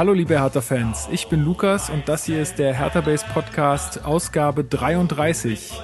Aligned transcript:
Hallo 0.00 0.14
liebe 0.14 0.40
Hertha-Fans, 0.40 1.10
ich 1.12 1.28
bin 1.28 1.44
Lukas 1.44 1.90
und 1.90 2.08
das 2.08 2.24
hier 2.24 2.40
ist 2.40 2.58
der 2.58 2.72
Hertha 2.72 3.02
Base 3.02 3.22
Podcast, 3.34 4.02
Ausgabe 4.02 4.64
33. 4.64 5.78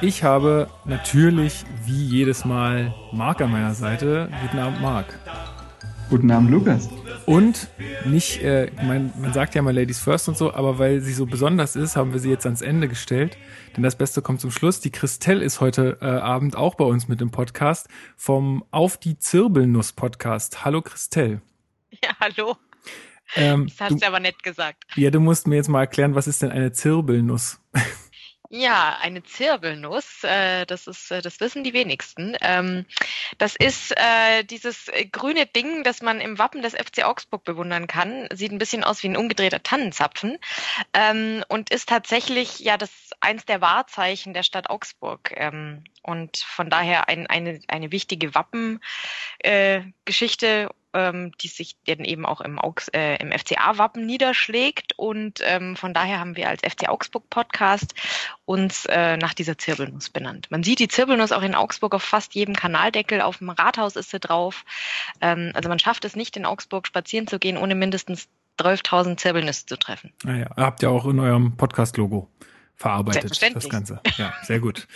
Ich 0.00 0.24
habe 0.24 0.68
natürlich, 0.86 1.64
wie 1.84 2.04
jedes 2.04 2.44
Mal, 2.44 2.92
Marc 3.12 3.40
an 3.40 3.52
meiner 3.52 3.74
Seite. 3.74 4.28
Guten 4.42 4.58
Abend, 4.58 4.82
Marc. 4.82 5.16
Guten 6.08 6.32
Abend, 6.32 6.50
Lukas. 6.50 6.88
Und 7.26 7.68
nicht, 8.06 8.42
äh, 8.42 8.72
man, 8.82 9.12
man 9.16 9.32
sagt 9.32 9.54
ja 9.54 9.62
mal 9.62 9.72
Ladies 9.72 10.00
First 10.00 10.28
und 10.28 10.36
so, 10.36 10.52
aber 10.52 10.80
weil 10.80 11.00
sie 11.00 11.12
so 11.12 11.24
besonders 11.24 11.76
ist, 11.76 11.94
haben 11.94 12.12
wir 12.12 12.18
sie 12.18 12.30
jetzt 12.30 12.46
ans 12.46 12.62
Ende 12.62 12.88
gestellt. 12.88 13.38
Denn 13.76 13.84
das 13.84 13.94
Beste 13.94 14.20
kommt 14.20 14.40
zum 14.40 14.50
Schluss. 14.50 14.80
Die 14.80 14.90
Christelle 14.90 15.44
ist 15.44 15.60
heute 15.60 15.98
äh, 16.00 16.06
Abend 16.06 16.56
auch 16.56 16.74
bei 16.74 16.84
uns 16.84 17.06
mit 17.06 17.20
dem 17.20 17.30
Podcast 17.30 17.86
vom 18.16 18.64
Auf 18.72 18.96
die 18.96 19.16
Zirbelnuss 19.16 19.92
Podcast. 19.92 20.64
Hallo 20.64 20.82
Christelle. 20.82 21.40
Ja, 22.02 22.10
hallo. 22.18 22.56
Ähm, 23.36 23.68
das 23.68 23.80
hast 23.80 24.02
du 24.02 24.06
aber 24.06 24.20
nett 24.20 24.42
gesagt. 24.42 24.84
Ja, 24.96 25.10
du 25.10 25.20
musst 25.20 25.46
mir 25.46 25.56
jetzt 25.56 25.68
mal 25.68 25.80
erklären, 25.80 26.14
was 26.14 26.26
ist 26.26 26.42
denn 26.42 26.50
eine 26.50 26.72
Zirbelnuss? 26.72 27.60
Ja, 28.52 28.98
eine 29.00 29.22
Zirbelnuss, 29.22 30.24
äh, 30.24 30.66
das 30.66 30.88
ist, 30.88 31.12
äh, 31.12 31.22
das 31.22 31.38
wissen 31.38 31.62
die 31.62 31.72
wenigsten. 31.72 32.36
Ähm, 32.40 32.84
das 33.38 33.54
ist 33.54 33.92
äh, 33.92 34.42
dieses 34.42 34.90
grüne 35.12 35.46
Ding, 35.46 35.84
das 35.84 36.02
man 36.02 36.20
im 36.20 36.36
Wappen 36.36 36.60
des 36.60 36.74
FC 36.74 37.04
Augsburg 37.04 37.44
bewundern 37.44 37.86
kann. 37.86 38.26
Sieht 38.32 38.50
ein 38.50 38.58
bisschen 38.58 38.82
aus 38.82 39.04
wie 39.04 39.08
ein 39.08 39.16
umgedrehter 39.16 39.62
Tannenzapfen 39.62 40.36
ähm, 40.94 41.44
und 41.46 41.70
ist 41.70 41.88
tatsächlich 41.88 42.58
ja 42.58 42.76
das 42.76 42.90
eins 43.20 43.44
der 43.44 43.60
Wahrzeichen 43.60 44.34
der 44.34 44.42
Stadt 44.42 44.68
Augsburg 44.68 45.32
ähm, 45.36 45.84
und 46.02 46.38
von 46.38 46.70
daher 46.70 47.08
ein, 47.08 47.28
eine 47.28 47.60
eine 47.68 47.92
wichtige 47.92 48.34
Wappengeschichte 48.34 50.46
äh, 50.46 50.68
ähm, 50.92 51.32
die 51.40 51.48
sich 51.48 51.76
dann 51.86 52.04
eben 52.04 52.26
auch 52.26 52.40
im, 52.40 52.58
Augs, 52.58 52.88
äh, 52.88 53.16
im 53.16 53.32
FCA-Wappen 53.32 54.04
niederschlägt. 54.04 54.94
Und 54.96 55.40
ähm, 55.42 55.76
von 55.76 55.94
daher 55.94 56.20
haben 56.20 56.36
wir 56.36 56.48
als 56.48 56.62
FC 56.62 56.88
Augsburg-Podcast 56.88 57.94
uns 58.44 58.86
äh, 58.86 59.16
nach 59.16 59.34
dieser 59.34 59.58
Zirbelnuss 59.58 60.10
benannt. 60.10 60.48
Man 60.50 60.62
sieht 60.62 60.78
die 60.78 60.88
Zirbelnuss 60.88 61.32
auch 61.32 61.42
in 61.42 61.54
Augsburg 61.54 61.94
auf 61.94 62.02
fast 62.02 62.34
jedem 62.34 62.54
Kanaldeckel, 62.54 63.20
auf 63.20 63.38
dem 63.38 63.50
Rathaus 63.50 63.96
ist 63.96 64.10
sie 64.10 64.20
drauf. 64.20 64.64
Ähm, 65.20 65.52
also 65.54 65.68
man 65.68 65.78
schafft 65.78 66.04
es 66.04 66.16
nicht, 66.16 66.36
in 66.36 66.46
Augsburg 66.46 66.86
spazieren 66.86 67.26
zu 67.26 67.38
gehen, 67.38 67.56
ohne 67.56 67.74
mindestens 67.74 68.28
12.000 68.58 69.16
Zirbelnüsse 69.16 69.66
zu 69.66 69.78
treffen. 69.78 70.12
Ah 70.26 70.34
ja, 70.34 70.50
habt 70.56 70.82
ihr 70.82 70.90
auch 70.90 71.06
in 71.06 71.18
eurem 71.18 71.56
Podcast-Logo 71.56 72.28
verarbeitet, 72.76 73.42
das 73.54 73.68
Ganze. 73.68 74.00
Ja, 74.16 74.32
sehr 74.42 74.58
gut. 74.58 74.88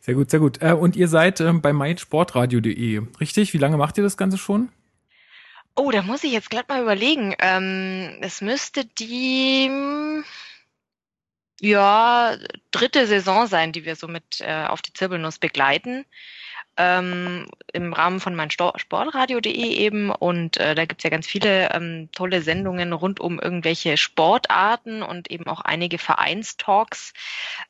Sehr 0.00 0.14
gut, 0.14 0.30
sehr 0.30 0.40
gut. 0.40 0.62
Äh, 0.62 0.72
und 0.72 0.96
ihr 0.96 1.08
seid 1.08 1.40
ähm, 1.40 1.60
bei 1.60 1.72
meinsportradio.de, 1.72 3.02
richtig? 3.20 3.52
Wie 3.52 3.58
lange 3.58 3.76
macht 3.76 3.98
ihr 3.98 4.04
das 4.04 4.16
Ganze 4.16 4.38
schon? 4.38 4.70
Oh, 5.76 5.90
da 5.90 6.02
muss 6.02 6.24
ich 6.24 6.32
jetzt 6.32 6.50
glatt 6.50 6.68
mal 6.68 6.82
überlegen. 6.82 7.34
Ähm, 7.38 8.18
es 8.20 8.40
müsste 8.40 8.84
die 8.84 9.70
ja 11.60 12.36
dritte 12.70 13.06
Saison 13.06 13.46
sein, 13.46 13.72
die 13.72 13.84
wir 13.84 13.96
so 13.96 14.08
mit 14.08 14.40
äh, 14.40 14.66
auf 14.66 14.82
die 14.82 14.92
Zirbelnuss 14.92 15.38
begleiten 15.38 16.04
ähm, 16.76 17.46
im 17.72 17.92
Rahmen 17.92 18.20
von 18.20 18.34
mein 18.34 18.50
Sportradio.de 18.50 19.50
eben 19.52 20.10
und 20.10 20.56
äh, 20.56 20.74
da 20.74 20.84
gibt's 20.86 21.04
ja 21.04 21.10
ganz 21.10 21.26
viele 21.26 21.72
ähm, 21.72 22.08
tolle 22.12 22.42
Sendungen 22.42 22.92
rund 22.92 23.20
um 23.20 23.38
irgendwelche 23.38 23.96
Sportarten 23.96 25.02
und 25.02 25.30
eben 25.30 25.46
auch 25.46 25.60
einige 25.60 25.98
Vereinstalks 25.98 27.12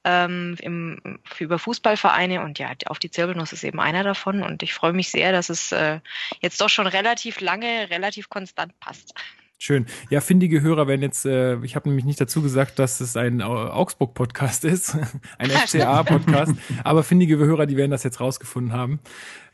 ähm, 0.05 0.57
im, 0.61 1.21
über 1.39 1.59
Fußballvereine 1.59 2.43
und 2.43 2.59
ja, 2.59 2.71
auf 2.87 2.99
die 2.99 3.11
Zirbelnuss 3.11 3.53
ist 3.53 3.65
eben 3.65 3.81
einer 3.81 4.05
davon 4.05 4.43
und 4.43 4.63
ich 4.63 4.75
freue 4.75 4.93
mich 4.93 5.11
sehr, 5.11 5.33
dass 5.33 5.49
es 5.49 5.73
äh, 5.73 6.01
jetzt 6.41 6.61
doch 6.61 6.69
schon 6.69 6.87
relativ 6.87 7.41
lange, 7.41 7.91
relativ 7.91 8.29
konstant 8.29 8.79
passt. 8.81 9.15
Schön. 9.63 9.85
Ja, 10.09 10.23
findige 10.23 10.63
Hörer 10.63 10.89
werden 10.89 11.03
jetzt, 11.03 11.27
äh, 11.27 11.63
ich 11.63 11.77
habe 11.77 11.87
nämlich 11.87 12.07
nicht 12.07 12.19
dazu 12.19 12.41
gesagt, 12.41 12.79
dass 12.79 12.99
es 13.03 13.15
ein 13.19 13.43
Augsburg-Podcast 13.43 14.65
ist, 14.65 14.97
ein 15.39 15.51
FCA-Podcast, 15.51 16.55
aber 16.83 17.03
findige 17.03 17.37
Hörer, 17.37 17.67
die 17.67 17.77
werden 17.77 17.91
das 17.91 18.03
jetzt 18.03 18.21
rausgefunden 18.21 18.73
haben. 18.73 19.01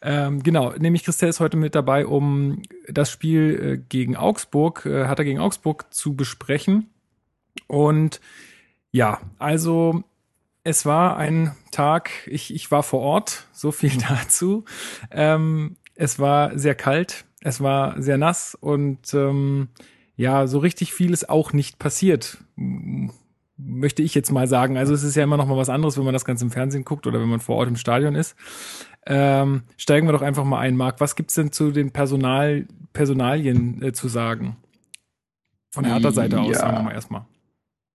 Ähm, 0.03 0.45
genau, 0.45 0.73
nämlich 0.79 1.03
Christel 1.03 1.29
ist 1.29 1.41
heute 1.41 1.57
mit 1.57 1.75
dabei, 1.75 2.07
um 2.07 2.63
das 2.87 3.11
Spiel 3.11 3.61
äh, 3.61 3.85
gegen 3.89 4.15
Augsburg, 4.15 4.87
äh, 4.87 5.07
hat 5.07 5.19
er 5.19 5.25
gegen 5.25 5.41
Augsburg 5.41 5.93
zu 5.93 6.15
besprechen. 6.15 6.89
Und 7.67 8.21
ja, 8.93 9.21
also 9.41 10.05
es 10.63 10.87
war 10.87 11.17
ein 11.17 11.57
Tag, 11.73 12.11
ich, 12.29 12.55
ich 12.55 12.71
war 12.71 12.85
vor 12.85 13.01
Ort, 13.01 13.49
so 13.51 13.73
viel 13.73 13.99
dazu. 14.09 14.67
Ähm, 15.11 15.75
es 15.97 16.21
war 16.21 16.57
sehr 16.57 16.77
kalt, 16.77 17.25
es 17.41 17.61
war 17.61 18.01
sehr 18.01 18.19
nass 18.19 18.55
und 18.55 19.13
ähm, 19.13 19.67
ja, 20.17 20.47
so 20.47 20.59
richtig 20.59 20.93
viel 20.93 21.13
ist 21.13 21.29
auch 21.29 21.53
nicht 21.53 21.79
passiert. 21.79 22.39
Möchte 23.59 24.03
ich 24.03 24.15
jetzt 24.15 24.33
mal 24.33 24.49
sagen. 24.49 24.77
Also 24.77 24.95
es 24.95 25.03
ist 25.03 25.15
ja 25.15 25.25
immer 25.25 25.37
noch 25.37 25.47
mal 25.47 25.57
was 25.57 25.69
anderes, 25.69 25.97
wenn 25.97 26.05
man 26.05 26.15
das 26.15 26.25
Ganze 26.25 26.45
im 26.45 26.51
Fernsehen 26.51 26.85
guckt 26.85 27.07
oder 27.07 27.21
wenn 27.21 27.29
man 27.29 27.41
vor 27.41 27.57
Ort 27.57 27.69
im 27.69 27.77
Stadion 27.77 28.15
ist. 28.15 28.37
Ähm, 29.07 29.63
steigen 29.77 30.09
wir 30.09 30.13
doch 30.13 30.23
einfach 30.23 30.45
mal 30.45 30.59
ein, 30.59 30.77
Marc. 30.77 31.01
Was 31.01 31.17
gibt's 31.17 31.35
denn 31.35 31.53
zu 31.53 31.71
den 31.71 31.93
Personal, 31.93 32.67
Personalien 32.93 33.83
äh, 33.83 33.93
zu 33.93 34.09
sagen? 34.09 34.57
Von 35.71 35.85
der 35.85 35.95
Hertha-Seite 35.95 36.41
aus, 36.41 36.57
sagen 36.57 36.79
wir 36.79 36.83
mal 36.83 36.95
erstmal. 36.95 37.27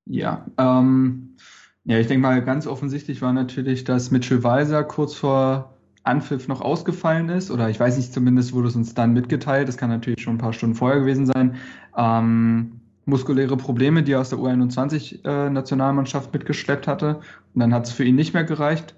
Ja, 0.06 0.46
ähm, 0.58 1.36
ja, 1.84 1.98
ich 1.98 2.08
denke 2.08 2.22
mal, 2.22 2.44
ganz 2.44 2.68
offensichtlich 2.68 3.22
war 3.22 3.34
natürlich, 3.34 3.84
dass 3.84 4.12
Mitchell 4.12 4.44
Weiser 4.44 4.84
kurz 4.84 5.16
vor 5.16 5.71
Anpfiff 6.03 6.47
noch 6.47 6.62
ausgefallen 6.62 7.29
ist, 7.29 7.51
oder 7.51 7.69
ich 7.69 7.79
weiß 7.79 7.97
nicht, 7.97 8.13
zumindest 8.13 8.53
wurde 8.53 8.69
es 8.69 8.75
uns 8.75 8.94
dann 8.94 9.13
mitgeteilt, 9.13 9.67
das 9.67 9.78
kann 9.78 9.89
natürlich 9.89 10.22
schon 10.22 10.35
ein 10.35 10.39
paar 10.39 10.53
Stunden 10.53 10.75
vorher 10.75 11.00
gewesen 11.00 11.25
sein, 11.28 11.56
ähm, 11.95 12.81
muskuläre 13.06 13.57
Probleme, 13.57 14.03
die 14.03 14.13
er 14.13 14.22
aus 14.22 14.29
der 14.29 14.39
U21-Nationalmannschaft 14.39 16.34
äh, 16.34 16.38
mitgeschleppt 16.38 16.88
hatte. 16.88 17.19
Und 17.53 17.59
dann 17.59 17.73
hat 17.73 17.85
es 17.85 17.91
für 17.91 18.03
ihn 18.03 18.16
nicht 18.16 18.34
mehr 18.34 18.44
gereicht. 18.44 18.95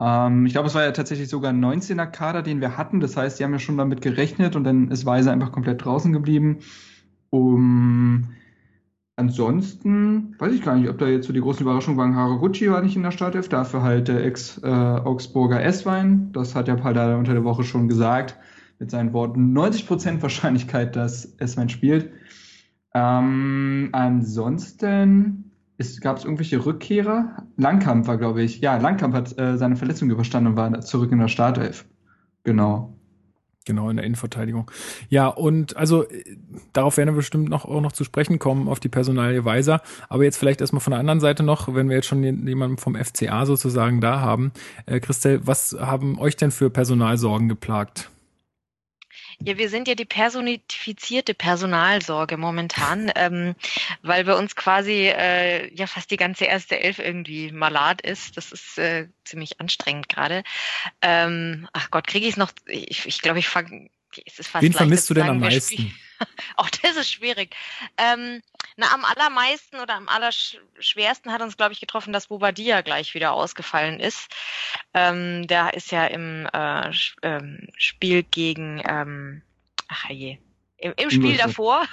Ähm, 0.00 0.46
ich 0.46 0.52
glaube, 0.52 0.68
es 0.68 0.74
war 0.74 0.84
ja 0.84 0.92
tatsächlich 0.92 1.28
sogar 1.28 1.52
ein 1.52 1.64
19er 1.64 2.06
Kader, 2.06 2.42
den 2.42 2.60
wir 2.60 2.76
hatten. 2.76 3.00
Das 3.00 3.16
heißt, 3.16 3.38
die 3.38 3.44
haben 3.44 3.52
ja 3.52 3.58
schon 3.58 3.78
damit 3.78 4.00
gerechnet 4.00 4.56
und 4.56 4.64
dann 4.64 4.90
ist 4.90 5.06
Weiser 5.06 5.32
einfach 5.32 5.52
komplett 5.52 5.84
draußen 5.84 6.12
geblieben. 6.12 6.58
Um, 7.30 8.30
Ansonsten 9.18 10.36
weiß 10.38 10.52
ich 10.52 10.62
gar 10.62 10.76
nicht, 10.76 10.88
ob 10.88 10.98
da 10.98 11.08
jetzt 11.08 11.26
so 11.26 11.32
die 11.32 11.40
großen 11.40 11.62
Überraschungen 11.62 11.98
waren. 11.98 12.14
Haraguchi 12.14 12.70
war 12.70 12.82
nicht 12.82 12.94
in 12.94 13.02
der 13.02 13.10
Startelf, 13.10 13.48
dafür 13.48 13.82
halt 13.82 14.06
der 14.06 14.24
Ex-Augsburger 14.24 15.60
S-Wein. 15.60 16.30
Das 16.30 16.54
hat 16.54 16.68
der 16.68 16.76
Paldada 16.76 17.16
unter 17.16 17.32
der 17.32 17.42
Woche 17.42 17.64
schon 17.64 17.88
gesagt, 17.88 18.36
mit 18.78 18.92
seinen 18.92 19.12
Worten 19.12 19.58
90% 19.58 20.22
Wahrscheinlichkeit, 20.22 20.94
dass 20.94 21.34
S-Wein 21.38 21.68
spielt. 21.68 22.12
Ähm, 22.94 23.88
ansonsten 23.90 25.50
gab 26.00 26.18
es 26.18 26.24
irgendwelche 26.24 26.64
Rückkehrer. 26.64 27.42
Langkamp 27.56 28.06
war, 28.06 28.18
glaube 28.18 28.42
ich, 28.42 28.60
ja, 28.60 28.76
Langkamp 28.76 29.14
hat 29.14 29.36
äh, 29.36 29.58
seine 29.58 29.74
Verletzung 29.74 30.10
überstanden 30.10 30.52
und 30.52 30.56
war 30.56 30.80
zurück 30.80 31.10
in 31.10 31.18
der 31.18 31.26
Startelf. 31.26 31.86
Genau. 32.44 32.97
Genau, 33.68 33.90
in 33.90 33.96
der 33.96 34.06
Innenverteidigung. 34.06 34.70
Ja, 35.10 35.28
und 35.28 35.76
also 35.76 36.06
darauf 36.72 36.96
werden 36.96 37.10
wir 37.10 37.16
bestimmt 37.16 37.50
noch 37.50 37.66
auch 37.66 37.82
noch 37.82 37.92
zu 37.92 38.02
sprechen 38.02 38.38
kommen, 38.38 38.66
auf 38.66 38.80
die 38.80 38.88
Personalie 38.88 39.44
Weiser. 39.44 39.82
Aber 40.08 40.24
jetzt 40.24 40.38
vielleicht 40.38 40.62
erstmal 40.62 40.80
von 40.80 40.92
der 40.92 41.00
anderen 41.00 41.20
Seite 41.20 41.42
noch, 41.42 41.74
wenn 41.74 41.90
wir 41.90 41.96
jetzt 41.96 42.06
schon 42.06 42.22
jemanden 42.22 42.78
vom 42.78 42.94
FCA 42.94 43.44
sozusagen 43.44 44.00
da 44.00 44.20
haben. 44.20 44.52
Äh, 44.86 45.00
Christel, 45.00 45.46
was 45.46 45.76
haben 45.78 46.18
euch 46.18 46.34
denn 46.34 46.50
für 46.50 46.70
Personalsorgen 46.70 47.50
geplagt? 47.50 48.08
Ja, 49.40 49.56
wir 49.56 49.68
sind 49.68 49.86
ja 49.86 49.94
die 49.94 50.04
personifizierte 50.04 51.32
Personalsorge 51.32 52.36
momentan, 52.36 53.10
ähm, 53.16 53.54
weil 54.02 54.24
bei 54.24 54.34
uns 54.34 54.56
quasi 54.56 55.08
äh, 55.08 55.72
ja 55.74 55.86
fast 55.86 56.10
die 56.10 56.16
ganze 56.16 56.44
erste 56.44 56.80
Elf 56.80 56.98
irgendwie 56.98 57.52
malat 57.52 58.00
ist. 58.00 58.36
Das 58.36 58.52
ist 58.52 58.78
äh, 58.78 59.08
ziemlich 59.24 59.60
anstrengend 59.60 60.08
gerade. 60.08 60.42
Ähm, 61.02 61.68
ach 61.72 61.90
Gott, 61.90 62.06
kriege 62.06 62.26
ich 62.26 62.32
es 62.32 62.36
noch? 62.36 62.50
Ich, 62.66 63.06
ich 63.06 63.20
glaube, 63.20 63.38
ich 63.38 63.48
fange. 63.48 63.90
Wen 64.60 64.72
vermisst 64.72 65.10
du 65.10 65.14
denn 65.14 65.28
am 65.28 65.38
meisten? 65.38 65.94
Auch 66.56 66.70
das 66.82 66.96
ist 66.96 67.12
schwierig. 67.12 67.54
Ähm, 67.96 68.42
na, 68.78 68.94
am 68.94 69.04
allermeisten 69.04 69.80
oder 69.80 69.96
am 69.96 70.08
allerschwersten 70.08 71.32
hat 71.32 71.42
uns, 71.42 71.56
glaube 71.56 71.72
ich, 71.72 71.80
getroffen, 71.80 72.12
dass 72.12 72.28
Bobadilla 72.28 72.82
gleich 72.82 73.12
wieder 73.12 73.32
ausgefallen 73.32 73.98
ist. 73.98 74.30
Ähm, 74.94 75.48
der 75.48 75.74
ist 75.74 75.90
ja 75.90 76.06
im 76.06 76.48
äh, 76.52 76.92
ähm, 77.22 77.68
Spiel 77.76 78.22
gegen, 78.22 78.80
ähm, 78.88 79.42
ach 79.88 80.08
je, 80.10 80.38
im, 80.76 80.94
im 80.96 81.10
Spiel 81.10 81.36
davor. 81.36 81.86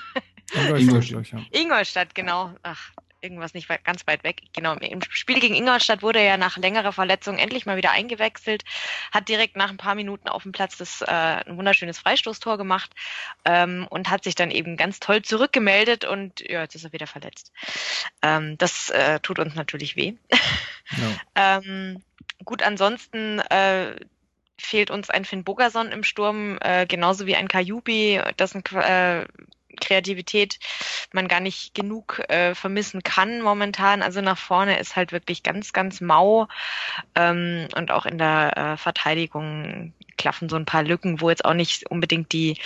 Ingolstadt, 0.54 1.34
Ingolstadt, 1.52 2.14
genau. 2.14 2.54
Ach, 2.62 2.92
irgendwas 3.25 3.54
nicht 3.54 3.68
weit, 3.69 3.83
ganz 3.83 4.06
weit 4.07 4.24
weg. 4.24 4.44
Genau, 4.54 4.74
im 4.75 5.01
Spiel 5.10 5.39
gegen 5.39 5.56
Ingolstadt 5.56 6.01
wurde 6.04 6.19
er 6.19 6.25
ja 6.25 6.38
nach 6.38 6.57
längerer 6.57 6.94
Verletzung 6.94 7.38
endlich 7.38 7.66
mal 7.66 7.75
wieder 7.75 7.92
eingewechselt, 7.92 8.63
hat 9.12 9.27
direkt 9.27 9.57
nach 9.57 9.69
ein 9.69 9.77
paar 9.77 9.95
Minuten 9.95 10.30
auf 10.30 10.44
dem 10.44 10.51
Platz 10.51 10.77
das 10.77 11.01
äh, 11.01 11.06
ein 11.06 11.57
wunderschönes 11.57 12.00
Freistoßtor 12.00 12.57
gemacht 12.57 12.92
ähm, 13.44 13.88
und 13.89 14.10
hat 14.10 14.24
sich 14.24 14.36
dann 14.36 14.51
eben 14.51 14.77
ganz 14.77 15.00
toll 15.00 15.24
zurückgemeldet 15.24 16.06
und 16.06 16.39
ja, 16.42 16.62
jetzt 16.62 16.75
ist 16.75 16.86
er 16.86 16.94
wieder 16.94 17.07
verletzt. 17.07 17.51
Ähm, 18.22 18.57
das 18.57 18.89
äh, 18.92 19.19
tut 19.19 19.39
uns 19.39 19.56
natürlich 19.56 19.95
weh. 19.95 20.13
Ja. 21.36 21.60
ähm, 21.63 22.04
gut, 22.44 22.62
ansonsten 22.62 23.39
äh, 23.39 23.95
fehlt 24.57 24.92
uns 24.92 25.10
ein 25.10 25.25
Finn 25.25 25.44
Bogerson 25.44 25.92
im 25.92 26.04
Sturm, 26.04 26.57
äh, 26.62 26.86
genauso 26.86 27.25
wie 27.25 27.36
ein 27.36 27.48
Kajubi, 27.48 28.22
das 28.38 28.56
ein 28.56 28.63
äh, 28.75 29.25
Kreativität 29.75 30.60
man 31.12 31.27
gar 31.27 31.39
nicht 31.39 31.74
genug 31.74 32.22
äh, 32.30 32.56
vermissen 32.56 33.04
kann 33.04 33.42
momentan. 33.42 34.01
Also 34.01 34.22
nach 34.22 34.38
vorne 34.38 34.80
ist 34.80 34.95
halt 34.95 35.12
wirklich 35.12 35.44
ganz, 35.44 35.74
ganz 35.74 36.01
mau 36.01 36.48
ähm, 37.16 37.68
und 37.75 37.92
auch 37.92 38.06
in 38.06 38.18
der 38.18 38.57
äh, 38.57 38.77
Verteidigung 38.77 39.94
klaffen 40.17 40.50
so 40.50 40.56
ein 40.56 40.65
paar 40.65 40.83
Lücken, 40.83 41.21
wo 41.21 41.29
jetzt 41.29 41.45
auch 41.45 41.53
nicht 41.53 41.89
unbedingt 41.89 42.31
die, 42.31 42.57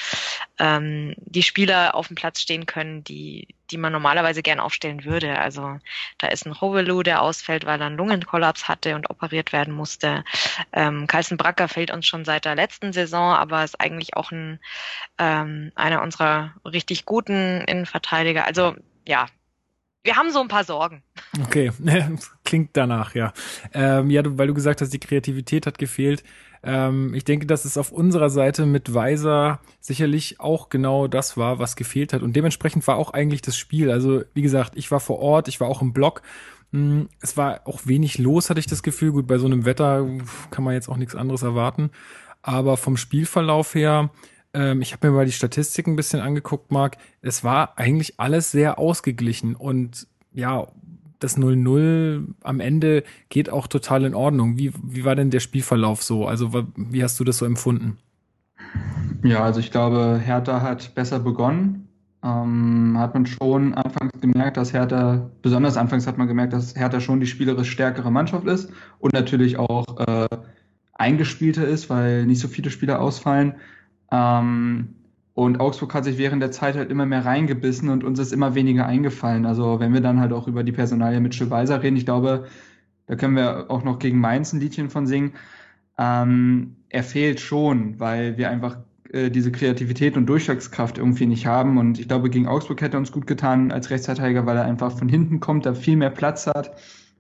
ähm, 0.58 1.16
die 1.18 1.44
Spieler 1.44 1.96
auf 1.96 2.08
dem 2.08 2.16
Platz 2.16 2.42
stehen 2.42 2.66
können, 2.66 3.04
die, 3.04 3.48
die 3.72 3.78
man 3.78 3.92
normalerweise 3.92 4.42
gern 4.42 4.60
aufstellen 4.60 5.06
würde. 5.06 5.40
Also 5.40 5.80
da 6.18 6.28
ist 6.28 6.46
ein 6.46 6.60
Hovelu, 6.60 7.04
der 7.04 7.22
ausfällt, 7.22 7.66
weil 7.66 7.80
er 7.80 7.88
einen 7.88 7.98
Lungenkollaps 7.98 8.68
hatte 8.68 8.96
und 8.96 9.10
operiert 9.10 9.54
werden 9.54 9.74
musste. 9.74 10.24
Ähm, 10.74 11.08
Carlsen 11.08 11.38
Bracker 11.38 11.68
fehlt 11.68 11.92
uns 11.92 12.08
schon 12.08 12.26
seit 12.26 12.46
der 12.46 12.56
letzten 12.56 12.94
Saison, 12.94 13.34
aber 13.34 13.64
ist 13.64 13.80
eigentlich 13.80 14.16
auch 14.16 14.32
ein, 14.32 14.60
ähm, 15.18 15.72
einer 15.76 16.02
unserer 16.02 16.54
richtig 16.66 17.06
guten 17.06 17.62
Innenverteidiger. 17.62 18.46
Also 18.46 18.76
ja, 19.08 19.28
wir 20.04 20.16
haben 20.16 20.32
so 20.32 20.40
ein 20.40 20.48
paar 20.48 20.64
Sorgen. 20.64 21.04
Okay, 21.42 21.72
klingt 22.46 22.72
danach, 22.74 23.16
ja. 23.16 23.34
Ähm, 23.74 24.10
ja, 24.10 24.22
du, 24.22 24.38
weil 24.38 24.48
du 24.48 24.54
gesagt 24.54 24.82
hast, 24.82 24.94
die 24.94 25.00
Kreativität 25.00 25.66
hat 25.66 25.78
gefehlt. 25.78 26.24
Ähm, 26.62 27.14
ich 27.14 27.24
denke, 27.24 27.46
dass 27.46 27.66
es 27.66 27.78
auf 27.78 27.92
unserer 27.92 28.30
Seite 28.30 28.66
mit 28.66 28.94
Weiser 28.94 29.60
sicherlich 29.80 30.40
auch 30.40 30.70
genau 30.70 31.08
das 31.08 31.38
war, 31.38 31.60
was 31.60 31.76
gefehlt 31.76 32.14
hat. 32.14 32.22
Und 32.22 32.36
dementsprechend 32.36 32.86
war 32.88 32.98
auch 32.98 33.12
eigentlich 33.12 33.42
das 33.42 33.58
Spiel. 33.58 33.92
Also, 33.92 34.24
wie 34.34 34.42
gesagt, 34.42 34.74
ich 34.76 34.92
war 34.92 35.00
vor 35.00 35.20
Ort, 35.20 35.48
ich 35.48 35.60
war 35.60 35.68
auch 35.68 35.82
im 35.82 35.94
Block. 35.94 36.22
Hm, 36.72 37.10
es 37.22 37.38
war 37.38 37.62
auch 37.66 37.82
wenig 37.86 38.18
los, 38.18 38.50
hatte 38.50 38.60
ich 38.60 38.68
das 38.68 38.84
Gefühl. 38.84 39.12
Gut, 39.12 39.28
bei 39.28 39.38
so 39.38 39.46
einem 39.46 39.66
Wetter 39.66 40.06
kann 40.52 40.64
man 40.64 40.74
jetzt 40.74 40.90
auch 40.90 40.98
nichts 40.98 41.16
anderes 41.16 41.44
erwarten. 41.44 41.92
Aber 42.42 42.78
vom 42.78 42.98
Spielverlauf 42.98 43.76
her, 43.76 44.12
ähm, 44.54 44.82
ich 44.82 44.94
habe 44.94 45.08
mir 45.08 45.16
mal 45.16 45.26
die 45.26 45.32
Statistiken 45.32 45.94
ein 45.94 45.96
bisschen 45.96 46.22
angeguckt, 46.22 46.72
Marc. 46.72 46.98
Es 47.22 47.44
war 47.44 47.78
eigentlich 47.78 48.20
alles 48.20 48.52
sehr 48.52 48.80
ausgeglichen 48.80 49.56
und 49.56 50.08
ja, 50.34 50.68
das 51.20 51.38
0-0 51.38 52.26
am 52.42 52.60
Ende 52.60 53.04
geht 53.30 53.50
auch 53.50 53.68
total 53.68 54.06
in 54.06 54.16
Ordnung. 54.16 54.58
Wie, 54.58 54.72
wie 54.84 55.06
war 55.06 55.16
denn 55.16 55.30
der 55.30 55.40
Spielverlauf 55.40 56.02
so? 56.02 56.26
Also 56.26 56.52
wie 56.76 57.04
hast 57.04 57.20
du 57.20 57.24
das 57.24 57.38
so 57.38 57.46
empfunden? 57.46 57.98
Ja, 59.24 59.44
also 59.44 59.60
ich 59.60 59.72
glaube, 59.72 60.20
Hertha 60.24 60.62
hat 60.62 60.96
besser 60.96 61.20
begonnen. 61.20 61.88
Ähm, 62.22 62.96
hat 62.98 63.14
man 63.14 63.26
schon 63.26 63.74
anfangs 63.74 64.12
gemerkt, 64.20 64.58
dass 64.58 64.74
Hertha, 64.74 65.30
besonders 65.42 65.78
anfangs 65.78 66.06
hat 66.06 66.18
man 66.18 66.28
gemerkt, 66.28 66.52
dass 66.52 66.76
Hertha 66.76 67.00
schon 67.00 67.22
die 67.22 67.28
spielerisch 67.28 67.72
stärkere 67.72 68.12
Mannschaft 68.12 68.46
ist 68.46 68.70
und 69.00 69.14
natürlich 69.14 69.58
auch 69.58 69.86
äh, 70.06 70.28
eingespielter 70.94 71.66
ist, 71.66 71.90
weil 71.90 72.26
nicht 72.26 72.42
so 72.42 72.50
viele 72.50 72.72
Spieler 72.72 73.00
ausfallen. 73.00 73.56
Ähm, 74.12 74.96
und 75.40 75.62
Augsburg 75.62 75.94
hat 75.94 76.04
sich 76.04 76.18
während 76.18 76.42
der 76.42 76.52
Zeit 76.52 76.76
halt 76.76 76.92
immer 76.92 77.06
mehr 77.06 77.24
reingebissen 77.24 77.88
und 77.88 78.04
uns 78.04 78.20
ist 78.20 78.34
immer 78.34 78.56
weniger 78.56 78.86
eingefallen. 78.86 79.46
Also 79.46 79.80
wenn 79.80 79.94
wir 79.94 80.02
dann 80.02 80.20
halt 80.20 80.34
auch 80.34 80.50
über 80.50 80.64
die 80.64 80.74
Personalie 80.74 81.22
mit 81.22 81.50
Weiser 81.50 81.82
reden, 81.82 81.96
ich 81.96 82.04
glaube, 82.04 82.48
da 83.06 83.16
können 83.16 83.38
wir 83.38 83.72
auch 83.72 83.86
noch 83.86 84.00
gegen 84.00 84.20
Mainz 84.20 84.52
ein 84.52 84.60
Liedchen 84.60 84.90
von 84.90 85.08
singen. 85.08 85.32
Ähm, 85.98 86.76
er 86.90 87.04
fehlt 87.04 87.40
schon, 87.40 88.02
weil 88.02 88.38
wir 88.38 88.50
einfach 88.50 88.80
äh, 89.14 89.32
diese 89.32 89.54
Kreativität 89.54 90.18
und 90.18 90.26
Durchschlagskraft 90.26 90.98
irgendwie 90.98 91.26
nicht 91.26 91.48
haben. 91.48 91.78
Und 91.78 92.02
ich 92.02 92.10
glaube, 92.10 92.30
gegen 92.30 92.48
Augsburg 92.48 92.82
hätte 92.82 92.98
er 92.98 93.00
uns 93.00 93.14
gut 93.14 93.26
getan 93.26 93.72
als 93.72 93.90
Rechtsverteidiger, 93.92 94.46
weil 94.46 94.58
er 94.58 94.66
einfach 94.66 94.92
von 94.92 95.08
hinten 95.08 95.40
kommt, 95.40 95.66
da 95.66 95.74
viel 95.74 95.96
mehr 95.96 96.10
Platz 96.10 96.48
hat. 96.48 96.72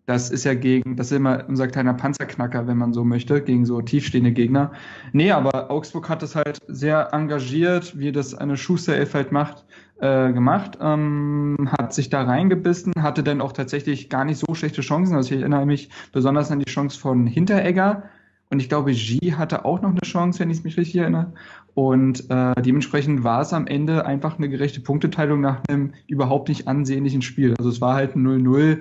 Das 0.10 0.32
ist 0.32 0.44
ja 0.44 0.56
gegen, 0.56 0.96
das 0.96 1.12
ist 1.12 1.18
immer 1.18 1.44
unser 1.48 1.68
kleiner 1.68 1.94
Panzerknacker, 1.94 2.66
wenn 2.66 2.80
man 2.80 2.94
so 2.94 3.04
möchte, 3.04 3.44
gegen 3.44 3.64
so 3.64 3.80
tiefstehende 3.80 4.32
Gegner. 4.32 4.72
Nee, 5.14 5.30
aber 5.30 5.70
Augsburg 5.70 6.10
hat 6.10 6.24
das 6.24 6.36
halt 6.36 6.58
sehr 6.68 7.14
engagiert, 7.14 7.96
wie 7.96 8.12
das 8.12 8.34
eine 8.34 8.58
Schuster-Elf 8.58 9.14
halt 9.14 9.32
macht, 9.32 9.66
äh, 10.00 10.34
gemacht, 10.34 10.80
ähm, 10.82 11.70
hat 11.78 11.94
sich 11.94 12.10
da 12.10 12.24
reingebissen, 12.24 12.94
hatte 12.98 13.22
dann 13.22 13.40
auch 13.40 13.52
tatsächlich 13.52 14.10
gar 14.10 14.26
nicht 14.26 14.40
so 14.40 14.56
schlechte 14.56 14.82
Chancen. 14.82 15.16
Also 15.16 15.36
ich 15.36 15.42
erinnere 15.42 15.68
mich 15.68 15.92
besonders 16.12 16.50
an 16.50 16.58
die 16.58 16.66
Chance 16.66 17.00
von 17.00 17.28
Hinteregger. 17.28 18.02
Und 18.50 18.64
ich 18.64 18.68
glaube, 18.68 18.94
G 18.94 19.34
hatte 19.34 19.64
auch 19.64 19.80
noch 19.80 19.92
eine 19.92 20.02
Chance, 20.02 20.40
wenn 20.40 20.50
ich 20.50 20.64
mich 20.64 20.76
richtig 20.76 20.96
erinnere. 20.96 21.34
Und 21.76 22.32
äh, 22.32 22.60
dementsprechend 22.64 23.24
war 23.24 23.42
es 23.42 23.54
am 23.54 23.68
Ende 23.68 24.08
einfach 24.08 24.40
eine 24.40 24.50
gerechte 24.50 24.82
Punkteteilung 24.82 25.40
nach 25.40 25.62
einem 25.70 25.94
überhaupt 26.08 26.50
nicht 26.50 26.68
ansehnlichen 26.68 27.22
Spiel. 27.22 27.54
Also 27.60 27.70
es 27.70 27.80
war 27.80 27.94
halt 27.94 28.16
ein 28.16 28.26
0-0 28.26 28.80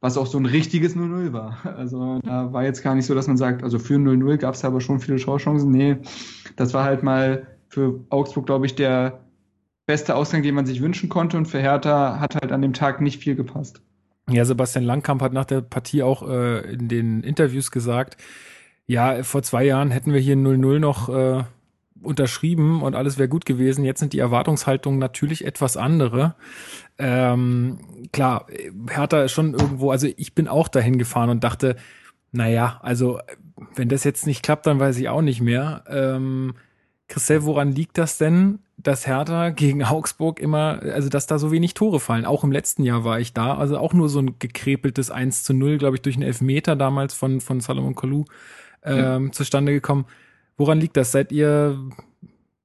was 0.00 0.16
auch 0.16 0.26
so 0.26 0.38
ein 0.38 0.46
richtiges 0.46 0.96
0-0 0.96 1.32
war. 1.32 1.58
Also 1.76 2.20
da 2.22 2.52
war 2.52 2.64
jetzt 2.64 2.82
gar 2.82 2.94
nicht 2.94 3.06
so, 3.06 3.14
dass 3.14 3.26
man 3.26 3.36
sagt, 3.36 3.62
also 3.62 3.78
für 3.78 3.94
0-0 3.94 4.36
gab 4.36 4.54
es 4.54 4.64
aber 4.64 4.80
schon 4.80 5.00
viele 5.00 5.16
Chancen. 5.16 5.70
Nee, 5.70 5.96
das 6.56 6.72
war 6.74 6.84
halt 6.84 7.02
mal 7.02 7.46
für 7.68 8.00
Augsburg, 8.10 8.46
glaube 8.46 8.66
ich, 8.66 8.74
der 8.74 9.20
beste 9.86 10.14
Ausgang, 10.14 10.42
den 10.42 10.54
man 10.54 10.66
sich 10.66 10.80
wünschen 10.80 11.08
konnte. 11.08 11.36
Und 11.36 11.46
für 11.46 11.58
Hertha 11.60 12.20
hat 12.20 12.36
halt 12.36 12.52
an 12.52 12.62
dem 12.62 12.74
Tag 12.74 13.00
nicht 13.00 13.20
viel 13.20 13.34
gepasst. 13.34 13.80
Ja, 14.30 14.44
Sebastian 14.44 14.84
Langkamp 14.84 15.22
hat 15.22 15.32
nach 15.32 15.46
der 15.46 15.62
Partie 15.62 16.02
auch 16.02 16.28
äh, 16.28 16.72
in 16.72 16.88
den 16.88 17.22
Interviews 17.22 17.70
gesagt, 17.70 18.18
ja, 18.86 19.22
vor 19.22 19.42
zwei 19.42 19.64
Jahren 19.64 19.90
hätten 19.90 20.12
wir 20.12 20.20
hier 20.20 20.36
0-0 20.36 20.78
noch 20.78 21.08
äh, 21.08 21.44
unterschrieben 22.02 22.82
und 22.82 22.94
alles 22.94 23.18
wäre 23.18 23.28
gut 23.28 23.44
gewesen. 23.44 23.84
Jetzt 23.84 24.00
sind 24.00 24.12
die 24.12 24.18
Erwartungshaltungen 24.18 24.98
natürlich 24.98 25.44
etwas 25.44 25.76
andere. 25.76 26.34
Ähm, 26.98 27.78
klar, 28.12 28.46
Hertha 28.90 29.22
ist 29.22 29.32
schon 29.32 29.54
irgendwo, 29.54 29.90
also 29.90 30.08
ich 30.16 30.34
bin 30.34 30.48
auch 30.48 30.68
dahin 30.68 30.98
gefahren 30.98 31.30
und 31.30 31.44
dachte, 31.44 31.76
naja, 32.32 32.78
also 32.82 33.20
wenn 33.74 33.88
das 33.88 34.04
jetzt 34.04 34.26
nicht 34.26 34.42
klappt, 34.42 34.66
dann 34.66 34.80
weiß 34.80 34.98
ich 34.98 35.08
auch 35.08 35.22
nicht 35.22 35.40
mehr. 35.40 35.84
Ähm, 35.88 36.54
Christel, 37.08 37.44
woran 37.44 37.72
liegt 37.72 37.96
das 37.96 38.18
denn, 38.18 38.58
dass 38.76 39.06
Hertha 39.06 39.50
gegen 39.50 39.82
Augsburg 39.82 40.40
immer, 40.40 40.80
also 40.82 41.08
dass 41.08 41.26
da 41.26 41.38
so 41.38 41.50
wenig 41.50 41.74
Tore 41.74 42.00
fallen? 42.00 42.26
Auch 42.26 42.44
im 42.44 42.52
letzten 42.52 42.84
Jahr 42.84 43.04
war 43.04 43.18
ich 43.18 43.32
da, 43.32 43.56
also 43.56 43.78
auch 43.78 43.94
nur 43.94 44.08
so 44.08 44.20
ein 44.20 44.38
gekrepeltes 44.38 45.10
1 45.10 45.44
zu 45.44 45.54
0, 45.54 45.78
glaube 45.78 45.96
ich, 45.96 46.02
durch 46.02 46.16
einen 46.16 46.24
Elfmeter 46.24 46.76
damals 46.76 47.14
von, 47.14 47.40
von 47.40 47.60
Salomon 47.60 47.94
Kalou 47.94 48.24
ähm, 48.82 49.26
ja. 49.26 49.32
zustande 49.32 49.72
gekommen. 49.72 50.04
Woran 50.56 50.80
liegt 50.80 50.96
das? 50.96 51.12
Seid 51.12 51.32
ihr, 51.32 51.78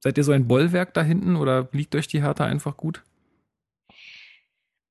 seid 0.00 0.18
ihr 0.18 0.24
so 0.24 0.32
ein 0.32 0.46
Bollwerk 0.46 0.92
da 0.92 1.02
hinten 1.02 1.36
oder 1.36 1.68
liegt 1.72 1.94
euch 1.94 2.08
die 2.08 2.22
Hertha 2.22 2.44
einfach 2.44 2.76
gut? 2.76 3.02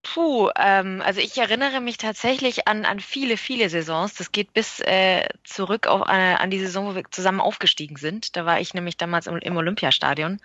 Puh, 0.03 0.49
ähm, 0.57 1.01
also 1.03 1.21
ich 1.21 1.37
erinnere 1.37 1.79
mich 1.79 1.97
tatsächlich 1.97 2.67
an, 2.67 2.83
an 2.83 2.99
viele, 2.99 3.37
viele 3.37 3.69
Saisons. 3.69 4.15
Das 4.15 4.33
geht 4.33 4.53
bis 4.53 4.81
äh, 4.81 5.25
zurück 5.45 5.87
auf, 5.87 6.01
äh, 6.09 6.35
an 6.35 6.49
die 6.49 6.59
Saison, 6.59 6.87
wo 6.87 6.95
wir 6.95 7.09
zusammen 7.09 7.39
aufgestiegen 7.39 7.95
sind. 7.95 8.35
Da 8.35 8.45
war 8.45 8.59
ich 8.59 8.73
nämlich 8.73 8.97
damals 8.97 9.27
im, 9.27 9.37
im 9.37 9.55
Olympiastadion 9.55 10.41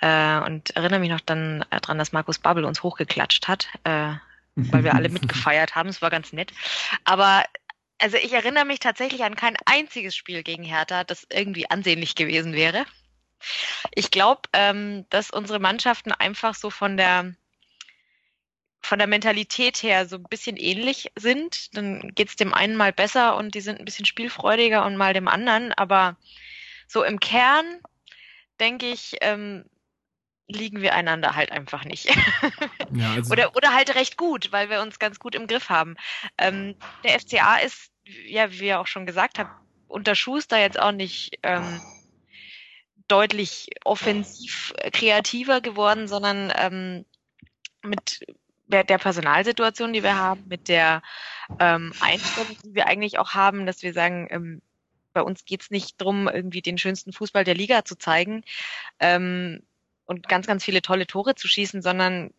äh, 0.00 0.38
und 0.40 0.70
erinnere 0.70 0.98
mich 0.98 1.10
noch 1.10 1.20
dann 1.20 1.64
äh, 1.70 1.80
dran, 1.80 1.96
dass 1.96 2.10
Markus 2.10 2.40
Babbel 2.40 2.64
uns 2.64 2.82
hochgeklatscht 2.82 3.46
hat, 3.46 3.68
äh, 3.84 4.14
weil 4.56 4.82
wir 4.82 4.96
alle 4.96 5.08
mitgefeiert 5.10 5.76
haben. 5.76 5.88
Es 5.88 6.02
war 6.02 6.10
ganz 6.10 6.32
nett. 6.32 6.52
Aber 7.04 7.44
also 8.00 8.16
ich 8.16 8.32
erinnere 8.32 8.64
mich 8.64 8.80
tatsächlich 8.80 9.22
an 9.22 9.36
kein 9.36 9.56
einziges 9.64 10.16
Spiel 10.16 10.42
gegen 10.42 10.64
Hertha, 10.64 11.04
das 11.04 11.24
irgendwie 11.30 11.70
ansehnlich 11.70 12.16
gewesen 12.16 12.52
wäre. 12.52 12.84
Ich 13.94 14.10
glaube, 14.10 14.42
ähm, 14.52 15.06
dass 15.10 15.30
unsere 15.30 15.60
Mannschaften 15.60 16.10
einfach 16.10 16.56
so 16.56 16.70
von 16.70 16.96
der 16.96 17.34
von 18.80 18.98
der 18.98 19.08
Mentalität 19.08 19.82
her 19.82 20.06
so 20.06 20.16
ein 20.16 20.24
bisschen 20.24 20.56
ähnlich 20.56 21.10
sind. 21.16 21.76
Dann 21.76 22.14
geht's 22.14 22.36
dem 22.36 22.54
einen 22.54 22.76
mal 22.76 22.92
besser 22.92 23.36
und 23.36 23.54
die 23.54 23.60
sind 23.60 23.78
ein 23.78 23.84
bisschen 23.84 24.06
spielfreudiger 24.06 24.84
und 24.84 24.96
mal 24.96 25.14
dem 25.14 25.28
anderen. 25.28 25.72
Aber 25.72 26.16
so 26.86 27.02
im 27.04 27.20
Kern 27.20 27.66
denke 28.60 28.90
ich, 28.90 29.16
ähm, 29.20 29.64
liegen 30.48 30.80
wir 30.80 30.94
einander 30.94 31.36
halt 31.36 31.52
einfach 31.52 31.84
nicht. 31.84 32.08
Ja, 32.90 33.12
also 33.12 33.32
oder, 33.32 33.54
oder 33.54 33.74
halt 33.74 33.94
recht 33.96 34.16
gut, 34.16 34.50
weil 34.50 34.70
wir 34.70 34.80
uns 34.80 34.98
ganz 34.98 35.18
gut 35.18 35.34
im 35.34 35.46
Griff 35.46 35.68
haben. 35.68 35.96
Ähm, 36.38 36.74
der 37.04 37.20
FCA 37.20 37.56
ist, 37.56 37.92
ja, 38.24 38.50
wie 38.50 38.68
ihr 38.68 38.80
auch 38.80 38.86
schon 38.86 39.04
gesagt 39.04 39.38
habt, 39.38 39.50
unter 39.88 40.14
Schuster 40.14 40.58
jetzt 40.58 40.80
auch 40.80 40.92
nicht 40.92 41.38
ähm, 41.42 41.82
deutlich 43.08 43.68
offensiv 43.84 44.72
kreativer 44.94 45.60
geworden, 45.60 46.08
sondern 46.08 46.50
ähm, 46.56 47.04
mit 47.82 48.24
der, 48.68 48.98
Personalsituation, 48.98 49.92
die 49.92 50.02
wir 50.02 50.16
haben, 50.16 50.44
mit 50.48 50.68
der 50.68 51.02
ähm, 51.58 51.92
Einstellung, 52.00 52.56
die 52.64 52.74
wir 52.74 52.86
eigentlich 52.86 53.18
auch 53.18 53.34
haben, 53.34 53.66
dass 53.66 53.82
wir 53.82 53.92
sagen, 53.92 54.28
ähm, 54.30 54.62
bei 55.12 55.22
uns 55.22 55.44
geht's 55.44 55.70
nicht 55.70 56.00
drum, 56.00 56.28
irgendwie 56.28 56.62
den 56.62 56.78
schönsten 56.78 57.12
Fußball 57.12 57.44
der 57.44 57.54
Liga 57.54 57.84
zu 57.84 57.96
zeigen, 57.96 58.44
ähm, 59.00 59.62
und 60.08 60.26
ganz, 60.26 60.46
ganz 60.46 60.64
viele 60.64 60.82
tolle 60.82 61.06
Tore 61.06 61.34
zu 61.34 61.46
schießen, 61.46 61.82
sondern 61.82 62.32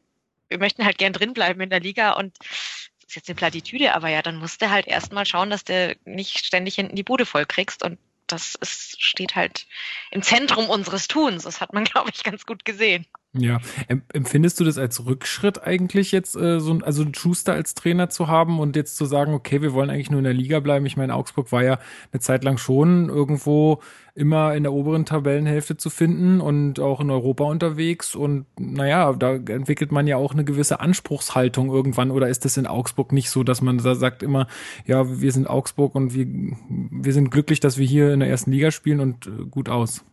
wir 0.50 0.58
möchten 0.58 0.84
halt 0.84 0.98
gern 0.98 1.14
drinbleiben 1.14 1.62
in 1.62 1.70
der 1.70 1.80
Liga 1.80 2.14
und 2.14 2.36
das 2.40 3.10
ist 3.10 3.16
jetzt 3.16 3.30
eine 3.30 3.36
Plattitüde, 3.36 3.94
aber 3.94 4.10
ja, 4.10 4.22
dann 4.22 4.38
musst 4.38 4.62
du 4.62 4.70
halt 4.70 4.88
erstmal 4.88 5.26
schauen, 5.26 5.50
dass 5.50 5.64
du 5.64 5.96
nicht 6.04 6.46
ständig 6.46 6.76
hinten 6.76 6.96
die 6.96 7.04
Bude 7.04 7.26
voll 7.26 7.46
kriegst 7.46 7.84
und 7.84 8.00
das 8.28 8.56
ist, 8.56 9.02
steht 9.02 9.36
halt 9.36 9.68
im 10.12 10.22
Zentrum 10.22 10.70
unseres 10.70 11.08
Tuns. 11.08 11.44
Das 11.44 11.62
hat 11.62 11.74
man, 11.74 11.84
glaube 11.86 12.12
ich, 12.14 12.24
ganz 12.24 12.46
gut 12.46 12.66
gesehen. 12.66 13.06
Ja, 13.34 13.60
empfindest 13.88 14.60
du 14.60 14.64
das 14.64 14.80
als 14.80 15.06
Rückschritt 15.06 15.62
eigentlich 15.62 16.12
jetzt, 16.12 16.36
äh, 16.36 16.60
so 16.60 16.80
also 16.82 17.04
einen 17.04 17.14
Schuster 17.14 17.54
als 17.54 17.76
Trainer 17.76 18.10
zu 18.10 18.28
haben 18.28 18.60
und 18.60 18.76
jetzt 18.76 18.98
zu 18.98 19.06
sagen, 19.06 19.36
okay, 19.36 19.62
wir 19.62 19.72
wollen 19.74 19.92
eigentlich 19.92 20.10
nur 20.10 20.18
in 20.18 20.24
der 20.24 20.34
Liga 20.34 20.60
bleiben? 20.60 20.88
Ich 20.88 20.98
meine, 20.98 21.14
Augsburg 21.14 21.52
war 21.52 21.64
ja 21.64 21.78
eine 22.12 22.22
Zeit 22.22 22.44
lang 22.44 22.58
schon 22.58 23.08
irgendwo 23.08 23.82
immer 24.16 24.56
in 24.56 24.64
der 24.64 24.74
oberen 24.74 25.06
Tabellenhälfte 25.06 25.78
zu 25.78 25.92
finden 25.92 26.42
und 26.42 26.80
auch 26.80 27.02
in 27.02 27.12
Europa 27.12 27.44
unterwegs. 27.44 28.16
Und 28.16 28.48
naja, 28.58 29.14
da 29.14 29.36
entwickelt 29.36 29.92
man 29.92 30.08
ja 30.08 30.18
auch 30.18 30.34
eine 30.34 30.44
gewisse 30.44 30.80
Anspruchshaltung 30.80 31.70
irgendwann. 31.70 32.10
Oder 32.10 32.30
ist 32.30 32.46
das 32.46 32.58
in 32.58 32.66
Augsburg 32.66 33.12
nicht 33.12 33.30
so, 33.30 33.44
dass 33.44 33.62
man 33.62 33.78
da 33.78 33.94
sagt 33.94 34.24
immer, 34.24 34.48
ja, 34.88 35.22
wir 35.22 35.32
sind 35.32 35.48
Augsburg 35.48 35.94
und 35.94 36.16
wir, 36.16 36.26
wir 36.68 37.14
sind 37.14 37.30
glücklich, 37.30 37.60
dass 37.60 37.78
wir 37.78 37.86
hier 37.86 38.12
in 38.12 38.22
der 38.22 38.30
ersten 38.30 38.52
Liga 38.52 38.72
spielen 38.72 39.00
und 39.00 39.28
äh, 39.28 39.46
gut 39.52 39.70
aus? 39.70 40.04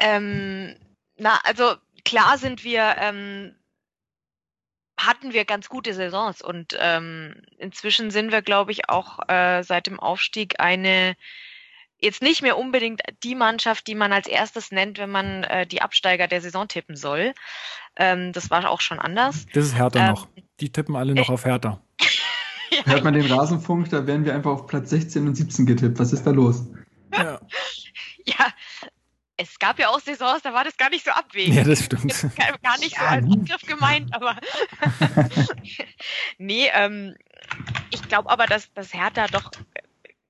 Ähm 0.00 0.74
na, 1.20 1.38
also 1.44 1.74
klar 2.04 2.38
sind 2.38 2.64
wir, 2.64 2.96
ähm, 2.98 3.54
hatten 4.98 5.32
wir 5.32 5.44
ganz 5.44 5.68
gute 5.68 5.94
Saisons 5.94 6.42
und 6.42 6.76
ähm, 6.78 7.42
inzwischen 7.58 8.10
sind 8.10 8.32
wir, 8.32 8.42
glaube 8.42 8.72
ich, 8.72 8.88
auch 8.88 9.18
äh, 9.28 9.62
seit 9.62 9.86
dem 9.86 10.00
Aufstieg 10.00 10.60
eine 10.60 11.16
jetzt 12.02 12.22
nicht 12.22 12.40
mehr 12.40 12.56
unbedingt 12.56 13.02
die 13.22 13.34
Mannschaft, 13.34 13.86
die 13.86 13.94
man 13.94 14.12
als 14.12 14.26
erstes 14.26 14.72
nennt, 14.72 14.98
wenn 14.98 15.10
man 15.10 15.44
äh, 15.44 15.66
die 15.66 15.82
Absteiger 15.82 16.26
der 16.26 16.40
Saison 16.40 16.66
tippen 16.66 16.96
soll. 16.96 17.34
Ähm, 17.96 18.32
das 18.32 18.50
war 18.50 18.68
auch 18.70 18.80
schon 18.80 18.98
anders. 18.98 19.46
Das 19.52 19.66
ist 19.66 19.74
härter 19.74 20.00
ähm, 20.00 20.06
noch. 20.08 20.28
Die 20.60 20.72
tippen 20.72 20.96
alle 20.96 21.14
noch 21.14 21.28
äh, 21.28 21.32
auf 21.32 21.44
härter. 21.44 21.82
ja, 22.70 22.86
Hört 22.86 23.04
man 23.04 23.12
den 23.12 23.30
Rasenfunk, 23.30 23.90
da 23.90 24.06
werden 24.06 24.24
wir 24.24 24.34
einfach 24.34 24.52
auf 24.52 24.66
Platz 24.66 24.90
16 24.90 25.28
und 25.28 25.34
17 25.34 25.66
getippt. 25.66 25.98
Was 25.98 26.14
ist 26.14 26.26
da 26.26 26.30
los? 26.30 26.66
Ja. 27.12 27.40
ja, 28.24 28.46
es 29.40 29.58
gab 29.58 29.78
ja 29.78 29.88
auch 29.88 30.00
Saisons, 30.00 30.42
da 30.42 30.52
war 30.52 30.64
das 30.64 30.76
gar 30.76 30.90
nicht 30.90 31.04
so 31.04 31.10
abwegig. 31.10 31.54
Ja, 31.54 31.64
das 31.64 31.84
stimmt. 31.84 32.14
Gar 32.62 32.78
nicht 32.78 32.96
so 32.98 33.04
als 33.04 33.24
Angriff 33.24 33.62
gemeint, 33.62 34.14
aber 34.14 34.36
nee, 36.38 36.70
ähm, 36.74 37.16
ich 37.90 38.02
glaube 38.02 38.28
aber, 38.28 38.46
dass 38.46 38.72
das 38.74 38.92
Hertha 38.92 39.26
doch 39.28 39.50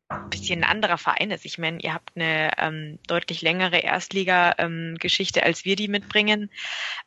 ein 0.08 0.30
bisschen 0.30 0.64
ein 0.64 0.70
anderer 0.70 0.98
Verein 0.98 1.30
ist. 1.30 1.44
Ich 1.44 1.58
meine, 1.58 1.80
ihr 1.80 1.92
habt 1.94 2.16
eine 2.16 2.52
ähm, 2.58 2.98
deutlich 3.06 3.42
längere 3.42 3.78
Erstliga-Geschichte, 3.78 5.40
ähm, 5.40 5.46
als 5.46 5.64
wir 5.64 5.76
die 5.76 5.88
mitbringen. 5.88 6.50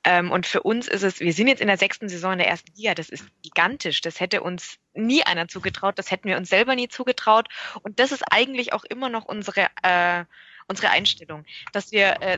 Ähm, 0.04 0.32
und 0.32 0.46
für 0.46 0.64
uns 0.64 0.88
ist 0.88 1.04
es, 1.04 1.20
wir 1.20 1.34
sind 1.34 1.48
jetzt 1.48 1.62
in 1.62 1.68
der 1.68 1.78
sechsten 1.78 2.08
Saison 2.10 2.34
in 2.34 2.40
der 2.40 2.48
ersten 2.48 2.72
Liga, 2.76 2.96
das 2.96 3.10
ist 3.10 3.26
gigantisch. 3.42 4.02
Das 4.02 4.20
hätte 4.20 4.42
uns 4.42 4.78
nie 4.94 5.24
einer 5.24 5.48
zugetraut, 5.48 6.00
das 6.00 6.12
hätten 6.12 6.30
wir 6.30 6.38
uns 6.38 6.50
selber 6.50 6.76
nie 6.76 6.88
zugetraut. 6.88 7.48
Und 7.82 8.00
das 8.00 8.12
ist 8.12 8.24
eigentlich 8.30 8.74
auch 8.74 8.84
immer 8.86 9.10
noch 9.10 9.26
unsere 9.26 9.68
äh, 9.84 10.24
unsere 10.68 10.90
Einstellung, 10.90 11.46
dass 11.72 11.92
wir 11.92 12.22
äh, 12.22 12.38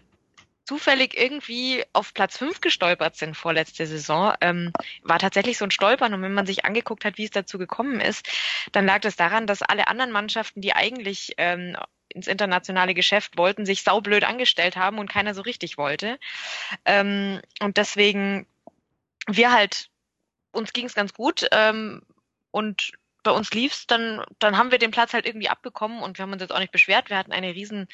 zufällig 0.65 1.15
irgendwie 1.15 1.83
auf 1.93 2.13
Platz 2.13 2.37
5 2.37 2.59
gestolpert 2.59 3.15
sind 3.15 3.37
vorletzte 3.37 3.85
Saison, 3.85 4.33
ähm, 4.41 4.71
war 5.03 5.19
tatsächlich 5.19 5.57
so 5.57 5.65
ein 5.65 5.71
Stolpern. 5.71 6.13
Und 6.13 6.21
wenn 6.23 6.33
man 6.33 6.47
sich 6.47 6.65
angeguckt 6.65 7.05
hat, 7.05 7.17
wie 7.17 7.25
es 7.25 7.31
dazu 7.31 7.57
gekommen 7.57 8.01
ist, 8.01 8.27
dann 8.71 8.85
lag 8.85 8.99
das 9.01 9.15
daran, 9.15 9.47
dass 9.47 9.61
alle 9.61 9.87
anderen 9.87 10.11
Mannschaften, 10.11 10.61
die 10.61 10.73
eigentlich 10.73 11.33
ähm, 11.37 11.77
ins 12.09 12.27
internationale 12.27 12.93
Geschäft 12.93 13.37
wollten, 13.37 13.65
sich 13.65 13.83
saublöd 13.83 14.23
angestellt 14.23 14.75
haben 14.75 14.97
und 14.97 15.09
keiner 15.09 15.35
so 15.35 15.41
richtig 15.41 15.77
wollte. 15.77 16.17
Ähm, 16.85 17.41
und 17.59 17.77
deswegen, 17.77 18.47
wir 19.27 19.51
halt, 19.51 19.89
uns 20.51 20.73
ging 20.73 20.85
es 20.85 20.95
ganz 20.95 21.13
gut 21.13 21.47
ähm, 21.51 22.01
und 22.51 22.93
bei 23.25 23.31
uns 23.31 23.51
lief's, 23.51 23.87
dann, 23.87 24.23
dann 24.39 24.57
haben 24.57 24.71
wir 24.71 24.77
den 24.77 24.91
Platz 24.91 25.13
halt 25.13 25.25
irgendwie 25.25 25.49
abbekommen 25.49 26.01
und 26.01 26.17
wir 26.17 26.23
haben 26.23 26.31
uns 26.31 26.41
jetzt 26.41 26.53
auch 26.53 26.59
nicht 26.59 26.71
beschwert. 26.71 27.09
Wir 27.09 27.17
hatten 27.17 27.33
eine 27.33 27.53
riesen 27.53 27.87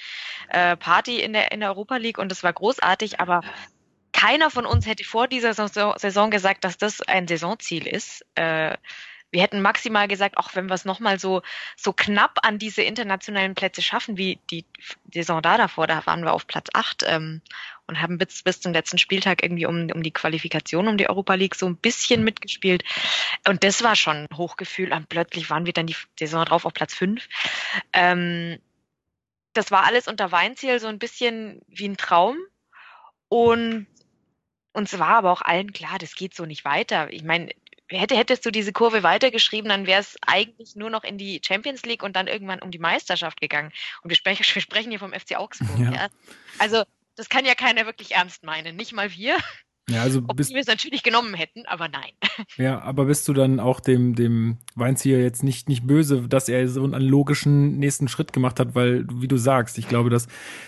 äh, 0.49 0.77
Party 0.77 1.21
in 1.21 1.33
der, 1.33 1.51
in 1.51 1.61
der 1.61 1.69
Europa 1.69 1.97
League 1.97 2.19
und 2.19 2.29
das 2.29 2.43
war 2.43 2.53
großartig, 2.53 3.19
aber 3.19 3.41
keiner 4.13 4.51
von 4.51 4.65
uns 4.65 4.85
hätte 4.85 5.03
vor 5.03 5.27
dieser 5.27 5.53
Saison 5.53 6.29
gesagt, 6.29 6.63
dass 6.63 6.77
das 6.77 7.01
ein 7.01 7.27
Saisonziel 7.27 7.87
ist. 7.87 8.25
Äh, 8.35 8.75
wir 9.31 9.41
hätten 9.41 9.61
maximal 9.61 10.07
gesagt, 10.07 10.37
auch 10.37 10.55
wenn 10.55 10.67
wir 10.67 10.73
es 10.73 10.85
nochmal 10.85 11.19
so, 11.19 11.41
so 11.77 11.93
knapp 11.93 12.39
an 12.43 12.59
diese 12.59 12.81
internationalen 12.81 13.55
Plätze 13.55 13.81
schaffen, 13.81 14.17
wie 14.17 14.39
die 14.49 14.65
Saison 15.11 15.41
da 15.41 15.57
davor, 15.57 15.87
da 15.87 16.05
waren 16.05 16.23
wir 16.23 16.33
auf 16.33 16.47
Platz 16.47 16.67
acht 16.73 17.03
ähm, 17.07 17.41
und 17.87 18.01
haben 18.01 18.17
bis, 18.17 18.43
bis 18.43 18.59
zum 18.59 18.73
letzten 18.73 18.97
Spieltag 18.97 19.41
irgendwie 19.41 19.65
um, 19.65 19.89
um 19.91 20.03
die 20.03 20.11
Qualifikation, 20.11 20.87
um 20.87 20.97
die 20.97 21.09
Europa 21.09 21.33
League 21.35 21.55
so 21.55 21.65
ein 21.65 21.77
bisschen 21.77 22.23
mitgespielt. 22.23 22.83
Und 23.47 23.63
das 23.63 23.83
war 23.83 23.95
schon 23.95 24.27
ein 24.29 24.37
Hochgefühl. 24.37 24.91
Und 24.91 25.09
plötzlich 25.09 25.49
waren 25.49 25.65
wir 25.65 25.73
dann 25.73 25.87
die 25.87 25.95
Saison 26.19 26.45
drauf 26.45 26.65
auf 26.65 26.73
Platz 26.73 26.93
fünf. 26.93 27.27
Ähm, 27.93 28.59
das 29.53 29.71
war 29.71 29.85
alles 29.85 30.07
unter 30.07 30.31
Weinziel 30.31 30.79
so 30.79 30.87
ein 30.87 30.99
bisschen 30.99 31.61
wie 31.67 31.87
ein 31.87 31.97
Traum. 31.97 32.37
Und 33.29 33.87
uns 34.73 34.97
war 34.99 35.15
aber 35.15 35.31
auch 35.31 35.41
allen 35.41 35.73
klar, 35.73 35.97
das 35.99 36.15
geht 36.15 36.33
so 36.33 36.45
nicht 36.45 36.63
weiter. 36.65 37.11
Ich 37.11 37.23
meine, 37.23 37.49
hätte, 37.99 38.15
hättest 38.15 38.45
du 38.45 38.51
diese 38.51 38.73
Kurve 38.73 39.03
weitergeschrieben, 39.03 39.69
dann 39.69 39.87
wäre 39.87 40.01
es 40.01 40.17
eigentlich 40.25 40.75
nur 40.75 40.89
noch 40.89 41.03
in 41.03 41.17
die 41.17 41.41
Champions 41.43 41.83
League 41.83 42.03
und 42.03 42.15
dann 42.15 42.27
irgendwann 42.27 42.61
um 42.61 42.71
die 42.71 42.79
Meisterschaft 42.79 43.41
gegangen. 43.41 43.71
Und 44.01 44.09
wir 44.09 44.17
sprechen, 44.17 44.43
wir 44.53 44.61
sprechen 44.61 44.89
hier 44.89 44.99
vom 44.99 45.13
FC 45.13 45.35
Augsburg. 45.35 45.79
Ja. 45.79 45.91
ja. 45.91 46.07
Also 46.57 46.83
das 47.15 47.29
kann 47.29 47.45
ja 47.45 47.55
keiner 47.55 47.85
wirklich 47.85 48.11
ernst 48.11 48.43
meinen, 48.43 48.75
nicht 48.75 48.93
mal 48.93 49.11
wir. 49.11 49.37
Ja, 49.89 50.03
also 50.03 50.21
bist, 50.21 50.53
wir 50.53 50.61
es 50.61 50.67
natürlich 50.67 51.03
genommen 51.03 51.33
hätten, 51.33 51.65
aber 51.65 51.87
nein. 51.87 52.11
Ja, 52.57 52.81
aber 52.81 53.05
bist 53.05 53.27
du 53.27 53.33
dann 53.33 53.59
auch 53.59 53.79
dem, 53.79 54.15
dem 54.15 54.57
Weinzieher 54.75 55.21
jetzt 55.21 55.43
nicht, 55.43 55.67
nicht 55.67 55.85
böse, 55.85 56.27
dass 56.27 56.49
er 56.49 56.67
so 56.67 56.83
einen 56.83 57.01
logischen 57.01 57.77
nächsten 57.77 58.07
Schritt 58.07 58.31
gemacht 58.31 58.59
hat, 58.59 58.73
weil, 58.73 59.05
wie 59.11 59.27
du 59.27 59.37
sagst, 59.37 59.77
ich 59.77 59.87
glaube, 59.87 60.09
dass 60.09 60.27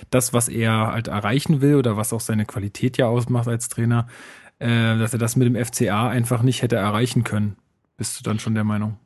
das, 0.10 0.34
was 0.34 0.50
er 0.50 0.88
halt 0.92 1.08
erreichen 1.08 1.62
will 1.62 1.76
oder 1.76 1.96
was 1.96 2.12
auch 2.12 2.20
seine 2.20 2.46
Qualität 2.46 2.98
ja 2.98 3.08
ausmacht 3.08 3.48
als 3.48 3.70
Trainer, 3.70 4.08
äh, 4.60 4.98
dass 4.98 5.14
er 5.14 5.20
das 5.20 5.36
mit 5.36 5.48
dem 5.48 5.66
FCA 5.66 6.10
einfach 6.10 6.42
nicht 6.42 6.62
hätte 6.62 6.76
erreichen 6.76 7.24
können. 7.24 7.58
Bist 7.98 8.20
du 8.20 8.24
dann 8.24 8.40
schon 8.40 8.56
der 8.56 8.64
Meinung? 8.64 8.98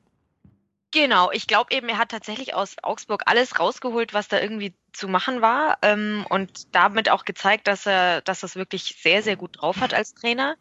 Genau, 0.92 1.32
ich 1.32 1.48
glaube 1.48 1.74
eben, 1.76 1.90
er 1.90 1.98
hat 1.98 2.10
tatsächlich 2.10 2.54
aus 2.54 2.78
Augsburg 2.82 3.24
alles 3.26 3.60
rausgeholt, 3.60 4.14
was 4.14 4.30
da 4.30 4.40
irgendwie 4.40 4.74
zu 4.94 5.10
machen 5.10 5.42
war 5.42 5.78
ähm, 5.82 6.26
und 6.30 6.74
damit 6.74 7.10
auch 7.10 7.26
gezeigt, 7.26 7.68
dass 7.68 7.86
er, 7.86 8.22
dass 8.22 8.40
das 8.40 8.56
wirklich 8.56 8.96
sehr, 9.02 9.22
sehr 9.22 9.36
gut 9.36 9.62
drauf 9.62 9.82
hat 9.82 9.94
als 9.94 10.14
Trainer. 10.14 10.56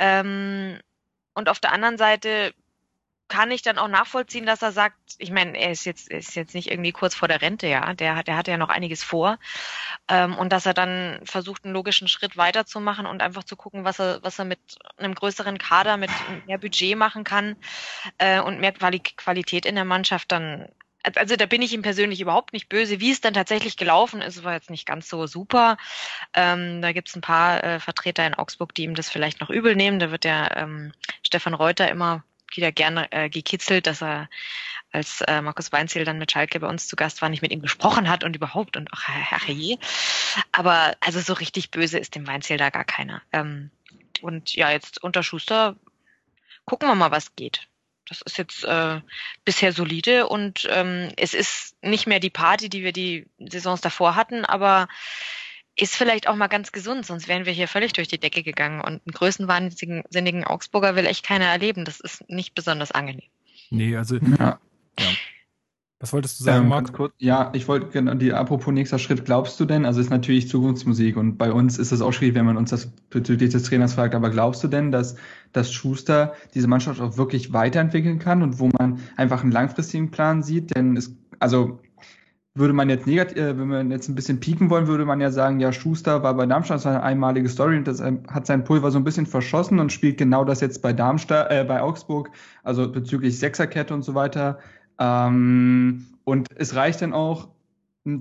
Ähm, 0.00 0.80
und 1.34 1.48
auf 1.48 1.60
der 1.60 1.72
anderen 1.72 1.98
Seite 1.98 2.52
kann 3.30 3.50
ich 3.50 3.62
dann 3.62 3.78
auch 3.78 3.88
nachvollziehen, 3.88 4.44
dass 4.44 4.60
er 4.60 4.72
sagt, 4.72 4.96
ich 5.16 5.30
meine, 5.30 5.56
er 5.56 5.70
ist 5.70 5.86
jetzt, 5.86 6.10
ist 6.10 6.34
jetzt 6.34 6.54
nicht 6.54 6.70
irgendwie 6.70 6.92
kurz 6.92 7.14
vor 7.14 7.28
der 7.28 7.40
Rente, 7.40 7.68
ja, 7.68 7.94
der, 7.94 8.22
der 8.24 8.36
hat 8.36 8.48
ja 8.48 8.58
noch 8.58 8.68
einiges 8.68 9.02
vor. 9.02 9.38
Ähm, 10.08 10.36
und 10.36 10.52
dass 10.52 10.66
er 10.66 10.74
dann 10.74 11.20
versucht, 11.24 11.64
einen 11.64 11.72
logischen 11.72 12.08
Schritt 12.08 12.36
weiterzumachen 12.36 13.06
und 13.06 13.22
einfach 13.22 13.44
zu 13.44 13.56
gucken, 13.56 13.84
was 13.84 14.00
er, 14.00 14.22
was 14.22 14.38
er 14.38 14.44
mit 14.44 14.58
einem 14.98 15.14
größeren 15.14 15.56
Kader, 15.56 15.96
mit 15.96 16.10
mehr 16.46 16.58
Budget 16.58 16.98
machen 16.98 17.24
kann 17.24 17.56
äh, 18.18 18.40
und 18.40 18.60
mehr 18.60 18.72
Quali 18.72 18.98
Qualität 18.98 19.64
in 19.64 19.76
der 19.76 19.86
Mannschaft 19.86 20.32
dann. 20.32 20.68
Also 21.16 21.36
da 21.36 21.46
bin 21.46 21.62
ich 21.62 21.72
ihm 21.72 21.80
persönlich 21.80 22.20
überhaupt 22.20 22.52
nicht 22.52 22.68
böse. 22.68 23.00
Wie 23.00 23.10
es 23.12 23.22
dann 23.22 23.32
tatsächlich 23.32 23.78
gelaufen 23.78 24.20
ist, 24.20 24.44
war 24.44 24.52
jetzt 24.52 24.68
nicht 24.68 24.84
ganz 24.84 25.08
so 25.08 25.26
super. 25.26 25.78
Ähm, 26.34 26.82
da 26.82 26.92
gibt 26.92 27.08
es 27.08 27.16
ein 27.16 27.22
paar 27.22 27.64
äh, 27.64 27.80
Vertreter 27.80 28.26
in 28.26 28.34
Augsburg, 28.34 28.74
die 28.74 28.82
ihm 28.82 28.94
das 28.94 29.08
vielleicht 29.08 29.40
noch 29.40 29.48
übel 29.48 29.76
nehmen. 29.76 29.98
Da 29.98 30.10
wird 30.10 30.24
der 30.24 30.56
ähm, 30.56 30.92
Stefan 31.22 31.54
Reuter 31.54 31.88
immer 31.88 32.22
wieder 32.56 32.72
gerne 32.72 33.10
äh, 33.12 33.28
gekitzelt, 33.28 33.86
dass 33.86 34.02
er 34.02 34.28
als 34.92 35.20
äh, 35.22 35.40
Markus 35.40 35.72
Weinziel 35.72 36.04
dann 36.04 36.18
mit 36.18 36.32
Schalke 36.32 36.58
bei 36.60 36.66
uns 36.66 36.88
zu 36.88 36.96
Gast 36.96 37.22
war, 37.22 37.28
nicht 37.28 37.42
mit 37.42 37.52
ihm 37.52 37.62
gesprochen 37.62 38.08
hat 38.08 38.24
und 38.24 38.34
überhaupt 38.34 38.76
und 38.76 38.88
ach, 38.92 39.08
ach 39.30 39.46
je. 39.46 39.78
Aber 40.52 40.96
also 41.00 41.20
so 41.20 41.32
richtig 41.32 41.70
böse 41.70 41.98
ist 41.98 42.14
dem 42.14 42.26
Weinziel 42.26 42.56
da 42.56 42.70
gar 42.70 42.84
keiner. 42.84 43.22
Ähm, 43.32 43.70
und 44.20 44.54
ja, 44.54 44.70
jetzt 44.70 45.02
unter 45.02 45.22
Schuster 45.22 45.76
gucken 46.64 46.88
wir 46.88 46.94
mal, 46.94 47.10
was 47.10 47.36
geht. 47.36 47.68
Das 48.08 48.22
ist 48.22 48.38
jetzt 48.38 48.64
äh, 48.64 49.00
bisher 49.44 49.72
solide 49.72 50.26
und 50.26 50.66
ähm, 50.70 51.12
es 51.16 51.32
ist 51.32 51.76
nicht 51.80 52.08
mehr 52.08 52.18
die 52.18 52.30
Party, 52.30 52.68
die 52.68 52.82
wir 52.82 52.92
die 52.92 53.26
Saisons 53.38 53.80
davor 53.80 54.16
hatten, 54.16 54.44
aber 54.44 54.88
ist 55.80 55.96
vielleicht 55.96 56.28
auch 56.28 56.36
mal 56.36 56.48
ganz 56.48 56.72
gesund, 56.72 57.06
sonst 57.06 57.28
wären 57.28 57.46
wir 57.46 57.52
hier 57.52 57.68
völlig 57.68 57.92
durch 57.92 58.08
die 58.08 58.18
Decke 58.18 58.42
gegangen. 58.42 58.80
Und 58.80 59.02
einen 59.06 59.12
größenwahnsinnigen 59.12 60.44
Augsburger 60.44 60.96
will 60.96 61.06
echt 61.06 61.24
keiner 61.24 61.46
erleben. 61.46 61.84
Das 61.84 62.00
ist 62.00 62.28
nicht 62.28 62.54
besonders 62.54 62.92
angenehm. 62.92 63.28
Nee, 63.70 63.96
also. 63.96 64.16
Ja. 64.16 64.58
ja. 64.98 65.06
Was 66.00 66.14
wolltest 66.14 66.40
du 66.40 66.44
sagen, 66.44 66.62
ähm, 66.62 66.68
Marc? 66.68 66.94
Kurz, 66.94 67.12
ja, 67.18 67.50
ich 67.54 67.68
wollte 67.68 67.88
genau 67.88 68.14
die 68.14 68.32
apropos 68.32 68.72
nächster 68.72 68.98
Schritt, 68.98 69.26
glaubst 69.26 69.60
du 69.60 69.66
denn? 69.66 69.84
Also 69.84 70.00
ist 70.00 70.08
natürlich 70.08 70.48
Zukunftsmusik 70.48 71.18
und 71.18 71.36
bei 71.36 71.52
uns 71.52 71.78
ist 71.78 71.92
es 71.92 72.00
auch 72.00 72.12
schwierig, 72.12 72.34
wenn 72.34 72.46
man 72.46 72.56
uns 72.56 72.70
das 72.70 72.86
bezüglich 73.10 73.50
des 73.50 73.64
Trainers 73.64 73.92
fragt, 73.92 74.14
aber 74.14 74.30
glaubst 74.30 74.64
du 74.64 74.68
denn, 74.68 74.92
dass, 74.92 75.16
dass 75.52 75.70
Schuster 75.70 76.34
diese 76.54 76.68
Mannschaft 76.68 77.02
auch 77.02 77.18
wirklich 77.18 77.52
weiterentwickeln 77.52 78.18
kann 78.18 78.42
und 78.42 78.58
wo 78.58 78.70
man 78.78 79.00
einfach 79.16 79.42
einen 79.42 79.52
langfristigen 79.52 80.10
Plan 80.10 80.42
sieht? 80.42 80.74
Denn 80.74 80.96
es, 80.96 81.14
also 81.38 81.80
würde 82.60 82.74
man 82.74 82.88
jetzt 82.88 83.06
negativ, 83.06 83.36
äh, 83.36 83.58
wenn 83.58 83.68
man 83.68 83.90
jetzt 83.90 84.08
ein 84.08 84.14
bisschen 84.14 84.38
pieken 84.38 84.70
wollen, 84.70 84.86
würde 84.86 85.04
man 85.04 85.20
ja 85.20 85.32
sagen, 85.32 85.58
ja, 85.58 85.72
Schuster 85.72 86.22
war 86.22 86.34
bei 86.34 86.46
Darmstadt, 86.46 86.76
das 86.76 86.84
war 86.84 86.92
eine 86.92 87.02
einmalige 87.02 87.48
Story 87.48 87.76
und 87.76 87.88
das 87.88 88.00
ähm, 88.00 88.20
hat 88.28 88.46
sein 88.46 88.62
Pulver 88.62 88.90
so 88.92 88.98
ein 88.98 89.04
bisschen 89.04 89.26
verschossen 89.26 89.80
und 89.80 89.90
spielt 89.90 90.18
genau 90.18 90.44
das 90.44 90.60
jetzt 90.60 90.82
bei 90.82 90.92
Darmstadt, 90.92 91.50
äh, 91.50 91.64
bei 91.64 91.82
Augsburg, 91.82 92.30
also 92.62 92.90
bezüglich 92.90 93.38
Sechserkette 93.38 93.92
und 93.92 94.02
so 94.02 94.14
weiter. 94.14 94.58
Ähm, 95.00 96.06
und 96.24 96.46
es 96.54 96.76
reicht 96.76 97.02
dann 97.02 97.12
auch 97.12 97.48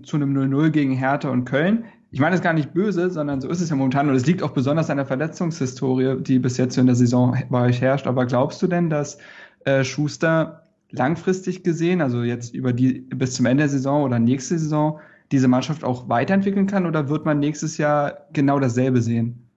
zu 0.04 0.16
einem 0.16 0.36
0-0 0.36 0.72
gegen 0.72 0.94
Hertha 0.94 1.30
und 1.30 1.46
Köln. 1.46 1.86
ich 2.12 2.20
meine 2.20 2.36
es 2.36 2.42
gar 2.42 2.54
nicht 2.54 2.74
böse, 2.74 3.12
sondern 3.12 3.40
so 3.40 3.48
ist 3.50 3.62
es 3.62 3.70
ja 3.70 3.76
momentan 3.76 4.10
und 4.10 4.16
es 4.16 4.26
liegt 4.26 4.42
auch 4.42 4.52
besonders 4.52 4.90
an 4.90 4.98
der 4.98 5.06
Verletzungshistorie, 5.06 6.18
die 6.22 6.40
bis 6.40 6.58
jetzt 6.58 6.78
in 6.78 6.88
der 6.88 6.96
Saison 6.96 7.38
bei 7.50 7.68
euch 7.68 7.82
herrscht. 7.82 8.08
Aber 8.08 8.26
glaubst 8.26 8.62
du 8.62 8.68
denn, 8.68 8.90
dass 8.90 9.20
äh, 9.66 9.84
Schuster 9.84 10.69
langfristig 10.92 11.64
gesehen, 11.64 12.02
also 12.02 12.24
jetzt 12.24 12.54
über 12.54 12.74
die 12.74 13.02
bis 13.02 13.36
zum 13.36 13.46
Ende 13.46 13.64
der 13.64 13.70
Saison 13.70 14.04
oder 14.04 14.20
nächste 14.20 14.58
Saison, 14.60 15.00
diese 15.32 15.48
Mannschaft 15.48 15.84
auch 15.84 16.10
weiterentwickeln 16.10 16.68
kann 16.68 16.86
oder 16.86 17.10
wird 17.10 17.26
man 17.26 17.40
nächstes 17.40 17.78
Jahr 17.78 18.28
genau 18.34 18.60
dasselbe 18.60 19.02
sehen? 19.02 19.49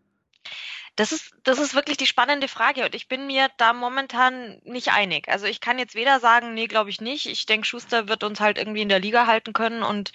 Das 0.96 1.10
ist, 1.10 1.32
das 1.42 1.58
ist 1.58 1.74
wirklich 1.74 1.96
die 1.96 2.06
spannende 2.06 2.48
Frage 2.48 2.84
und 2.84 2.94
ich 2.94 3.08
bin 3.08 3.26
mir 3.26 3.48
da 3.56 3.72
momentan 3.72 4.60
nicht 4.64 4.92
einig. 4.92 5.26
Also 5.28 5.46
ich 5.46 5.62
kann 5.62 5.78
jetzt 5.78 5.94
weder 5.94 6.20
sagen, 6.20 6.52
nee, 6.52 6.66
glaube 6.66 6.90
ich 6.90 7.00
nicht. 7.00 7.24
Ich 7.26 7.46
denke, 7.46 7.66
Schuster 7.66 8.08
wird 8.08 8.24
uns 8.24 8.40
halt 8.40 8.58
irgendwie 8.58 8.82
in 8.82 8.90
der 8.90 9.00
Liga 9.00 9.26
halten 9.26 9.54
können 9.54 9.82
und 9.82 10.12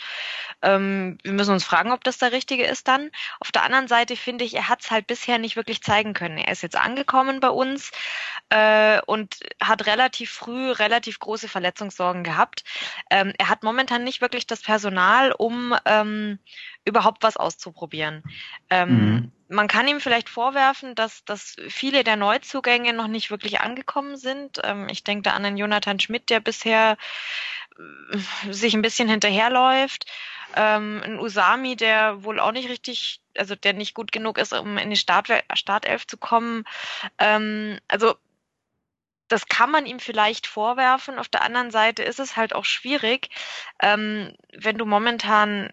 ähm, 0.62 1.17
wir 1.24 1.34
müssen 1.34 1.53
uns 1.53 1.63
fragen, 1.63 1.91
ob 1.91 2.03
das 2.03 2.19
der 2.19 2.31
richtige 2.31 2.63
ist 2.63 2.88
dann. 2.88 3.10
Auf 3.39 3.51
der 3.51 3.63
anderen 3.63 3.88
Seite 3.88 4.15
finde 4.15 4.46
ich, 4.46 4.53
er 4.53 4.69
hat 4.69 4.81
es 4.81 4.91
halt 4.91 5.07
bisher 5.07 5.39
nicht 5.39 5.55
wirklich 5.55 5.81
zeigen 5.81 6.13
können. 6.13 6.38
Er 6.38 6.51
ist 6.51 6.62
jetzt 6.62 6.75
angekommen 6.77 7.39
bei 7.39 7.50
uns 7.50 7.89
äh, 8.50 9.01
und 9.07 9.39
hat 9.60 9.88
relativ 9.88 10.29
früh 10.29 10.69
relativ 10.72 11.17
große 11.17 11.48
Verletzungssorgen 11.48 12.24
gehabt. 12.24 12.63
Ähm, 13.10 13.34
er 13.39 13.50
hat 13.50 13.63
momentan 13.63 14.03
nicht 14.03 14.22
wirklich 14.22 14.46
das 14.46 14.62
Personal, 14.62 15.31
um 15.31 15.75
ähm, 15.86 16.38
überhaupt 16.86 17.24
was 17.24 17.36
auszuprobieren. 17.36 18.22
Ähm, 18.69 18.89
mhm. 18.89 19.31
Man 19.50 19.68
kann 19.68 19.88
ihm 19.88 20.01
vielleicht 20.01 20.30
vorwerfen, 20.30 20.94
dass, 20.96 21.24
dass 21.24 21.56
viele 21.70 22.04
der 22.04 22.18
Neuzugänge 22.18 22.94
noch 22.94 23.08
nicht 23.08 23.32
wirklich 23.32 23.62
angekommen 23.62 24.18
sind. 24.18 24.60
Ähm, 24.63 24.88
ich 24.89 25.04
denke 25.04 25.24
da 25.24 25.32
an 25.32 25.44
den 25.44 25.58
Jonathan 25.58 26.00
Schmidt, 26.00 26.30
der 26.30 26.39
bisher 26.39 26.98
äh, 27.77 28.51
sich 28.51 28.74
ein 28.74 28.82
bisschen 28.82 29.08
hinterherläuft. 29.08 30.06
Ähm, 30.56 31.01
ein 31.04 31.20
Usami, 31.20 31.75
der 31.75 32.24
wohl 32.24 32.39
auch 32.39 32.51
nicht 32.51 32.70
richtig, 32.70 33.22
also 33.38 33.56
der 33.56 33.74
nicht 33.74 33.94
gut 33.94 34.12
genug 34.12 34.38
ist, 34.38 34.54
um 34.54 34.77
in 34.77 34.89
die 34.89 34.96
Start, 34.96 35.30
Startelf 35.54 36.08
zu 36.08 36.18
kommen. 36.18 36.66
Ähm, 37.18 37.80
also 37.88 38.16
das 39.30 39.48
kann 39.48 39.72
man 39.72 39.86
ihm 39.86 40.00
vielleicht 40.00 40.48
vorwerfen. 40.48 41.20
Auf 41.20 41.27
der 41.27 41.42
anderen 41.42 41.72
Seite 41.72 42.04
ist 42.04 42.20
es 42.20 42.38
halt 42.38 42.56
auch 42.56 42.63
schwierig, 42.63 43.30
wenn 43.82 44.38
du 44.77 44.86
momentan 44.86 45.70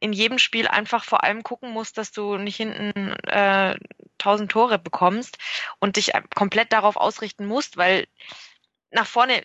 in 0.00 0.12
jedem 0.12 0.38
Spiel 0.38 0.68
einfach 0.68 1.04
vor 1.04 1.24
allem 1.24 1.42
gucken 1.42 1.70
musst, 1.72 1.98
dass 1.98 2.12
du 2.12 2.36
nicht 2.36 2.56
hinten 2.56 3.12
äh, 3.26 3.76
1000 4.18 4.50
Tore 4.50 4.78
bekommst 4.78 5.38
und 5.78 5.96
dich 5.96 6.12
komplett 6.34 6.72
darauf 6.72 6.96
ausrichten 6.96 7.46
musst, 7.46 7.76
weil 7.76 8.06
nach 8.90 9.06
vorne, 9.06 9.42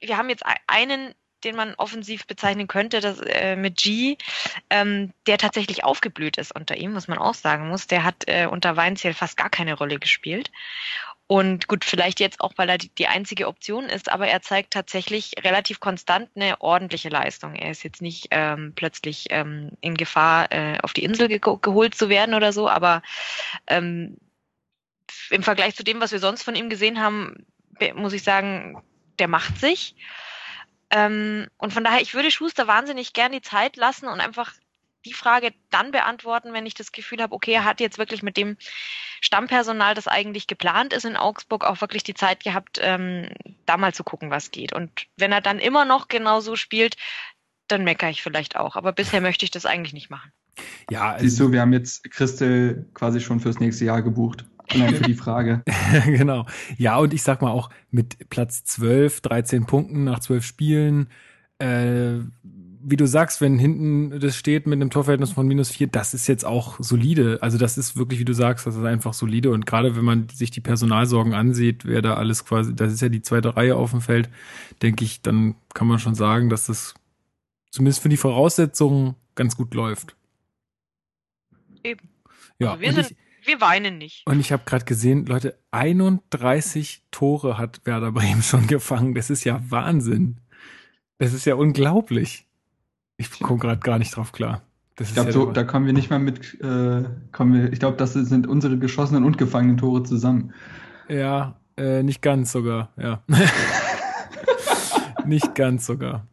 wir 0.00 0.16
haben 0.16 0.28
jetzt 0.28 0.44
einen, 0.66 1.14
den 1.44 1.56
man 1.56 1.74
offensiv 1.74 2.26
bezeichnen 2.26 2.68
könnte, 2.68 3.00
das, 3.00 3.20
äh, 3.20 3.56
mit 3.56 3.76
G, 3.76 4.16
ähm, 4.70 5.12
der 5.26 5.38
tatsächlich 5.38 5.84
aufgeblüht 5.84 6.38
ist 6.38 6.54
unter 6.54 6.76
ihm, 6.76 6.92
muss 6.92 7.08
man 7.08 7.18
auch 7.18 7.34
sagen 7.34 7.68
muss. 7.68 7.86
Der 7.86 8.02
hat 8.02 8.24
äh, 8.26 8.46
unter 8.46 8.76
Weinziel 8.76 9.12
fast 9.12 9.36
gar 9.36 9.50
keine 9.50 9.74
Rolle 9.74 9.98
gespielt. 9.98 10.50
Und 11.26 11.68
gut, 11.68 11.86
vielleicht 11.86 12.20
jetzt 12.20 12.40
auch, 12.40 12.52
weil 12.56 12.68
er 12.68 12.76
die, 12.76 12.90
die, 12.90 13.06
einzige 13.06 13.48
Option 13.48 13.86
ist, 13.86 14.12
aber 14.12 14.28
er 14.28 14.42
zeigt 14.42 14.74
tatsächlich 14.74 15.32
relativ 15.42 15.80
konstant 15.80 16.28
eine 16.36 16.60
ordentliche 16.60 17.08
Leistung. 17.08 17.54
Er 17.54 17.70
ist 17.70 17.82
jetzt 17.82 18.02
nicht 18.02 18.28
ähm, 18.30 18.72
plötzlich 18.74 19.26
ähm, 19.30 19.70
in 19.80 19.94
Gefahr, 19.96 20.52
äh, 20.52 20.78
auf 20.82 20.92
die 20.92 21.02
Insel 21.02 21.28
ge 21.28 21.40
geholt 21.40 21.94
zu 21.94 22.10
werden 22.10 22.34
oder 22.34 22.52
so, 22.52 22.68
aber 22.68 23.02
ähm, 23.66 24.18
im 25.30 25.42
Vergleich 25.42 25.74
zu 25.74 25.84
dem, 25.84 26.00
was 26.00 26.12
wir 26.12 26.18
sonst 26.18 26.42
von 26.42 26.56
ihm 26.56 26.68
gesehen 26.68 27.00
haben, 27.00 27.46
muss 27.94 28.12
ich 28.12 28.22
sagen, 28.22 28.82
der 29.18 29.28
macht 29.28 29.58
sich. 29.58 29.96
Ähm, 30.90 31.48
und 31.56 31.72
von 31.72 31.84
daher, 31.84 32.02
ich 32.02 32.14
würde 32.14 32.30
Schuster 32.30 32.66
wahnsinnig 32.66 33.14
gern 33.14 33.32
die 33.32 33.40
Zeit 33.40 33.76
lassen 33.76 34.08
und 34.08 34.20
einfach 34.20 34.52
die 35.04 35.12
Frage 35.12 35.52
dann 35.70 35.90
beantworten, 35.90 36.52
wenn 36.52 36.66
ich 36.66 36.74
das 36.74 36.92
Gefühl 36.92 37.22
habe, 37.22 37.34
okay, 37.34 37.52
er 37.52 37.64
hat 37.64 37.80
jetzt 37.80 37.98
wirklich 37.98 38.22
mit 38.22 38.36
dem 38.36 38.56
Stammpersonal, 39.20 39.94
das 39.94 40.08
eigentlich 40.08 40.46
geplant 40.46 40.92
ist 40.92 41.04
in 41.04 41.16
Augsburg, 41.16 41.64
auch 41.64 41.80
wirklich 41.80 42.02
die 42.02 42.14
Zeit 42.14 42.42
gehabt, 42.44 42.78
ähm, 42.82 43.28
da 43.66 43.76
mal 43.76 43.94
zu 43.94 44.04
gucken, 44.04 44.30
was 44.30 44.50
geht. 44.50 44.72
Und 44.72 44.90
wenn 45.16 45.32
er 45.32 45.40
dann 45.40 45.58
immer 45.58 45.84
noch 45.84 46.08
genauso 46.08 46.56
spielt, 46.56 46.96
dann 47.68 47.84
meckere 47.84 48.10
ich 48.10 48.22
vielleicht 48.22 48.56
auch. 48.56 48.76
Aber 48.76 48.92
bisher 48.92 49.20
möchte 49.20 49.44
ich 49.44 49.50
das 49.50 49.66
eigentlich 49.66 49.94
nicht 49.94 50.10
machen. 50.10 50.32
Ja, 50.90 51.16
siehst 51.18 51.40
du, 51.40 51.50
wir 51.52 51.60
haben 51.60 51.72
jetzt 51.72 52.08
Christel 52.10 52.88
quasi 52.94 53.20
schon 53.20 53.40
fürs 53.40 53.58
nächste 53.58 53.84
Jahr 53.84 54.02
gebucht. 54.02 54.44
Allein 54.68 54.94
für 54.94 55.04
die 55.04 55.14
Frage. 55.14 55.62
genau. 56.06 56.46
Ja, 56.76 56.96
und 56.98 57.12
ich 57.12 57.22
sag 57.22 57.42
mal 57.42 57.50
auch 57.50 57.70
mit 57.90 58.30
Platz 58.30 58.64
12, 58.64 59.20
13 59.20 59.66
Punkten 59.66 60.04
nach 60.04 60.20
12 60.20 60.44
Spielen, 60.44 61.10
äh, 61.58 62.20
wie 62.86 62.96
du 62.96 63.06
sagst, 63.06 63.40
wenn 63.40 63.58
hinten 63.58 64.20
das 64.20 64.36
steht 64.36 64.66
mit 64.66 64.76
einem 64.76 64.90
Torverhältnis 64.90 65.32
von 65.32 65.46
minus 65.46 65.70
vier, 65.70 65.86
das 65.86 66.12
ist 66.12 66.26
jetzt 66.26 66.44
auch 66.44 66.76
solide. 66.80 67.38
Also 67.40 67.56
das 67.56 67.78
ist 67.78 67.96
wirklich, 67.96 68.20
wie 68.20 68.24
du 68.24 68.34
sagst, 68.34 68.66
das 68.66 68.76
ist 68.76 68.84
einfach 68.84 69.14
solide. 69.14 69.50
Und 69.50 69.64
gerade 69.64 69.96
wenn 69.96 70.04
man 70.04 70.28
sich 70.28 70.50
die 70.50 70.60
Personalsorgen 70.60 71.32
ansieht, 71.32 71.86
wer 71.86 72.02
da 72.02 72.14
alles 72.14 72.44
quasi, 72.44 72.76
das 72.76 72.92
ist 72.92 73.00
ja 73.00 73.08
die 73.08 73.22
zweite 73.22 73.56
Reihe 73.56 73.76
auf 73.76 73.92
dem 73.92 74.02
Feld, 74.02 74.28
denke 74.82 75.04
ich, 75.04 75.22
dann 75.22 75.54
kann 75.72 75.86
man 75.86 75.98
schon 75.98 76.14
sagen, 76.14 76.50
dass 76.50 76.66
das 76.66 76.94
zumindest 77.70 78.02
für 78.02 78.10
die 78.10 78.18
Voraussetzungen 78.18 79.14
ganz 79.34 79.56
gut 79.56 79.72
läuft. 79.74 80.14
Eben. 81.82 82.08
Ja, 82.58 82.72
also 82.72 82.82
wir, 82.82 82.92
sind, 82.92 83.10
ich, 83.10 83.46
wir 83.46 83.60
weinen 83.60 83.98
nicht. 83.98 84.26
Und 84.26 84.40
ich 84.40 84.52
habe 84.52 84.64
gerade 84.66 84.84
gesehen, 84.84 85.24
Leute, 85.26 85.58
31 85.70 87.02
Tore 87.10 87.56
hat 87.56 87.80
Werder 87.84 88.12
Bremen 88.12 88.42
schon 88.42 88.66
gefangen. 88.68 89.14
Das 89.14 89.30
ist 89.30 89.44
ja 89.44 89.62
Wahnsinn. 89.68 90.40
Das 91.18 91.32
ist 91.32 91.46
ja 91.46 91.54
unglaublich. 91.54 92.46
Ich 93.16 93.30
komme 93.40 93.58
gerade 93.58 93.80
gar 93.80 93.98
nicht 93.98 94.16
drauf 94.16 94.32
klar. 94.32 94.62
ich 94.98 95.14
glaube, 95.14 95.28
ja 95.28 95.32
so, 95.32 95.50
da 95.50 95.64
kommen 95.64 95.86
wir 95.86 95.92
nicht 95.92 96.10
mal 96.10 96.18
mit, 96.18 96.60
äh, 96.60 97.04
kommen 97.32 97.54
wir, 97.54 97.72
ich 97.72 97.78
glaube, 97.78 97.96
das 97.96 98.14
sind 98.14 98.46
unsere 98.46 98.78
geschossenen 98.78 99.24
und 99.24 99.38
gefangenen 99.38 99.76
Tore 99.76 100.02
zusammen. 100.02 100.52
Ja, 101.08 101.56
äh, 101.76 102.02
nicht 102.02 102.22
ganz 102.22 102.52
sogar, 102.52 102.90
ja. 102.96 103.22
nicht 105.26 105.54
ganz 105.54 105.86
sogar. 105.86 106.26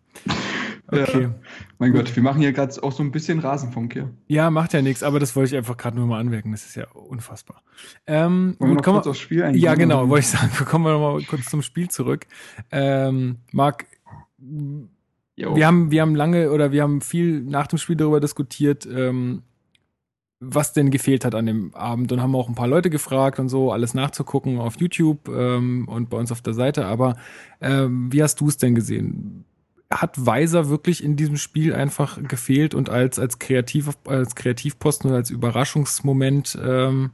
Okay. 0.91 1.22
Ja. 1.22 1.36
Mein 1.80 1.94
Gott, 1.94 2.13
wir 2.15 2.22
machen 2.22 2.41
hier 2.41 2.52
gerade 2.52 2.84
auch 2.84 2.91
so 2.91 3.02
ein 3.02 3.12
bisschen 3.12 3.39
Rasenfunk 3.39 3.94
hier. 3.94 4.12
Ja, 4.28 4.52
macht 4.52 4.74
ja 4.74 4.82
nichts, 4.82 5.04
aber 5.04 5.20
das 5.20 5.36
wollte 5.36 5.52
ich 5.52 5.58
einfach 5.58 5.78
gerade 5.78 5.96
nur 5.96 6.06
mal 6.06 6.20
anmerken. 6.20 6.52
Das 6.52 6.65
ist 6.65 6.76
ja 6.76 6.86
unfassbar. 6.89 7.63
Ähm, 8.06 8.56
Wollen 8.60 8.76
gut, 8.76 8.86
wir 8.86 8.91
noch 8.91 8.94
kurz 8.96 9.08
aufs 9.08 9.20
Spiel 9.20 9.44
eingehen? 9.44 9.62
Ja, 9.62 9.76
genau, 9.76 10.10
wollte 10.10 10.26
ich 10.26 10.28
sagen. 10.28 10.52
Kommen 10.65 10.86
wir 10.86 10.91
noch 10.91 11.13
mal 11.13 11.24
kurz 11.24 11.46
zum 11.46 11.62
Spiel 11.62 11.89
zurück. 11.89 12.28
Ähm, 12.72 13.38
Marc, 13.54 13.86
Wir 15.56 15.68
haben, 15.68 15.92
wir 15.92 16.02
haben 16.02 16.16
lange 16.16 16.52
oder 16.52 16.72
wir 16.72 16.84
haben 16.84 17.02
viel 17.02 17.42
nach 17.42 17.68
dem 17.68 17.78
Spiel 17.80 17.96
darüber 17.96 18.20
diskutiert, 18.20 18.86
ähm, 18.86 19.44
was 20.40 20.74
denn 20.74 20.90
gefehlt 20.90 21.24
hat 21.24 21.36
an 21.36 21.46
dem 21.46 21.74
Abend 21.76 22.12
und 22.12 22.22
haben 22.22 22.36
auch 22.36 22.50
ein 22.50 22.56
paar 22.56 22.68
Leute 22.68 22.90
gefragt 22.90 23.40
und 23.40 23.48
so, 23.48 23.72
alles 23.72 23.94
nachzugucken 23.94 24.60
auf 24.60 24.80
YouTube 24.80 25.30
ähm, 25.30 25.88
und 25.88 26.10
bei 26.10 26.18
uns 26.18 26.32
auf 26.32 26.42
der 26.42 26.54
Seite. 26.54 26.86
Aber 26.86 27.16
ähm, 27.62 28.12
wie 28.12 28.24
hast 28.24 28.42
du 28.42 28.48
es 28.48 28.58
denn 28.58 28.74
gesehen? 28.74 29.46
Hat 29.92 30.26
Weiser 30.26 30.70
wirklich 30.70 31.04
in 31.04 31.16
diesem 31.16 31.38
Spiel 31.38 31.76
einfach 31.76 32.18
gefehlt 32.24 32.74
und 32.74 32.90
als, 32.90 33.20
als, 33.20 33.38
Kreativ, 33.38 33.90
als 34.06 34.36
Kreativposten 34.36 35.12
oder 35.12 35.18
als 35.18 35.30
Überraschungsmoment 35.30 36.58
ähm, 36.64 37.12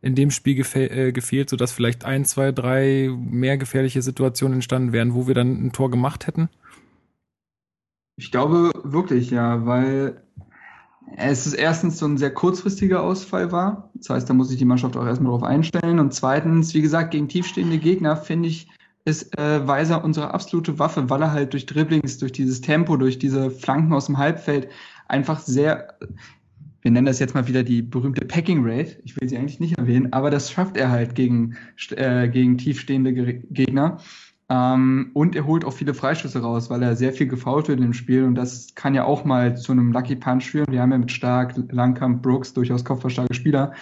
in 0.00 0.14
dem 0.14 0.30
Spiel 0.30 0.54
gefe 0.54 0.88
äh, 0.90 1.10
gefehlt, 1.10 1.50
sodass 1.50 1.72
vielleicht 1.72 2.04
ein, 2.04 2.24
zwei, 2.24 2.52
drei 2.52 3.10
mehr 3.18 3.58
gefährliche 3.58 4.02
Situationen 4.02 4.58
entstanden 4.58 4.92
wären, 4.92 5.14
wo 5.14 5.26
wir 5.26 5.34
dann 5.34 5.66
ein 5.66 5.72
Tor 5.72 5.90
gemacht 5.90 6.28
hätten? 6.28 6.48
Ich 8.18 8.32
glaube 8.32 8.72
wirklich, 8.82 9.30
ja, 9.30 9.64
weil 9.64 10.20
es 11.16 11.46
ist 11.46 11.54
erstens 11.54 11.98
so 11.98 12.06
ein 12.06 12.18
sehr 12.18 12.34
kurzfristiger 12.34 13.00
Ausfall 13.00 13.52
war. 13.52 13.90
Das 13.94 14.10
heißt, 14.10 14.28
da 14.28 14.34
muss 14.34 14.48
sich 14.48 14.58
die 14.58 14.64
Mannschaft 14.64 14.96
auch 14.96 15.06
erstmal 15.06 15.30
drauf 15.30 15.44
einstellen. 15.44 16.00
Und 16.00 16.12
zweitens, 16.12 16.74
wie 16.74 16.82
gesagt, 16.82 17.12
gegen 17.12 17.28
tiefstehende 17.28 17.78
Gegner 17.78 18.16
finde 18.16 18.48
ich, 18.48 18.68
ist 19.04 19.38
äh, 19.38 19.66
Weiser 19.66 20.02
unsere 20.02 20.34
absolute 20.34 20.80
Waffe, 20.80 21.08
weil 21.08 21.22
er 21.22 21.32
halt 21.32 21.52
durch 21.52 21.66
Dribblings, 21.66 22.18
durch 22.18 22.32
dieses 22.32 22.60
Tempo, 22.60 22.96
durch 22.96 23.20
diese 23.20 23.52
Flanken 23.52 23.92
aus 23.92 24.06
dem 24.06 24.18
Halbfeld 24.18 24.68
einfach 25.06 25.38
sehr, 25.38 25.96
wir 26.82 26.90
nennen 26.90 27.06
das 27.06 27.20
jetzt 27.20 27.36
mal 27.36 27.46
wieder 27.46 27.62
die 27.62 27.82
berühmte 27.82 28.26
Packing 28.26 28.64
Rate. 28.64 28.96
Ich 29.04 29.18
will 29.18 29.28
sie 29.28 29.38
eigentlich 29.38 29.60
nicht 29.60 29.78
erwähnen, 29.78 30.12
aber 30.12 30.30
das 30.30 30.50
schafft 30.50 30.76
er 30.76 30.90
halt 30.90 31.14
gegen, 31.14 31.56
äh, 31.92 32.28
gegen 32.28 32.58
tiefstehende 32.58 33.14
Gegner. 33.14 33.98
Ähm, 34.50 35.10
und 35.12 35.36
er 35.36 35.46
holt 35.46 35.64
auch 35.64 35.72
viele 35.72 35.94
Freischüsse 35.94 36.40
raus, 36.40 36.70
weil 36.70 36.82
er 36.82 36.96
sehr 36.96 37.12
viel 37.12 37.26
gefault 37.26 37.68
wird 37.68 37.80
im 37.80 37.92
Spiel. 37.92 38.24
Und 38.24 38.34
das 38.34 38.74
kann 38.74 38.94
ja 38.94 39.04
auch 39.04 39.24
mal 39.24 39.56
zu 39.56 39.72
einem 39.72 39.92
Lucky 39.92 40.16
Punch 40.16 40.44
führen. 40.44 40.66
Wir 40.70 40.80
haben 40.80 40.92
ja 40.92 40.98
mit 40.98 41.12
Stark, 41.12 41.54
Langkamp, 41.70 42.22
Brooks 42.22 42.54
durchaus 42.54 42.84
kopfballstarke 42.84 43.34
Spieler. 43.34 43.72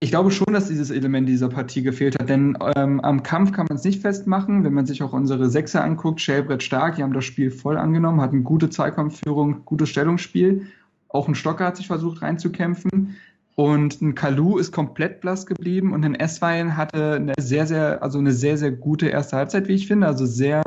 Ich 0.00 0.10
glaube 0.10 0.30
schon, 0.30 0.52
dass 0.52 0.68
dieses 0.68 0.90
Element 0.90 1.26
dieser 1.26 1.48
Partie 1.48 1.82
gefehlt 1.82 2.18
hat, 2.18 2.28
denn 2.28 2.58
ähm, 2.76 3.00
am 3.00 3.22
Kampf 3.22 3.52
kann 3.52 3.64
man 3.68 3.78
es 3.78 3.84
nicht 3.84 4.02
festmachen. 4.02 4.62
Wenn 4.62 4.74
man 4.74 4.84
sich 4.84 5.02
auch 5.02 5.14
unsere 5.14 5.48
Sechser 5.48 5.82
anguckt, 5.82 6.20
Schellbrett 6.20 6.62
stark, 6.62 6.96
die 6.96 7.02
haben 7.02 7.14
das 7.14 7.24
Spiel 7.24 7.50
voll 7.50 7.78
angenommen, 7.78 8.20
hatten 8.20 8.44
gute 8.44 8.68
Zweikampfführung, 8.68 9.64
gutes 9.64 9.88
Stellungsspiel. 9.88 10.66
Auch 11.08 11.28
ein 11.28 11.34
Stocker 11.34 11.64
hat 11.64 11.78
sich 11.78 11.86
versucht 11.86 12.20
reinzukämpfen. 12.20 13.16
Und 13.56 14.02
ein 14.02 14.14
Kalu 14.14 14.58
ist 14.58 14.70
komplett 14.70 15.22
blass 15.22 15.46
geblieben 15.46 15.94
und 15.94 16.04
ein 16.04 16.14
Esswein 16.14 16.76
hatte 16.76 17.14
eine 17.14 17.32
sehr, 17.38 17.66
sehr, 17.66 18.02
also 18.02 18.18
eine 18.18 18.32
sehr, 18.32 18.58
sehr 18.58 18.70
gute 18.70 19.08
erste 19.08 19.38
Halbzeit, 19.38 19.66
wie 19.66 19.72
ich 19.72 19.86
finde. 19.86 20.06
Also 20.06 20.26
sehr 20.26 20.62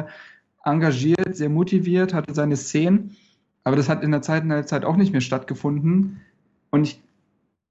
engagiert, 0.66 1.36
sehr 1.36 1.50
motiviert, 1.50 2.16
hatte 2.16 2.34
seine 2.34 2.58
Szenen. 2.58 3.16
Aber 3.64 3.76
das 3.76 3.90
hat 3.90 4.04
in 4.04 4.10
der 4.10 4.24
zweiten 4.24 4.52
Halbzeit 4.52 4.86
auch 4.86 4.96
nicht 4.96 5.12
mehr 5.12 5.22
stattgefunden. 5.22 6.22
und 6.72 6.84
ich, 6.88 7.04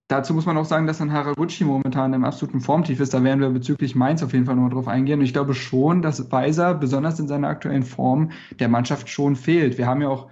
dazu 0.07 0.35
muss 0.35 0.47
man 0.47 0.57
auch 0.57 0.65
sagen, 0.65 0.87
dass 0.87 0.99
dann 0.99 1.13
Haraguchi 1.13 1.65
momentan 1.65 2.13
im 2.15 2.25
absoluten 2.25 2.61
Formtief 2.61 3.01
ist. 3.01 3.13
Da 3.13 3.25
werden 3.25 3.41
wir 3.41 3.51
bezüglich 3.51 3.97
Mainz 3.97 4.23
auf 4.23 4.33
jeden 4.33 4.47
Fall 4.47 4.55
nochmal 4.55 4.71
drauf 4.71 4.87
eingehen. 4.87 5.19
Und 5.19 5.25
ich 5.25 5.33
glaube 5.33 5.55
schon, 5.55 6.01
dass 6.01 6.31
Weiser, 6.31 6.75
besonders 6.75 7.19
in 7.19 7.27
seiner 7.27 7.49
aktuellen 7.49 7.83
Form, 7.83 8.31
der 8.61 8.69
Mannschaft 8.69 9.09
schon 9.09 9.35
fehlt. 9.35 9.79
Wir 9.79 9.89
haben 9.89 10.01
ja 10.01 10.09
auch 10.09 10.29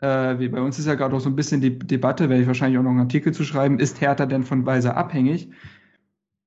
äh, 0.00 0.38
wie 0.38 0.48
bei 0.48 0.60
uns 0.60 0.78
ist 0.78 0.86
ja 0.86 0.94
gerade 0.94 1.14
auch 1.14 1.20
so 1.20 1.28
ein 1.28 1.36
bisschen 1.36 1.60
die 1.60 1.78
Debatte, 1.78 2.28
werde 2.28 2.42
ich 2.42 2.48
wahrscheinlich 2.48 2.78
auch 2.78 2.82
noch 2.82 2.90
einen 2.90 3.00
Artikel 3.00 3.32
zu 3.32 3.44
schreiben, 3.44 3.78
ist 3.78 4.00
Hertha 4.00 4.26
denn 4.26 4.44
von 4.44 4.66
Weiser 4.66 4.96
abhängig? 4.96 5.50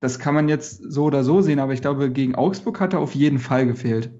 Das 0.00 0.18
kann 0.18 0.34
man 0.34 0.48
jetzt 0.48 0.82
so 0.82 1.04
oder 1.04 1.24
so 1.24 1.40
sehen, 1.40 1.58
aber 1.58 1.72
ich 1.72 1.80
glaube, 1.80 2.10
gegen 2.10 2.34
Augsburg 2.34 2.80
hat 2.80 2.92
er 2.92 2.98
auf 2.98 3.14
jeden 3.14 3.38
Fall 3.38 3.66
gefehlt. 3.66 4.10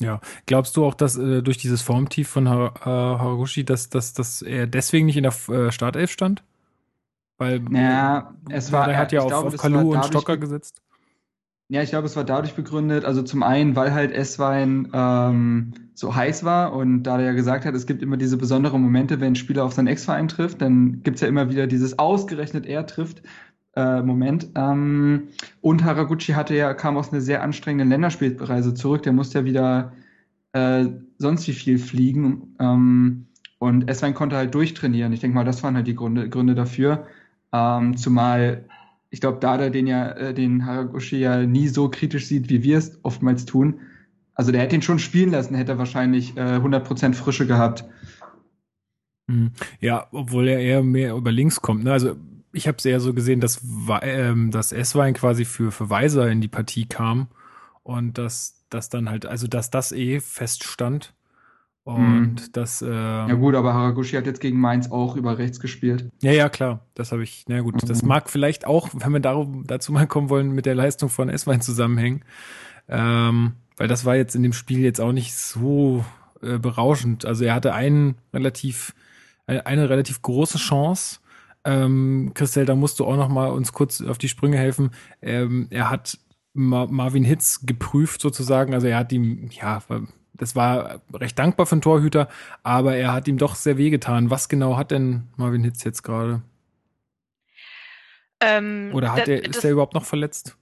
Ja, 0.00 0.20
glaubst 0.46 0.76
du 0.76 0.84
auch, 0.84 0.94
dass 0.94 1.18
äh, 1.18 1.42
durch 1.42 1.58
dieses 1.58 1.82
Formtief 1.82 2.28
von 2.28 2.48
Har 2.48 2.74
äh, 2.82 2.88
Harushi, 2.88 3.64
dass, 3.64 3.90
dass, 3.90 4.14
dass 4.14 4.40
er 4.40 4.66
deswegen 4.66 5.06
nicht 5.06 5.16
in 5.16 5.24
der 5.24 5.34
äh, 5.48 5.72
Startelf 5.72 6.10
stand? 6.10 6.42
Weil 7.36 7.62
ja, 7.72 8.34
es 8.48 8.72
war, 8.72 8.88
er 8.88 8.98
hat 8.98 9.12
ja 9.12 9.20
auf, 9.20 9.28
glaube, 9.28 9.48
auf 9.48 9.56
Kalu 9.56 9.94
und 9.94 10.04
Stocker 10.04 10.36
gesetzt. 10.36 10.82
Ja, 11.68 11.82
ich 11.82 11.90
glaube, 11.90 12.06
es 12.06 12.16
war 12.16 12.24
dadurch 12.24 12.54
begründet, 12.54 13.04
also 13.04 13.22
zum 13.22 13.42
einen, 13.42 13.76
weil 13.76 13.94
halt 13.94 14.12
Esswein 14.12 14.90
ähm, 14.92 15.72
so 16.00 16.14
heiß 16.14 16.44
war 16.44 16.72
und 16.72 17.02
da 17.02 17.18
er 17.18 17.26
ja 17.26 17.32
gesagt 17.32 17.66
hat, 17.66 17.74
es 17.74 17.86
gibt 17.86 18.02
immer 18.02 18.16
diese 18.16 18.38
besonderen 18.38 18.80
Momente, 18.80 19.20
wenn 19.20 19.32
ein 19.32 19.36
Spieler 19.36 19.64
auf 19.64 19.74
seinen 19.74 19.86
Ex-Verein 19.86 20.28
trifft, 20.28 20.62
dann 20.62 21.02
gibt's 21.02 21.20
ja 21.20 21.28
immer 21.28 21.50
wieder 21.50 21.66
dieses 21.66 21.98
ausgerechnet 21.98 22.64
er 22.64 22.86
trifft 22.86 23.22
äh, 23.76 24.00
Moment. 24.00 24.48
Ähm, 24.54 25.28
und 25.60 25.84
Haraguchi 25.84 26.32
hatte 26.32 26.56
ja, 26.56 26.72
kam 26.72 26.96
aus 26.96 27.12
einer 27.12 27.20
sehr 27.20 27.42
anstrengenden 27.42 27.90
Länderspielreise 27.90 28.72
zurück, 28.72 29.02
der 29.02 29.12
musste 29.12 29.40
ja 29.40 29.44
wieder 29.44 29.92
äh, 30.54 30.86
sonst 31.18 31.46
wie 31.48 31.52
viel 31.52 31.78
fliegen. 31.78 32.56
Ähm, 32.58 33.26
und 33.58 33.90
Esswein 33.90 34.14
konnte 34.14 34.36
halt 34.36 34.54
durchtrainieren. 34.54 35.12
Ich 35.12 35.20
denke 35.20 35.34
mal, 35.34 35.44
das 35.44 35.62
waren 35.62 35.76
halt 35.76 35.86
die 35.86 35.94
Gründe, 35.94 36.30
Gründe 36.30 36.54
dafür. 36.54 37.06
Ähm, 37.52 37.98
zumal 37.98 38.64
ich 39.10 39.20
glaube, 39.20 39.38
Dada 39.40 39.68
den 39.68 39.86
ja, 39.86 40.12
äh, 40.12 40.32
den 40.32 40.64
Haraguchi 40.64 41.18
ja 41.18 41.44
nie 41.44 41.68
so 41.68 41.90
kritisch 41.90 42.26
sieht, 42.26 42.48
wie 42.48 42.62
wir 42.62 42.78
es 42.78 42.98
oftmals 43.02 43.44
tun. 43.44 43.80
Also 44.34 44.52
der 44.52 44.60
hätte 44.62 44.74
ihn 44.74 44.82
schon 44.82 44.98
spielen 44.98 45.30
lassen, 45.30 45.54
hätte 45.54 45.72
er 45.72 45.78
wahrscheinlich 45.78 46.36
äh, 46.36 46.56
100% 46.56 47.14
Frische 47.14 47.46
gehabt. 47.46 47.84
Hm. 49.28 49.52
Ja, 49.80 50.06
obwohl 50.12 50.48
er 50.48 50.60
eher 50.60 50.82
mehr 50.82 51.14
über 51.14 51.30
links 51.30 51.60
kommt. 51.60 51.84
Ne? 51.84 51.92
Also 51.92 52.16
ich 52.52 52.66
habe 52.66 52.78
es 52.78 52.84
eher 52.84 53.00
so 53.00 53.14
gesehen, 53.14 53.40
dass, 53.40 53.64
ähm, 54.02 54.50
dass 54.50 54.72
S-Wein 54.72 55.14
quasi 55.14 55.44
für, 55.44 55.70
für 55.70 55.90
Weiser 55.90 56.30
in 56.30 56.40
die 56.40 56.48
Partie 56.48 56.86
kam 56.86 57.28
und 57.82 58.18
dass 58.18 58.64
das 58.70 58.88
dann 58.88 59.08
halt, 59.08 59.26
also 59.26 59.46
dass 59.46 59.70
das 59.70 59.92
eh 59.92 60.20
feststand 60.20 61.14
und 61.82 62.34
mhm. 62.34 62.52
das. 62.52 62.82
Äh, 62.82 62.88
ja, 62.88 63.34
gut, 63.34 63.54
aber 63.54 63.74
Haraguchi 63.74 64.16
hat 64.16 64.26
jetzt 64.26 64.40
gegen 64.40 64.60
Mainz 64.60 64.90
auch 64.90 65.16
über 65.16 65.38
rechts 65.38 65.60
gespielt. 65.60 66.10
Ja, 66.22 66.32
ja, 66.32 66.48
klar. 66.48 66.86
Das 66.94 67.10
habe 67.10 67.22
ich. 67.22 67.44
Na 67.48 67.60
gut, 67.60 67.82
mhm. 67.82 67.86
das 67.86 68.02
mag 68.02 68.28
vielleicht 68.28 68.66
auch, 68.66 68.90
wenn 68.92 69.12
wir 69.12 69.20
darum, 69.20 69.64
dazu 69.66 69.92
mal 69.92 70.06
kommen 70.06 70.28
wollen, 70.28 70.52
mit 70.52 70.66
der 70.66 70.74
Leistung 70.74 71.08
von 71.08 71.28
Esswein 71.28 71.60
zusammenhängen. 71.60 72.22
Ähm, 72.88 73.54
weil 73.80 73.88
das 73.88 74.04
war 74.04 74.14
jetzt 74.14 74.36
in 74.36 74.42
dem 74.42 74.52
Spiel 74.52 74.80
jetzt 74.80 75.00
auch 75.00 75.12
nicht 75.12 75.34
so 75.34 76.04
äh, 76.42 76.58
berauschend. 76.58 77.24
Also 77.24 77.44
er 77.44 77.54
hatte 77.54 77.72
einen 77.72 78.16
relativ, 78.34 78.94
eine, 79.46 79.64
eine 79.64 79.88
relativ 79.88 80.20
große 80.20 80.58
Chance. 80.58 81.20
Ähm, 81.64 82.32
Christel, 82.34 82.66
da 82.66 82.74
musst 82.74 83.00
du 83.00 83.06
auch 83.06 83.16
noch 83.16 83.30
mal 83.30 83.46
uns 83.46 83.72
kurz 83.72 84.02
auf 84.02 84.18
die 84.18 84.28
Sprünge 84.28 84.58
helfen. 84.58 84.90
Ähm, 85.22 85.66
er 85.70 85.88
hat 85.88 86.18
Ma 86.52 86.88
Marvin 86.90 87.24
Hitz 87.24 87.64
geprüft 87.64 88.20
sozusagen. 88.20 88.74
Also 88.74 88.86
er 88.86 88.98
hat 88.98 89.12
ihm, 89.12 89.48
ja, 89.50 89.82
das 90.34 90.54
war 90.54 91.00
recht 91.14 91.38
dankbar 91.38 91.64
für 91.64 91.76
einen 91.76 91.80
Torhüter, 91.80 92.28
aber 92.62 92.96
er 92.96 93.14
hat 93.14 93.28
ihm 93.28 93.38
doch 93.38 93.54
sehr 93.54 93.78
wehgetan. 93.78 94.28
Was 94.28 94.50
genau 94.50 94.76
hat 94.76 94.90
denn 94.90 95.28
Marvin 95.38 95.64
Hitz 95.64 95.84
jetzt 95.84 96.02
gerade? 96.02 96.42
Ähm, 98.40 98.90
Oder 98.92 99.14
hat 99.14 99.26
der, 99.26 99.42
ist 99.42 99.64
er 99.64 99.70
überhaupt 99.70 99.94
noch 99.94 100.04
verletzt? 100.04 100.58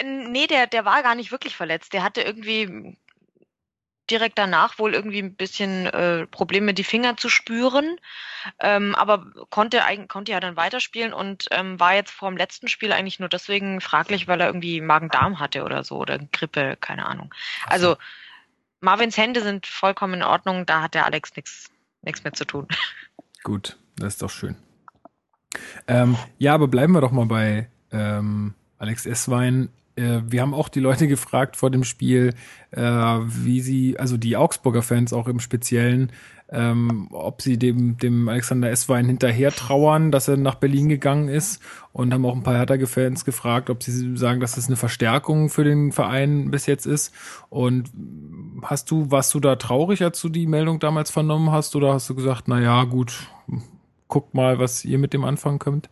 Nee, 0.00 0.46
der, 0.46 0.66
der 0.66 0.84
war 0.84 1.02
gar 1.02 1.14
nicht 1.14 1.32
wirklich 1.32 1.56
verletzt. 1.56 1.92
Der 1.92 2.02
hatte 2.02 2.22
irgendwie 2.22 2.96
direkt 4.10 4.38
danach 4.38 4.78
wohl 4.78 4.94
irgendwie 4.94 5.20
ein 5.20 5.34
bisschen 5.34 5.86
äh, 5.86 6.26
Probleme, 6.26 6.74
die 6.74 6.84
Finger 6.84 7.16
zu 7.16 7.28
spüren, 7.28 7.96
ähm, 8.58 8.94
aber 8.94 9.24
konnte, 9.48 9.80
konnte 10.08 10.32
ja 10.32 10.40
dann 10.40 10.56
weiterspielen 10.56 11.12
und 11.12 11.46
ähm, 11.50 11.78
war 11.78 11.94
jetzt 11.94 12.10
vor 12.10 12.28
dem 12.28 12.36
letzten 12.36 12.68
Spiel 12.68 12.92
eigentlich 12.92 13.20
nur 13.20 13.28
deswegen 13.28 13.80
fraglich, 13.80 14.28
weil 14.28 14.40
er 14.40 14.48
irgendwie 14.48 14.80
Magen-Darm 14.80 15.38
hatte 15.38 15.62
oder 15.64 15.84
so 15.84 15.96
oder 15.96 16.18
Grippe, 16.18 16.76
keine 16.80 17.06
Ahnung. 17.06 17.32
Also 17.66 17.96
Marvins 18.80 19.16
Hände 19.16 19.40
sind 19.40 19.66
vollkommen 19.66 20.14
in 20.14 20.22
Ordnung, 20.22 20.66
da 20.66 20.82
hat 20.82 20.94
der 20.94 21.06
Alex 21.06 21.34
nichts 21.36 21.70
nichts 22.02 22.24
mehr 22.24 22.32
zu 22.32 22.44
tun. 22.44 22.66
Gut, 23.44 23.78
das 23.96 24.14
ist 24.14 24.22
doch 24.22 24.30
schön. 24.30 24.56
Ähm, 25.86 26.16
ja, 26.38 26.54
aber 26.54 26.68
bleiben 26.68 26.92
wir 26.92 27.00
doch 27.00 27.12
mal 27.12 27.26
bei 27.26 27.68
ähm, 27.92 28.54
Alex 28.78 29.06
Esswein. 29.06 29.68
Äh, 29.96 30.20
wir 30.26 30.42
haben 30.42 30.54
auch 30.54 30.68
die 30.68 30.80
Leute 30.80 31.08
gefragt 31.08 31.56
vor 31.56 31.70
dem 31.70 31.84
Spiel, 31.84 32.34
äh, 32.70 32.80
wie 32.80 33.60
sie, 33.60 33.98
also 33.98 34.16
die 34.16 34.36
Augsburger 34.36 34.82
Fans 34.82 35.12
auch 35.12 35.28
im 35.28 35.40
Speziellen, 35.40 36.12
ähm, 36.52 37.08
ob 37.12 37.40
sie 37.40 37.58
dem, 37.58 37.96
dem 37.96 38.28
Alexander 38.28 38.70
Esswein 38.70 39.06
hinterher 39.06 39.52
trauern, 39.52 40.12
dass 40.12 40.28
er 40.28 40.36
nach 40.36 40.56
Berlin 40.56 40.90
gegangen 40.90 41.28
ist 41.28 41.62
und 41.94 42.12
haben 42.12 42.26
auch 42.26 42.36
ein 42.36 42.42
paar 42.42 42.56
Hertha-Fans 42.56 43.24
gefragt, 43.24 43.70
ob 43.70 43.82
sie 43.82 44.16
sagen, 44.16 44.40
dass 44.40 44.56
das 44.56 44.66
eine 44.66 44.76
Verstärkung 44.76 45.48
für 45.48 45.64
den 45.64 45.92
Verein 45.92 46.50
bis 46.50 46.66
jetzt 46.66 46.84
ist. 46.84 47.14
Und 47.48 47.90
hast 48.62 48.90
du, 48.90 49.10
warst 49.10 49.32
du 49.32 49.40
da 49.40 49.56
traurig, 49.56 50.02
als 50.02 50.20
du 50.20 50.28
die 50.28 50.46
Meldung 50.46 50.78
damals 50.78 51.10
vernommen 51.10 51.50
hast, 51.50 51.74
oder 51.74 51.94
hast 51.94 52.10
du 52.10 52.14
gesagt, 52.14 52.44
na 52.48 52.60
ja, 52.60 52.84
gut, 52.84 53.28
guckt 54.08 54.34
mal, 54.34 54.58
was 54.58 54.84
ihr 54.84 54.98
mit 54.98 55.14
dem 55.14 55.24
anfangen 55.24 55.58
könnt? 55.58 55.88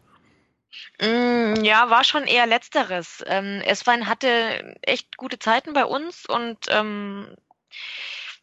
Mm, 1.00 1.64
ja, 1.64 1.90
war 1.90 2.04
schon 2.04 2.26
eher 2.26 2.46
letzteres. 2.46 3.22
Ähm, 3.26 3.61
Esswein 3.64 4.06
hatte 4.06 4.76
echt 4.83 5.16
gute 5.16 5.38
Zeiten 5.38 5.72
bei 5.72 5.85
uns 5.85 6.26
und 6.26 6.59
ähm, 6.68 7.35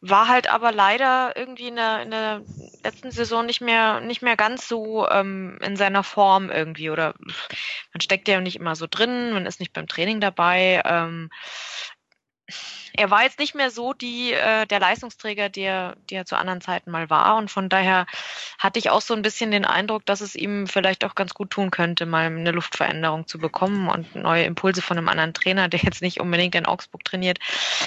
war 0.02 0.28
halt 0.28 0.48
aber 0.48 0.72
leider 0.72 1.36
irgendwie 1.36 1.68
in 1.68 1.76
der, 1.76 2.02
in 2.04 2.12
der 2.12 2.42
letzten 2.84 3.12
Saison 3.12 3.46
nicht 3.46 3.62
mehr, 3.62 4.00
nicht 4.02 4.22
mehr 4.22 4.38
ganz 4.38 4.68
so 4.68 5.08
ähm, 5.10 5.58
in 5.62 5.76
seiner 5.76 6.04
Form 6.04 6.50
irgendwie. 6.52 6.90
Oder 6.90 7.16
man 7.94 8.02
steckt 8.02 8.28
ja 8.28 8.40
nicht 8.40 8.58
immer 8.58 8.76
so 8.76 8.88
drin, 8.90 9.34
man 9.34 9.46
ist 9.46 9.60
nicht 9.60 9.74
beim 9.74 9.88
Training 9.88 10.20
dabei. 10.22 10.82
Ähm, 10.86 11.30
er 12.98 13.12
war 13.12 13.24
jetzt 13.24 13.40
nicht 13.40 13.56
mehr 13.56 13.70
so 13.70 13.94
die, 13.94 14.34
äh, 14.34 14.66
der 14.66 14.80
Leistungsträger, 14.80 15.50
der, 15.50 15.96
der 16.10 16.26
zu 16.26 16.36
anderen 16.36 16.62
Zeiten 16.62 16.90
mal 16.90 17.10
war. 17.10 17.38
Und 17.38 17.52
von 17.52 17.70
daher 17.70 18.08
hatte 18.58 18.80
ich 18.80 18.90
auch 18.90 19.02
so 19.02 19.14
ein 19.14 19.22
bisschen 19.22 19.52
den 19.52 19.66
Eindruck, 19.66 20.06
dass 20.06 20.20
es 20.20 20.36
ihm 20.36 20.68
vielleicht 20.68 21.06
auch 21.06 21.14
ganz 21.14 21.34
gut 21.34 21.52
tun 21.52 21.70
könnte, 21.70 22.08
mal 22.08 22.26
eine 22.26 22.52
Luftveränderung 22.52 23.28
zu 23.28 23.38
bekommen 23.38 23.88
und 23.88 24.16
neue 24.16 24.46
Impulse 24.46 24.82
von 24.82 24.98
einem 24.98 25.10
anderen 25.10 25.36
Trainer, 25.36 25.68
der 25.70 25.80
jetzt 25.80 26.02
nicht 26.02 26.20
unbedingt 26.20 26.56
in 26.56 26.66
Augsburg 26.66 27.06
trainiert. 27.06 27.38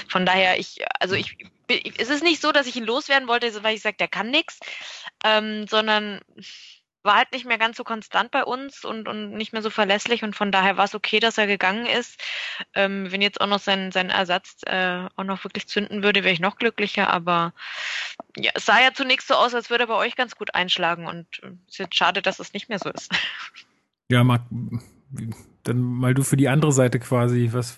Von 0.09 0.25
daher, 0.25 0.59
ich, 0.59 0.85
also 1.01 1.16
ich, 1.16 1.37
es 1.68 2.09
ist 2.09 2.23
nicht 2.23 2.40
so, 2.40 2.53
dass 2.53 2.68
ich 2.68 2.77
ihn 2.77 2.85
loswerden 2.85 3.29
wollte, 3.29 3.62
weil 3.64 3.75
ich 3.75 3.83
sage, 3.83 3.96
der 3.99 4.09
kann 4.09 4.31
nichts, 4.31 4.61
ähm, 5.25 5.66
sondern 5.66 6.20
war 7.02 7.16
halt 7.16 7.32
nicht 7.32 7.46
mehr 7.46 7.58
ganz 7.58 7.76
so 7.76 7.84
konstant 7.84 8.30
bei 8.30 8.44
uns 8.44 8.84
und, 8.84 9.08
und 9.08 9.32
nicht 9.32 9.52
mehr 9.52 9.62
so 9.62 9.70
verlässlich 9.70 10.22
und 10.22 10.36
von 10.36 10.52
daher 10.52 10.76
war 10.76 10.84
es 10.84 10.94
okay, 10.94 11.20
dass 11.20 11.38
er 11.38 11.46
gegangen 11.46 11.86
ist. 11.86 12.20
Ähm, 12.74 13.10
wenn 13.10 13.22
jetzt 13.22 13.40
auch 13.40 13.46
noch 13.46 13.58
sein, 13.58 13.92
sein 13.92 14.10
Ersatz 14.10 14.60
äh, 14.66 15.06
auch 15.16 15.24
noch 15.24 15.44
wirklich 15.44 15.66
zünden 15.66 16.02
würde, 16.02 16.24
wäre 16.24 16.32
ich 16.32 16.40
noch 16.40 16.56
glücklicher, 16.56 17.08
aber 17.08 17.54
ja, 18.36 18.50
es 18.54 18.66
sah 18.66 18.80
ja 18.80 18.92
zunächst 18.92 19.28
so 19.28 19.34
aus, 19.34 19.54
als 19.54 19.70
würde 19.70 19.84
er 19.84 19.88
bei 19.88 19.94
euch 19.94 20.16
ganz 20.16 20.36
gut 20.36 20.54
einschlagen 20.54 21.06
und 21.06 21.26
es 21.38 21.42
äh, 21.42 21.52
ist 21.68 21.78
jetzt 21.78 21.96
schade, 21.96 22.22
dass 22.22 22.38
es 22.38 22.52
nicht 22.52 22.68
mehr 22.68 22.78
so 22.78 22.90
ist. 22.90 23.10
Ja, 24.08 24.24
Marc, 24.24 24.42
dann 25.64 25.81
mal 25.81 26.14
du 26.14 26.23
für 26.23 26.37
die 26.37 26.49
andere 26.49 26.73
Seite 26.73 26.99
quasi, 26.99 27.51
was, 27.53 27.77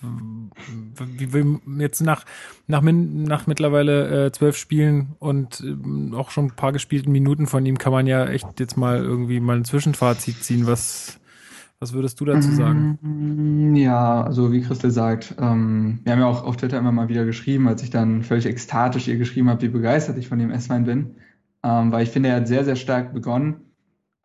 wie 1.17 1.33
will 1.33 1.59
jetzt 1.79 2.01
nach, 2.01 2.25
nach, 2.67 2.81
nach 2.81 3.47
mittlerweile 3.47 4.27
äh, 4.27 4.31
zwölf 4.31 4.57
Spielen 4.57 5.15
und 5.19 5.61
äh, 5.61 6.15
auch 6.15 6.31
schon 6.31 6.45
ein 6.45 6.55
paar 6.55 6.71
gespielten 6.71 7.11
Minuten 7.11 7.47
von 7.47 7.65
ihm 7.65 7.77
kann 7.77 7.91
man 7.91 8.07
ja 8.07 8.25
echt 8.25 8.59
jetzt 8.59 8.77
mal 8.77 8.97
irgendwie 8.97 9.39
mal 9.39 9.57
ein 9.57 9.65
Zwischenfazit 9.65 10.43
ziehen. 10.43 10.65
Was, 10.65 11.19
was 11.79 11.93
würdest 11.93 12.21
du 12.21 12.25
dazu 12.25 12.51
sagen? 12.51 12.97
Mm, 13.01 13.75
ja, 13.75 14.23
also 14.23 14.53
wie 14.53 14.61
Christel 14.61 14.91
sagt, 14.91 15.35
ähm, 15.39 15.99
wir 16.03 16.13
haben 16.13 16.19
ja 16.19 16.27
auch 16.27 16.43
auf 16.43 16.55
Twitter 16.55 16.77
immer 16.77 16.93
mal 16.93 17.09
wieder 17.09 17.25
geschrieben, 17.25 17.67
als 17.67 17.83
ich 17.83 17.89
dann 17.89 18.23
völlig 18.23 18.45
ekstatisch 18.45 19.07
ihr 19.07 19.17
geschrieben 19.17 19.49
habe, 19.49 19.61
wie 19.61 19.69
begeistert 19.69 20.17
ich 20.17 20.29
von 20.29 20.39
dem 20.39 20.51
S-Wein 20.51 20.85
bin, 20.85 21.15
ähm, 21.63 21.91
weil 21.91 22.03
ich 22.03 22.09
finde, 22.09 22.29
er 22.29 22.37
hat 22.37 22.47
sehr, 22.47 22.63
sehr 22.63 22.77
stark 22.77 23.13
begonnen 23.13 23.72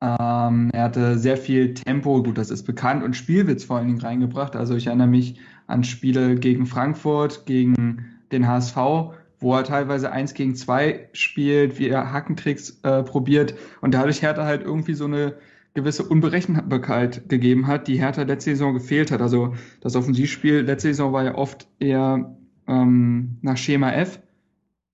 ähm, 0.01 0.71
er 0.73 0.85
hatte 0.85 1.19
sehr 1.19 1.37
viel 1.37 1.75
Tempo, 1.75 2.23
gut, 2.23 2.39
das 2.39 2.51
ist 2.51 2.63
bekannt, 2.65 3.03
und 3.03 3.17
Spielwitz 3.17 3.65
vor 3.65 3.79
allen 3.79 3.89
Dingen 3.89 4.01
reingebracht. 4.01 4.55
Also 4.55 4.77
ich 4.77 4.87
erinnere 4.87 5.09
mich 5.09 5.41
an 5.67 5.83
Spiele 5.83 6.37
gegen 6.37 6.67
Frankfurt, 6.67 7.47
gegen 7.47 8.05
den 8.31 8.47
HSV, 8.47 8.77
wo 9.41 9.55
er 9.55 9.65
teilweise 9.65 10.13
eins 10.13 10.35
gegen 10.35 10.55
zwei 10.55 11.09
spielt, 11.13 11.79
wie 11.79 11.89
er 11.89 12.13
Hackentricks 12.13 12.81
äh, 12.83 13.03
probiert 13.03 13.55
und 13.81 13.93
dadurch 13.95 14.23
Hertha 14.23 14.45
halt 14.45 14.63
irgendwie 14.63 14.95
so 14.95 15.07
eine 15.07 15.35
gewisse 15.75 16.05
Unberechenbarkeit 16.05 17.29
gegeben 17.29 17.67
hat, 17.67 17.89
die 17.89 18.01
Hertha 18.01 18.23
letzte 18.23 18.51
Saison 18.51 18.75
gefehlt 18.75 19.11
hat. 19.11 19.21
Also 19.21 19.55
das 19.81 19.97
Offensivspiel 19.97 20.61
letzte 20.61 20.89
Saison 20.89 21.13
war 21.13 21.25
ja 21.25 21.35
oft 21.35 21.69
eher 21.79 22.37
ähm, 22.67 23.39
nach 23.43 23.57
Schema 23.57 23.93
F 23.93 24.21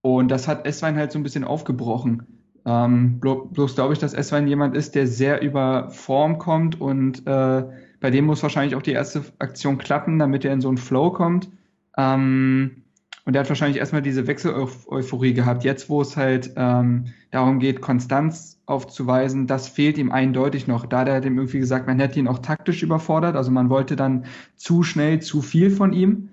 und 0.03 0.31
das 0.31 0.49
hat 0.49 0.67
Esswein 0.67 0.97
halt 0.97 1.13
so 1.13 1.19
ein 1.19 1.23
bisschen 1.23 1.45
aufgebrochen 1.45 2.34
Ähm, 2.67 3.21
bloß, 3.21 3.75
glaube 3.75 3.93
ich, 3.93 3.99
dass 3.99 4.15
Eswein 4.15 4.49
jemand 4.49 4.77
ist, 4.77 4.95
der 4.95 5.07
sehr 5.07 5.43
über 5.43 5.91
Form 5.91 6.39
kommt 6.39 6.81
und 6.81 7.27
äh, 7.27 7.65
bei 8.01 8.11
dem 8.11 8.25
muss 8.27 8.43
wahrscheinlich 8.43 8.75
auch 8.75 8.83
die 8.83 8.93
erste 8.93 9.25
Aktion 9.39 9.79
klappen, 9.79 10.19
damit 10.19 10.45
er 10.45 10.53
in 10.53 10.61
so 10.61 10.69
einen 10.69 10.79
Flow 10.79 11.11
kommt. 11.11 11.51
Ähm, 11.97 12.83
und 13.27 13.35
er 13.35 13.41
hat 13.41 13.49
wahrscheinlich 13.49 13.79
erstmal 13.79 14.03
diese 14.03 14.27
Wechsel-Euphorie 14.27 15.33
gehabt. 15.33 15.65
Jetzt, 15.65 15.89
wo 15.89 16.03
es 16.03 16.17
halt 16.17 16.53
ähm, 16.57 17.07
darum 17.31 17.59
geht, 17.59 17.81
Konstanz 17.81 18.61
aufzuweisen, 18.67 19.47
das 19.47 19.69
fehlt 19.69 19.97
ihm 19.97 20.13
eindeutig 20.13 20.67
noch. 20.67 20.85
Da 20.85 21.01
hat 21.01 21.09
er 21.09 21.21
dem 21.23 21.39
irgendwie 21.39 21.61
gesagt, 21.61 21.87
man 21.87 21.99
hätte 21.99 22.19
ihn 22.19 22.29
auch 22.29 22.41
taktisch 22.41 22.83
überfordert. 22.83 23.37
Also 23.37 23.51
man 23.51 23.71
wollte 23.71 23.97
dann 23.97 24.27
zu 24.57 24.83
schnell 24.83 25.21
zu 25.21 25.41
viel 25.41 25.71
von 25.71 25.95
ihm. 25.95 26.29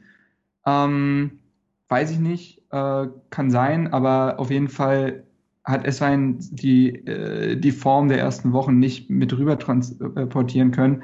Ähm, 0.65 1.39
weiß 1.87 2.11
ich 2.11 2.19
nicht, 2.19 2.61
äh, 2.71 3.07
kann 3.29 3.51
sein, 3.51 3.93
aber 3.93 4.39
auf 4.39 4.51
jeden 4.51 4.67
Fall 4.67 5.23
hat 5.63 5.85
Eswein 5.85 6.39
die, 6.39 6.89
äh, 7.05 7.55
die 7.55 7.71
Form 7.71 8.07
der 8.07 8.19
ersten 8.19 8.53
Wochen 8.53 8.79
nicht 8.79 9.09
mit 9.09 9.37
rüber 9.37 9.59
transportieren 9.59 10.71
können 10.71 11.03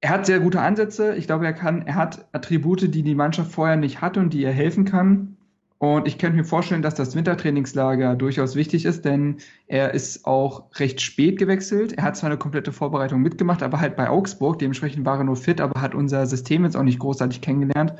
er 0.00 0.10
hat 0.10 0.26
sehr 0.26 0.40
gute 0.40 0.60
Ansätze. 0.60 1.16
Ich 1.16 1.26
glaube, 1.26 1.46
er 1.46 1.52
kann, 1.52 1.86
er 1.86 1.96
hat 1.96 2.28
Attribute, 2.32 2.94
die 2.94 3.02
die 3.02 3.14
Mannschaft 3.14 3.52
vorher 3.52 3.76
nicht 3.76 4.00
hatte 4.00 4.20
und 4.20 4.32
die 4.32 4.42
ihr 4.42 4.52
helfen 4.52 4.84
kann. 4.84 5.36
Und 5.78 6.08
ich 6.08 6.18
könnte 6.18 6.36
mir 6.36 6.44
vorstellen, 6.44 6.82
dass 6.82 6.96
das 6.96 7.14
Wintertrainingslager 7.14 8.16
durchaus 8.16 8.56
wichtig 8.56 8.84
ist, 8.84 9.04
denn 9.04 9.36
er 9.68 9.94
ist 9.94 10.26
auch 10.26 10.64
recht 10.80 11.00
spät 11.00 11.38
gewechselt. 11.38 11.92
Er 11.92 12.02
hat 12.02 12.16
zwar 12.16 12.30
eine 12.30 12.38
komplette 12.38 12.72
Vorbereitung 12.72 13.22
mitgemacht, 13.22 13.62
aber 13.62 13.80
halt 13.80 13.96
bei 13.96 14.08
Augsburg. 14.08 14.58
Dementsprechend 14.58 15.04
war 15.06 15.18
er 15.18 15.24
nur 15.24 15.36
fit, 15.36 15.60
aber 15.60 15.80
hat 15.80 15.94
unser 15.94 16.26
System 16.26 16.64
jetzt 16.64 16.76
auch 16.76 16.82
nicht 16.82 16.98
großartig 16.98 17.40
kennengelernt. 17.40 17.94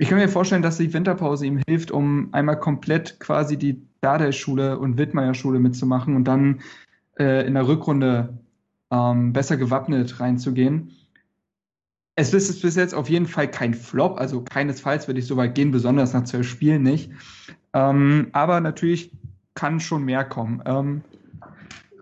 Ich 0.00 0.08
kann 0.08 0.16
mir 0.16 0.30
vorstellen, 0.30 0.62
dass 0.62 0.78
die 0.78 0.94
Winterpause 0.94 1.44
ihm 1.44 1.60
hilft, 1.68 1.90
um 1.90 2.30
einmal 2.32 2.58
komplett 2.58 3.20
quasi 3.20 3.58
die 3.58 3.82
Dardai-Schule 4.00 4.78
und 4.78 4.96
Wittmeier-Schule 4.96 5.58
mitzumachen 5.58 6.16
und 6.16 6.24
dann 6.24 6.62
äh, 7.18 7.46
in 7.46 7.52
der 7.52 7.68
Rückrunde 7.68 8.38
ähm, 8.90 9.34
besser 9.34 9.58
gewappnet 9.58 10.18
reinzugehen. 10.18 10.92
Es 12.14 12.32
ist 12.32 12.62
bis 12.62 12.76
jetzt 12.76 12.94
auf 12.94 13.10
jeden 13.10 13.26
Fall 13.26 13.50
kein 13.50 13.74
Flop, 13.74 14.18
also 14.18 14.40
keinesfalls 14.42 15.06
würde 15.06 15.20
ich 15.20 15.26
so 15.26 15.36
weit 15.36 15.54
gehen, 15.54 15.70
besonders 15.70 16.14
nach 16.14 16.24
zwölf 16.24 16.48
Spielen 16.48 16.82
nicht. 16.82 17.10
Ähm, 17.74 18.28
aber 18.32 18.60
natürlich 18.60 19.12
kann 19.52 19.80
schon 19.80 20.06
mehr 20.06 20.24
kommen. 20.24 20.62
Ähm, 20.64 21.02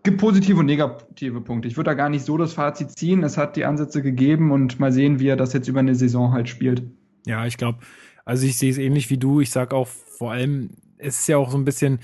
gibt 0.05 0.21
positive 0.21 0.61
und 0.61 0.67
negative 0.67 1.41
Punkte. 1.41 1.67
Ich 1.67 1.77
würde 1.77 1.91
da 1.91 1.95
gar 1.95 2.11
nicht 2.11 2.25
so 2.25 2.37
das 2.37 2.53
Fazit 2.53 2.93
ziehen. 2.93 3.25
Es 3.25 3.37
hat 3.37 3.57
die 3.57 3.65
Ansätze 3.65 4.03
gegeben 4.03 4.53
und 4.53 4.79
mal 4.79 4.93
sehen, 4.93 5.19
wie 5.19 5.27
er 5.27 5.37
das 5.37 5.53
jetzt 5.53 5.67
über 5.67 5.81
eine 5.81 5.97
Saison 5.97 6.33
halt 6.33 6.49
spielt. 6.49 6.85
Ja, 7.27 7.47
ich 7.47 7.57
glaube, 7.57 7.79
also 8.25 8.47
ich 8.47 8.59
sehe 8.59 8.71
es 8.71 8.79
ähnlich 8.79 9.11
wie 9.11 9.19
du. 9.19 9.41
Ich 9.41 9.51
sage 9.51 9.75
auch 9.75 9.89
vor 9.89 10.33
allem, 10.33 10.71
es 10.99 11.21
ist 11.21 11.29
ja 11.29 11.37
auch 11.37 11.51
so 11.51 11.57
ein 11.57 11.65
bisschen, 11.65 12.01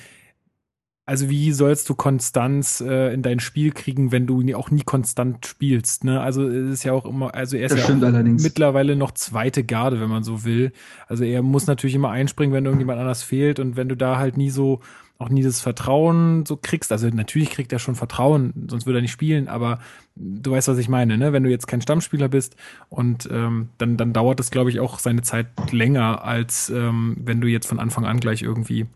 also 1.06 1.28
wie 1.28 1.52
sollst 1.52 1.88
du 1.88 1.94
Konstanz 1.94 2.80
äh, 2.80 3.12
in 3.12 3.22
dein 3.22 3.40
Spiel 3.40 3.72
kriegen, 3.72 4.10
wenn 4.10 4.26
du 4.26 4.42
auch 4.56 4.70
nie 4.70 4.82
konstant 4.82 5.44
spielst? 5.44 6.04
Ne? 6.04 6.20
Also 6.20 6.48
es 6.48 6.70
ist 6.70 6.84
ja 6.84 6.92
auch 6.92 7.04
immer, 7.04 7.34
also 7.34 7.56
er 7.56 7.66
ist 7.66 7.76
das 7.76 7.88
ja 7.88 8.22
mittlerweile 8.22 8.96
noch 8.96 9.12
zweite 9.12 9.64
Garde, 9.64 10.00
wenn 10.00 10.08
man 10.08 10.24
so 10.24 10.44
will. 10.44 10.72
Also 11.06 11.24
er 11.24 11.42
muss 11.42 11.66
natürlich 11.66 11.94
immer 11.94 12.10
einspringen, 12.10 12.54
wenn 12.54 12.64
irgendjemand 12.64 13.00
anders 13.00 13.22
fehlt 13.22 13.58
und 13.58 13.76
wenn 13.76 13.88
du 13.88 13.96
da 13.96 14.16
halt 14.16 14.38
nie 14.38 14.50
so 14.50 14.80
auch 15.18 15.28
nie 15.28 15.42
das 15.42 15.60
Vertrauen 15.60 16.44
so 16.44 16.56
kriegst. 16.56 16.92
Also 16.92 17.08
natürlich 17.08 17.50
kriegt 17.50 17.72
er 17.72 17.78
schon 17.78 17.94
Vertrauen, 17.94 18.66
sonst 18.68 18.86
würde 18.86 18.98
er 18.98 19.02
nicht 19.02 19.12
spielen, 19.12 19.48
aber 19.48 19.78
du 20.16 20.52
weißt, 20.52 20.68
was 20.68 20.78
ich 20.78 20.88
meine, 20.88 21.16
ne? 21.16 21.32
Wenn 21.32 21.44
du 21.44 21.50
jetzt 21.50 21.66
kein 21.66 21.80
Stammspieler 21.80 22.28
bist 22.28 22.56
und 22.88 23.28
ähm, 23.30 23.68
dann, 23.78 23.96
dann 23.96 24.12
dauert 24.12 24.40
es, 24.40 24.50
glaube 24.50 24.70
ich, 24.70 24.80
auch 24.80 24.98
seine 24.98 25.22
Zeit 25.22 25.46
länger, 25.72 26.24
als 26.24 26.68
ähm, 26.70 27.16
wenn 27.20 27.40
du 27.40 27.48
jetzt 27.48 27.66
von 27.66 27.78
Anfang 27.78 28.04
an 28.04 28.20
gleich 28.20 28.42
irgendwie 28.42 28.86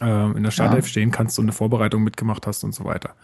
ähm, 0.00 0.36
in 0.36 0.42
der 0.42 0.50
Startelf 0.50 0.86
ja. 0.86 0.90
stehen 0.90 1.10
kannst 1.10 1.38
und 1.38 1.44
eine 1.44 1.52
Vorbereitung 1.52 2.02
mitgemacht 2.02 2.46
hast 2.46 2.64
und 2.64 2.74
so 2.74 2.84
weiter. 2.84 3.14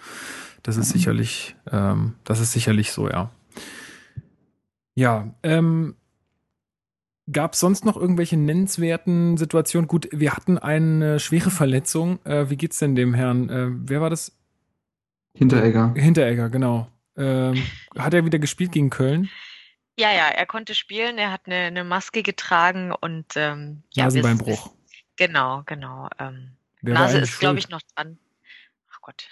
Das 0.62 0.76
ist 0.76 0.88
mhm. 0.90 0.98
sicherlich, 0.98 1.56
ähm, 1.70 2.14
das 2.24 2.40
ist 2.40 2.52
sicherlich 2.52 2.92
so, 2.92 3.08
ja. 3.08 3.30
Ja, 4.94 5.28
ähm, 5.42 5.96
Gab 7.30 7.52
es 7.52 7.60
sonst 7.60 7.84
noch 7.84 7.96
irgendwelche 7.96 8.36
nennenswerten 8.36 9.36
Situationen? 9.36 9.86
Gut, 9.86 10.08
wir 10.10 10.32
hatten 10.32 10.58
eine 10.58 11.20
schwere 11.20 11.50
Verletzung. 11.50 12.24
Äh, 12.24 12.50
wie 12.50 12.56
geht's 12.56 12.78
denn 12.78 12.96
dem 12.96 13.14
Herrn? 13.14 13.48
Äh, 13.48 13.68
wer 13.88 14.00
war 14.00 14.10
das? 14.10 14.36
Hinteregger. 15.34 15.94
Hinteregger, 15.94 16.50
genau. 16.50 16.88
Ähm, 17.16 17.62
hat 17.96 18.14
er 18.14 18.24
wieder 18.24 18.38
gespielt 18.38 18.72
gegen 18.72 18.90
Köln? 18.90 19.28
Ja, 19.98 20.10
ja, 20.10 20.28
er 20.28 20.46
konnte 20.46 20.74
spielen. 20.74 21.18
Er 21.18 21.30
hat 21.30 21.42
eine, 21.46 21.56
eine 21.56 21.84
Maske 21.84 22.22
getragen 22.22 22.92
und 22.92 23.26
ähm, 23.36 23.82
ja, 23.92 24.04
Nasenbeinbruch. 24.04 24.74
Genau, 25.16 25.62
genau. 25.66 26.08
Ähm, 26.18 26.56
Nase 26.80 27.18
ist, 27.18 27.38
glaube 27.38 27.58
ich, 27.58 27.68
noch 27.68 27.82
dran. 27.94 28.18
Ach 28.90 29.00
Gott. 29.00 29.28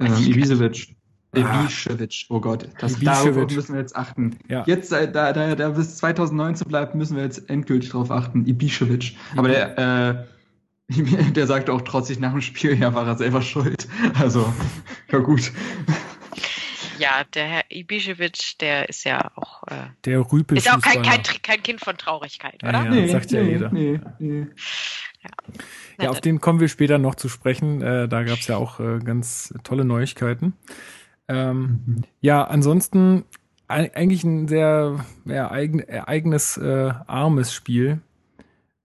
Ähm, 0.00 0.14
Ibisevic. 0.14 0.96
Ibišević, 1.34 2.26
oh 2.30 2.40
Gott, 2.40 2.68
das, 2.80 2.98
darauf 2.98 3.34
müssen 3.50 3.74
wir 3.74 3.80
jetzt 3.80 3.94
achten. 3.94 4.38
Ja. 4.48 4.64
Jetzt, 4.66 4.92
äh, 4.92 5.10
da, 5.10 5.32
da, 5.32 5.54
da 5.54 5.68
bis 5.70 5.96
2019 5.98 6.66
bleibt, 6.66 6.94
müssen 6.94 7.16
wir 7.16 7.24
jetzt 7.24 7.50
endgültig 7.50 7.90
darauf 7.90 8.10
achten. 8.10 8.46
Ibišević. 8.46 9.14
Aber 9.36 9.48
der, 9.48 9.78
äh, 9.78 10.24
der 11.32 11.46
sagte 11.46 11.72
auch 11.72 11.82
trotzdem 11.82 12.20
nach 12.20 12.32
dem 12.32 12.40
Spiel, 12.40 12.78
ja, 12.80 12.94
war 12.94 13.06
er 13.06 13.16
selber 13.16 13.42
schuld. 13.42 13.86
Also, 14.18 14.52
ja 15.12 15.18
gut. 15.18 15.52
Ja, 16.98 17.24
der 17.34 17.44
Herr 17.44 17.64
Ibišević, 17.70 18.58
der 18.60 18.88
ist 18.88 19.04
ja 19.04 19.30
auch. 19.36 19.62
Äh, 19.68 19.88
der 20.04 20.20
Rüpel. 20.32 20.56
Ist 20.56 20.72
auch 20.72 20.80
kein, 20.80 21.02
kein, 21.02 21.22
kein 21.42 21.62
Kind 21.62 21.80
von 21.80 21.96
Traurigkeit, 21.96 22.62
oder? 22.64 22.72
Ja, 22.72 22.84
ja 22.84 22.90
nee, 22.90 23.08
sagt 23.08 23.30
ja 23.30 23.42
nee, 23.42 23.50
jeder. 23.50 23.70
Nee, 23.70 24.00
nee. 24.18 24.46
Ja. 25.22 26.04
ja, 26.04 26.10
auf 26.10 26.20
den 26.20 26.40
kommen 26.40 26.60
wir 26.60 26.68
später 26.68 26.98
noch 26.98 27.16
zu 27.16 27.28
sprechen. 27.28 27.82
Äh, 27.82 28.08
da 28.08 28.22
gab 28.22 28.38
es 28.38 28.46
ja 28.46 28.56
auch 28.56 28.80
äh, 28.80 28.98
ganz 28.98 29.52
tolle 29.62 29.84
Neuigkeiten. 29.84 30.54
Ähm, 31.28 31.80
mhm. 31.86 32.02
Ja, 32.20 32.44
ansonsten 32.44 33.24
eigentlich 33.68 34.24
ein 34.24 34.48
sehr 34.48 35.04
ja, 35.26 35.50
eigen, 35.50 35.84
eigenes, 35.88 36.56
äh, 36.56 36.92
armes 37.06 37.52
Spiel. 37.52 38.00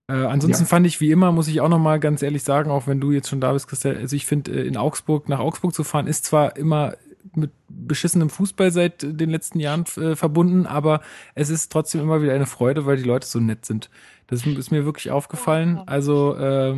Äh, 0.09 0.13
ansonsten 0.13 0.63
ja. 0.63 0.67
fand 0.67 0.85
ich 0.85 0.99
wie 0.99 1.11
immer, 1.11 1.31
muss 1.31 1.47
ich 1.47 1.61
auch 1.61 1.69
noch 1.69 1.79
mal 1.79 1.99
ganz 1.99 2.21
ehrlich 2.21 2.43
sagen, 2.43 2.69
auch 2.69 2.85
wenn 2.85 2.99
du 2.99 3.11
jetzt 3.11 3.29
schon 3.29 3.39
da 3.39 3.53
bist, 3.53 3.69
Christian, 3.69 3.95
also 3.95 4.15
ich 4.15 4.25
finde, 4.25 4.51
äh, 4.51 4.67
in 4.67 4.75
Augsburg, 4.75 5.29
nach 5.29 5.39
Augsburg 5.39 5.73
zu 5.73 5.85
fahren, 5.85 6.07
ist 6.07 6.25
zwar 6.25 6.57
immer 6.57 6.95
mit 7.33 7.51
beschissenem 7.69 8.29
Fußball 8.29 8.71
seit 8.71 9.01
den 9.01 9.29
letzten 9.29 9.59
Jahren 9.59 9.85
äh, 9.95 10.15
verbunden, 10.15 10.65
aber 10.67 11.01
es 11.35 11.49
ist 11.49 11.71
trotzdem 11.71 12.01
immer 12.01 12.21
wieder 12.21 12.33
eine 12.33 12.45
Freude, 12.45 12.85
weil 12.85 12.97
die 12.97 13.03
Leute 13.03 13.25
so 13.25 13.39
nett 13.39 13.65
sind. 13.65 13.89
Das 14.27 14.45
ist 14.45 14.71
mir 14.71 14.85
wirklich 14.85 15.09
aufgefallen. 15.11 15.81
Also 15.85 16.35
äh, 16.35 16.75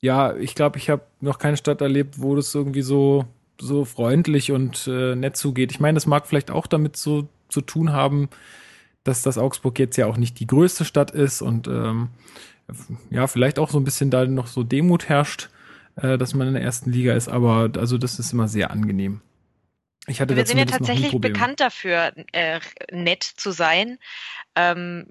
ja, 0.00 0.34
ich 0.34 0.56
glaube, 0.56 0.78
ich 0.78 0.90
habe 0.90 1.02
noch 1.20 1.38
keine 1.38 1.56
Stadt 1.56 1.80
erlebt, 1.80 2.20
wo 2.20 2.34
das 2.34 2.54
irgendwie 2.54 2.82
so 2.82 3.24
so 3.60 3.84
freundlich 3.84 4.52
und 4.52 4.86
äh, 4.86 5.14
nett 5.14 5.36
zugeht. 5.36 5.72
Ich 5.72 5.80
meine, 5.80 5.96
das 5.96 6.06
mag 6.06 6.26
vielleicht 6.26 6.50
auch 6.50 6.66
damit 6.66 6.96
so 6.96 7.28
zu 7.48 7.60
tun 7.60 7.92
haben, 7.92 8.28
dass 9.04 9.22
das 9.22 9.38
Augsburg 9.38 9.78
jetzt 9.78 9.96
ja 9.96 10.06
auch 10.06 10.16
nicht 10.16 10.40
die 10.40 10.46
größte 10.46 10.84
Stadt 10.84 11.10
ist 11.10 11.42
und 11.42 11.68
ähm, 11.68 12.08
ja, 13.10 13.26
vielleicht 13.26 13.58
auch 13.58 13.70
so 13.70 13.78
ein 13.78 13.84
bisschen 13.84 14.10
da 14.10 14.24
noch 14.24 14.46
so 14.46 14.62
Demut 14.62 15.08
herrscht, 15.08 15.50
äh, 15.96 16.16
dass 16.18 16.34
man 16.34 16.48
in 16.48 16.54
der 16.54 16.62
ersten 16.62 16.90
Liga 16.90 17.14
ist, 17.14 17.28
aber 17.28 17.70
also 17.76 17.98
das 17.98 18.18
ist 18.18 18.32
immer 18.32 18.48
sehr 18.48 18.70
angenehm. 18.70 19.20
Ich 20.08 20.20
hatte 20.20 20.34
Wir 20.34 20.46
sind 20.46 20.58
ja 20.58 20.64
tatsächlich 20.64 21.16
bekannt 21.20 21.60
dafür, 21.60 22.12
äh, 22.32 22.58
nett 22.90 23.22
zu 23.22 23.52
sein. 23.52 23.98
Ähm, 24.56 25.06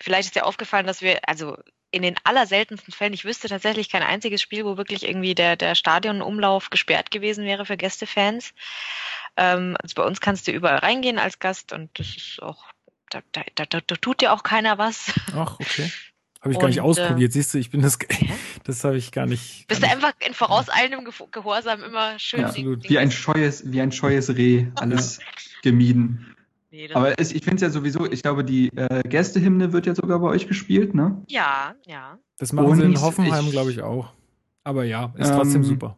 vielleicht 0.00 0.28
ist 0.28 0.36
dir 0.36 0.44
aufgefallen, 0.44 0.86
dass 0.86 1.00
wir, 1.00 1.20
also 1.26 1.56
in 1.90 2.02
den 2.02 2.16
allerseltensten 2.24 2.92
Fällen, 2.92 3.14
ich 3.14 3.24
wüsste 3.24 3.48
tatsächlich 3.48 3.88
kein 3.88 4.02
einziges 4.02 4.42
Spiel, 4.42 4.64
wo 4.64 4.76
wirklich 4.76 5.06
irgendwie 5.06 5.34
der, 5.34 5.56
der 5.56 5.74
Stadionumlauf 5.74 6.70
gesperrt 6.70 7.10
gewesen 7.10 7.44
wäre 7.44 7.64
für 7.64 7.76
Gästefans. 7.76 8.52
Ähm, 9.36 9.76
also 9.82 9.94
bei 9.94 10.02
uns 10.02 10.20
kannst 10.20 10.46
du 10.46 10.52
überall 10.52 10.78
reingehen 10.78 11.18
als 11.18 11.38
Gast 11.38 11.72
und 11.72 11.90
das 11.98 12.08
ist 12.08 12.42
auch, 12.42 12.66
da, 13.10 13.20
da, 13.32 13.42
da, 13.54 13.80
da 13.80 13.96
tut 13.96 14.20
dir 14.20 14.32
auch 14.32 14.42
keiner 14.42 14.76
was. 14.76 15.12
Ach, 15.34 15.58
okay. 15.60 15.90
Habe 16.40 16.52
ich 16.52 16.58
gar 16.60 16.68
nicht 16.68 16.80
ausprobiert. 16.80 17.30
Äh, 17.30 17.32
Siehst 17.32 17.54
du, 17.54 17.58
ich 17.58 17.70
bin 17.70 17.82
das, 17.82 17.98
das 18.64 18.84
habe 18.84 18.96
ich 18.96 19.10
gar 19.10 19.26
nicht. 19.26 19.66
Bist 19.66 19.82
gar 19.82 19.90
du 19.90 19.96
einfach 19.96 20.12
in 20.20 20.34
vorauseilendem 20.34 21.08
Gehorsam 21.32 21.82
immer 21.82 22.18
schön. 22.18 22.40
Ja, 22.40 22.46
absolut. 22.46 22.88
Wie 22.88 22.98
ein 22.98 23.10
scheues, 23.10 23.62
wie 23.72 23.80
ein 23.80 23.90
scheues 23.90 24.28
Reh, 24.36 24.66
alles 24.76 25.18
gemieden. 25.62 26.36
Nee, 26.70 26.90
Aber 26.92 27.18
es, 27.18 27.32
ich 27.32 27.42
finde 27.42 27.56
es 27.56 27.62
ja 27.62 27.70
sowieso, 27.70 28.04
ich 28.10 28.22
glaube, 28.22 28.44
die 28.44 28.68
äh, 28.76 29.02
Gästehymne 29.08 29.72
wird 29.72 29.86
ja 29.86 29.94
sogar 29.94 30.18
bei 30.18 30.28
euch 30.28 30.46
gespielt, 30.46 30.94
ne? 30.94 31.22
Ja, 31.28 31.74
ja. 31.86 32.18
Das 32.36 32.52
machen 32.52 32.68
und 32.68 32.76
sie 32.76 32.84
in 32.84 33.00
Hoffenheim, 33.00 33.50
glaube 33.50 33.70
ich, 33.70 33.80
auch. 33.80 34.12
Aber 34.64 34.84
ja, 34.84 35.14
ist 35.16 35.32
trotzdem 35.32 35.62
ähm, 35.62 35.68
super. 35.68 35.96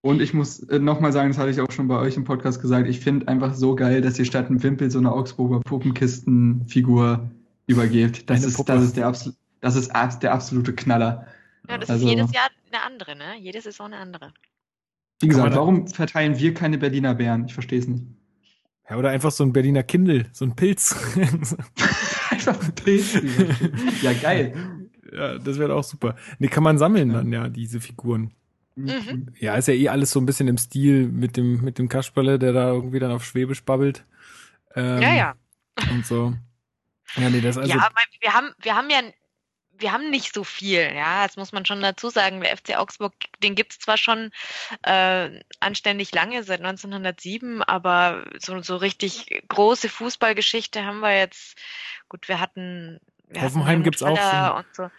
Und 0.00 0.20
ich 0.20 0.34
muss 0.34 0.58
äh, 0.64 0.80
nochmal 0.80 1.12
sagen, 1.12 1.28
das 1.30 1.38
hatte 1.38 1.50
ich 1.50 1.60
auch 1.60 1.70
schon 1.70 1.86
bei 1.86 1.96
euch 1.98 2.16
im 2.16 2.24
Podcast 2.24 2.60
gesagt, 2.60 2.88
ich 2.88 2.98
finde 2.98 3.28
einfach 3.28 3.54
so 3.54 3.76
geil, 3.76 4.00
dass 4.00 4.18
ihr 4.18 4.24
statt 4.24 4.48
einem 4.48 4.60
Wimpel 4.62 4.90
so 4.90 4.98
eine 4.98 5.12
Augsburger 5.12 5.60
Puppenkistenfigur 5.60 7.30
übergebt. 7.68 8.28
Das 8.28 8.42
ist, 8.42 8.68
das 8.68 8.82
ist, 8.82 8.96
der, 8.96 9.06
Absol 9.06 9.34
das 9.60 9.76
ist 9.76 9.92
der 10.20 10.32
absolute 10.32 10.74
Knaller. 10.74 11.28
Ja, 11.68 11.78
das 11.78 11.88
also, 11.88 12.04
ist 12.04 12.10
jedes 12.10 12.32
Jahr 12.32 12.48
eine 12.72 12.82
andere, 12.82 13.14
ne? 13.14 13.38
Jede 13.38 13.60
Saison 13.60 13.86
eine 13.86 13.98
andere. 13.98 14.32
Wie 15.20 15.28
gesagt, 15.28 15.54
warum 15.54 15.86
verteilen 15.86 16.36
wir 16.36 16.52
keine 16.52 16.78
Berliner 16.78 17.14
Bären? 17.14 17.44
Ich 17.44 17.54
verstehe 17.54 17.78
es 17.78 17.86
nicht. 17.86 18.02
Ja, 18.88 18.96
oder 18.96 19.10
einfach 19.10 19.30
so 19.30 19.44
ein 19.44 19.52
Berliner 19.52 19.82
Kindle, 19.82 20.26
so 20.32 20.44
ein 20.44 20.56
Pilz. 20.56 20.94
einfach 22.30 22.62
ein 22.62 22.74
Pilz. 22.74 23.14
ja, 24.02 24.12
geil. 24.12 24.54
Ja, 25.12 25.38
das 25.38 25.58
wäre 25.58 25.74
auch 25.74 25.84
super. 25.84 26.16
Nee, 26.38 26.48
kann 26.48 26.64
man 26.64 26.78
sammeln 26.78 27.10
dann, 27.10 27.32
ja, 27.32 27.48
diese 27.48 27.80
Figuren. 27.80 28.32
Mhm. 28.74 29.28
Ja, 29.38 29.56
ist 29.56 29.68
ja 29.68 29.74
eh 29.74 29.88
alles 29.88 30.10
so 30.10 30.20
ein 30.20 30.26
bisschen 30.26 30.48
im 30.48 30.56
Stil 30.56 31.08
mit 31.08 31.36
dem, 31.36 31.62
mit 31.62 31.78
dem 31.78 31.88
Kasperle, 31.88 32.38
der 32.38 32.52
da 32.52 32.72
irgendwie 32.72 32.98
dann 32.98 33.10
auf 33.12 33.24
Schwäbisch 33.24 33.62
babbelt. 33.64 34.04
Ähm, 34.74 35.02
ja, 35.02 35.14
ja. 35.14 35.34
Und 35.90 36.06
so. 36.06 36.34
Ja, 37.16 37.28
nee, 37.28 37.40
das 37.40 37.58
also. 37.58 37.70
Ja, 37.70 37.76
aber 37.76 38.00
wir 38.20 38.32
haben, 38.32 38.50
wir 38.62 38.74
haben 38.74 38.88
ja 38.88 39.00
wir 39.78 39.92
haben 39.92 40.10
nicht 40.10 40.34
so 40.34 40.44
viel, 40.44 40.92
ja, 40.94 41.26
das 41.26 41.36
muss 41.36 41.52
man 41.52 41.66
schon 41.66 41.80
dazu 41.80 42.10
sagen. 42.10 42.40
Der 42.40 42.56
FC 42.56 42.76
Augsburg, 42.76 43.12
den 43.42 43.54
gibt 43.54 43.72
es 43.72 43.78
zwar 43.78 43.96
schon 43.96 44.30
äh, 44.82 45.40
anständig 45.60 46.14
lange, 46.14 46.42
seit 46.44 46.60
1907, 46.60 47.62
aber 47.62 48.24
so, 48.38 48.60
so 48.62 48.76
richtig 48.76 49.42
große 49.48 49.88
Fußballgeschichte 49.88 50.84
haben 50.84 51.00
wir 51.00 51.16
jetzt, 51.16 51.56
gut, 52.08 52.28
wir 52.28 52.40
hatten 52.40 53.00
wir 53.32 53.42
Hoffenheim 53.42 53.82
gibt 53.82 53.96
es 53.96 54.02
auch 54.02 54.16
schon. 54.16 54.64
So. 54.72 54.90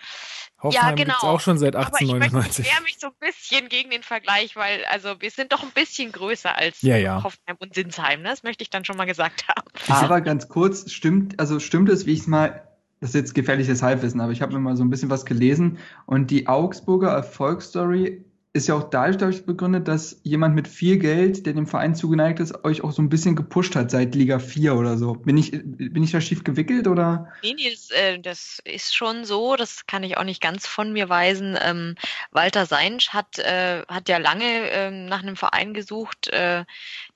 Hoffenheim 0.61 0.89
ja, 0.89 0.95
genau. 0.95 1.13
gibt's 1.13 1.23
auch 1.23 1.39
schon 1.39 1.57
seit 1.57 1.75
1899. 1.75 2.65
Aber 2.65 2.77
ich 2.77 2.83
mich 2.83 2.99
so 2.99 3.07
ein 3.07 3.13
bisschen 3.19 3.69
gegen 3.69 3.91
den 3.91 4.01
Vergleich, 4.01 4.55
weil 4.55 4.83
also 4.85 5.21
wir 5.21 5.29
sind 5.29 5.51
doch 5.51 5.61
ein 5.61 5.71
bisschen 5.71 6.11
größer 6.11 6.55
als 6.55 6.81
ja, 6.81 6.97
ja. 6.97 7.23
Hoffenheim 7.23 7.57
und 7.59 7.75
Sinsheim. 7.75 8.21
Ne? 8.21 8.29
Das 8.29 8.43
möchte 8.43 8.63
ich 8.63 8.69
dann 8.69 8.85
schon 8.85 8.97
mal 8.97 9.05
gesagt 9.05 9.47
haben. 9.47 9.67
Aber 9.87 10.21
ganz 10.21 10.47
kurz, 10.47 10.91
stimmt, 10.91 11.39
also 11.39 11.59
stimmt 11.59 11.89
es, 11.89 12.05
wie 12.05 12.13
ich 12.13 12.21
es 12.21 12.27
mal 12.27 12.67
das 13.03 13.09
ist 13.09 13.15
jetzt 13.15 13.35
gefährliches 13.35 13.83
Halbwissen, 13.83 14.21
aber 14.21 14.31
ich 14.31 14.41
habe 14.41 14.53
mir 14.53 14.59
mal 14.59 14.77
so 14.77 14.83
ein 14.83 14.89
bisschen 14.89 15.09
was 15.09 15.25
gelesen 15.25 15.77
und 16.05 16.31
die 16.31 16.47
Augsburger 16.47 17.09
Erfolgsstory 17.09 18.23
ist 18.53 18.69
ja 18.69 18.75
auch 18.75 18.89
dadurch, 18.89 19.45
begründet, 19.45 19.89
dass 19.89 20.21
jemand 20.23 20.55
mit 20.55 20.69
viel 20.69 20.99
Geld, 20.99 21.45
der 21.45 21.51
dem 21.51 21.67
Verein 21.67 21.95
zugeneigt 21.95 22.39
ist, 22.39 22.63
euch 22.63 22.81
auch 22.81 22.93
so 22.93 23.01
ein 23.01 23.09
bisschen 23.09 23.35
gepusht 23.35 23.75
hat 23.75 23.91
seit 23.91 24.15
Liga 24.15 24.39
4 24.39 24.75
oder 24.75 24.97
so. 24.97 25.15
Bin 25.15 25.37
ich, 25.37 25.51
bin 25.51 26.01
ich 26.01 26.11
da 26.11 26.21
schief 26.21 26.45
gewickelt 26.45 26.87
oder? 26.87 27.27
Nee, 27.43 27.55
nee, 27.57 27.71
das, 27.71 27.89
äh, 27.89 28.19
das 28.19 28.61
ist 28.63 28.95
schon 28.95 29.25
so, 29.25 29.57
das 29.57 29.85
kann 29.85 30.03
ich 30.03 30.15
auch 30.15 30.23
nicht 30.23 30.41
ganz 30.41 30.65
von 30.65 30.93
mir 30.93 31.09
weisen. 31.09 31.57
Ähm, 31.61 31.95
Walter 32.31 32.65
Seinsch 32.65 33.09
hat, 33.09 33.37
äh, 33.39 33.81
hat 33.89 34.07
ja 34.07 34.17
lange 34.17 34.45
äh, 34.45 34.91
nach 34.91 35.23
einem 35.23 35.35
Verein 35.35 35.73
gesucht, 35.73 36.29
äh, 36.29 36.63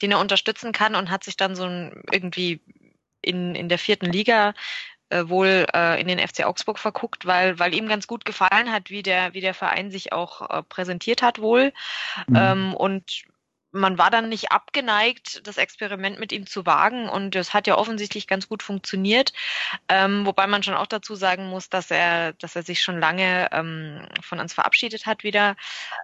den 0.01 0.11
er 0.11 0.19
unterstützen 0.19 0.73
kann 0.73 0.95
und 0.95 1.09
hat 1.09 1.23
sich 1.23 1.37
dann 1.37 1.55
so 1.55 1.63
ein, 1.63 2.03
irgendwie 2.11 2.59
in, 3.21 3.55
in 3.55 3.69
der 3.69 3.77
vierten 3.79 4.07
Liga 4.07 4.53
äh, 5.09 5.27
wohl 5.27 5.65
äh, 5.73 5.99
in 6.01 6.07
den 6.07 6.19
FC 6.19 6.45
Augsburg 6.45 6.79
verguckt, 6.79 7.25
weil, 7.25 7.59
weil 7.59 7.73
ihm 7.73 7.87
ganz 7.87 8.07
gut 8.07 8.25
gefallen 8.25 8.71
hat, 8.71 8.89
wie 8.89 9.03
der, 9.03 9.33
wie 9.33 9.41
der 9.41 9.53
Verein 9.53 9.91
sich 9.91 10.13
auch 10.13 10.49
äh, 10.49 10.63
präsentiert 10.63 11.21
hat 11.21 11.39
wohl. 11.39 11.73
Mhm. 12.27 12.35
Ähm, 12.35 12.73
und 12.73 13.23
man 13.71 13.97
war 13.97 14.09
dann 14.09 14.29
nicht 14.29 14.51
abgeneigt, 14.51 15.45
das 15.45 15.57
Experiment 15.57 16.19
mit 16.19 16.31
ihm 16.31 16.45
zu 16.45 16.65
wagen 16.65 17.09
und 17.09 17.35
es 17.35 17.53
hat 17.53 17.67
ja 17.67 17.77
offensichtlich 17.77 18.27
ganz 18.27 18.47
gut 18.47 18.63
funktioniert. 18.63 19.33
Ähm, 19.87 20.25
wobei 20.25 20.47
man 20.47 20.63
schon 20.63 20.73
auch 20.73 20.87
dazu 20.87 21.15
sagen 21.15 21.47
muss, 21.49 21.69
dass 21.69 21.91
er, 21.91 22.33
dass 22.33 22.55
er 22.55 22.63
sich 22.63 22.81
schon 22.81 22.99
lange 22.99 23.49
ähm, 23.51 24.07
von 24.21 24.39
uns 24.39 24.53
verabschiedet 24.53 25.05
hat 25.05 25.23
wieder. 25.23 25.55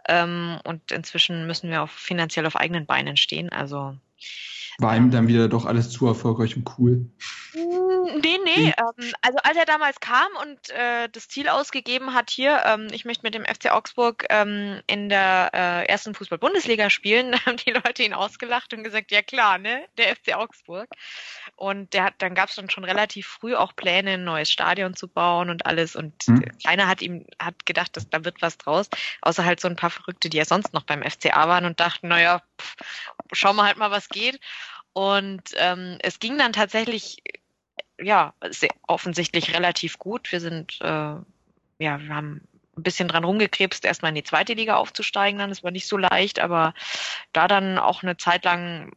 Ähm, 0.08 0.60
und 0.64 0.92
inzwischen 0.92 1.48
müssen 1.48 1.70
wir 1.70 1.84
auch 1.84 1.90
finanziell 1.90 2.46
auf 2.46 2.56
eigenen 2.56 2.86
Beinen 2.86 3.18
stehen. 3.18 3.50
Also 3.50 3.96
war 4.80 4.96
ihm 4.96 5.12
dann 5.12 5.28
wieder 5.28 5.48
doch 5.48 5.66
alles 5.66 5.92
zu 5.92 6.08
erfolgreich 6.08 6.56
und 6.56 6.70
cool. 6.78 7.10
Hm, 7.52 8.22
nee, 8.22 8.40
nee. 8.44 8.74
Ähm, 8.78 9.14
also 9.22 9.38
als 9.44 9.58
er 9.58 9.66
damals 9.66 10.00
kam 10.00 10.28
und 10.42 10.70
äh, 10.70 11.10
das 11.10 11.28
Ziel 11.28 11.48
ausgegeben 11.48 12.14
hat, 12.14 12.32
hier, 12.32 12.64
ähm, 12.66 12.88
ich 12.92 13.06
möchte 13.06 13.24
mit 13.24 13.36
dem 13.36 13.46
FC 13.46 13.72
Augsburg 13.72 14.26
ähm, 14.30 14.82
in 14.88 15.10
der 15.10 15.52
äh, 15.54 15.86
ersten 15.86 16.16
Fußball-Bundesliga 16.16 16.90
spielen, 16.90 17.36
haben 17.46 17.58
die 17.58 17.72
Leute 17.72 18.04
ihn 18.04 18.14
ausgelacht 18.14 18.74
und 18.74 18.84
gesagt, 18.84 19.12
ja 19.12 19.22
klar, 19.22 19.58
ne, 19.58 19.86
der 19.98 20.16
FC 20.16 20.36
Augsburg. 20.36 20.90
Und 21.56 21.94
der 21.94 22.06
hat, 22.06 22.16
dann 22.18 22.34
gab 22.34 22.50
es 22.50 22.56
dann 22.56 22.70
schon 22.70 22.84
relativ 22.84 23.28
früh 23.28 23.56
auch 23.56 23.76
Pläne, 23.76 24.14
ein 24.14 24.24
neues 24.24 24.52
Stadion 24.52 24.96
zu 24.96 25.08
bauen 25.08 25.50
und 25.50 25.68
alles. 25.68 25.96
Und 25.96 26.24
hm. 26.24 26.44
keiner 26.66 26.88
hat 26.88 27.02
ihm 27.02 27.26
hat 27.40 27.66
gedacht, 27.66 27.96
dass 27.96 28.10
da 28.10 28.26
wird 28.26 28.42
was 28.42 28.58
draus, 28.58 28.90
außer 29.22 29.46
halt 29.46 29.60
so 29.60 29.68
ein 29.68 29.76
paar 29.76 29.92
Verrückte, 29.92 30.30
die 30.30 30.38
ja 30.38 30.46
sonst 30.46 30.74
noch 30.74 30.84
beim 30.84 31.04
FCA 31.04 31.48
waren 31.48 31.66
und 31.66 31.80
dachten, 31.80 32.08
naja, 32.08 32.42
pff, 32.60 32.76
schauen 33.34 33.56
wir 33.56 33.66
halt 33.66 33.78
mal, 33.78 33.92
was 33.92 34.10
geht. 34.10 34.40
Und 34.94 35.42
ähm, 35.56 35.98
es 36.02 36.20
ging 36.20 36.38
dann 36.38 36.54
tatsächlich, 36.54 37.18
ja, 38.00 38.34
sehr, 38.50 38.70
offensichtlich 38.88 39.54
relativ 39.54 39.98
gut. 39.98 40.32
Wir 40.32 40.40
sind, 40.40 40.80
äh, 40.82 40.86
ja, 40.86 41.26
wir 41.80 42.10
haben 42.16 42.48
ein 42.78 42.84
bisschen 42.84 43.08
dran 43.08 43.24
rumgekrebst, 43.24 43.86
erstmal 43.86 44.10
in 44.10 44.16
die 44.16 44.24
zweite 44.24 44.54
Liga 44.54 44.76
aufzusteigen 44.76 45.40
dann. 45.40 45.50
Das 45.50 45.64
war 45.64 45.72
nicht 45.72 45.88
so 45.88 45.98
leicht, 45.98 46.40
aber 46.40 46.74
da 47.32 47.48
dann 47.48 47.78
auch 47.78 48.04
eine 48.04 48.18
Zeit 48.18 48.46
lang 48.46 48.94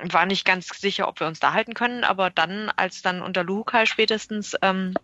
war 0.00 0.26
nicht 0.26 0.44
ganz 0.44 0.68
sicher, 0.68 1.08
ob 1.08 1.20
wir 1.20 1.26
uns 1.26 1.40
da 1.40 1.52
halten 1.52 1.74
können, 1.74 2.04
aber 2.04 2.30
dann, 2.30 2.70
als 2.76 3.02
dann 3.02 3.22
unter 3.22 3.44
Luhukai 3.44 3.86
spätestens 3.86 4.56
ähm, 4.60 4.94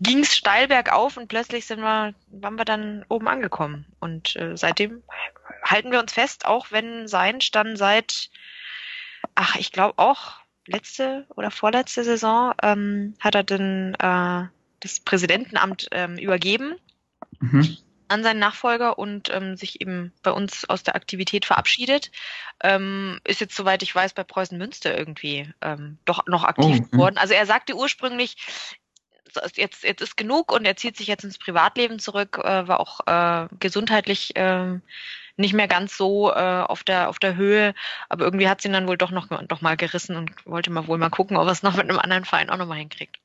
ging 0.00 0.20
es 0.20 0.36
steil 0.36 0.68
bergauf 0.68 1.16
und 1.16 1.28
plötzlich 1.28 1.66
sind 1.66 1.80
wir, 1.80 2.14
waren 2.28 2.56
wir 2.56 2.64
dann 2.64 3.04
oben 3.08 3.28
angekommen. 3.28 3.86
Und 3.98 4.36
äh, 4.36 4.56
seitdem 4.56 5.02
halten 5.64 5.90
wir 5.90 6.00
uns 6.00 6.12
fest, 6.12 6.46
auch 6.46 6.70
wenn 6.70 7.08
sein 7.08 7.40
dann 7.52 7.76
seit 7.76 8.30
ach, 9.36 9.54
ich 9.56 9.70
glaube 9.70 9.94
auch 9.98 10.34
letzte 10.66 11.26
oder 11.36 11.52
vorletzte 11.52 12.02
Saison 12.02 12.52
ähm, 12.62 13.14
hat 13.20 13.36
er 13.36 13.44
dann 13.44 13.94
äh, 13.94 14.48
das 14.80 15.00
Präsidentenamt 15.00 15.88
ähm, 15.92 16.18
übergeben 16.18 16.74
mhm. 17.38 17.76
An 18.08 18.22
seinen 18.22 18.38
Nachfolger 18.38 18.98
und 18.98 19.30
ähm, 19.32 19.56
sich 19.56 19.80
eben 19.80 20.12
bei 20.22 20.30
uns 20.30 20.68
aus 20.68 20.82
der 20.82 20.96
Aktivität 20.96 21.44
verabschiedet. 21.44 22.10
Ähm, 22.62 23.20
ist 23.24 23.40
jetzt, 23.40 23.56
soweit 23.56 23.82
ich 23.82 23.94
weiß, 23.94 24.14
bei 24.14 24.24
Preußen 24.24 24.58
Münster 24.58 24.96
irgendwie 24.96 25.52
ähm, 25.60 25.98
doch 26.04 26.26
noch 26.26 26.44
aktiv 26.44 26.80
oh, 26.82 26.88
geworden. 26.90 27.18
Also 27.18 27.34
er 27.34 27.46
sagte 27.46 27.74
ursprünglich, 27.74 28.36
jetzt, 29.54 29.84
jetzt 29.84 30.00
ist 30.00 30.16
genug 30.16 30.52
und 30.52 30.64
er 30.64 30.76
zieht 30.76 30.96
sich 30.96 31.06
jetzt 31.06 31.24
ins 31.24 31.38
Privatleben 31.38 31.98
zurück, 31.98 32.38
äh, 32.42 32.68
war 32.68 32.80
auch 32.80 33.00
äh, 33.06 33.48
gesundheitlich 33.58 34.36
äh, 34.36 34.78
nicht 35.36 35.54
mehr 35.54 35.68
ganz 35.68 35.96
so 35.96 36.32
äh, 36.32 36.34
auf 36.34 36.82
der 36.82 37.08
auf 37.08 37.18
der 37.18 37.36
Höhe, 37.36 37.74
aber 38.08 38.24
irgendwie 38.24 38.48
hat 38.48 38.62
sie 38.62 38.68
ihn 38.68 38.72
dann 38.72 38.88
wohl 38.88 38.96
doch 38.96 39.10
noch, 39.10 39.28
noch 39.30 39.60
mal 39.60 39.76
gerissen 39.76 40.16
und 40.16 40.30
wollte 40.46 40.70
mal 40.70 40.86
wohl 40.86 40.98
mal 40.98 41.10
gucken, 41.10 41.36
ob 41.36 41.46
er 41.46 41.52
es 41.52 41.62
noch 41.62 41.76
mit 41.76 41.88
einem 41.88 41.98
anderen 41.98 42.24
Verein 42.24 42.50
auch 42.50 42.56
noch 42.56 42.66
mal 42.66 42.78
hinkriegt. 42.78 43.18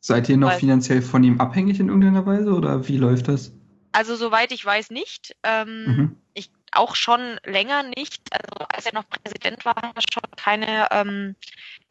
Seid 0.00 0.28
ihr 0.28 0.36
noch 0.36 0.50
Weil, 0.50 0.58
finanziell 0.58 1.02
von 1.02 1.24
ihm 1.24 1.40
abhängig 1.40 1.80
in 1.80 1.88
irgendeiner 1.88 2.24
Weise 2.24 2.52
oder 2.52 2.88
wie 2.88 2.96
läuft 2.96 3.28
das? 3.28 3.52
Also 3.92 4.16
soweit 4.16 4.52
ich 4.52 4.64
weiß 4.64 4.90
nicht. 4.90 5.36
Ähm, 5.42 5.84
mhm. 5.84 6.16
Ich 6.34 6.50
auch 6.72 6.94
schon 6.94 7.38
länger 7.44 7.82
nicht. 7.82 8.22
Also 8.32 8.66
als 8.68 8.86
er 8.86 8.94
noch 8.94 9.08
Präsident 9.08 9.64
war, 9.64 9.76
hat 9.76 9.96
er 9.96 10.02
schon 10.12 10.22
keine 10.36 10.88
ähm, 10.90 11.36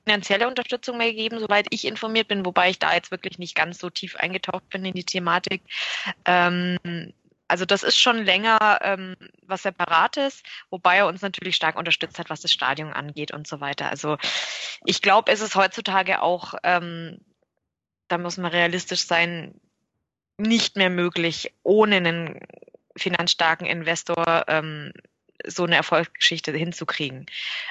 finanzielle 0.05 0.47
Unterstützung 0.47 0.97
mehr 0.97 1.09
gegeben, 1.09 1.39
soweit 1.39 1.67
ich 1.69 1.85
informiert 1.85 2.27
bin, 2.29 2.45
wobei 2.45 2.69
ich 2.69 2.79
da 2.79 2.93
jetzt 2.93 3.11
wirklich 3.11 3.37
nicht 3.37 3.55
ganz 3.55 3.77
so 3.79 3.89
tief 3.89 4.15
eingetaucht 4.15 4.67
bin 4.69 4.85
in 4.85 4.93
die 4.93 5.03
Thematik. 5.03 5.61
Ähm, 6.25 6.77
also 7.47 7.65
das 7.65 7.83
ist 7.83 7.97
schon 7.97 8.23
länger 8.23 8.79
ähm, 8.81 9.15
was 9.41 9.63
Separates, 9.63 10.43
wobei 10.69 10.97
er 10.97 11.07
uns 11.07 11.21
natürlich 11.21 11.55
stark 11.55 11.77
unterstützt 11.77 12.19
hat, 12.19 12.29
was 12.29 12.41
das 12.41 12.53
Stadion 12.53 12.93
angeht 12.93 13.31
und 13.31 13.47
so 13.47 13.59
weiter. 13.59 13.89
Also 13.89 14.17
ich 14.85 15.01
glaube, 15.01 15.31
es 15.31 15.41
ist 15.41 15.55
heutzutage 15.55 16.21
auch, 16.21 16.53
ähm, 16.63 17.19
da 18.07 18.17
muss 18.17 18.37
man 18.37 18.51
realistisch 18.51 19.05
sein, 19.05 19.59
nicht 20.39 20.75
mehr 20.75 20.89
möglich, 20.89 21.53
ohne 21.63 21.97
einen 21.97 22.39
finanzstarken 22.95 23.67
Investor 23.67 24.45
ähm, 24.47 24.91
so 25.45 25.63
eine 25.63 25.75
Erfolgsgeschichte 25.75 26.51
hinzukriegen. 26.51 27.25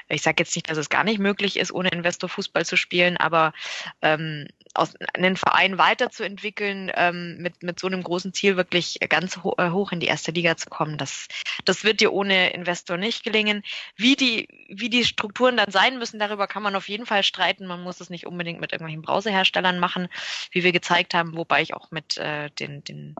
Ich 0.08 0.22
sage 0.22 0.36
jetzt 0.38 0.54
nicht, 0.56 0.70
dass 0.70 0.78
es 0.78 0.88
gar 0.88 1.04
nicht 1.04 1.18
möglich 1.18 1.58
ist, 1.58 1.72
ohne 1.72 1.90
Investor 1.90 2.28
Fußball 2.28 2.64
zu 2.64 2.76
spielen, 2.76 3.16
aber 3.16 3.52
ähm, 4.00 4.48
aus, 4.74 4.94
einen 5.14 5.36
Verein 5.36 5.78
weiterzuentwickeln, 5.78 6.90
ähm, 6.94 7.38
mit, 7.38 7.62
mit 7.62 7.78
so 7.80 7.86
einem 7.86 8.02
großen 8.02 8.32
Ziel 8.32 8.56
wirklich 8.56 8.98
ganz 9.08 9.42
ho 9.42 9.54
äh, 9.58 9.70
hoch 9.70 9.92
in 9.92 10.00
die 10.00 10.06
erste 10.06 10.30
Liga 10.30 10.56
zu 10.56 10.68
kommen. 10.68 10.98
Das, 10.98 11.28
das 11.64 11.84
wird 11.84 12.00
dir 12.00 12.12
ohne 12.12 12.50
Investor 12.50 12.96
nicht 12.96 13.24
gelingen. 13.24 13.62
Wie 13.96 14.16
die, 14.16 14.48
wie 14.68 14.90
die 14.90 15.04
Strukturen 15.04 15.56
dann 15.56 15.70
sein 15.70 15.98
müssen, 15.98 16.18
darüber 16.18 16.46
kann 16.46 16.62
man 16.62 16.76
auf 16.76 16.88
jeden 16.88 17.06
Fall 17.06 17.22
streiten. 17.22 17.66
Man 17.66 17.82
muss 17.82 18.00
es 18.00 18.10
nicht 18.10 18.26
unbedingt 18.26 18.60
mit 18.60 18.72
irgendwelchen 18.72 19.02
Browserherstellern 19.02 19.78
machen, 19.78 20.08
wie 20.50 20.64
wir 20.64 20.72
gezeigt 20.72 21.14
haben, 21.14 21.36
wobei 21.36 21.62
ich 21.62 21.74
auch 21.74 21.90
mit 21.90 22.16
äh, 22.18 22.50
den, 22.58 22.84
den, 22.84 23.14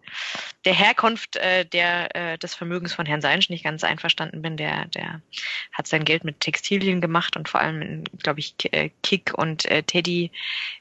der 0.64 0.74
Herkunft 0.74 1.37
äh, 1.37 1.64
der, 1.64 2.14
äh, 2.14 2.38
des 2.38 2.54
Vermögens 2.54 2.94
von 2.94 3.06
Herrn 3.06 3.20
Seinsch 3.20 3.50
nicht 3.50 3.64
ganz 3.64 3.84
einverstanden 3.84 4.42
bin. 4.42 4.56
Der, 4.56 4.87
der 4.87 5.22
hat 5.72 5.87
sein 5.87 6.04
Geld 6.04 6.24
mit 6.24 6.40
Textilien 6.40 7.00
gemacht 7.00 7.37
und 7.37 7.48
vor 7.48 7.61
allem, 7.61 8.04
glaube 8.18 8.40
ich, 8.40 8.54
äh, 8.72 8.90
Kick 9.02 9.32
und 9.34 9.64
äh, 9.66 9.82
Teddy 9.82 10.30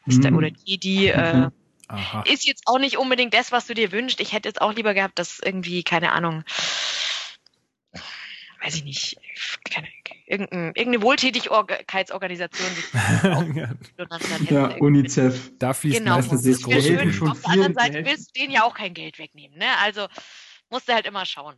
ist 0.05 0.17
mhm. 0.17 0.21
der, 0.21 0.33
oder 0.33 0.51
die, 0.65 0.77
die 0.77 1.07
äh, 1.07 1.49
ist 2.25 2.45
jetzt 2.45 2.63
auch 2.65 2.79
nicht 2.79 2.97
unbedingt 2.97 3.33
das, 3.33 3.51
was 3.51 3.67
du 3.67 3.73
dir 3.73 3.91
wünschst. 3.91 4.19
Ich 4.19 4.33
hätte 4.33 4.49
jetzt 4.49 4.61
auch 4.61 4.73
lieber 4.73 4.93
gehabt, 4.93 5.19
dass 5.19 5.39
irgendwie, 5.39 5.83
keine 5.83 6.11
Ahnung, 6.11 6.43
weiß 8.63 8.75
ich 8.75 8.83
nicht, 8.83 9.17
keine, 9.69 9.87
irgendein, 10.25 10.73
irgendeine 10.75 11.01
Wohltätigkeitsorganisation 11.01 12.67
ja, 13.55 13.69
ja 14.49 14.75
UNICEF. 14.77 15.53
Da 15.59 15.73
fließt 15.73 15.99
genau, 15.99 16.15
meistens 16.15 16.43
das 16.43 16.61
große 16.61 16.81
schön. 16.81 17.29
Auf 17.29 17.41
der 17.41 17.51
anderen 17.51 17.73
Seite 17.73 18.05
willst 18.05 18.35
du 18.35 18.41
denen 18.41 18.51
ja 18.51 18.63
auch 18.63 18.73
kein 18.73 18.93
Geld 18.93 19.19
wegnehmen. 19.19 19.57
Ne? 19.57 19.67
Also 19.81 20.07
musst 20.69 20.89
du 20.89 20.93
halt 20.93 21.05
immer 21.05 21.25
schauen. 21.25 21.55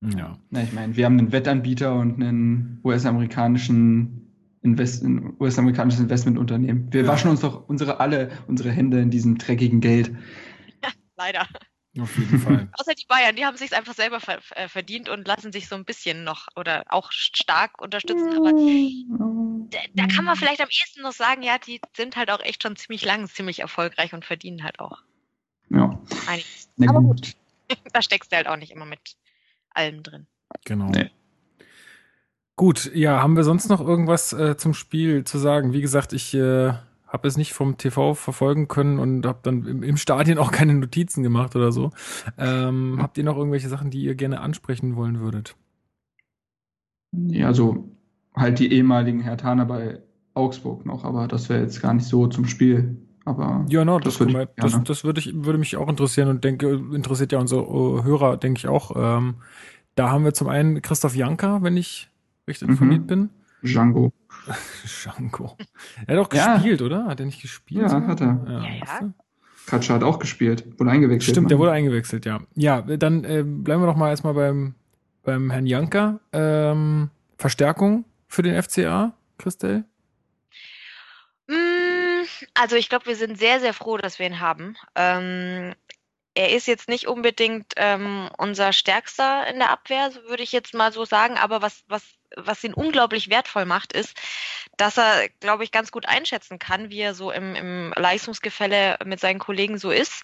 Ja. 0.00 0.38
Na, 0.50 0.62
ich 0.62 0.72
meine, 0.72 0.96
wir 0.96 1.04
haben 1.04 1.18
einen 1.18 1.32
Wettanbieter 1.32 1.94
und 1.94 2.14
einen 2.14 2.80
US-amerikanischen 2.84 4.27
Invest 4.62 5.04
US-amerikanisches 5.38 6.00
Investmentunternehmen. 6.00 6.92
Wir 6.92 7.02
ja. 7.02 7.08
waschen 7.08 7.30
uns 7.30 7.40
doch 7.40 7.68
unsere 7.68 8.00
alle 8.00 8.30
unsere 8.46 8.70
Hände 8.70 9.00
in 9.00 9.10
diesem 9.10 9.38
dreckigen 9.38 9.80
Geld. 9.80 10.10
Ja, 10.82 10.90
leider. 11.16 11.46
Auf 12.00 12.16
jeden 12.16 12.38
Fall. 12.38 12.68
Außer 12.78 12.94
die 12.94 13.06
Bayern, 13.06 13.36
die 13.36 13.44
haben 13.44 13.56
sich 13.56 13.74
einfach 13.74 13.94
selber 13.94 14.20
ver 14.20 14.38
äh, 14.54 14.68
verdient 14.68 15.08
und 15.08 15.26
lassen 15.26 15.52
sich 15.52 15.68
so 15.68 15.74
ein 15.74 15.84
bisschen 15.84 16.24
noch 16.24 16.48
oder 16.54 16.84
auch 16.88 17.10
stark 17.10 17.80
unterstützen. 17.80 18.36
Aber 18.36 18.52
da, 19.70 19.78
da, 19.94 20.06
kann 20.06 20.24
man 20.24 20.36
vielleicht 20.36 20.60
am 20.60 20.68
ehesten 20.68 21.02
noch 21.02 21.12
sagen, 21.12 21.42
ja, 21.42 21.58
die 21.58 21.80
sind 21.96 22.16
halt 22.16 22.30
auch 22.30 22.40
echt 22.40 22.62
schon 22.62 22.76
ziemlich 22.76 23.04
lang, 23.04 23.26
ziemlich 23.26 23.60
erfolgreich 23.60 24.12
und 24.12 24.24
verdienen 24.24 24.62
halt 24.62 24.80
auch. 24.80 25.02
Ja. 25.70 26.00
Einiges. 26.26 26.68
Aber 26.86 27.00
gut, 27.00 27.34
da 27.92 28.02
steckst 28.02 28.32
du 28.32 28.36
halt 28.36 28.46
auch 28.46 28.56
nicht 28.56 28.72
immer 28.72 28.86
mit 28.86 29.16
allem 29.70 30.02
drin. 30.02 30.26
Genau. 30.64 30.88
Nee. 30.90 31.10
Gut, 32.58 32.90
ja, 32.92 33.22
haben 33.22 33.36
wir 33.36 33.44
sonst 33.44 33.68
noch 33.68 33.80
irgendwas 33.80 34.32
äh, 34.32 34.56
zum 34.56 34.74
Spiel 34.74 35.22
zu 35.22 35.38
sagen? 35.38 35.72
Wie 35.72 35.80
gesagt, 35.80 36.12
ich 36.12 36.34
äh, 36.34 36.72
habe 37.06 37.28
es 37.28 37.36
nicht 37.36 37.52
vom 37.52 37.78
TV 37.78 38.14
verfolgen 38.14 38.66
können 38.66 38.98
und 38.98 39.24
habe 39.26 39.38
dann 39.44 39.64
im, 39.64 39.84
im, 39.84 39.96
Stadion 39.96 40.38
auch 40.38 40.50
keine 40.50 40.74
Notizen 40.74 41.22
gemacht 41.22 41.54
oder 41.54 41.70
so. 41.70 41.92
Ähm, 42.36 42.98
habt 43.00 43.16
ihr 43.16 43.22
noch 43.22 43.36
irgendwelche 43.36 43.68
Sachen, 43.68 43.92
die 43.92 44.02
ihr 44.02 44.16
gerne 44.16 44.40
ansprechen 44.40 44.96
wollen 44.96 45.20
würdet? 45.20 45.54
Ja, 47.12 47.46
also 47.46 47.90
halt 48.34 48.58
die 48.58 48.72
ehemaligen 48.72 49.20
Hertaner 49.20 49.64
bei 49.64 50.00
Augsburg 50.34 50.84
noch, 50.84 51.04
aber 51.04 51.28
das 51.28 51.48
wäre 51.48 51.62
jetzt 51.62 51.80
gar 51.80 51.94
nicht 51.94 52.06
so 52.06 52.26
zum 52.26 52.44
Spiel. 52.44 52.96
Aber 53.24 53.66
ja, 53.68 53.84
no, 53.84 54.00
das, 54.00 54.18
das, 54.18 54.20
würde, 54.26 54.42
ich, 54.42 54.48
das, 54.56 54.82
das 54.82 55.04
würde, 55.04 55.20
ich, 55.20 55.32
würde 55.32 55.60
mich 55.60 55.76
auch 55.76 55.88
interessieren 55.88 56.28
und 56.28 56.42
denke, 56.42 56.72
interessiert 56.92 57.30
ja 57.30 57.38
unsere 57.38 58.02
Hörer, 58.02 58.36
denke 58.36 58.58
ich 58.58 58.66
auch. 58.66 58.96
Ähm, 58.96 59.36
da 59.94 60.10
haben 60.10 60.24
wir 60.24 60.34
zum 60.34 60.48
einen 60.48 60.82
Christoph 60.82 61.14
Janka, 61.14 61.62
wenn 61.62 61.76
ich 61.76 62.10
richtig 62.48 62.68
informiert 62.68 63.02
mhm. 63.02 63.06
bin. 63.06 63.30
Django. 63.62 64.12
Django. 64.84 65.56
Er 66.06 66.16
hat 66.16 66.26
auch 66.26 66.32
ja. 66.34 66.54
gespielt, 66.54 66.82
oder? 66.82 67.06
Hat 67.06 67.20
er 67.20 67.26
nicht 67.26 67.42
gespielt? 67.42 67.90
Ja, 67.90 68.06
hat 68.06 68.20
er. 68.20 68.44
Ja, 68.46 68.62
ja. 68.62 69.14
Katscha 69.66 69.94
hat 69.94 70.02
auch 70.02 70.18
gespielt, 70.18 70.64
wurde 70.78 70.90
eingewechselt. 70.90 71.34
Stimmt, 71.34 71.46
ne? 71.46 71.48
der 71.50 71.58
wurde 71.58 71.72
eingewechselt, 71.72 72.24
ja. 72.24 72.40
Ja, 72.54 72.80
dann 72.80 73.24
äh, 73.24 73.42
bleiben 73.44 73.82
wir 73.82 73.86
doch 73.86 73.96
mal 73.96 74.08
erstmal 74.08 74.34
beim, 74.34 74.74
beim 75.24 75.50
Herrn 75.50 75.66
Janka. 75.66 76.20
Ähm, 76.32 77.10
Verstärkung 77.36 78.04
für 78.28 78.42
den 78.42 78.60
FCA, 78.60 79.12
Christel? 79.36 79.84
Mm, 81.48 82.24
also 82.54 82.76
ich 82.76 82.88
glaube, 82.88 83.06
wir 83.06 83.16
sind 83.16 83.38
sehr, 83.38 83.60
sehr 83.60 83.74
froh, 83.74 83.98
dass 83.98 84.18
wir 84.18 84.26
ihn 84.26 84.40
haben. 84.40 84.74
Ähm, 84.94 85.74
er 86.38 86.50
ist 86.50 86.68
jetzt 86.68 86.88
nicht 86.88 87.08
unbedingt 87.08 87.72
ähm, 87.76 88.30
unser 88.38 88.72
Stärkster 88.72 89.48
in 89.48 89.58
der 89.58 89.70
Abwehr, 89.70 90.12
würde 90.28 90.44
ich 90.44 90.52
jetzt 90.52 90.72
mal 90.72 90.92
so 90.92 91.04
sagen, 91.04 91.36
aber 91.36 91.62
was, 91.62 91.82
was, 91.88 92.04
was 92.36 92.62
ihn 92.62 92.74
unglaublich 92.74 93.28
wertvoll 93.28 93.64
macht, 93.64 93.92
ist, 93.92 94.16
dass 94.76 94.98
er, 94.98 95.28
glaube 95.40 95.64
ich, 95.64 95.72
ganz 95.72 95.90
gut 95.90 96.06
einschätzen 96.06 96.60
kann, 96.60 96.90
wie 96.90 97.00
er 97.00 97.14
so 97.14 97.32
im, 97.32 97.56
im 97.56 97.92
Leistungsgefälle 97.96 98.98
mit 99.04 99.18
seinen 99.18 99.40
Kollegen 99.40 99.78
so 99.78 99.90
ist 99.90 100.22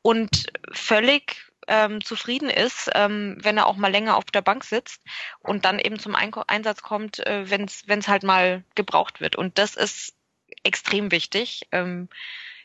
und 0.00 0.46
völlig 0.72 1.36
ähm, 1.68 2.02
zufrieden 2.02 2.48
ist, 2.48 2.88
ähm, 2.94 3.36
wenn 3.42 3.58
er 3.58 3.66
auch 3.66 3.76
mal 3.76 3.92
länger 3.92 4.16
auf 4.16 4.24
der 4.24 4.40
Bank 4.40 4.64
sitzt 4.64 5.02
und 5.40 5.66
dann 5.66 5.78
eben 5.78 5.98
zum 5.98 6.14
Ein 6.14 6.32
Einsatz 6.46 6.80
kommt, 6.80 7.18
äh, 7.26 7.50
wenn 7.50 7.66
es 7.66 8.08
halt 8.08 8.22
mal 8.22 8.64
gebraucht 8.76 9.20
wird. 9.20 9.36
Und 9.36 9.58
das 9.58 9.76
ist 9.76 10.14
extrem 10.62 11.12
wichtig. 11.12 11.68
Ähm, 11.70 12.08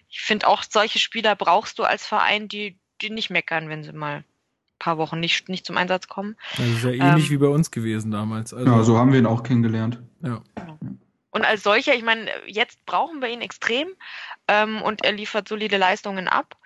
ich 0.08 0.22
finde 0.22 0.48
auch, 0.48 0.64
solche 0.64 1.00
Spieler 1.00 1.36
brauchst 1.36 1.78
du 1.78 1.84
als 1.84 2.08
Verein, 2.08 2.48
die, 2.48 2.80
die 3.02 3.10
nicht 3.10 3.30
meckern, 3.30 3.70
wenn 3.70 3.84
sie 3.84 3.94
mal 3.94 4.18
ein 4.18 4.26
paar 4.80 4.98
Wochen 4.98 5.20
nicht, 5.20 5.50
nicht 5.50 5.66
zum 5.66 5.78
Einsatz 5.78 6.08
kommen. 6.08 6.36
Das 6.58 6.68
ist 6.68 6.84
ja 6.84 6.92
ähnlich 6.92 7.26
ähm, 7.26 7.32
wie 7.32 7.38
bei 7.38 7.48
uns 7.48 7.72
gewesen 7.72 8.12
damals. 8.12 8.54
Also, 8.54 8.72
ja, 8.72 8.84
so 8.84 8.98
haben 8.98 9.12
wir 9.12 9.20
ihn 9.20 9.26
auch 9.26 9.44
kennengelernt. 9.44 10.02
Ja. 10.22 10.42
Und 11.32 11.44
als 11.44 11.64
solcher, 11.64 11.94
ich 11.94 12.04
meine, 12.04 12.30
jetzt 12.48 12.86
brauchen 12.86 13.22
wir 13.22 13.30
ihn 13.30 13.42
extrem 13.42 13.90
ähm, 14.48 14.82
und 14.82 15.04
er 15.04 15.12
liefert 15.12 15.48
solide 15.48 15.78
Leistungen 15.78 16.28
ab. 16.28 16.58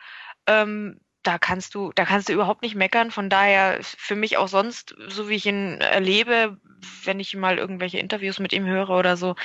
Ähm, 0.45 0.99
da 1.23 1.37
kannst 1.37 1.75
du, 1.75 1.91
da 1.95 2.05
kannst 2.05 2.29
du 2.29 2.33
überhaupt 2.33 2.61
nicht 2.61 2.75
meckern. 2.75 3.11
Von 3.11 3.29
daher 3.29 3.79
für 3.81 4.15
mich 4.15 4.37
auch 4.37 4.47
sonst, 4.47 4.95
so 5.07 5.27
wie 5.27 5.35
ich 5.35 5.45
ihn 5.45 5.81
erlebe, 5.81 6.57
wenn 7.03 7.19
ich 7.19 7.35
mal 7.35 7.57
irgendwelche 7.57 7.99
Interviews 7.99 8.39
mit 8.39 8.53
ihm 8.53 8.65
höre 8.65 8.89
oder 8.89 9.17
so, 9.17 9.35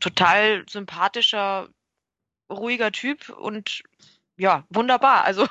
total 0.00 0.64
sympathischer, 0.68 1.68
ruhiger 2.50 2.92
Typ 2.92 3.28
und 3.30 3.82
ja, 4.36 4.64
wunderbar. 4.70 5.24
Also 5.24 5.46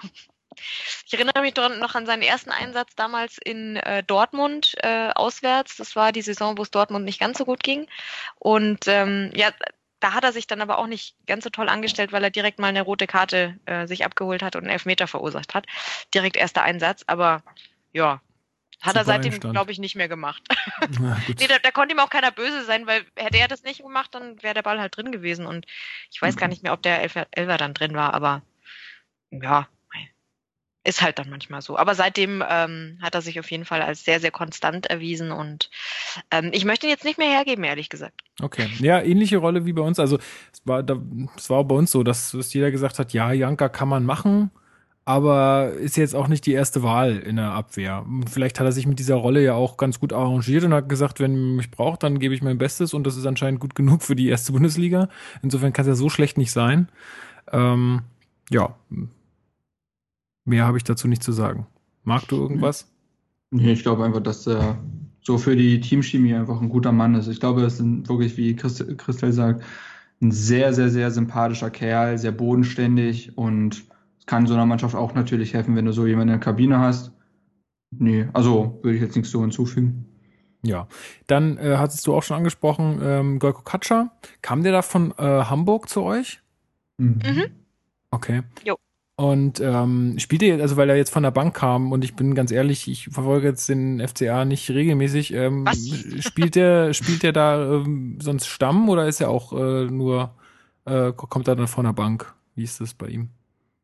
ich 1.05 1.13
erinnere 1.13 1.41
mich 1.41 1.55
noch 1.55 1.95
an 1.95 2.05
seinen 2.05 2.21
ersten 2.21 2.51
Einsatz 2.51 2.95
damals 2.95 3.37
in 3.37 3.77
äh, 3.77 4.03
Dortmund 4.03 4.75
äh, 4.77 5.09
auswärts. 5.09 5.77
Das 5.77 5.95
war 5.95 6.11
die 6.11 6.21
Saison, 6.21 6.57
wo 6.57 6.63
es 6.63 6.71
Dortmund 6.71 7.05
nicht 7.05 7.19
ganz 7.19 7.37
so 7.37 7.45
gut 7.45 7.63
ging. 7.63 7.87
Und 8.39 8.87
ähm, 8.87 9.31
ja, 9.35 9.51
da 9.99 10.13
hat 10.13 10.23
er 10.23 10.31
sich 10.31 10.47
dann 10.47 10.61
aber 10.61 10.77
auch 10.77 10.87
nicht 10.87 11.15
ganz 11.25 11.43
so 11.43 11.49
toll 11.49 11.69
angestellt, 11.69 12.11
weil 12.11 12.23
er 12.23 12.29
direkt 12.29 12.59
mal 12.59 12.67
eine 12.67 12.81
rote 12.81 13.07
Karte 13.07 13.59
äh, 13.65 13.87
sich 13.87 14.05
abgeholt 14.05 14.43
hat 14.43 14.55
und 14.55 14.63
einen 14.63 14.71
Elfmeter 14.71 15.07
verursacht 15.07 15.55
hat. 15.55 15.65
Direkt 16.13 16.37
erster 16.37 16.63
Einsatz, 16.63 17.03
aber 17.07 17.43
ja, 17.93 18.21
hat 18.81 18.93
Super 18.93 18.99
er 18.99 19.05
seitdem, 19.05 19.39
glaube 19.39 19.71
ich, 19.71 19.79
nicht 19.79 19.95
mehr 19.95 20.07
gemacht. 20.07 20.43
nee, 21.39 21.47
da, 21.47 21.57
da, 21.57 21.71
konnte 21.71 21.95
ihm 21.95 21.99
auch 21.99 22.11
keiner 22.11 22.31
böse 22.31 22.63
sein, 22.63 22.85
weil 22.85 23.05
hätte 23.15 23.37
er 23.37 23.47
das 23.47 23.63
nicht 23.63 23.81
gemacht, 23.81 24.13
dann 24.13 24.41
wäre 24.43 24.53
der 24.53 24.61
Ball 24.61 24.79
halt 24.79 24.95
drin 24.95 25.11
gewesen. 25.11 25.47
Und 25.47 25.65
ich 26.11 26.21
weiß 26.21 26.35
mhm. 26.35 26.39
gar 26.39 26.47
nicht 26.47 26.61
mehr, 26.61 26.73
ob 26.73 26.83
der 26.83 27.01
Elfer, 27.01 27.27
Elfer 27.31 27.57
dann 27.57 27.73
drin 27.73 27.95
war, 27.95 28.13
aber 28.13 28.43
ja, 29.31 29.67
ist 30.87 31.01
halt 31.01 31.19
dann 31.19 31.29
manchmal 31.29 31.61
so. 31.61 31.77
Aber 31.77 31.95
seitdem 31.95 32.43
ähm, 32.47 32.97
hat 33.01 33.15
er 33.15 33.21
sich 33.21 33.39
auf 33.39 33.51
jeden 33.51 33.65
Fall 33.65 33.81
als 33.81 34.03
sehr, 34.03 34.19
sehr 34.19 34.31
konstant 34.31 34.87
erwiesen 34.87 35.31
und 35.31 35.69
ähm, 36.31 36.49
ich 36.53 36.65
möchte 36.65 36.87
ihn 36.87 36.91
jetzt 36.91 37.05
nicht 37.05 37.17
mehr 37.17 37.29
hergeben, 37.29 37.63
ehrlich 37.63 37.89
gesagt. 37.89 38.21
Okay. 38.41 38.69
Ja, 38.79 39.01
ähnliche 39.01 39.37
Rolle 39.37 39.65
wie 39.65 39.73
bei 39.73 39.81
uns. 39.81 39.99
Also 39.99 40.17
es 40.53 40.61
war, 40.65 40.83
da, 40.83 40.97
es 41.35 41.49
war 41.49 41.63
bei 41.63 41.75
uns 41.75 41.91
so, 41.91 42.03
dass, 42.03 42.31
dass 42.31 42.53
jeder 42.53 42.71
gesagt 42.71 42.99
hat, 42.99 43.13
ja, 43.13 43.31
Janka 43.31 43.69
kann 43.69 43.89
man 43.89 44.05
machen 44.05 44.51
aber 45.07 45.71
ist 45.71 45.95
jetzt 45.95 46.15
auch 46.15 46.27
nicht 46.27 46.45
die 46.45 46.51
erste 46.51 46.83
Wahl 46.83 47.15
in 47.19 47.37
der 47.37 47.51
Abwehr. 47.51 48.05
Vielleicht 48.29 48.59
hat 48.59 48.65
er 48.65 48.73
sich 48.73 48.85
mit 48.85 48.99
dieser 48.99 49.15
Rolle 49.15 49.41
ja 49.41 49.53
auch 49.53 49.77
ganz 49.77 50.01
gut 50.01 50.11
arrangiert 50.11 50.65
und 50.65 50.73
hat 50.73 50.89
gesagt, 50.89 51.21
wenn 51.21 51.31
man 51.31 51.55
mich 51.55 51.71
braucht, 51.71 52.03
dann 52.03 52.19
gebe 52.19 52.35
ich 52.35 52.41
mein 52.41 52.57
Bestes 52.57 52.93
und 52.93 53.07
das 53.07 53.15
ist 53.15 53.25
anscheinend 53.25 53.61
gut 53.61 53.73
genug 53.73 54.03
für 54.03 54.17
die 54.17 54.27
erste 54.27 54.51
Bundesliga. 54.51 55.07
Insofern 55.41 55.71
kann 55.71 55.83
es 55.83 55.87
ja 55.87 55.95
so 55.95 56.09
schlecht 56.09 56.37
nicht 56.37 56.51
sein. 56.51 56.89
Ähm, 57.53 58.01
ja, 58.49 58.75
mehr 60.47 60.65
habe 60.65 60.77
ich 60.77 60.83
dazu 60.83 61.07
nicht 61.07 61.23
zu 61.23 61.31
sagen. 61.31 61.67
Mag 62.03 62.27
du 62.27 62.37
irgendwas? 62.37 62.87
Nee, 63.51 63.73
ich 63.73 63.83
glaube 63.83 64.03
einfach, 64.03 64.21
dass 64.21 64.47
er 64.47 64.77
so 65.21 65.37
für 65.37 65.55
die 65.55 65.81
Teamchemie 65.81 66.33
einfach 66.33 66.61
ein 66.61 66.69
guter 66.69 66.91
Mann 66.91 67.15
ist. 67.15 67.27
Ich 67.27 67.39
glaube, 67.39 67.63
es 67.63 67.77
sind 67.77 68.07
wirklich, 68.07 68.37
wie 68.37 68.55
Christel 68.55 69.33
sagt, 69.33 69.63
ein 70.21 70.31
sehr, 70.31 70.73
sehr, 70.73 70.89
sehr 70.89 71.11
sympathischer 71.11 71.69
Kerl, 71.69 72.17
sehr 72.17 72.31
bodenständig 72.31 73.37
und 73.37 73.83
kann 74.25 74.47
so 74.47 74.53
einer 74.53 74.65
Mannschaft 74.65 74.95
auch 74.95 75.13
natürlich 75.13 75.53
helfen, 75.53 75.75
wenn 75.75 75.85
du 75.85 75.91
so 75.91 76.07
jemanden 76.07 76.33
in 76.33 76.39
der 76.39 76.45
Kabine 76.45 76.79
hast. 76.79 77.11
Nee, 77.91 78.27
also 78.33 78.79
würde 78.81 78.95
ich 78.95 79.01
jetzt 79.01 79.15
nichts 79.15 79.31
so 79.31 79.41
hinzufügen. 79.41 80.05
Ja, 80.63 80.87
dann 81.27 81.57
äh, 81.57 81.75
hattest 81.77 82.05
du 82.07 82.13
auch 82.13 82.23
schon 82.23 82.37
angesprochen, 82.37 82.99
ähm, 83.01 83.39
Golko 83.39 83.61
Katscha. 83.61 84.11
Kam 84.41 84.63
der 84.63 84.71
da 84.71 84.81
von 84.81 85.11
äh, 85.17 85.23
Hamburg 85.23 85.87
zu 85.87 86.01
euch? 86.03 86.41
Mhm. 86.97 87.19
mhm. 87.23 87.45
Okay. 88.11 88.41
Jo. 88.65 88.77
Und 89.19 89.59
ähm, 89.59 90.19
spielt 90.19 90.43
er, 90.43 90.61
also 90.61 90.77
weil 90.77 90.91
er 90.91 90.95
jetzt 90.95 91.09
von 91.09 91.23
der 91.23 91.31
Bank 91.31 91.55
kam 91.55 91.91
und 91.91 92.03
ich 92.03 92.15
bin 92.15 92.35
ganz 92.35 92.51
ehrlich, 92.51 92.87
ich 92.87 93.05
verfolge 93.05 93.47
jetzt 93.47 93.67
den 93.67 93.99
FCA 94.07 94.45
nicht 94.45 94.69
regelmäßig. 94.69 95.33
Ähm, 95.33 95.65
Was? 95.65 95.79
Spielt 96.23 96.53
der, 96.53 96.93
spielt 96.93 97.23
der 97.23 97.31
da 97.31 97.73
ähm, 97.73 98.19
sonst 98.21 98.45
Stamm 98.45 98.87
oder 98.89 99.07
ist 99.07 99.19
er 99.19 99.31
auch 99.31 99.53
äh, 99.53 99.85
nur, 99.85 100.35
äh, 100.85 101.13
kommt 101.13 101.47
er 101.47 101.55
dann 101.55 101.67
von 101.67 101.85
der 101.85 101.93
Bank? 101.93 102.31
Wie 102.53 102.63
ist 102.63 102.79
das 102.79 102.93
bei 102.93 103.07
ihm? 103.07 103.31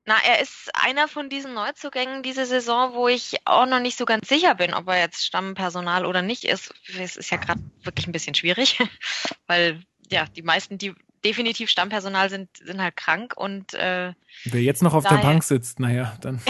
Na, 0.06 0.18
er 0.24 0.40
ist 0.40 0.70
einer 0.74 1.08
von 1.08 1.30
diesen 1.30 1.56
Neuzugängen 1.56 2.22
diese 2.22 2.46
Saison, 2.46 2.94
wo 2.94 3.08
ich 3.08 3.38
auch 3.46 3.66
noch 3.66 3.80
nicht 3.80 3.98
so 3.98 4.06
ganz 4.06 4.30
sicher 4.30 4.54
bin, 4.54 4.76
ob 4.76 4.88
er 4.88 5.00
jetzt 5.00 5.26
Stammpersonal 5.26 6.06
oder 6.06 6.22
nicht 6.22 6.44
ist. 6.44 6.76
Es 7.00 7.16
ist 7.16 7.32
ja 7.32 7.38
gerade 7.38 7.62
wirklich 7.82 8.06
ein 8.08 8.12
bisschen 8.12 8.36
schwierig, 8.36 8.80
weil 9.48 9.82
ja 10.12 10.26
die 10.26 10.44
meisten, 10.44 10.78
die 10.78 10.94
definitiv 11.26 11.70
Stammpersonal 11.70 12.30
sind, 12.30 12.50
sind 12.58 12.82
halt 12.82 12.96
krank 12.96 13.34
und 13.36 13.74
äh, 13.74 14.14
wer 14.46 14.62
jetzt 14.62 14.82
noch 14.82 14.94
auf 14.94 15.04
daher... 15.04 15.18
der 15.18 15.24
Bank 15.24 15.44
sitzt, 15.44 15.80
naja, 15.80 16.18
dann. 16.22 16.42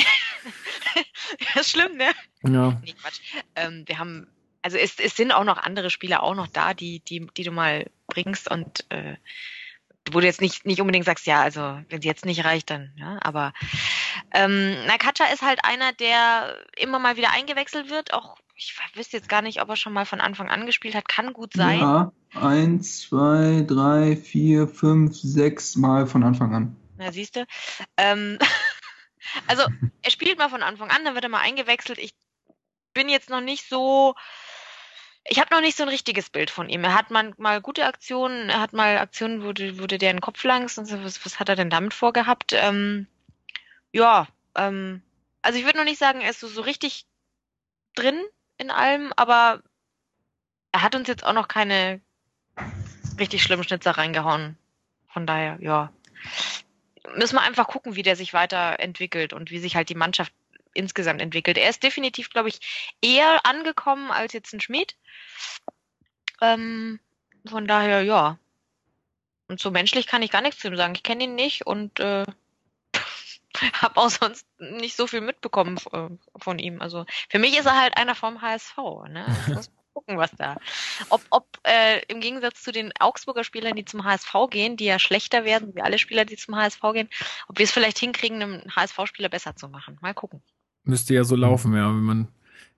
das 1.54 1.56
ist 1.68 1.72
schlimm, 1.72 1.98
ne? 1.98 2.12
Ja. 2.44 2.80
Nee, 2.84 2.94
Quatsch. 2.94 3.20
Ähm, 3.56 3.84
wir 3.88 4.00
haben, 4.00 4.28
also 4.62 4.78
es, 4.78 5.00
es 5.00 5.16
sind 5.16 5.32
auch 5.32 5.44
noch 5.44 5.58
andere 5.58 5.90
Spieler 5.90 6.24
auch 6.24 6.36
noch 6.36 6.48
da, 6.48 6.74
die, 6.74 7.00
die, 7.00 7.28
die 7.38 7.44
du 7.44 7.52
mal 7.52 7.90
bringst 8.08 8.50
und 8.50 8.86
äh, 8.90 9.16
wo 10.12 10.20
du 10.20 10.26
jetzt 10.26 10.42
nicht, 10.42 10.66
nicht 10.66 10.82
unbedingt 10.82 11.06
sagst, 11.06 11.26
ja, 11.26 11.42
also 11.42 11.80
wenn 11.90 12.02
sie 12.02 12.08
jetzt 12.08 12.26
nicht 12.26 12.44
reicht, 12.44 12.70
dann, 12.70 12.92
ja, 12.98 13.20
aber 13.22 13.54
ähm, 14.34 14.86
Nakacha 14.86 15.26
ist 15.34 15.42
halt 15.42 15.64
einer, 15.64 15.94
der 15.94 16.58
immer 16.78 17.00
mal 17.00 17.16
wieder 17.16 17.32
eingewechselt 17.32 17.90
wird, 17.90 18.14
auch 18.14 18.36
ich 18.56 18.76
wüsste 18.94 19.18
jetzt 19.18 19.30
gar 19.30 19.42
nicht, 19.42 19.62
ob 19.62 19.70
er 19.70 19.76
schon 19.76 19.94
mal 19.94 20.06
von 20.06 20.22
Anfang 20.22 20.50
an 20.50 20.66
gespielt 20.66 20.96
hat, 20.96 21.08
kann 21.08 21.34
gut 21.34 21.54
sein. 21.54 21.80
Ja, 21.80 22.12
eins, 22.34 23.02
zwei, 23.02 23.64
drei, 23.68 24.16
vier, 24.16 24.68
fünf, 24.68 25.16
sechs 25.16 25.76
Mal 25.76 26.08
von 26.08 26.24
Anfang 26.24 26.54
an. 26.54 26.76
Na, 26.98 27.12
siehst 27.12 27.36
du. 27.36 27.46
Ähm, 27.98 28.38
also 29.48 29.64
er 30.02 30.12
spielt 30.12 30.38
mal 30.38 30.50
von 30.50 30.64
Anfang 30.64 30.90
an, 30.90 31.04
dann 31.04 31.16
wird 31.16 31.24
er 31.24 31.30
mal 31.30 31.42
eingewechselt. 31.42 32.00
Ich 32.00 32.14
bin 32.94 33.10
jetzt 33.10 33.30
noch 33.30 33.42
nicht 33.42 33.68
so 33.68 34.16
ich 35.26 35.40
habe 35.40 35.54
noch 35.54 35.62
nicht 35.62 35.78
so 35.78 35.84
ein 35.84 35.90
richtiges 35.90 36.30
Bild 36.30 36.50
von 36.50 36.70
ihm. 36.70 36.84
Er 36.84 36.96
hat 36.96 37.10
mal, 37.10 37.62
gute 37.62 37.86
Aktionen, 37.86 38.50
er 38.50 38.60
hat 38.60 38.74
mal 38.74 38.98
Aktionen, 38.98 39.44
wo, 39.44 39.54
du, 39.54 39.80
wo 39.80 39.88
du 39.88 39.98
dir 39.98 40.12
den 40.12 40.22
Kopf 40.22 40.44
langst 40.44 40.78
und 40.78 40.86
so, 40.86 41.02
was, 41.04 41.26
was 41.26 41.40
hat 41.40 41.50
er 41.50 41.56
denn 41.56 41.70
damit 41.70 41.94
vorgehabt? 41.94 42.52
Ähm, 42.54 43.08
ja, 43.94 44.28
ähm, 44.56 45.02
also 45.42 45.58
ich 45.58 45.66
würde 45.66 45.78
noch 45.78 45.86
nicht 45.86 46.00
sagen, 46.00 46.22
er 46.22 46.32
ist 46.32 46.42
so, 46.42 46.48
so 46.48 46.62
richtig 46.62 47.06
drin 47.96 48.22
in 48.64 48.72
allem, 48.72 49.14
aber 49.16 49.62
er 50.72 50.82
hat 50.82 50.96
uns 50.96 51.08
jetzt 51.08 51.26
auch 51.26 51.34
noch 51.34 51.48
keine 51.48 52.02
richtig 53.20 53.44
schlimmen 53.44 53.64
Schnitzer 53.64 53.92
reingehauen. 53.92 54.58
Von 55.08 55.28
daher, 55.28 55.58
ja. 55.62 55.92
Müssen 57.16 57.36
wir 57.36 57.42
einfach 57.42 57.68
gucken, 57.68 57.96
wie 57.96 58.02
der 58.02 58.16
sich 58.16 58.34
weiterentwickelt 58.34 59.34
und 59.34 59.52
wie 59.52 59.60
sich 59.60 59.76
halt 59.76 59.90
die 59.90 59.96
Mannschaft 59.96 60.34
insgesamt 60.74 61.22
entwickelt. 61.22 61.58
Er 61.58 61.70
ist 61.70 61.84
definitiv, 61.84 62.30
glaube 62.30 62.50
ich, 62.50 62.96
eher 63.02 63.46
angekommen 63.46 64.10
als 64.10 64.34
jetzt 64.34 64.54
ein 64.54 64.62
Schmied. 64.62 64.96
Ähm, 66.42 67.00
von 67.46 67.68
daher, 67.68 68.02
ja. 68.02 68.40
Und 69.48 69.60
so 69.60 69.70
menschlich 69.70 70.08
kann 70.08 70.24
ich 70.24 70.32
gar 70.32 70.42
nichts 70.42 70.62
zu 70.62 70.70
ihm 70.70 70.78
sagen. 70.78 70.96
Ich 70.96 71.04
kenne 71.04 71.26
ihn 71.26 71.36
nicht 71.36 71.68
und 71.68 72.00
äh, 72.00 72.26
habe 73.74 73.98
auch 73.98 74.10
sonst 74.10 74.48
nicht 74.60 74.96
so 74.96 75.08
viel 75.08 75.22
mitbekommen 75.22 75.80
von 76.38 76.60
ihm. 76.60 76.82
Also 76.82 77.06
für 77.30 77.40
mich 77.40 77.58
ist 77.58 77.66
er 77.66 77.80
halt 77.80 77.98
einer 77.98 78.16
vom 78.16 78.42
HSV. 78.42 78.78
Ne? 79.10 79.26
Muss 79.48 79.70
mal 79.70 79.84
gucken, 79.94 80.18
was 80.18 80.32
da. 80.32 80.58
Ob, 81.10 81.22
ob 81.30 81.60
äh, 81.64 82.02
im 82.08 82.20
Gegensatz 82.20 82.64
zu 82.64 82.72
den 82.72 82.92
Augsburger 83.00 83.44
Spielern, 83.44 83.76
die 83.76 83.86
zum 83.86 84.04
HSV 84.04 84.34
gehen, 84.50 84.78
die 84.78 84.86
ja 84.86 85.00
schlechter 85.00 85.46
werden, 85.46 85.76
wie 85.76 85.82
alle 85.82 86.00
Spieler, 86.00 86.26
die 86.26 86.36
zum 86.36 86.56
HSV 86.56 86.82
gehen, 86.94 87.10
ob 87.48 87.58
wir 87.58 87.64
es 87.64 87.72
vielleicht 87.72 88.00
hinkriegen, 88.00 88.42
einen 88.42 88.76
HSV-Spieler 88.76 89.30
besser 89.30 89.56
zu 89.56 89.70
machen. 89.70 89.98
Mal 90.02 90.14
gucken. 90.14 90.42
Müsste 90.84 91.14
ja 91.14 91.24
so 91.24 91.36
laufen, 91.36 91.74
ja, 91.76 91.88
wenn 91.88 92.04
man 92.04 92.28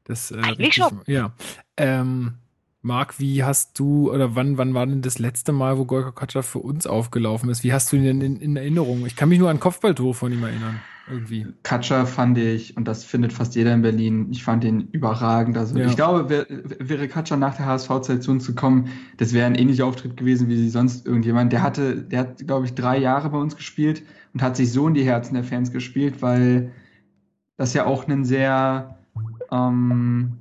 das. 0.03 0.31
Äh, 0.31 0.35
Eigentlich 0.35 0.59
richtig, 0.59 0.83
schon. 0.83 1.01
Ja. 1.07 1.33
Ähm, 1.77 2.37
Marc, 2.85 3.19
wie 3.19 3.43
hast 3.43 3.79
du 3.79 4.13
oder 4.13 4.35
wann, 4.35 4.59
wann 4.59 4.75
war 4.75 4.85
denn 4.85 5.01
das 5.01 5.17
letzte 5.17 5.51
Mal, 5.51 5.79
wo 5.79 5.85
Gorka 5.85 6.11
Katscha 6.11 6.43
für 6.43 6.59
uns 6.59 6.85
aufgelaufen 6.85 7.49
ist? 7.49 7.63
Wie 7.63 7.73
hast 7.73 7.91
du 7.91 7.95
ihn 7.95 8.03
denn 8.03 8.21
in, 8.21 8.35
in 8.37 8.55
Erinnerung? 8.55 9.07
Ich 9.07 9.15
kann 9.15 9.27
mich 9.27 9.39
nur 9.39 9.49
an 9.49 9.59
Kopfballtor 9.59 10.13
von 10.13 10.31
ihm 10.31 10.43
erinnern. 10.43 10.79
Irgendwie. 11.09 11.47
Katscha 11.63 12.05
fand 12.05 12.37
ich, 12.37 12.77
und 12.77 12.87
das 12.87 13.03
findet 13.03 13.33
fast 13.33 13.55
jeder 13.55 13.73
in 13.73 13.81
Berlin, 13.81 14.27
ich 14.29 14.43
fand 14.43 14.63
ihn 14.63 14.87
überragend. 14.91 15.57
Also 15.57 15.79
ja. 15.79 15.87
ich 15.87 15.95
glaube, 15.95 16.29
wär, 16.29 16.45
wäre 16.47 17.07
Katscha 17.07 17.35
nach 17.35 17.55
der 17.57 17.65
HSV-Zeit 17.65 18.21
zu 18.21 18.29
uns 18.29 18.45
gekommen, 18.45 18.89
das 19.17 19.33
wäre 19.33 19.47
ein 19.47 19.55
ähnlicher 19.55 19.87
Auftritt 19.87 20.15
gewesen 20.15 20.47
wie 20.47 20.69
sonst 20.69 21.07
irgendjemand. 21.07 21.53
Der 21.53 21.63
hatte, 21.63 22.03
der 22.03 22.19
hat, 22.19 22.45
glaube 22.45 22.67
ich, 22.67 22.75
drei 22.75 22.99
Jahre 22.99 23.31
bei 23.31 23.39
uns 23.39 23.55
gespielt 23.55 24.03
und 24.35 24.43
hat 24.43 24.55
sich 24.55 24.71
so 24.71 24.87
in 24.87 24.93
die 24.93 25.03
Herzen 25.05 25.33
der 25.33 25.43
Fans 25.43 25.71
gespielt, 25.71 26.21
weil 26.21 26.71
das 27.57 27.73
ja 27.73 27.87
auch 27.87 28.07
ein 28.07 28.25
sehr 28.25 28.99
ähm, 29.51 30.33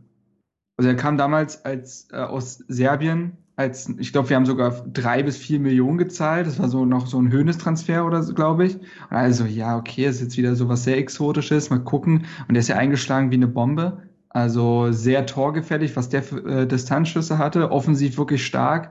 also 0.76 0.88
er 0.90 0.96
kam 0.96 1.16
damals 1.16 1.64
als 1.64 2.08
äh, 2.12 2.16
aus 2.16 2.64
Serbien, 2.68 3.36
als 3.56 3.88
ich 3.98 4.12
glaube, 4.12 4.30
wir 4.30 4.36
haben 4.36 4.46
sogar 4.46 4.84
drei 4.92 5.22
bis 5.22 5.36
vier 5.36 5.60
Millionen 5.60 5.98
gezahlt. 5.98 6.46
Das 6.46 6.58
war 6.58 6.68
so 6.68 6.84
noch 6.84 7.06
so 7.06 7.20
ein 7.20 7.30
Höhnestransfer 7.30 8.04
oder 8.04 8.22
so, 8.22 8.34
glaube 8.34 8.66
ich. 8.66 8.78
Also 9.10 9.44
ja, 9.44 9.76
okay, 9.76 10.06
ist 10.06 10.20
jetzt 10.20 10.36
wieder 10.36 10.56
so 10.56 10.68
was 10.68 10.84
sehr 10.84 10.98
Exotisches. 10.98 11.70
Mal 11.70 11.78
gucken. 11.78 12.26
Und 12.48 12.56
er 12.56 12.60
ist 12.60 12.68
ja 12.68 12.76
eingeschlagen 12.76 13.30
wie 13.30 13.36
eine 13.36 13.46
Bombe. 13.46 14.02
Also 14.28 14.90
sehr 14.90 15.26
torgefällig, 15.26 15.94
was 15.94 16.08
der 16.08 16.24
für 16.24 16.44
äh, 16.44 16.66
Distanzschüsse 16.66 17.38
hatte. 17.38 17.70
Offensiv 17.70 18.18
wirklich 18.18 18.44
stark. 18.44 18.90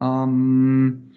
Ähm, 0.00 1.10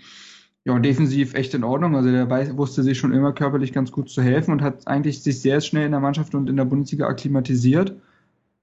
ja, 0.66 0.80
defensiv 0.80 1.36
echt 1.36 1.54
in 1.54 1.64
Ordnung. 1.64 1.96
Also 1.96 2.10
der 2.10 2.28
weiß, 2.28 2.58
wusste 2.58 2.82
sich 2.82 2.98
schon 2.98 3.14
immer 3.14 3.32
körperlich 3.34 3.74
ganz 3.74 3.92
gut 3.92 4.10
zu 4.10 4.24
helfen 4.24 4.52
und 4.52 4.64
hat 4.64 4.88
eigentlich 4.88 5.22
sich 5.22 5.40
sehr 5.40 5.62
schnell 5.62 5.86
in 5.86 5.92
der 5.92 6.00
Mannschaft 6.00 6.34
und 6.34 6.50
in 6.50 6.58
der 6.58 6.66
Bundesliga 6.66 7.08
akklimatisiert. 7.08 7.96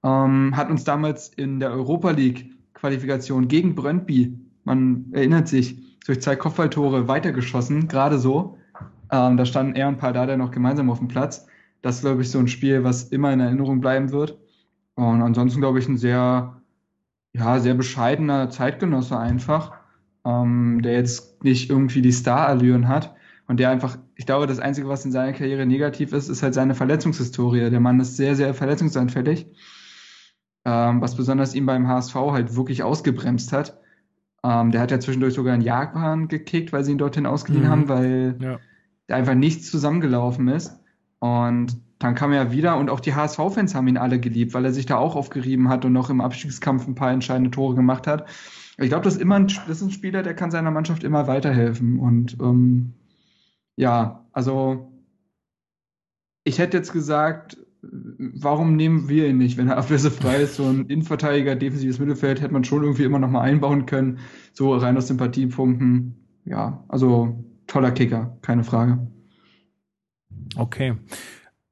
Ähm, 0.05 0.55
hat 0.55 0.71
uns 0.71 0.85
damals 0.85 1.29
in 1.29 1.59
der 1.61 1.73
Europa 1.73 2.11
League 2.11 2.51
Qualifikation 2.75 3.49
gegen 3.49 3.75
Brøndby, 3.75 4.39
man 4.65 5.07
erinnert 5.13 5.49
sich, 5.49 5.79
durch 6.05 6.21
zwei 6.21 6.37
Kopfballtore 6.37 7.09
weitergeschossen, 7.09 7.89
gerade 7.89 8.19
so. 8.19 8.59
Ähm, 9.11 9.39
da 9.39 9.47
standen 9.47 9.75
er 9.75 9.89
und 9.89 9.97
Pardada 9.97 10.37
noch 10.37 10.51
gemeinsam 10.51 10.91
auf 10.91 10.99
dem 10.99 11.09
Platz. 11.09 11.47
Das 11.81 11.97
ist, 11.97 12.01
glaube 12.03 12.21
ich, 12.21 12.31
so 12.31 12.39
ein 12.39 12.49
Spiel, 12.49 12.85
was 12.85 13.05
immer 13.05 13.33
in 13.33 13.41
Erinnerung 13.41 13.81
bleiben 13.81 14.13
wird. 14.13 14.39
Und 14.97 15.23
ansonsten, 15.23 15.61
glaube 15.61 15.79
ich, 15.79 15.89
ein 15.89 15.97
sehr, 15.97 16.61
ja, 17.33 17.59
sehr 17.59 17.75
bescheidener 17.75 18.51
Zeitgenosse 18.51 19.19
einfach, 19.19 19.73
ähm, 20.27 20.83
der 20.83 20.93
jetzt 20.93 21.43
nicht 21.43 21.71
irgendwie 21.71 22.03
die 22.03 22.13
Star-Allüren 22.13 22.89
hat 22.89 23.15
und 23.49 23.59
der 23.61 23.71
einfach, 23.71 23.97
ich 24.15 24.27
glaube, 24.27 24.47
das 24.47 24.59
Einzige, 24.59 24.89
was 24.89 25.07
in 25.07 25.13
seiner 25.13 25.33
Karriere 25.33 25.65
negativ 25.65 26.13
ist, 26.13 26.29
ist 26.29 26.43
halt 26.43 26.53
seine 26.53 26.75
Verletzungshistorie. 26.75 27.71
Der 27.71 27.81
Mann 27.81 28.01
ist 28.01 28.19
sehr, 28.19 28.37
sehr 28.37 28.53
verletzungsanfällig 28.53 29.47
ähm, 30.65 31.01
was 31.01 31.17
besonders 31.17 31.55
ihn 31.55 31.67
beim 31.67 31.89
HSV 31.89 32.15
halt 32.15 32.57
wirklich 32.57 32.83
ausgebremst 32.83 33.53
hat. 33.53 33.79
Ähm, 34.43 34.71
der 34.71 34.81
hat 34.81 34.91
ja 34.91 35.01
zwischendurch 35.01 35.35
sogar 35.35 35.55
in 35.55 35.61
Japan 35.61 36.29
gekickt, 36.29 36.73
weil 36.73 36.85
sie 36.85 36.93
ihn 36.93 36.99
dorthin 36.99 37.27
ausgeliehen 37.27 37.65
mhm. 37.65 37.71
haben, 37.71 37.89
weil 37.89 38.37
ja. 38.41 38.59
da 39.07 39.17
einfach 39.17 39.35
nichts 39.35 39.71
zusammengelaufen 39.71 40.49
ist. 40.49 40.79
Und 41.19 41.79
dann 41.99 42.15
kam 42.15 42.33
er 42.33 42.53
wieder 42.53 42.77
und 42.77 42.91
auch 42.91 43.01
die 43.01 43.15
HSV-Fans 43.15 43.75
haben 43.75 43.89
ihn 43.89 43.97
alle 43.97 44.21
geliebt, 44.21 44.53
weil 44.53 44.65
er 44.67 44.73
sich 44.73 44.85
da 44.85 44.97
auch 44.97 45.17
aufgerieben 45.17 45.69
hat 45.71 45.85
und 45.85 45.93
noch 45.93 46.11
im 46.11 46.21
Abstiegskampf 46.21 46.87
ein 46.87 46.95
paar 46.95 47.11
entscheidende 47.11 47.51
Tore 47.51 47.75
gemacht 47.75 48.07
hat. 48.07 48.29
Ich 48.77 48.89
glaube, 48.89 49.05
das, 49.05 49.15
ist 49.15 49.23
immer 49.23 49.37
ein, 49.37 49.47
das 49.47 49.69
ist 49.69 49.83
ein 49.83 49.91
Spieler, 49.91 50.23
der 50.23 50.35
kann 50.35 50.51
seiner 50.51 50.71
Mannschaft 50.71 51.05
immer 51.05 51.27
weiterhelfen. 51.27 51.99
Und 51.99 52.37
ähm, 52.41 52.93
ja, 53.77 54.27
also 54.33 54.93
ich 56.43 56.59
hätte 56.59 56.77
jetzt 56.77 56.93
gesagt, 56.93 57.57
warum 57.91 58.77
nehmen 58.77 59.09
wir 59.09 59.29
ihn 59.29 59.39
nicht, 59.39 59.57
wenn 59.57 59.69
er 59.69 59.79
ablösefrei 59.79 60.43
ist? 60.43 60.57
So 60.57 60.65
ein 60.65 60.87
Innenverteidiger, 60.87 61.57
defensives 61.57 61.99
Mittelfeld 61.99 62.41
hätte 62.41 62.53
man 62.53 62.65
schon 62.65 62.83
irgendwie 62.83 63.05
immer 63.05 63.19
noch 63.19 63.31
mal 63.31 63.43
einbauen 63.43 63.87
können, 63.87 64.19
so 64.53 64.75
rein 64.75 64.97
aus 64.97 65.09
Sympathiepunkten. 65.09 66.17
Ja, 66.45 66.85
also 66.89 67.45
toller 67.67 67.91
Kicker, 67.91 68.37
keine 68.43 68.65
Frage. 68.65 69.07
Okay. 70.57 70.95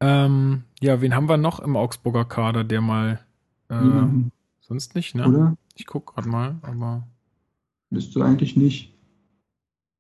Ähm, 0.00 0.64
ja, 0.80 1.00
wen 1.00 1.14
haben 1.14 1.28
wir 1.28 1.36
noch 1.36 1.60
im 1.60 1.76
Augsburger 1.76 2.24
Kader, 2.24 2.64
der 2.64 2.80
mal 2.80 3.20
äh, 3.68 3.74
sonst 4.60 4.94
nicht, 4.94 5.14
ne? 5.14 5.28
Oder? 5.28 5.56
Ich 5.76 5.86
guck 5.86 6.14
gerade 6.14 6.28
mal, 6.28 6.56
aber. 6.62 7.06
Bist 7.90 8.14
du 8.16 8.22
eigentlich 8.22 8.56
nicht. 8.56 8.91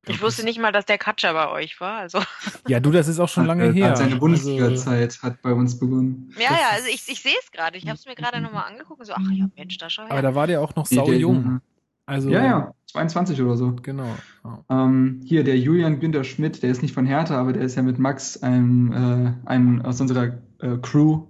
Ich 0.06 0.20
wusste 0.20 0.44
nicht 0.44 0.58
mal, 0.58 0.72
dass 0.72 0.84
der 0.84 0.98
Katscher 0.98 1.32
bei 1.32 1.48
euch 1.50 1.80
war. 1.80 1.98
Also. 1.98 2.18
Ja, 2.68 2.80
du, 2.80 2.90
das 2.90 3.08
ist 3.08 3.18
auch 3.18 3.28
schon 3.28 3.46
lange 3.46 3.68
hat, 3.68 3.74
her. 3.74 3.90
Hat 3.90 3.98
seine 3.98 4.16
Bundesliga-Zeit 4.16 5.10
also, 5.10 5.22
hat 5.22 5.42
bei 5.42 5.52
uns 5.52 5.78
begonnen. 5.78 6.32
Ja, 6.36 6.52
ja, 6.52 6.68
also 6.72 6.86
ich, 6.88 7.08
ich 7.08 7.20
sehe 7.20 7.34
es 7.40 7.50
gerade. 7.50 7.76
Ich 7.76 7.86
habe 7.86 7.96
es 7.96 8.06
mir 8.06 8.14
gerade 8.14 8.40
nochmal 8.40 8.64
angeguckt 8.70 9.00
und 9.00 9.06
so, 9.06 9.12
ach 9.14 9.30
ja, 9.32 9.48
Mensch, 9.56 9.78
da 9.78 9.90
schau 9.90 10.04
her. 10.04 10.12
Aber 10.12 10.22
da 10.22 10.34
war 10.34 10.46
der 10.46 10.60
auch 10.60 10.74
noch 10.74 10.86
sau 10.86 11.10
jung. 11.10 11.60
Also, 12.06 12.30
ja, 12.30 12.44
ja, 12.44 12.74
22 12.86 13.40
oder 13.42 13.56
so. 13.56 13.74
Genau. 13.82 14.16
Oh. 14.44 14.58
Ähm, 14.68 15.20
hier, 15.24 15.44
der 15.44 15.58
Julian 15.58 16.00
Günther 16.00 16.24
Schmidt, 16.24 16.62
der 16.62 16.70
ist 16.70 16.82
nicht 16.82 16.94
von 16.94 17.06
Hertha, 17.06 17.40
aber 17.40 17.52
der 17.52 17.62
ist 17.62 17.76
ja 17.76 17.82
mit 17.82 17.98
Max, 17.98 18.42
einem, 18.42 18.92
äh, 18.92 19.48
einem 19.48 19.82
aus 19.82 20.00
unserer 20.00 20.38
äh, 20.58 20.76
Crew, 20.82 21.26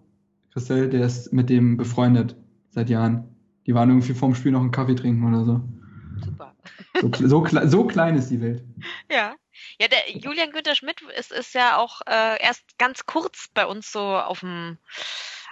Christel, 0.53 0.89
der 0.89 1.07
ist 1.07 1.33
mit 1.33 1.51
dem 1.51 1.77
befreundet 1.77 2.37
seit 2.71 2.89
Jahren. 2.91 3.25
Die 3.67 3.75
waren 3.75 3.91
irgendwie 3.91 4.15
vorm 4.15 4.35
Spiel 4.35 4.53
noch 4.53 4.61
einen 4.61 4.71
Kaffee 4.71 4.95
trinken 4.95 5.27
oder 5.27 5.45
so. 5.45 5.61
So, 7.01 7.11
so, 7.27 7.47
so 7.65 7.85
klein 7.85 8.17
ist 8.17 8.29
die 8.31 8.41
Welt. 8.41 8.63
Ja. 9.11 9.35
Ja, 9.79 9.89
der 9.89 10.11
Julian 10.11 10.51
Günther 10.51 10.75
Schmidt 10.75 11.01
ist, 11.19 11.33
ist 11.33 11.55
ja 11.55 11.77
auch 11.77 12.01
äh, 12.07 12.43
erst 12.43 12.79
ganz 12.79 13.07
kurz 13.07 13.49
bei 13.55 13.67
uns 13.67 13.93
so 13.93 14.01
auf 14.01 14.41
dem 14.41 14.79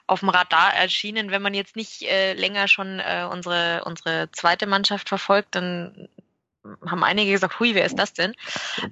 auf 0.07 0.21
dem 0.21 0.31
Radar 0.31 0.75
erschienen. 0.75 1.31
Wenn 1.31 1.43
man 1.43 1.55
jetzt 1.55 1.77
nicht 1.77 2.03
äh, 2.03 2.33
länger 2.33 2.67
schon 2.67 2.99
äh, 2.99 3.27
unsere 3.31 3.83
unsere 3.85 4.31
zweite 4.33 4.67
Mannschaft 4.67 5.09
verfolgt, 5.09 5.55
dann 5.55 6.09
haben 6.87 7.05
einige 7.05 7.33
gesagt, 7.33 7.61
hui, 7.61 7.75
wer 7.75 7.85
ist 7.85 7.99
das 7.99 8.13
denn? 8.13 8.35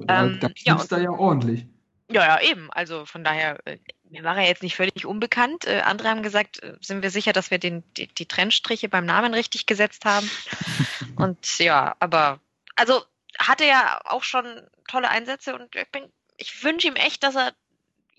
Ähm, 0.09 0.39
da 0.41 0.49
ja, 0.57 0.83
da 0.89 0.99
ja 0.99 1.11
ordentlich. 1.11 1.67
Ja, 2.11 2.25
ja, 2.25 2.41
eben. 2.41 2.71
Also 2.73 3.05
von 3.05 3.23
daher, 3.23 3.59
äh, 3.67 3.79
mir 4.11 4.25
war 4.25 4.37
er 4.37 4.47
jetzt 4.47 4.63
nicht 4.63 4.77
völlig 4.77 5.07
unbekannt. 5.07 5.67
Äh, 5.67 5.81
andere 5.81 6.09
haben 6.09 6.23
gesagt, 6.23 6.63
äh, 6.63 6.75
sind 6.81 7.03
wir 7.03 7.11
sicher, 7.11 7.33
dass 7.33 7.51
wir 7.51 7.59
den, 7.59 7.83
die, 7.97 8.07
die 8.07 8.27
Trennstriche 8.27 8.89
beim 8.89 9.07
Namen 9.07 9.35
richtig 9.35 9.67
gesetzt 9.67 10.05
haben. 10.05 10.31
Und 11.17 11.59
ja, 11.59 11.97
aber 11.99 12.41
also 12.77 13.03
hatte 13.39 13.65
ja 13.65 14.01
auch 14.05 14.23
schon 14.23 14.45
tolle 14.89 15.09
Einsätze 15.11 15.55
und 15.55 15.75
ich, 15.75 15.89
bin, 15.91 16.05
ich 16.37 16.65
wünsche 16.65 16.89
ihm 16.89 16.97
echt, 16.97 17.23
dass 17.23 17.37
er 17.37 17.53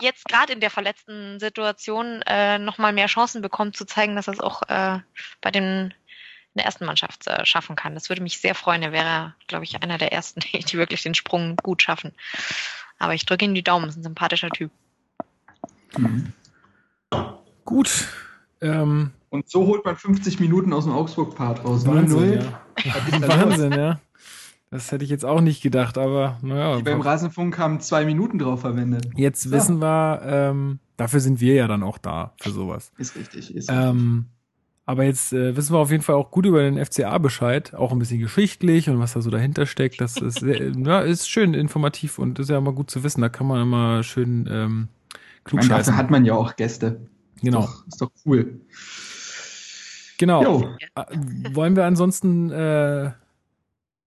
jetzt 0.02 0.26
gerade 0.26 0.54
in 0.54 0.60
der 0.60 0.70
verletzten 0.70 1.40
Situation 1.40 2.22
äh, 2.24 2.58
nochmal 2.58 2.94
mehr 2.94 3.08
Chancen 3.08 3.42
bekommt, 3.42 3.76
zu 3.76 3.86
zeigen, 3.86 4.16
dass 4.16 4.28
er 4.28 4.34
es 4.34 4.40
auch 4.40 4.64
äh, 4.70 5.00
bei 5.42 5.52
den 5.52 5.94
in 6.54 6.60
der 6.60 6.66
ersten 6.66 6.86
Mannschaft 6.86 7.28
äh, 7.28 7.46
schaffen 7.46 7.76
kann. 7.76 7.94
Das 7.94 8.10
würde 8.10 8.24
mich 8.24 8.40
sehr 8.40 8.56
freuen. 8.56 8.82
Er 8.82 8.92
wäre, 8.92 9.36
glaube 9.48 9.66
ich, 9.66 9.82
einer 9.82 9.98
der 9.98 10.12
ersten, 10.12 10.40
die, 10.40 10.60
die 10.60 10.78
wirklich 10.78 11.04
den 11.04 11.16
Sprung 11.16 11.56
gut 11.58 11.82
schaffen. 11.82 12.14
Aber 12.98 13.14
ich 13.14 13.26
drücke 13.26 13.46
ihm 13.46 13.54
die 13.54 13.64
Daumen, 13.64 13.90
ist 13.90 13.98
ein 13.98 14.04
sympathischer 14.04 14.50
Typ. 14.50 14.72
Mhm. 15.98 16.34
Gut. 17.66 18.08
Ähm, 18.62 19.12
und 19.30 19.50
so 19.50 19.68
holt 19.68 19.86
man 19.86 19.96
50 19.96 20.40
Minuten 20.40 20.74
aus 20.74 20.86
dem 20.86 20.94
Augsburg-Part 20.94 21.64
raus. 21.64 21.86
Wahnsinn, 21.86 22.42
ja. 22.84 23.22
Wahnsinn, 23.28 23.72
ja. 23.72 24.00
Das 24.72 24.92
hätte 24.92 25.04
ich 25.04 25.10
jetzt 25.10 25.26
auch 25.26 25.42
nicht 25.42 25.62
gedacht, 25.62 25.98
aber 25.98 26.38
naja. 26.42 26.78
Die 26.78 26.84
beim 26.84 27.02
Rasenfunk 27.02 27.58
haben 27.58 27.80
zwei 27.80 28.06
Minuten 28.06 28.38
drauf 28.38 28.62
verwendet. 28.62 29.08
Jetzt 29.16 29.46
ja. 29.46 29.52
wissen 29.52 29.80
wir, 29.82 30.22
ähm, 30.24 30.80
dafür 30.98 31.20
sind 31.20 31.42
wir 31.42 31.56
ja 31.56 31.68
dann 31.68 31.82
auch 31.82 31.98
da 31.98 32.34
für 32.40 32.52
sowas. 32.52 32.92
Ist 32.98 33.16
richtig, 33.16 33.56
ist 33.56 33.70
ähm, 33.72 34.26
Aber 34.86 35.06
jetzt 35.06 35.34
äh, 35.34 35.56
wissen 35.56 35.74
wir 35.74 35.80
auf 35.80 35.90
jeden 35.90 36.04
Fall 36.04 36.16
auch 36.16 36.30
gut 36.30 36.46
über 36.46 36.62
den 36.62 36.84
FCA 36.84 37.18
Bescheid, 37.18 37.74
auch 37.74 37.92
ein 37.92 38.00
bisschen 38.00 38.20
geschichtlich 38.20 38.90
und 38.90 39.00
was 39.00 39.14
da 39.14 39.22
so 39.22 39.32
dahinter 39.32 39.66
steckt. 39.66 40.02
Das 40.02 40.18
ist, 40.18 40.40
sehr, 40.40 40.72
ja, 40.78 41.00
ist 41.02 41.30
schön 41.30 41.56
informativ 41.56 42.20
und 42.20 42.38
ist 42.38 42.50
ja 42.50 42.58
immer 42.60 42.74
gut 42.74 42.92
zu 42.92 43.04
wissen. 43.04 43.22
Da 43.22 43.30
kann 43.30 43.48
man 43.48 43.62
immer 43.62 44.04
schön 44.04 44.48
ähm, 44.52 44.88
klug 45.44 45.68
Dafür 45.68 45.98
hat 45.98 46.10
man 46.10 46.26
ja 46.26 46.34
auch 46.34 46.56
Gäste. 46.56 47.02
Genau. 47.42 47.64
Ist 47.64 47.70
doch, 47.70 47.88
ist 47.88 48.02
doch 48.02 48.12
cool. 48.26 48.62
Genau. 50.18 50.44
Jo. 50.44 50.76
Äh, 50.96 51.06
wollen 51.56 51.76
wir 51.76 51.86
ansonsten 51.86 52.52
äh, 52.52 53.12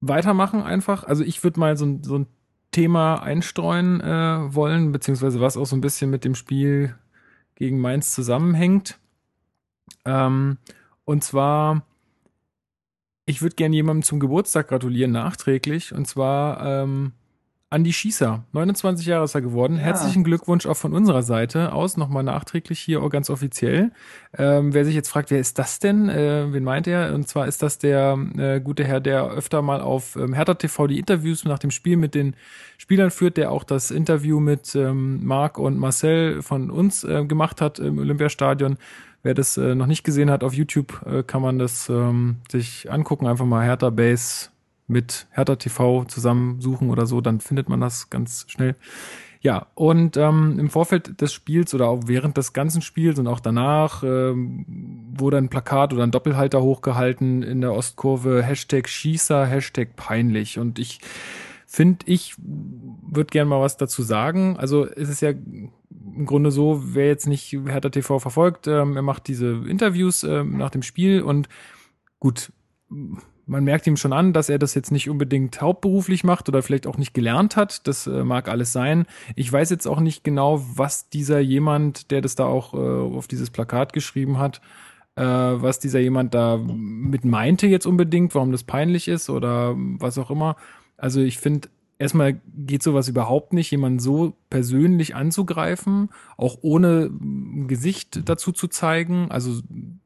weitermachen 0.00 0.62
einfach? 0.62 1.04
Also 1.04 1.24
ich 1.24 1.42
würde 1.42 1.58
mal 1.58 1.76
so, 1.76 1.98
so 2.02 2.18
ein 2.18 2.26
Thema 2.70 3.22
einstreuen 3.22 4.00
äh, 4.00 4.54
wollen, 4.54 4.92
beziehungsweise 4.92 5.40
was 5.40 5.56
auch 5.56 5.66
so 5.66 5.76
ein 5.76 5.80
bisschen 5.80 6.10
mit 6.10 6.24
dem 6.24 6.34
Spiel 6.34 6.94
gegen 7.54 7.78
Mainz 7.80 8.12
zusammenhängt. 8.12 8.98
Ähm, 10.04 10.58
und 11.04 11.24
zwar, 11.24 11.84
ich 13.26 13.42
würde 13.42 13.56
gerne 13.56 13.74
jemandem 13.74 14.02
zum 14.02 14.20
Geburtstag 14.20 14.68
gratulieren, 14.68 15.12
nachträglich. 15.12 15.94
Und 15.94 16.06
zwar 16.06 16.64
ähm, 16.64 17.12
Andi 17.72 17.92
Schießer, 17.92 18.44
29 18.52 19.06
Jahre 19.06 19.24
ist 19.24 19.34
er 19.34 19.40
geworden. 19.40 19.76
Ja. 19.76 19.82
Herzlichen 19.82 20.24
Glückwunsch 20.24 20.66
auch 20.66 20.76
von 20.76 20.92
unserer 20.92 21.22
Seite 21.22 21.72
aus, 21.72 21.96
nochmal 21.96 22.22
nachträglich 22.22 22.78
hier 22.78 23.02
auch 23.02 23.08
ganz 23.08 23.30
offiziell. 23.30 23.92
Ähm, 24.36 24.74
wer 24.74 24.84
sich 24.84 24.94
jetzt 24.94 25.08
fragt, 25.08 25.30
wer 25.30 25.40
ist 25.40 25.58
das 25.58 25.78
denn? 25.78 26.10
Äh, 26.10 26.52
wen 26.52 26.64
meint 26.64 26.86
er? 26.86 27.14
Und 27.14 27.28
zwar 27.28 27.48
ist 27.48 27.62
das 27.62 27.78
der 27.78 28.18
äh, 28.36 28.60
gute 28.60 28.84
Herr, 28.84 29.00
der 29.00 29.30
öfter 29.30 29.62
mal 29.62 29.80
auf 29.80 30.16
ähm, 30.16 30.34
Hertha 30.34 30.54
TV 30.54 30.86
die 30.86 30.98
Interviews 30.98 31.44
nach 31.46 31.58
dem 31.58 31.70
Spiel 31.70 31.96
mit 31.96 32.14
den 32.14 32.36
Spielern 32.76 33.10
führt, 33.10 33.38
der 33.38 33.50
auch 33.50 33.64
das 33.64 33.90
Interview 33.90 34.38
mit 34.38 34.74
ähm, 34.74 35.24
Marc 35.24 35.58
und 35.58 35.78
Marcel 35.78 36.42
von 36.42 36.70
uns 36.70 37.04
äh, 37.04 37.24
gemacht 37.24 37.62
hat 37.62 37.78
im 37.78 37.98
Olympiastadion. 37.98 38.76
Wer 39.22 39.34
das 39.34 39.56
äh, 39.56 39.74
noch 39.74 39.86
nicht 39.86 40.04
gesehen 40.04 40.30
hat 40.30 40.44
auf 40.44 40.52
YouTube, 40.52 41.00
äh, 41.06 41.22
kann 41.22 41.40
man 41.40 41.58
das 41.58 41.88
ähm, 41.88 42.36
sich 42.50 42.92
angucken. 42.92 43.26
Einfach 43.26 43.46
mal 43.46 43.64
Hertha 43.64 43.88
Base 43.88 44.51
mit 44.86 45.26
Hertha 45.30 45.56
TV 45.56 46.04
zusammensuchen 46.04 46.90
oder 46.90 47.06
so, 47.06 47.20
dann 47.20 47.40
findet 47.40 47.68
man 47.68 47.80
das 47.80 48.10
ganz 48.10 48.46
schnell. 48.48 48.76
Ja, 49.42 49.66
und 49.74 50.16
ähm, 50.16 50.60
im 50.60 50.70
Vorfeld 50.70 51.20
des 51.20 51.32
Spiels 51.32 51.74
oder 51.74 51.88
auch 51.88 52.02
während 52.06 52.36
des 52.36 52.52
ganzen 52.52 52.80
Spiels 52.80 53.18
und 53.18 53.26
auch 53.26 53.40
danach 53.40 54.04
ähm, 54.04 54.64
wurde 55.16 55.36
ein 55.36 55.48
Plakat 55.48 55.92
oder 55.92 56.04
ein 56.04 56.12
Doppelhalter 56.12 56.62
hochgehalten 56.62 57.42
in 57.42 57.60
der 57.60 57.72
Ostkurve, 57.72 58.44
Hashtag 58.44 58.88
Schießer, 58.88 59.44
Hashtag 59.44 59.96
peinlich. 59.96 60.60
Und 60.60 60.78
ich 60.78 61.00
finde, 61.66 62.06
ich 62.06 62.36
würde 62.38 63.30
gern 63.30 63.48
mal 63.48 63.60
was 63.60 63.76
dazu 63.76 64.02
sagen. 64.02 64.56
Also 64.58 64.86
es 64.86 65.08
ist 65.08 65.22
ja 65.22 65.30
im 65.30 66.26
Grunde 66.26 66.52
so, 66.52 66.94
wer 66.94 67.08
jetzt 67.08 67.26
nicht 67.26 67.50
Hertha 67.66 67.88
TV 67.88 68.20
verfolgt, 68.20 68.68
ähm, 68.68 68.94
er 68.94 69.02
macht 69.02 69.26
diese 69.26 69.62
Interviews 69.66 70.22
ähm, 70.22 70.56
nach 70.56 70.70
dem 70.70 70.82
Spiel 70.82 71.20
und 71.20 71.48
gut, 72.20 72.52
man 73.46 73.64
merkt 73.64 73.86
ihm 73.86 73.96
schon 73.96 74.12
an, 74.12 74.32
dass 74.32 74.48
er 74.48 74.58
das 74.58 74.74
jetzt 74.74 74.92
nicht 74.92 75.10
unbedingt 75.10 75.60
hauptberuflich 75.60 76.24
macht 76.24 76.48
oder 76.48 76.62
vielleicht 76.62 76.86
auch 76.86 76.98
nicht 76.98 77.14
gelernt 77.14 77.56
hat. 77.56 77.86
Das 77.86 78.06
äh, 78.06 78.24
mag 78.24 78.48
alles 78.48 78.72
sein. 78.72 79.06
Ich 79.36 79.52
weiß 79.52 79.70
jetzt 79.70 79.86
auch 79.86 80.00
nicht 80.00 80.24
genau, 80.24 80.64
was 80.74 81.08
dieser 81.08 81.40
jemand, 81.40 82.10
der 82.10 82.20
das 82.20 82.34
da 82.34 82.44
auch 82.46 82.74
äh, 82.74 82.76
auf 82.76 83.28
dieses 83.28 83.50
Plakat 83.50 83.92
geschrieben 83.92 84.38
hat, 84.38 84.60
äh, 85.16 85.22
was 85.22 85.78
dieser 85.78 86.00
jemand 86.00 86.34
da 86.34 86.56
mit 86.56 87.24
meinte 87.24 87.66
jetzt 87.66 87.86
unbedingt, 87.86 88.34
warum 88.34 88.52
das 88.52 88.64
peinlich 88.64 89.08
ist 89.08 89.28
oder 89.28 89.74
was 89.76 90.18
auch 90.18 90.30
immer. 90.30 90.56
Also 90.96 91.20
ich 91.20 91.38
finde, 91.38 91.68
erstmal 92.02 92.40
geht 92.56 92.82
sowas 92.82 93.08
überhaupt 93.08 93.52
nicht, 93.52 93.70
jemanden 93.70 94.00
so 94.00 94.34
persönlich 94.50 95.14
anzugreifen, 95.14 96.10
auch 96.36 96.58
ohne 96.62 97.10
Gesicht 97.68 98.28
dazu 98.28 98.50
zu 98.50 98.66
zeigen, 98.66 99.30
also 99.30 99.60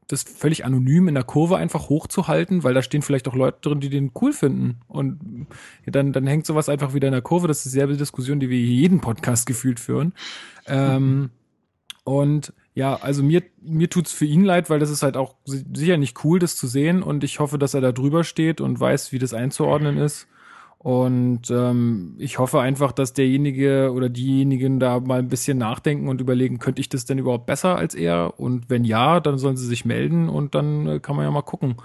das 0.07 0.23
völlig 0.23 0.63
anonym 0.63 1.07
in 1.07 1.15
der 1.15 1.23
Kurve 1.23 1.57
einfach 1.57 1.89
hochzuhalten, 1.89 2.63
weil 2.63 2.75
da 2.75 2.83
stehen 2.83 3.01
vielleicht 3.01 3.27
auch 3.27 3.35
Leute 3.35 3.57
drin, 3.61 3.79
die 3.79 3.89
den 3.89 4.11
cool 4.21 4.31
finden. 4.31 4.77
Und 4.87 5.47
dann, 5.85 6.13
dann 6.13 6.27
hängt 6.27 6.45
sowas 6.45 6.69
einfach 6.69 6.93
wieder 6.93 7.07
in 7.07 7.13
der 7.13 7.23
Kurve. 7.23 7.47
Das 7.47 7.57
ist 7.57 7.65
dieselbe 7.65 7.97
Diskussion, 7.97 8.39
die 8.39 8.49
wir 8.49 8.59
jeden 8.59 9.01
Podcast 9.01 9.47
gefühlt 9.47 9.79
führen. 9.79 10.13
Ähm, 10.67 11.31
und 12.03 12.53
ja, 12.73 12.95
also 12.95 13.23
mir, 13.23 13.43
mir 13.59 13.89
tut's 13.89 14.13
für 14.13 14.25
ihn 14.25 14.45
leid, 14.45 14.69
weil 14.69 14.79
das 14.79 14.91
ist 14.91 15.03
halt 15.03 15.17
auch 15.17 15.35
sicher 15.45 15.97
nicht 15.97 16.23
cool, 16.23 16.39
das 16.39 16.55
zu 16.55 16.67
sehen. 16.67 17.03
Und 17.03 17.23
ich 17.23 17.39
hoffe, 17.39 17.57
dass 17.57 17.73
er 17.73 17.81
da 17.81 17.91
drüber 17.91 18.23
steht 18.23 18.61
und 18.61 18.79
weiß, 18.79 19.11
wie 19.11 19.19
das 19.19 19.33
einzuordnen 19.33 19.97
ist. 19.97 20.27
Und 20.79 21.49
ähm, 21.49 22.15
ich 22.19 22.37
hoffe 22.37 22.61
einfach, 22.61 22.91
dass 22.91 23.13
derjenige 23.13 23.91
oder 23.93 24.09
diejenigen 24.09 24.79
da 24.79 24.99
mal 24.99 25.19
ein 25.19 25.27
bisschen 25.27 25.57
nachdenken 25.57 26.07
und 26.07 26.21
überlegen, 26.21 26.59
könnte 26.59 26.81
ich 26.81 26.89
das 26.89 27.05
denn 27.05 27.17
überhaupt 27.17 27.47
besser 27.47 27.75
als 27.77 27.95
er? 27.95 28.39
Und 28.39 28.69
wenn 28.69 28.85
ja, 28.85 29.19
dann 29.19 29.37
sollen 29.37 29.57
sie 29.57 29.65
sich 29.65 29.85
melden 29.85 30.29
und 30.29 30.53
dann 30.55 30.87
äh, 30.87 30.99
kann 30.99 31.15
man 31.15 31.25
ja 31.25 31.31
mal 31.31 31.41
gucken, 31.41 31.77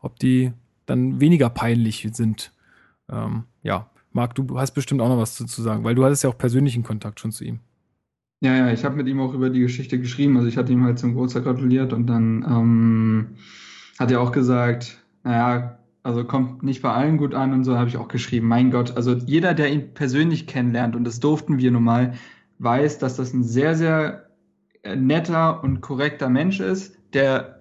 ob 0.00 0.18
die 0.18 0.52
dann 0.86 1.20
weniger 1.20 1.50
peinlich 1.50 2.08
sind. 2.12 2.52
Ähm, 3.08 3.44
ja, 3.62 3.88
Marc, 4.12 4.34
du 4.34 4.58
hast 4.58 4.72
bestimmt 4.72 5.00
auch 5.00 5.08
noch 5.08 5.18
was 5.18 5.36
zu, 5.36 5.46
sagen, 5.46 5.84
weil 5.84 5.94
du 5.94 6.04
hattest 6.04 6.24
ja 6.24 6.30
auch 6.30 6.36
persönlichen 6.36 6.82
Kontakt 6.82 7.20
schon 7.20 7.32
zu 7.32 7.44
ihm. 7.44 7.60
Ja, 8.40 8.56
ja, 8.56 8.72
ich 8.72 8.84
habe 8.84 8.96
mit 8.96 9.06
ihm 9.06 9.20
auch 9.20 9.34
über 9.34 9.50
die 9.50 9.60
Geschichte 9.60 10.00
geschrieben. 10.00 10.36
Also 10.36 10.48
ich 10.48 10.56
hatte 10.56 10.72
ihm 10.72 10.82
halt 10.82 10.98
zum 10.98 11.10
Geburtstag 11.12 11.44
gratuliert 11.44 11.92
und 11.92 12.08
dann 12.08 12.44
ähm, 12.44 13.36
hat 14.00 14.10
er 14.10 14.20
auch 14.20 14.32
gesagt, 14.32 14.98
naja, 15.22 15.78
also 16.02 16.24
kommt 16.24 16.62
nicht 16.62 16.82
bei 16.82 16.92
allen 16.92 17.16
gut 17.16 17.34
an 17.34 17.52
und 17.52 17.64
so 17.64 17.76
habe 17.76 17.88
ich 17.88 17.96
auch 17.96 18.08
geschrieben. 18.08 18.48
Mein 18.48 18.70
Gott, 18.70 18.96
also 18.96 19.12
jeder, 19.14 19.54
der 19.54 19.72
ihn 19.72 19.94
persönlich 19.94 20.46
kennenlernt, 20.46 20.96
und 20.96 21.04
das 21.04 21.20
durften 21.20 21.58
wir 21.58 21.70
nun 21.70 21.84
mal, 21.84 22.14
weiß, 22.58 22.98
dass 22.98 23.16
das 23.16 23.32
ein 23.32 23.44
sehr, 23.44 23.74
sehr 23.76 24.28
äh, 24.82 24.96
netter 24.96 25.62
und 25.62 25.80
korrekter 25.80 26.28
Mensch 26.28 26.60
ist, 26.60 26.96
der, 27.12 27.60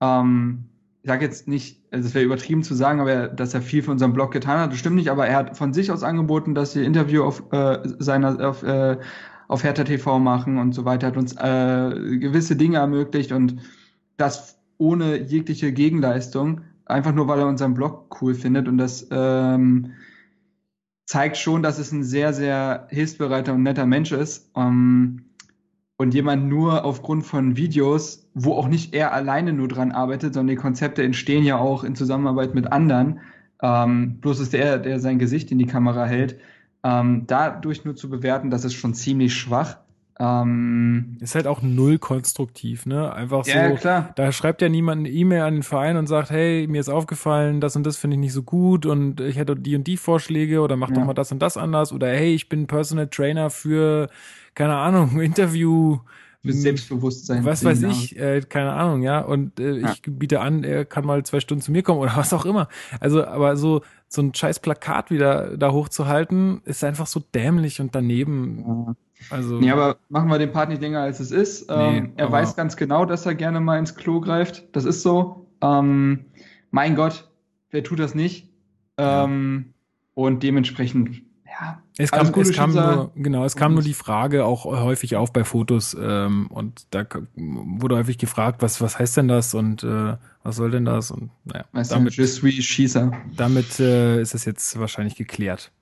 ähm, 0.00 0.64
ich 1.02 1.08
sage 1.08 1.24
jetzt 1.24 1.48
nicht, 1.48 1.82
also 1.90 2.06
es 2.08 2.14
wäre 2.14 2.24
übertrieben 2.24 2.62
zu 2.62 2.74
sagen, 2.74 3.00
aber 3.00 3.28
dass 3.28 3.54
er 3.54 3.62
viel 3.62 3.82
für 3.82 3.90
unseren 3.90 4.12
Blog 4.12 4.32
getan 4.32 4.58
hat, 4.58 4.72
das 4.72 4.78
stimmt 4.78 4.96
nicht, 4.96 5.10
aber 5.10 5.26
er 5.26 5.36
hat 5.36 5.56
von 5.56 5.72
sich 5.72 5.90
aus 5.90 6.02
angeboten, 6.02 6.54
dass 6.54 6.74
wir 6.74 6.84
Interview 6.84 7.24
auf 7.24 7.42
äh, 7.52 7.78
seiner, 7.98 8.46
auf, 8.46 8.62
äh, 8.62 8.98
auf 9.48 9.64
Hertha 9.64 9.84
TV 9.84 10.18
machen 10.18 10.58
und 10.58 10.74
so 10.74 10.84
weiter, 10.84 11.06
hat 11.06 11.16
uns 11.16 11.34
äh, 11.36 12.18
gewisse 12.18 12.56
Dinge 12.56 12.78
ermöglicht 12.78 13.32
und 13.32 13.56
das 14.18 14.58
ohne 14.76 15.18
jegliche 15.22 15.72
Gegenleistung 15.72 16.62
einfach 16.90 17.14
nur, 17.14 17.28
weil 17.28 17.40
er 17.40 17.48
unseren 17.48 17.74
Blog 17.74 18.20
cool 18.20 18.34
findet 18.34 18.68
und 18.68 18.78
das 18.78 19.06
ähm, 19.10 19.92
zeigt 21.06 21.36
schon, 21.36 21.62
dass 21.62 21.78
es 21.78 21.90
ein 21.90 22.04
sehr, 22.04 22.32
sehr 22.32 22.86
hilfsbereiter 22.90 23.54
und 23.54 23.62
netter 23.62 23.86
Mensch 23.86 24.12
ist. 24.12 24.50
Ähm, 24.56 25.24
und 25.96 26.14
jemand 26.14 26.48
nur 26.48 26.84
aufgrund 26.84 27.26
von 27.26 27.56
Videos, 27.56 28.30
wo 28.32 28.54
auch 28.54 28.68
nicht 28.68 28.94
er 28.94 29.12
alleine 29.12 29.52
nur 29.52 29.68
dran 29.68 29.92
arbeitet, 29.92 30.32
sondern 30.32 30.54
die 30.54 30.62
Konzepte 30.62 31.02
entstehen 31.02 31.44
ja 31.44 31.58
auch 31.58 31.84
in 31.84 31.94
Zusammenarbeit 31.94 32.54
mit 32.54 32.72
anderen. 32.72 33.20
Ähm, 33.60 34.18
bloß 34.20 34.40
ist 34.40 34.54
er, 34.54 34.78
der 34.78 34.98
sein 34.98 35.18
Gesicht 35.18 35.50
in 35.50 35.58
die 35.58 35.66
Kamera 35.66 36.06
hält. 36.06 36.38
Ähm, 36.82 37.24
dadurch 37.26 37.84
nur 37.84 37.96
zu 37.96 38.08
bewerten, 38.08 38.48
das 38.48 38.64
ist 38.64 38.74
schon 38.74 38.94
ziemlich 38.94 39.34
schwach. 39.34 39.76
Ähm, 40.22 41.16
ist 41.20 41.34
halt 41.34 41.46
auch 41.46 41.62
null 41.62 41.98
konstruktiv, 41.98 42.84
ne? 42.84 43.10
Einfach 43.10 43.46
so. 43.46 43.52
Ja, 43.52 43.70
klar. 43.70 44.12
Da 44.16 44.32
schreibt 44.32 44.60
ja 44.60 44.68
niemand 44.68 45.00
eine 45.00 45.08
E-Mail 45.08 45.40
an 45.40 45.54
den 45.54 45.62
Verein 45.62 45.96
und 45.96 46.08
sagt, 46.08 46.28
hey, 46.28 46.66
mir 46.68 46.80
ist 46.80 46.90
aufgefallen, 46.90 47.62
das 47.62 47.74
und 47.74 47.84
das 47.84 47.96
finde 47.96 48.16
ich 48.16 48.20
nicht 48.20 48.32
so 48.34 48.42
gut 48.42 48.84
und 48.84 49.22
ich 49.22 49.36
hätte 49.36 49.56
die 49.56 49.74
und 49.76 49.86
die 49.86 49.96
Vorschläge 49.96 50.60
oder 50.60 50.76
mach 50.76 50.90
ja. 50.90 50.96
doch 50.96 51.04
mal 51.04 51.14
das 51.14 51.32
und 51.32 51.40
das 51.40 51.56
anders 51.56 51.90
oder 51.90 52.08
hey, 52.08 52.34
ich 52.34 52.50
bin 52.50 52.66
Personal 52.66 53.08
Trainer 53.08 53.48
für, 53.48 54.10
keine 54.54 54.76
Ahnung, 54.76 55.18
Interview. 55.22 56.00
Für 56.42 56.52
Selbstbewusstsein. 56.54 57.44
Was 57.44 57.64
weiß 57.64 57.82
ich, 57.82 58.18
äh, 58.18 58.40
keine 58.40 58.72
Ahnung, 58.72 59.02
ja. 59.02 59.20
Und 59.20 59.60
äh, 59.60 59.80
ja. 59.80 59.92
ich 59.92 60.00
biete 60.02 60.40
an, 60.40 60.64
er 60.64 60.86
kann 60.86 61.04
mal 61.04 61.22
zwei 61.24 61.40
Stunden 61.40 61.62
zu 61.62 61.70
mir 61.70 61.82
kommen 61.82 62.00
oder 62.00 62.12
was 62.16 62.32
auch 62.32 62.46
immer. 62.46 62.68
Also, 62.98 63.24
aber 63.24 63.56
so, 63.56 63.82
so 64.08 64.22
ein 64.22 64.34
scheiß 64.34 64.60
Plakat 64.60 65.10
wieder 65.10 65.56
da 65.58 65.70
hochzuhalten, 65.70 66.62
ist 66.64 66.82
einfach 66.82 67.06
so 67.06 67.20
dämlich 67.34 67.80
und 67.80 67.94
daneben. 67.94 68.64
Ja. 68.66 68.96
Also, 69.28 69.56
nee, 69.56 69.70
aber 69.70 69.98
machen 70.08 70.30
wir 70.30 70.38
den 70.38 70.50
Part 70.50 70.70
nicht 70.70 70.80
länger, 70.80 71.00
als 71.00 71.20
es 71.20 71.30
ist. 71.30 71.66
Ähm, 71.68 72.04
nee, 72.04 72.12
er 72.16 72.32
weiß 72.32 72.56
ganz 72.56 72.76
genau, 72.78 73.04
dass 73.04 73.26
er 73.26 73.34
gerne 73.34 73.60
mal 73.60 73.78
ins 73.78 73.94
Klo 73.94 74.20
greift. 74.20 74.64
Das 74.72 74.86
ist 74.86 75.02
so. 75.02 75.46
Ähm, 75.60 76.24
mein 76.70 76.96
Gott, 76.96 77.28
wer 77.70 77.84
tut 77.84 77.98
das 77.98 78.14
nicht? 78.14 78.48
Ähm, 78.96 79.64
ja. 79.66 79.72
Und 80.14 80.42
dementsprechend, 80.42 81.22
ja. 81.44 81.82
Es 82.02 82.10
kam, 82.10 82.32
es 82.34 82.52
kam 82.52 82.72
nur, 82.72 83.12
genau, 83.14 83.44
es 83.44 83.56
kam 83.56 83.74
nur 83.74 83.82
die 83.82 83.94
Frage 83.94 84.44
auch 84.44 84.64
häufig 84.64 85.16
auf 85.16 85.32
bei 85.32 85.44
Fotos 85.44 85.94
ähm, 86.00 86.46
und 86.48 86.86
da 86.90 87.04
wurde 87.36 87.96
häufig 87.96 88.16
gefragt, 88.16 88.62
was, 88.62 88.80
was 88.80 88.98
heißt 88.98 89.18
denn 89.18 89.28
das 89.28 89.52
und 89.54 89.84
äh, 89.84 90.16
was 90.42 90.56
soll 90.56 90.70
denn 90.70 90.86
das? 90.86 91.10
Und 91.10 91.30
naja, 91.44 91.66
weißt 91.72 91.92
damit, 91.92 92.16
du, 92.16 92.26
Schießer. 92.26 93.12
damit 93.36 93.78
äh, 93.80 94.20
ist 94.20 94.34
es 94.34 94.46
jetzt 94.46 94.78
wahrscheinlich 94.78 95.16
geklärt. 95.16 95.72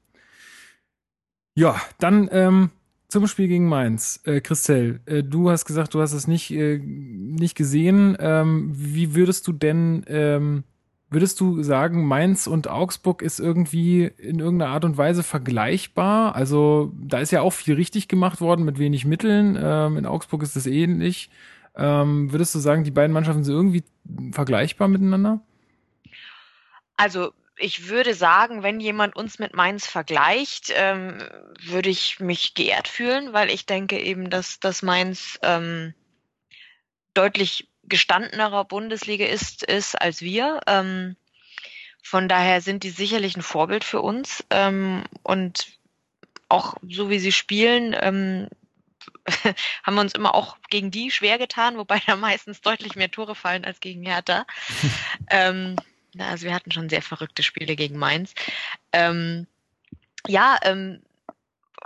Ja, 1.55 1.81
dann 1.99 2.29
ähm, 2.33 2.71
zum 3.09 3.27
Spiel 3.27 3.49
gegen 3.49 3.69
Mainz. 3.69 4.21
Äh, 4.25 4.41
Christel, 4.41 5.01
äh, 5.07 5.23
du 5.23 5.51
hast 5.51 5.65
gesagt, 5.65 5.95
du 5.95 6.01
hast 6.01 6.13
es 6.13 6.27
nicht, 6.27 6.51
äh, 6.51 6.79
nicht 6.79 7.57
gesehen. 7.57 8.17
Ähm, 8.21 8.71
wie 8.75 9.15
würdest 9.15 9.47
du 9.47 9.53
denn, 9.53 10.05
ähm, 10.09 10.65
würdest 11.11 11.41
du 11.41 11.63
sagen, 11.63 12.07
Mainz 12.07 12.47
und 12.47 12.69
Augsburg 12.69 13.23
ist 13.23 13.41
irgendwie 13.41 14.05
in 14.05 14.41
irgendeiner 14.41 14.73
Art 14.73 14.85
und 14.85 14.99
Weise 14.99 15.23
vergleichbar? 15.23 16.35
Also 16.35 16.93
da 17.01 17.19
ist 17.19 17.31
ja 17.31 17.41
auch 17.41 17.53
viel 17.53 17.75
richtig 17.75 18.09
gemacht 18.09 18.41
worden 18.41 18.65
mit 18.65 18.79
wenig 18.79 19.05
Mitteln. 19.05 19.59
Ähm, 19.61 19.97
in 19.97 20.07
Augsburg 20.07 20.43
ist 20.43 20.57
es 20.57 20.67
ähnlich. 20.67 21.31
Ähm, 21.77 22.33
würdest 22.33 22.55
du 22.55 22.59
sagen, 22.59 22.85
die 22.85 22.91
beiden 22.91 23.13
Mannschaften 23.13 23.45
sind 23.45 23.55
irgendwie 23.55 23.85
vergleichbar 24.33 24.89
miteinander? 24.89 25.41
Also 26.97 27.33
ich 27.57 27.89
würde 27.89 28.15
sagen, 28.15 28.63
wenn 28.63 28.81
jemand 28.81 29.17
uns 29.17 29.39
mit 29.39 29.55
Mainz 29.55 29.87
vergleicht, 29.87 30.73
ähm, 30.75 31.19
würde 31.63 31.89
ich 31.89 32.21
mich 32.21 32.55
geehrt 32.55 32.89
fühlen, 32.89 33.33
weil 33.33 33.51
ich 33.51 33.67
denke 33.67 33.99
eben, 33.99 34.31
dass, 34.31 34.61
dass 34.61 34.83
Mainz 34.83 35.39
ähm, 35.43 35.95
deutlich 37.15 37.68
gestandenerer 37.89 38.65
Bundesliga 38.65 39.27
ist, 39.27 39.63
ist 39.63 40.01
als 40.01 40.21
wir. 40.23 40.61
Ähm, 40.67 41.17
von 42.03 42.29
daher 42.29 42.61
sind 42.61 42.85
die 42.85 42.91
sicherlich 42.91 43.37
ein 43.37 43.43
Vorbild 43.43 43.85
für 43.85 44.01
uns. 44.01 44.45
Ähm, 44.51 45.05
und 45.23 45.79
auch 46.49 46.77
so 46.89 47.11
wie 47.11 47.19
sie 47.19 47.33
spielen, 47.33 47.95
ähm, 48.01 48.49
haben 49.83 49.95
wir 49.95 50.01
uns 50.01 50.15
immer 50.15 50.35
auch 50.35 50.57
gegen 50.71 50.91
die 50.91 51.11
schwer 51.11 51.39
getan, 51.39 51.77
wobei 51.77 52.01
da 52.07 52.17
meistens 52.17 52.61
deutlich 52.61 52.97
mehr 52.97 53.11
Tore 53.11 53.35
fallen 53.35 53.65
als 53.65 53.81
gegen 53.81 54.05
Hertha. 54.05 54.47
ähm, 55.31 55.77
also 56.19 56.47
wir 56.47 56.55
hatten 56.55 56.73
schon 56.73 56.89
sehr 56.89 57.03
verrückte 57.03 57.43
Spiele 57.43 57.77
gegen 57.77 57.99
Mainz. 57.99 58.35
Ähm, 58.93 59.47
ja, 60.27 60.57
ähm, 60.63 61.03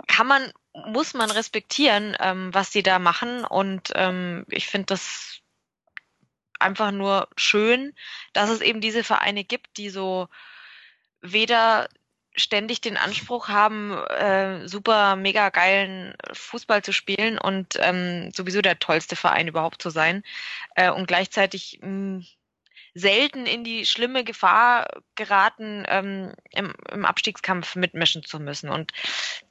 kann 0.07 0.27
man, 0.27 0.51
muss 0.73 1.13
man 1.13 1.29
respektieren, 1.29 2.15
ähm, 2.19 2.53
was 2.53 2.71
die 2.71 2.83
da 2.83 2.99
machen. 2.99 3.45
Und 3.45 3.91
ähm, 3.95 4.45
ich 4.49 4.67
finde 4.67 4.87
das 4.87 5.39
einfach 6.63 6.91
nur 6.91 7.27
schön, 7.37 7.93
dass 8.33 8.49
es 8.49 8.61
eben 8.61 8.81
diese 8.81 9.03
Vereine 9.03 9.43
gibt, 9.43 9.77
die 9.77 9.89
so 9.89 10.27
weder 11.21 11.87
ständig 12.35 12.81
den 12.81 12.97
Anspruch 12.97 13.47
haben, 13.47 13.91
äh, 13.91 14.67
super 14.67 15.15
mega 15.15 15.49
geilen 15.49 16.15
Fußball 16.31 16.81
zu 16.81 16.91
spielen 16.91 17.37
und 17.37 17.75
ähm, 17.79 18.31
sowieso 18.33 18.61
der 18.61 18.79
tollste 18.79 19.15
Verein 19.15 19.47
überhaupt 19.47 19.81
zu 19.81 19.89
sein 19.89 20.23
äh, 20.75 20.89
und 20.89 21.07
gleichzeitig 21.07 21.79
mh, 21.81 21.87
hm, 21.87 22.25
selten 22.95 23.45
in 23.45 23.63
die 23.63 23.85
schlimme 23.85 24.23
Gefahr 24.23 24.87
geraten, 25.15 25.83
ähm, 25.87 26.33
im, 26.51 26.73
im 26.91 27.05
Abstiegskampf 27.05 27.75
mitmischen 27.75 28.23
zu 28.23 28.39
müssen. 28.39 28.69
Und 28.69 28.91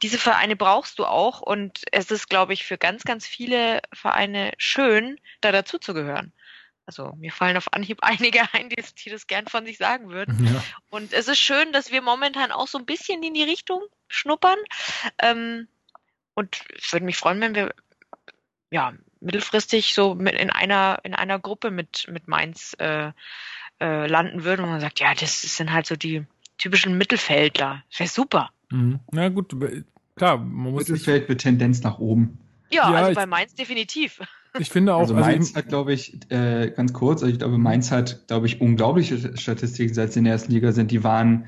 diese 0.03 0.19
Vereine 0.19 0.57
brauchst 0.57 0.99
du 0.99 1.07
auch 1.07 1.41
und 1.41 1.83
es 1.91 2.11
ist, 2.11 2.29
glaube 2.29 2.53
ich, 2.53 2.65
für 2.65 2.79
ganz, 2.79 3.03
ganz 3.03 3.27
viele 3.27 3.81
Vereine 3.93 4.53
schön, 4.59 5.19
da 5.41 5.51
dazuzugehören. 5.51 6.33
Also 6.87 7.13
mir 7.17 7.33
fallen 7.33 7.57
auf 7.57 7.73
Anhieb 7.73 7.99
einige 8.03 8.41
ein, 8.53 8.69
die, 8.69 8.83
die 9.05 9.11
das 9.11 9.27
gern 9.27 9.47
von 9.47 9.65
sich 9.65 9.79
sagen 9.79 10.11
würden. 10.11 10.47
Ja. 10.47 10.63
Und 10.91 11.13
es 11.13 11.29
ist 11.29 11.39
schön, 11.39 11.73
dass 11.73 11.91
wir 11.91 12.03
momentan 12.03 12.53
auch 12.53 12.69
so 12.69 12.79
ein 12.79 12.87
bisschen 12.87 13.23
in 13.23 13.35
die 13.35 13.43
Richtung 13.43 13.83
schnuppern. 14.09 14.59
Ähm, 15.19 15.69
und 16.35 16.65
ich 16.75 16.93
würde 16.93 17.05
mich 17.05 17.17
freuen, 17.17 17.41
wenn 17.41 17.55
wir 17.55 17.75
ja 18.71 18.93
mittelfristig 19.21 19.95
so 19.95 20.15
mit 20.15 20.35
in 20.35 20.51
einer 20.51 20.99
in 21.05 21.15
einer 21.15 21.39
Gruppe 21.39 21.71
mit 21.71 22.07
mit 22.09 22.27
Mainz 22.27 22.75
äh, 22.79 23.13
äh, 23.81 24.07
landen 24.07 24.45
würden 24.45 24.65
und 24.65 24.71
man 24.71 24.81
sagt, 24.81 25.01
ja, 25.01 25.15
das 25.15 25.43
sind 25.43 25.73
halt 25.73 25.87
so 25.87 25.97
die 25.97 26.25
typischen 26.59 26.97
Mittelfeldler. 26.97 27.83
Das 27.91 28.01
wäre 28.01 28.09
super. 28.09 28.51
Mhm. 28.71 29.01
Na 29.11 29.29
gut, 29.29 29.55
klar, 30.17 30.39
man 30.39 30.73
muss 30.73 30.89
Mittelfeld 30.89 31.29
mit 31.29 31.41
Tendenz 31.41 31.83
nach 31.83 31.99
oben. 31.99 32.39
Ja, 32.71 32.91
ja 32.91 32.97
also 32.97 33.15
bei 33.15 33.27
Mainz 33.27 33.55
definitiv. 33.55 34.21
Ich 34.59 34.71
finde 34.71 34.95
auch. 34.95 35.01
Also, 35.01 35.15
also 35.15 35.27
Mainz 35.27 35.55
hat, 35.55 35.69
glaube 35.69 35.93
ich, 35.93 36.19
äh, 36.31 36.71
ganz 36.71 36.93
kurz, 36.93 37.23
also 37.23 37.33
ich 37.33 37.39
glaube, 37.39 37.59
Mainz 37.59 37.91
hat, 37.91 38.27
glaube 38.29 38.47
ich, 38.47 38.61
unglaubliche 38.61 39.37
Statistiken, 39.37 39.95
seit 39.95 40.13
sie 40.13 40.19
in 40.19 40.25
der 40.25 40.35
ersten 40.35 40.53
Liga 40.53 40.73
sind. 40.73 40.91
Die 40.91 41.03
waren, 41.05 41.47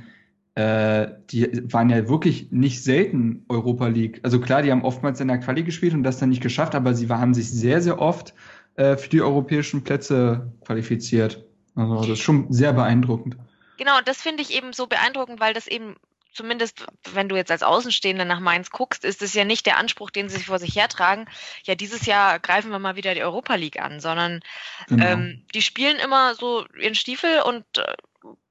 äh, 0.55 1.09
die 1.31 1.73
waren 1.73 1.91
ja 1.91 2.09
wirklich 2.09 2.51
nicht 2.51 2.83
selten 2.83 3.45
Europa 3.49 3.89
League. 3.89 4.21
Also 4.23 4.41
klar, 4.41 4.63
die 4.63 4.71
haben 4.71 4.83
oftmals 4.83 5.21
in 5.21 5.29
der 5.29 5.39
Quali 5.39 5.63
gespielt 5.65 5.95
und 5.95 6.03
das 6.03 6.19
dann 6.19 6.31
nicht 6.31 6.43
geschafft, 6.43 6.75
aber 6.75 6.95
sie 6.95 7.09
haben 7.09 7.35
sich 7.35 7.51
sehr, 7.51 7.83
sehr 7.83 8.01
oft 8.01 8.35
äh, 8.77 8.97
für 8.97 9.11
die 9.11 9.21
europäischen 9.21 9.85
Plätze 9.85 10.53
qualifiziert. 10.65 11.45
Also 11.75 11.97
das 11.97 12.09
ist 12.09 12.21
schon 12.21 12.53
sehr 12.53 12.73
beeindruckend. 12.73 13.37
Genau, 13.77 13.99
und 13.99 14.07
das 14.09 14.23
finde 14.23 14.43
ich 14.43 14.57
eben 14.57 14.73
so 14.73 14.87
beeindruckend, 14.87 15.41
weil 15.41 15.53
das 15.53 15.67
eben 15.67 15.97
zumindest 16.35 16.87
wenn 17.13 17.29
du 17.29 17.37
jetzt 17.37 17.51
als 17.51 17.63
Außenstehender 17.63 18.25
nach 18.25 18.41
Mainz 18.41 18.71
guckst, 18.71 19.05
ist 19.05 19.23
es 19.23 19.35
ja 19.35 19.45
nicht 19.45 19.67
der 19.67 19.79
Anspruch, 19.79 20.11
den 20.11 20.29
sie 20.29 20.43
vor 20.43 20.59
sich 20.59 20.77
hertragen, 20.77 21.27
ja, 21.65 21.75
dieses 21.75 22.07
Jahr 22.07 22.39
greifen 22.41 22.71
wir 22.71 22.79
mal 22.79 22.97
wieder 22.97 23.15
die 23.15 23.23
Europa 23.23 23.55
League 23.55 23.81
an, 23.81 24.01
sondern 24.01 24.41
genau. 24.89 25.05
ähm, 25.07 25.47
die 25.55 25.63
spielen 25.63 25.97
immer 25.97 26.35
so 26.35 26.67
ihren 26.79 26.95
Stiefel 26.95 27.41
und 27.43 27.65
äh, 27.79 27.95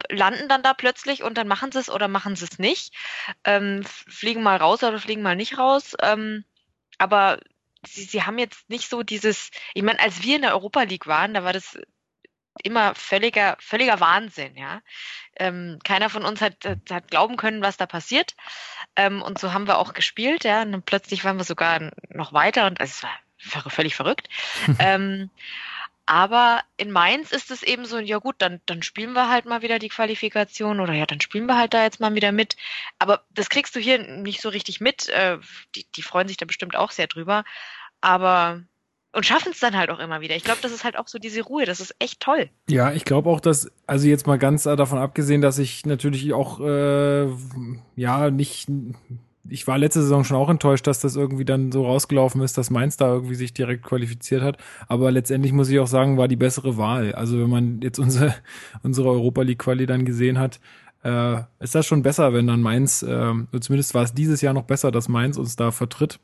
landen 0.09 0.47
dann 0.47 0.63
da 0.63 0.73
plötzlich 0.73 1.23
und 1.23 1.37
dann 1.37 1.47
machen 1.47 1.71
sie 1.71 1.79
es 1.79 1.89
oder 1.89 2.07
machen 2.07 2.35
sie 2.35 2.45
es 2.45 2.59
nicht. 2.59 2.93
Ähm, 3.43 3.83
fliegen 3.85 4.43
mal 4.43 4.57
raus 4.57 4.83
oder 4.83 4.99
fliegen 4.99 5.21
mal 5.21 5.35
nicht 5.35 5.57
raus. 5.57 5.95
Ähm, 6.01 6.45
aber 6.97 7.39
sie, 7.85 8.03
sie 8.03 8.23
haben 8.23 8.37
jetzt 8.37 8.69
nicht 8.69 8.89
so 8.89 9.03
dieses, 9.03 9.49
ich 9.73 9.83
meine, 9.83 9.99
als 9.99 10.23
wir 10.23 10.35
in 10.35 10.43
der 10.43 10.53
Europa 10.53 10.83
League 10.83 11.07
waren, 11.07 11.33
da 11.33 11.43
war 11.43 11.53
das 11.53 11.77
immer 12.61 12.93
völliger, 12.95 13.57
völliger 13.59 13.99
Wahnsinn, 13.99 14.55
ja. 14.55 14.81
Ähm, 15.35 15.79
keiner 15.83 16.09
von 16.09 16.23
uns 16.23 16.41
hat, 16.41 16.57
hat 16.89 17.09
glauben 17.09 17.37
können, 17.37 17.63
was 17.63 17.77
da 17.77 17.85
passiert. 17.85 18.35
Ähm, 18.95 19.21
und 19.21 19.39
so 19.39 19.53
haben 19.53 19.67
wir 19.67 19.79
auch 19.79 19.93
gespielt, 19.93 20.43
ja. 20.43 20.61
Und 20.61 20.71
dann 20.71 20.83
plötzlich 20.83 21.23
waren 21.23 21.37
wir 21.37 21.43
sogar 21.43 21.91
noch 22.09 22.33
weiter 22.33 22.67
und 22.67 22.79
also 22.79 23.07
es 23.37 23.55
war 23.55 23.69
völlig 23.71 23.95
verrückt. 23.95 24.29
ähm, 24.79 25.29
aber 26.05 26.61
in 26.75 26.91
Mainz 26.91 27.31
ist 27.31 27.49
es 27.49 27.63
eben 27.63 27.85
so, 27.85 27.97
ja 27.97 28.17
gut, 28.17 28.35
dann, 28.39 28.59
dann 28.65 28.83
spielen 28.83 29.13
wir 29.13 29.29
halt 29.29 29.45
mal 29.45 29.61
wieder 29.61 29.79
die 29.79 29.89
Qualifikation 29.89 30.81
oder 30.81 30.93
ja, 30.93 31.05
dann 31.05 31.21
spielen 31.21 31.45
wir 31.45 31.57
halt 31.57 31.73
da 31.73 31.83
jetzt 31.83 32.01
mal 32.01 32.13
wieder 32.13 32.33
mit. 32.33 32.57
Aber 32.99 33.25
das 33.29 33.49
kriegst 33.49 33.75
du 33.75 33.79
hier 33.79 33.99
nicht 33.99 34.41
so 34.41 34.49
richtig 34.49 34.81
mit. 34.81 35.07
Äh, 35.09 35.39
die, 35.75 35.85
die 35.95 36.01
freuen 36.01 36.27
sich 36.27 36.37
da 36.37 36.45
bestimmt 36.45 36.75
auch 36.75 36.91
sehr 36.91 37.07
drüber. 37.07 37.45
Aber 38.01 38.63
und 39.13 39.25
schaffen 39.25 39.51
es 39.51 39.59
dann 39.59 39.77
halt 39.77 39.89
auch 39.89 39.99
immer 39.99 40.21
wieder. 40.21 40.35
Ich 40.35 40.43
glaube, 40.43 40.59
das 40.61 40.71
ist 40.71 40.83
halt 40.83 40.97
auch 40.97 41.07
so 41.07 41.19
diese 41.19 41.41
Ruhe, 41.41 41.65
das 41.65 41.79
ist 41.79 41.95
echt 41.99 42.19
toll. 42.19 42.49
Ja, 42.67 42.91
ich 42.91 43.05
glaube 43.05 43.29
auch, 43.29 43.39
dass, 43.39 43.71
also 43.85 44.07
jetzt 44.07 44.27
mal 44.27 44.39
ganz 44.39 44.63
davon 44.63 44.97
abgesehen, 44.97 45.41
dass 45.41 45.59
ich 45.59 45.85
natürlich 45.85 46.33
auch, 46.33 46.59
äh, 46.59 47.27
ja, 47.95 48.31
nicht, 48.31 48.67
ich 49.47 49.67
war 49.67 49.77
letzte 49.77 50.01
Saison 50.01 50.23
schon 50.23 50.37
auch 50.37 50.49
enttäuscht, 50.49 50.87
dass 50.87 50.99
das 50.99 51.15
irgendwie 51.15 51.45
dann 51.45 51.71
so 51.71 51.85
rausgelaufen 51.85 52.41
ist, 52.41 52.57
dass 52.57 52.71
Mainz 52.71 52.97
da 52.97 53.13
irgendwie 53.13 53.35
sich 53.35 53.53
direkt 53.53 53.83
qualifiziert 53.83 54.41
hat. 54.41 54.57
Aber 54.87 55.11
letztendlich 55.11 55.53
muss 55.53 55.69
ich 55.69 55.79
auch 55.79 55.87
sagen, 55.87 56.17
war 56.17 56.27
die 56.27 56.35
bessere 56.35 56.77
Wahl. 56.77 57.13
Also 57.13 57.39
wenn 57.39 57.49
man 57.49 57.81
jetzt 57.81 57.99
unsere, 57.99 58.33
unsere 58.83 59.09
Europa 59.09 59.43
League 59.43 59.59
Quali 59.59 59.85
dann 59.85 60.05
gesehen 60.05 60.39
hat, 60.39 60.59
äh, 61.03 61.41
ist 61.59 61.75
das 61.75 61.85
schon 61.85 62.01
besser, 62.01 62.33
wenn 62.33 62.47
dann 62.47 62.61
Mainz, 62.61 63.03
äh, 63.03 63.33
zumindest 63.59 63.93
war 63.93 64.03
es 64.03 64.13
dieses 64.13 64.41
Jahr 64.41 64.53
noch 64.53 64.63
besser, 64.63 64.89
dass 64.89 65.09
Mainz 65.09 65.37
uns 65.37 65.55
da 65.55 65.71
vertritt. 65.71 66.19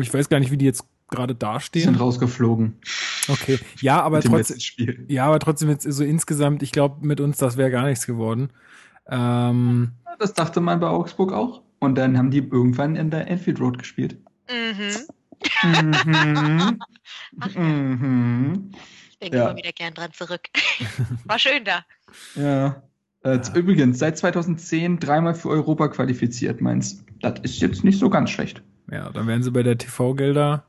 Ich 0.00 0.12
weiß 0.12 0.28
gar 0.28 0.40
nicht, 0.40 0.50
wie 0.50 0.58
die 0.58 0.66
jetzt 0.66 0.84
gerade 1.08 1.34
dastehen. 1.34 1.84
Sind 1.84 2.00
rausgeflogen. 2.00 2.78
Okay, 3.28 3.58
ja, 3.80 4.02
aber 4.02 4.20
trotzdem, 4.20 5.06
ja, 5.08 5.26
aber 5.26 5.38
trotzdem 5.38 5.68
jetzt 5.70 5.84
so 5.84 6.04
insgesamt, 6.04 6.62
ich 6.62 6.72
glaube, 6.72 7.06
mit 7.06 7.20
uns 7.20 7.38
das 7.38 7.56
wäre 7.56 7.70
gar 7.70 7.86
nichts 7.86 8.06
geworden. 8.06 8.50
Ähm, 9.08 9.92
das 10.18 10.34
dachte 10.34 10.60
man 10.60 10.80
bei 10.80 10.88
Augsburg 10.88 11.32
auch. 11.32 11.62
Und 11.78 11.96
dann 11.96 12.16
haben 12.16 12.30
die 12.30 12.38
irgendwann 12.38 12.96
in 12.96 13.10
der 13.10 13.28
Enfield 13.28 13.60
Road 13.60 13.78
gespielt. 13.78 14.16
Mhm. 14.50 14.94
mhm. 15.62 16.78
mhm. 17.54 18.70
Ich 19.10 19.18
denke 19.18 19.36
ja. 19.36 19.44
immer 19.50 19.56
wieder 19.56 19.72
gern 19.72 19.94
dran 19.94 20.12
zurück. 20.12 20.40
War 21.24 21.38
schön 21.38 21.64
da. 21.64 21.84
Ja. 22.34 22.82
Äh, 23.22 23.36
ja. 23.36 23.54
Übrigens, 23.54 23.98
seit 23.98 24.16
2010 24.16 24.98
dreimal 24.98 25.34
für 25.34 25.48
Europa 25.50 25.88
qualifiziert, 25.88 26.60
meins. 26.60 27.04
Das 27.20 27.40
ist 27.40 27.60
jetzt 27.60 27.84
nicht 27.84 27.98
so 27.98 28.10
ganz 28.10 28.30
schlecht. 28.30 28.62
Ja, 28.90 29.10
dann 29.10 29.26
werden 29.26 29.42
sie 29.42 29.50
bei 29.50 29.62
der 29.62 29.78
TV-Gelder 29.78 30.64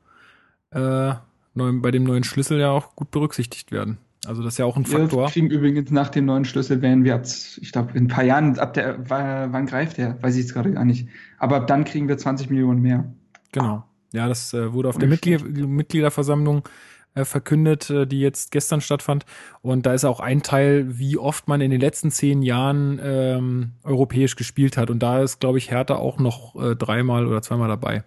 äh, 0.71 1.13
neuen, 1.53 1.81
bei 1.81 1.91
dem 1.91 2.03
neuen 2.03 2.23
Schlüssel 2.23 2.59
ja 2.59 2.71
auch 2.71 2.95
gut 2.95 3.11
berücksichtigt 3.11 3.71
werden. 3.71 3.97
Also 4.25 4.43
das 4.43 4.55
ist 4.55 4.57
ja 4.57 4.65
auch 4.65 4.75
ein 4.75 4.85
Faktor. 4.85 5.25
Wir 5.25 5.31
kriegen 5.31 5.49
übrigens 5.49 5.91
nach 5.91 6.09
dem 6.09 6.25
neuen 6.25 6.45
Schlüssel 6.45 6.81
werden 6.81 7.03
wir 7.03 7.15
ab, 7.15 7.25
ich 7.25 7.71
glaube, 7.71 7.97
in 7.97 8.05
ein 8.05 8.07
paar 8.07 8.23
Jahren, 8.23 8.57
ab 8.57 8.73
der, 8.73 9.09
wann 9.09 9.65
greift 9.65 9.97
der? 9.97 10.21
Weiß 10.21 10.35
ich 10.35 10.41
jetzt 10.41 10.53
gerade 10.53 10.71
gar 10.71 10.85
nicht. 10.85 11.07
Aber 11.37 11.57
ab 11.57 11.67
dann 11.67 11.85
kriegen 11.85 12.07
wir 12.07 12.17
20 12.17 12.49
Millionen 12.49 12.81
mehr. 12.81 13.13
Genau. 13.51 13.83
Ja, 14.13 14.27
das 14.27 14.53
äh, 14.53 14.73
wurde 14.73 14.89
auf 14.89 14.97
der 14.97 15.09
Mitglied 15.09 15.43
Mitgliederversammlung 15.67 16.67
äh, 17.15 17.25
verkündet, 17.25 17.89
äh, 17.89 18.07
die 18.07 18.19
jetzt 18.19 18.51
gestern 18.51 18.81
stattfand. 18.81 19.25
Und 19.61 19.85
da 19.85 19.93
ist 19.93 20.05
auch 20.05 20.19
ein 20.19 20.41
Teil, 20.41 20.97
wie 20.97 21.17
oft 21.17 21.47
man 21.47 21.61
in 21.61 21.71
den 21.71 21.81
letzten 21.81 22.11
zehn 22.11 22.41
Jahren 22.41 22.99
ähm, 23.03 23.71
europäisch 23.83 24.35
gespielt 24.35 24.77
hat. 24.77 24.89
Und 24.89 24.99
da 24.99 25.21
ist, 25.21 25.39
glaube 25.39 25.57
ich, 25.57 25.71
Hertha 25.71 25.95
auch 25.95 26.19
noch 26.19 26.55
äh, 26.55 26.75
dreimal 26.75 27.27
oder 27.27 27.41
zweimal 27.41 27.67
dabei. 27.67 28.03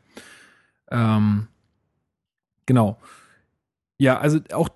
Ähm, 0.91 1.49
Genau. 2.69 2.99
Ja, 4.01 4.19
also 4.21 4.39
auch 4.53 4.69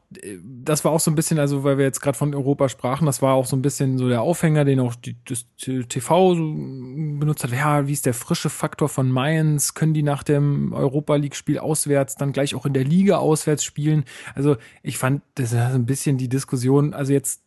das 0.42 0.84
war 0.84 0.90
auch 0.90 0.98
so 0.98 1.10
ein 1.10 1.14
bisschen, 1.14 1.38
also 1.38 1.62
weil 1.62 1.76
wir 1.78 1.84
jetzt 1.84 2.00
gerade 2.00 2.16
von 2.18 2.34
Europa 2.34 2.68
sprachen, 2.68 3.06
das 3.06 3.22
war 3.22 3.34
auch 3.34 3.46
so 3.46 3.54
ein 3.54 3.62
bisschen 3.62 3.98
so 3.98 4.08
der 4.08 4.22
Aufhänger, 4.22 4.64
den 4.64 4.80
auch 4.80 4.96
die, 4.96 5.14
das 5.26 5.46
TV 5.58 6.34
so 6.34 6.40
benutzt 6.40 7.44
hat. 7.44 7.52
Ja, 7.52 7.86
wie 7.86 7.92
ist 7.92 8.06
der 8.06 8.14
frische 8.14 8.50
Faktor 8.50 8.88
von 8.88 9.10
Mainz? 9.10 9.74
Können 9.74 9.94
die 9.94 10.02
nach 10.02 10.24
dem 10.24 10.72
Europa 10.72 11.14
League 11.16 11.36
Spiel 11.36 11.58
auswärts 11.58 12.16
dann 12.16 12.32
gleich 12.32 12.54
auch 12.56 12.66
in 12.66 12.72
der 12.72 12.82
Liga 12.82 13.18
auswärts 13.18 13.62
spielen? 13.62 14.04
Also 14.34 14.56
ich 14.82 14.98
fand 14.98 15.22
das 15.34 15.52
ist 15.52 15.58
ein 15.58 15.86
bisschen 15.86 16.16
die 16.16 16.28
Diskussion. 16.28 16.94
Also 16.94 17.12
jetzt 17.12 17.42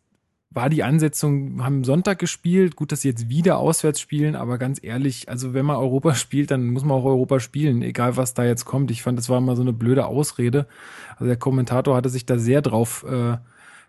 war 0.55 0.69
die 0.69 0.83
Ansetzung, 0.83 1.63
haben 1.63 1.83
Sonntag 1.83 2.17
gespielt, 2.17 2.75
gut, 2.77 2.91
dass 2.91 3.01
sie 3.01 3.09
jetzt 3.09 3.29
wieder 3.29 3.57
auswärts 3.57 3.99
spielen, 3.99 4.35
aber 4.35 4.57
ganz 4.57 4.79
ehrlich, 4.81 5.27
also 5.27 5.53
wenn 5.53 5.65
man 5.65 5.75
Europa 5.75 6.15
spielt, 6.15 6.49
dann 6.49 6.67
muss 6.67 6.85
man 6.85 6.97
auch 6.97 7.05
Europa 7.05 7.39
spielen, 7.39 7.81
egal 7.81 8.15
was 8.17 8.33
da 8.33 8.45
jetzt 8.45 8.65
kommt. 8.65 8.89
Ich 8.89 9.03
fand, 9.03 9.19
das 9.19 9.29
war 9.29 9.41
mal 9.41 9.57
so 9.57 9.61
eine 9.61 9.73
blöde 9.73 10.05
Ausrede. 10.05 10.65
Also 11.11 11.25
der 11.25 11.35
Kommentator 11.35 11.95
hatte 11.95 12.09
sich 12.09 12.25
da 12.25 12.37
sehr 12.37 12.61
drauf 12.61 13.05
äh, 13.07 13.37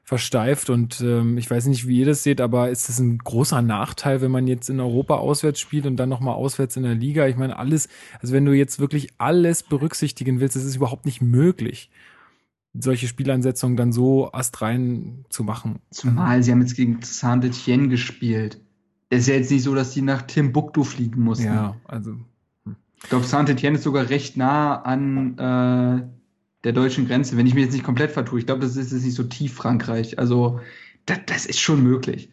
versteift 0.03 0.71
und 0.71 1.01
ähm, 1.01 1.39
ich 1.39 1.51
weiß 1.51 1.67
nicht, 1.67 1.87
wie 1.87 2.01
ihr 2.01 2.07
das 2.07 2.23
seht, 2.23 2.41
aber 2.41 2.71
ist 2.71 2.89
das 2.89 2.99
ein 2.99 3.19
großer 3.19 3.62
Nachteil, 3.62 4.21
wenn 4.21 4.31
man 4.31 4.47
jetzt 4.47 4.69
in 4.69 4.81
Europa 4.81 5.17
auswärts 5.17 5.61
spielt 5.61 5.87
und 5.87 5.97
dann 5.97 6.09
nochmal 6.09 6.35
auswärts 6.35 6.77
in 6.77 6.83
der 6.83 6.95
Liga? 6.95 7.27
Ich 7.27 7.37
meine, 7.37 7.59
alles, 7.59 7.89
also 8.21 8.33
wenn 8.33 8.45
du 8.45 8.53
jetzt 8.53 8.79
wirklich 8.81 9.09
alles 9.19 9.62
berücksichtigen 9.62 10.41
willst, 10.41 10.57
das 10.57 10.64
ist 10.64 10.77
überhaupt 10.77 11.07
nicht 11.07 11.23
möglich. 11.23 11.91
Solche 12.81 13.07
Spielansetzungen 13.07 13.77
dann 13.77 13.93
so 13.93 14.33
astrein 14.33 15.24
zu 15.29 15.45
machen. 15.45 15.81
Zumal 15.91 16.43
sie 16.43 16.53
haben 16.53 16.61
jetzt 16.61 16.77
gegen 16.77 17.01
Saint-Etienne 17.03 17.89
gespielt. 17.89 18.61
Es 19.09 19.20
ist 19.20 19.29
ja 19.29 19.35
jetzt 19.35 19.51
nicht 19.51 19.62
so, 19.62 19.74
dass 19.74 19.93
die 19.93 20.03
nach 20.03 20.22
Timbuktu 20.22 20.85
fliegen 20.85 21.22
mussten. 21.22 21.47
Ja, 21.47 21.77
also. 21.85 22.12
Hm. 22.64 22.77
Ich 23.03 23.09
glaube, 23.09 23.24
Saint-Etienne 23.24 23.77
ist 23.77 23.85
sogar 23.85 24.09
recht 24.09 24.37
nah 24.37 24.83
an 24.83 25.39
äh, 25.39 26.07
der 26.64 26.72
deutschen 26.72 27.07
Grenze, 27.07 27.37
wenn 27.37 27.47
ich 27.47 27.55
mir 27.55 27.61
jetzt 27.61 27.72
nicht 27.72 27.85
komplett 27.85 28.11
vertue. 28.11 28.41
Ich 28.41 28.47
glaube, 28.47 28.62
das 28.62 28.77
ist 28.77 28.93
jetzt 28.93 29.05
nicht 29.05 29.14
so 29.14 29.24
tief 29.24 29.55
Frankreich. 29.55 30.18
Also, 30.18 30.61
das, 31.05 31.20
das 31.27 31.47
ist 31.47 31.61
schon 31.61 31.83
möglich. 31.83 32.31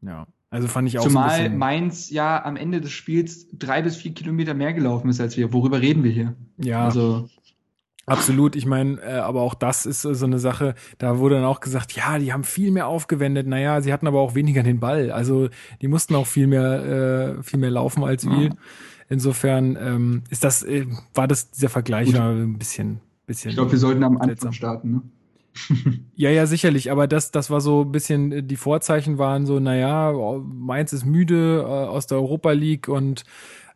Ja. 0.00 0.26
Also 0.54 0.68
fand 0.68 0.86
ich 0.86 1.00
auch 1.00 1.02
Zumal 1.02 1.50
so 1.50 1.56
Mainz 1.56 2.10
ja 2.10 2.44
am 2.44 2.54
Ende 2.54 2.80
des 2.80 2.92
Spiels 2.92 3.48
drei 3.52 3.82
bis 3.82 3.96
vier 3.96 4.14
Kilometer 4.14 4.54
mehr 4.54 4.72
gelaufen 4.72 5.08
ist 5.10 5.20
als 5.20 5.36
wir. 5.36 5.52
Worüber 5.52 5.80
reden 5.80 6.04
wir 6.04 6.12
hier? 6.12 6.36
Ja. 6.58 6.84
Also 6.84 7.28
Absolut, 8.06 8.54
ich 8.54 8.66
meine, 8.66 9.00
äh, 9.00 9.14
aber 9.14 9.40
auch 9.40 9.54
das 9.54 9.86
ist 9.86 10.04
äh, 10.04 10.14
so 10.14 10.26
eine 10.26 10.38
Sache, 10.38 10.74
da 10.98 11.18
wurde 11.18 11.36
dann 11.36 11.44
auch 11.44 11.60
gesagt, 11.60 11.92
ja, 11.92 12.18
die 12.18 12.32
haben 12.32 12.44
viel 12.44 12.70
mehr 12.70 12.86
aufgewendet, 12.86 13.46
naja, 13.46 13.80
sie 13.80 13.92
hatten 13.92 14.06
aber 14.06 14.20
auch 14.20 14.34
weniger 14.34 14.62
den 14.62 14.80
Ball. 14.80 15.10
Also 15.10 15.48
die 15.80 15.88
mussten 15.88 16.14
auch 16.14 16.26
viel 16.26 16.46
mehr, 16.46 17.38
äh, 17.38 17.42
viel 17.42 17.58
mehr 17.58 17.70
laufen 17.70 18.04
als 18.04 18.26
wir. 18.28 18.48
Ja. 18.48 18.50
Insofern 19.08 19.76
ähm, 19.80 20.22
ist 20.30 20.44
das, 20.44 20.62
äh, 20.62 20.86
war 21.14 21.28
das 21.28 21.50
dieser 21.50 21.68
Vergleich 21.68 22.12
war 22.14 22.30
ein 22.30 22.58
bisschen, 22.58 23.00
bisschen. 23.26 23.50
Ich 23.50 23.56
glaube, 23.56 23.72
wir 23.72 23.78
sollten 23.78 24.02
am 24.02 24.18
Anfang 24.18 24.52
starten, 24.52 24.90
ne? 24.90 25.02
ja, 26.16 26.30
ja, 26.30 26.46
sicherlich, 26.46 26.90
aber 26.90 27.06
das, 27.06 27.30
das 27.30 27.48
war 27.48 27.60
so 27.60 27.82
ein 27.82 27.92
bisschen, 27.92 28.32
äh, 28.32 28.42
die 28.42 28.56
Vorzeichen 28.56 29.18
waren 29.18 29.46
so, 29.46 29.60
naja, 29.60 30.12
Mainz 30.42 30.92
ist 30.92 31.04
müde 31.04 31.60
äh, 31.60 31.64
aus 31.64 32.06
der 32.06 32.18
Europa 32.18 32.52
League 32.52 32.88
und 32.88 33.24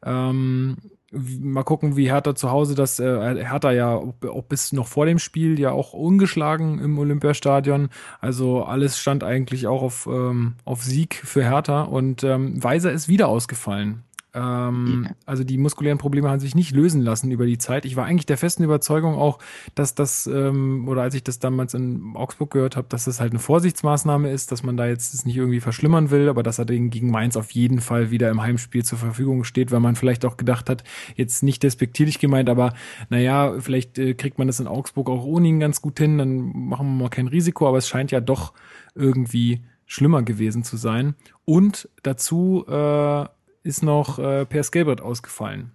ähm, 0.04 0.76
mal 1.10 1.62
gucken, 1.62 1.96
wie 1.96 2.10
Hertha 2.10 2.34
zu 2.34 2.50
Hause 2.50 2.74
das, 2.74 2.98
äh, 2.98 3.44
Hertha 3.44 3.72
ja 3.72 3.94
auch 3.94 4.44
bis 4.44 4.72
noch 4.72 4.86
vor 4.86 5.06
dem 5.06 5.18
Spiel 5.18 5.58
ja 5.58 5.70
auch 5.70 5.92
ungeschlagen 5.92 6.78
im 6.80 6.98
Olympiastadion. 6.98 7.88
Also 8.20 8.62
alles 8.64 8.98
stand 8.98 9.24
eigentlich 9.24 9.66
auch 9.66 9.82
auf, 9.82 10.06
ähm, 10.06 10.54
auf 10.64 10.82
Sieg 10.82 11.14
für 11.14 11.42
Hertha 11.42 11.82
und 11.82 12.24
ähm, 12.24 12.62
Weiser 12.62 12.92
ist 12.92 13.08
wieder 13.08 13.28
ausgefallen. 13.28 14.04
Ähm, 14.38 15.06
ja. 15.08 15.14
Also 15.26 15.44
die 15.44 15.58
muskulären 15.58 15.98
Probleme 15.98 16.30
haben 16.30 16.40
sich 16.40 16.54
nicht 16.54 16.72
lösen 16.72 17.02
lassen 17.02 17.30
über 17.30 17.46
die 17.46 17.58
Zeit. 17.58 17.84
Ich 17.84 17.96
war 17.96 18.04
eigentlich 18.04 18.26
der 18.26 18.38
festen 18.38 18.62
Überzeugung 18.62 19.14
auch, 19.14 19.38
dass 19.74 19.94
das, 19.94 20.26
ähm, 20.26 20.86
oder 20.88 21.02
als 21.02 21.14
ich 21.14 21.24
das 21.24 21.38
damals 21.38 21.74
in 21.74 22.12
Augsburg 22.14 22.50
gehört 22.52 22.76
habe, 22.76 22.86
dass 22.88 23.04
das 23.04 23.20
halt 23.20 23.32
eine 23.32 23.40
Vorsichtsmaßnahme 23.40 24.30
ist, 24.30 24.52
dass 24.52 24.62
man 24.62 24.76
da 24.76 24.86
jetzt 24.86 25.14
das 25.14 25.24
nicht 25.24 25.36
irgendwie 25.36 25.60
verschlimmern 25.60 26.10
will, 26.10 26.28
aber 26.28 26.42
dass 26.42 26.58
er 26.58 26.66
gegen 26.66 27.10
Mainz 27.10 27.36
auf 27.36 27.50
jeden 27.50 27.80
Fall 27.80 28.10
wieder 28.10 28.30
im 28.30 28.40
Heimspiel 28.40 28.84
zur 28.84 28.98
Verfügung 28.98 29.44
steht, 29.44 29.72
weil 29.72 29.80
man 29.80 29.96
vielleicht 29.96 30.24
auch 30.24 30.36
gedacht 30.36 30.70
hat, 30.70 30.84
jetzt 31.16 31.42
nicht 31.42 31.62
despektierlich 31.62 32.18
gemeint, 32.18 32.48
aber 32.48 32.74
naja, 33.08 33.58
vielleicht 33.58 33.98
äh, 33.98 34.14
kriegt 34.14 34.38
man 34.38 34.46
das 34.46 34.60
in 34.60 34.68
Augsburg 34.68 35.08
auch 35.10 35.24
ohne 35.24 35.48
ihn 35.48 35.60
ganz 35.60 35.82
gut 35.82 35.98
hin, 35.98 36.18
dann 36.18 36.52
machen 36.68 36.86
wir 36.86 37.04
mal 37.04 37.08
kein 37.08 37.28
Risiko, 37.28 37.66
aber 37.66 37.78
es 37.78 37.88
scheint 37.88 38.10
ja 38.10 38.20
doch 38.20 38.52
irgendwie 38.94 39.62
schlimmer 39.86 40.22
gewesen 40.22 40.62
zu 40.62 40.76
sein. 40.76 41.14
Und 41.44 41.88
dazu 42.02 42.64
äh, 42.68 43.24
ist 43.62 43.82
noch 43.82 44.18
äh, 44.18 44.44
Per 44.46 44.62
Skilbert 44.62 45.00
ausgefallen, 45.00 45.72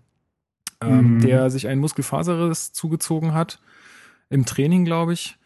ähm, 0.81 1.15
mhm. 1.15 1.21
der 1.21 1.49
sich 1.49 1.67
einen 1.67 1.81
Muskelfaserriss 1.81 2.73
zugezogen 2.73 3.33
hat 3.33 3.59
im 4.29 4.45
Training, 4.45 4.85
glaube 4.85 5.13
ich. 5.13 5.37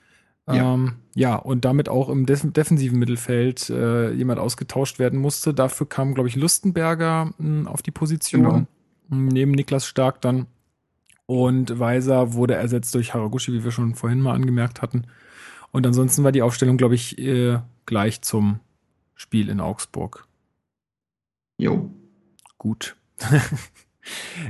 Ja. 0.47 0.73
Ähm, 0.73 0.93
ja, 1.13 1.35
und 1.35 1.65
damit 1.65 1.89
auch 1.89 2.07
im 2.07 2.25
def 2.25 2.41
defensiven 2.53 2.99
Mittelfeld 2.99 3.69
äh, 3.69 4.11
jemand 4.13 4.39
ausgetauscht 4.39 4.97
werden 4.97 5.19
musste. 5.19 5.53
Dafür 5.53 5.89
kam, 5.89 6.13
glaube 6.13 6.29
ich, 6.29 6.37
Lustenberger 6.37 7.25
mh, 7.25 7.33
hm, 7.37 7.67
auf 7.67 7.81
die 7.81 7.91
Position, 7.91 8.43
genau. 8.43 8.65
Hm, 9.09 9.27
neben 9.27 9.51
Niklas 9.51 9.85
Stark 9.85 10.21
dann. 10.21 10.47
Und 11.25 11.77
Weiser 11.77 12.33
wurde 12.33 12.55
ersetzt 12.55 12.95
durch 12.95 13.13
Haraguchi, 13.13 13.51
wie 13.51 13.65
wir 13.65 13.71
schon 13.71 13.95
vorhin 13.95 14.21
mal 14.21 14.33
angemerkt 14.33 14.81
hatten. 14.81 15.07
Und 15.71 15.85
ansonsten 15.85 16.23
war 16.23 16.31
die 16.31 16.41
Aufstellung, 16.41 16.77
glaube 16.77 16.95
ich, 16.95 17.17
äh, 17.17 17.59
gleich 17.85 18.21
zum 18.21 18.61
Spiel 19.15 19.49
in 19.49 19.59
Augsburg. 19.59 20.27
Jo 21.57 21.91
gut. 22.57 22.95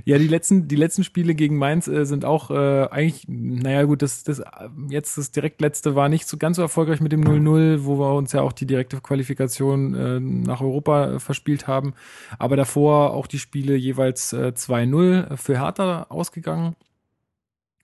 ja, 0.06 0.18
die 0.18 0.28
letzten, 0.28 0.68
die 0.68 0.76
letzten 0.76 1.04
Spiele 1.04 1.36
gegen 1.36 1.58
Mainz 1.58 1.88
äh, 1.88 2.06
sind 2.06 2.26
auch 2.26 2.52
äh, 2.52 2.88
eigentlich, 2.90 3.26
naja 3.28 3.84
gut, 3.84 4.02
das, 4.02 4.24
das 4.24 4.42
jetzt 4.90 5.18
das 5.18 5.32
direkt 5.32 5.62
letzte 5.62 5.96
war 5.96 6.10
nicht 6.10 6.28
so 6.28 6.38
ganz 6.38 6.58
so 6.58 6.62
erfolgreich 6.62 7.02
mit 7.02 7.12
dem 7.12 7.24
0-0, 7.24 7.86
wo 7.86 8.00
wir 8.00 8.14
uns 8.14 8.32
ja 8.34 8.42
auch 8.42 8.54
die 8.54 8.66
direkte 8.66 9.00
Qualifikation 9.02 9.94
äh, 9.96 10.20
nach 10.20 10.62
Europa 10.62 11.14
äh, 11.14 11.20
verspielt 11.20 11.68
haben. 11.68 11.94
Aber 12.40 12.56
davor 12.56 13.14
auch 13.14 13.28
die 13.28 13.40
Spiele 13.40 13.76
jeweils 13.76 14.34
äh, 14.34 14.54
2-0 14.56 15.38
für 15.38 15.60
Hertha 15.60 16.08
ausgegangen. 16.10 16.76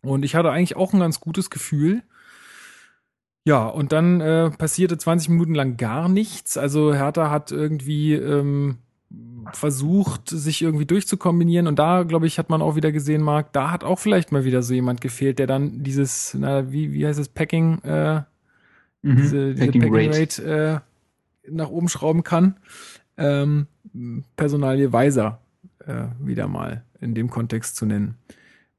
Und 0.01 0.26
ich 0.26 0.36
hatte 0.36 0.51
eigentlich 0.51 0.76
auch 0.76 0.93
ein 0.93 0.99
ganz 0.99 1.19
gutes 1.21 1.49
Gefühl. 1.49 2.03
Ja, 3.45 3.65
und 3.65 3.91
dann 3.91 4.21
äh, 4.21 4.51
passierte 4.51 4.97
20 4.97 5.30
Minuten 5.30 5.55
lang 5.55 5.76
gar 5.78 6.07
nichts. 6.07 6.57
Also 6.57 6.93
Hertha 6.93 7.30
hat 7.30 7.51
irgendwie 7.51 8.13
ähm, 8.13 8.78
versucht, 9.51 10.30
sich 10.30 10.61
irgendwie 10.61 10.86
durchzukombinieren. 10.86 11.68
Und 11.68 11.78
da, 11.80 12.03
glaube 12.03 12.28
ich, 12.28 12.39
hat 12.39 12.49
man 12.49 12.61
auch 12.61 12.76
wieder 12.76 12.91
gesehen, 12.91 13.22
Marc, 13.22 13.51
da 13.53 13.72
hat 13.72 13.84
auch 13.84 13.99
vielleicht 13.99 14.32
mal 14.32 14.45
wieder 14.45 14.64
so 14.64 14.74
jemand 14.74 15.01
gefehlt, 15.01 15.39
der 15.39 15.47
dann 15.47 15.84
dieses, 15.84 16.36
na, 16.39 16.72
wie, 16.72 16.93
wie 16.93 17.05
heißt 17.05 17.20
es, 17.20 17.30
Packing, 17.30 17.80
äh, 17.84 18.22
mhm, 19.01 19.16
diese, 19.18 19.53
diese 19.53 19.66
Packing, 19.66 19.82
Packing 19.82 19.95
Rate, 19.95 20.20
Rate 20.20 20.84
äh, 21.45 21.51
nach 21.51 21.70
oben 21.70 21.89
schrauben 21.89 22.24
kann. 22.24 22.55
Ähm, 23.18 23.68
Personalie 24.36 24.91
Weiser 24.91 25.39
äh, 25.86 26.05
wieder 26.20 26.47
mal 26.47 26.84
in 26.99 27.14
dem 27.14 27.30
Kontext 27.30 27.76
zu 27.76 27.86
nennen. 27.86 28.16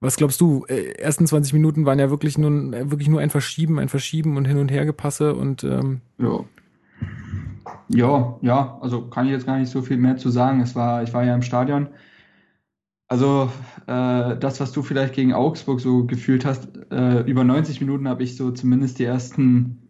Was 0.00 0.16
glaubst 0.16 0.40
du? 0.40 0.64
Äh, 0.68 0.92
ersten 0.98 1.26
20 1.26 1.52
Minuten 1.52 1.86
waren 1.86 1.98
ja 1.98 2.10
wirklich 2.10 2.36
nur, 2.36 2.50
wirklich 2.90 3.08
nur 3.08 3.20
ein 3.20 3.30
Verschieben, 3.30 3.78
ein 3.78 3.88
Verschieben 3.88 4.36
und 4.36 4.44
hin 4.44 4.58
und 4.58 4.70
her 4.70 4.84
gepasse 4.84 5.34
und 5.34 5.64
ähm, 5.64 6.00
ja. 6.18 6.44
Ja, 7.88 8.38
ja, 8.42 8.78
also 8.80 9.08
kann 9.08 9.26
ich 9.26 9.32
jetzt 9.32 9.46
gar 9.46 9.58
nicht 9.58 9.70
so 9.70 9.82
viel 9.82 9.96
mehr 9.96 10.16
zu 10.16 10.30
sagen. 10.30 10.60
Es 10.60 10.74
war, 10.74 11.02
ich 11.02 11.12
war 11.12 11.24
ja 11.24 11.34
im 11.34 11.42
Stadion. 11.42 11.88
Also 13.08 13.50
äh, 13.86 14.36
das, 14.38 14.60
was 14.60 14.72
du 14.72 14.82
vielleicht 14.82 15.14
gegen 15.14 15.34
Augsburg 15.34 15.80
so 15.80 16.04
gefühlt 16.06 16.44
hast, 16.44 16.68
äh, 16.90 17.20
über 17.20 17.44
90 17.44 17.80
Minuten 17.80 18.08
habe 18.08 18.22
ich 18.22 18.36
so 18.36 18.50
zumindest 18.50 18.98
die 18.98 19.04
ersten, 19.04 19.88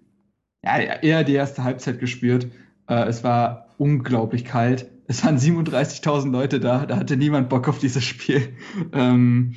ja, 0.64 0.79
eher 0.79 1.25
die 1.25 1.35
erste 1.35 1.64
Halbzeit 1.64 2.01
gespürt. 2.01 2.49
Äh, 2.89 3.05
es 3.05 3.25
war 3.25 3.68
unglaublich 3.79 4.45
kalt. 4.45 4.91
Es 5.07 5.25
waren 5.25 5.39
37.000 5.39 6.31
Leute 6.31 6.61
da, 6.61 6.87
da 6.87 6.97
hatte 6.97 7.16
niemand 7.16 7.49
Bock 7.49 7.68
auf 7.68 7.79
dieses 7.79 8.05
Spiel. 8.05 8.57
Ähm, 8.93 9.55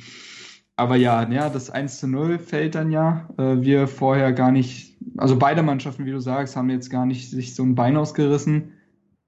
aber 0.76 0.94
ja, 0.94 1.28
ja, 1.28 1.50
das 1.50 1.70
1 1.70 1.98
zu 1.98 2.06
0 2.06 2.38
fällt 2.38 2.76
dann 2.76 2.92
ja. 2.92 3.28
Äh, 3.36 3.62
wir 3.62 3.88
vorher 3.88 4.32
gar 4.32 4.52
nicht, 4.52 4.96
also 5.16 5.38
beide 5.38 5.62
Mannschaften, 5.62 6.04
wie 6.04 6.10
du 6.10 6.20
sagst, 6.20 6.56
haben 6.56 6.70
jetzt 6.70 6.90
gar 6.90 7.06
nicht 7.06 7.30
sich 7.30 7.54
so 7.54 7.62
ein 7.62 7.74
Bein 7.74 7.96
ausgerissen. 7.96 8.72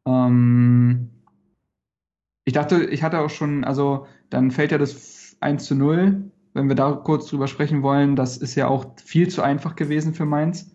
Ähm, 0.06 1.10
ich 2.44 2.52
dachte, 2.52 2.84
ich 2.84 3.02
hatte 3.02 3.20
auch 3.20 3.30
schon, 3.30 3.64
also 3.64 4.06
dann 4.28 4.50
fällt 4.50 4.72
ja 4.72 4.78
das 4.78 5.36
1 5.40 5.64
zu 5.64 5.74
0. 5.74 6.30
Wenn 6.52 6.68
wir 6.68 6.74
da 6.74 6.92
kurz 6.92 7.26
drüber 7.26 7.46
sprechen 7.46 7.82
wollen, 7.82 8.16
das 8.16 8.36
ist 8.36 8.56
ja 8.56 8.66
auch 8.66 8.86
viel 9.04 9.28
zu 9.28 9.42
einfach 9.42 9.76
gewesen 9.76 10.14
für 10.14 10.24
Mainz. 10.24 10.74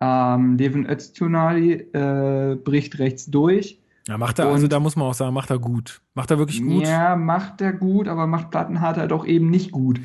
Ähm, 0.00 0.56
Levin 0.58 0.88
Öztunali 0.88 1.72
äh, 1.72 2.56
bricht 2.56 2.98
rechts 2.98 3.26
durch 3.26 3.80
ja, 4.08 4.16
macht 4.16 4.38
er, 4.38 4.46
also 4.46 4.68
da 4.68 4.80
muss 4.80 4.96
man 4.96 5.06
auch 5.06 5.14
sagen, 5.14 5.34
macht 5.34 5.50
er 5.50 5.58
gut. 5.58 6.00
Macht 6.14 6.30
er 6.30 6.38
wirklich 6.38 6.62
gut? 6.62 6.86
Ja, 6.86 7.14
macht 7.14 7.60
er 7.60 7.74
gut, 7.74 8.08
aber 8.08 8.26
macht 8.26 8.50
Plattenhardt 8.50 8.96
halt 8.96 9.12
auch 9.12 9.26
eben 9.26 9.50
nicht 9.50 9.70
gut. 9.70 10.00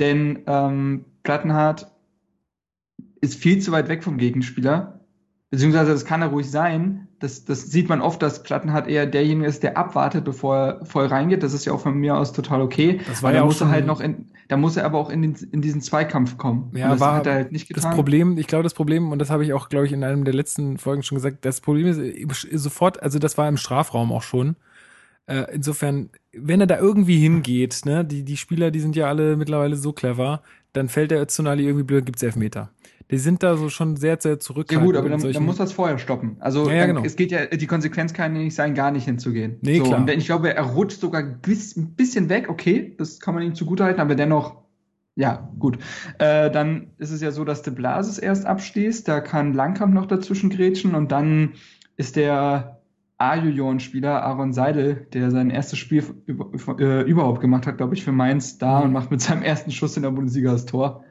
Denn 0.00 0.38
ähm, 0.46 1.04
Plattenhardt 1.22 1.91
ist 3.22 3.36
viel 3.36 3.60
zu 3.60 3.72
weit 3.72 3.88
weg 3.88 4.04
vom 4.04 4.18
Gegenspieler. 4.18 5.00
Beziehungsweise 5.48 5.92
das 5.92 6.04
kann 6.04 6.22
er 6.22 6.28
ruhig 6.28 6.50
sein, 6.50 7.08
das, 7.18 7.44
das 7.44 7.70
sieht 7.70 7.88
man 7.88 8.00
oft, 8.00 8.20
dass 8.22 8.42
Plattenhardt 8.42 8.88
eher 8.88 9.06
derjenige 9.06 9.46
ist, 9.46 9.62
der 9.62 9.76
abwartet, 9.76 10.24
bevor 10.24 10.56
er 10.56 10.86
voll 10.86 11.06
reingeht. 11.06 11.42
Das 11.42 11.52
ist 11.52 11.66
ja 11.66 11.72
auch 11.72 11.80
von 11.80 11.94
mir 11.94 12.16
aus 12.16 12.32
total 12.32 12.62
okay. 12.62 13.00
Das 13.06 13.22
war 13.22 13.32
ja 13.32 13.42
auch 13.42 13.46
muss 13.46 13.60
er 13.60 13.68
halt 13.68 13.86
noch 13.86 14.00
in, 14.00 14.26
da 14.48 14.56
muss 14.56 14.76
er 14.76 14.84
aber 14.84 14.98
auch 14.98 15.08
in, 15.08 15.22
den, 15.22 15.36
in 15.52 15.62
diesen 15.62 15.82
Zweikampf 15.82 16.36
kommen. 16.36 16.72
Ja, 16.74 16.86
und 16.86 16.92
das 16.92 17.00
war, 17.00 17.14
hat 17.14 17.26
er 17.26 17.34
halt 17.34 17.52
nicht 17.52 17.68
getan. 17.68 17.82
Das 17.82 17.94
Problem, 17.94 18.38
ich 18.38 18.48
glaube, 18.48 18.64
das 18.64 18.74
Problem, 18.74 19.12
und 19.12 19.18
das 19.20 19.30
habe 19.30 19.44
ich 19.44 19.52
auch, 19.52 19.68
glaube 19.68 19.86
ich, 19.86 19.92
in 19.92 20.02
einem 20.02 20.24
der 20.24 20.34
letzten 20.34 20.78
Folgen 20.78 21.02
schon 21.02 21.16
gesagt, 21.16 21.44
das 21.44 21.60
Problem 21.60 21.86
ist 21.86 22.00
sofort, 22.52 23.02
also 23.02 23.18
das 23.18 23.38
war 23.38 23.48
im 23.48 23.56
Strafraum 23.56 24.10
auch 24.10 24.22
schon. 24.22 24.56
Äh, 25.26 25.44
insofern, 25.52 26.10
wenn 26.32 26.60
er 26.60 26.66
da 26.66 26.78
irgendwie 26.78 27.18
hingeht, 27.18 27.82
ne, 27.84 28.04
die, 28.04 28.24
die 28.24 28.36
Spieler, 28.36 28.72
die 28.72 28.80
sind 28.80 28.96
ja 28.96 29.06
alle 29.06 29.36
mittlerweile 29.36 29.76
so 29.76 29.92
clever, 29.92 30.42
dann 30.72 30.88
fällt 30.88 31.10
der 31.12 31.20
Öztunali 31.20 31.64
irgendwie 31.64 31.84
blöd, 31.84 32.06
gibt's 32.06 32.22
Elfmeter. 32.22 32.70
Die 33.12 33.18
sind 33.18 33.42
da 33.42 33.56
so 33.56 33.68
schon 33.68 33.96
sehr, 33.96 34.16
sehr 34.18 34.40
zurück. 34.40 34.72
Ja 34.72 34.80
gut, 34.80 34.96
aber 34.96 35.10
dann, 35.10 35.20
dann 35.20 35.44
muss 35.44 35.58
das 35.58 35.72
vorher 35.72 35.98
stoppen. 35.98 36.36
Also 36.40 36.68
ja, 36.70 36.76
ja, 36.76 36.86
genau. 36.86 37.02
es 37.04 37.14
geht 37.14 37.30
ja, 37.30 37.44
die 37.44 37.66
Konsequenz 37.66 38.14
kann 38.14 38.34
ja 38.34 38.40
nicht 38.42 38.54
sein, 38.54 38.74
gar 38.74 38.90
nicht 38.90 39.04
hinzugehen. 39.04 39.58
Nee, 39.60 39.78
so, 39.78 39.84
klar. 39.84 40.00
Und 40.00 40.10
ich 40.10 40.24
glaube, 40.24 40.54
er 40.54 40.62
rutscht 40.62 40.98
sogar 40.98 41.22
ein 41.22 41.38
bisschen 41.42 42.28
weg, 42.30 42.48
okay, 42.48 42.94
das 42.96 43.20
kann 43.20 43.34
man 43.34 43.42
ihm 43.42 43.54
zugutehalten, 43.54 44.00
aber 44.00 44.14
dennoch, 44.14 44.62
ja, 45.14 45.50
gut. 45.58 45.78
Äh, 46.18 46.50
dann 46.50 46.92
ist 46.96 47.10
es 47.10 47.20
ja 47.20 47.32
so, 47.32 47.44
dass 47.44 47.60
de 47.60 47.74
Blasis 47.74 48.16
erst 48.16 48.46
abschließt, 48.46 49.06
da 49.06 49.20
kann 49.20 49.52
Langkamp 49.52 49.92
noch 49.92 50.06
dazwischen 50.06 50.48
grätschen 50.48 50.94
und 50.94 51.12
dann 51.12 51.52
ist 51.98 52.16
der 52.16 52.80
A-Junioren-Spieler 53.18 54.22
Aaron 54.22 54.54
Seidel, 54.54 55.06
der 55.12 55.30
sein 55.30 55.50
erstes 55.50 55.78
Spiel 55.78 56.02
äh, 56.26 57.02
überhaupt 57.02 57.42
gemacht 57.42 57.66
hat, 57.66 57.76
glaube 57.76 57.94
ich, 57.94 58.02
für 58.04 58.12
Mainz 58.12 58.56
da 58.56 58.78
mhm. 58.78 58.86
und 58.86 58.92
macht 58.92 59.10
mit 59.10 59.20
seinem 59.20 59.42
ersten 59.42 59.70
Schuss 59.70 59.98
in 59.98 60.02
der 60.02 60.10
Bundesliga 60.12 60.52
das 60.52 60.64
Tor. 60.64 61.04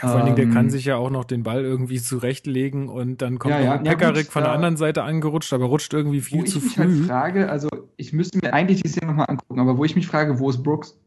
Ja, 0.00 0.08
vor 0.08 0.16
allen 0.18 0.24
Dingen, 0.26 0.36
der 0.36 0.48
kann 0.50 0.70
sich 0.70 0.84
ja 0.84 0.96
auch 0.96 1.10
noch 1.10 1.24
den 1.24 1.42
Ball 1.42 1.62
irgendwie 1.64 2.00
zurechtlegen 2.00 2.88
und 2.88 3.20
dann 3.20 3.38
kommt 3.38 3.54
Ja, 3.54 3.60
ja, 3.60 3.74
ja, 3.76 3.78
Pekarik 3.82 4.26
gut, 4.26 4.32
von 4.32 4.42
der 4.44 4.52
anderen 4.52 4.76
Seite 4.76 5.02
angerutscht, 5.02 5.52
aber 5.52 5.64
rutscht 5.66 5.92
irgendwie 5.92 6.20
viel 6.20 6.40
wo 6.40 6.44
zu 6.44 6.58
ich 6.58 6.64
mich 6.64 6.74
früh. 6.74 6.82
halt 6.84 7.06
frage, 7.06 7.50
also 7.50 7.68
ich 7.96 8.12
müsste 8.12 8.38
mir 8.42 8.52
eigentlich 8.54 8.82
die 8.82 8.88
Szene 8.88 9.06
nochmal 9.08 9.26
angucken, 9.28 9.58
aber 9.60 9.76
wo 9.76 9.84
ich 9.84 9.96
mich 9.96 10.06
frage, 10.06 10.38
wo 10.38 10.48
ist 10.50 10.62
Brooks? 10.62 10.98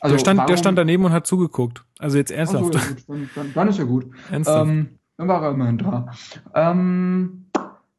Also 0.00 0.14
der, 0.14 0.20
stand, 0.20 0.38
der 0.38 0.44
warum- 0.44 0.56
stand 0.56 0.78
daneben 0.78 1.04
und 1.04 1.12
hat 1.12 1.26
zugeguckt. 1.26 1.84
Also 1.98 2.18
jetzt 2.18 2.28
so, 2.28 2.34
ernsthaft. 2.34 2.74
ja, 2.74 2.80
gut, 2.80 3.04
dann, 3.08 3.30
dann, 3.34 3.52
dann 3.54 3.68
ist 3.68 3.78
ja 3.78 3.84
gut. 3.84 4.06
ernsthaft. 4.30 4.70
Ähm, 4.70 4.88
dann 5.16 5.28
war 5.28 5.42
er 5.42 5.50
immerhin 5.52 5.78
da. 5.78 6.12
Ähm, 6.54 7.46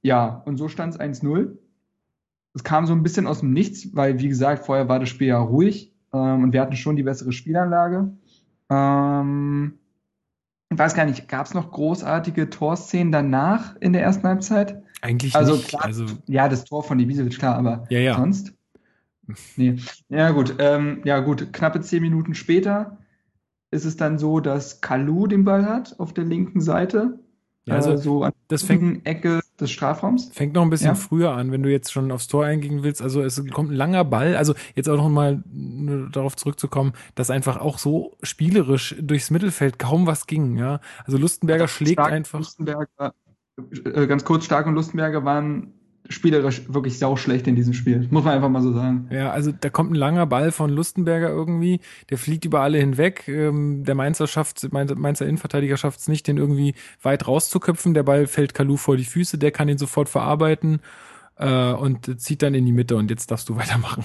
ja, 0.03 0.41
und 0.45 0.57
so 0.57 0.67
stand 0.67 0.93
es 0.93 0.99
1-0. 0.99 1.57
Es 2.53 2.63
kam 2.63 2.85
so 2.85 2.93
ein 2.93 3.03
bisschen 3.03 3.27
aus 3.27 3.39
dem 3.41 3.51
Nichts, 3.51 3.89
weil, 3.95 4.19
wie 4.19 4.27
gesagt, 4.29 4.65
vorher 4.65 4.87
war 4.87 4.99
das 4.99 5.09
Spiel 5.09 5.27
ja 5.27 5.39
ruhig 5.39 5.91
ähm, 6.13 6.43
und 6.43 6.53
wir 6.53 6.61
hatten 6.61 6.75
schon 6.75 6.95
die 6.95 7.03
bessere 7.03 7.31
Spielanlage. 7.31 8.11
Ähm, 8.69 9.73
ich 10.70 10.78
weiß 10.78 10.93
gar 10.95 11.05
nicht, 11.05 11.28
gab 11.28 11.45
es 11.45 11.53
noch 11.53 11.72
großartige 11.72 12.49
Torszenen 12.49 13.11
danach 13.11 13.76
in 13.80 13.93
der 13.93 14.03
ersten 14.03 14.28
Halbzeit? 14.28 14.84
Eigentlich 15.01 15.36
also 15.36 15.53
nicht. 15.55 15.70
klar- 15.70 15.86
Also, 15.86 16.05
Ja, 16.28 16.49
das 16.49 16.65
Tor 16.65 16.84
von 16.84 16.99
Ibisevic, 16.99 17.38
klar, 17.39 17.55
aber 17.55 17.86
ja, 17.89 17.99
ja. 17.99 18.15
sonst? 18.15 18.53
Nee. 19.57 19.76
Ja, 20.07 20.32
gut. 20.32 20.55
Ähm, 20.59 21.01
ja, 21.03 21.20
gut. 21.20 21.51
Knappe 21.51 21.82
zehn 21.82 22.01
Minuten 22.01 22.34
später 22.34 22.97
ist 23.72 23.84
es 23.84 23.97
dann 23.97 24.18
so, 24.18 24.39
dass 24.39 24.80
Kalu 24.80 25.28
den 25.28 25.43
Ball 25.43 25.65
hat 25.65 25.99
auf 25.99 26.13
der 26.13 26.24
linken 26.24 26.61
Seite. 26.61 27.20
Ja, 27.68 27.76
also 27.76 27.91
äh, 27.91 27.97
so 27.97 28.24
an 28.24 28.32
das 28.47 28.63
fängt, 28.63 29.05
Ecke 29.05 29.41
des 29.59 29.72
Strafraums. 29.72 30.30
fängt 30.34 30.53
noch 30.53 30.61
ein 30.61 30.70
bisschen 30.70 30.88
Ja. 30.88 30.95
früher 30.95 31.32
an, 31.34 31.51
wenn 31.51 31.63
du 31.63 31.70
jetzt 31.72 31.91
schon 31.91 32.11
aufs 32.11 32.28
Tor 32.28 32.45
eingehen 32.45 32.82
willst. 32.84 33.01
Also 33.01 33.22
es 33.22 33.43
kommt 33.51 33.72
ein 33.72 33.76
langer 33.76 34.05
Ball. 34.05 34.36
Also 34.38 34.53
jetzt 34.76 34.88
auch 34.89 34.97
noch 34.97 35.09
mal 35.09 35.43
nur 35.51 36.09
darauf 36.09 36.36
zurückzukommen, 36.38 36.93
dass 37.15 37.30
einfach 37.30 37.57
auch 37.57 37.78
so 37.78 38.15
spielerisch 38.24 38.95
durchs 39.01 39.32
Mittelfeld 39.32 39.80
kaum 39.80 40.07
was 40.07 40.28
ging. 40.28 40.57
Ja, 40.57 40.80
also 41.05 41.18
Lustenberger 41.18 41.68
schlägt 41.68 41.93
Stark 41.93 42.07
und 42.09 42.13
einfach. 42.13 42.39
Lustenberger, 42.39 43.13
äh, 43.86 44.07
ganz 44.07 44.24
kurz, 44.24 44.45
Stark 44.45 44.65
und 44.68 44.76
Lustenberger 44.76 45.26
waren 45.26 45.74
spielerisch 46.09 46.61
wirklich 46.67 46.99
sauschlecht 46.99 47.47
in 47.47 47.55
diesem 47.55 47.73
Spiel. 47.73 48.07
Muss 48.09 48.23
man 48.23 48.33
einfach 48.35 48.49
mal 48.49 48.61
so 48.61 48.73
sagen. 48.73 49.07
Ja, 49.11 49.31
also 49.31 49.51
da 49.51 49.69
kommt 49.69 49.91
ein 49.91 49.95
langer 49.95 50.25
Ball 50.25 50.51
von 50.51 50.69
Lustenberger 50.69 51.29
irgendwie, 51.29 51.79
der 52.09 52.17
fliegt 52.17 52.45
über 52.45 52.61
alle 52.61 52.77
hinweg. 52.77 53.27
Ähm, 53.27 53.83
der 53.83 53.95
Mainzer 53.95 54.27
schafft, 54.27 54.71
Mainzer 54.71 54.95
Mainzer 54.95 55.25
Innenverteidiger 55.25 55.77
schafft 55.77 55.99
es 55.99 56.07
nicht, 56.07 56.27
den 56.27 56.37
irgendwie 56.37 56.75
weit 57.01 57.27
rauszuköpfen. 57.27 57.93
Der 57.93 58.03
Ball 58.03 58.27
fällt 58.27 58.53
Kalu 58.53 58.77
vor 58.77 58.97
die 58.97 59.05
Füße, 59.05 59.37
der 59.37 59.51
kann 59.51 59.69
ihn 59.69 59.77
sofort 59.77 60.09
verarbeiten 60.09 60.79
äh, 61.37 61.71
und 61.71 62.19
zieht 62.21 62.41
dann 62.41 62.53
in 62.53 62.65
die 62.65 62.73
Mitte. 62.73 62.95
Und 62.95 63.09
jetzt 63.09 63.31
darfst 63.31 63.49
du 63.49 63.55
weitermachen. 63.57 64.03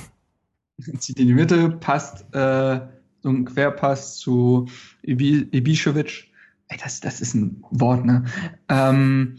Zieht 0.99 1.21
in 1.21 1.29
die 1.29 1.35
Mitte, 1.35 1.69
passt 1.69 2.25
äh, 2.35 2.81
so 3.23 3.29
ein 3.29 3.45
Querpass 3.45 4.17
zu 4.17 4.67
Ibi 5.03 5.49
Ibišević. 5.53 6.25
Ey, 6.69 6.79
das, 6.83 7.01
das 7.01 7.21
ist 7.21 7.35
ein 7.35 7.63
Wort, 7.71 8.05
ne? 8.05 8.25
Ähm, 8.69 9.39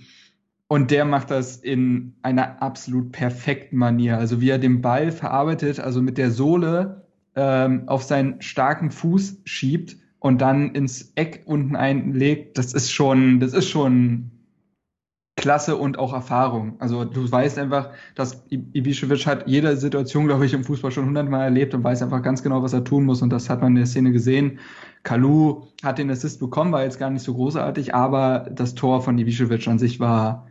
und 0.68 0.91
der 0.91 1.05
macht 1.05 1.30
das 1.30 1.57
in 1.57 2.16
einer 2.22 2.61
absolut 2.61 3.11
perfekten 3.11 3.78
Manier. 3.78 4.18
Also 4.18 4.41
wie 4.41 4.49
er 4.49 4.59
den 4.59 4.82
Ball 4.82 5.11
verarbeitet, 5.11 5.80
also 5.80 6.01
mit 6.01 6.18
der 6.18 6.32
Sohle 6.32 7.07
ähm, 7.36 7.84
auf 7.88 8.03
seinen 8.03 8.41
starken 8.41 8.91
Fuß 8.91 9.41
schiebt 9.45 9.97
und 10.20 10.41
dann 10.41 10.72
ins 10.74 11.11
Eck 11.16 11.43
unten 11.45 11.76
einlegt, 11.76 12.57
das 12.57 12.74
ist 12.74 12.91
schon, 12.91 13.39
das 13.39 13.53
ist 13.53 13.70
schon 13.70 14.32
Klasse 15.36 15.76
und 15.78 15.97
auch 15.97 16.14
Erfahrung. 16.14 16.76
Also 16.80 17.05
du 17.05 17.30
weißt 17.30 17.57
einfach, 17.57 17.89
dass 18.16 18.45
Ibišević 18.51 19.26
hat 19.26 19.47
jede 19.47 19.76
Situation, 19.78 20.28
glaube 20.28 20.45
ich, 20.45 20.53
im 20.53 20.64
Fußball 20.64 20.91
schon 20.91 21.07
hundertmal 21.07 21.43
erlebt 21.43 21.74
und 21.74 21.84
weiß 21.84 22.03
einfach 22.03 22.22
ganz 22.22 22.43
genau, 22.43 22.61
was 22.61 22.74
er 22.74 22.84
tun 22.84 23.03
muss. 23.03 23.22
Und 23.22 23.32
das 23.32 23.49
hat 23.49 23.61
man 23.61 23.72
in 23.72 23.78
der 23.78 23.86
Szene 23.88 24.11
gesehen. 24.11 24.59
Kalu 25.01 25.64
hat 25.84 25.97
den 25.97 26.11
Assist 26.11 26.39
bekommen, 26.39 26.72
war 26.72 26.84
jetzt 26.84 26.99
gar 26.99 27.09
nicht 27.09 27.24
so 27.24 27.34
großartig, 27.34 27.95
aber 27.95 28.47
das 28.51 28.76
Tor 28.76 29.01
von 29.01 29.18
Ibišević 29.18 29.70
an 29.70 29.80
sich 29.80 29.99
war 29.99 30.47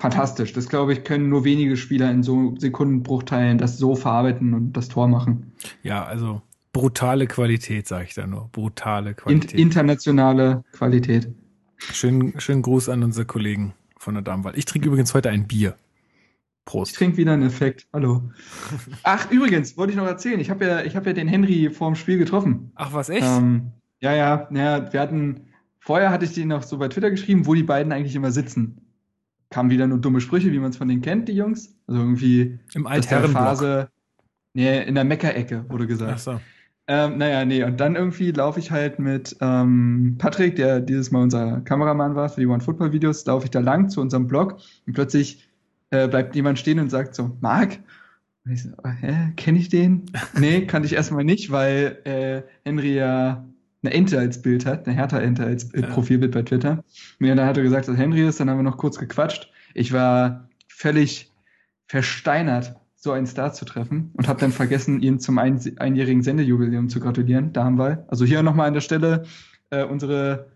fantastisch. 0.00 0.52
Das, 0.52 0.68
glaube 0.68 0.92
ich, 0.94 1.04
können 1.04 1.28
nur 1.28 1.44
wenige 1.44 1.76
Spieler 1.76 2.10
in 2.10 2.22
so 2.22 2.54
Sekundenbruchteilen 2.58 3.58
das 3.58 3.78
so 3.78 3.94
verarbeiten 3.94 4.54
und 4.54 4.72
das 4.72 4.88
Tor 4.88 5.06
machen. 5.08 5.52
Ja, 5.82 6.04
also 6.04 6.42
brutale 6.72 7.26
Qualität, 7.26 7.86
sage 7.86 8.06
ich 8.08 8.14
da 8.14 8.26
nur. 8.26 8.48
Brutale 8.52 9.10
In, 9.10 9.16
Qualität. 9.16 9.52
internationale 9.60 10.64
Qualität. 10.72 11.28
schönen, 11.78 12.38
schönen 12.40 12.62
Gruß 12.62 12.88
an 12.88 13.02
unsere 13.04 13.26
Kollegen 13.26 13.74
von 13.96 14.14
der 14.14 14.22
Damenwahl. 14.22 14.56
Ich 14.56 14.64
trinke 14.64 14.88
übrigens 14.88 15.14
heute 15.14 15.30
ein 15.30 15.46
Bier. 15.46 15.76
Ich 16.58 16.64
Prost. 16.72 16.94
trinke 16.96 17.16
wieder 17.16 17.32
einen 17.32 17.42
Effekt. 17.42 17.86
Hallo. 17.92 18.22
Ach, 19.02 19.30
übrigens, 19.30 19.76
wollte 19.76 19.92
ich 19.92 19.96
noch 19.96 20.06
erzählen. 20.06 20.38
Ich 20.40 20.50
habe 20.50 20.64
ja, 20.64 20.82
ich 20.82 20.94
habe 20.94 21.06
ja 21.06 21.12
den 21.14 21.26
Henry 21.26 21.70
vorm 21.70 21.96
Spiel 21.96 22.16
getroffen. 22.18 22.70
Ach, 22.76 22.92
was 22.92 23.08
echt? 23.08 23.26
Ähm, 23.26 23.72
ja, 24.00 24.14
ja, 24.14 24.48
ja, 24.52 24.92
wir 24.92 25.00
hatten, 25.00 25.48
vorher 25.80 26.10
hatte 26.10 26.24
ich 26.26 26.32
die 26.32 26.44
noch 26.44 26.62
so 26.62 26.78
bei 26.78 26.88
Twitter 26.88 27.10
geschrieben, 27.10 27.46
wo 27.46 27.54
die 27.54 27.64
beiden 27.64 27.92
eigentlich 27.92 28.14
immer 28.14 28.30
sitzen. 28.30 28.89
Kamen 29.50 29.70
wieder 29.70 29.86
nur 29.86 29.98
dumme 29.98 30.20
Sprüche, 30.20 30.52
wie 30.52 30.58
man 30.58 30.70
es 30.70 30.76
von 30.76 30.88
denen 30.88 31.02
kennt, 31.02 31.28
die 31.28 31.34
Jungs. 31.34 31.76
Also 31.86 32.00
irgendwie 32.00 32.58
Im 32.74 32.84
dass 32.84 33.06
der 33.06 33.18
Altherrenblock. 33.18 33.42
Phase, 33.42 33.88
nee, 34.54 34.82
in 34.82 34.94
der 34.94 35.04
Meckerecke, 35.04 35.64
wurde 35.68 35.86
gesagt. 35.86 36.12
Ach 36.14 36.18
so. 36.18 36.40
Ähm, 36.86 37.18
naja, 37.18 37.44
nee, 37.44 37.62
und 37.62 37.78
dann 37.78 37.94
irgendwie 37.94 38.32
laufe 38.32 38.58
ich 38.58 38.72
halt 38.72 38.98
mit 38.98 39.36
ähm, 39.40 40.16
Patrick, 40.18 40.56
der 40.56 40.80
dieses 40.80 41.12
Mal 41.12 41.22
unser 41.22 41.60
Kameramann 41.60 42.16
war 42.16 42.28
für 42.28 42.40
die 42.40 42.48
One 42.48 42.60
Football 42.60 42.92
Videos, 42.92 43.24
laufe 43.26 43.44
ich 43.44 43.50
da 43.52 43.60
lang 43.60 43.88
zu 43.88 44.00
unserem 44.00 44.26
Blog 44.26 44.56
und 44.86 44.94
plötzlich 44.94 45.48
äh, 45.90 46.08
bleibt 46.08 46.34
jemand 46.34 46.58
stehen 46.58 46.80
und 46.80 46.90
sagt 46.90 47.14
so, 47.14 47.36
Marc? 47.40 47.78
Und 48.44 48.52
ich 48.52 48.62
so, 48.62 48.70
äh, 48.82 48.90
hä, 49.00 49.14
kenne 49.36 49.58
ich 49.58 49.68
den? 49.68 50.06
nee, 50.38 50.66
kannte 50.66 50.86
ich 50.86 50.94
erstmal 50.94 51.24
nicht, 51.24 51.52
weil 51.52 51.98
äh, 52.04 52.42
Henry 52.64 52.94
ja 52.94 53.44
eine 53.82 53.94
Ente 53.94 54.18
als 54.18 54.42
Bild 54.42 54.66
hat, 54.66 54.86
eine 54.86 54.96
Hertha-Ente 54.96 55.44
als 55.44 55.70
Ja. 55.74 55.86
Profilbild 55.86 56.32
bei 56.32 56.42
Twitter. 56.42 56.84
Mir 57.18 57.34
dann 57.34 57.46
hat 57.46 57.56
er 57.56 57.62
gesagt, 57.62 57.88
dass 57.88 57.96
Henry 57.96 58.26
ist, 58.26 58.40
dann 58.40 58.50
haben 58.50 58.58
wir 58.58 58.62
noch 58.62 58.76
kurz 58.76 58.98
gequatscht. 58.98 59.50
Ich 59.74 59.92
war 59.92 60.48
völlig 60.68 61.32
versteinert, 61.86 62.76
so 62.96 63.12
einen 63.12 63.26
Star 63.26 63.52
zu 63.52 63.64
treffen 63.64 64.10
und 64.14 64.28
habe 64.28 64.40
dann 64.40 64.52
vergessen, 64.52 65.00
ihn 65.00 65.20
zum 65.20 65.38
ein 65.38 65.58
einjährigen 65.78 66.22
Sendejubiläum 66.22 66.90
zu 66.90 67.00
gratulieren, 67.00 67.52
Damenwahl. 67.52 68.04
Also 68.08 68.26
hier 68.26 68.42
nochmal 68.42 68.68
an 68.68 68.74
der 68.74 68.82
Stelle 68.82 69.24
äh, 69.70 69.84
unsere 69.84 70.50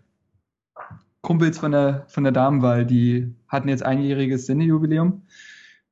Kumpels 1.21 1.57
von 1.57 1.71
der, 1.71 2.05
von 2.07 2.23
der 2.23 2.31
Damenwahl, 2.31 2.85
die 2.85 3.33
hatten 3.47 3.67
jetzt 3.67 3.83
einjähriges 3.83 4.45
Sendejubiläum. 4.45 5.23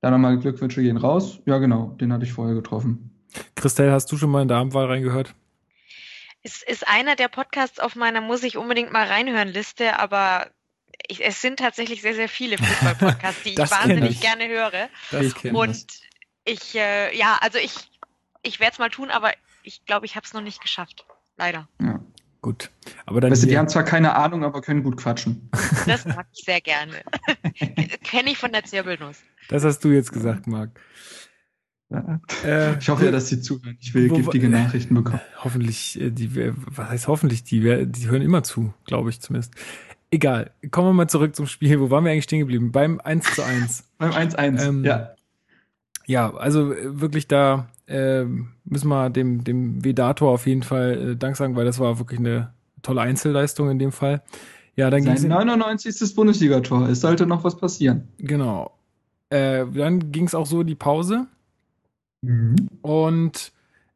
Da 0.02 0.12
nochmal 0.12 0.38
Glückwünsche 0.38 0.84
gehen 0.84 0.98
raus. 0.98 1.40
Ja, 1.46 1.58
genau, 1.58 1.96
den 2.00 2.14
hatte 2.14 2.26
ich 2.26 2.34
vorher 2.34 2.54
getroffen. 2.54 3.10
Christelle, 3.56 3.92
hast 3.92 4.12
du 4.12 4.18
schon 4.18 4.30
mal 4.30 4.44
in 4.44 4.48
Damenwahl 4.48 4.86
reingehört? 4.86 5.34
Es 6.44 6.62
ist 6.62 6.88
einer 6.88 7.16
der 7.16 7.30
Podcasts 7.30 7.80
auf 7.80 7.96
meiner 7.96 8.22
muss 8.22 8.44
ich 8.44 8.58
unbedingt 8.58 8.92
mal 8.92 9.08
reinhören 9.08 9.48
Liste, 9.48 9.98
aber 10.00 10.50
ich, 11.08 11.26
es 11.26 11.42
sind 11.42 11.58
tatsächlich 11.60 12.02
sehr, 12.02 12.16
sehr 12.16 12.30
viele 12.30 12.58
Fußball-Podcasts, 12.58 13.44
die 13.44 13.50
ich 13.54 13.58
wahnsinnig 13.58 14.12
ich. 14.12 14.22
gerne 14.22 14.48
höre. 14.48 14.90
Das 15.12 15.34
Und 15.46 15.88
das. 15.88 16.02
ich, 16.46 16.76
äh, 16.76 17.16
ja, 17.18 17.38
also 17.42 17.58
ich, 17.58 17.74
ich 18.42 18.60
werde 18.60 18.74
es 18.74 18.80
mal 18.80 18.90
tun, 18.90 19.10
aber 19.10 19.32
ich 19.64 19.86
glaube, 19.86 20.06
ich 20.06 20.16
habe 20.16 20.26
es 20.26 20.34
noch 20.34 20.42
nicht 20.42 20.62
geschafft. 20.62 21.06
Leider. 21.38 21.68
Ja. 21.82 22.00
Gut. 22.42 22.72
Aber 23.06 23.22
dann 23.22 23.32
Weißt 23.32 23.44
du, 23.44 23.48
die 23.48 23.58
haben 23.58 23.70
zwar 23.70 23.86
keine 23.86 24.16
Ahnung, 24.16 24.44
aber 24.44 24.62
können 24.62 24.84
gut 24.84 24.98
quatschen. 24.98 25.50
Das 25.88 26.04
mag 26.06 26.28
ich 26.34 26.44
sehr 26.44 26.60
gerne. 26.60 27.02
Kenne 28.04 28.32
ich 28.32 28.38
von 28.38 28.52
der 28.52 28.66
Zirbelnuss. 28.66 29.18
das 29.48 29.64
hast 29.64 29.80
du 29.86 29.90
jetzt 29.90 30.12
gesagt, 30.12 30.46
Marc. 30.46 30.72
Äh, 32.46 32.78
Ich 32.80 32.90
hoffe 32.90 33.06
ja, 33.06 33.12
dass 33.12 33.28
sie 33.28 33.42
zuhören. 33.42 33.78
Ich 33.80 33.94
will 33.94 34.10
Wo- 34.10 34.16
giftige 34.16 34.50
Nachrichten 34.50 34.96
bekommen. 34.96 35.22
Hoffentlich, 35.44 36.00
äh, 36.00 36.10
die, 36.12 36.30
was 36.56 36.90
heißt 36.90 37.08
hoffentlich, 37.08 37.44
die, 37.44 37.60
die 37.88 38.08
hören 38.10 38.22
immer 38.22 38.44
zu, 38.44 38.74
glaube 38.86 39.10
ich 39.10 39.20
zumindest. 39.22 39.54
Egal, 40.12 40.52
kommen 40.72 40.90
wir 40.90 40.94
mal 40.94 41.08
zurück 41.08 41.36
zum 41.36 41.48
Spiel. 41.48 41.80
Wo 41.80 41.90
waren 41.90 42.04
wir 42.06 42.12
eigentlich 42.12 42.26
stehen 42.26 42.40
geblieben? 42.40 42.72
Beim 42.72 43.00
1 43.04 43.34
zu 43.36 43.44
1. 43.44 43.84
Beim 43.98 44.12
1-1. 44.12 44.68
Ähm, 44.68 44.84
ja. 44.84 45.10
Ja, 46.06 46.34
also 46.36 46.74
äh, 46.74 47.00
wirklich 47.02 47.28
da 47.28 47.70
äh, 47.88 48.26
müssen 48.66 48.90
wir 48.90 49.10
dem, 49.10 49.44
dem 49.44 49.84
Vedator 49.84 50.32
auf 50.32 50.46
jeden 50.48 50.64
Fall 50.64 51.12
äh, 51.12 51.16
Dank 51.16 51.36
sagen, 51.38 51.56
weil 51.56 51.66
das 51.66 51.80
war 51.80 51.98
wirklich 52.00 52.20
eine 52.20 52.54
tolle 52.82 53.02
Einzelleistung 53.02 53.70
in 53.70 53.80
dem 53.80 53.92
Fall. 53.92 54.22
Ja, 54.76 54.90
dann 54.90 55.04
Sein 55.04 55.16
ging's 55.16 55.28
99. 55.28 56.16
Bundesligator. 56.16 56.90
Es 56.90 57.02
sollte 57.02 57.26
noch 57.26 57.44
was 57.44 57.56
passieren. 57.58 58.08
genau. 58.18 58.78
Äh, 59.30 59.66
dann 59.74 60.12
ging 60.12 60.26
es 60.26 60.36
auch 60.36 60.46
so 60.46 60.62
in 60.62 60.68
die 60.68 60.76
Pause. 60.76 61.26
Mhm. 62.24 62.56
Und 62.82 63.52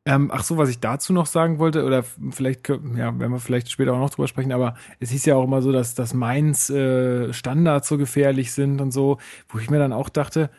ähm, 0.05 0.29
ach 0.33 0.43
so, 0.43 0.57
was 0.57 0.69
ich 0.69 0.79
dazu 0.79 1.11
noch 1.11 1.25
sagen 1.25 1.59
wollte, 1.59 1.83
oder 1.83 2.03
vielleicht, 2.29 2.69
ja, 2.69 2.77
werden 3.19 3.31
wir 3.31 3.39
vielleicht 3.39 3.69
später 3.71 3.93
auch 3.93 3.99
noch 3.99 4.09
drüber 4.09 4.27
sprechen, 4.27 4.53
aber 4.53 4.75
es 4.99 5.09
hieß 5.09 5.25
ja 5.25 5.35
auch 5.35 5.43
immer 5.43 5.61
so, 5.61 5.71
dass, 5.71 5.95
dass 5.95 6.13
Mainz 6.13 6.69
äh, 6.69 7.33
Standards 7.33 7.87
so 7.89 7.97
gefährlich 7.97 8.51
sind 8.53 8.79
und 8.79 8.91
so, 8.91 9.17
wo 9.49 9.59
ich 9.59 9.69
mir 9.69 9.79
dann 9.79 9.91
auch 9.91 10.07
dachte, 10.09 10.49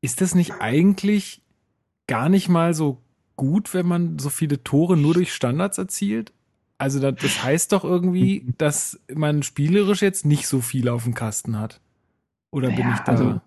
ist 0.00 0.20
das 0.20 0.34
nicht 0.36 0.52
eigentlich 0.60 1.42
gar 2.06 2.28
nicht 2.28 2.48
mal 2.48 2.72
so 2.74 3.02
gut, 3.34 3.74
wenn 3.74 3.86
man 3.86 4.18
so 4.20 4.30
viele 4.30 4.62
Tore 4.62 4.96
nur 4.96 5.14
durch 5.14 5.32
Standards 5.34 5.78
erzielt? 5.78 6.32
Also 6.78 7.00
das, 7.00 7.16
das 7.20 7.42
heißt 7.42 7.72
doch 7.72 7.82
irgendwie, 7.82 8.46
dass 8.58 9.00
man 9.12 9.42
spielerisch 9.42 10.02
jetzt 10.02 10.24
nicht 10.24 10.46
so 10.46 10.60
viel 10.60 10.88
auf 10.88 11.02
dem 11.02 11.14
Kasten 11.14 11.58
hat. 11.58 11.80
Oder 12.52 12.68
bin 12.68 12.78
Naja, 12.78 12.94
ich 12.94 13.00
da? 13.00 13.12
also- 13.12 13.40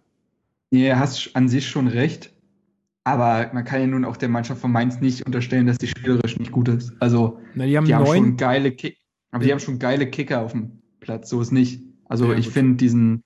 Nee, 0.71 0.93
hast 0.93 1.35
an 1.35 1.47
sich 1.49 1.67
schon 1.69 1.87
recht. 1.87 2.33
Aber 3.03 3.49
man 3.53 3.63
kann 3.63 3.81
ja 3.81 3.87
nun 3.87 4.05
auch 4.05 4.17
der 4.17 4.29
Mannschaft 4.29 4.61
von 4.61 4.71
Mainz 4.71 4.99
nicht 5.01 5.25
unterstellen, 5.25 5.65
dass 5.65 5.77
die 5.79 5.87
spielerisch 5.87 6.37
nicht 6.37 6.51
gut 6.51 6.67
ist. 6.67 6.93
Also, 6.99 7.39
Na, 7.55 7.65
die 7.65 7.75
haben 7.75 7.85
die 7.85 7.95
haben 7.95 8.05
schon 8.05 8.37
geile 8.37 8.71
Kick. 8.71 8.97
Aber 9.31 9.43
die 9.43 9.51
haben 9.51 9.59
schon 9.59 9.79
geile 9.79 10.09
Kicker 10.09 10.41
auf 10.41 10.51
dem 10.51 10.81
Platz, 10.99 11.29
so 11.29 11.41
ist 11.41 11.51
nicht. 11.51 11.81
Also 12.05 12.31
ja, 12.31 12.37
ich 12.37 12.49
finde 12.49 12.75
diesen, 12.75 13.23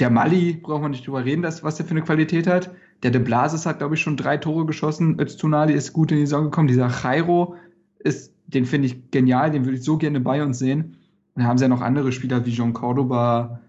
der 0.00 0.10
Mali, 0.10 0.54
braucht 0.54 0.82
man 0.82 0.90
nicht 0.90 1.06
drüber 1.06 1.24
reden, 1.24 1.42
dass, 1.42 1.62
was 1.62 1.76
der 1.76 1.86
für 1.86 1.92
eine 1.92 2.02
Qualität 2.02 2.46
hat. 2.46 2.74
Der 3.02 3.10
De 3.10 3.20
Blasis 3.20 3.64
hat, 3.64 3.78
glaube 3.78 3.94
ich, 3.94 4.00
schon 4.00 4.16
drei 4.16 4.36
Tore 4.36 4.66
geschossen. 4.66 5.18
Öztunali 5.20 5.72
ist 5.72 5.92
gut 5.92 6.10
in 6.10 6.18
die 6.18 6.26
Saison 6.26 6.44
gekommen. 6.44 6.68
Dieser 6.68 6.88
Jairo 6.88 7.54
ist, 8.00 8.34
den 8.46 8.66
finde 8.66 8.86
ich 8.86 9.10
genial, 9.10 9.50
den 9.50 9.64
würde 9.64 9.78
ich 9.78 9.84
so 9.84 9.96
gerne 9.96 10.20
bei 10.20 10.42
uns 10.42 10.58
sehen. 10.58 10.96
Und 11.34 11.42
da 11.42 11.44
haben 11.44 11.58
sie 11.58 11.64
ja 11.64 11.68
noch 11.68 11.80
andere 11.80 12.12
Spieler 12.12 12.44
wie 12.44 12.50
John 12.50 12.72
Cordoba 12.72 13.60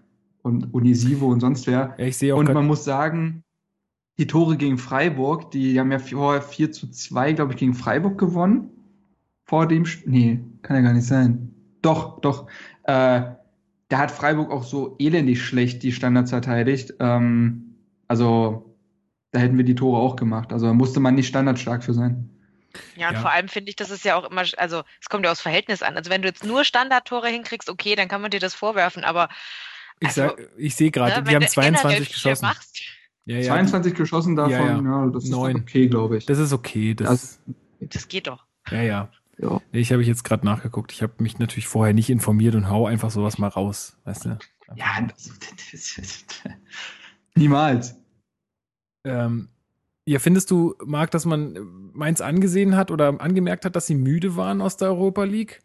und 0.42 0.74
Unisivo 0.74 1.26
und 1.28 1.40
sonst 1.40 1.66
wer. 1.66 1.94
Ja, 1.98 2.06
ich 2.06 2.16
sehe 2.16 2.34
auch 2.34 2.38
und 2.38 2.52
man 2.52 2.66
muss 2.66 2.84
sagen, 2.84 3.42
die 4.18 4.26
Tore 4.26 4.56
gegen 4.56 4.78
Freiburg, 4.78 5.50
die 5.50 5.78
haben 5.78 5.92
ja 5.92 5.98
vorher 5.98 6.42
4 6.42 6.72
zu 6.72 6.90
2, 6.90 7.32
glaube 7.34 7.52
ich, 7.52 7.58
gegen 7.58 7.74
Freiburg 7.74 8.18
gewonnen. 8.18 8.70
Vor 9.44 9.68
dem, 9.68 9.84
Sp 9.84 10.06
nee, 10.06 10.40
kann 10.62 10.76
ja 10.76 10.82
gar 10.82 10.92
nicht 10.92 11.06
sein. 11.06 11.54
Doch, 11.82 12.20
doch. 12.20 12.48
Äh, 12.84 13.22
da 13.88 13.98
hat 13.98 14.10
Freiburg 14.10 14.50
auch 14.50 14.64
so 14.64 14.96
elendig 14.98 15.44
schlecht 15.44 15.82
die 15.82 15.92
Standards 15.92 16.30
verteidigt. 16.30 16.94
Ähm, 16.98 17.76
also, 18.08 18.74
da 19.30 19.38
hätten 19.38 19.56
wir 19.56 19.64
die 19.64 19.74
Tore 19.74 20.00
auch 20.00 20.16
gemacht. 20.16 20.52
Also, 20.52 20.66
da 20.66 20.72
musste 20.72 20.98
man 20.98 21.14
nicht 21.14 21.28
standardstark 21.28 21.84
für 21.84 21.94
sein. 21.94 22.30
Ja, 22.96 23.08
und 23.08 23.14
ja. 23.14 23.20
vor 23.20 23.30
allem 23.30 23.48
finde 23.48 23.70
ich, 23.70 23.76
das 23.76 23.90
ist 23.90 24.04
ja 24.04 24.16
auch 24.16 24.30
immer, 24.30 24.44
also 24.56 24.82
es 25.00 25.08
kommt 25.08 25.24
ja 25.24 25.30
aus 25.32 25.40
Verhältnis 25.40 25.82
an. 25.82 25.96
Also 25.96 26.10
wenn 26.10 26.20
du 26.20 26.28
jetzt 26.28 26.44
nur 26.44 26.64
Standardtore 26.64 27.28
hinkriegst, 27.28 27.70
okay, 27.70 27.94
dann 27.94 28.08
kann 28.08 28.20
man 28.20 28.30
dir 28.30 28.40
das 28.40 28.54
vorwerfen, 28.54 29.02
aber 29.02 29.30
ich, 30.00 30.08
also, 30.08 30.36
ich 30.58 30.74
sehe 30.74 30.90
gerade, 30.90 31.22
ne, 31.22 31.22
die 31.22 31.34
haben 31.34 31.48
22 31.48 32.12
geschossen. 32.12 32.44
Machst, 32.44 32.82
ja, 33.26 33.38
ja. 33.38 33.52
22 33.52 33.94
geschossen 33.94 34.36
davon, 34.36 34.52
ja, 34.52 34.80
ja. 34.80 35.06
das 35.08 35.24
9. 35.24 35.56
ist 35.56 35.62
okay, 35.62 35.88
glaube 35.88 36.16
ich. 36.16 36.26
Das 36.26 36.38
ist 36.38 36.52
okay. 36.52 36.94
Das, 36.94 37.08
das, 37.08 37.40
das 37.80 38.08
geht 38.08 38.28
doch. 38.28 38.44
Ja, 38.70 38.82
ja. 38.82 39.10
ja. 39.38 39.60
Ich 39.72 39.92
habe 39.92 40.00
ich 40.00 40.08
jetzt 40.08 40.22
gerade 40.22 40.46
nachgeguckt. 40.46 40.92
Ich 40.92 41.02
habe 41.02 41.14
mich 41.18 41.38
natürlich 41.38 41.66
vorher 41.66 41.92
nicht 41.92 42.08
informiert 42.08 42.54
und 42.54 42.70
hau 42.70 42.86
einfach 42.86 43.10
sowas 43.10 43.38
mal 43.38 43.48
raus, 43.48 43.98
weißt 44.04 44.26
du? 44.26 44.38
Ja, 44.76 45.00
das, 45.08 45.30
das, 45.72 46.24
niemals. 47.34 47.96
Ähm, 49.04 49.48
ja, 50.06 50.20
findest 50.20 50.52
du, 50.52 50.76
Marc, 50.84 51.10
dass 51.10 51.24
man 51.24 51.90
Mainz 51.92 52.20
angesehen 52.20 52.76
hat 52.76 52.92
oder 52.92 53.20
angemerkt 53.20 53.64
hat, 53.64 53.74
dass 53.74 53.88
sie 53.88 53.96
müde 53.96 54.36
waren 54.36 54.60
aus 54.60 54.76
der 54.76 54.88
Europa 54.88 55.24
League? 55.24 55.62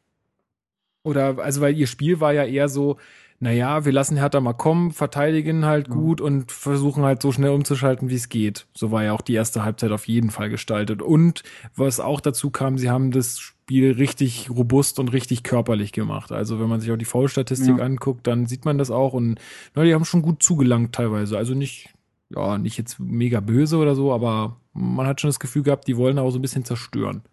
Oder, 1.04 1.38
also, 1.40 1.62
weil 1.62 1.78
ihr 1.78 1.88
Spiel 1.88 2.20
war 2.20 2.34
ja 2.34 2.46
eher 2.46 2.70
so, 2.70 2.98
naja, 3.42 3.86
wir 3.86 3.92
lassen 3.92 4.18
Hertha 4.18 4.40
mal 4.40 4.54
kommen, 4.54 4.92
verteidigen 4.92 5.66
halt 5.66 5.88
ja. 5.88 5.96
gut 5.96 6.22
und 6.22 6.52
versuchen 6.52 7.04
halt 7.04 7.24
so 7.24 7.32
schnell 7.32 7.50
umzuschalten, 7.50 8.08
wie 8.08 8.16
es 8.16 8.30
geht. 8.30 8.68
So 8.76 8.92
war 8.92 9.04
ja 9.04 9.14
auch 9.14 9.22
die 9.22 9.34
erste 9.34 9.64
Halbzeit 9.66 9.92
auf 9.92 10.08
jeden 10.08 10.30
Fall 10.30 10.52
gestaltet. 10.52 11.02
Und 11.02 11.42
was 11.76 12.00
auch 12.00 12.22
dazu 12.22 12.52
kam, 12.52 12.78
sie 12.78 12.92
haben 12.92 13.10
das 13.10 13.40
Spiel 13.40 13.94
richtig 13.94 14.52
robust 14.52 15.00
und 15.00 15.12
richtig 15.12 15.42
körperlich 15.42 15.92
gemacht. 15.92 16.32
Also 16.32 16.60
wenn 16.60 16.70
man 16.70 16.82
sich 16.82 16.92
auch 16.92 16.98
die 16.98 17.06
Foul-Statistik 17.06 17.80
ja. 17.80 17.84
anguckt, 17.84 18.28
dann 18.28 18.46
sieht 18.46 18.64
man 18.64 18.78
das 18.78 18.92
auch 18.92 19.14
und 19.14 19.40
na, 19.74 19.84
die 19.84 19.96
haben 19.96 20.06
schon 20.06 20.22
gut 20.22 20.44
zugelangt 20.44 20.94
teilweise. 20.94 21.36
Also 21.36 21.56
nicht, 21.56 21.90
ja, 22.30 22.60
nicht 22.60 22.78
jetzt 22.78 23.00
mega 23.00 23.40
böse 23.40 23.78
oder 23.78 23.96
so, 23.96 24.14
aber 24.14 24.58
man 24.74 25.08
hat 25.08 25.20
schon 25.20 25.30
das 25.30 25.40
Gefühl 25.40 25.64
gehabt, 25.64 25.88
die 25.88 25.98
wollen 25.98 26.20
auch 26.20 26.30
so 26.30 26.38
ein 26.38 26.44
bisschen 26.44 26.64
zerstören. 26.64 27.24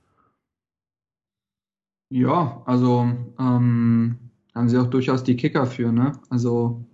Ja, 2.09 2.63
also 2.65 3.11
ähm, 3.39 4.28
haben 4.59 4.69
sie 4.69 4.79
auch 4.79 4.89
durchaus 4.89 5.25
die 5.25 5.37
Kicker 5.37 5.67
für, 5.67 5.93
ne? 5.93 6.13
Also 6.31 6.85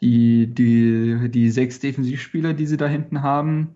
die, 0.00 0.46
die, 0.46 1.30
die 1.30 1.50
sechs 1.50 1.78
Defensivspieler, 1.78 2.54
die 2.54 2.66
sie 2.66 2.78
da 2.78 2.86
hinten 2.86 3.22
haben, 3.22 3.74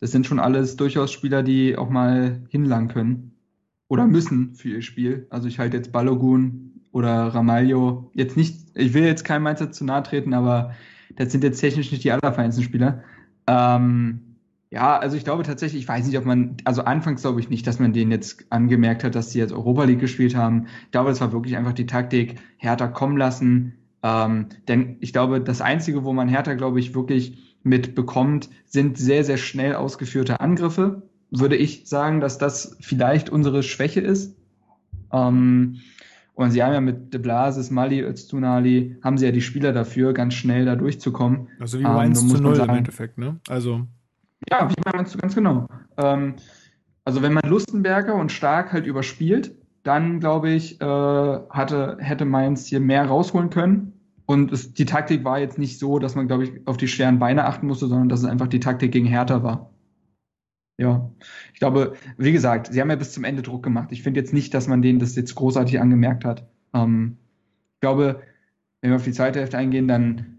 das 0.00 0.12
sind 0.12 0.26
schon 0.26 0.38
alles 0.38 0.76
durchaus 0.76 1.10
Spieler, 1.10 1.42
die 1.42 1.76
auch 1.76 1.88
mal 1.88 2.42
hinlangen 2.50 2.88
können. 2.88 3.32
Oder 3.88 4.06
müssen 4.06 4.54
für 4.54 4.68
ihr 4.68 4.82
Spiel. 4.82 5.26
Also 5.30 5.48
ich 5.48 5.58
halte 5.58 5.78
jetzt 5.78 5.92
Balogun 5.92 6.82
oder 6.92 7.28
Ramaglio 7.28 8.10
jetzt 8.14 8.36
nicht, 8.36 8.66
ich 8.74 8.92
will 8.92 9.04
jetzt 9.04 9.24
keinem 9.24 9.44
Mainzer 9.44 9.72
zu 9.72 9.84
nahe 9.84 10.02
treten, 10.02 10.34
aber 10.34 10.74
das 11.16 11.32
sind 11.32 11.42
jetzt 11.42 11.60
technisch 11.60 11.90
nicht 11.90 12.04
die 12.04 12.12
allerfeinsten 12.12 12.64
Spieler. 12.64 13.02
Ähm, 13.46 14.33
ja, 14.74 14.98
also 14.98 15.16
ich 15.16 15.22
glaube 15.22 15.44
tatsächlich, 15.44 15.82
ich 15.82 15.88
weiß 15.88 16.04
nicht, 16.04 16.18
ob 16.18 16.24
man, 16.24 16.56
also 16.64 16.82
anfangs 16.82 17.22
glaube 17.22 17.38
ich 17.38 17.48
nicht, 17.48 17.64
dass 17.66 17.78
man 17.78 17.92
denen 17.92 18.10
jetzt 18.10 18.44
angemerkt 18.50 19.04
hat, 19.04 19.14
dass 19.14 19.30
sie 19.30 19.38
jetzt 19.38 19.52
Europa 19.52 19.84
League 19.84 20.00
gespielt 20.00 20.34
haben. 20.34 20.66
Ich 20.86 20.90
glaube, 20.90 21.10
es 21.10 21.20
war 21.20 21.32
wirklich 21.32 21.56
einfach 21.56 21.74
die 21.74 21.86
Taktik, 21.86 22.40
Hertha 22.56 22.88
kommen 22.88 23.16
lassen. 23.16 23.74
Ähm, 24.02 24.46
denn 24.66 24.96
ich 24.98 25.12
glaube, 25.12 25.40
das 25.40 25.60
Einzige, 25.60 26.02
wo 26.02 26.12
man 26.12 26.28
Hertha, 26.28 26.54
glaube 26.54 26.80
ich, 26.80 26.92
wirklich 26.92 27.56
mitbekommt, 27.62 28.50
sind 28.66 28.98
sehr, 28.98 29.22
sehr 29.22 29.36
schnell 29.36 29.76
ausgeführte 29.76 30.40
Angriffe. 30.40 31.02
Würde 31.30 31.56
ich 31.56 31.86
sagen, 31.86 32.20
dass 32.20 32.38
das 32.38 32.76
vielleicht 32.80 33.30
unsere 33.30 33.62
Schwäche 33.62 34.00
ist. 34.00 34.36
Ähm, 35.12 35.76
und 36.34 36.50
sie 36.50 36.64
haben 36.64 36.72
ja 36.72 36.80
mit 36.80 37.14
De 37.14 37.20
Blasis, 37.20 37.70
Mali, 37.70 38.02
Öztunali, 38.02 38.96
haben 39.04 39.18
sie 39.18 39.26
ja 39.26 39.30
die 39.30 39.40
Spieler 39.40 39.72
dafür, 39.72 40.14
ganz 40.14 40.34
schnell 40.34 40.64
da 40.64 40.74
durchzukommen. 40.74 41.46
Also 41.60 41.78
wie 41.78 41.84
1 41.84 42.22
ähm, 42.22 42.28
zu 42.28 42.42
0 42.42 42.56
im 42.56 42.70
Endeffekt, 42.70 43.18
ne? 43.18 43.38
Also 43.48 43.86
ja, 44.50 44.68
wie 44.68 44.74
meinst 44.92 45.14
du 45.14 45.18
ganz 45.18 45.34
genau? 45.34 45.66
Ähm, 45.96 46.36
also 47.04 47.22
wenn 47.22 47.32
man 47.32 47.48
Lustenberger 47.48 48.14
und 48.14 48.32
Stark 48.32 48.72
halt 48.72 48.86
überspielt, 48.86 49.54
dann 49.82 50.20
glaube 50.20 50.50
ich, 50.50 50.80
äh, 50.80 50.84
hatte, 50.84 51.98
hätte 52.00 52.24
Mainz 52.24 52.66
hier 52.66 52.80
mehr 52.80 53.06
rausholen 53.06 53.50
können. 53.50 53.92
Und 54.26 54.52
es, 54.52 54.72
die 54.72 54.86
Taktik 54.86 55.22
war 55.24 55.38
jetzt 55.38 55.58
nicht 55.58 55.78
so, 55.78 55.98
dass 55.98 56.14
man, 56.14 56.26
glaube 56.26 56.44
ich, 56.44 56.66
auf 56.66 56.78
die 56.78 56.88
schweren 56.88 57.18
Beine 57.18 57.44
achten 57.44 57.66
musste, 57.66 57.88
sondern 57.88 58.08
dass 58.08 58.20
es 58.20 58.26
einfach 58.26 58.48
die 58.48 58.60
Taktik 58.60 58.92
gegen 58.92 59.06
Hertha 59.06 59.42
war. 59.42 59.70
Ja, 60.78 61.10
ich 61.52 61.60
glaube, 61.60 61.94
wie 62.16 62.32
gesagt, 62.32 62.72
sie 62.72 62.80
haben 62.80 62.90
ja 62.90 62.96
bis 62.96 63.12
zum 63.12 63.24
Ende 63.24 63.42
Druck 63.42 63.62
gemacht. 63.62 63.92
Ich 63.92 64.02
finde 64.02 64.20
jetzt 64.20 64.32
nicht, 64.32 64.54
dass 64.54 64.66
man 64.66 64.82
denen 64.82 64.98
das 64.98 65.14
jetzt 65.14 65.34
großartig 65.34 65.78
angemerkt 65.78 66.24
hat. 66.24 66.48
Ähm, 66.72 67.18
ich 67.74 67.80
glaube, 67.80 68.22
wenn 68.80 68.90
wir 68.90 68.96
auf 68.96 69.04
die 69.04 69.12
zweite 69.12 69.38
Hälfte 69.38 69.58
eingehen, 69.58 69.86
dann 69.86 70.33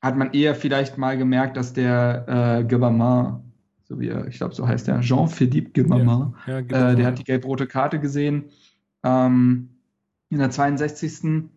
hat 0.00 0.16
man 0.16 0.32
eher 0.32 0.54
vielleicht 0.54 0.98
mal 0.98 1.16
gemerkt, 1.18 1.56
dass 1.56 1.72
der 1.72 2.24
äh, 2.60 2.64
Gabamar, 2.64 3.42
so 3.84 3.98
wie 3.98 4.08
er, 4.08 4.26
ich 4.28 4.36
glaube, 4.36 4.54
so 4.54 4.66
heißt 4.66 4.86
der, 4.86 5.00
Jean-Philippe 5.00 5.82
Gabamar, 5.82 6.34
ja, 6.46 6.60
ja, 6.60 6.90
äh, 6.90 6.96
der 6.96 7.06
hat 7.06 7.18
die 7.18 7.24
gelb-rote 7.24 7.66
Karte 7.66 7.98
gesehen. 7.98 8.44
Ähm, 9.02 9.70
in 10.30 10.38
der 10.38 10.50
62. 10.50 11.48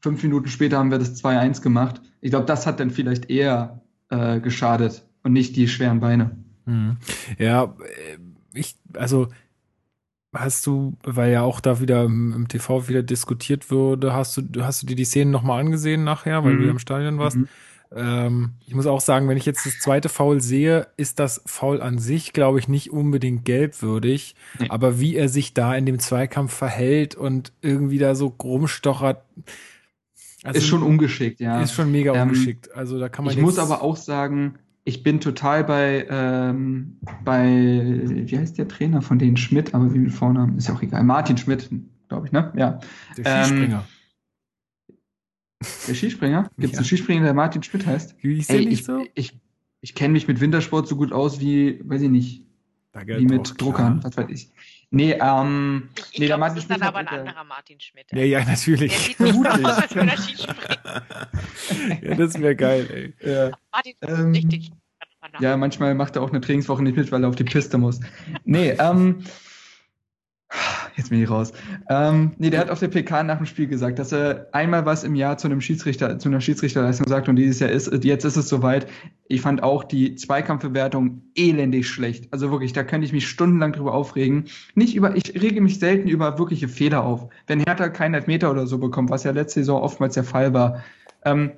Fünf 0.00 0.22
Minuten 0.22 0.48
später 0.48 0.78
haben 0.78 0.90
wir 0.90 0.98
das 0.98 1.22
2-1 1.22 1.62
gemacht. 1.62 2.00
Ich 2.20 2.30
glaube, 2.30 2.46
das 2.46 2.66
hat 2.66 2.80
dann 2.80 2.90
vielleicht 2.90 3.30
eher 3.30 3.80
äh, 4.10 4.40
geschadet 4.40 5.06
und 5.22 5.32
nicht 5.32 5.56
die 5.56 5.68
schweren 5.68 6.00
Beine. 6.00 6.32
Mhm. 6.66 6.96
Ja, 7.38 7.64
äh, 7.64 8.18
ich, 8.54 8.76
also 8.94 9.28
hast 10.32 10.66
du, 10.66 10.96
weil 11.04 11.32
ja 11.32 11.42
auch 11.42 11.60
da 11.60 11.80
wieder 11.80 12.04
im, 12.04 12.46
TV 12.48 12.88
wieder 12.88 13.02
diskutiert 13.02 13.70
wurde, 13.70 14.12
hast 14.12 14.36
du, 14.36 14.64
hast 14.64 14.82
du 14.82 14.86
dir 14.86 14.96
die 14.96 15.04
Szenen 15.04 15.30
nochmal 15.30 15.60
angesehen 15.60 16.04
nachher, 16.04 16.44
weil 16.44 16.54
mhm. 16.54 16.62
du 16.62 16.68
im 16.70 16.78
Stadion 16.78 17.18
warst? 17.18 17.36
Mhm. 17.36 17.48
Ähm, 17.96 18.52
ich 18.66 18.74
muss 18.74 18.86
auch 18.86 19.00
sagen, 19.00 19.28
wenn 19.28 19.36
ich 19.36 19.46
jetzt 19.46 19.66
das 19.66 19.78
zweite 19.78 20.08
Foul 20.08 20.40
sehe, 20.40 20.88
ist 20.96 21.18
das 21.18 21.42
Foul 21.46 21.80
an 21.80 21.98
sich, 21.98 22.32
glaube 22.32 22.58
ich, 22.58 22.68
nicht 22.68 22.90
unbedingt 22.90 23.44
gelbwürdig. 23.44 24.34
Nee. 24.58 24.68
Aber 24.68 25.00
wie 25.00 25.16
er 25.16 25.28
sich 25.28 25.54
da 25.54 25.74
in 25.74 25.86
dem 25.86 25.98
Zweikampf 25.98 26.52
verhält 26.52 27.14
und 27.14 27.52
irgendwie 27.60 27.98
da 27.98 28.14
so 28.14 28.26
rumstochert. 28.42 29.22
Also 30.44 30.58
ist 30.58 30.66
schon 30.66 30.82
ungeschickt, 30.82 31.40
ja. 31.40 31.60
Ist 31.62 31.74
schon 31.74 31.92
mega 31.92 32.14
ähm, 32.14 32.28
ungeschickt. 32.28 32.74
Also 32.74 32.98
da 32.98 33.08
kann 33.08 33.24
man. 33.24 33.34
Ich 33.34 33.40
muss 33.40 33.58
aber 33.58 33.82
auch 33.82 33.96
sagen, 33.96 34.54
ich 34.84 35.02
bin 35.02 35.20
total 35.20 35.64
bei, 35.64 36.06
ähm, 36.10 36.98
bei, 37.24 38.00
wie 38.04 38.38
heißt 38.38 38.58
der 38.58 38.66
Trainer 38.68 39.02
von 39.02 39.18
denen 39.18 39.36
Schmidt, 39.36 39.74
aber 39.74 39.94
wie 39.94 39.98
mit 39.98 40.12
Vornamen, 40.12 40.58
ist 40.58 40.68
ja 40.68 40.74
auch 40.74 40.82
egal. 40.82 41.04
Martin 41.04 41.36
Schmidt, 41.36 41.70
glaube 42.08 42.26
ich, 42.26 42.32
ne? 42.32 42.52
Ja. 42.56 42.80
Der 43.16 43.44
Skispringer. 43.44 43.76
Ähm, 43.76 44.01
der 45.86 45.94
Skispringer? 45.94 46.50
Gibt 46.58 46.64
es 46.64 46.72
ja. 46.72 46.78
einen 46.78 46.86
Skispringer, 46.86 47.24
der 47.24 47.34
Martin 47.34 47.62
Schmidt 47.62 47.86
heißt? 47.86 48.16
Der 48.22 48.30
Ey, 48.30 48.66
nicht 48.66 48.80
ich, 48.80 48.84
so? 48.84 49.06
Ich, 49.14 49.38
ich 49.80 49.94
kenne 49.94 50.12
mich 50.12 50.28
mit 50.28 50.40
Wintersport 50.40 50.88
so 50.88 50.96
gut 50.96 51.12
aus 51.12 51.40
wie, 51.40 51.80
weiß 51.84 52.02
ich 52.02 52.10
nicht, 52.10 52.42
wie 52.94 53.26
mit 53.26 53.60
Druckern, 53.60 54.02
was 54.04 54.16
weiß 54.16 54.26
ich. 54.28 54.50
Nee, 54.94 55.16
ähm, 55.18 55.88
ich 56.12 56.18
nee, 56.18 56.26
glaub, 56.26 56.28
der 56.28 56.38
Martin 56.38 56.56
das 56.56 56.64
ist 56.64 56.68
Schmidt 56.68 56.80
dann 56.82 56.88
aber 56.88 56.98
ein 56.98 57.08
anderer 57.08 57.44
Martin 57.44 57.80
Schmidt. 57.80 58.12
Ja, 58.12 58.24
ja, 58.24 58.44
natürlich. 58.44 59.16
Der 59.16 59.26
sieht 59.26 59.34
so 59.34 59.48
aus, 59.48 59.94
würde 59.94 60.10
er 60.10 60.18
Skispringen. 60.18 62.02
ja, 62.02 62.14
das 62.14 62.38
wäre 62.38 62.54
geil, 62.54 63.14
ey. 63.20 63.32
Ja. 63.32 63.50
Martin 63.72 63.94
ähm, 64.02 64.32
richtig. 64.32 64.70
Ja, 65.40 65.56
manchmal 65.56 65.94
macht 65.94 66.16
er 66.16 66.22
auch 66.22 66.30
eine 66.30 66.42
Trainingswoche 66.42 66.82
nicht 66.82 66.96
mit, 66.96 67.10
weil 67.10 67.22
er 67.24 67.30
auf 67.30 67.36
die 67.36 67.44
Piste 67.44 67.78
muss. 67.78 68.00
Nee, 68.44 68.72
ähm, 68.78 69.24
Jetzt 70.96 71.10
bin 71.10 71.22
ich 71.22 71.30
raus. 71.30 71.52
Ähm, 71.88 72.32
nee, 72.38 72.50
der 72.50 72.60
hat 72.60 72.70
auf 72.70 72.78
der 72.78 72.88
PK 72.88 73.22
nach 73.22 73.38
dem 73.38 73.46
Spiel 73.46 73.66
gesagt, 73.66 73.98
dass 73.98 74.12
er 74.12 74.48
einmal 74.52 74.84
was 74.84 75.04
im 75.04 75.14
Jahr 75.14 75.38
zu 75.38 75.48
einem 75.48 75.60
Schiedsrichter, 75.60 76.18
zu 76.18 76.28
einer 76.28 76.40
Schiedsrichterleistung 76.40 77.06
sagt 77.08 77.28
und 77.28 77.36
dieses 77.36 77.60
Jahr 77.60 77.70
ist, 77.70 78.04
jetzt 78.04 78.24
ist 78.24 78.36
es 78.36 78.48
soweit. 78.48 78.86
Ich 79.28 79.40
fand 79.40 79.62
auch 79.62 79.84
die 79.84 80.14
Zweikampfbewertung 80.14 81.22
elendig 81.34 81.88
schlecht. 81.88 82.32
Also 82.32 82.50
wirklich, 82.50 82.72
da 82.72 82.84
könnte 82.84 83.06
ich 83.06 83.12
mich 83.12 83.26
stundenlang 83.26 83.72
drüber 83.72 83.94
aufregen. 83.94 84.44
Nicht 84.74 84.94
über, 84.94 85.16
ich 85.16 85.40
rege 85.40 85.60
mich 85.60 85.78
selten 85.78 86.08
über 86.08 86.38
wirkliche 86.38 86.68
Fehler 86.68 87.04
auf. 87.04 87.28
Wenn 87.46 87.60
Hertha 87.60 87.88
keinen 87.88 88.14
Elfmeter 88.14 88.50
oder 88.50 88.66
so 88.66 88.78
bekommt, 88.78 89.10
was 89.10 89.24
ja 89.24 89.30
letzte 89.30 89.60
Saison 89.60 89.80
oftmals 89.80 90.14
der 90.14 90.24
Fall 90.24 90.52
war, 90.52 90.82
ähm, 91.24 91.52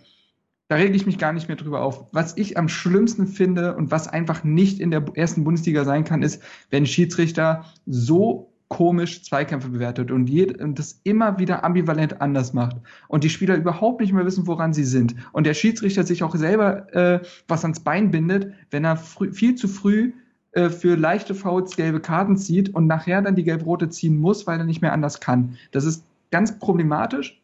da 0.69 0.77
rege 0.77 0.97
ich 0.97 1.07
mich 1.07 1.19
gar 1.19 1.33
nicht 1.33 1.49
mehr 1.49 1.57
drüber 1.57 1.83
auf. 1.83 2.07
Was 2.12 2.37
ich 2.37 2.57
am 2.57 2.69
schlimmsten 2.69 3.27
finde 3.27 3.77
und 3.77 3.91
was 3.91 4.09
einfach 4.09 4.45
nicht 4.45 4.81
in 4.81 4.91
der 4.91 5.05
ersten 5.15 5.45
Bundesliga 5.45 5.85
sein 5.85 6.05
kann, 6.05 6.23
ist, 6.23 6.43
wenn 6.71 6.87
Schiedsrichter 6.87 7.65
so 7.87 8.53
komisch 8.69 9.23
Zweikämpfe 9.23 9.69
bewertet 9.69 10.11
und, 10.11 10.28
jed 10.28 10.61
und 10.61 10.78
das 10.78 11.01
immer 11.05 11.39
wieder 11.39 11.65
ambivalent 11.65 12.20
anders 12.20 12.53
macht 12.53 12.77
und 13.09 13.23
die 13.23 13.31
Spieler 13.31 13.57
überhaupt 13.57 14.01
nicht 14.01 14.12
mehr 14.12 14.24
wissen, 14.24 14.47
woran 14.47 14.73
sie 14.73 14.85
sind 14.85 15.15
und 15.32 15.47
der 15.47 15.55
Schiedsrichter 15.55 16.05
sich 16.05 16.23
auch 16.23 16.35
selber 16.35 16.93
äh, 16.95 17.20
was 17.47 17.65
ans 17.65 17.81
Bein 17.81 18.11
bindet, 18.11 18.53
wenn 18.70 18.85
er 18.85 18.97
viel 18.97 19.55
zu 19.55 19.69
früh 19.69 20.12
äh, 20.53 20.70
für 20.70 20.97
leichte 20.97 21.35
Fouls 21.35 21.77
gelbe 21.77 22.01
Karten 22.01 22.36
zieht 22.36 22.74
und 22.74 22.86
nachher 22.86 23.23
dann 23.23 23.36
die 23.36 23.45
gelb-rote 23.45 23.91
ziehen 23.91 24.16
muss, 24.16 24.47
weil 24.47 24.59
er 24.59 24.65
nicht 24.65 24.82
mehr 24.82 24.93
anders 24.93 25.20
kann. 25.20 25.57
Das 25.73 25.85
ist 25.85 26.05
ganz 26.31 26.59
problematisch 26.59 27.44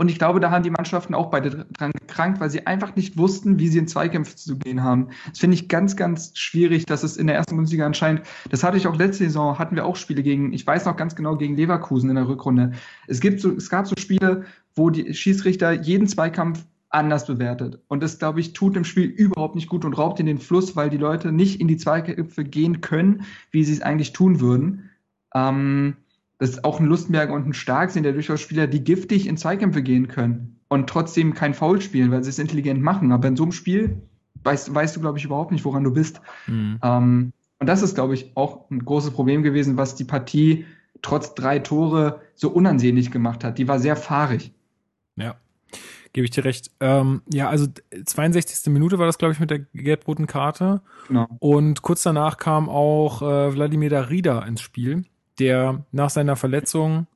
und 0.00 0.10
ich 0.10 0.18
glaube, 0.18 0.40
da 0.40 0.50
haben 0.50 0.62
die 0.62 0.70
Mannschaften 0.70 1.12
auch 1.12 1.26
beide 1.26 1.66
dran 1.72 1.90
gekrankt, 1.92 2.40
weil 2.40 2.48
sie 2.48 2.66
einfach 2.66 2.96
nicht 2.96 3.18
wussten, 3.18 3.58
wie 3.58 3.68
sie 3.68 3.80
in 3.80 3.86
Zweikämpfe 3.86 4.34
zu 4.34 4.56
gehen 4.56 4.82
haben. 4.82 5.08
Das 5.28 5.40
finde 5.40 5.56
ich 5.56 5.68
ganz, 5.68 5.94
ganz 5.94 6.32
schwierig, 6.38 6.86
dass 6.86 7.02
es 7.02 7.18
in 7.18 7.26
der 7.26 7.36
ersten 7.36 7.54
Bundesliga 7.54 7.84
anscheinend, 7.84 8.22
das 8.48 8.64
hatte 8.64 8.78
ich 8.78 8.86
auch 8.86 8.96
letzte 8.96 9.24
Saison, 9.24 9.58
hatten 9.58 9.76
wir 9.76 9.84
auch 9.84 9.96
Spiele 9.96 10.22
gegen, 10.22 10.54
ich 10.54 10.66
weiß 10.66 10.86
noch 10.86 10.96
ganz 10.96 11.16
genau, 11.16 11.36
gegen 11.36 11.54
Leverkusen 11.54 12.08
in 12.08 12.16
der 12.16 12.26
Rückrunde. 12.26 12.72
Es 13.08 13.20
gibt 13.20 13.42
so, 13.42 13.50
es 13.50 13.68
gab 13.68 13.86
so 13.86 13.94
Spiele, 13.98 14.46
wo 14.74 14.88
die 14.88 15.12
Schiedsrichter 15.12 15.70
jeden 15.72 16.08
Zweikampf 16.08 16.64
anders 16.88 17.26
bewertet. 17.26 17.82
Und 17.88 18.02
das, 18.02 18.18
glaube 18.18 18.40
ich, 18.40 18.54
tut 18.54 18.76
dem 18.76 18.84
Spiel 18.84 19.04
überhaupt 19.04 19.54
nicht 19.54 19.68
gut 19.68 19.84
und 19.84 19.98
raubt 19.98 20.18
in 20.18 20.24
den 20.24 20.38
Fluss, 20.38 20.76
weil 20.76 20.88
die 20.88 20.96
Leute 20.96 21.30
nicht 21.30 21.60
in 21.60 21.68
die 21.68 21.76
Zweikämpfe 21.76 22.44
gehen 22.44 22.80
können, 22.80 23.26
wie 23.50 23.64
sie 23.64 23.74
es 23.74 23.82
eigentlich 23.82 24.14
tun 24.14 24.40
würden. 24.40 24.88
Ähm, 25.34 25.96
das 26.40 26.50
ist 26.50 26.64
auch 26.64 26.80
ein 26.80 26.86
Lustenberger 26.86 27.34
und 27.34 27.46
ein 27.46 27.52
Stark 27.52 27.90
sind 27.90 28.06
ja 28.06 28.12
durchaus 28.12 28.40
Spieler, 28.40 28.66
die 28.66 28.82
giftig 28.82 29.26
in 29.26 29.36
Zweikämpfe 29.36 29.82
gehen 29.82 30.08
können 30.08 30.58
und 30.68 30.88
trotzdem 30.88 31.34
kein 31.34 31.52
Foul 31.52 31.82
spielen, 31.82 32.10
weil 32.10 32.24
sie 32.24 32.30
es 32.30 32.38
intelligent 32.38 32.80
machen. 32.80 33.12
Aber 33.12 33.28
in 33.28 33.36
so 33.36 33.42
einem 33.42 33.52
Spiel 33.52 34.00
weißt, 34.42 34.74
weißt 34.74 34.96
du, 34.96 35.00
glaube 35.00 35.18
ich, 35.18 35.26
überhaupt 35.26 35.52
nicht, 35.52 35.66
woran 35.66 35.84
du 35.84 35.92
bist. 35.92 36.22
Mhm. 36.46 36.78
Ähm, 36.82 37.32
und 37.58 37.66
das 37.66 37.82
ist, 37.82 37.94
glaube 37.94 38.14
ich, 38.14 38.34
auch 38.38 38.70
ein 38.70 38.82
großes 38.82 39.10
Problem 39.10 39.42
gewesen, 39.42 39.76
was 39.76 39.96
die 39.96 40.04
Partie 40.04 40.64
trotz 41.02 41.34
drei 41.34 41.58
Tore 41.58 42.22
so 42.34 42.48
unansehnlich 42.48 43.10
gemacht 43.10 43.44
hat. 43.44 43.58
Die 43.58 43.68
war 43.68 43.78
sehr 43.78 43.96
fahrig. 43.96 44.54
Ja, 45.16 45.34
gebe 46.14 46.24
ich 46.24 46.30
dir 46.30 46.46
recht. 46.46 46.70
Ähm, 46.80 47.20
ja, 47.30 47.50
also 47.50 47.66
62. 48.06 48.72
Minute 48.72 48.98
war 48.98 49.04
das, 49.04 49.18
glaube 49.18 49.34
ich, 49.34 49.40
mit 49.40 49.50
der 49.50 49.58
gelb-roten 49.74 50.26
Karte. 50.26 50.80
Genau. 51.08 51.26
Und 51.38 51.82
kurz 51.82 52.02
danach 52.02 52.38
kam 52.38 52.70
auch 52.70 53.20
äh, 53.20 53.54
Wladimir 53.54 53.90
Darida 53.90 54.40
ins 54.40 54.62
Spiel 54.62 55.04
der 55.40 55.84
nach 55.90 56.10
seiner 56.10 56.36
Verletzung 56.36 57.06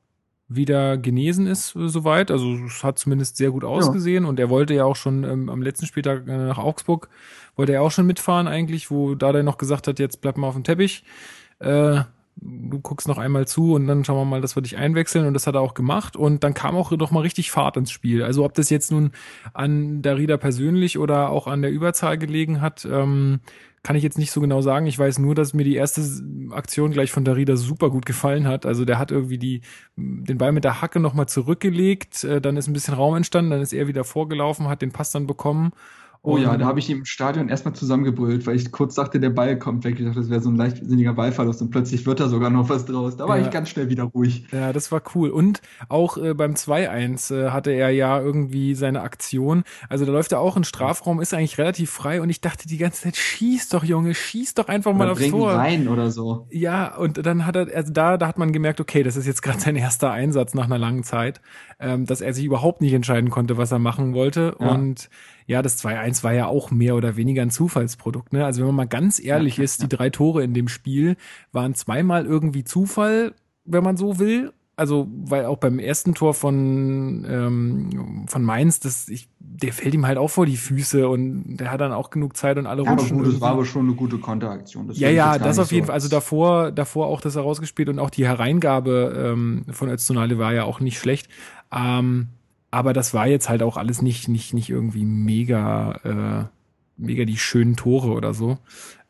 wieder 0.47 0.97
genesen 0.97 1.47
ist, 1.47 1.75
äh, 1.75 1.87
soweit. 1.87 2.31
Also 2.31 2.53
es 2.65 2.83
hat 2.83 2.99
zumindest 2.99 3.37
sehr 3.37 3.51
gut 3.51 3.63
ausgesehen 3.63 4.23
ja. 4.23 4.29
und 4.29 4.39
er 4.39 4.49
wollte 4.49 4.73
ja 4.73 4.85
auch 4.85 4.95
schon 4.95 5.23
ähm, 5.23 5.49
am 5.49 5.61
letzten 5.61 5.85
Spieltag 5.85 6.27
äh, 6.27 6.37
nach 6.37 6.57
Augsburg, 6.57 7.09
wollte 7.55 7.73
er 7.73 7.81
auch 7.81 7.91
schon 7.91 8.05
mitfahren 8.05 8.47
eigentlich, 8.47 8.91
wo 8.91 9.15
da 9.15 9.31
der 9.31 9.43
noch 9.43 9.57
gesagt 9.57 9.87
hat, 9.87 9.99
jetzt 9.99 10.21
bleib 10.21 10.37
mal 10.37 10.47
auf 10.47 10.55
dem 10.55 10.63
Teppich. 10.63 11.03
Äh, 11.59 12.01
du 12.37 12.79
guckst 12.79 13.07
noch 13.07 13.17
einmal 13.17 13.47
zu 13.47 13.73
und 13.73 13.87
dann 13.87 14.03
schauen 14.03 14.17
wir 14.17 14.25
mal, 14.25 14.41
dass 14.41 14.55
wir 14.55 14.61
dich 14.61 14.77
einwechseln 14.77 15.25
und 15.25 15.33
das 15.33 15.47
hat 15.47 15.55
er 15.55 15.61
auch 15.61 15.73
gemacht 15.73 16.15
und 16.15 16.43
dann 16.43 16.53
kam 16.53 16.75
auch 16.75 16.91
doch 16.95 17.11
mal 17.11 17.21
richtig 17.21 17.51
Fahrt 17.51 17.77
ins 17.77 17.91
Spiel. 17.91 18.23
Also 18.23 18.43
ob 18.43 18.53
das 18.53 18.69
jetzt 18.69 18.91
nun 18.91 19.11
an 19.53 20.01
Darida 20.01 20.37
persönlich 20.37 20.97
oder 20.97 21.29
auch 21.29 21.47
an 21.47 21.61
der 21.61 21.71
Überzahl 21.71 22.17
gelegen 22.17 22.61
hat, 22.61 22.85
ähm, 22.85 23.39
kann 23.83 23.95
ich 23.95 24.03
jetzt 24.03 24.17
nicht 24.17 24.31
so 24.31 24.41
genau 24.41 24.61
sagen. 24.61 24.87
Ich 24.87 24.97
weiß 24.97 25.19
nur, 25.19 25.35
dass 25.35 25.53
mir 25.53 25.63
die 25.63 25.75
erste 25.75 26.01
Aktion 26.51 26.91
gleich 26.91 27.11
von 27.11 27.23
Darida 27.23 27.55
super 27.55 27.91
gut 27.91 28.05
gefallen 28.05 28.47
hat. 28.47 28.65
Also 28.65 28.83
der 28.83 28.97
hat 28.97 29.11
irgendwie 29.11 29.37
die, 29.37 29.61
den 29.95 30.39
Ball 30.39 30.51
mit 30.51 30.63
der 30.63 30.81
Hacke 30.81 30.99
nochmal 30.99 31.27
zurückgelegt, 31.27 32.23
äh, 32.23 32.41
dann 32.41 32.57
ist 32.57 32.67
ein 32.67 32.73
bisschen 32.73 32.95
Raum 32.95 33.15
entstanden, 33.15 33.51
dann 33.51 33.61
ist 33.61 33.73
er 33.73 33.87
wieder 33.87 34.03
vorgelaufen, 34.03 34.67
hat 34.67 34.81
den 34.81 34.91
Pass 34.91 35.11
dann 35.11 35.27
bekommen 35.27 35.71
Oh 36.25 36.37
ja, 36.39 36.57
da 36.57 36.65
habe 36.65 36.79
ich 36.79 36.89
im 36.89 37.05
Stadion 37.05 37.49
erstmal 37.49 37.75
zusammengebrüllt, 37.75 38.47
weil 38.47 38.55
ich 38.55 38.71
kurz 38.71 38.95
dachte, 38.95 39.19
der 39.19 39.29
Ball 39.29 39.59
kommt 39.59 39.83
weg. 39.83 39.99
Ich 39.99 40.05
dachte, 40.05 40.19
das 40.19 40.29
wäre 40.31 40.41
so 40.41 40.49
ein 40.49 40.55
leichtsinniger 40.55 41.13
Ballverlust 41.13 41.61
und 41.61 41.69
plötzlich 41.69 42.07
wird 42.07 42.19
da 42.19 42.27
sogar 42.27 42.49
noch 42.49 42.67
was 42.67 42.85
draus. 42.85 43.15
Da 43.15 43.27
war 43.27 43.37
ja. 43.37 43.45
ich 43.45 43.51
ganz 43.51 43.69
schnell 43.69 43.89
wieder 43.89 44.05
ruhig. 44.05 44.47
Ja, 44.51 44.73
das 44.73 44.91
war 44.91 45.03
cool. 45.13 45.29
Und 45.29 45.61
auch 45.87 46.17
äh, 46.17 46.33
beim 46.33 46.53
2-1 46.53 47.33
äh, 47.35 47.49
hatte 47.51 47.69
er 47.69 47.91
ja 47.91 48.19
irgendwie 48.19 48.73
seine 48.73 49.01
Aktion. 49.01 49.63
Also 49.87 50.05
da 50.05 50.11
läuft 50.11 50.31
er 50.31 50.39
auch 50.39 50.57
in 50.57 50.63
Strafraum, 50.63 51.21
ist 51.21 51.31
eigentlich 51.35 51.59
relativ 51.59 51.91
frei 51.91 52.19
und 52.21 52.31
ich 52.31 52.41
dachte 52.41 52.67
die 52.67 52.77
ganze 52.77 53.03
Zeit, 53.03 53.17
schieß 53.17 53.69
doch, 53.69 53.83
Junge, 53.83 54.15
schieß 54.15 54.55
doch 54.55 54.67
einfach 54.67 54.93
mal 54.93 55.03
oder 55.03 55.11
aufs 55.11 55.29
Tor. 55.29 55.51
rein 55.51 55.87
oder 55.87 56.09
so. 56.09 56.47
Ja, 56.49 56.95
und 56.95 57.23
dann 57.23 57.45
hat 57.45 57.55
er, 57.55 57.67
also 57.75 57.93
da, 57.93 58.17
da 58.17 58.27
hat 58.27 58.39
man 58.39 58.51
gemerkt, 58.51 58.81
okay, 58.81 59.03
das 59.03 59.15
ist 59.15 59.27
jetzt 59.27 59.43
gerade 59.43 59.59
sein 59.59 59.75
erster 59.75 60.09
Einsatz 60.09 60.55
nach 60.55 60.65
einer 60.65 60.79
langen 60.79 61.03
Zeit, 61.03 61.39
ähm, 61.79 62.07
dass 62.07 62.21
er 62.21 62.33
sich 62.33 62.45
überhaupt 62.45 62.81
nicht 62.81 62.93
entscheiden 62.93 63.29
konnte, 63.29 63.57
was 63.57 63.71
er 63.71 63.79
machen 63.79 64.15
wollte. 64.15 64.55
Ja. 64.59 64.69
Und 64.69 65.09
ja, 65.47 65.61
das 65.61 65.83
2-1 65.83 66.23
war 66.23 66.33
ja 66.33 66.47
auch 66.47 66.71
mehr 66.71 66.95
oder 66.95 67.17
weniger 67.17 67.41
ein 67.41 67.51
Zufallsprodukt. 67.51 68.33
Ne? 68.33 68.45
Also 68.45 68.61
wenn 68.61 68.67
man 68.67 68.75
mal 68.75 68.87
ganz 68.87 69.19
ehrlich 69.23 69.59
ist, 69.59 69.83
die 69.83 69.89
drei 69.89 70.09
Tore 70.09 70.43
in 70.43 70.53
dem 70.53 70.67
Spiel 70.67 71.17
waren 71.51 71.75
zweimal 71.75 72.25
irgendwie 72.25 72.63
Zufall, 72.63 73.33
wenn 73.63 73.83
man 73.83 73.97
so 73.97 74.19
will. 74.19 74.51
Also, 74.77 75.07
weil 75.09 75.45
auch 75.45 75.57
beim 75.57 75.79
ersten 75.79 76.15
Tor 76.15 76.33
von, 76.33 77.25
ähm, 77.29 78.25
von 78.27 78.43
Mainz, 78.43 78.81
das, 78.81 79.07
ich, 79.07 79.29
der 79.39 79.71
fällt 79.71 79.93
ihm 79.93 80.05
halt 80.05 80.17
auch 80.17 80.27
vor 80.27 80.45
die 80.45 80.57
Füße 80.57 81.07
und 81.07 81.55
der 81.57 81.71
hat 81.71 81.79
dann 81.79 81.93
auch 81.93 82.09
genug 82.09 82.35
Zeit 82.35 82.57
und 82.57 82.65
alle 82.65 82.83
ja, 82.83 82.91
rutschen. 82.91 83.13
Aber 83.13 83.23
gut, 83.23 83.33
das 83.33 83.39
war 83.39 83.51
aber 83.51 83.63
schon 83.63 83.85
eine 83.85 83.95
gute 83.95 84.17
Konteraktion. 84.17 84.91
ja, 84.91 85.09
ja, 85.09 85.37
das 85.37 85.59
auf 85.59 85.71
jeden 85.71 85.85
so. 85.85 85.87
Fall. 85.87 85.93
Also 85.93 86.09
davor, 86.09 86.73
davor 86.73 87.07
auch 87.07 87.21
das 87.21 87.35
herausgespielt 87.35 87.87
und 87.87 87.99
auch 87.99 88.09
die 88.09 88.27
Hereingabe 88.27 89.31
ähm, 89.33 89.63
von 89.71 89.87
Öztunali 89.87 90.37
war 90.37 90.53
ja 90.53 90.65
auch 90.65 90.81
nicht 90.81 90.99
schlecht. 90.99 91.29
Ähm, 91.71 92.27
aber 92.75 92.91
das 92.91 93.13
war 93.13 93.25
jetzt 93.25 93.47
halt 93.47 93.63
auch 93.63 93.77
alles 93.77 94.01
nicht, 94.01 94.27
nicht, 94.27 94.53
nicht 94.53 94.69
irgendwie 94.69 95.05
mega, 95.05 95.93
äh, 96.03 97.01
mega 97.01 97.23
die 97.23 97.37
schönen 97.37 97.77
Tore 97.77 98.09
oder 98.09 98.33
so. 98.33 98.57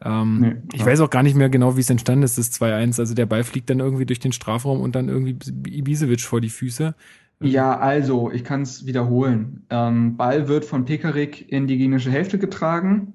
Ähm, 0.04 0.40
nee, 0.40 0.56
ich 0.74 0.86
weiß 0.86 1.00
auch 1.00 1.10
gar 1.10 1.24
nicht 1.24 1.36
mehr 1.36 1.50
genau, 1.50 1.76
wie 1.76 1.82
es 1.82 1.90
entstanden 1.90 2.22
ist, 2.22 2.38
das 2.38 2.52
2-1. 2.52 3.00
Also 3.00 3.16
der 3.16 3.26
Ball 3.26 3.44
fliegt 3.44 3.72
dann 3.72 3.80
irgendwie 3.80 4.06
durch 4.06 4.20
den 4.20 4.34
Strafraum 4.34 4.82
und 4.82 4.96
dann 4.96 5.10
irgendwie 5.10 5.36
Ibisevic 5.68 6.22
vor 6.22 6.42
die 6.42 6.50
Füße. 6.50 6.94
Ja, 7.42 7.80
also, 7.80 8.30
ich 8.32 8.44
kann 8.44 8.62
es 8.62 8.86
wiederholen. 8.86 9.64
Ähm, 9.72 10.16
Ball 10.16 10.48
wird 10.48 10.64
von 10.64 10.86
Pekarik 10.86 11.52
in 11.52 11.66
die 11.66 11.80
gegnerische 11.80 12.12
Hälfte 12.12 12.38
getragen. 12.38 13.14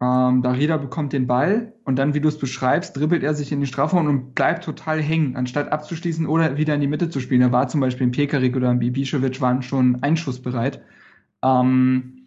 Ähm, 0.00 0.42
Darida 0.42 0.76
bekommt 0.76 1.14
den 1.14 1.26
Ball 1.26 1.72
und 1.84 1.96
dann, 1.96 2.12
wie 2.12 2.20
du 2.20 2.28
es 2.28 2.38
beschreibst, 2.38 2.96
dribbelt 2.96 3.22
er 3.22 3.34
sich 3.34 3.50
in 3.50 3.60
den 3.60 3.66
Strafraum 3.66 4.06
und 4.06 4.34
bleibt 4.34 4.64
total 4.64 5.00
hängen, 5.00 5.36
anstatt 5.36 5.72
abzuschließen 5.72 6.26
oder 6.26 6.58
wieder 6.58 6.74
in 6.74 6.82
die 6.82 6.86
Mitte 6.86 7.08
zu 7.08 7.20
spielen. 7.20 7.40
Da 7.40 7.52
war 7.52 7.68
zum 7.68 7.80
Beispiel 7.80 8.06
ein 8.06 8.12
Pekarik 8.12 8.56
oder 8.56 8.68
ein 8.68 8.78
Bibischewitsch 8.78 9.40
waren 9.40 9.62
schon 9.62 10.02
einschussbereit. 10.02 10.82
Ähm, 11.42 12.26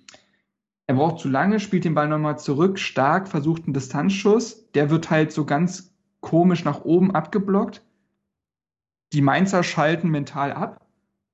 er 0.88 0.96
braucht 0.96 1.20
zu 1.20 1.30
lange, 1.30 1.60
spielt 1.60 1.86
den 1.86 1.94
Ball 1.94 2.08
nochmal 2.08 2.40
zurück, 2.40 2.80
stark, 2.80 3.28
versucht 3.28 3.66
einen 3.66 3.76
Distanzschuss. 3.76 4.72
Der 4.72 4.90
wird 4.90 5.12
halt 5.12 5.32
so 5.32 5.46
ganz 5.46 5.94
komisch 6.22 6.66
nach 6.66 6.84
oben 6.84 7.14
abgeblockt. 7.14 7.84
Die 9.14 9.22
Mainzer 9.22 9.62
schalten 9.62 10.10
mental 10.10 10.52
ab. 10.52 10.89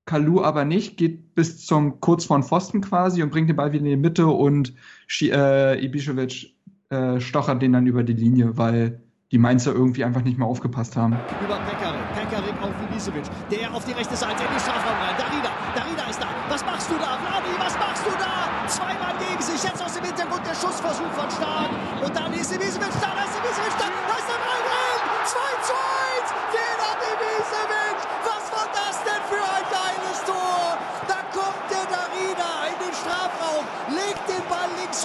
Kalu 0.05 0.43
aber 0.43 0.65
nicht, 0.65 0.97
geht 0.97 1.33
bis 1.33 1.65
zum 1.65 1.99
kurz 1.99 2.25
vor 2.25 2.41
Pfosten 2.43 2.81
quasi 2.81 3.23
und 3.23 3.31
bringt 3.31 3.49
den 3.49 3.55
Ball 3.55 3.73
wieder 3.73 3.85
in 3.85 3.89
die 3.89 3.97
Mitte 3.97 4.27
und 4.27 4.73
äh, 5.21 5.81
Ibišević 5.81 6.53
äh, 6.89 7.19
stochert 7.19 7.61
den 7.61 7.73
dann 7.73 7.87
über 7.87 8.03
die 8.03 8.13
Linie, 8.13 8.55
weil 8.55 9.01
die 9.31 9.39
Mainzer 9.39 9.73
irgendwie 9.73 10.03
einfach 10.03 10.21
nicht 10.21 10.37
mehr 10.37 10.47
aufgepasst 10.47 10.95
haben. 10.95 11.13
Über 11.43 11.57
Pekarik, 11.65 12.05
Pekarik 12.13 12.53
auf 12.61 12.69
Ibišević, 12.85 13.25
der 13.49 13.73
auf 13.73 13.83
die 13.85 13.93
rechte 13.93 14.15
Seite 14.15 14.43
in 14.43 14.53
die 14.53 14.61
Strafraum 14.61 14.93
rein. 15.01 15.15
Darida, 15.17 15.49
Darida 15.73 16.09
ist 16.09 16.21
da. 16.21 16.27
Was 16.49 16.63
machst 16.63 16.89
du 16.91 16.95
da? 17.01 17.17
Vladi, 17.17 17.49
was 17.57 17.73
machst 17.79 18.05
du 18.05 18.11
da? 18.21 18.67
Zwei 18.67 18.93
Mann 19.01 19.17
gegen 19.17 19.41
sich, 19.41 19.63
jetzt 19.63 19.83
aus 19.83 19.93
dem 19.95 20.05
Hintergrund 20.05 20.45
der 20.45 20.53
Schussversuch 20.53 21.11
von 21.17 21.29
Stark. 21.31 21.71
Und 22.05 22.15
dann 22.15 22.31
ist 22.33 22.53
Ibišević 22.53 22.93
da, 23.01 23.09
da 23.17 23.23
ist 23.25 23.37
Ibišević 23.41 23.75
da, 23.81 23.87
da 23.89 24.15
ist 24.21 24.29
der 24.29 24.37
Ball 24.37 24.61
drin! 24.69 25.01
2 25.25 26.04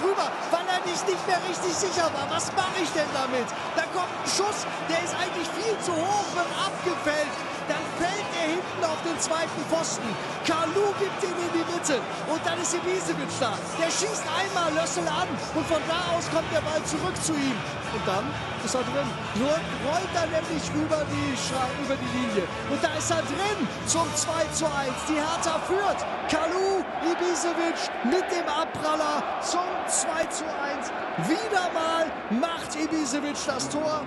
rüber, 0.03 0.27
weil 0.51 0.65
er 0.67 0.81
nicht, 0.85 1.03
nicht 1.07 1.23
mehr 1.27 1.39
richtig 1.47 1.73
sicher 1.73 2.09
war. 2.13 2.25
Was 2.29 2.51
mache 2.53 2.81
ich 2.81 2.91
denn 2.91 3.09
damit? 3.13 3.47
Da 3.75 3.83
kommt 3.93 4.11
ein 4.11 4.29
Schuss, 4.29 4.65
der 4.89 4.99
ist 5.03 5.15
eigentlich 5.15 5.47
viel 5.55 5.77
zu 5.79 5.93
hoch, 5.93 6.27
wird 6.35 6.51
abgefällt. 6.57 7.33
Dann 7.67 7.83
fällt 7.99 8.29
er 8.41 8.47
hinten 8.55 8.83
auf 8.83 9.01
den 9.03 9.19
zweiten 9.19 9.61
Pfosten. 9.69 10.07
Kalu 10.45 10.93
gibt 10.99 11.21
ihn 11.23 11.37
in 11.37 11.51
die 11.53 11.65
Mitte. 11.71 12.01
Und 12.27 12.41
dann 12.45 12.57
ist 12.61 12.73
Ibisevic 12.73 13.29
da. 13.39 13.53
Der 13.79 13.91
schießt 13.91 14.25
einmal 14.27 14.73
Lössel 14.73 15.07
an. 15.07 15.27
Und 15.53 15.65
von 15.67 15.81
da 15.87 16.17
aus 16.17 16.29
kommt 16.31 16.49
der 16.53 16.61
Ball 16.61 16.81
zurück 16.85 17.15
zu 17.21 17.33
ihm. 17.33 17.57
Und 17.93 18.03
dann 18.07 18.25
ist 18.63 18.75
er 18.75 18.83
drin. 18.83 19.09
Nur 19.35 19.55
rollt 19.85 20.13
er 20.15 20.27
nämlich 20.27 20.65
über 20.73 21.01
die, 21.11 21.31
über 21.85 21.95
die 21.95 22.11
Linie. 22.17 22.45
Und 22.69 22.83
da 22.83 22.93
ist 22.97 23.11
er 23.11 23.21
drin 23.21 23.59
zum 23.85 24.07
2 24.15 24.31
zu 24.53 24.65
1. 24.65 24.93
Die 25.09 25.19
Hertha 25.19 25.59
führt. 25.67 25.99
Kalu, 26.29 26.83
Ibisevic 27.03 27.77
mit 28.05 28.25
dem 28.31 28.47
Abpraller 28.47 29.23
zum 29.41 29.67
2 29.87 30.25
zu 30.25 30.45
1. 30.45 30.91
Wieder 31.27 31.69
mal 31.73 32.05
macht 32.39 32.75
Ibisevic 32.75 33.37
das 33.45 33.67
Tor. 33.69 34.03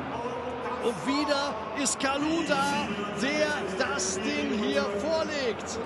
Und 0.84 1.06
wieder 1.06 1.54
ist 1.82 1.98
Kalu 1.98 2.42
da, 2.46 2.86
der 3.22 3.46
das 3.78 4.16
Ding 4.16 4.62
hier 4.62 4.82
vorlegt. 4.82 5.78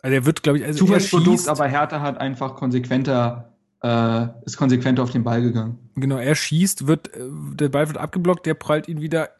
Also 0.00 0.14
er 0.14 0.24
wird, 0.24 0.42
glaube 0.42 0.58
ich, 0.58 0.64
also 0.64 0.78
Zufallsprodukt, 0.86 1.48
aber 1.48 1.66
Hertha 1.66 2.00
hat 2.00 2.18
einfach 2.18 2.54
konsequenter 2.54 3.52
äh, 3.82 4.26
ist 4.44 4.56
konsequenter 4.56 5.02
auf 5.02 5.10
den 5.10 5.22
Ball 5.22 5.42
gegangen. 5.42 5.78
Genau, 5.94 6.16
er 6.16 6.34
schießt, 6.34 6.86
wird, 6.86 7.14
äh, 7.14 7.20
der 7.54 7.68
Ball 7.68 7.88
wird 7.88 7.98
abgeblockt, 7.98 8.46
der 8.46 8.54
prallt 8.54 8.88
ihn 8.88 9.00
wieder 9.00 9.30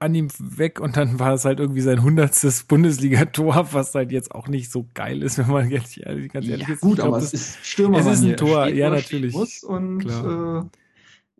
an 0.00 0.14
ihm 0.14 0.28
weg 0.38 0.80
und 0.80 0.96
dann 0.96 1.18
war 1.18 1.34
es 1.34 1.44
halt 1.44 1.58
irgendwie 1.58 1.80
sein 1.80 2.02
hundertstes 2.02 2.64
Bundesliga-Tor, 2.68 3.68
was 3.72 3.94
halt 3.94 4.12
jetzt 4.12 4.32
auch 4.32 4.48
nicht 4.48 4.70
so 4.70 4.86
geil 4.94 5.22
ist, 5.22 5.38
wenn 5.38 5.48
man 5.48 5.70
jetzt 5.70 5.98
ganz 6.32 6.46
ehrlich 6.46 6.68
ja, 6.68 6.74
ist. 6.74 6.80
Gut, 6.80 6.96
glaub, 6.96 7.08
aber 7.08 7.18
es 7.18 7.32
ist 7.32 7.64
Stürmer. 7.64 7.98
Es 7.98 8.06
ist 8.06 8.24
ein. 8.24 8.36
Tor, 8.36 8.64
Steht, 8.64 8.76
ja 8.76 8.90
natürlich. 8.90 9.34
Muss 9.34 9.64
und 9.64 10.04
äh, 10.04 10.62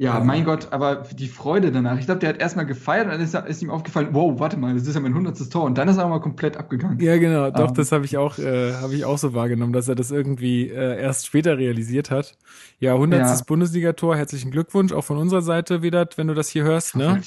ja, 0.01 0.21
mein 0.21 0.45
Gott, 0.45 0.69
aber 0.71 1.03
die 1.13 1.27
Freude 1.27 1.73
danach. 1.73 1.99
Ich 1.99 2.07
glaube, 2.07 2.21
der 2.21 2.29
hat 2.29 2.41
erstmal 2.41 2.67
gefeiert 2.67 3.07
und 3.07 3.13
dann 3.13 3.21
ist, 3.21 3.35
ist, 3.35 3.63
ihm 3.63 3.71
aufgefallen, 3.71 4.11
wow, 4.13 4.39
warte 4.39 4.57
mal, 4.57 4.73
das 4.75 4.87
ist 4.87 4.95
ja 4.95 5.01
mein 5.01 5.13
hundertstes 5.13 5.49
Tor. 5.49 5.65
Und 5.65 5.77
dann 5.77 5.89
ist 5.89 5.97
er 5.97 6.07
mal 6.07 6.21
komplett 6.21 6.57
abgegangen. 6.57 7.01
Ja, 7.01 7.17
genau. 7.19 7.51
Doch, 7.51 7.71
um, 7.71 7.75
das 7.75 7.91
habe 7.91 8.05
ich 8.05 8.17
auch, 8.17 8.39
äh, 8.39 8.75
habe 8.75 8.95
ich 8.95 9.05
auch 9.05 9.19
so 9.19 9.35
wahrgenommen, 9.35 9.73
dass 9.73 9.89
er 9.89 9.97
das 9.97 10.13
irgendwie 10.13 10.69
äh, 10.69 11.01
erst 11.01 11.27
später 11.27 11.59
realisiert 11.59 12.13
hat. 12.13 12.39
Ja, 12.79 12.95
hundertstes 12.95 13.41
ja. 13.41 13.45
Bundesligator. 13.49 14.17
Herzlichen 14.17 14.53
Glückwunsch 14.53 14.93
auch 14.93 15.05
von 15.05 15.17
unserer 15.17 15.43
Seite, 15.43 15.83
Vedat, 15.83 16.17
wenn 16.17 16.29
du 16.29 16.35
das 16.35 16.49
hier 16.49 16.63
hörst, 16.63 16.95
ne? 16.95 17.21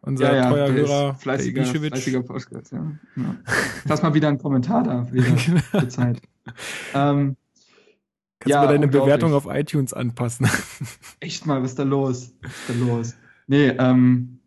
Unser 0.00 0.32
ja, 0.32 0.36
ja, 0.36 0.50
treuer 0.50 0.72
Hörer, 0.72 1.14
fleißiger, 1.14 1.64
fleißiger 1.64 2.22
Podcast, 2.22 2.72
ja. 2.72 2.90
ja. 3.16 3.36
Lass 3.86 4.02
mal 4.02 4.14
wieder 4.14 4.28
einen 4.28 4.38
Kommentar 4.38 4.82
da, 4.82 5.12
wieder 5.12 5.26
genau. 5.72 5.86
Zeit. 5.88 6.22
Ähm, 6.94 7.36
Kannst 8.44 8.50
ja, 8.50 8.66
du 8.66 8.72
deine 8.74 8.88
Bewertung 8.88 9.32
auf 9.32 9.46
iTunes 9.48 9.94
anpassen. 9.94 10.46
Echt 11.20 11.46
mal, 11.46 11.62
was 11.62 11.70
ist 11.70 11.78
da 11.78 11.82
los? 11.82 12.34
Was 12.42 12.52
ist 12.52 12.68
da 12.68 12.86
los? 12.86 13.14
Nee, 13.46 13.68
ähm, 13.68 14.38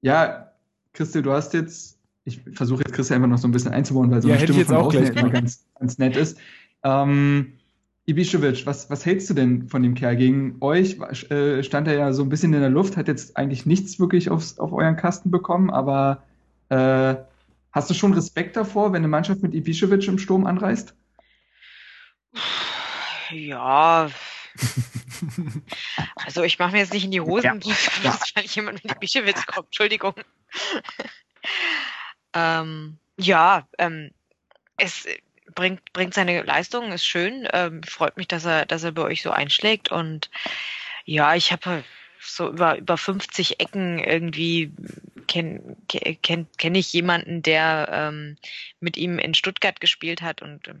ja, 0.00 0.50
Christi, 0.92 1.22
du 1.22 1.30
hast 1.30 1.54
jetzt, 1.54 2.00
ich 2.24 2.40
versuche 2.52 2.82
jetzt 2.82 2.92
Christi 2.94 3.14
einfach 3.14 3.28
noch 3.28 3.38
so 3.38 3.46
ein 3.46 3.52
bisschen 3.52 3.70
einzubauen, 3.70 4.10
weil 4.10 4.22
so 4.22 4.28
ja, 4.28 4.34
eine 4.34 4.42
Stimme 4.42 4.64
von 4.64 4.76
außen 4.76 5.04
immer 5.04 5.30
ganz, 5.30 5.64
ganz 5.78 5.98
nett 5.98 6.16
ist. 6.16 6.36
Ähm, 6.82 7.52
Ibišević, 8.08 8.66
was, 8.66 8.90
was 8.90 9.06
hältst 9.06 9.30
du 9.30 9.34
denn 9.34 9.68
von 9.68 9.84
dem 9.84 9.94
Kerl? 9.94 10.16
Gegen 10.16 10.56
euch 10.60 10.98
äh, 11.30 11.62
stand 11.62 11.86
er 11.86 11.94
ja 11.94 12.12
so 12.12 12.24
ein 12.24 12.30
bisschen 12.30 12.52
in 12.54 12.60
der 12.60 12.70
Luft, 12.70 12.96
hat 12.96 13.06
jetzt 13.06 13.36
eigentlich 13.36 13.66
nichts 13.66 14.00
wirklich 14.00 14.30
aufs, 14.30 14.58
auf 14.58 14.72
euren 14.72 14.96
Kasten 14.96 15.30
bekommen, 15.30 15.70
aber 15.70 16.24
äh, 16.70 17.14
hast 17.70 17.88
du 17.88 17.94
schon 17.94 18.14
Respekt 18.14 18.56
davor, 18.56 18.92
wenn 18.92 19.02
eine 19.02 19.08
Mannschaft 19.08 19.42
mit 19.42 19.54
Ibišević 19.54 20.08
im 20.08 20.18
Sturm 20.18 20.44
anreist? 20.44 20.96
Ja. 23.30 24.10
also 26.16 26.42
ich 26.42 26.58
mache 26.58 26.72
mir 26.72 26.78
jetzt 26.78 26.92
nicht 26.92 27.04
in 27.04 27.10
die 27.10 27.20
Hosen, 27.20 27.60
ja. 27.62 27.76
dass 28.02 28.32
ja. 28.34 28.42
jemand 28.42 28.84
mit 28.84 28.92
Ibišević 28.92 29.46
kommt. 29.46 29.66
Entschuldigung. 29.68 30.14
ähm, 32.34 32.98
ja, 33.16 33.66
ähm, 33.78 34.10
es 34.76 35.06
bringt, 35.54 35.92
bringt 35.92 36.14
seine 36.14 36.42
Leistung, 36.42 36.92
ist 36.92 37.04
schön. 37.04 37.48
Ähm, 37.52 37.82
freut 37.82 38.16
mich, 38.16 38.28
dass 38.28 38.44
er, 38.44 38.66
dass 38.66 38.84
er 38.84 38.92
bei 38.92 39.02
euch 39.02 39.22
so 39.22 39.30
einschlägt. 39.30 39.90
Und 39.90 40.30
ja, 41.04 41.34
ich 41.34 41.52
habe 41.52 41.84
so 42.20 42.48
über, 42.48 42.76
über 42.78 42.96
50 42.96 43.60
Ecken 43.60 43.98
irgendwie 43.98 44.72
kenne 45.26 45.76
kenn, 45.88 46.46
kenn 46.56 46.74
ich 46.74 46.92
jemanden, 46.92 47.42
der 47.42 47.88
ähm, 47.92 48.36
mit 48.80 48.96
ihm 48.96 49.18
in 49.18 49.34
Stuttgart 49.34 49.80
gespielt 49.80 50.22
hat 50.22 50.42
und 50.42 50.68
ähm, 50.68 50.80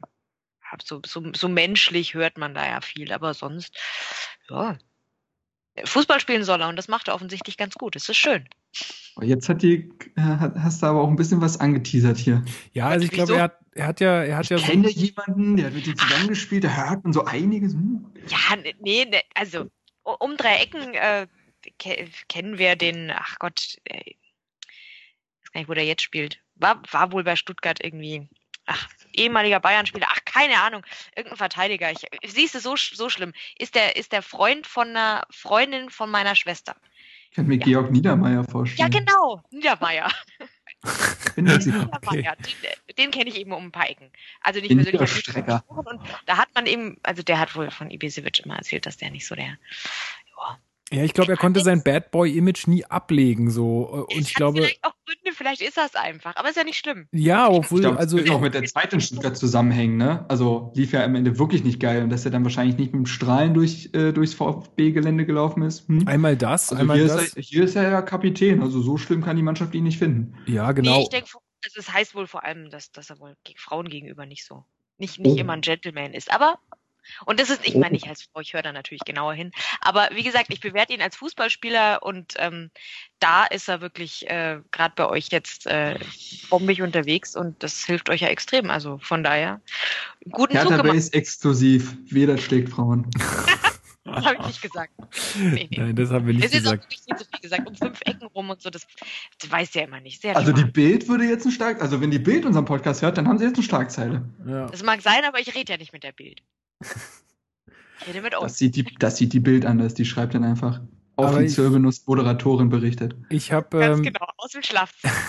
so, 0.84 1.00
so, 1.04 1.22
so 1.34 1.48
menschlich 1.48 2.14
hört 2.14 2.38
man 2.38 2.54
da 2.54 2.66
ja 2.66 2.80
viel, 2.80 3.12
aber 3.12 3.34
sonst, 3.34 3.76
ja. 4.48 4.78
Fußball 5.84 6.20
spielen 6.20 6.42
soll 6.44 6.60
er 6.60 6.68
und 6.68 6.76
das 6.76 6.88
macht 6.88 7.08
er 7.08 7.14
offensichtlich 7.14 7.56
ganz 7.56 7.74
gut. 7.74 7.94
Es 7.94 8.08
ist 8.08 8.16
schön. 8.16 8.48
Jetzt 9.20 9.48
hat 9.48 9.62
die, 9.62 9.90
hast 10.16 10.82
du 10.82 10.86
aber 10.86 11.02
auch 11.02 11.08
ein 11.08 11.16
bisschen 11.16 11.40
was 11.40 11.58
angeteasert 11.58 12.18
hier. 12.18 12.44
Ja, 12.72 12.88
also 12.88 13.04
ich 13.04 13.10
glaube, 13.10 13.34
er 13.34 13.42
hat, 13.42 13.58
er 13.72 13.86
hat 13.86 14.00
ja, 14.00 14.22
er 14.22 14.36
hat 14.36 14.44
ich 14.44 14.50
ja. 14.50 14.56
Ich 14.56 14.64
kenne 14.64 14.88
so 14.88 15.00
jemanden, 15.00 15.56
der 15.56 15.66
hat 15.66 15.74
mit 15.74 15.86
ihm 15.86 15.96
zusammengespielt, 15.96 16.64
da 16.64 16.88
hört 16.88 17.04
man 17.04 17.12
so 17.12 17.24
einiges. 17.24 17.72
Hm. 17.72 18.06
Ja, 18.28 18.56
nee, 18.56 19.06
nee, 19.08 19.22
also 19.34 19.70
um 20.02 20.36
drei 20.36 20.56
Ecken 20.58 20.94
äh, 20.94 21.26
kennen 22.28 22.58
wir 22.58 22.76
den, 22.76 23.10
ach 23.10 23.38
Gott, 23.38 23.76
äh, 23.84 24.02
ich 24.04 24.16
weiß 25.42 25.52
gar 25.52 25.60
nicht, 25.60 25.68
wo 25.68 25.74
der 25.74 25.84
jetzt 25.84 26.02
spielt. 26.02 26.40
War, 26.54 26.82
war 26.90 27.12
wohl 27.12 27.24
bei 27.24 27.36
Stuttgart 27.36 27.78
irgendwie 27.82 28.28
ach, 28.68 28.88
ehemaliger 29.12 29.60
Bayern-Spieler, 29.60 30.06
ach, 30.08 30.24
keine 30.24 30.60
Ahnung, 30.60 30.82
irgendein 31.16 31.36
Verteidiger. 31.36 31.90
Ich, 31.90 32.06
siehst 32.26 32.54
du, 32.54 32.60
so, 32.60 32.76
so 32.76 33.08
schlimm. 33.08 33.32
Ist 33.58 33.74
der, 33.74 33.96
ist 33.96 34.12
der 34.12 34.22
Freund 34.22 34.66
von 34.66 34.88
einer 34.88 35.26
Freundin 35.30 35.90
von 35.90 36.10
meiner 36.10 36.34
Schwester. 36.34 36.76
Ich 37.30 37.36
kann 37.36 37.46
mir 37.46 37.58
ja. 37.58 37.64
Georg 37.64 37.90
Niedermeyer 37.90 38.44
vorstellen. 38.44 38.90
Ja, 38.90 38.98
genau, 38.98 39.42
Niedermeyer. 39.50 40.10
Niedermeyer, 41.36 41.90
okay. 41.92 42.32
den, 42.88 42.96
den 42.96 43.10
kenne 43.10 43.28
ich 43.30 43.36
eben 43.36 43.52
um 43.52 43.64
ein 43.66 43.72
paar 43.72 43.90
Ecken. 43.90 44.10
Also 44.40 44.60
nicht 44.60 44.74
persönlich. 44.74 45.26
Und 45.66 46.00
da 46.26 46.38
hat 46.38 46.48
man 46.54 46.66
eben, 46.66 46.98
also 47.02 47.22
der 47.22 47.38
hat 47.38 47.54
wohl 47.56 47.70
von 47.70 47.90
Ibisevic 47.90 48.40
immer 48.44 48.56
erzählt, 48.56 48.86
dass 48.86 48.96
der 48.96 49.10
nicht 49.10 49.26
so 49.26 49.34
der, 49.34 49.58
ja, 50.90 51.04
ich 51.04 51.12
glaube, 51.12 51.32
er 51.32 51.36
konnte 51.36 51.60
sein 51.60 51.82
Bad 51.82 52.10
Boy-Image 52.10 52.66
nie 52.66 52.84
ablegen, 52.84 53.50
so. 53.50 54.06
Und 54.10 54.20
ich 54.20 54.34
glaube. 54.34 54.58
Vielleicht 54.58 54.84
auch 54.84 54.94
Gründe, 55.04 55.36
vielleicht 55.36 55.60
ist 55.60 55.76
das 55.76 55.94
einfach, 55.94 56.36
aber 56.36 56.48
ist 56.48 56.56
ja 56.56 56.64
nicht 56.64 56.78
schlimm. 56.78 57.08
Ja, 57.12 57.48
obwohl, 57.48 57.80
ich 57.80 57.86
glaub, 57.86 57.98
also. 57.98 58.16
Das 58.16 58.26
wird 58.26 58.34
auch 58.34 58.40
mit 58.40 58.54
der 58.54 58.64
Zeit 58.64 58.92
in 58.94 59.00
Stuttgart 59.00 59.36
zusammenhängen, 59.36 59.98
ne? 59.98 60.24
Also 60.28 60.72
lief 60.74 60.92
ja 60.92 61.04
am 61.04 61.14
Ende 61.14 61.38
wirklich 61.38 61.62
nicht 61.62 61.78
geil 61.78 62.02
und 62.02 62.10
dass 62.10 62.24
er 62.24 62.30
dann 62.30 62.42
wahrscheinlich 62.44 62.78
nicht 62.78 62.92
mit 62.92 63.00
dem 63.00 63.06
Strahlen 63.06 63.52
durch, 63.52 63.90
äh, 63.92 64.12
durchs 64.12 64.32
VfB-Gelände 64.34 65.26
gelaufen 65.26 65.62
ist. 65.62 65.88
Hm? 65.88 66.08
Einmal 66.08 66.36
das, 66.36 66.70
also 66.70 66.80
einmal 66.80 66.96
hier 66.96 67.08
das. 67.08 67.22
Ist 67.22 67.36
er, 67.36 67.42
hier 67.42 67.64
ist 67.64 67.76
er 67.76 67.90
ja 67.90 68.02
Kapitän, 68.02 68.62
also 68.62 68.80
so 68.80 68.96
schlimm 68.96 69.22
kann 69.22 69.36
die 69.36 69.42
Mannschaft 69.42 69.74
ihn 69.74 69.84
nicht 69.84 69.98
finden. 69.98 70.34
Ja, 70.46 70.72
genau. 70.72 70.96
Nee, 70.96 71.02
ich 71.02 71.10
denke, 71.10 71.30
also 71.64 71.80
es 71.80 71.92
heißt 71.92 72.14
wohl 72.14 72.26
vor 72.26 72.44
allem, 72.44 72.70
dass, 72.70 72.92
dass 72.92 73.10
er 73.10 73.18
wohl 73.20 73.34
Frauen 73.56 73.88
gegenüber 73.88 74.24
nicht 74.24 74.46
so, 74.46 74.64
nicht, 74.96 75.18
nicht 75.18 75.36
oh. 75.36 75.38
immer 75.38 75.52
ein 75.52 75.60
Gentleman 75.60 76.14
ist, 76.14 76.32
aber 76.32 76.58
und 77.26 77.40
das 77.40 77.50
ist, 77.50 77.66
ich 77.66 77.74
meine, 77.74 77.96
ich 77.96 78.08
als 78.08 78.22
Frau, 78.22 78.40
ich 78.40 78.54
höre 78.54 78.62
da 78.62 78.72
natürlich 78.72 79.04
genauer 79.04 79.34
hin. 79.34 79.50
Aber 79.80 80.08
wie 80.12 80.22
gesagt, 80.22 80.46
ich 80.50 80.60
bewerte 80.60 80.92
ihn 80.92 81.02
als 81.02 81.16
Fußballspieler 81.16 82.02
und 82.02 82.34
ähm, 82.38 82.70
da 83.18 83.44
ist 83.44 83.68
er 83.68 83.80
wirklich 83.80 84.28
äh, 84.28 84.60
gerade 84.70 84.94
bei 84.96 85.08
euch 85.08 85.28
jetzt 85.30 85.66
äh, 85.66 85.98
bombig 86.50 86.82
unterwegs 86.82 87.36
und 87.36 87.62
das 87.62 87.84
hilft 87.84 88.10
euch 88.10 88.20
ja 88.20 88.28
extrem. 88.28 88.70
Also 88.70 88.98
von 88.98 89.22
daher, 89.22 89.60
guten 90.30 90.52
Hertha 90.52 90.68
Zug 90.68 90.82
gemacht. 90.82 90.96
ist 90.96 91.14
exklusiv. 91.14 91.96
Weder 92.10 92.38
schlägt 92.38 92.68
Frauen. 92.68 93.10
das 94.14 94.24
habe 94.24 94.36
ich 94.40 94.46
nicht 94.46 94.62
gesagt. 94.62 94.92
Nee, 95.36 95.68
nee. 95.70 95.78
Nein, 95.78 95.96
das 95.96 96.10
haben 96.10 96.26
wir 96.26 96.34
nicht 96.34 96.44
es 96.44 96.52
ist 96.52 96.62
gesagt. 96.62 96.84
Auch 96.84 96.90
nicht 96.90 97.08
so 97.08 97.24
viel 97.24 97.40
gesagt. 97.40 97.68
Um 97.68 97.74
fünf 97.74 98.00
Ecken 98.04 98.26
rum 98.28 98.50
und 98.50 98.62
so, 98.62 98.70
das, 98.70 98.86
das 99.40 99.50
weiß 99.50 99.74
ja 99.74 99.82
immer 99.82 100.00
nicht. 100.00 100.22
Sehr 100.22 100.36
also 100.36 100.52
die. 100.52 100.64
Bild 100.64 101.08
würde 101.08 101.24
jetzt 101.24 101.44
ein 101.44 101.50
Stark, 101.50 101.80
also 101.82 102.00
wenn 102.00 102.10
die 102.10 102.18
Bild 102.18 102.44
unseren 102.44 102.64
Podcast 102.64 103.02
hört, 103.02 103.18
dann 103.18 103.26
haben 103.26 103.38
sie 103.38 103.44
jetzt 103.44 103.56
eine 103.56 103.64
Schlagzeile. 103.64 104.28
Ja. 104.46 104.66
Das 104.66 104.82
mag 104.82 105.02
sein, 105.02 105.24
aber 105.26 105.40
ich 105.40 105.54
rede 105.54 105.72
ja 105.72 105.78
nicht 105.78 105.92
mit 105.92 106.04
der 106.04 106.12
Bild. 106.12 106.42
Rede 108.06 108.22
mit 108.22 108.32
Das 108.32 108.58
sieht 108.58 108.76
die, 108.76 108.84
das 108.98 109.16
sieht 109.16 109.32
die 109.32 109.40
Bild 109.40 109.66
anders. 109.66 109.94
Die 109.94 110.04
schreibt 110.04 110.34
dann 110.34 110.44
einfach, 110.44 110.80
Aber 111.16 111.30
ich- 111.30 111.36
Offiziöbenus 111.36 112.06
Moderatorin 112.06 112.68
berichtet. 112.68 113.16
Ich 113.30 113.52
habe 113.52 113.78
Ganz 113.78 113.98
ähm, 113.98 114.04
genau, 114.04 114.26
aus 114.36 114.52
dem 114.52 114.62
Schlafzimmer. 114.62 115.12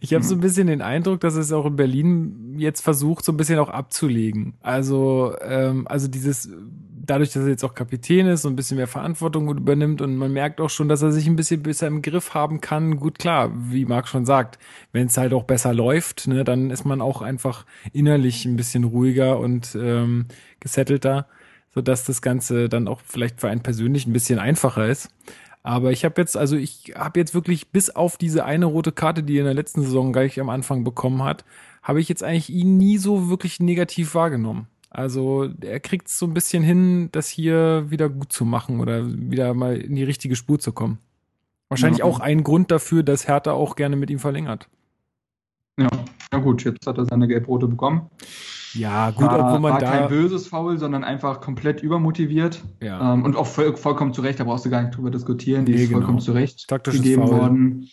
Ich 0.00 0.12
habe 0.12 0.24
so 0.24 0.34
ein 0.34 0.40
bisschen 0.40 0.66
den 0.66 0.82
Eindruck, 0.82 1.20
dass 1.20 1.34
es 1.34 1.52
auch 1.52 1.66
in 1.66 1.76
Berlin 1.76 2.54
jetzt 2.58 2.80
versucht, 2.80 3.24
so 3.24 3.30
ein 3.32 3.36
bisschen 3.36 3.58
auch 3.60 3.68
abzulegen. 3.68 4.54
Also, 4.60 5.36
ähm, 5.42 5.86
also 5.86 6.08
dieses, 6.08 6.48
dadurch, 7.08 7.32
dass 7.32 7.44
er 7.44 7.48
jetzt 7.48 7.64
auch 7.64 7.74
Kapitän 7.74 8.26
ist, 8.26 8.42
so 8.42 8.48
ein 8.48 8.56
bisschen 8.56 8.76
mehr 8.76 8.86
Verantwortung 8.86 9.48
übernimmt 9.48 10.00
und 10.00 10.16
man 10.16 10.32
merkt 10.32 10.60
auch 10.60 10.70
schon, 10.70 10.88
dass 10.88 11.02
er 11.02 11.10
sich 11.10 11.26
ein 11.26 11.36
bisschen 11.36 11.62
besser 11.62 11.86
im 11.86 12.02
Griff 12.02 12.34
haben 12.34 12.60
kann. 12.60 12.96
Gut, 12.96 13.18
klar, 13.18 13.50
wie 13.54 13.84
Marc 13.84 14.08
schon 14.08 14.26
sagt, 14.26 14.58
wenn 14.92 15.06
es 15.06 15.16
halt 15.16 15.32
auch 15.32 15.44
besser 15.44 15.74
läuft, 15.74 16.28
ne, 16.28 16.44
dann 16.44 16.70
ist 16.70 16.84
man 16.84 17.00
auch 17.00 17.22
einfach 17.22 17.64
innerlich 17.92 18.44
ein 18.44 18.56
bisschen 18.56 18.84
ruhiger 18.84 19.38
und 19.38 19.76
ähm, 19.80 20.26
gesettelter, 20.60 21.26
sodass 21.74 22.04
das 22.04 22.22
Ganze 22.22 22.68
dann 22.68 22.88
auch 22.88 23.00
vielleicht 23.04 23.40
für 23.40 23.48
einen 23.48 23.62
persönlich 23.62 24.06
ein 24.06 24.12
bisschen 24.12 24.38
einfacher 24.38 24.86
ist. 24.86 25.08
Aber 25.62 25.92
ich 25.92 26.04
habe 26.04 26.20
jetzt, 26.20 26.36
also 26.36 26.56
ich 26.56 26.94
habe 26.96 27.18
jetzt 27.18 27.34
wirklich 27.34 27.72
bis 27.72 27.90
auf 27.90 28.16
diese 28.16 28.44
eine 28.44 28.66
rote 28.66 28.92
Karte, 28.92 29.22
die 29.22 29.36
er 29.36 29.40
in 29.40 29.46
der 29.46 29.54
letzten 29.54 29.82
Saison 29.82 30.12
gleich 30.12 30.40
am 30.40 30.48
Anfang 30.48 30.84
bekommen 30.84 31.22
hat, 31.24 31.44
habe 31.82 32.00
ich 32.00 32.08
jetzt 32.08 32.22
eigentlich 32.22 32.50
ihn 32.50 32.76
nie 32.76 32.98
so 32.98 33.28
wirklich 33.28 33.60
negativ 33.60 34.14
wahrgenommen. 34.14 34.68
Also 34.98 35.48
er 35.60 35.78
kriegt 35.78 36.08
es 36.08 36.18
so 36.18 36.26
ein 36.26 36.34
bisschen 36.34 36.64
hin, 36.64 37.08
das 37.12 37.28
hier 37.28 37.84
wieder 37.88 38.08
gut 38.08 38.32
zu 38.32 38.44
machen 38.44 38.80
oder 38.80 39.06
wieder 39.06 39.54
mal 39.54 39.76
in 39.76 39.94
die 39.94 40.02
richtige 40.02 40.34
Spur 40.34 40.58
zu 40.58 40.72
kommen. 40.72 40.98
Wahrscheinlich 41.68 42.00
Ja. 42.00 42.04
auch 42.04 42.18
ein 42.18 42.42
Grund 42.42 42.72
dafür, 42.72 43.04
dass 43.04 43.28
Hertha 43.28 43.52
auch 43.52 43.76
gerne 43.76 43.94
mit 43.94 44.10
ihm 44.10 44.18
verlängert. 44.18 44.68
Ja, 45.78 45.86
na 46.32 46.38
gut, 46.40 46.64
jetzt 46.64 46.84
hat 46.88 46.98
er 46.98 47.04
seine 47.04 47.28
Gelbrote 47.28 47.68
bekommen. 47.68 48.10
Ja, 48.74 49.10
gut, 49.12 49.26
war, 49.26 49.38
obwohl 49.38 49.60
man 49.60 49.72
war 49.74 49.78
da. 49.78 49.90
kein 49.92 50.08
böses 50.08 50.48
Foul, 50.48 50.78
sondern 50.78 51.04
einfach 51.04 51.40
komplett 51.40 51.80
übermotiviert. 51.80 52.64
Ja. 52.82 53.14
Ähm, 53.14 53.22
und 53.24 53.36
auch 53.36 53.46
voll, 53.46 53.76
vollkommen 53.76 54.12
zu 54.12 54.20
Recht, 54.22 54.40
da 54.40 54.44
brauchst 54.44 54.64
du 54.66 54.70
gar 54.70 54.82
nicht 54.82 54.96
drüber 54.96 55.12
diskutieren. 55.12 55.64
Die 55.64 55.74
Nee, 55.74 55.84
ist 55.84 55.92
vollkommen 55.92 56.16
genau. 56.16 56.24
zu 56.24 56.32
Recht 56.32 56.66
Taktisches 56.66 57.02
gegeben 57.02 57.22
Foul. 57.28 57.38
worden. 57.38 57.90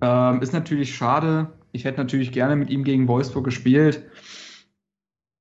Ähm, 0.00 0.40
ist 0.42 0.52
natürlich 0.52 0.94
schade. 0.94 1.48
Ich 1.72 1.84
hätte 1.84 1.98
natürlich 2.00 2.30
gerne 2.30 2.54
mit 2.54 2.70
ihm 2.70 2.84
gegen 2.84 3.08
Wolfsburg 3.08 3.44
gespielt. 3.44 4.04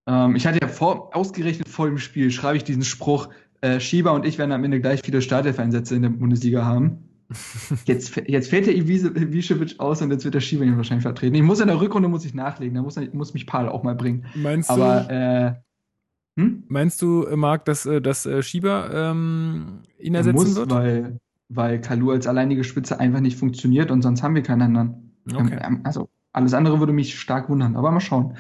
Ähm, 0.10 0.36
ich 0.36 0.48
hatte 0.48 0.60
ja 0.62 0.68
vor, 0.68 1.16
ausgerechnet 1.16 1.70
vor 1.70 1.86
dem 1.86 2.00
Spiel, 2.00 2.32
schreibe 2.32 2.58
ich 2.58 2.64
diesen 2.64 2.84
Spruch, 2.84 3.30
äh, 3.62 3.80
Schieber 3.80 4.14
und 4.14 4.26
ich 4.26 4.38
werden 4.38 4.52
am 4.52 4.64
Ende 4.64 4.82
gleich 4.82 5.02
viele 5.04 5.22
Startelf-Einsätze 5.22 5.96
in 5.96 6.02
der 6.02 6.10
Bundesliga 6.10 6.66
haben. 6.66 7.06
Jetzt, 7.86 8.16
jetzt 8.26 8.50
fällt 8.50 8.66
der 8.66 8.74
Ibišević 8.74 9.80
aus 9.80 10.02
und 10.02 10.10
jetzt 10.10 10.26
wird 10.26 10.34
der 10.34 10.40
Schieber 10.40 10.64
ihn 10.64 10.78
wahrscheinlich 10.78 11.04
vertreten. 11.04 11.36
Ich 11.36 11.44
muss 11.44 11.60
in 11.60 11.68
der 11.68 11.80
Rückrunde 11.80 12.10
muss 12.10 12.26
ich 12.26 12.34
nachlegen, 12.34 12.74
da 12.74 12.82
muss, 12.82 12.96
muss 13.14 13.36
mich 13.36 13.46
Paul 13.46 13.70
auch 13.70 13.84
mal 13.84 13.94
bringen. 13.94 14.26
Meinst 14.34 14.68
Aber 14.72 15.02
du, 15.02 15.14
äh, 15.14 16.42
hm? 16.42 16.64
meinst 16.70 17.04
du, 17.04 17.26
äh, 17.26 17.36
Marc, 17.36 17.66
dass, 17.66 17.86
äh, 17.86 18.02
dass 18.02 18.26
äh, 18.26 18.42
Schieber 18.42 18.90
ähm, 18.92 19.82
ihn 20.00 20.16
Er 20.16 20.22
ersetzen 20.22 20.38
muss, 20.38 20.56
wird? 20.56 20.72
weil 20.72 21.20
weil 21.50 21.82
Kalu 21.82 22.12
als 22.12 22.28
alleinige 22.28 22.64
Spitze 22.64 23.00
einfach 23.00 23.20
nicht 23.20 23.38
funktioniert 23.38 23.92
und 23.92 24.02
sonst 24.02 24.24
haben 24.24 24.36
wir 24.36 24.44
keinen 24.44 24.62
anderen. 24.62 25.14
Okay. 25.32 25.60
Ähm, 25.62 25.82
also 25.84 26.10
alles 26.32 26.56
andere 26.56 26.80
würde 26.80 26.94
mich 26.94 27.20
stark 27.20 27.50
wundern, 27.50 27.76
aber 27.76 27.92
mal 27.92 28.00
schauen. 28.00 28.38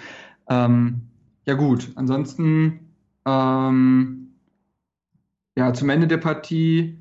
Ähm, 0.48 1.09
ja 1.50 1.56
gut, 1.56 1.92
ansonsten 1.96 2.92
ähm, 3.26 4.36
ja 5.58 5.74
zum 5.74 5.90
Ende 5.90 6.06
der 6.06 6.18
Partie, 6.18 7.00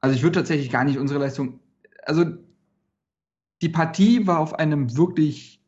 also 0.00 0.14
ich 0.14 0.22
würde 0.22 0.38
tatsächlich 0.38 0.70
gar 0.70 0.84
nicht 0.84 0.98
unsere 0.98 1.18
Leistung, 1.18 1.58
also 2.04 2.24
die 3.60 3.68
Partie 3.68 4.24
war 4.24 4.38
auf 4.38 4.54
einem 4.54 4.96
wirklich 4.96 5.60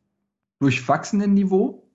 durchwachsenen 0.61 1.35
Niveau. 1.35 1.91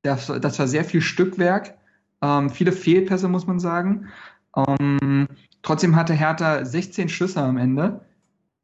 Das, 0.00 0.28
das 0.40 0.58
war 0.58 0.66
sehr 0.66 0.84
viel 0.84 1.02
Stückwerk, 1.02 1.76
ähm, 2.22 2.48
viele 2.48 2.72
Fehlpässe, 2.72 3.28
muss 3.28 3.46
man 3.46 3.60
sagen. 3.60 4.08
Ähm, 4.56 5.28
trotzdem 5.60 5.94
hatte 5.94 6.14
Hertha 6.14 6.64
16 6.64 7.10
Schüsse 7.10 7.42
am 7.42 7.58
Ende. 7.58 8.00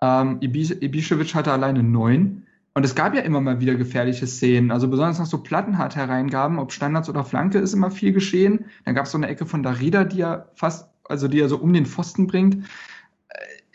Ähm, 0.01 0.41
Ibišević 0.41 1.35
hatte 1.35 1.53
alleine 1.53 1.83
neun. 1.83 2.47
Und 2.75 2.85
es 2.85 2.95
gab 2.95 3.15
ja 3.15 3.21
immer 3.21 3.41
mal 3.41 3.61
wieder 3.61 3.75
gefährliche 3.75 4.27
Szenen. 4.27 4.71
Also 4.71 4.89
besonders 4.89 5.19
nach 5.19 5.27
so 5.27 5.39
plattenhart 5.39 5.95
Hereingaben, 5.95 6.59
ob 6.59 6.73
Standards 6.73 7.09
oder 7.09 7.25
Flanke, 7.25 7.59
ist 7.59 7.75
immer 7.75 7.91
viel 7.91 8.13
geschehen. 8.13 8.67
Dann 8.85 8.95
gab 8.95 9.07
es 9.07 9.13
so 9.13 9.19
eine 9.19 9.29
Ecke 9.29 9.45
von 9.45 9.63
Darida, 9.63 10.05
die 10.05 10.23
er 10.23 10.49
fast, 10.55 10.89
also 11.05 11.29
die 11.29 11.41
er 11.41 11.49
so 11.49 11.59
um 11.59 11.73
den 11.73 11.87
Pfosten 11.87 12.27
bringt 12.27 12.65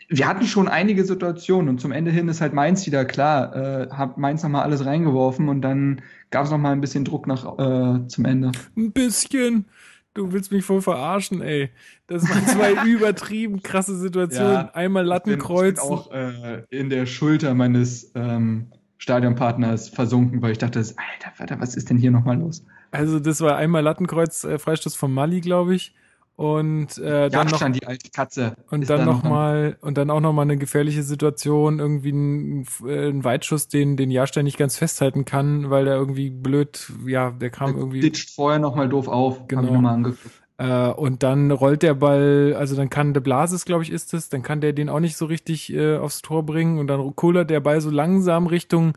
wir 0.08 0.26
hatten 0.26 0.46
schon 0.46 0.68
einige 0.68 1.04
Situationen 1.04 1.68
und 1.68 1.80
zum 1.80 1.92
Ende 1.92 2.10
hin 2.10 2.28
ist 2.28 2.40
halt 2.40 2.54
Mainz 2.54 2.86
wieder 2.86 3.04
klar, 3.04 3.54
äh, 3.54 3.90
hat 3.90 4.16
Mainz 4.16 4.42
nochmal 4.42 4.62
alles 4.62 4.86
reingeworfen 4.86 5.48
und 5.48 5.60
dann 5.60 6.00
gab 6.30 6.46
es 6.46 6.50
nochmal 6.50 6.72
ein 6.72 6.80
bisschen 6.80 7.04
Druck 7.04 7.26
nach 7.26 7.44
äh, 7.58 8.06
zum 8.08 8.24
Ende. 8.24 8.52
Ein 8.76 8.92
bisschen. 8.92 9.66
Du 10.14 10.32
willst 10.32 10.50
mich 10.50 10.64
voll 10.64 10.80
verarschen, 10.80 11.42
ey. 11.42 11.70
Das 12.06 12.28
waren 12.28 12.46
zwei 12.46 12.72
übertrieben 12.86 13.62
krasse 13.62 13.96
Situationen. 13.96 14.52
Ja, 14.52 14.70
Einmal 14.72 15.04
Lattenkreuz. 15.04 15.78
Ich 15.78 15.82
bin, 15.82 15.92
auch 15.92 16.10
äh, 16.10 16.62
in 16.70 16.88
der 16.88 17.04
Schulter 17.04 17.54
meines 17.54 18.10
ähm, 18.14 18.68
Stadionpartners 18.98 19.88
versunken, 19.88 20.42
weil 20.42 20.52
ich 20.52 20.58
dachte, 20.58 20.78
Alter, 20.78 21.32
Alter, 21.38 21.60
was 21.60 21.74
ist 21.74 21.88
denn 21.88 21.98
hier 21.98 22.10
nochmal 22.10 22.38
los? 22.38 22.64
Also 22.90 23.20
das 23.20 23.40
war 23.40 23.56
einmal 23.56 23.82
Lattenkreuz, 23.82 24.44
äh, 24.44 24.58
Freistoß 24.58 24.94
von 24.94 25.12
Mali, 25.12 25.40
glaube 25.40 25.74
ich. 25.74 25.94
Und 26.38 26.98
äh, 26.98 27.30
dann 27.30 27.48
noch 27.48 27.68
die 27.72 27.84
alte 27.84 28.10
Katze. 28.10 28.54
Und 28.70 28.88
dann 28.88 29.04
noch 29.04 29.24
mal 29.24 29.76
und 29.80 29.98
dann 29.98 30.08
auch 30.08 30.20
noch 30.20 30.32
mal 30.32 30.42
eine 30.42 30.56
gefährliche 30.56 31.02
Situation, 31.02 31.80
irgendwie 31.80 32.12
ein, 32.12 32.66
äh, 32.86 33.08
ein 33.08 33.24
Weitschuss, 33.24 33.66
den 33.66 33.96
den 33.96 34.12
Jahrstein 34.12 34.44
nicht 34.44 34.56
ganz 34.56 34.76
festhalten 34.76 35.24
kann, 35.24 35.68
weil 35.68 35.86
der 35.86 35.96
irgendwie 35.96 36.30
blöd, 36.30 36.92
ja, 37.06 37.32
der 37.32 37.50
kam 37.50 37.72
der 37.72 37.80
irgendwie. 37.80 38.00
Ditcht 38.00 38.30
vorher 38.30 38.60
noch 38.60 38.76
mal 38.76 38.88
doof 38.88 39.08
auf. 39.08 39.48
Genau. 39.48 39.62
Hab 39.62 39.68
ich 39.68 39.74
noch 39.74 39.80
mal 39.80 39.94
angeguckt. 39.94 40.30
Äh, 40.58 40.90
und 40.90 41.22
dann 41.22 41.50
rollt 41.50 41.82
der 41.82 41.94
Ball, 41.94 42.54
also 42.58 42.76
dann 42.76 42.90
kann 42.90 43.14
der 43.14 43.20
Blasis, 43.20 43.64
glaube 43.64 43.84
ich, 43.84 43.92
ist 43.92 44.12
es, 44.12 44.28
dann 44.28 44.42
kann 44.42 44.60
der 44.60 44.72
den 44.72 44.88
auch 44.88 45.00
nicht 45.00 45.16
so 45.16 45.26
richtig 45.26 45.72
äh, 45.72 45.96
aufs 45.96 46.20
Tor 46.20 46.44
bringen 46.44 46.78
und 46.78 46.88
dann 46.88 47.14
kullert 47.14 47.48
der 47.48 47.60
Ball 47.60 47.80
so 47.80 47.90
langsam 47.90 48.46
Richtung 48.46 48.94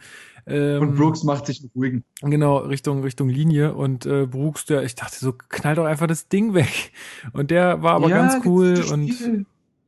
ähm, 0.47 0.81
und 0.81 0.95
Brooks 0.95 1.23
macht 1.23 1.45
sich 1.45 1.63
ruhigen. 1.75 2.03
Genau, 2.21 2.57
Richtung, 2.57 3.03
Richtung 3.03 3.29
Linie. 3.29 3.73
Und 3.73 4.05
äh, 4.05 4.25
Brooks, 4.25 4.65
der, 4.65 4.83
ich 4.83 4.95
dachte 4.95 5.17
so, 5.19 5.33
knallt 5.33 5.77
doch 5.77 5.85
einfach 5.85 6.07
das 6.07 6.27
Ding 6.27 6.53
weg. 6.53 6.91
Und 7.33 7.51
der 7.51 7.81
war 7.83 7.93
aber 7.93 8.09
ja, 8.09 8.17
ganz 8.17 8.45
cool 8.45 8.83
und 8.91 9.13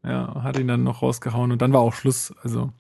ja, 0.04 0.44
hat 0.44 0.60
ihn 0.60 0.68
dann 0.68 0.84
noch 0.84 1.02
rausgehauen 1.02 1.52
und 1.52 1.62
dann 1.62 1.74
war 1.74 1.82
auch 1.82 1.94
Schluss. 1.94 2.34
Also. 2.44 2.72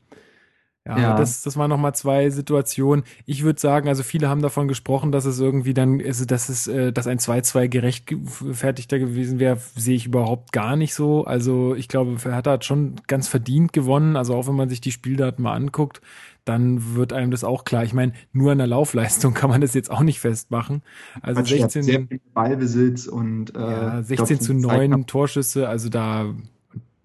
Ja, 0.86 1.00
ja, 1.00 1.16
das, 1.16 1.44
das 1.44 1.56
waren 1.56 1.70
nochmal 1.70 1.96
zwei 1.96 2.30
Situationen. 2.30 3.06
Ich 3.26 3.44
würde 3.44 3.58
sagen, 3.58 3.88
also 3.88 4.04
viele 4.04 4.28
haben 4.28 4.42
davon 4.42 4.68
gesprochen, 4.68 5.14
dass 5.14 5.24
es 5.24 5.40
irgendwie 5.40 5.74
dann, 5.74 6.02
also 6.02 6.26
dass 6.26 6.50
es, 6.50 6.68
äh, 6.68 6.92
dass 6.92 7.08
ein 7.08 7.20
2-2 7.20 7.70
gerechtfertigter 7.70 9.00
gewesen 9.00 9.40
wäre, 9.40 9.60
sehe 9.78 9.96
ich 9.96 10.08
überhaupt 10.08 10.52
gar 10.52 10.76
nicht 10.76 10.94
so. 10.94 11.24
Also 11.24 11.74
ich 11.74 11.88
glaube, 11.88 12.18
Hertha 12.22 12.52
hat 12.52 12.66
schon 12.66 12.96
ganz 13.08 13.30
verdient 13.30 13.72
gewonnen. 13.72 14.18
Also 14.18 14.36
auch 14.36 14.48
wenn 14.48 14.56
man 14.56 14.68
sich 14.68 14.82
die 14.82 14.92
Spieldaten 14.92 15.42
mal 15.42 15.54
anguckt, 15.54 16.02
dann 16.44 16.96
wird 16.96 17.14
einem 17.14 17.32
das 17.32 17.46
auch 17.46 17.64
klar. 17.64 17.86
Ich 17.86 17.94
meine, 17.94 18.12
nur 18.34 18.52
an 18.52 18.58
der 18.58 18.68
Laufleistung 18.68 19.34
kann 19.34 19.50
man 19.50 19.62
das 19.62 19.74
jetzt 19.74 19.90
auch 19.90 20.02
nicht 20.02 20.20
festmachen. 20.20 20.82
Also 21.22 21.40
man 21.40 21.46
16 21.46 21.84
sehr 21.84 22.08
viel 22.08 22.20
Ballbesitz 22.34 23.08
und 23.08 23.56
äh, 23.56 23.60
ja, 23.60 24.04
16 24.04 24.42
zu 24.42 24.54
9 24.54 25.06
Torschüsse, 25.06 25.70
also 25.70 25.88
da 25.88 26.34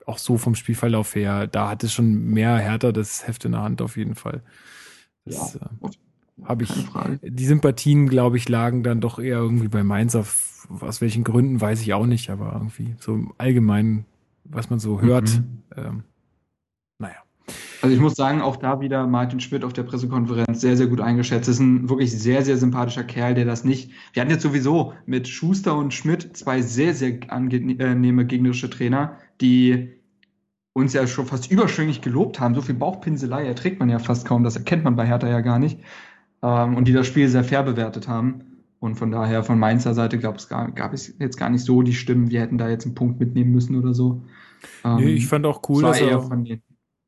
auch 0.09 0.19
so 0.19 0.39
vom 0.39 0.55
Spielverlauf 0.55 1.15
her, 1.15 1.47
da 1.47 1.69
hat 1.69 1.85
es 1.85 1.93
schon 1.93 2.31
mehr 2.31 2.57
härter 2.57 2.93
das 2.93 3.27
Heft 3.27 3.45
in 3.45 3.53
der 3.53 3.63
Hand 3.63 3.83
auf 3.83 3.97
jeden 3.97 4.15
Fall. 4.15 4.43
Das 5.25 5.55
ja, 5.55 5.61
äh, 5.61 6.45
habe 6.45 6.65
ich. 6.65 6.73
Die 7.23 7.47
Sympathien, 7.47 8.09
glaube 8.09 8.37
ich, 8.37 8.49
lagen 8.49 8.83
dann 8.83 9.01
doch 9.01 9.19
eher 9.19 9.39
irgendwie 9.39 9.69
bei 9.69 9.83
Mainz 9.83 10.15
auf 10.15 10.49
aus 10.81 11.01
welchen 11.01 11.25
Gründen 11.25 11.61
weiß 11.61 11.81
ich 11.83 11.95
auch 11.95 12.07
nicht, 12.07 12.31
aber 12.31 12.53
irgendwie 12.53 12.95
so 13.01 13.19
allgemein, 13.39 14.05
was 14.45 14.71
man 14.71 14.79
so 14.79 15.01
hört. 15.01 15.31
Mhm. 15.31 15.63
Ähm, 15.77 16.03
naja. 16.99 17.17
Also 17.81 17.95
ich 17.95 18.01
muss 18.01 18.15
sagen, 18.15 18.43
auch 18.43 18.57
da 18.57 18.81
wieder 18.81 19.07
Martin 19.07 19.41
Schmidt 19.41 19.65
auf 19.65 19.73
der 19.73 19.85
Pressekonferenz 19.85 20.61
sehr, 20.61 20.77
sehr 20.77 20.89
gut 20.89 21.01
eingeschätzt. 21.01 21.49
Ist 21.49 21.61
ein 21.61 21.89
wirklich 21.89 22.13
sehr, 22.13 22.45
sehr 22.45 22.57
sympathischer 22.57 23.05
Kerl, 23.05 23.35
der 23.35 23.45
das 23.45 23.65
nicht. 23.65 23.91
Wir 24.13 24.23
hatten 24.23 24.33
jetzt 24.33 24.43
sowieso 24.43 24.95
mit 25.07 25.29
Schuster 25.29 25.77
und 25.77 25.95
Schmidt 25.95 26.37
zwei 26.37 26.61
sehr, 26.61 26.95
sehr 26.95 27.19
angenehme 27.29 28.27
gegnerische 28.27 28.69
Trainer, 28.69 29.17
die 29.41 29.98
uns 30.79 30.93
ja 30.93 31.07
schon 31.07 31.27
fast 31.27 31.51
überschwänglich 31.51 32.01
gelobt 32.01 32.41
haben. 32.41 32.55
So 32.55 32.63
viel 32.63 32.75
Bauchpinselei 32.75 33.47
erträgt 33.47 33.81
man 33.81 33.91
ja 33.91 33.99
fast 33.99 34.27
kaum, 34.27 34.45
das 34.45 34.57
erkennt 34.57 34.85
man 34.85 34.97
bei 34.97 35.07
Hertha 35.07 35.29
ja 35.29 35.41
gar 35.41 35.59
nicht. 35.59 35.81
Ähm, 36.43 36.77
und 36.77 36.87
die 36.89 36.93
das 36.93 37.07
Spiel 37.07 37.29
sehr 37.29 37.45
fair 37.45 37.63
bewertet 37.63 38.09
haben. 38.09 38.45
Und 38.81 38.95
von 38.95 39.11
daher, 39.11 39.43
von 39.43 39.59
Mainzer 39.59 39.95
Seite 39.95 40.19
gab 40.19 40.37
es, 40.37 40.49
gar, 40.49 40.71
gab 40.71 40.93
es 40.93 41.15
jetzt 41.19 41.37
gar 41.37 41.51
nicht 41.51 41.65
so 41.65 41.83
die 41.83 41.95
Stimmen, 41.95 42.31
wir 42.31 42.41
hätten 42.41 42.59
da 42.59 42.69
jetzt 42.69 42.85
einen 42.85 42.95
Punkt 42.95 43.19
mitnehmen 43.19 43.51
müssen 43.51 43.77
oder 43.77 43.93
so. 43.93 44.23
Ähm, 44.85 44.97
nee, 44.97 45.15
ich 45.15 45.27
fand 45.27 45.47
auch 45.47 45.63
cool, 45.69 45.83
dass 45.83 46.01
er, 46.01 46.21
von 46.21 46.45
den, 46.45 46.63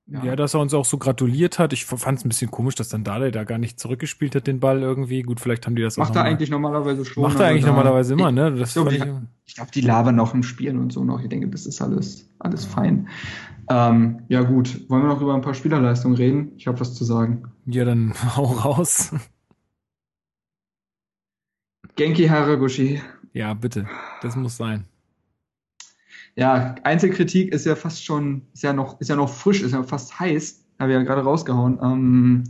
ja. 0.07 0.25
ja. 0.25 0.37
dass 0.37 0.55
er 0.55 0.61
uns 0.61 0.75
auch 0.75 0.85
so 0.85 0.99
gratuliert 0.99 1.59
hat. 1.59 1.73
Ich 1.73 1.85
fand 1.85 2.19
es 2.19 2.25
ein 2.25 2.29
bisschen 2.29 2.51
komisch, 2.51 2.75
dass 2.75 2.89
dann 2.89 3.05
Dale 3.05 3.31
da 3.31 3.45
gar 3.45 3.59
nicht 3.59 3.79
zurückgespielt 3.79 4.35
hat, 4.35 4.47
den 4.47 4.59
Ball 4.59 4.83
irgendwie. 4.83 5.23
Gut, 5.23 5.39
vielleicht 5.39 5.67
haben 5.67 5.77
die 5.77 5.83
das 5.83 5.97
Macht 5.97 6.11
auch. 6.11 6.15
Macht 6.15 6.25
er 6.25 6.29
eigentlich 6.29 6.51
normalerweise 6.51 7.05
schon. 7.05 7.23
Macht 7.23 7.39
er 7.39 7.47
eigentlich 7.47 7.67
normalerweise 7.67 8.15
immer, 8.15 8.33
ne? 8.33 8.53
Das 8.53 8.71
ich 8.71 8.75
glaube, 8.75 8.95
ich, 9.45 9.55
glaub, 9.55 9.71
die 9.71 9.81
labern 9.81 10.17
noch 10.17 10.35
im 10.35 10.43
Spielen 10.43 10.79
und 10.79 10.93
so 10.93 11.05
noch. 11.05 11.23
Ich 11.23 11.29
denke, 11.29 11.49
das 11.49 11.67
ist 11.67 11.81
alles, 11.81 12.29
alles 12.41 12.65
fein. 12.65 13.09
Ähm, 13.71 14.25
ja, 14.29 14.43
gut. 14.43 14.89
Wollen 14.91 15.03
wir 15.03 15.09
noch 15.09 15.21
über 15.21 15.35
ein 15.35 15.41
paar 15.41 15.55
Spielerleistungen 15.55 16.17
reden? 16.17 16.53
Ich 16.57 16.67
habe 16.67 16.79
was 16.81 16.95
zu 16.95 17.05
sagen. 17.05 17.45
Ja, 17.67 17.85
dann 17.85 18.13
hau 18.37 18.45
raus. 18.45 19.13
Genki 21.97 22.27
Haraguchi. 22.27 23.01
Ja, 23.33 23.55
bitte. 23.55 23.87
Das 24.23 24.37
muss 24.37 24.57
sein 24.57 24.87
ja, 26.37 26.75
Einzelkritik 26.85 27.53
ist 27.53 27.67
ja 27.67 27.77
fast 27.77 28.05
schon, 28.05 28.43
ist 28.53 28.63
ja 28.63 28.73
noch, 28.73 29.01
ist 29.01 29.09
ja 29.09 29.17
noch 29.17 29.29
frisch, 29.29 29.63
ist 29.63 29.73
ja 29.73 29.83
fast 29.83 30.19
heiß. 30.19 30.65
Habe 30.79 30.93
ich 30.93 30.97
ja 30.97 31.03
gerade 31.03 31.23
rausgehauen. 31.23 31.79
Ähm, 31.83 32.45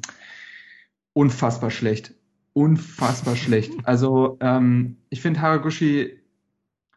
unfassbar 1.12 1.70
schlecht. 1.70 2.14
Unfassbar 2.52 3.36
schlecht. 3.36 3.72
Also, 3.84 4.38
ähm, 4.40 4.96
ich 5.08 5.20
finde 5.20 5.40
Haraguchi, 5.40 6.20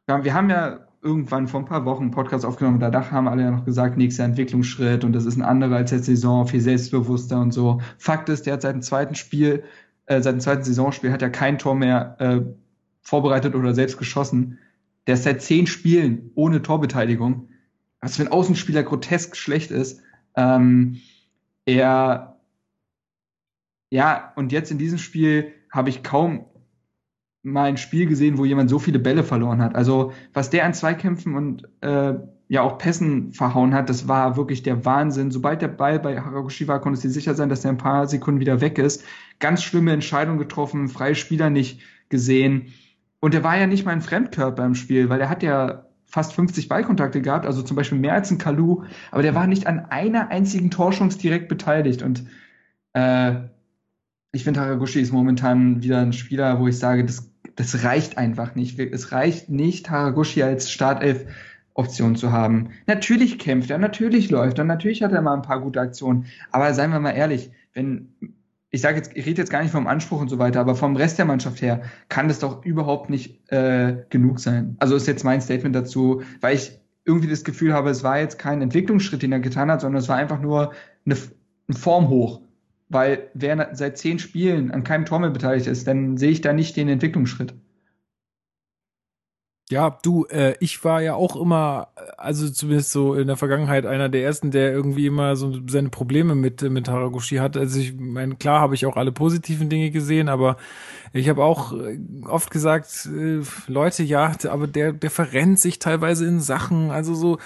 wir 0.06 0.34
haben 0.34 0.50
ja 0.50 0.88
irgendwann 1.04 1.48
vor 1.48 1.60
ein 1.60 1.66
paar 1.66 1.86
Wochen 1.86 2.04
einen 2.04 2.12
Podcast 2.12 2.46
aufgenommen, 2.46 2.80
da 2.80 3.12
haben 3.12 3.28
alle 3.28 3.44
ja 3.44 3.52
noch 3.52 3.66
gesagt, 3.66 3.98
nächster 3.98 4.24
Entwicklungsschritt 4.24 5.04
und 5.04 5.14
das 5.14 5.26
ist 5.26 5.36
ein 5.36 5.42
anderer 5.42 5.76
als 5.76 5.92
letzte 5.92 6.12
Saison, 6.12 6.48
viel 6.48 6.62
selbstbewusster 6.62 7.40
und 7.42 7.52
so. 7.52 7.82
Fakt 7.98 8.30
ist, 8.30 8.46
der 8.46 8.54
hat 8.54 8.62
seit 8.62 8.76
dem 8.76 8.82
zweiten 8.82 9.16
Spiel, 9.16 9.64
äh, 10.06 10.22
seit 10.22 10.36
dem 10.36 10.40
zweiten 10.40 10.64
Saisonspiel 10.64 11.12
hat 11.12 11.22
er 11.22 11.30
kein 11.30 11.58
Tor 11.58 11.76
mehr 11.76 12.16
äh, 12.20 12.42
vorbereitet 13.02 13.56
oder 13.56 13.74
selbst 13.74 13.98
geschossen. 13.98 14.60
Der 15.06 15.16
ist 15.16 15.24
seit 15.24 15.42
zehn 15.42 15.68
Spielen 15.68 16.32
ohne 16.36 16.62
Torbeteiligung. 16.62 17.50
Was 18.00 18.16
für 18.18 18.24
ein 18.24 18.32
Außenspieler 18.32 18.84
grotesk 18.84 19.36
schlecht 19.36 19.72
ist. 19.72 20.02
Ähm, 20.36 21.00
er, 21.66 22.38
ja, 23.90 24.34
und 24.36 24.52
jetzt 24.52 24.72
in 24.72 24.78
diesem 24.78 24.98
Spiel 24.98 25.54
habe 25.70 25.90
ich 25.90 26.04
kaum 26.04 26.46
mal 27.44 27.66
ein 27.66 27.78
Spiel 27.78 28.06
gesehen, 28.06 28.38
wo 28.38 28.46
jemand 28.46 28.70
so 28.70 28.80
viele 28.80 29.00
Bälle 29.00 29.24
verloren 29.24 29.62
hat. 29.62 29.76
Also 29.76 30.14
was 30.34 30.50
der 30.50 30.66
an 30.66 30.74
Zweikämpfen 30.74 31.36
und 31.36 31.68
äh, 31.82 32.14
ja 32.48 32.62
auch 32.62 32.78
Pässen 32.78 33.34
verhauen 33.34 33.74
hat, 33.74 33.90
das 33.90 34.08
war 34.08 34.38
wirklich 34.38 34.64
der 34.64 34.86
Wahnsinn. 34.86 35.32
Sobald 35.32 35.62
der 35.62 35.68
Ball 35.68 36.00
bei 36.00 36.20
Haraguchi 36.20 36.68
war, 36.68 36.80
konnte 36.80 37.00
sie 37.00 37.10
sicher 37.10 37.36
sein, 37.36 37.50
dass 37.50 37.66
er 37.66 37.72
ein 37.72 37.78
paar 37.78 38.08
Sekunden 38.08 38.40
wieder 38.40 38.62
weg 38.62 38.78
ist. 38.78 39.04
Ganz 39.40 39.62
schlimme 39.62 39.92
Entscheidung 39.92 40.38
getroffen, 40.38 40.88
freie 40.88 41.16
Spieler 41.16 41.50
nicht 41.50 41.82
gesehen. 42.10 42.74
Und 43.20 43.34
er 43.34 43.44
war 43.44 43.58
ja 43.58 43.68
nicht 43.68 43.86
mal 43.86 43.92
ein 43.92 44.02
Fremdkörper 44.02 44.66
im 44.66 44.76
Spiel, 44.76 45.10
weil 45.10 45.20
er 45.20 45.30
hat 45.30 45.44
ja 45.44 45.86
fast 46.06 46.34
50 46.34 46.70
Ballkontakte 46.70 47.22
gehabt, 47.22 47.46
also 47.46 47.64
zum 47.64 47.76
Beispiel 47.76 47.98
mehr 47.98 48.14
als 48.14 48.30
ein 48.30 48.38
Kalu, 48.38 48.84
aber 49.10 49.24
der 49.24 49.34
war 49.34 49.48
nicht 49.48 49.66
an 49.66 49.80
einer 49.90 50.30
einzigen 50.30 50.70
Torschance 50.70 51.18
direkt 51.18 51.50
beteiligt. 51.50 52.04
Und 52.04 52.26
äh, 52.94 53.34
ich 54.32 54.44
finde, 54.44 54.62
Haraguchi 54.62 55.02
ist 55.02 55.12
momentan 55.12 55.82
wieder 55.82 56.00
ein 56.02 56.14
Spieler, 56.14 56.60
wo 56.60 56.68
ich 56.68 56.78
sage, 56.78 57.04
das, 57.04 57.33
das 57.56 57.84
reicht 57.84 58.18
einfach 58.18 58.56
nicht. 58.56 58.80
Es 58.80 59.12
reicht 59.12 59.50
nicht, 59.50 59.90
Haraguchi 59.90 60.44
als 60.44 60.72
Startelf 60.72 61.26
Option 61.76 62.16
zu 62.16 62.32
haben. 62.32 62.70
Natürlich 62.86 63.40
kämpft 63.40 63.72
er, 63.72 63.80
natürlich 63.80 64.30
läuft 64.30 64.60
er, 64.60 64.66
natürlich 64.66 65.02
hat 65.02 65.12
er 65.12 65.22
mal 65.22 65.34
ein 65.34 65.42
paar 65.42 65.60
gute 65.60 65.82
Aktionen. 65.82 66.26
Aber 66.52 66.74
seien 66.74 66.92
wir 66.92 67.00
mal 67.00 67.12
ehrlich, 67.12 67.52
wenn 67.74 68.10
ich 68.70 68.82
sage 68.82 68.98
jetzt, 68.98 69.16
ich 69.16 69.26
rede 69.28 69.40
jetzt 69.40 69.52
gar 69.52 69.62
nicht 69.62 69.72
vom 69.72 69.86
Anspruch 69.86 70.20
und 70.20 70.30
so 70.30 70.40
weiter, 70.40 70.60
aber 70.60 70.76
vom 70.76 70.96
Rest 70.96 71.20
der 71.20 71.26
Mannschaft 71.26 71.62
her 71.62 71.84
kann 72.10 72.28
das 72.28 72.40
doch 72.40 72.66
überhaupt 72.66 73.08
nicht 73.08 73.52
äh, 73.52 73.98
genug 74.10 74.40
sein. 74.40 74.76
Also 74.80 74.96
ist 74.96 75.08
jetzt 75.08 75.24
mein 75.24 75.42
Statement 75.42 75.76
dazu, 75.76 76.24
weil 76.42 76.56
ich 76.56 76.80
irgendwie 77.06 77.30
das 77.30 77.44
Gefühl 77.44 77.74
habe, 77.74 77.92
es 77.92 78.04
war 78.04 78.20
jetzt 78.20 78.40
kein 78.40 78.64
Entwicklungsschritt, 78.64 79.22
den 79.22 79.32
er 79.32 79.42
getan 79.42 79.70
hat, 79.70 79.82
sondern 79.82 80.02
es 80.02 80.10
war 80.10 80.16
einfach 80.16 80.42
nur 80.42 80.74
eine, 81.06 81.16
ein 81.70 81.74
Form 81.74 82.10
hoch. 82.10 82.42
Weil 82.94 83.30
wer 83.34 83.70
seit 83.74 83.98
zehn 83.98 84.20
Spielen 84.20 84.72
an 84.72 84.84
keinem 84.84 85.06
Tor 85.06 85.20
mehr 85.20 85.32
beteiligt 85.32 85.68
ist, 85.68 85.88
dann 85.88 86.18
sehe 86.18 86.32
ich 86.32 86.42
da 86.42 86.54
nicht 86.54 86.78
den 86.78 86.90
Entwicklungsschritt. 86.90 87.54
Ja, 89.70 89.98
du, 90.04 90.26
äh, 90.26 90.56
ich 90.60 90.84
war 90.84 91.02
ja 91.02 91.16
auch 91.16 91.36
immer, 91.38 91.88
also 92.18 92.50
zumindest 92.50 92.92
so 92.92 93.16
in 93.16 93.28
der 93.28 93.38
Vergangenheit 93.38 93.86
einer 93.86 94.10
der 94.10 94.24
ersten, 94.24 94.52
der 94.52 94.72
irgendwie 94.72 95.08
immer 95.08 95.36
so 95.38 95.58
seine 95.68 95.90
Probleme 95.90 96.36
mit 96.36 96.62
mit 96.62 96.90
Haraguchi 96.90 97.38
hat. 97.38 97.56
Also 97.58 97.80
ich 97.80 97.96
meine, 97.98 98.36
klar 98.36 98.60
habe 98.60 98.76
ich 98.76 98.86
auch 98.86 98.98
alle 98.98 99.14
positiven 99.14 99.70
Dinge 99.70 99.90
gesehen, 99.90 100.28
aber 100.30 100.58
ich 101.14 101.30
habe 101.30 101.44
auch 101.44 101.74
äh, 101.74 101.98
oft 102.28 102.52
gesagt, 102.52 103.10
äh, 103.16 103.42
Leute, 103.68 104.04
ja, 104.04 104.36
aber 104.50 104.68
der 104.68 104.92
der 104.94 105.10
verrennt 105.10 105.60
sich 105.60 105.80
teilweise 105.80 106.28
in 106.28 106.40
Sachen, 106.42 106.92
also 106.92 107.16
so 107.16 107.40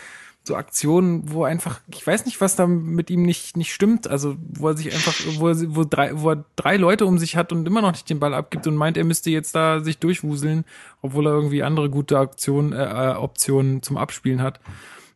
so 0.47 0.55
Aktionen, 0.55 1.31
wo 1.31 1.43
einfach, 1.43 1.81
ich 1.93 2.05
weiß 2.05 2.25
nicht, 2.25 2.41
was 2.41 2.55
da 2.55 2.65
mit 2.65 3.09
ihm 3.09 3.23
nicht, 3.23 3.55
nicht 3.55 3.73
stimmt. 3.73 4.07
Also, 4.07 4.35
wo 4.49 4.69
er 4.69 4.77
sich 4.77 4.91
einfach, 4.93 5.13
wo 5.37 5.49
er, 5.49 5.75
wo 5.75 5.83
drei, 5.83 6.19
wo 6.19 6.31
er 6.31 6.45
drei 6.55 6.77
Leute 6.77 7.05
um 7.05 7.19
sich 7.19 7.35
hat 7.35 7.51
und 7.51 7.67
immer 7.67 7.81
noch 7.81 7.91
nicht 7.91 8.09
den 8.09 8.19
Ball 8.19 8.33
abgibt 8.33 8.65
und 8.65 8.75
meint, 8.75 8.97
er 8.97 9.03
müsste 9.03 9.29
jetzt 9.29 9.53
da 9.53 9.81
sich 9.81 9.99
durchwuseln, 9.99 10.65
obwohl 11.01 11.27
er 11.27 11.33
irgendwie 11.33 11.61
andere 11.61 11.89
gute 11.89 12.17
Aktionen, 12.17 12.73
äh, 12.73 13.11
äh 13.11 13.15
Optionen 13.15 13.83
zum 13.83 13.97
Abspielen 13.97 14.41
hat. 14.41 14.59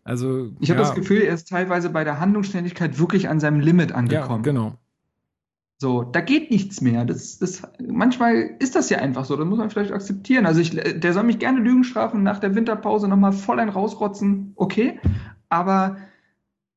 Also. 0.03 0.51
Ich 0.59 0.69
habe 0.69 0.81
ja. 0.81 0.87
das 0.87 0.95
Gefühl, 0.95 1.21
er 1.21 1.33
ist 1.33 1.47
teilweise 1.47 1.89
bei 1.89 2.03
der 2.03 2.19
Handlungsständigkeit 2.19 2.99
wirklich 2.99 3.29
an 3.29 3.39
seinem 3.39 3.59
Limit 3.59 3.91
angekommen. 3.91 4.43
Ja, 4.43 4.51
genau. 4.51 4.77
So, 5.81 6.03
da 6.03 6.21
geht 6.21 6.51
nichts 6.51 6.79
mehr. 6.79 7.05
Das, 7.05 7.39
das, 7.39 7.63
manchmal 7.83 8.51
ist 8.59 8.75
das 8.75 8.91
ja 8.91 8.99
einfach 8.99 9.25
so. 9.25 9.35
Das 9.35 9.47
muss 9.47 9.57
man 9.57 9.71
vielleicht 9.71 9.91
akzeptieren. 9.91 10.45
Also 10.45 10.61
ich, 10.61 10.75
der 10.75 11.11
soll 11.11 11.23
mich 11.23 11.39
gerne 11.39 11.59
Lügen 11.59 11.83
strafen, 11.83 12.21
nach 12.21 12.37
der 12.37 12.53
Winterpause 12.53 13.07
nochmal 13.07 13.33
voll 13.33 13.59
ein 13.59 13.67
rausrotzen. 13.67 14.51
Okay. 14.57 14.99
Aber 15.49 15.97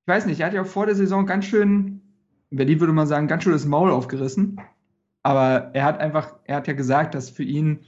ich 0.00 0.08
weiß 0.08 0.24
nicht, 0.24 0.40
er 0.40 0.46
hat 0.46 0.54
ja 0.54 0.64
vor 0.64 0.86
der 0.86 0.94
Saison 0.94 1.26
ganz 1.26 1.44
schön, 1.44 2.00
in 2.48 2.56
Berlin 2.56 2.80
würde 2.80 2.94
man 2.94 3.06
sagen, 3.06 3.28
ganz 3.28 3.42
schön 3.42 3.52
das 3.52 3.66
Maul 3.66 3.90
aufgerissen. 3.90 4.58
Aber 5.22 5.74
er 5.74 5.84
hat 5.84 6.00
einfach, 6.00 6.36
er 6.44 6.56
hat 6.56 6.66
ja 6.66 6.72
gesagt, 6.72 7.14
dass 7.14 7.28
für 7.28 7.44
ihn 7.44 7.80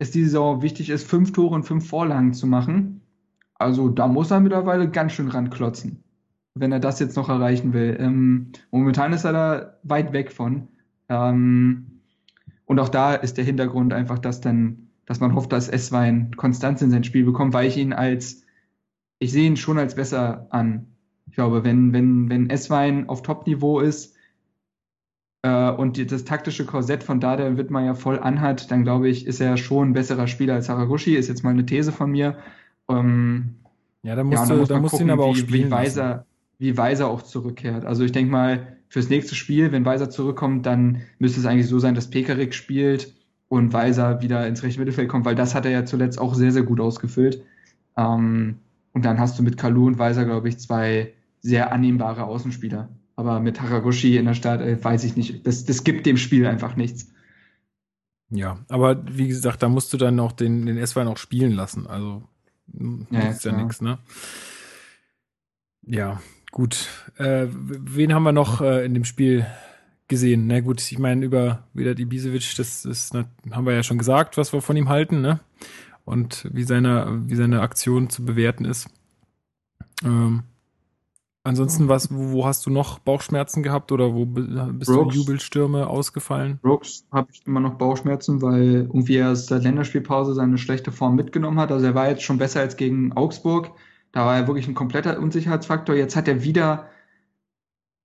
es 0.00 0.10
diese 0.10 0.24
Saison 0.24 0.60
wichtig 0.60 0.90
ist, 0.90 1.08
fünf 1.08 1.30
Tore 1.30 1.54
und 1.54 1.62
fünf 1.62 1.88
Vorlagen 1.88 2.34
zu 2.34 2.48
machen. 2.48 3.02
Also 3.54 3.88
da 3.90 4.08
muss 4.08 4.32
er 4.32 4.40
mittlerweile 4.40 4.90
ganz 4.90 5.12
schön 5.12 5.28
ranklotzen 5.28 6.02
wenn 6.60 6.72
er 6.72 6.80
das 6.80 7.00
jetzt 7.00 7.16
noch 7.16 7.28
erreichen 7.28 7.72
will. 7.72 7.96
Ähm, 7.98 8.52
momentan 8.70 9.12
ist 9.12 9.24
er 9.24 9.32
da 9.32 9.78
weit 9.82 10.12
weg 10.12 10.32
von. 10.32 10.68
Ähm, 11.08 12.00
und 12.66 12.78
auch 12.78 12.88
da 12.88 13.14
ist 13.14 13.36
der 13.36 13.44
Hintergrund 13.44 13.92
einfach, 13.92 14.18
dass 14.18 14.40
dann, 14.40 14.88
dass 15.06 15.20
man 15.20 15.34
hofft, 15.34 15.52
dass 15.52 15.68
S-Wein 15.68 16.32
Konstanz 16.36 16.82
in 16.82 16.90
sein 16.90 17.04
Spiel 17.04 17.24
bekommt, 17.24 17.54
weil 17.54 17.66
ich 17.66 17.76
ihn 17.76 17.92
als, 17.92 18.42
ich 19.18 19.32
sehe 19.32 19.46
ihn 19.46 19.56
schon 19.56 19.78
als 19.78 19.94
besser 19.94 20.46
an. 20.50 20.86
Ich 21.26 21.34
glaube, 21.34 21.64
wenn, 21.64 21.92
wenn, 21.92 22.28
wenn 22.28 22.50
S-Wein 22.50 23.08
auf 23.08 23.22
Top-Niveau 23.22 23.80
ist 23.80 24.16
äh, 25.42 25.70
und 25.70 25.96
die, 25.96 26.06
das 26.06 26.24
taktische 26.24 26.66
Korsett 26.66 27.02
von 27.02 27.20
Dada 27.20 27.48
man 27.70 27.84
ja 27.84 27.94
voll 27.94 28.18
anhat, 28.18 28.70
dann 28.70 28.82
glaube 28.82 29.08
ich, 29.08 29.26
ist 29.26 29.40
er 29.40 29.56
schon 29.56 29.90
ein 29.90 29.92
besserer 29.94 30.26
Spieler 30.26 30.54
als 30.54 30.68
Haraguchi, 30.68 31.16
ist 31.16 31.28
jetzt 31.28 31.44
mal 31.44 31.50
eine 31.50 31.64
These 31.64 31.92
von 31.92 32.10
mir. 32.10 32.36
Ähm, 32.88 33.54
ja, 34.02 34.14
da 34.14 34.24
musst, 34.24 34.48
ja, 34.48 34.56
du, 34.56 34.64
da 34.64 34.78
musst 34.78 35.00
ihn 35.00 35.10
aber 35.10 35.24
auch 35.24 35.36
spielen. 35.36 35.68
Wie 35.68 35.70
Weiser, 35.70 36.26
wie 36.58 36.76
Weiser 36.76 37.08
auch 37.08 37.22
zurückkehrt. 37.22 37.84
Also 37.84 38.04
ich 38.04 38.12
denke 38.12 38.30
mal, 38.30 38.78
fürs 38.88 39.08
nächste 39.08 39.34
Spiel, 39.34 39.70
wenn 39.72 39.84
Weiser 39.84 40.10
zurückkommt, 40.10 40.66
dann 40.66 41.02
müsste 41.18 41.40
es 41.40 41.46
eigentlich 41.46 41.68
so 41.68 41.78
sein, 41.78 41.94
dass 41.94 42.10
Pekarik 42.10 42.54
spielt 42.54 43.14
und 43.48 43.72
Weiser 43.72 44.20
wieder 44.22 44.46
ins 44.46 44.62
rechte 44.62 44.80
Mittelfeld 44.80 45.08
kommt, 45.08 45.24
weil 45.24 45.34
das 45.34 45.54
hat 45.54 45.64
er 45.64 45.70
ja 45.70 45.84
zuletzt 45.84 46.18
auch 46.18 46.34
sehr, 46.34 46.52
sehr 46.52 46.62
gut 46.62 46.80
ausgefüllt. 46.80 47.42
Ähm, 47.96 48.56
und 48.92 49.04
dann 49.04 49.18
hast 49.20 49.38
du 49.38 49.42
mit 49.42 49.56
Kalu 49.56 49.86
und 49.86 49.98
Weiser, 49.98 50.24
glaube 50.24 50.48
ich, 50.48 50.58
zwei 50.58 51.12
sehr 51.40 51.72
annehmbare 51.72 52.24
Außenspieler. 52.24 52.88
Aber 53.16 53.40
mit 53.40 53.60
Haraguchi 53.60 54.16
in 54.16 54.26
der 54.26 54.34
Stadt 54.34 54.60
äh, 54.60 54.82
weiß 54.82 55.04
ich 55.04 55.16
nicht. 55.16 55.46
Das, 55.46 55.64
das 55.64 55.84
gibt 55.84 56.06
dem 56.06 56.16
Spiel 56.16 56.46
einfach 56.46 56.76
nichts. 56.76 57.12
Ja, 58.30 58.58
aber 58.68 59.02
wie 59.08 59.28
gesagt, 59.28 59.62
da 59.62 59.68
musst 59.68 59.92
du 59.92 59.96
dann 59.96 60.16
noch 60.16 60.32
den, 60.32 60.66
den 60.66 60.76
S-Wein 60.76 61.08
auch 61.08 61.16
spielen 61.16 61.52
lassen. 61.52 61.86
Also, 61.86 62.22
ja, 63.10 63.20
ist 63.28 63.44
ja, 63.44 63.52
ja 63.52 63.62
nichts, 63.62 63.80
ne? 63.80 63.98
Ja, 65.82 66.20
Gut, 66.50 66.88
äh, 67.18 67.46
wen 67.50 68.14
haben 68.14 68.22
wir 68.22 68.32
noch 68.32 68.60
äh, 68.60 68.84
in 68.84 68.94
dem 68.94 69.04
Spiel 69.04 69.46
gesehen? 70.08 70.46
Na 70.46 70.60
gut, 70.60 70.80
ich 70.80 70.98
meine, 70.98 71.24
über 71.24 71.64
Vedat 71.74 71.98
Ibisevic, 71.98 72.54
das 72.56 72.84
ist, 72.84 73.12
na, 73.14 73.26
haben 73.50 73.66
wir 73.66 73.74
ja 73.74 73.82
schon 73.82 73.98
gesagt, 73.98 74.36
was 74.36 74.52
wir 74.52 74.62
von 74.62 74.76
ihm 74.76 74.88
halten, 74.88 75.20
ne? 75.20 75.40
Und 76.04 76.48
wie 76.52 76.64
seine, 76.64 77.22
wie 77.26 77.36
seine 77.36 77.60
Aktion 77.60 78.08
zu 78.08 78.24
bewerten 78.24 78.64
ist. 78.64 78.88
Ähm, 80.02 80.44
ansonsten, 81.44 81.88
was, 81.88 82.08
wo, 82.10 82.46
hast 82.46 82.64
du 82.64 82.70
noch 82.70 82.98
Bauchschmerzen 82.98 83.62
gehabt 83.62 83.92
oder 83.92 84.14
wo 84.14 84.24
bist 84.24 84.90
Brooks, 84.90 85.14
du 85.14 85.20
Jubelstürme 85.20 85.86
ausgefallen? 85.86 86.58
Brooks 86.62 87.04
habe 87.12 87.28
ich 87.30 87.46
immer 87.46 87.60
noch 87.60 87.74
Bauchschmerzen, 87.74 88.40
weil 88.40 88.86
irgendwie 88.86 89.16
er 89.16 89.34
der 89.34 89.58
Länderspielpause 89.58 90.32
seine 90.32 90.56
schlechte 90.56 90.92
Form 90.92 91.14
mitgenommen 91.14 91.60
hat. 91.60 91.70
Also 91.70 91.84
er 91.84 91.94
war 91.94 92.08
jetzt 92.08 92.22
schon 92.22 92.38
besser 92.38 92.60
als 92.60 92.78
gegen 92.78 93.12
Augsburg 93.12 93.72
da 94.18 94.26
war 94.26 94.36
er 94.36 94.48
wirklich 94.48 94.66
ein 94.66 94.74
kompletter 94.74 95.16
Unsicherheitsfaktor. 95.20 95.94
Jetzt 95.94 96.16
hat 96.16 96.26
er 96.26 96.42
wieder, 96.42 96.90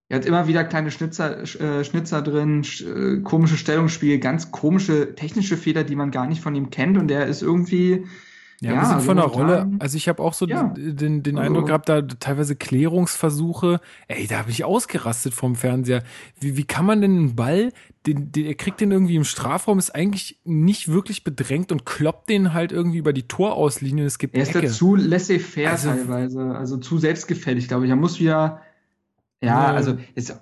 er 0.10 0.18
hat 0.18 0.26
immer 0.26 0.48
wieder 0.48 0.64
kleine 0.64 0.92
Schnitzer, 0.92 1.42
äh, 1.42 1.84
Schnitzer 1.84 2.22
drin, 2.22 2.64
äh, 2.82 3.22
komische 3.24 3.58
Stellungsspiel, 3.58 4.20
ganz 4.20 4.52
komische 4.52 5.16
technische 5.16 5.58
Fehler, 5.58 5.84
die 5.84 5.96
man 5.96 6.12
gar 6.12 6.28
nicht 6.28 6.40
von 6.40 6.54
ihm 6.54 6.70
kennt. 6.70 7.00
Und 7.00 7.08
der 7.08 7.26
ist 7.26 7.42
irgendwie, 7.42 8.06
ja, 8.64 8.72
ja 8.72 8.80
wir 8.80 8.86
sind 8.86 8.96
also 8.96 9.06
von 9.06 9.18
der 9.18 9.26
Rolle. 9.26 9.70
Also 9.80 9.98
ich 9.98 10.08
habe 10.08 10.24
auch 10.24 10.34
so 10.34 10.48
ja, 10.48 10.74
den, 10.76 11.22
den 11.22 11.38
also, 11.38 11.48
Eindruck 11.48 11.68
gehabt, 11.68 11.90
da 11.90 12.02
teilweise 12.02 12.56
Klärungsversuche. 12.56 13.82
Ey, 14.08 14.28
da 14.28 14.40
habe 14.40 14.52
ich 14.52 14.64
ausgerastet 14.64 15.34
vom 15.34 15.56
Fernseher. 15.56 16.04
Wie, 16.40 16.56
wie 16.56 16.64
kann 16.64 16.86
man 16.86 17.02
denn 17.02 17.18
einen 17.18 17.36
Ball, 17.36 17.74
den, 18.06 18.32
den, 18.32 18.46
er 18.46 18.56
kriegt 18.56 18.80
den 18.80 18.92
irgendwie 18.92 19.16
im 19.16 19.26
Strafraum, 19.26 19.80
ist 19.80 19.94
eigentlich 19.94 20.40
nicht 20.46 20.88
wirklich 20.88 21.24
bedrängt 21.24 21.72
und 21.72 21.86
kloppt 21.86 22.30
den 22.30 22.54
halt 22.54 22.72
irgendwie 22.72 23.00
über 23.00 23.14
die 23.14 23.28
Torauslinie. 23.28 24.06
Es 24.06 24.18
gibt 24.18 24.36
er 24.36 24.44
ist 24.44 24.56
Ecke. 24.56 24.68
da 24.68 24.74
zu 24.74 24.96
laissez-faire 24.96 25.72
also, 25.72 25.90
teilweise, 25.90 26.56
also 26.56 26.78
zu 26.78 26.98
selbstgefällig, 26.98 27.68
glaube 27.68 27.86
ich. 27.86 27.90
Er 27.90 27.98
muss 27.98 28.20
wieder, 28.20 28.62
ja, 29.42 29.48
ja. 29.48 29.74
also 29.74 29.98
ist, 30.16 30.38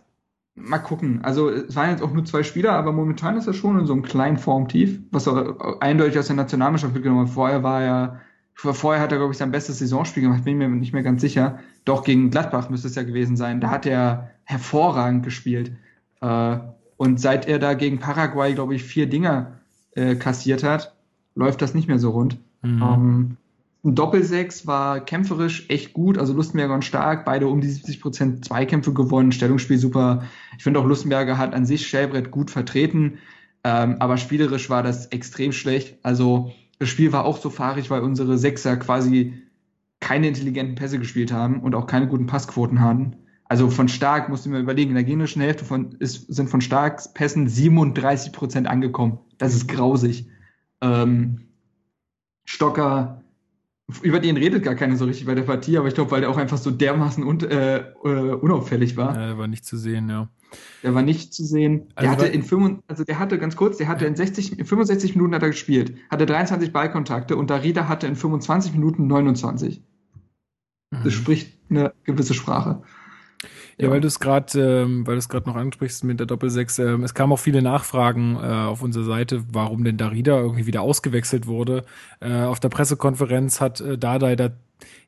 mal 0.55 0.79
gucken. 0.79 1.21
Also 1.23 1.49
es 1.49 1.75
waren 1.75 1.91
jetzt 1.91 2.01
auch 2.01 2.11
nur 2.11 2.25
zwei 2.25 2.43
Spieler, 2.43 2.73
aber 2.73 2.91
momentan 2.91 3.37
ist 3.37 3.47
er 3.47 3.53
schon 3.53 3.79
in 3.79 3.85
so 3.85 3.93
einem 3.93 4.03
kleinen 4.03 4.37
Formtief, 4.37 4.99
was 5.11 5.27
er 5.27 5.81
eindeutig 5.81 6.19
aus 6.19 6.27
der 6.27 6.35
Nationalmannschaft 6.35 6.93
mitgenommen 6.93 7.27
hat. 7.27 7.33
Vorher 7.33 7.63
war 7.63 7.81
er, 7.81 8.21
vorher 8.55 9.01
hat 9.01 9.11
er, 9.11 9.17
glaube 9.17 9.31
ich, 9.31 9.37
sein 9.37 9.51
bestes 9.51 9.79
Saisonspiel 9.79 10.23
gemacht, 10.23 10.43
bin 10.43 10.57
mir 10.57 10.67
nicht 10.69 10.93
mehr 10.93 11.03
ganz 11.03 11.21
sicher. 11.21 11.59
Doch 11.85 12.03
gegen 12.03 12.29
Gladbach 12.29 12.69
müsste 12.69 12.87
es 12.87 12.95
ja 12.95 13.03
gewesen 13.03 13.37
sein. 13.37 13.61
Da 13.61 13.69
hat 13.69 13.85
er 13.85 14.31
hervorragend 14.43 15.23
gespielt. 15.23 15.71
Äh, 16.21 16.57
und 16.97 17.19
seit 17.19 17.47
er 17.47 17.57
da 17.57 17.73
gegen 17.73 17.99
Paraguay, 17.99 18.53
glaube 18.53 18.75
ich, 18.75 18.83
vier 18.83 19.07
Dinger 19.07 19.59
äh, 19.95 20.15
kassiert 20.15 20.63
hat, 20.63 20.93
läuft 21.33 21.61
das 21.61 21.73
nicht 21.73 21.87
mehr 21.87 21.99
so 21.99 22.11
rund. 22.11 22.37
Mhm. 22.61 23.37
Ein 23.83 23.95
Doppelsechs 23.95 24.67
war 24.67 25.03
kämpferisch 25.03 25.65
echt 25.69 25.93
gut, 25.93 26.19
also 26.19 26.33
Lustenberger 26.33 26.75
und 26.75 26.85
Stark, 26.85 27.25
beide 27.25 27.47
um 27.47 27.61
die 27.61 27.69
70 27.69 27.99
Prozent 27.99 28.45
Zweikämpfe 28.45 28.93
gewonnen, 28.93 29.31
Stellungsspiel 29.31 29.79
super. 29.79 30.23
Ich 30.57 30.63
finde 30.63 30.79
auch 30.79 30.85
Lustenberger 30.85 31.39
hat 31.39 31.55
an 31.55 31.65
sich 31.65 31.87
Schellbrett 31.87 32.29
gut 32.29 32.51
vertreten, 32.51 33.17
ähm, 33.63 33.95
aber 33.99 34.17
spielerisch 34.17 34.69
war 34.69 34.83
das 34.83 35.07
extrem 35.07 35.51
schlecht. 35.51 35.97
Also 36.03 36.51
das 36.77 36.89
Spiel 36.89 37.11
war 37.11 37.25
auch 37.25 37.37
so 37.37 37.49
fahrig, 37.49 37.89
weil 37.89 38.01
unsere 38.01 38.37
Sechser 38.37 38.77
quasi 38.77 39.33
keine 39.99 40.27
intelligenten 40.27 40.75
Pässe 40.75 40.99
gespielt 40.99 41.31
haben 41.31 41.61
und 41.61 41.73
auch 41.73 41.87
keine 41.87 42.07
guten 42.07 42.27
Passquoten 42.27 42.81
hatten. 42.81 43.15
Also 43.45 43.69
von 43.69 43.87
Stark 43.87 44.29
musst 44.29 44.45
du 44.45 44.49
mir 44.49 44.59
überlegen, 44.59 44.91
in 44.91 44.95
der 44.95 45.03
generischen 45.03 45.41
Hälfte 45.41 45.65
von, 45.65 45.93
ist, 45.99 46.33
sind 46.33 46.49
von 46.49 46.61
Starks 46.61 47.13
Pässen 47.13 47.47
37 47.47 48.31
Prozent 48.31 48.67
angekommen. 48.67 49.19
Das 49.39 49.53
ist 49.53 49.67
grausig. 49.67 50.27
Ähm, 50.81 51.47
Stocker, 52.45 53.20
über 54.01 54.19
den 54.19 54.37
redet 54.37 54.63
gar 54.63 54.75
keiner 54.75 54.95
so 54.95 55.05
richtig 55.05 55.25
bei 55.25 55.35
der 55.35 55.43
Partie, 55.43 55.77
aber 55.77 55.87
ich 55.87 55.93
glaube, 55.93 56.11
weil 56.11 56.21
der 56.21 56.29
auch 56.29 56.37
einfach 56.37 56.57
so 56.57 56.71
dermaßen 56.71 57.23
un, 57.23 57.39
äh, 57.41 57.77
äh, 57.77 58.33
unauffällig 58.33 58.97
war. 58.97 59.15
Ja, 59.15 59.27
der 59.27 59.37
war 59.37 59.47
nicht 59.47 59.65
zu 59.65 59.77
sehen, 59.77 60.09
ja. 60.09 60.29
Der 60.83 60.93
war 60.93 61.01
nicht 61.01 61.33
zu 61.33 61.45
sehen. 61.45 61.87
Also 61.95 62.09
der 62.09 62.11
hatte 62.11 62.27
in 62.27 62.43
5, 62.43 62.83
also 62.87 63.03
der 63.03 63.19
hatte 63.19 63.39
ganz 63.39 63.55
kurz, 63.55 63.77
der 63.77 63.87
hatte 63.87 64.05
in 64.05 64.15
60, 64.15 64.59
in 64.59 64.65
65 64.65 65.15
Minuten 65.15 65.33
hat 65.33 65.43
er 65.43 65.49
gespielt, 65.49 65.95
hatte 66.09 66.25
23 66.25 66.73
Ballkontakte 66.73 67.37
und 67.37 67.49
Darida 67.49 67.87
hatte 67.87 68.07
in 68.07 68.15
25 68.15 68.73
Minuten 68.73 69.07
29. 69.07 69.81
Mhm. 70.91 70.97
Das 71.03 71.13
spricht 71.13 71.57
eine 71.69 71.93
gewisse 72.03 72.33
Sprache. 72.33 72.83
Ja, 73.81 73.89
weil 73.89 74.01
du 74.01 74.07
es 74.07 74.19
gerade, 74.19 74.59
ähm, 74.83 75.07
weil 75.07 75.15
du 75.15 75.19
es 75.19 75.27
gerade 75.27 75.49
noch 75.49 75.55
ansprichst 75.55 76.03
mit 76.03 76.19
der 76.19 76.27
Doppelsechs, 76.27 76.77
ähm, 76.79 77.03
es 77.03 77.13
kamen 77.13 77.33
auch 77.33 77.39
viele 77.39 77.61
Nachfragen 77.61 78.35
äh, 78.35 78.39
auf 78.39 78.83
unserer 78.83 79.05
Seite, 79.05 79.43
warum 79.51 79.83
denn 79.83 79.97
Darida 79.97 80.39
irgendwie 80.39 80.67
wieder 80.67 80.81
ausgewechselt 80.81 81.47
wurde. 81.47 81.83
Äh, 82.19 82.43
auf 82.43 82.59
der 82.59 82.69
Pressekonferenz 82.69 83.59
hat 83.59 83.81
äh, 83.81 83.97
Dardai 83.97 84.35
da 84.35 84.49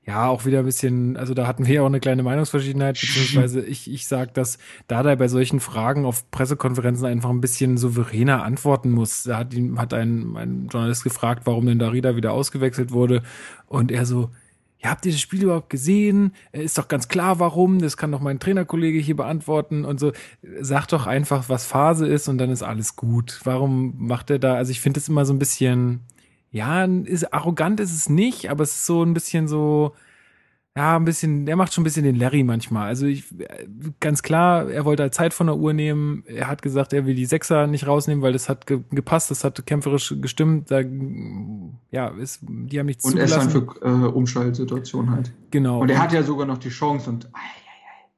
ja 0.06 0.28
auch 0.28 0.46
wieder 0.46 0.60
ein 0.60 0.66
bisschen, 0.66 1.18
also 1.18 1.34
da 1.34 1.48
hatten 1.48 1.66
wir 1.66 1.76
ja 1.76 1.82
auch 1.82 1.88
eine 1.88 2.00
kleine 2.00 2.24
Meinungsverschiedenheit, 2.24 2.96
beziehungsweise 3.00 3.62
ich, 3.62 3.90
ich 3.92 4.08
sag, 4.08 4.34
dass 4.34 4.58
Dardai 4.88 5.16
bei 5.16 5.28
solchen 5.28 5.60
Fragen 5.60 6.06
auf 6.06 6.30
Pressekonferenzen 6.32 7.06
einfach 7.06 7.30
ein 7.30 7.42
bisschen 7.42 7.78
souveräner 7.78 8.44
antworten 8.44 8.92
muss. 8.92 9.24
Da 9.24 9.38
hat 9.38 9.54
ihn, 9.54 9.80
hat 9.80 9.94
ein, 9.94 10.36
ein 10.36 10.68
Journalist 10.72 11.04
gefragt, 11.04 11.44
warum 11.46 11.68
denn 11.68 11.80
Darida 11.80 12.16
wieder 12.16 12.34
ausgewechselt 12.34 12.92
wurde 12.92 13.22
und 13.68 13.92
er 13.92 14.06
so, 14.06 14.32
ja, 14.84 14.90
habt 14.90 15.06
ihr 15.06 15.12
das 15.14 15.22
Spiel 15.22 15.44
überhaupt 15.44 15.70
gesehen? 15.70 16.34
Äh, 16.52 16.64
ist 16.64 16.78
doch 16.78 16.88
ganz 16.88 17.08
klar, 17.08 17.40
warum. 17.40 17.80
Das 17.80 17.96
kann 17.96 18.12
doch 18.12 18.20
mein 18.20 18.40
Trainerkollege 18.40 19.00
hier 19.00 19.16
beantworten 19.16 19.86
und 19.86 20.00
so. 20.00 20.12
Sagt 20.60 20.92
doch 20.92 21.08
einfach, 21.08 21.48
was 21.48 21.66
Phase 21.66 22.06
ist 22.06 22.28
und 22.28 22.38
dann 22.38 22.50
ist 22.50 22.64
alles 22.64 22.96
gut. 22.96 23.40
Warum 23.46 23.94
macht 23.98 24.30
er 24.30 24.40
da? 24.40 24.56
Also 24.56 24.72
ich 24.72 24.82
finde 24.82 25.00
es 25.00 25.08
immer 25.08 25.26
so 25.26 25.34
ein 25.34 25.40
bisschen, 25.40 26.02
ja, 26.52 26.84
ist 26.84 27.34
arrogant 27.34 27.80
ist 27.80 27.94
es 27.94 28.10
nicht, 28.10 28.50
aber 28.50 28.64
es 28.64 28.74
ist 28.74 28.86
so 28.86 29.04
ein 29.04 29.14
bisschen 29.14 29.48
so, 29.48 29.94
ja, 30.76 30.96
ein 30.96 31.06
bisschen, 31.06 31.46
der 31.46 31.56
macht 31.56 31.72
schon 31.72 31.84
ein 31.84 31.86
bisschen 31.86 32.04
den 32.04 32.16
Larry 32.16 32.44
manchmal. 32.44 32.88
Also 32.88 33.06
ich, 33.06 33.26
ganz 34.00 34.24
klar, 34.24 34.72
er 34.72 34.86
wollte 34.86 35.04
halt 35.04 35.14
Zeit 35.14 35.34
von 35.34 35.46
der 35.46 35.58
Uhr 35.58 35.72
nehmen. 35.72 36.24
Er 36.26 36.48
hat 36.48 36.64
gesagt, 36.64 36.94
er 36.94 37.06
will 37.06 37.14
die 37.14 37.28
Sechser 37.28 37.68
nicht 37.68 37.86
rausnehmen, 37.86 38.24
weil 38.24 38.34
das 38.34 38.50
hat 38.50 38.66
ge 38.66 38.80
gepasst, 38.90 39.30
das 39.30 39.44
hat 39.44 39.64
kämpferisch 39.68 40.16
gestimmt. 40.20 40.72
Da, 40.72 40.82
ja, 41.92 42.08
ist, 42.08 42.40
die 42.42 42.80
haben 42.80 42.88
nichts 42.88 43.06
Und 43.06 43.18
er 43.18 43.26
ist 43.26 43.36
dann 43.36 43.52
für 43.52 43.68
äh, 43.84 43.88
Umschaltsituationen 43.88 45.12
halt. 45.12 45.32
Genau. 45.52 45.80
Und 45.80 45.92
er 45.92 46.02
hat 46.02 46.12
ja 46.12 46.24
sogar 46.24 46.48
noch 46.48 46.58
die 46.58 46.70
Chance 46.70 47.10
und 47.10 47.30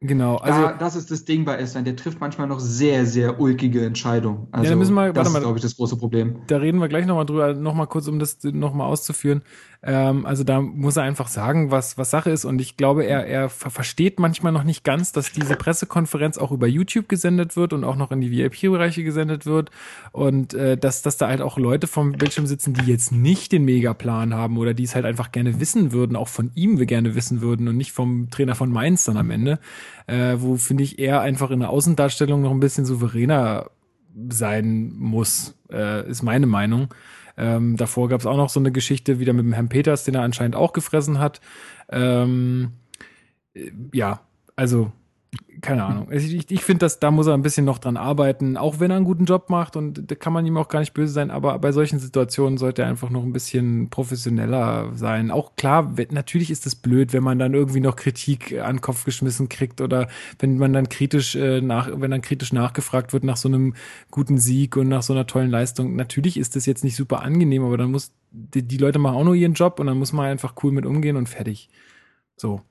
Genau, 0.01 0.35
also 0.37 0.61
da, 0.61 0.73
das 0.73 0.95
ist 0.95 1.09
das 1.09 1.25
Ding 1.25 1.45
bei 1.45 1.55
Estland. 1.55 1.87
Der 1.87 1.95
trifft 1.95 2.19
manchmal 2.19 2.47
noch 2.47 2.59
sehr, 2.59 3.05
sehr 3.05 3.39
ulkige 3.39 3.85
Entscheidungen. 3.85 4.47
Also 4.51 4.65
ja, 4.65 4.69
da 4.71 4.75
müssen 4.75 4.93
wir, 4.93 5.13
das 5.13 5.31
mal, 5.31 5.39
ist, 5.39 5.43
glaube 5.43 5.57
ich, 5.57 5.63
das 5.63 5.75
große 5.77 5.97
Problem. 5.97 6.41
Da 6.47 6.57
reden 6.57 6.79
wir 6.79 6.89
gleich 6.89 7.05
nochmal 7.05 7.25
drüber, 7.25 7.53
nochmal 7.53 7.87
kurz, 7.87 8.07
um 8.07 8.19
das 8.19 8.43
nochmal 8.43 8.87
auszuführen. 8.87 9.41
Ähm, 9.85 10.25
also 10.25 10.43
da 10.43 10.61
muss 10.61 10.97
er 10.97 11.03
einfach 11.03 11.27
sagen, 11.27 11.69
was, 11.69 11.95
was 11.97 12.09
Sache 12.09 12.31
ist. 12.31 12.43
Und 12.43 12.59
ich 12.59 12.75
glaube, 12.75 13.05
er, 13.05 13.27
er 13.27 13.49
versteht 13.49 14.19
manchmal 14.19 14.51
noch 14.51 14.63
nicht 14.63 14.83
ganz, 14.83 15.11
dass 15.11 15.31
diese 15.31 15.55
Pressekonferenz 15.55 16.39
auch 16.39 16.51
über 16.51 16.65
YouTube 16.65 17.07
gesendet 17.07 17.55
wird 17.55 17.71
und 17.71 17.83
auch 17.83 17.95
noch 17.95 18.11
in 18.11 18.19
die 18.19 18.31
VIP-Bereiche 18.31 19.03
gesendet 19.03 19.45
wird. 19.45 19.69
Und 20.11 20.55
äh, 20.55 20.75
dass, 20.75 21.03
dass 21.03 21.17
da 21.17 21.27
halt 21.27 21.41
auch 21.41 21.59
Leute 21.59 21.85
vom 21.85 22.13
Bildschirm 22.13 22.47
sitzen, 22.47 22.73
die 22.73 22.89
jetzt 22.89 23.11
nicht 23.11 23.51
den 23.51 23.63
Megaplan 23.63 24.33
haben 24.33 24.57
oder 24.57 24.73
die 24.73 24.83
es 24.83 24.95
halt 24.95 25.05
einfach 25.05 25.31
gerne 25.31 25.59
wissen 25.59 25.91
würden, 25.91 26.15
auch 26.15 26.29
von 26.29 26.49
ihm 26.55 26.79
wir 26.79 26.87
gerne 26.87 27.13
wissen 27.13 27.41
würden 27.41 27.67
und 27.67 27.77
nicht 27.77 27.91
vom 27.91 28.31
Trainer 28.31 28.55
von 28.55 28.71
Mainz 28.71 29.03
dann 29.03 29.17
am 29.17 29.29
Ende. 29.29 29.59
Äh, 30.07 30.37
wo, 30.39 30.55
finde 30.55 30.83
ich, 30.83 30.97
er 30.97 31.21
einfach 31.21 31.51
in 31.51 31.59
der 31.59 31.69
Außendarstellung 31.69 32.41
noch 32.41 32.51
ein 32.51 32.59
bisschen 32.59 32.85
souveräner 32.85 33.69
sein 34.29 34.93
muss, 34.97 35.53
äh, 35.71 36.09
ist 36.09 36.23
meine 36.23 36.47
Meinung. 36.47 36.87
Ähm, 37.37 37.77
davor 37.77 38.09
gab 38.09 38.21
es 38.21 38.25
auch 38.25 38.37
noch 38.37 38.49
so 38.49 38.59
eine 38.59 38.71
Geschichte 38.71 39.19
wieder 39.19 39.33
mit 39.33 39.45
dem 39.45 39.53
Herrn 39.53 39.69
Peters, 39.69 40.03
den 40.03 40.15
er 40.15 40.21
anscheinend 40.21 40.55
auch 40.55 40.73
gefressen 40.73 41.19
hat. 41.19 41.41
Ähm, 41.89 42.73
äh, 43.53 43.71
ja, 43.93 44.21
also 44.55 44.91
keine 45.61 45.83
Ahnung. 45.83 46.11
Ich, 46.11 46.51
ich 46.51 46.63
finde, 46.63 46.79
dass 46.79 46.99
da 46.99 47.09
muss 47.11 47.27
er 47.27 47.33
ein 47.33 47.41
bisschen 47.41 47.65
noch 47.65 47.79
dran 47.79 47.97
arbeiten, 47.97 48.55
auch 48.55 48.79
wenn 48.79 48.91
er 48.91 48.97
einen 48.97 49.05
guten 49.05 49.25
Job 49.25 49.49
macht 49.49 49.75
und 49.75 50.11
da 50.11 50.15
kann 50.15 50.31
man 50.31 50.45
ihm 50.45 50.57
auch 50.57 50.67
gar 50.67 50.79
nicht 50.79 50.93
böse 50.93 51.11
sein, 51.11 51.31
aber 51.31 51.57
bei 51.59 51.71
solchen 51.71 51.97
Situationen 51.97 52.57
sollte 52.57 52.83
er 52.83 52.87
einfach 52.87 53.09
noch 53.09 53.23
ein 53.23 53.33
bisschen 53.33 53.89
professioneller 53.89 54.91
sein. 54.93 55.31
Auch 55.31 55.55
klar, 55.55 55.93
natürlich 56.11 56.51
ist 56.51 56.67
es 56.67 56.75
blöd, 56.75 57.13
wenn 57.13 57.23
man 57.23 57.39
dann 57.39 57.53
irgendwie 57.53 57.79
noch 57.79 57.95
Kritik 57.95 58.59
an 58.59 58.75
den 58.75 58.81
Kopf 58.81 59.05
geschmissen 59.05 59.49
kriegt 59.49 59.81
oder 59.81 60.07
wenn 60.39 60.57
man 60.57 60.71
dann 60.71 60.87
kritisch 60.89 61.35
äh, 61.35 61.61
nach, 61.61 61.89
wenn 61.91 62.11
dann 62.11 62.21
kritisch 62.21 62.53
nachgefragt 62.53 63.13
wird 63.13 63.23
nach 63.23 63.37
so 63.37 63.47
einem 63.47 63.73
guten 64.11 64.37
Sieg 64.37 64.77
und 64.77 64.87
nach 64.87 65.01
so 65.01 65.13
einer 65.13 65.25
tollen 65.25 65.49
Leistung. 65.49 65.95
Natürlich 65.95 66.37
ist 66.37 66.55
das 66.55 66.65
jetzt 66.65 66.83
nicht 66.83 66.95
super 66.95 67.23
angenehm, 67.23 67.63
aber 67.63 67.77
dann 67.77 67.91
muss 67.91 68.11
die, 68.31 68.63
die 68.63 68.77
Leute 68.77 68.99
machen 68.99 69.15
auch 69.15 69.23
nur 69.23 69.35
ihren 69.35 69.53
Job 69.53 69.79
und 69.79 69.87
dann 69.87 69.97
muss 69.97 70.13
man 70.13 70.27
einfach 70.27 70.53
cool 70.63 70.71
mit 70.71 70.85
umgehen 70.85 71.15
und 71.15 71.27
fertig. 71.27 71.69
So. 72.37 72.61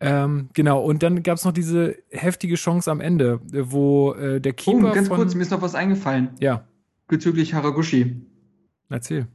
Ähm, 0.00 0.48
genau, 0.52 0.80
und 0.80 1.02
dann 1.02 1.22
gab 1.22 1.38
es 1.38 1.44
noch 1.44 1.52
diese 1.52 1.96
heftige 2.10 2.54
Chance 2.54 2.90
am 2.90 3.00
Ende, 3.00 3.40
wo 3.50 4.12
äh, 4.14 4.40
der 4.40 4.52
Keeper. 4.52 4.90
Oh, 4.90 4.94
ganz 4.94 5.08
von, 5.08 5.16
kurz, 5.16 5.34
mir 5.34 5.42
ist 5.42 5.50
noch 5.50 5.62
was 5.62 5.74
eingefallen. 5.74 6.30
Ja. 6.38 6.64
Bezüglich 7.08 7.54
Haraguchi. 7.54 8.22
Erzähl. 8.88 9.26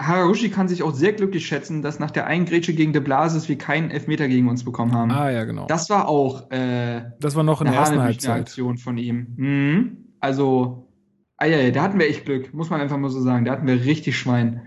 Haraguchi 0.00 0.50
kann 0.50 0.68
sich 0.68 0.82
auch 0.82 0.94
sehr 0.94 1.12
glücklich 1.12 1.46
schätzen, 1.46 1.82
dass 1.82 1.98
nach 1.98 2.10
der 2.10 2.26
einen 2.26 2.46
Grätsche 2.46 2.74
gegen 2.74 2.92
De 2.92 3.02
Blasis 3.02 3.48
wir 3.48 3.58
keinen 3.58 3.90
Elfmeter 3.90 4.28
gegen 4.28 4.48
uns 4.48 4.64
bekommen 4.64 4.92
haben. 4.92 5.10
Ah, 5.10 5.30
ja, 5.30 5.44
genau. 5.44 5.66
Das 5.66 5.90
war 5.90 6.08
auch 6.08 6.50
äh, 6.50 7.02
das 7.20 7.34
war 7.34 7.42
noch 7.42 7.60
in 7.60 7.66
der 7.66 7.76
ersten 7.76 8.00
Halbzeit. 8.00 8.40
Aktion 8.40 8.78
von 8.78 8.98
ihm. 8.98 9.34
Mhm. 9.36 9.96
Also, 10.20 10.88
ah, 11.36 11.46
ja, 11.46 11.58
ja, 11.58 11.70
da 11.70 11.82
hatten 11.82 11.98
wir 11.98 12.08
echt 12.08 12.24
Glück, 12.24 12.54
muss 12.54 12.70
man 12.70 12.80
einfach 12.80 12.98
mal 12.98 13.10
so 13.10 13.20
sagen. 13.20 13.44
Da 13.44 13.52
hatten 13.52 13.66
wir 13.66 13.84
richtig 13.84 14.18
Schwein. 14.18 14.62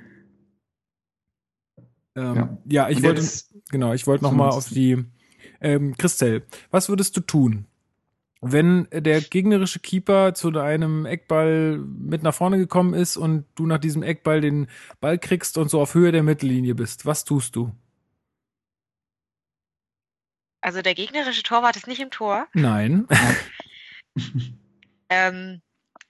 Ähm, 2.16 2.36
ja. 2.36 2.58
ja. 2.66 2.90
ich 2.90 3.02
wollte, 3.04 3.24
genau, 3.72 3.94
ich 3.94 4.06
wollte 4.06 4.24
noch 4.24 4.32
mal 4.32 4.50
auf 4.50 4.70
die 4.70 5.06
ähm, 5.62 5.96
Christel, 5.98 6.46
was 6.72 6.90
würdest 6.90 7.16
du 7.18 7.22
tun, 7.22 7.66
wenn 8.42 8.88
der 8.92 9.22
gegnerische 9.22 9.80
Keeper 9.80 10.34
zu 10.34 10.50
einem 10.58 11.06
Eckball 11.06 11.78
mit 11.78 12.24
nach 12.24 12.34
vorne 12.34 12.58
gekommen 12.58 12.94
ist 12.94 13.18
und 13.18 13.46
du 13.56 13.66
nach 13.66 13.80
diesem 13.80 14.04
Eckball 14.04 14.42
den 14.42 14.68
Ball 15.02 15.18
kriegst 15.18 15.58
und 15.58 15.70
so 15.70 15.82
auf 15.82 15.94
Höhe 15.94 16.12
der 16.12 16.24
Mittellinie 16.24 16.76
bist? 16.76 17.06
Was 17.06 17.26
tust 17.26 17.56
du? 17.56 17.74
Also 20.62 20.82
der 20.82 20.96
gegnerische 20.96 21.44
Torwart 21.44 21.76
ist 21.78 21.88
nicht 21.88 22.02
im 22.02 22.12
Tor. 22.12 22.48
Nein. 22.54 23.08
ähm, 25.10 25.62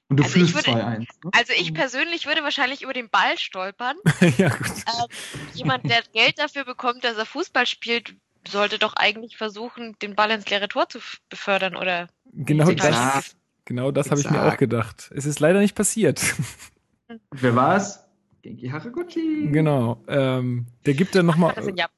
und 0.09 0.17
du 0.17 0.23
also 0.23 0.34
fühlst 0.34 0.57
2-1. 0.57 0.99
Ne? 0.99 1.07
Also 1.34 1.53
ich 1.53 1.73
persönlich 1.73 2.26
würde 2.26 2.43
wahrscheinlich 2.43 2.81
über 2.81 2.93
den 2.93 3.09
Ball 3.09 3.38
stolpern. 3.38 3.95
ja, 4.38 4.49
gut. 4.49 4.67
Ähm, 4.67 5.05
jemand, 5.53 5.89
der 5.89 6.01
Geld 6.13 6.39
dafür 6.39 6.65
bekommt, 6.65 7.03
dass 7.03 7.17
er 7.17 7.27
Fußball 7.27 7.67
spielt, 7.67 8.15
sollte 8.47 8.79
doch 8.79 8.93
eigentlich 8.93 9.37
versuchen, 9.37 9.95
den 10.01 10.15
Ball 10.15 10.31
ins 10.31 10.49
leere 10.49 10.67
Tor 10.67 10.89
zu 10.89 10.99
befördern, 11.29 11.75
oder? 11.75 12.07
Genau 12.33 12.71
das, 12.71 13.35
genau 13.65 13.91
das 13.91 14.11
habe 14.11 14.21
ich 14.21 14.29
mir 14.29 14.43
auch 14.45 14.57
gedacht. 14.57 15.11
Es 15.15 15.25
ist 15.25 15.39
leider 15.39 15.59
nicht 15.59 15.75
passiert. 15.75 16.21
Wer 17.31 17.55
war 17.55 17.75
es? 17.75 17.99
Genki 18.41 18.69
Haraguchi. 18.69 19.49
Genau. 19.51 20.03
Ähm, 20.07 20.67
der 20.85 20.93
gibt 20.93 21.15
dann 21.15 21.25
nochmal. 21.25 21.53
Das 21.55 21.67
in 21.67 21.75
Japan. 21.75 21.95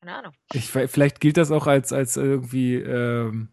Keine 0.00 0.16
Ahnung. 0.16 0.32
Ich, 0.52 0.70
vielleicht 0.70 1.20
gilt 1.20 1.36
das 1.36 1.50
auch 1.50 1.66
als, 1.66 1.92
als 1.92 2.16
irgendwie. 2.16 2.74
Ähm, 2.74 3.48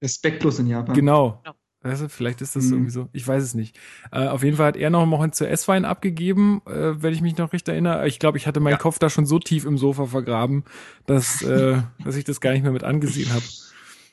Respektlos 0.00 0.58
in 0.58 0.68
Japan. 0.68 0.94
Genau. 0.94 1.40
genau. 1.42 1.56
Weißt 1.82 2.02
du, 2.02 2.08
vielleicht 2.08 2.40
ist 2.40 2.54
das 2.54 2.64
hm. 2.66 2.72
irgendwie 2.72 2.90
so. 2.90 3.08
Ich 3.12 3.26
weiß 3.26 3.42
es 3.42 3.54
nicht. 3.54 3.76
Äh, 4.12 4.28
auf 4.28 4.44
jeden 4.44 4.56
Fall 4.56 4.68
hat 4.68 4.76
er 4.76 4.90
noch 4.90 5.04
mal 5.04 5.32
zu 5.32 5.48
S-Wein 5.48 5.84
abgegeben, 5.84 6.62
äh, 6.66 7.02
wenn 7.02 7.12
ich 7.12 7.22
mich 7.22 7.36
noch 7.38 7.52
richtig 7.52 7.72
erinnere. 7.72 8.06
Ich 8.06 8.18
glaube, 8.18 8.38
ich 8.38 8.46
hatte 8.46 8.60
meinen 8.60 8.72
ja. 8.72 8.78
Kopf 8.78 8.98
da 8.98 9.10
schon 9.10 9.26
so 9.26 9.38
tief 9.38 9.64
im 9.64 9.78
Sofa 9.78 10.06
vergraben, 10.06 10.64
dass, 11.06 11.42
äh, 11.42 11.78
dass 12.04 12.16
ich 12.16 12.24
das 12.24 12.40
gar 12.40 12.52
nicht 12.52 12.62
mehr 12.62 12.72
mit 12.72 12.84
angesehen 12.84 13.30
habe. 13.32 13.42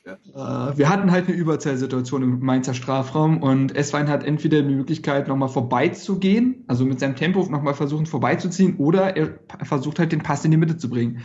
Äh, 0.04 0.78
wir 0.78 0.88
hatten 0.88 1.10
halt 1.12 1.28
eine 1.28 1.36
Überzahlsituation 1.36 2.22
im 2.22 2.40
Mainzer 2.40 2.74
Strafraum 2.74 3.42
und 3.42 3.76
S-Wein 3.76 4.08
hat 4.08 4.24
entweder 4.24 4.62
die 4.62 4.74
Möglichkeit, 4.74 5.28
nochmal 5.28 5.48
vorbeizugehen, 5.48 6.64
also 6.66 6.84
mit 6.84 6.98
seinem 6.98 7.16
Tempo 7.16 7.44
nochmal 7.46 7.74
versuchen 7.74 8.06
vorbeizuziehen, 8.06 8.76
oder 8.76 9.16
er 9.16 9.38
versucht 9.62 9.98
halt 9.98 10.12
den 10.12 10.22
Pass 10.22 10.44
in 10.44 10.50
die 10.50 10.56
Mitte 10.56 10.76
zu 10.76 10.90
bringen. 10.90 11.20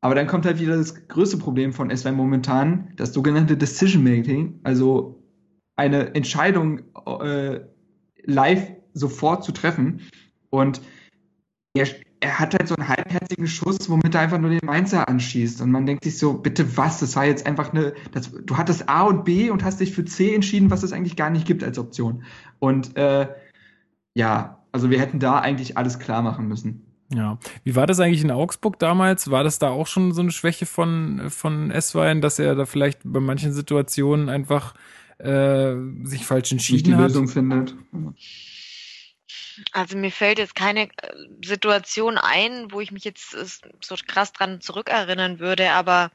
Aber 0.00 0.14
dann 0.14 0.26
kommt 0.26 0.44
halt 0.44 0.60
wieder 0.60 0.76
das 0.76 1.08
größte 1.08 1.38
Problem 1.38 1.72
von 1.72 1.90
S-Wein 1.90 2.14
momentan, 2.14 2.92
das 2.96 3.14
sogenannte 3.14 3.56
Decision 3.56 4.04
Making. 4.04 4.60
Also 4.62 5.23
eine 5.76 6.14
Entscheidung 6.14 6.82
äh, 7.06 7.60
live 8.24 8.68
sofort 8.92 9.44
zu 9.44 9.52
treffen. 9.52 10.00
Und 10.50 10.80
er, 11.74 11.88
er 12.20 12.38
hat 12.38 12.54
halt 12.54 12.68
so 12.68 12.76
einen 12.76 12.88
halbherzigen 12.88 13.46
Schuss, 13.46 13.90
womit 13.90 14.14
er 14.14 14.22
einfach 14.22 14.38
nur 14.38 14.50
den 14.50 14.64
Mainzer 14.64 15.08
anschießt. 15.08 15.60
Und 15.60 15.70
man 15.70 15.86
denkt 15.86 16.04
sich 16.04 16.18
so, 16.18 16.34
bitte 16.34 16.76
was? 16.76 17.00
Das 17.00 17.16
war 17.16 17.26
jetzt 17.26 17.46
einfach 17.46 17.72
eine, 17.72 17.94
das, 18.12 18.30
du 18.32 18.56
hattest 18.56 18.88
A 18.88 19.02
und 19.02 19.24
B 19.24 19.50
und 19.50 19.64
hast 19.64 19.80
dich 19.80 19.92
für 19.92 20.04
C 20.04 20.34
entschieden, 20.34 20.70
was 20.70 20.82
es 20.82 20.92
eigentlich 20.92 21.16
gar 21.16 21.30
nicht 21.30 21.46
gibt 21.46 21.64
als 21.64 21.78
Option. 21.78 22.24
Und 22.60 22.96
äh, 22.96 23.28
ja, 24.14 24.64
also 24.72 24.90
wir 24.90 25.00
hätten 25.00 25.18
da 25.18 25.40
eigentlich 25.40 25.76
alles 25.76 25.98
klar 25.98 26.22
machen 26.22 26.48
müssen. 26.48 26.86
Ja. 27.12 27.38
Wie 27.62 27.76
war 27.76 27.86
das 27.86 28.00
eigentlich 28.00 28.24
in 28.24 28.30
Augsburg 28.30 28.78
damals? 28.78 29.30
War 29.30 29.44
das 29.44 29.58
da 29.58 29.68
auch 29.68 29.86
schon 29.86 30.12
so 30.12 30.22
eine 30.22 30.30
Schwäche 30.30 30.66
von, 30.66 31.28
von 31.28 31.70
S-Wein, 31.70 32.20
dass 32.20 32.38
er 32.38 32.54
da 32.54 32.64
vielleicht 32.64 33.00
bei 33.04 33.20
manchen 33.20 33.52
Situationen 33.52 34.28
einfach 34.28 34.74
äh, 35.18 35.74
sich 36.04 36.24
falsch 36.24 36.52
entschieden 36.52 36.84
die 36.84 36.94
hat. 36.94 37.02
Lösung 37.02 37.28
findet. 37.28 37.74
Also 39.72 39.96
mir 39.96 40.10
fällt 40.10 40.38
jetzt 40.38 40.54
keine 40.54 40.84
äh, 40.84 41.14
Situation 41.44 42.18
ein, 42.18 42.72
wo 42.72 42.80
ich 42.80 42.90
mich 42.90 43.04
jetzt 43.04 43.34
äh, 43.34 43.44
so 43.80 43.96
krass 44.06 44.32
dran 44.32 44.60
zurückerinnern 44.60 45.38
würde, 45.38 45.72
aber 45.72 46.10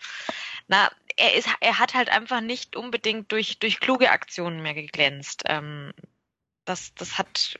na, 0.67 0.89
er 1.15 1.35
ist, 1.35 1.49
er 1.59 1.79
hat 1.79 1.93
halt 1.93 2.09
einfach 2.09 2.41
nicht 2.41 2.75
unbedingt 2.75 3.31
durch, 3.31 3.59
durch 3.59 3.79
kluge 3.79 4.11
Aktionen 4.11 4.61
mehr 4.61 4.73
geglänzt. 4.73 5.43
Ähm, 5.45 5.93
das, 6.65 6.93
das 6.95 7.17
hat 7.17 7.59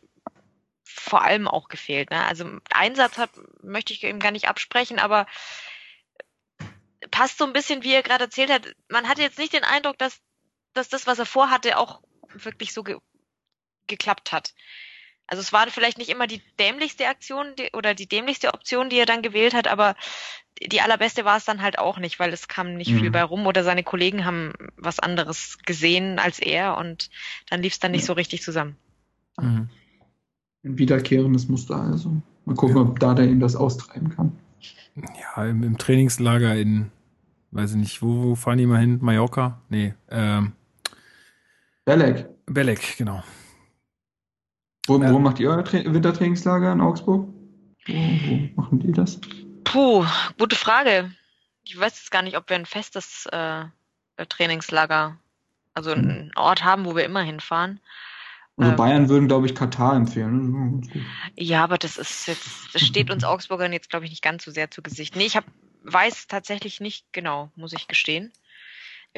vor 0.84 1.24
allem 1.24 1.48
auch 1.48 1.68
gefehlt. 1.68 2.10
Ne? 2.10 2.24
Also 2.26 2.50
Einsatz 2.72 3.18
hat, 3.18 3.32
möchte 3.64 3.94
ich 3.94 4.04
ihm 4.04 4.20
gar 4.20 4.32
nicht 4.32 4.48
absprechen, 4.48 5.00
aber 5.00 5.28
passt 7.12 7.38
so 7.38 7.46
ein 7.46 7.54
bisschen, 7.54 7.84
wie 7.84 7.94
er 7.94 8.04
gerade 8.04 8.26
erzählt 8.26 8.52
hat. 8.52 8.76
Man 8.90 9.08
hatte 9.08 9.22
jetzt 9.22 9.40
nicht 9.40 9.54
den 9.54 9.64
Eindruck, 9.64 9.98
dass 9.98 10.20
dass 10.74 10.90
das, 10.90 11.08
was 11.08 11.20
er 11.20 11.26
vorhatte, 11.26 11.78
auch 11.78 12.02
wirklich 12.34 12.74
so 12.74 12.84
ge 12.84 12.98
geklappt 13.88 14.32
hat. 14.32 14.54
Also 15.30 15.42
es 15.42 15.54
war 15.54 15.68
vielleicht 15.68 16.00
nicht 16.00 16.10
immer 16.10 16.26
die 16.26 16.42
dämlichste 16.60 17.08
Aktion 17.08 17.56
die, 17.58 17.70
oder 17.74 17.94
die 17.94 18.08
dämlichste 18.08 18.54
Option, 18.54 18.90
die 18.90 18.98
er 18.98 19.06
dann 19.06 19.22
gewählt 19.22 19.54
hat, 19.54 19.68
aber 19.68 19.96
die 20.60 20.82
allerbeste 20.82 21.24
war 21.24 21.38
es 21.38 21.46
dann 21.46 21.62
halt 21.62 21.78
auch 21.78 22.00
nicht, 22.00 22.20
weil 22.20 22.34
es 22.34 22.48
kam 22.48 22.74
nicht 22.76 22.92
mhm. 22.92 23.00
viel 23.00 23.12
bei 23.12 23.24
rum 23.24 23.46
oder 23.46 23.64
seine 23.64 23.84
Kollegen 23.84 24.26
haben 24.26 24.54
was 24.76 25.00
anderes 25.00 25.60
gesehen 25.66 26.18
als 26.18 26.40
er 26.40 26.78
und 26.78 27.10
dann 27.50 27.62
lief 27.62 27.74
es 27.74 27.80
dann 27.80 27.92
nicht 27.92 28.06
so 28.06 28.14
richtig 28.14 28.42
zusammen. 28.42 28.76
Mhm. 29.40 29.70
Ein 30.64 30.78
wiederkehrendes 30.78 31.48
Muster 31.48 31.76
also. 31.76 32.22
Mal 32.46 32.56
gucken, 32.56 32.78
ja. 32.78 32.82
ob 32.82 33.00
Dada 33.00 33.24
ihm 33.24 33.40
das 33.40 33.56
austreiben 33.56 34.10
kann. 34.10 34.38
Ja, 34.96 35.46
im, 35.46 35.64
im 35.64 35.78
Trainingslager 35.78 36.56
in, 36.56 36.92
weiß 37.52 37.72
ich 37.72 37.78
nicht, 37.78 38.02
wo, 38.02 38.24
wo 38.24 38.36
fahren 38.36 38.58
die 38.58 38.66
mal 38.66 38.80
hin? 38.80 38.98
Mallorca? 39.02 39.62
Nee, 39.70 39.94
ähm. 40.10 40.54
Belek. 41.90 42.28
Belek, 42.46 42.98
genau. 43.00 43.24
Wo, 44.86 45.02
wo 45.02 45.18
macht 45.18 45.40
ihr 45.40 45.50
euer 45.50 45.66
Tra 45.66 45.80
Wintertrainingslager 45.84 46.72
in 46.72 46.82
Augsburg? 46.82 47.28
Wo, 47.88 47.94
wo, 47.94 48.62
machen 48.62 48.80
die 48.80 48.92
das? 48.92 49.20
Puh, 49.64 50.06
gute 50.38 50.56
Frage. 50.56 51.12
Ich 51.64 51.80
weiß 51.80 51.98
jetzt 51.98 52.12
gar 52.12 52.22
nicht, 52.22 52.38
ob 52.38 52.48
wir 52.48 52.58
ein 52.58 52.68
festes 52.68 53.26
äh, 53.32 53.66
Trainingslager, 54.28 55.18
also 55.74 55.94
einen 55.94 56.26
hm. 56.26 56.32
Ort 56.36 56.64
haben, 56.64 56.86
wo 56.86 56.96
wir 56.96 57.06
immer 57.06 57.24
hinfahren. 57.24 57.80
Also 58.58 58.70
ähm, 58.70 58.78
Bayern 58.78 59.10
würden, 59.10 59.28
glaube 59.28 59.48
ich, 59.48 59.56
Katar 59.56 59.96
empfehlen. 59.96 60.88
Ja, 61.36 61.64
aber 61.64 61.80
das 61.80 61.98
ist 61.98 62.28
jetzt, 62.28 62.76
das 62.76 62.84
steht 62.84 63.10
uns 63.10 63.24
Augsburgern 63.24 63.74
jetzt, 63.74 63.90
glaube 63.90 64.06
ich, 64.06 64.12
nicht 64.12 64.22
ganz 64.22 64.46
so 64.46 64.52
sehr 64.52 64.70
zu 64.70 64.84
Gesicht. 64.84 65.16
Nee, 65.16 65.26
ich 65.26 65.36
hab, 65.36 65.46
weiß 65.82 66.28
tatsächlich 66.28 66.82
nicht 66.82 67.12
genau, 67.14 67.50
muss 67.56 67.74
ich 67.74 67.88
gestehen. 67.88 68.32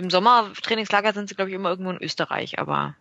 Im 0.02 0.10
Sommertrainingslager 0.10 1.14
sind 1.14 1.30
sie, 1.30 1.36
glaube 1.36 1.52
ich, 1.52 1.56
immer 1.56 1.70
irgendwo 1.70 1.92
in 1.92 2.02
Österreich, 2.02 2.58
aber 2.58 2.96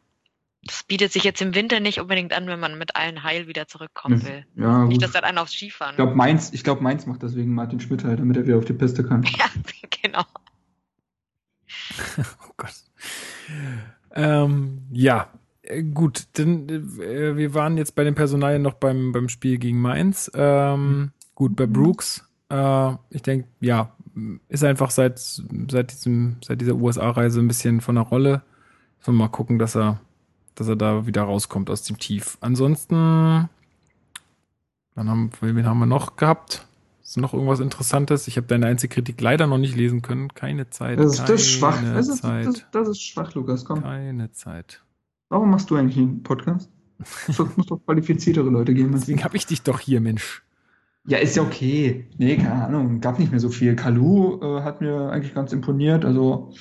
das 0.63 0.83
bietet 0.83 1.13
sich 1.13 1.25
jetzt 1.25 1.41
im 1.41 1.55
Winter 1.55 1.81
nicht 1.81 1.99
unbedingt 1.99 2.35
an, 2.35 2.47
wenn 2.47 2.61
man 2.61 2.77
mit 2.77 2.95
allen 2.95 3.23
heil 3.23 3.47
wieder 3.47 3.67
zurückkommen 3.67 4.23
will. 4.23 4.45
Ja, 4.55 4.85
nicht, 4.85 5.03
dass 5.03 5.13
dann 5.13 5.25
einer 5.25 5.41
aufs 5.41 5.55
Skifahren. 5.55 5.93
Ich 5.93 5.97
glaube, 5.97 6.15
Mainz, 6.15 6.53
ich 6.53 6.63
glaube, 6.63 6.83
Mainz 6.83 7.07
macht 7.07 7.23
deswegen 7.23 7.55
Martin 7.55 7.81
Schmidt 7.81 8.05
halt, 8.05 8.21
damit 8.21 8.37
er 8.37 8.47
wieder 8.47 8.59
auf 8.59 8.67
die 8.67 8.75
Piste 8.75 9.03
kann. 9.03 9.23
Ja, 9.39 9.47
genau. 10.03 10.25
oh 12.19 12.53
Gott. 12.59 12.75
Ähm, 14.15 14.83
ja, 14.91 15.31
äh, 15.63 15.83
gut, 15.83 16.27
denn 16.37 16.69
äh, 16.69 17.37
wir 17.37 17.55
waren 17.55 17.79
jetzt 17.79 17.95
bei 17.95 18.05
den 18.05 18.15
Personalien 18.15 18.61
noch 18.61 18.75
beim, 18.75 19.13
beim 19.13 19.31
Spiel 19.31 19.57
gegen 19.57 19.81
Mainz. 19.81 20.31
Ähm, 20.35 21.13
gut, 21.35 21.57
bei 21.57 21.67
Brooks, 21.67 22.29
äh, 22.51 22.93
ich 23.09 23.23
denke, 23.23 23.49
ja, 23.61 23.97
ist 24.49 24.65
einfach 24.65 24.91
seit, 24.91 25.19
seit, 25.19 25.93
diesem, 25.93 26.37
seit 26.45 26.61
dieser 26.61 26.75
USA-Reise 26.75 27.41
ein 27.41 27.49
bisschen 27.49 27.81
von 27.81 27.97
der 27.97 28.05
Rolle. 28.05 28.43
So 29.01 29.13
mal 29.13 29.29
gucken, 29.29 29.59
dass 29.59 29.77
er 29.77 30.01
dass 30.61 30.69
er 30.69 30.77
da 30.77 31.07
wieder 31.07 31.23
rauskommt 31.23 31.71
aus 31.71 31.85
dem 31.85 31.99
Tief. 31.99 32.37
Ansonsten, 32.43 32.95
dann 32.95 33.49
haben, 34.95 35.31
wen 35.41 35.65
haben 35.65 35.79
wir 35.79 35.87
noch 35.87 36.17
gehabt? 36.17 36.67
Ist 37.03 37.17
noch 37.17 37.33
irgendwas 37.33 37.61
Interessantes? 37.61 38.29
Ich 38.29 38.37
habe 38.37 38.47
deine 38.47 38.67
einzige 38.67 38.95
Kritik 38.95 39.21
leider 39.23 39.47
noch 39.47 39.57
nicht 39.57 39.75
lesen 39.75 40.03
können. 40.03 40.35
Keine 40.35 40.69
Zeit. 40.69 40.99
Das 40.99 41.13
ist, 41.13 41.19
keine 41.19 41.31
das 41.31 41.41
ist 41.41 41.51
schwach. 41.51 41.83
Das 41.83 42.09
ist, 42.09 42.25
das, 42.25 42.67
das 42.71 42.89
ist, 42.89 43.03
schwach, 43.03 43.35
Lukas. 43.35 43.65
Komm. 43.65 43.83
Keine 43.83 44.33
Zeit. 44.33 44.83
Warum 45.31 45.51
machst 45.51 45.71
du 45.71 45.77
eigentlich 45.77 45.97
einen 45.97 46.23
Podcast? 46.23 46.69
Es 47.27 47.39
muss 47.57 47.67
doch 47.67 47.81
qualifiziertere 47.85 48.51
Leute 48.51 48.75
geben. 48.75 48.93
Deswegen 48.93 49.25
habe 49.25 49.39
ich 49.39 49.47
dich 49.47 49.63
doch 49.63 49.81
hier, 49.81 50.03
Mensch. 50.03 50.43
Ja, 51.07 51.19
ist 51.19 51.37
ja 51.37 51.43
okay. 51.43 52.07
Nee, 52.19 52.37
keine 52.37 52.65
Ahnung. 52.65 53.01
Gab 53.01 53.19
nicht 53.19 53.31
mehr 53.31 53.41
so 53.41 53.49
viel. 53.49 53.75
Kalu 53.75 54.41
äh, 54.41 54.63
hat 54.63 54.81
mir 54.81 55.11
eigentlich 55.11 55.35
ganz 55.35 55.53
imponiert. 55.53 56.05
Also 56.05 56.53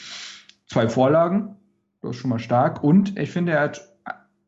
zwei 0.68 0.88
Vorlagen. 0.88 1.56
Das 2.02 2.12
ist 2.12 2.18
schon 2.18 2.30
mal 2.30 2.40
stark. 2.40 2.84
Und 2.84 3.18
ich 3.20 3.32
finde, 3.32 3.52
er 3.54 3.62
hat 3.62 3.90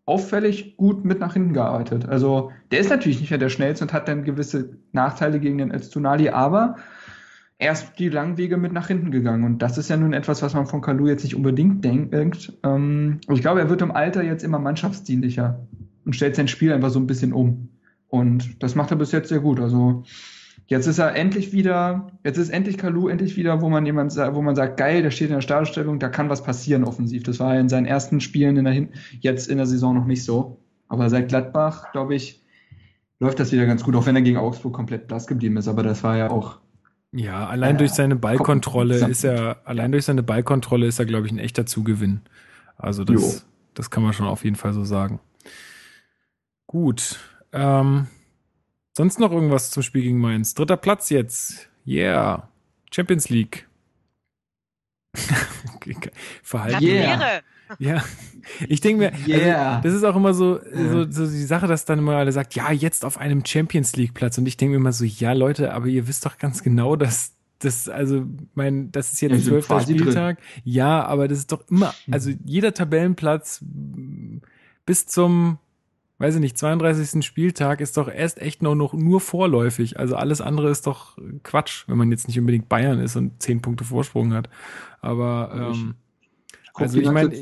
auffällig 0.05 0.77
gut 0.77 1.05
mit 1.05 1.19
nach 1.19 1.33
hinten 1.33 1.53
gearbeitet. 1.53 2.07
Also 2.07 2.51
der 2.71 2.79
ist 2.79 2.89
natürlich 2.89 3.19
nicht 3.19 3.29
mehr 3.29 3.39
der 3.39 3.49
schnellste 3.49 3.85
und 3.85 3.93
hat 3.93 4.07
dann 4.07 4.23
gewisse 4.23 4.77
Nachteile 4.91 5.39
gegen 5.39 5.57
den 5.57 5.71
Elstunali, 5.71 6.29
aber 6.29 6.75
er 7.57 7.73
ist 7.73 7.93
die 7.99 8.09
langen 8.09 8.37
Wege 8.37 8.57
mit 8.57 8.73
nach 8.73 8.87
hinten 8.87 9.11
gegangen. 9.11 9.43
Und 9.43 9.59
das 9.59 9.77
ist 9.77 9.89
ja 9.89 9.97
nun 9.97 10.13
etwas, 10.13 10.41
was 10.41 10.55
man 10.55 10.65
von 10.65 10.81
Kalu 10.81 11.07
jetzt 11.07 11.23
nicht 11.23 11.35
unbedingt 11.35 11.85
denkt. 11.85 12.53
Ähm, 12.63 13.19
ich 13.29 13.41
glaube, 13.41 13.59
er 13.59 13.69
wird 13.69 13.83
im 13.83 13.91
Alter 13.91 14.23
jetzt 14.23 14.43
immer 14.43 14.57
mannschaftsdienlicher 14.57 15.67
und 16.03 16.15
stellt 16.15 16.35
sein 16.35 16.47
Spiel 16.47 16.73
einfach 16.73 16.89
so 16.89 16.99
ein 16.99 17.07
bisschen 17.07 17.33
um. 17.33 17.69
Und 18.11 18.61
das 18.61 18.75
macht 18.75 18.91
er 18.91 18.97
bis 18.97 19.11
jetzt 19.11 19.29
sehr 19.29 19.39
gut. 19.39 19.59
Also 19.59 20.03
Jetzt 20.71 20.87
ist 20.87 20.99
er 20.99 21.17
endlich 21.17 21.51
wieder, 21.51 22.07
jetzt 22.23 22.37
ist 22.37 22.47
endlich 22.47 22.77
Kalu 22.77 23.09
endlich 23.09 23.35
wieder, 23.35 23.59
wo 23.59 23.67
man 23.67 23.85
jemand, 23.85 24.15
wo 24.15 24.41
man 24.41 24.55
sagt, 24.55 24.77
geil, 24.77 25.01
der 25.01 25.11
steht 25.11 25.27
in 25.27 25.35
der 25.35 25.41
Startstellung, 25.41 25.99
da 25.99 26.07
kann 26.07 26.29
was 26.29 26.43
passieren 26.43 26.85
offensiv. 26.85 27.23
Das 27.23 27.41
war 27.41 27.55
ja 27.55 27.59
in 27.59 27.67
seinen 27.67 27.85
ersten 27.85 28.21
Spielen 28.21 28.55
in 28.55 28.63
der, 28.63 28.87
jetzt 29.19 29.49
in 29.49 29.57
der 29.57 29.65
Saison 29.65 29.93
noch 29.93 30.05
nicht 30.05 30.23
so. 30.23 30.61
Aber 30.87 31.09
seit 31.09 31.27
Gladbach, 31.27 31.91
glaube 31.91 32.15
ich, 32.15 32.41
läuft 33.19 33.41
das 33.41 33.51
wieder 33.51 33.65
ganz 33.65 33.83
gut, 33.83 33.97
auch 33.97 34.05
wenn 34.05 34.15
er 34.15 34.21
gegen 34.21 34.37
Augsburg 34.37 34.71
komplett 34.71 35.09
blass 35.09 35.27
geblieben 35.27 35.57
ist. 35.57 35.67
Aber 35.67 35.83
das 35.83 36.05
war 36.05 36.15
ja 36.15 36.29
auch. 36.29 36.59
Ja, 37.11 37.47
allein 37.47 37.75
äh, 37.75 37.79
durch 37.79 37.91
seine 37.91 38.15
Ballkontrolle 38.15 39.05
ist 39.09 39.25
er, 39.25 39.57
allein 39.65 39.91
durch 39.91 40.05
seine 40.05 40.23
Ballkontrolle 40.23 40.87
ist 40.87 40.99
er, 40.99 41.05
glaube 41.05 41.25
ich, 41.27 41.33
ein 41.33 41.39
echter 41.39 41.65
Zugewinn. 41.65 42.21
Also 42.77 43.03
das, 43.03 43.45
das 43.73 43.89
kann 43.89 44.03
man 44.03 44.13
schon 44.13 44.25
auf 44.25 44.45
jeden 44.45 44.55
Fall 44.55 44.71
so 44.71 44.85
sagen. 44.85 45.19
Gut. 46.65 47.19
Ähm, 47.53 48.07
Sonst 48.95 49.19
noch 49.19 49.31
irgendwas 49.31 49.71
zum 49.71 49.83
Spiel 49.83 50.03
gegen 50.03 50.19
Mainz? 50.19 50.53
Dritter 50.53 50.77
Platz 50.77 51.09
jetzt. 51.09 51.69
Yeah. 51.87 52.49
Champions 52.93 53.29
League. 53.29 53.67
Verhalten. 56.43 56.83
Yeah. 56.83 57.41
Ja, 57.79 58.03
ich 58.67 58.81
denke 58.81 58.99
mir, 58.99 59.13
also, 59.13 59.31
yeah. 59.31 59.75
also, 59.75 59.87
das 59.87 59.93
ist 59.93 60.03
auch 60.03 60.17
immer 60.17 60.33
so, 60.33 60.59
so, 60.73 61.09
so 61.09 61.25
die 61.25 61.43
Sache, 61.43 61.67
dass 61.67 61.85
dann 61.85 61.99
immer 61.99 62.17
alle 62.17 62.33
sagt, 62.33 62.53
ja, 62.53 62.69
jetzt 62.69 63.05
auf 63.05 63.17
einem 63.17 63.45
Champions 63.45 63.95
League 63.95 64.13
Platz. 64.13 64.37
Und 64.37 64.45
ich 64.45 64.57
denke 64.57 64.71
mir 64.71 64.77
immer 64.77 64.91
so, 64.91 65.05
ja, 65.05 65.31
Leute, 65.31 65.73
aber 65.73 65.85
ihr 65.85 66.05
wisst 66.09 66.25
doch 66.25 66.37
ganz 66.37 66.63
genau, 66.63 66.97
dass 66.97 67.31
das, 67.59 67.87
also, 67.87 68.25
mein, 68.55 68.91
das 68.91 69.13
ist 69.13 69.21
jetzt 69.21 69.31
der 69.31 69.41
zwölfte 69.41 69.79
Spieltag. 69.81 70.37
Drin. 70.37 70.47
Ja, 70.65 71.05
aber 71.05 71.29
das 71.29 71.37
ist 71.37 71.51
doch 71.53 71.63
immer, 71.69 71.93
also 72.11 72.31
jeder 72.43 72.73
Tabellenplatz 72.73 73.63
bis 74.85 75.05
zum 75.05 75.59
weiß 76.21 76.35
ich 76.35 76.41
nicht, 76.41 76.57
32. 76.57 77.25
Spieltag 77.25 77.81
ist 77.81 77.97
doch 77.97 78.07
erst 78.07 78.39
echt 78.39 78.61
noch, 78.61 78.75
noch 78.75 78.93
nur 78.93 79.19
vorläufig. 79.19 79.99
Also 79.99 80.15
alles 80.15 80.39
andere 80.39 80.69
ist 80.69 80.85
doch 80.85 81.17
Quatsch, 81.43 81.85
wenn 81.87 81.97
man 81.97 82.11
jetzt 82.11 82.27
nicht 82.27 82.39
unbedingt 82.39 82.69
Bayern 82.69 82.99
ist 82.99 83.15
und 83.15 83.41
zehn 83.41 83.61
Punkte 83.61 83.83
Vorsprung 83.83 84.33
hat. 84.33 84.49
Aber 85.01 85.73
ähm, 85.73 85.95
also 86.75 86.99
ich 86.99 87.09
meine, 87.09 87.33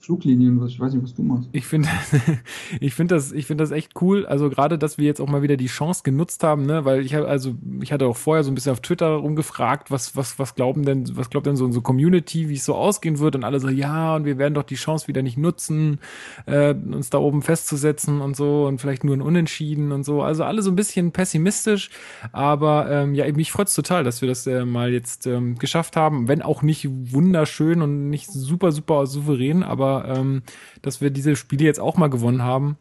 Fluglinien, 0.00 0.60
was 0.60 0.70
ich 0.70 0.80
weiß 0.80 0.94
nicht, 0.94 1.02
was 1.02 1.14
du 1.14 1.22
machst. 1.22 1.48
Ich 1.52 1.66
finde, 1.66 1.88
ich 2.80 2.94
finde 2.94 3.16
das, 3.16 3.32
ich 3.32 3.46
finde 3.46 3.62
das 3.64 3.72
echt 3.72 4.00
cool. 4.00 4.26
Also 4.26 4.48
gerade, 4.48 4.78
dass 4.78 4.96
wir 4.96 5.06
jetzt 5.06 5.20
auch 5.20 5.28
mal 5.28 5.42
wieder 5.42 5.56
die 5.56 5.66
Chance 5.66 6.02
genutzt 6.04 6.44
haben, 6.44 6.66
ne, 6.66 6.84
weil 6.84 7.04
ich 7.04 7.14
habe, 7.14 7.26
also 7.26 7.56
ich 7.80 7.92
hatte 7.92 8.06
auch 8.06 8.16
vorher 8.16 8.44
so 8.44 8.50
ein 8.50 8.54
bisschen 8.54 8.72
auf 8.72 8.80
Twitter 8.80 9.08
rumgefragt, 9.08 9.90
was, 9.90 10.16
was, 10.16 10.38
was 10.38 10.54
glauben 10.54 10.84
denn, 10.84 11.16
was 11.16 11.30
glaubt 11.30 11.46
denn 11.46 11.56
so 11.56 11.64
unsere 11.64 11.82
Community, 11.82 12.48
wie 12.48 12.54
es 12.54 12.64
so 12.64 12.74
ausgehen 12.74 13.18
wird 13.18 13.34
und 13.34 13.44
alle 13.44 13.58
so, 13.58 13.68
ja, 13.68 14.14
und 14.14 14.24
wir 14.24 14.38
werden 14.38 14.54
doch 14.54 14.62
die 14.62 14.76
Chance 14.76 15.08
wieder 15.08 15.22
nicht 15.22 15.36
nutzen, 15.36 15.98
äh, 16.46 16.74
uns 16.74 17.10
da 17.10 17.18
oben 17.18 17.42
festzusetzen 17.42 18.20
und 18.20 18.36
so 18.36 18.66
und 18.66 18.80
vielleicht 18.80 19.02
nur 19.02 19.16
ein 19.16 19.22
Unentschieden 19.22 19.90
und 19.90 20.04
so. 20.04 20.22
Also 20.22 20.44
alle 20.44 20.62
so 20.62 20.70
ein 20.70 20.76
bisschen 20.76 21.10
pessimistisch, 21.10 21.90
aber 22.32 22.90
ähm, 22.90 23.14
ja, 23.14 23.30
mich 23.32 23.50
freut's 23.50 23.74
total, 23.74 24.04
dass 24.04 24.22
wir 24.22 24.28
das 24.28 24.46
äh, 24.46 24.64
mal 24.64 24.92
jetzt 24.92 25.26
ähm, 25.26 25.58
geschafft 25.58 25.96
haben, 25.96 26.28
wenn 26.28 26.40
auch 26.40 26.62
nicht 26.62 26.88
wunderschön 26.88 27.82
und 27.82 28.10
nicht 28.10 28.30
super, 28.30 28.70
super 28.70 29.06
souverän, 29.06 29.62
aber 29.62 29.87
ähm, 29.88 30.42
dass 30.82 31.00
wir 31.00 31.10
diese 31.10 31.36
Spiele 31.36 31.64
jetzt 31.64 31.80
auch 31.80 31.96
mal 31.96 32.08
gewonnen 32.08 32.42
haben. 32.42 32.76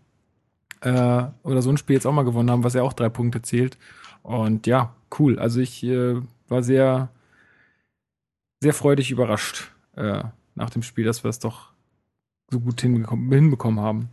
Äh, 0.82 1.24
oder 1.44 1.62
so 1.62 1.70
ein 1.70 1.78
Spiel 1.78 1.96
jetzt 1.96 2.06
auch 2.06 2.14
mal 2.14 2.26
gewonnen 2.26 2.52
haben, 2.52 2.64
was 2.64 2.74
ja 2.74 2.84
auch 2.84 2.94
drei 2.94 3.10
Punkte 3.10 3.42
zählt. 3.42 3.78
Und 4.24 4.68
ja, 4.68 4.94
cool. 5.20 5.40
Also 5.40 5.60
ich 5.60 5.84
äh, 5.84 6.22
war 6.48 6.64
sehr, 6.64 7.10
sehr 8.62 8.74
freudig 8.74 9.12
überrascht 9.12 9.72
äh, 9.96 10.24
nach 10.56 10.70
dem 10.70 10.84
Spiel, 10.84 11.06
dass 11.06 11.24
wir 11.24 11.30
es 11.30 11.40
doch 11.40 11.72
so 12.50 12.60
gut 12.60 12.82
hinbekommen 12.82 13.80
haben. 13.80 14.10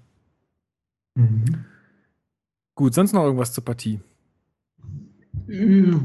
Mhm. 1.14 1.64
Gut, 2.74 2.94
sonst 2.94 3.12
noch 3.12 3.22
irgendwas 3.22 3.52
zur 3.52 3.64
Partie? 3.64 4.00
Ne? 5.46 6.00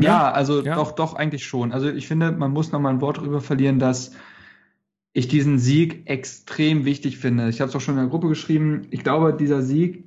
ja, 0.00 0.30
also 0.30 0.62
ja. 0.62 0.74
doch, 0.74 0.92
doch 0.92 1.14
eigentlich 1.14 1.44
schon. 1.46 1.72
Also 1.72 1.88
ich 1.88 2.06
finde, 2.06 2.32
man 2.32 2.52
muss 2.52 2.70
noch 2.70 2.80
mal 2.80 2.90
ein 2.90 3.00
Wort 3.00 3.18
darüber 3.18 3.40
verlieren, 3.40 3.78
dass 3.78 4.12
ich 5.18 5.26
diesen 5.26 5.58
Sieg 5.58 6.02
extrem 6.04 6.84
wichtig 6.84 7.18
finde. 7.18 7.48
Ich 7.48 7.60
habe 7.60 7.68
es 7.68 7.74
auch 7.74 7.80
schon 7.80 7.96
in 7.96 8.02
der 8.02 8.08
Gruppe 8.08 8.28
geschrieben. 8.28 8.82
Ich 8.90 9.02
glaube, 9.02 9.34
dieser 9.34 9.62
Sieg 9.62 10.04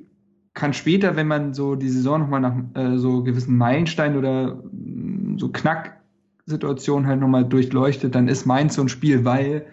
kann 0.53 0.73
später, 0.73 1.17
wenn 1.17 1.27
man 1.27 1.53
so 1.53 1.75
die 1.75 1.89
Saison 1.89 2.21
nochmal 2.21 2.39
nach 2.39 2.55
äh, 2.75 2.97
so 2.97 3.21
gewissen 3.21 3.57
Meilensteinen 3.57 4.17
oder 4.17 4.55
mh, 4.55 5.33
mm, 5.33 5.37
so 5.37 5.49
Knacksituationen 5.49 7.07
halt 7.07 7.19
nochmal 7.19 7.43
durchleuchtet, 7.43 8.15
dann 8.15 8.29
ist 8.29 8.45
Mainz 8.45 8.75
so 8.75 8.83
ein 8.83 8.87
Spiel, 8.87 9.25
weil 9.25 9.65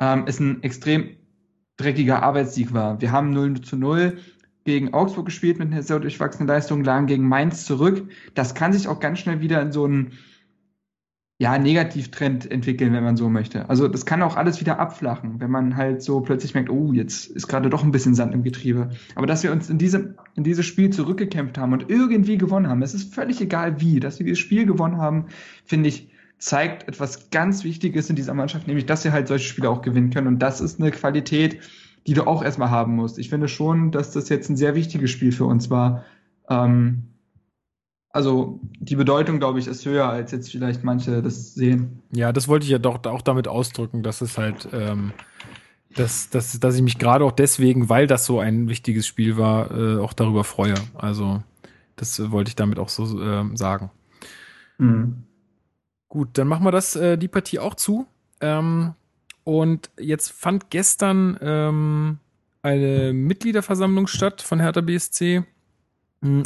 ähm, 0.00 0.24
es 0.26 0.40
ein 0.40 0.62
extrem 0.62 1.10
dreckiger 1.76 2.22
Arbeitssieg 2.22 2.72
war. 2.72 2.98
Wir 3.02 3.12
haben 3.12 3.30
0 3.30 3.60
zu 3.60 3.76
0 3.76 4.16
gegen 4.64 4.94
Augsburg 4.94 5.26
gespielt 5.26 5.58
mit 5.58 5.70
einer 5.70 5.82
sehr 5.82 6.00
durchwachsenen 6.00 6.48
Leistung, 6.48 6.82
lagen 6.82 7.06
gegen 7.06 7.28
Mainz 7.28 7.66
zurück. 7.66 8.08
Das 8.34 8.54
kann 8.54 8.72
sich 8.72 8.88
auch 8.88 9.00
ganz 9.00 9.18
schnell 9.18 9.42
wieder 9.42 9.60
in 9.60 9.70
so 9.70 9.86
ein 9.86 10.12
ja, 11.40 11.56
Negativtrend 11.56 12.50
entwickeln, 12.50 12.92
wenn 12.92 13.04
man 13.04 13.16
so 13.16 13.28
möchte. 13.28 13.68
Also 13.70 13.86
das 13.86 14.04
kann 14.04 14.22
auch 14.22 14.36
alles 14.36 14.60
wieder 14.60 14.80
abflachen, 14.80 15.38
wenn 15.38 15.52
man 15.52 15.76
halt 15.76 16.02
so 16.02 16.20
plötzlich 16.20 16.54
merkt, 16.54 16.68
oh, 16.68 16.92
jetzt 16.92 17.26
ist 17.30 17.46
gerade 17.46 17.70
doch 17.70 17.84
ein 17.84 17.92
bisschen 17.92 18.16
Sand 18.16 18.34
im 18.34 18.42
Getriebe. 18.42 18.90
Aber 19.14 19.26
dass 19.28 19.44
wir 19.44 19.52
uns 19.52 19.70
in 19.70 19.78
diese, 19.78 20.16
in 20.34 20.42
dieses 20.42 20.66
Spiel 20.66 20.90
zurückgekämpft 20.90 21.56
haben 21.56 21.72
und 21.72 21.88
irgendwie 21.88 22.38
gewonnen 22.38 22.66
haben, 22.66 22.82
es 22.82 22.92
ist 22.92 23.14
völlig 23.14 23.40
egal 23.40 23.80
wie, 23.80 24.00
dass 24.00 24.18
wir 24.18 24.26
dieses 24.26 24.40
Spiel 24.40 24.66
gewonnen 24.66 24.96
haben, 24.96 25.26
finde 25.64 25.90
ich, 25.90 26.10
zeigt 26.38 26.88
etwas 26.88 27.30
ganz 27.30 27.62
Wichtiges 27.62 28.10
in 28.10 28.16
dieser 28.16 28.34
Mannschaft, 28.34 28.66
nämlich, 28.66 28.86
dass 28.86 29.04
wir 29.04 29.12
halt 29.12 29.28
solche 29.28 29.48
Spiele 29.48 29.70
auch 29.70 29.82
gewinnen 29.82 30.10
können. 30.10 30.26
Und 30.26 30.40
das 30.40 30.60
ist 30.60 30.80
eine 30.80 30.90
Qualität, 30.90 31.60
die 32.08 32.14
du 32.14 32.26
auch 32.26 32.42
erstmal 32.42 32.70
haben 32.70 32.96
musst. 32.96 33.16
Ich 33.18 33.28
finde 33.28 33.46
schon, 33.46 33.92
dass 33.92 34.10
das 34.10 34.28
jetzt 34.28 34.48
ein 34.48 34.56
sehr 34.56 34.74
wichtiges 34.74 35.10
Spiel 35.10 35.30
für 35.30 35.44
uns 35.44 35.70
war. 35.70 36.04
Ähm, 36.48 37.04
also 38.10 38.60
die 38.80 38.96
Bedeutung, 38.96 39.38
glaube 39.38 39.58
ich, 39.58 39.66
ist 39.66 39.84
höher, 39.84 40.08
als 40.08 40.32
jetzt 40.32 40.50
vielleicht 40.50 40.82
manche 40.82 41.22
das 41.22 41.54
sehen. 41.54 42.02
Ja, 42.12 42.32
das 42.32 42.48
wollte 42.48 42.64
ich 42.64 42.70
ja 42.70 42.78
doch 42.78 43.04
auch 43.04 43.22
damit 43.22 43.48
ausdrücken, 43.48 44.02
dass 44.02 44.20
es 44.20 44.38
halt, 44.38 44.68
ähm, 44.72 45.12
dass, 45.94 46.30
dass, 46.30 46.58
dass 46.58 46.74
ich 46.74 46.82
mich 46.82 46.98
gerade 46.98 47.24
auch 47.24 47.32
deswegen, 47.32 47.88
weil 47.88 48.06
das 48.06 48.24
so 48.24 48.40
ein 48.40 48.68
wichtiges 48.68 49.06
Spiel 49.06 49.36
war, 49.36 49.70
äh, 49.70 49.98
auch 49.98 50.14
darüber 50.14 50.44
freue. 50.44 50.74
Also 50.94 51.42
das 51.96 52.30
wollte 52.30 52.48
ich 52.48 52.56
damit 52.56 52.78
auch 52.78 52.88
so 52.88 53.20
äh, 53.20 53.44
sagen. 53.54 53.90
Mhm. 54.78 55.24
Gut, 56.08 56.30
dann 56.32 56.48
machen 56.48 56.64
wir 56.64 56.72
das, 56.72 56.96
äh, 56.96 57.18
die 57.18 57.28
Partie 57.28 57.58
auch 57.58 57.74
zu. 57.74 58.06
Ähm, 58.40 58.94
und 59.44 59.90
jetzt 59.98 60.32
fand 60.32 60.70
gestern 60.70 61.38
ähm, 61.40 62.18
eine 62.62 63.12
Mitgliederversammlung 63.12 64.06
statt 64.06 64.40
von 64.40 64.60
Hertha 64.60 64.80
BSC. 64.80 65.44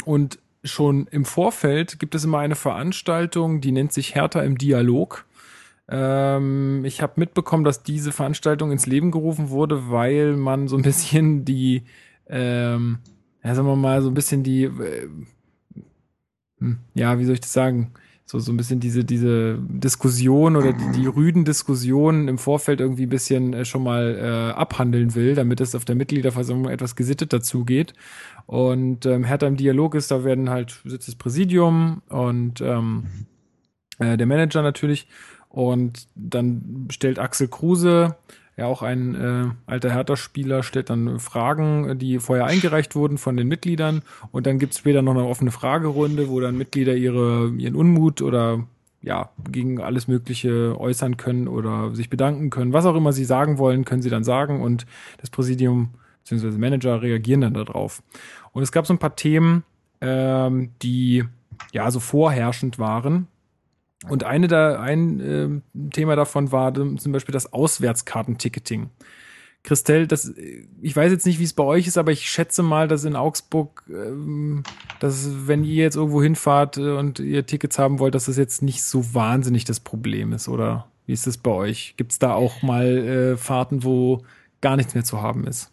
Und 0.05 0.39
schon 0.63 1.07
im 1.07 1.25
Vorfeld 1.25 1.99
gibt 1.99 2.15
es 2.15 2.23
immer 2.23 2.39
eine 2.39 2.55
Veranstaltung, 2.55 3.61
die 3.61 3.71
nennt 3.71 3.93
sich 3.93 4.15
Hertha 4.15 4.41
im 4.41 4.57
Dialog. 4.57 5.25
Ähm, 5.89 6.85
ich 6.85 7.01
habe 7.01 7.13
mitbekommen, 7.17 7.63
dass 7.63 7.83
diese 7.83 8.11
Veranstaltung 8.11 8.71
ins 8.71 8.85
Leben 8.85 9.11
gerufen 9.11 9.49
wurde, 9.49 9.91
weil 9.91 10.35
man 10.35 10.67
so 10.67 10.77
ein 10.77 10.81
bisschen 10.81 11.45
die, 11.45 11.83
ähm, 12.27 12.99
ja, 13.43 13.55
sagen 13.55 13.67
wir 13.67 13.75
mal, 13.75 14.01
so 14.01 14.09
ein 14.09 14.13
bisschen 14.13 14.43
die, 14.43 14.63
äh, 14.63 15.09
hm, 16.59 16.79
ja, 16.93 17.19
wie 17.19 17.25
soll 17.25 17.33
ich 17.33 17.41
das 17.41 17.53
sagen? 17.53 17.91
So, 18.25 18.39
so 18.39 18.53
ein 18.53 18.57
bisschen 18.57 18.79
diese, 18.79 19.03
diese 19.03 19.59
Diskussion 19.59 20.55
oder 20.55 20.71
die, 20.71 20.91
die 21.01 21.07
rüden 21.07 21.43
Diskussionen 21.43 22.29
im 22.29 22.37
Vorfeld 22.37 22.79
irgendwie 22.79 23.05
ein 23.05 23.09
bisschen 23.09 23.53
äh, 23.53 23.65
schon 23.65 23.83
mal 23.83 24.17
äh, 24.17 24.53
abhandeln 24.57 25.13
will, 25.13 25.35
damit 25.35 25.59
es 25.59 25.75
auf 25.75 25.83
der 25.83 25.95
Mitgliederversammlung 25.95 26.71
etwas 26.71 26.95
gesittet 26.95 27.33
dazugeht. 27.33 27.93
Und 28.45 29.05
ähm, 29.05 29.23
Hertha 29.23 29.47
im 29.47 29.57
Dialog 29.57 29.95
ist, 29.95 30.11
da 30.11 30.23
werden 30.23 30.49
halt 30.49 30.81
sitzt 30.85 31.07
das 31.07 31.15
Präsidium 31.15 32.01
und 32.09 32.61
ähm, 32.61 33.05
äh, 33.99 34.17
der 34.17 34.27
Manager 34.27 34.61
natürlich. 34.61 35.07
Und 35.49 36.07
dann 36.15 36.87
stellt 36.89 37.19
Axel 37.19 37.47
Kruse, 37.47 38.15
ja 38.57 38.65
auch 38.65 38.81
ein 38.81 39.15
äh, 39.15 39.45
alter 39.65 39.91
Hertha-Spieler, 39.91 40.63
stellt 40.63 40.89
dann 40.89 41.19
Fragen, 41.19 41.97
die 41.99 42.19
vorher 42.19 42.45
eingereicht 42.45 42.95
wurden 42.95 43.17
von 43.17 43.37
den 43.37 43.47
Mitgliedern. 43.47 44.01
Und 44.31 44.47
dann 44.47 44.59
gibt's 44.59 44.79
später 44.79 45.01
noch 45.01 45.13
eine 45.13 45.25
offene 45.25 45.51
Fragerunde, 45.51 46.29
wo 46.29 46.39
dann 46.39 46.57
Mitglieder 46.57 46.95
ihre, 46.95 47.49
ihren 47.57 47.75
Unmut 47.75 48.21
oder 48.21 48.65
ja, 49.01 49.29
gegen 49.51 49.81
alles 49.81 50.07
Mögliche 50.07 50.79
äußern 50.79 51.17
können 51.17 51.47
oder 51.47 51.93
sich 51.93 52.09
bedanken 52.09 52.49
können. 52.49 52.73
Was 52.73 52.85
auch 52.85 52.95
immer 52.95 53.11
sie 53.11 53.25
sagen 53.25 53.57
wollen, 53.57 53.85
können 53.85 54.01
sie 54.01 54.09
dann 54.09 54.23
sagen. 54.23 54.61
Und 54.61 54.85
das 55.19 55.29
Präsidium 55.29 55.89
beziehungsweise 56.23 56.57
Manager 56.57 57.01
reagieren 57.01 57.41
dann 57.41 57.53
darauf. 57.53 58.01
Und 58.51 58.63
es 58.63 58.71
gab 58.71 58.87
so 58.87 58.93
ein 58.93 58.99
paar 58.99 59.15
Themen, 59.15 59.63
ähm, 60.01 60.71
die 60.81 61.25
ja 61.71 61.91
so 61.91 61.99
vorherrschend 61.99 62.79
waren. 62.79 63.27
Und 64.09 64.23
eine 64.23 64.47
da, 64.47 64.81
ein 64.81 65.19
äh, 65.19 65.89
Thema 65.91 66.15
davon 66.15 66.51
war 66.51 66.73
zum 66.73 67.11
Beispiel 67.11 67.33
das 67.33 67.53
Auswärtskartenticketing. 67.53 68.89
Christelle, 69.63 70.07
das, 70.07 70.33
ich 70.81 70.95
weiß 70.95 71.09
jetzt 71.09 71.25
nicht, 71.25 71.39
wie 71.39 71.45
es 71.45 71.53
bei 71.53 71.63
euch 71.63 71.87
ist, 71.87 71.97
aber 71.97 72.11
ich 72.11 72.29
schätze 72.29 72.63
mal, 72.63 72.89
dass 72.89 73.05
in 73.05 73.15
Augsburg, 73.15 73.83
ähm, 73.89 74.63
dass 74.99 75.47
wenn 75.47 75.63
ihr 75.63 75.83
jetzt 75.83 75.95
irgendwo 75.95 76.21
hinfahrt 76.21 76.77
äh, 76.77 76.97
und 76.97 77.19
ihr 77.19 77.45
Tickets 77.45 77.79
haben 77.79 77.99
wollt, 77.99 78.13
dass 78.13 78.25
das 78.25 78.35
jetzt 78.35 78.61
nicht 78.61 78.83
so 78.83 79.13
wahnsinnig 79.13 79.63
das 79.63 79.79
Problem 79.79 80.33
ist, 80.33 80.49
oder? 80.49 80.87
Wie 81.05 81.13
ist 81.13 81.27
das 81.27 81.37
bei 81.37 81.51
euch? 81.51 81.95
Gibt 81.95 82.11
es 82.11 82.19
da 82.19 82.33
auch 82.33 82.61
mal 82.61 82.85
äh, 82.85 83.37
Fahrten, 83.37 83.83
wo 83.83 84.23
gar 84.59 84.75
nichts 84.75 84.95
mehr 84.95 85.03
zu 85.05 85.21
haben 85.21 85.47
ist? 85.47 85.72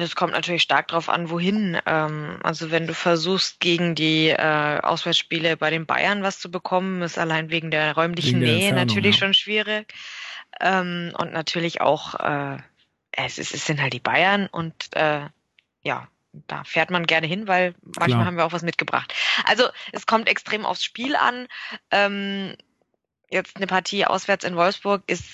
Es 0.00 0.16
kommt 0.16 0.32
natürlich 0.32 0.62
stark 0.62 0.88
darauf 0.88 1.08
an, 1.08 1.30
wohin. 1.30 1.78
Ähm, 1.86 2.38
also 2.42 2.70
wenn 2.70 2.86
du 2.86 2.94
versuchst, 2.94 3.60
gegen 3.60 3.94
die 3.94 4.28
äh, 4.28 4.80
Auswärtsspiele 4.80 5.56
bei 5.56 5.70
den 5.70 5.86
Bayern 5.86 6.22
was 6.22 6.38
zu 6.38 6.50
bekommen, 6.50 7.02
ist 7.02 7.18
allein 7.18 7.50
wegen 7.50 7.70
der 7.70 7.94
räumlichen 7.94 8.40
wegen 8.40 8.46
der 8.46 8.54
Nähe 8.54 8.72
natürlich 8.72 9.16
ja. 9.16 9.20
schon 9.20 9.34
schwierig. 9.34 9.92
Ähm, 10.60 11.12
und 11.18 11.32
natürlich 11.32 11.80
auch, 11.80 12.14
äh, 12.14 12.58
es, 13.12 13.38
ist, 13.38 13.54
es 13.54 13.66
sind 13.66 13.80
halt 13.80 13.92
die 13.92 14.00
Bayern 14.00 14.46
und 14.46 14.74
äh, 14.94 15.26
ja, 15.82 16.08
da 16.46 16.64
fährt 16.64 16.90
man 16.90 17.06
gerne 17.06 17.26
hin, 17.26 17.48
weil 17.48 17.74
manchmal 17.82 18.08
Klar. 18.08 18.24
haben 18.26 18.36
wir 18.36 18.44
auch 18.44 18.52
was 18.52 18.62
mitgebracht. 18.62 19.14
Also 19.44 19.68
es 19.92 20.06
kommt 20.06 20.28
extrem 20.28 20.64
aufs 20.64 20.84
Spiel 20.84 21.16
an. 21.16 21.48
Ähm, 21.90 22.54
jetzt 23.30 23.56
eine 23.56 23.66
Partie 23.66 24.04
auswärts 24.04 24.44
in 24.44 24.56
Wolfsburg 24.56 25.02
ist 25.06 25.24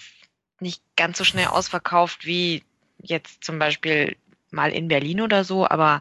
nicht 0.60 0.82
ganz 0.96 1.18
so 1.18 1.24
schnell 1.24 1.48
ausverkauft 1.48 2.24
wie 2.26 2.64
jetzt 2.98 3.44
zum 3.44 3.58
Beispiel 3.58 4.16
mal 4.54 4.72
in 4.72 4.88
Berlin 4.88 5.20
oder 5.20 5.44
so, 5.44 5.68
aber 5.68 6.00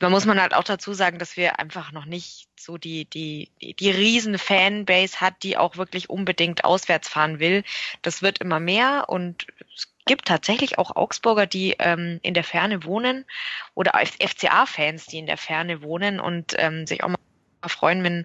man 0.00 0.12
muss 0.12 0.24
man 0.24 0.40
halt 0.40 0.54
auch 0.54 0.64
dazu 0.64 0.94
sagen, 0.94 1.18
dass 1.18 1.36
wir 1.36 1.58
einfach 1.58 1.92
noch 1.92 2.06
nicht 2.06 2.48
so 2.58 2.78
die, 2.78 3.04
die, 3.04 3.50
die 3.60 3.90
riesen 3.90 4.38
Fanbase 4.38 5.20
hat, 5.20 5.42
die 5.42 5.56
auch 5.56 5.76
wirklich 5.76 6.08
unbedingt 6.08 6.64
auswärts 6.64 7.08
fahren 7.08 7.38
will. 7.38 7.64
Das 8.02 8.22
wird 8.22 8.38
immer 8.38 8.60
mehr 8.60 9.04
und 9.08 9.46
es 9.74 9.88
gibt 10.06 10.26
tatsächlich 10.26 10.78
auch 10.78 10.96
Augsburger, 10.96 11.46
die 11.46 11.76
ähm, 11.78 12.18
in 12.22 12.34
der 12.34 12.44
Ferne 12.44 12.84
wohnen 12.84 13.26
oder 13.74 13.92
FCA-Fans, 13.94 15.06
die 15.06 15.18
in 15.18 15.26
der 15.26 15.36
Ferne 15.36 15.82
wohnen 15.82 16.18
und 16.18 16.54
ähm, 16.56 16.86
sich 16.86 17.04
auch 17.04 17.08
mal 17.08 17.18
freuen, 17.66 18.02
wenn 18.02 18.24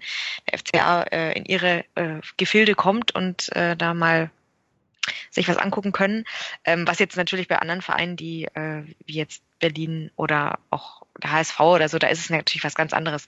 der 0.49 0.59
FCA 0.59 1.03
äh, 1.03 1.37
in 1.37 1.45
ihre 1.45 1.83
äh, 1.95 2.21
Gefilde 2.37 2.73
kommt 2.73 3.13
und 3.13 3.53
äh, 3.53 3.75
da 3.75 3.93
mal 3.93 4.31
sich 5.29 5.47
was 5.47 5.57
angucken 5.57 5.91
können. 5.91 6.25
Ähm, 6.63 6.87
was 6.87 6.99
jetzt 6.99 7.17
natürlich 7.17 7.47
bei 7.47 7.59
anderen 7.59 7.81
Vereinen, 7.81 8.15
die 8.15 8.45
äh, 8.45 8.83
wie 9.05 9.13
jetzt 9.13 9.43
Berlin 9.59 10.11
oder 10.15 10.59
auch 10.69 11.03
der 11.21 11.31
HSV 11.31 11.59
oder 11.59 11.89
so, 11.89 11.97
da 11.97 12.07
ist 12.07 12.19
es 12.19 12.29
natürlich 12.29 12.63
was 12.63 12.75
ganz 12.75 12.93
anderes. 12.93 13.25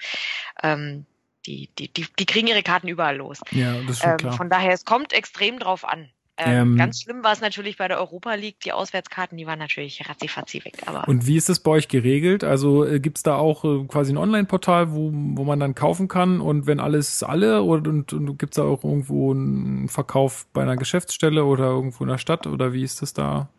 Ähm, 0.63 1.05
die, 1.45 1.69
die, 1.77 1.87
die, 1.87 2.05
die 2.19 2.25
kriegen 2.25 2.47
ihre 2.47 2.63
Karten 2.63 2.87
überall 2.87 3.17
los. 3.17 3.39
Ja, 3.51 3.73
das 3.87 3.97
ist 3.97 4.05
ähm, 4.05 4.17
klar. 4.17 4.33
Von 4.33 4.49
daher, 4.49 4.73
es 4.73 4.83
kommt 4.83 5.13
extrem 5.13 5.59
drauf 5.59 5.85
an. 5.85 6.09
Ähm, 6.37 6.73
ähm, 6.73 6.77
ganz 6.77 7.01
schlimm 7.01 7.23
war 7.23 7.33
es 7.33 7.41
natürlich 7.41 7.77
bei 7.77 7.87
der 7.87 7.99
Europa 7.99 8.35
League. 8.35 8.59
Die 8.61 8.71
Auswärtskarten, 8.71 9.37
die 9.37 9.47
waren 9.47 9.57
natürlich 9.57 10.07
ratzifatzi 10.07 10.63
weg. 10.63 10.75
Aber 10.85 11.07
und 11.07 11.25
wie 11.25 11.35
ist 11.35 11.49
das 11.49 11.59
bei 11.59 11.71
euch 11.71 11.87
geregelt? 11.87 12.43
Also 12.43 12.85
äh, 12.85 12.99
gibt's 12.99 13.23
da 13.23 13.35
auch 13.35 13.63
äh, 13.63 13.85
quasi 13.87 14.13
ein 14.13 14.17
Online-Portal, 14.17 14.91
wo, 14.91 15.11
wo 15.11 15.43
man 15.43 15.59
dann 15.59 15.73
kaufen 15.73 16.07
kann? 16.07 16.39
Und 16.39 16.67
wenn 16.67 16.79
alles 16.79 17.23
alle 17.23 17.63
oder 17.63 17.89
und, 17.89 18.13
und 18.13 18.37
gibt's 18.37 18.57
da 18.57 18.63
auch 18.63 18.83
irgendwo 18.83 19.31
einen 19.31 19.89
Verkauf 19.89 20.45
bei 20.53 20.61
einer 20.61 20.77
Geschäftsstelle 20.77 21.43
oder 21.43 21.65
irgendwo 21.65 22.03
in 22.03 22.09
der 22.09 22.19
Stadt? 22.19 22.45
Oder 22.45 22.71
wie 22.71 22.83
ist 22.83 23.01
das 23.01 23.13
da? 23.13 23.49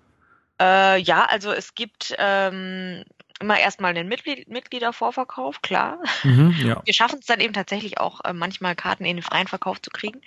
Äh, 0.60 1.00
ja, 1.00 1.24
also 1.24 1.52
es 1.52 1.74
gibt 1.74 2.14
ähm, 2.18 3.05
immer 3.40 3.59
erstmal 3.59 3.90
einen 3.90 4.09
Mitglied 4.09 4.48
Mitgliedervorverkauf, 4.48 5.62
klar. 5.62 5.98
Mhm, 6.22 6.55
ja. 6.64 6.82
Wir 6.84 6.94
schaffen 6.94 7.18
es 7.20 7.26
dann 7.26 7.40
eben 7.40 7.55
tatsächlich 7.55 7.98
auch 7.98 8.20
äh, 8.24 8.32
manchmal 8.32 8.74
Karten 8.74 9.05
in 9.05 9.16
den 9.16 9.22
freien 9.22 9.48
Verkauf 9.48 9.80
zu 9.80 9.90
kriegen. 9.90 10.20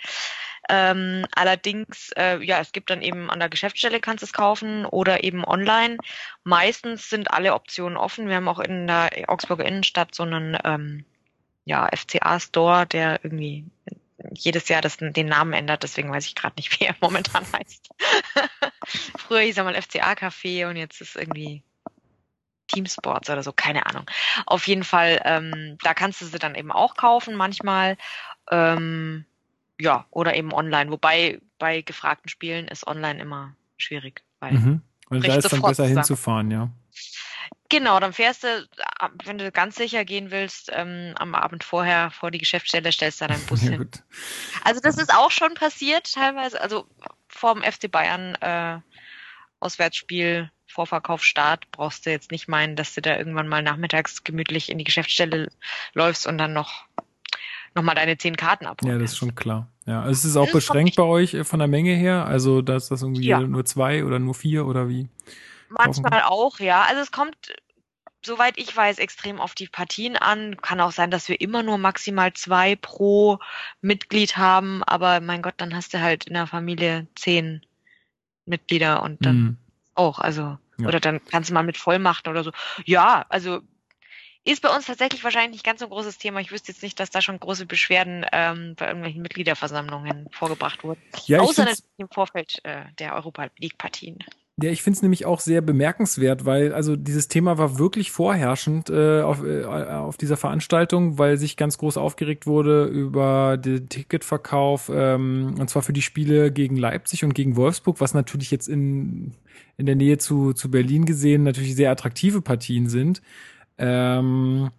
Ähm, 0.74 1.26
allerdings, 1.36 2.12
äh, 2.16 2.42
ja, 2.42 2.62
es 2.62 2.72
gibt 2.72 2.90
dann 2.90 3.02
eben 3.02 3.30
an 3.30 3.40
der 3.40 3.50
Geschäftsstelle 3.50 4.00
kannst 4.00 4.22
du 4.22 4.26
es 4.26 4.32
kaufen 4.32 4.86
oder 4.86 5.22
eben 5.26 5.44
online. 5.44 5.98
Meistens 6.46 7.10
sind 7.10 7.30
alle 7.30 7.54
Optionen 7.54 7.98
offen. 7.98 8.30
Wir 8.30 8.38
haben 8.38 8.48
auch 8.48 8.60
in 8.60 8.88
der 8.88 9.10
Augsburger 9.28 9.66
Innenstadt 9.66 10.16
so 10.16 10.24
einen 10.24 10.58
ähm, 10.64 11.04
ja, 11.66 11.90
FCA-Store, 11.94 12.88
der 12.88 13.20
irgendwie 13.22 13.66
jedes 14.34 14.70
Jahr 14.70 14.82
das, 14.82 14.96
den 14.98 15.28
Namen 15.28 15.52
ändert, 15.52 15.84
deswegen 15.84 16.10
weiß 16.10 16.26
ich 16.26 16.36
gerade 16.36 16.56
nicht, 16.56 16.72
wie 16.80 16.86
er 16.86 16.96
momentan 17.02 17.46
heißt. 17.52 17.90
Früher 19.18 19.42
hieß 19.42 19.58
er 19.58 19.66
mal 19.66 19.76
FCA-Café 19.76 20.70
und 20.70 20.78
jetzt 20.78 21.02
ist 21.02 21.18
irgendwie 21.18 21.64
Teamsports 22.68 23.30
oder 23.30 23.44
so, 23.44 23.52
keine 23.52 23.88
Ahnung. 23.88 24.10
Auf 24.46 24.68
jeden 24.68 24.86
Fall, 24.86 25.22
ähm, 25.26 25.78
da 25.84 25.94
kannst 25.94 26.22
du 26.22 26.26
sie 26.26 26.40
dann 26.40 26.56
eben 26.56 26.72
auch 26.72 26.96
kaufen 26.96 27.36
manchmal. 27.36 27.98
Ähm, 28.50 29.26
ja, 29.82 30.06
oder 30.12 30.36
eben 30.36 30.54
online. 30.54 30.92
Wobei 30.92 31.42
bei 31.58 31.82
gefragten 31.82 32.30
Spielen 32.30 32.68
ist 32.68 32.86
online 32.86 33.20
immer 33.20 33.56
schwierig. 33.78 34.24
Weil, 34.40 34.54
mhm. 34.54 34.82
weil 35.10 35.22
da 35.22 35.36
ist 35.36 35.52
dann 35.52 35.62
besser 35.62 35.88
hinzufahren, 35.88 36.52
ja. 36.52 36.70
Genau, 37.70 38.00
dann 38.00 38.14
fährst 38.14 38.44
du, 38.44 38.68
wenn 39.24 39.38
du 39.38 39.52
ganz 39.52 39.76
sicher 39.78 40.06
gehen 40.06 40.30
willst, 40.30 40.70
ähm, 40.74 41.14
am 41.16 41.34
Abend 41.34 41.64
vorher 41.64 42.12
vor 42.12 42.30
die 42.30 42.38
Geschäftsstelle, 42.38 42.92
stellst 42.92 43.22
da 43.22 43.28
deinen 43.28 43.46
Bus 43.48 43.64
ja, 43.64 43.72
hin. 43.72 43.78
Gut. 43.80 44.04
Also 44.64 44.82
das 44.82 44.98
ist 44.98 45.14
auch 45.14 45.32
schon 45.32 45.56
passiert 45.56 46.14
teilweise. 46.14 46.62
Also 46.62 46.86
vorm 47.28 47.64
FC 47.64 47.90
Bayern 47.90 48.36
äh, 48.36 48.80
Auswärtsspiel, 49.60 50.52
Vorverkauf, 50.68 51.24
Start, 51.24 51.72
brauchst 51.72 52.06
du 52.06 52.12
jetzt 52.12 52.32
nicht 52.32 52.48
meinen, 52.48 52.76
dass 52.76 52.94
du 52.94 53.02
da 53.02 53.18
irgendwann 53.18 53.48
mal 53.48 53.64
nachmittags 53.64 54.24
gemütlich 54.24 54.70
in 54.70 54.78
die 54.78 54.84
Geschäftsstelle 54.84 55.50
läufst 55.94 56.28
und 56.28 56.38
dann 56.38 56.54
noch 56.54 56.86
nochmal 57.76 57.96
deine 57.96 58.18
zehn 58.18 58.36
Karten 58.36 58.66
abholen. 58.66 58.94
Ja, 58.94 59.00
das 59.00 59.12
ist 59.12 59.18
schon 59.18 59.36
klar. 59.36 59.68
Ja, 59.86 60.08
es 60.08 60.26
ist 60.26 60.38
auch 60.38 60.46
das 60.46 60.54
beschränkt 60.54 60.92
ist 60.92 60.96
bei 60.98 61.04
euch 61.04 61.34
äh, 61.34 61.44
von 61.44 61.60
der 61.60 61.68
Menge 61.68 61.94
her, 61.94 62.26
also 62.26 62.62
dass 62.62 62.90
das 62.90 63.02
irgendwie 63.02 63.26
ja. 63.26 63.40
nur 63.40 63.66
zwei 63.66 64.06
oder 64.06 64.20
nur 64.20 64.36
vier 64.36 64.66
oder 64.66 64.90
wie? 64.90 65.10
Manchmal 65.70 66.22
auch, 66.24 66.60
ja. 66.60 66.84
Also 66.84 67.02
es 67.02 67.12
kommt, 67.12 67.36
soweit 68.24 68.58
ich 68.58 68.76
weiß, 68.76 69.00
extrem 69.00 69.40
auf 69.40 69.56
die 69.56 69.68
Partien 69.68 70.18
an. 70.18 70.58
Kann 70.62 70.82
auch 70.82 70.92
sein, 70.92 71.12
dass 71.12 71.30
wir 71.30 71.40
immer 71.40 71.64
nur 71.64 71.78
maximal 71.78 72.34
zwei 72.34 72.76
pro 72.76 73.40
Mitglied 73.82 74.38
haben, 74.38 74.84
aber 74.84 75.22
mein 75.22 75.42
Gott, 75.42 75.56
dann 75.58 75.76
hast 75.76 75.94
du 75.94 76.02
halt 76.02 76.26
in 76.26 76.34
der 76.34 76.48
Familie 76.48 77.08
zehn 77.16 77.66
Mitglieder 78.46 79.02
und 79.02 79.26
dann 79.26 79.36
mhm. 79.36 79.58
auch, 79.96 80.20
also. 80.20 80.58
Ja. 80.78 80.88
Oder 80.88 81.00
dann 81.00 81.24
kannst 81.26 81.50
du 81.50 81.54
mal 81.54 81.64
mit 81.64 81.78
Vollmachten 81.78 82.32
oder 82.32 82.44
so. 82.44 82.52
Ja, 82.86 83.26
also 83.30 83.62
ist 84.44 84.62
bei 84.62 84.70
uns 84.70 84.86
tatsächlich 84.86 85.24
wahrscheinlich 85.24 85.52
nicht 85.52 85.66
ganz 85.66 85.80
so 85.80 85.86
ein 85.86 85.92
großes 85.92 86.18
Thema. 86.18 86.40
Ich 86.40 86.52
wüsste 86.52 86.72
jetzt 86.72 86.82
nicht, 86.82 87.00
dass 87.00 87.12
da 87.12 87.22
schon 87.22 87.40
große 87.40 87.66
Beschwerden 87.66 88.26
ähm, 88.32 88.74
bei 88.76 88.88
irgendwelchen 88.88 89.22
Mitgliederversammlungen 89.22 90.28
vorgebracht 90.32 90.84
wurden. 90.84 91.02
Ja, 91.26 91.42
Außer 91.42 91.64
natürlich 91.64 91.86
im 91.98 92.10
Vorfeld 92.10 92.60
äh, 92.64 92.86
der 92.98 93.14
Europa 93.16 93.48
League-Partien. 93.60 94.20
Ja, 94.62 94.70
ich 94.70 94.84
finde 94.84 94.98
es 94.98 95.02
nämlich 95.02 95.26
auch 95.26 95.40
sehr 95.40 95.62
bemerkenswert, 95.62 96.46
weil 96.46 96.74
also 96.74 96.96
dieses 96.96 97.28
Thema 97.28 97.58
war 97.58 97.80
wirklich 97.80 98.12
vorherrschend 98.12 98.90
äh, 98.90 99.22
auf, 99.22 99.44
äh, 99.44 99.64
auf 99.64 100.18
dieser 100.18 100.38
Veranstaltung, 100.38 101.18
weil 101.18 101.38
sich 101.38 101.58
ganz 101.58 101.78
groß 101.78 101.98
aufgeregt 101.98 102.46
wurde 102.46 102.86
über 102.86 103.58
den 103.58 103.90
Ticketverkauf 103.90 104.92
ähm, 104.94 105.56
und 105.58 105.70
zwar 105.70 105.82
für 105.82 105.94
die 105.94 106.02
Spiele 106.02 106.52
gegen 106.52 106.76
Leipzig 106.76 107.24
und 107.24 107.34
gegen 107.34 107.56
Wolfsburg, 107.56 108.02
was 108.02 108.14
natürlich 108.14 108.52
jetzt 108.52 108.68
in, 108.68 109.34
in 109.78 109.86
der 109.86 109.96
Nähe 109.96 110.18
zu, 110.18 110.54
zu 110.54 110.70
Berlin 110.70 111.06
gesehen 111.06 111.44
natürlich 111.44 111.76
sehr 111.76 111.90
attraktive 111.90 112.42
Partien 112.42 112.88
sind. 112.88 113.22
Ähm, 113.78 114.70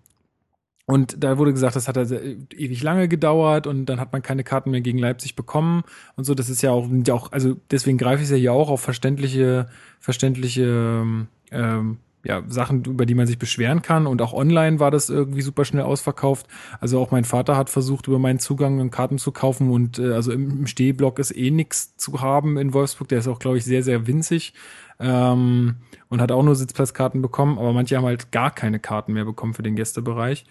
und 0.87 1.23
da 1.23 1.39
wurde 1.39 1.53
gesagt, 1.53 1.77
das 1.77 1.89
hat 1.89 1.97
also 1.97 2.17
ewig 2.17 2.83
lange 2.83 3.09
gedauert 3.09 3.67
und 3.67 3.87
dann 3.87 4.01
hat 4.01 4.13
man 4.13 4.21
keine 4.23 4.45
Karten 4.45 4.71
mehr 4.71 4.81
gegen 4.81 4.99
Leipzig 4.99 5.37
bekommen 5.37 5.85
und 6.17 6.25
so. 6.25 6.35
Das 6.35 6.51
ist 6.51 6.61
ja 6.63 6.73
auch, 6.73 6.89
auch 7.11 7.33
also 7.33 7.57
deswegen 7.71 7.99
greife 7.99 8.23
ich 8.23 8.25
es 8.25 8.31
ja 8.31 8.37
hier 8.37 8.53
auch 8.53 8.69
auf 8.69 8.81
verständliche, 8.81 9.69
verständliche 10.01 11.07
ähm, 11.51 11.99
ja, 12.25 12.43
Sachen, 12.47 12.85
über 12.85 13.07
die 13.07 13.15
man 13.15 13.27
sich 13.27 13.39
beschweren 13.39 13.83
kann. 13.83 14.07
Und 14.07 14.23
auch 14.23 14.33
online 14.33 14.81
war 14.81 14.91
das 14.91 15.11
irgendwie 15.11 15.43
super 15.43 15.65
schnell 15.65 15.83
ausverkauft. 15.83 16.47
Also 16.81 17.01
auch 17.01 17.11
mein 17.11 17.25
Vater 17.25 17.57
hat 17.57 17.71
versucht, 17.71 18.07
über 18.07 18.19
meinen 18.19 18.39
Zugang 18.39 18.91
Karten 18.91 19.19
zu 19.19 19.33
kaufen. 19.33 19.71
Und 19.71 19.99
äh, 19.99 20.13
also 20.13 20.33
im, 20.33 20.51
im 20.51 20.67
Stehblock 20.67 21.19
ist 21.19 21.37
eh 21.37 21.51
nichts 21.51 21.97
zu 21.97 22.21
haben 22.21 22.59
in 22.59 22.73
Wolfsburg. 22.73 23.09
Der 23.09 23.19
ist 23.19 23.29
auch, 23.29 23.39
glaube 23.39 23.59
ich, 23.59 23.65
sehr, 23.65 23.83
sehr 23.83 24.07
winzig. 24.07 24.55
Ähm, 25.01 25.77
und 26.09 26.21
hat 26.21 26.31
auch 26.31 26.43
nur 26.43 26.55
Sitzplatzkarten 26.55 27.23
bekommen. 27.23 27.59
Aber 27.59 27.73
manche 27.73 27.97
haben 27.97 28.05
halt 28.05 28.31
gar 28.31 28.51
keine 28.51 28.79
Karten 28.79 29.15
mehr 29.15 29.25
bekommen 29.25 29.55
für 29.55 29.63
den 29.63 29.77
Gästebereich. 29.77 30.45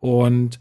Und 0.00 0.58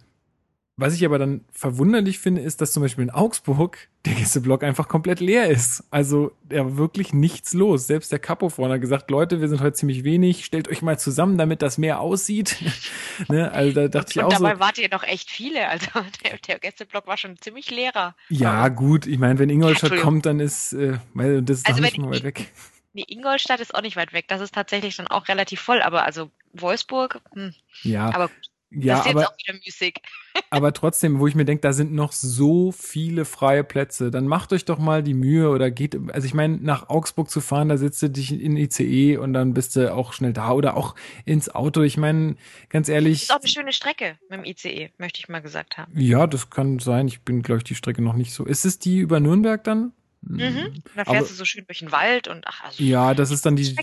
was 0.75 0.95
ich 0.95 1.05
aber 1.05 1.19
dann 1.19 1.45
verwunderlich 1.51 2.17
finde, 2.17 2.41
ist, 2.41 2.59
dass 2.59 2.71
zum 2.71 2.81
Beispiel 2.81 3.03
in 3.03 3.11
Augsburg 3.11 3.89
der 4.05 4.15
Gästeblock 4.15 4.63
einfach 4.63 4.87
komplett 4.87 5.19
leer 5.19 5.47
ist. 5.47 5.83
Also 5.91 6.31
da 6.49 6.65
war 6.65 6.77
wirklich 6.77 7.13
nichts 7.13 7.53
los. 7.53 7.85
Selbst 7.85 8.11
der 8.11 8.17
Capo 8.17 8.49
vorne 8.49 8.73
hat 8.75 8.81
gesagt, 8.81 9.11
Leute, 9.11 9.39
wir 9.39 9.49
sind 9.49 9.61
heute 9.61 9.73
ziemlich 9.73 10.03
wenig, 10.03 10.45
stellt 10.45 10.67
euch 10.67 10.81
mal 10.81 10.97
zusammen, 10.97 11.37
damit 11.37 11.61
das 11.61 11.77
mehr 11.77 11.99
aussieht. 11.99 12.57
ne? 13.29 13.51
Also 13.51 13.71
da 13.73 13.87
dachte 13.87 14.07
und, 14.07 14.11
ich 14.11 14.19
auch. 14.21 14.25
Und 14.25 14.33
dabei 14.33 14.55
so, 14.55 14.59
wart 14.61 14.77
ihr 14.79 14.89
noch 14.89 15.03
echt 15.03 15.29
viele. 15.29 15.69
Also 15.69 15.85
der, 16.23 16.37
der 16.39 16.59
Gästeblock 16.59 17.05
war 17.05 17.17
schon 17.17 17.37
ziemlich 17.37 17.69
leerer. 17.69 18.15
Ja, 18.29 18.67
gut, 18.69 19.05
ich 19.05 19.19
meine, 19.19 19.37
wenn 19.37 19.51
Ingolstadt 19.51 19.91
ja, 19.91 19.97
kommt, 20.01 20.25
dann 20.25 20.39
ist, 20.39 20.73
äh, 20.73 20.97
das 21.13 21.59
ist 21.59 21.67
also 21.67 21.81
doch 21.81 21.85
nicht 21.85 21.99
mal 21.99 22.09
weit 22.09 22.23
weg. 22.23 22.51
Nee, 22.93 23.05
Ingolstadt 23.07 23.59
ist 23.59 23.75
auch 23.75 23.81
nicht 23.81 23.95
weit 23.95 24.13
weg. 24.13 24.25
Das 24.27 24.41
ist 24.41 24.55
tatsächlich 24.55 24.95
dann 24.97 25.07
auch 25.07 25.27
relativ 25.27 25.61
voll, 25.61 25.81
aber 25.83 26.03
also 26.03 26.31
Wolfsburg, 26.53 27.21
hm. 27.33 27.53
ja. 27.83 28.13
Aber 28.13 28.29
ja, 28.75 28.97
das 28.97 29.05
ist 29.05 29.11
aber, 29.11 29.21
jetzt 29.21 29.29
auch 29.29 29.37
wieder 29.37 29.59
Musik. 29.65 30.01
aber 30.49 30.73
trotzdem, 30.73 31.19
wo 31.19 31.27
ich 31.27 31.35
mir 31.35 31.45
denke, 31.45 31.61
da 31.61 31.73
sind 31.73 31.93
noch 31.93 32.11
so 32.11 32.71
viele 32.71 33.25
freie 33.25 33.63
Plätze, 33.63 34.11
dann 34.11 34.27
macht 34.27 34.53
euch 34.53 34.65
doch 34.65 34.79
mal 34.79 35.03
die 35.03 35.13
Mühe 35.13 35.49
oder 35.49 35.71
geht, 35.71 35.97
also 36.11 36.25
ich 36.25 36.33
meine, 36.33 36.57
nach 36.57 36.89
Augsburg 36.89 37.29
zu 37.29 37.41
fahren, 37.41 37.69
da 37.69 37.77
sitzt 37.77 38.01
du 38.01 38.09
dich 38.09 38.31
in 38.31 38.57
ICE 38.57 39.17
und 39.17 39.33
dann 39.33 39.53
bist 39.53 39.75
du 39.75 39.93
auch 39.93 40.13
schnell 40.13 40.33
da 40.33 40.51
oder 40.51 40.75
auch 40.77 40.95
ins 41.25 41.53
Auto. 41.53 41.81
Ich 41.81 41.97
meine, 41.97 42.35
ganz 42.69 42.89
ehrlich. 42.89 43.13
Das 43.13 43.23
ist 43.23 43.31
auch 43.31 43.39
eine 43.39 43.49
schöne 43.49 43.73
Strecke 43.73 44.17
mit 44.29 44.39
dem 44.39 44.45
ICE, 44.45 44.89
möchte 44.97 45.19
ich 45.19 45.29
mal 45.29 45.41
gesagt 45.41 45.77
haben. 45.77 45.91
Ja, 45.99 46.27
das 46.27 46.49
kann 46.49 46.79
sein. 46.79 47.07
Ich 47.07 47.21
bin, 47.21 47.41
glaube 47.41 47.59
ich, 47.59 47.63
die 47.63 47.75
Strecke 47.75 48.01
noch 48.01 48.15
nicht 48.15 48.33
so. 48.33 48.45
Ist 48.45 48.65
es 48.65 48.79
die 48.79 48.97
über 48.97 49.19
Nürnberg 49.19 49.63
dann? 49.63 49.93
Mhm. 50.25 50.83
Da 50.95 51.05
fährst 51.05 51.09
aber, 51.09 51.19
du 51.19 51.33
so 51.33 51.45
schön 51.45 51.65
durch 51.67 51.79
den 51.79 51.91
Wald 51.91 52.27
und 52.27 52.45
ach, 52.47 52.63
also 52.63 52.83
Ja, 52.83 53.13
das 53.13 53.31
ist 53.31 53.45
dann 53.45 53.55
die 53.55 53.75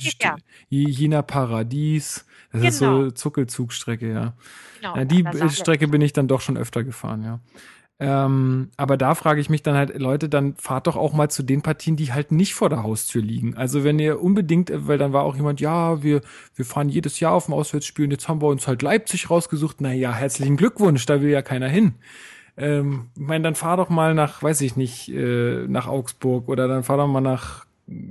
Jena 0.68 1.22
Paradies. 1.22 2.24
Das 2.52 2.60
genau. 2.60 2.68
ist 2.68 2.78
so 2.78 2.98
genau. 2.98 3.10
Zuckelzugstrecke, 3.10 4.12
ja. 4.12 4.34
Genau, 4.80 4.96
ja 4.96 5.04
die 5.04 5.24
Strecke 5.50 5.88
bin 5.88 6.00
ich 6.00 6.12
dann 6.12 6.28
doch 6.28 6.40
schon 6.40 6.56
öfter 6.56 6.82
gefahren, 6.82 7.22
ja. 7.22 7.40
Ähm, 8.02 8.70
aber 8.78 8.96
da 8.96 9.14
frage 9.14 9.42
ich 9.42 9.50
mich 9.50 9.62
dann 9.62 9.74
halt, 9.74 9.96
Leute, 9.98 10.30
dann 10.30 10.56
fahrt 10.56 10.86
doch 10.86 10.96
auch 10.96 11.12
mal 11.12 11.28
zu 11.28 11.42
den 11.42 11.60
Partien, 11.60 11.96
die 11.96 12.14
halt 12.14 12.32
nicht 12.32 12.54
vor 12.54 12.70
der 12.70 12.82
Haustür 12.82 13.20
liegen. 13.20 13.58
Also 13.58 13.84
wenn 13.84 13.98
ihr 13.98 14.22
unbedingt, 14.22 14.72
weil 14.74 14.96
dann 14.96 15.12
war 15.12 15.22
auch 15.22 15.36
jemand, 15.36 15.60
ja, 15.60 16.02
wir, 16.02 16.22
wir 16.54 16.64
fahren 16.64 16.88
jedes 16.88 17.20
Jahr 17.20 17.34
auf 17.34 17.44
dem 17.44 17.54
Auswärtsspiel 17.54 18.06
und 18.06 18.10
jetzt 18.10 18.26
haben 18.26 18.40
wir 18.40 18.48
uns 18.48 18.66
halt 18.66 18.80
Leipzig 18.80 19.28
rausgesucht. 19.28 19.82
Naja, 19.82 20.14
herzlichen 20.14 20.56
Glückwunsch, 20.56 21.04
da 21.04 21.20
will 21.20 21.28
ja 21.28 21.42
keiner 21.42 21.68
hin. 21.68 21.96
Ähm, 22.60 23.06
ich 23.16 23.22
meine, 23.22 23.42
dann 23.42 23.54
fahr 23.54 23.78
doch 23.78 23.88
mal 23.88 24.14
nach, 24.14 24.42
weiß 24.42 24.60
ich 24.60 24.76
nicht, 24.76 25.08
äh, 25.08 25.66
nach 25.66 25.86
Augsburg 25.86 26.48
oder 26.48 26.68
dann 26.68 26.82
fahr 26.84 26.98
doch 26.98 27.08
mal 27.08 27.20
nach 27.20 27.66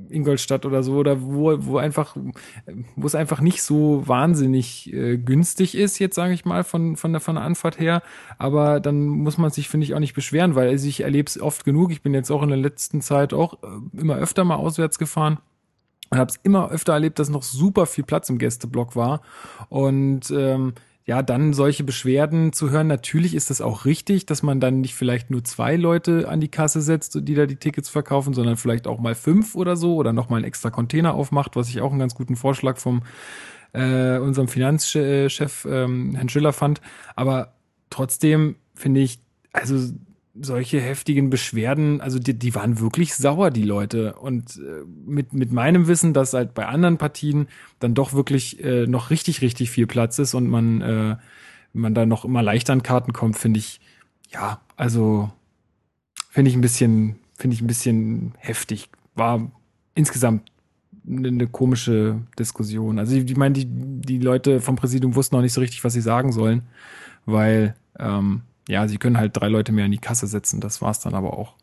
Ingolstadt 0.09 0.65
oder 0.65 0.83
so, 0.83 0.95
oder 0.95 1.21
wo, 1.21 1.55
wo 1.65 1.77
einfach, 1.77 2.17
wo 2.95 3.07
es 3.07 3.15
einfach 3.15 3.39
nicht 3.39 3.63
so 3.63 4.05
wahnsinnig 4.05 4.91
äh, 4.91 5.17
günstig 5.17 5.75
ist, 5.75 5.99
jetzt 5.99 6.15
sage 6.15 6.33
ich 6.33 6.43
mal, 6.43 6.63
von, 6.63 6.97
von, 6.97 7.13
der, 7.13 7.21
von 7.21 7.35
der 7.35 7.45
Anfahrt 7.45 7.79
her. 7.79 8.01
Aber 8.37 8.79
dann 8.79 9.05
muss 9.05 9.37
man 9.37 9.51
sich, 9.51 9.69
finde 9.69 9.85
ich, 9.85 9.93
auch 9.93 9.99
nicht 9.99 10.15
beschweren, 10.15 10.55
weil 10.55 10.67
also 10.67 10.87
ich 10.87 11.01
erlebe 11.01 11.27
es 11.27 11.39
oft 11.39 11.63
genug. 11.63 11.91
Ich 11.91 12.01
bin 12.01 12.13
jetzt 12.13 12.31
auch 12.31 12.43
in 12.43 12.49
der 12.49 12.57
letzten 12.57 13.01
Zeit 13.01 13.33
auch 13.33 13.53
äh, 13.63 13.99
immer 13.99 14.15
öfter 14.15 14.43
mal 14.43 14.55
auswärts 14.55 14.99
gefahren 14.99 15.37
und 16.09 16.17
habe 16.17 16.29
es 16.29 16.39
immer 16.43 16.71
öfter 16.71 16.93
erlebt, 16.93 17.19
dass 17.19 17.29
noch 17.29 17.43
super 17.43 17.85
viel 17.85 18.03
Platz 18.03 18.29
im 18.29 18.37
Gästeblock 18.37 18.95
war. 18.95 19.21
Und 19.69 20.31
ähm, 20.31 20.73
ja, 21.09 21.23
dann 21.23 21.53
solche 21.53 21.83
Beschwerden 21.83 22.53
zu 22.53 22.69
hören. 22.69 22.85
Natürlich 22.85 23.33
ist 23.33 23.49
das 23.49 23.61
auch 23.61 23.85
richtig, 23.85 24.27
dass 24.27 24.43
man 24.43 24.59
dann 24.59 24.79
nicht 24.79 24.93
vielleicht 24.93 25.31
nur 25.31 25.43
zwei 25.43 25.75
Leute 25.75 26.29
an 26.29 26.39
die 26.39 26.49
Kasse 26.49 26.81
setzt, 26.81 27.27
die 27.27 27.33
da 27.33 27.47
die 27.47 27.55
Tickets 27.55 27.89
verkaufen, 27.89 28.35
sondern 28.35 28.57
vielleicht 28.57 28.85
auch 28.85 28.99
mal 28.99 29.15
fünf 29.15 29.55
oder 29.55 29.75
so 29.75 29.95
oder 29.95 30.13
nochmal 30.13 30.37
einen 30.37 30.45
extra 30.45 30.69
Container 30.69 31.15
aufmacht, 31.15 31.55
was 31.55 31.67
ich 31.67 31.81
auch 31.81 31.89
einen 31.89 31.99
ganz 31.99 32.13
guten 32.13 32.35
Vorschlag 32.35 32.77
vom 32.77 33.01
äh, 33.73 34.19
unserem 34.19 34.47
Finanzchef 34.49 35.65
ähm, 35.67 36.13
Herrn 36.13 36.29
Schiller 36.29 36.53
fand. 36.53 36.79
Aber 37.15 37.55
trotzdem 37.89 38.57
finde 38.75 39.01
ich, 39.01 39.17
also 39.51 39.91
solche 40.41 40.79
heftigen 40.79 41.29
Beschwerden, 41.29 42.01
also 42.01 42.19
die, 42.19 42.37
die 42.37 42.55
waren 42.55 42.79
wirklich 42.79 43.15
sauer, 43.15 43.51
die 43.51 43.63
Leute. 43.63 44.13
Und 44.13 44.57
äh, 44.57 44.83
mit, 45.05 45.33
mit 45.33 45.51
meinem 45.51 45.87
Wissen, 45.87 46.13
dass 46.13 46.33
halt 46.33 46.53
bei 46.53 46.65
anderen 46.65 46.97
Partien 46.97 47.47
dann 47.79 47.93
doch 47.93 48.13
wirklich 48.13 48.63
äh, 48.63 48.87
noch 48.87 49.09
richtig, 49.09 49.41
richtig 49.41 49.71
viel 49.71 49.87
Platz 49.87 50.19
ist 50.19 50.33
und 50.33 50.47
man, 50.47 50.81
äh, 50.81 51.17
man 51.73 51.93
da 51.93 52.05
noch 52.05 52.25
immer 52.25 52.41
leichter 52.41 52.73
an 52.73 52.83
Karten 52.83 53.13
kommt, 53.13 53.37
finde 53.37 53.59
ich, 53.59 53.79
ja, 54.31 54.61
also 54.75 55.31
finde 56.29 56.49
ich 56.49 56.55
ein 56.55 56.61
bisschen, 56.61 57.17
finde 57.35 57.55
ich 57.55 57.61
ein 57.61 57.67
bisschen 57.67 58.33
heftig. 58.37 58.89
War 59.15 59.51
insgesamt 59.95 60.51
eine, 61.07 61.47
komische 61.47 62.21
Diskussion. 62.37 62.99
Also 62.99 63.15
ich, 63.15 63.29
ich 63.29 63.37
meine, 63.37 63.53
die, 63.53 63.65
die 63.65 64.19
Leute 64.19 64.61
vom 64.61 64.75
Präsidium 64.75 65.15
wussten 65.15 65.35
noch 65.35 65.41
nicht 65.41 65.53
so 65.53 65.61
richtig, 65.61 65.83
was 65.83 65.93
sie 65.93 66.01
sagen 66.01 66.31
sollen, 66.31 66.63
weil 67.25 67.75
ähm, 67.97 68.43
ja, 68.69 68.87
sie 68.87 68.99
können 68.99 69.17
halt 69.17 69.35
drei 69.35 69.49
Leute 69.49 69.71
mehr 69.71 69.85
in 69.85 69.91
die 69.91 69.97
Kasse 69.97 70.27
setzen, 70.27 70.61
das 70.61 70.81
war's 70.81 70.99
dann 70.99 71.15
aber 71.15 71.33
auch. 71.33 71.55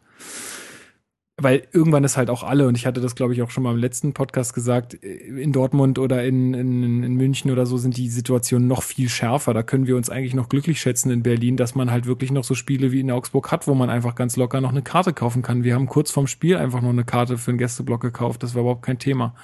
Weil 1.38 1.68
irgendwann 1.70 2.02
ist 2.02 2.16
halt 2.16 2.30
auch 2.30 2.42
alle, 2.42 2.66
und 2.66 2.76
ich 2.78 2.86
hatte 2.86 3.00
das, 3.00 3.14
glaube 3.14 3.34
ich, 3.34 3.42
auch 3.42 3.50
schon 3.50 3.62
mal 3.62 3.72
im 3.72 3.78
letzten 3.78 4.12
Podcast 4.12 4.54
gesagt, 4.54 4.94
in 4.94 5.52
Dortmund 5.52 5.98
oder 5.98 6.24
in, 6.24 6.54
in, 6.54 7.04
in 7.04 7.14
München 7.14 7.50
oder 7.50 7.66
so 7.66 7.76
sind 7.76 7.98
die 7.98 8.08
Situationen 8.08 8.66
noch 8.66 8.82
viel 8.82 9.10
schärfer. 9.10 9.52
Da 9.52 9.62
können 9.62 9.86
wir 9.86 9.96
uns 9.96 10.08
eigentlich 10.08 10.34
noch 10.34 10.48
glücklich 10.48 10.80
schätzen 10.80 11.10
in 11.10 11.22
Berlin, 11.22 11.58
dass 11.58 11.74
man 11.74 11.90
halt 11.90 12.06
wirklich 12.06 12.32
noch 12.32 12.42
so 12.42 12.54
Spiele 12.54 12.90
wie 12.90 13.00
in 13.00 13.10
Augsburg 13.10 13.52
hat, 13.52 13.68
wo 13.68 13.74
man 13.74 13.90
einfach 13.90 14.14
ganz 14.14 14.36
locker 14.36 14.62
noch 14.62 14.70
eine 14.70 14.80
Karte 14.80 15.12
kaufen 15.12 15.42
kann. 15.42 15.62
Wir 15.62 15.74
haben 15.74 15.86
kurz 15.86 16.10
vorm 16.10 16.26
Spiel 16.26 16.56
einfach 16.56 16.80
noch 16.80 16.88
eine 16.88 17.04
Karte 17.04 17.36
für 17.36 17.50
einen 17.50 17.58
Gästeblock 17.58 18.00
gekauft, 18.00 18.42
das 18.42 18.54
war 18.54 18.62
überhaupt 18.62 18.82
kein 18.82 18.98
Thema. 18.98 19.34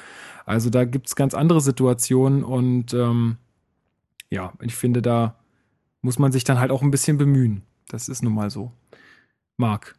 Also 0.46 0.70
da 0.70 0.84
gibt's 0.86 1.14
ganz 1.14 1.34
andere 1.34 1.60
Situationen 1.60 2.42
und 2.42 2.94
ähm, 2.94 3.36
ja, 4.30 4.54
ich 4.62 4.74
finde, 4.74 5.02
da 5.02 5.41
muss 6.02 6.18
man 6.18 6.32
sich 6.32 6.44
dann 6.44 6.58
halt 6.58 6.70
auch 6.70 6.82
ein 6.82 6.90
bisschen 6.90 7.16
bemühen. 7.16 7.62
Das 7.88 8.08
ist 8.08 8.22
nun 8.22 8.34
mal 8.34 8.50
so. 8.50 8.72
Marc, 9.56 9.98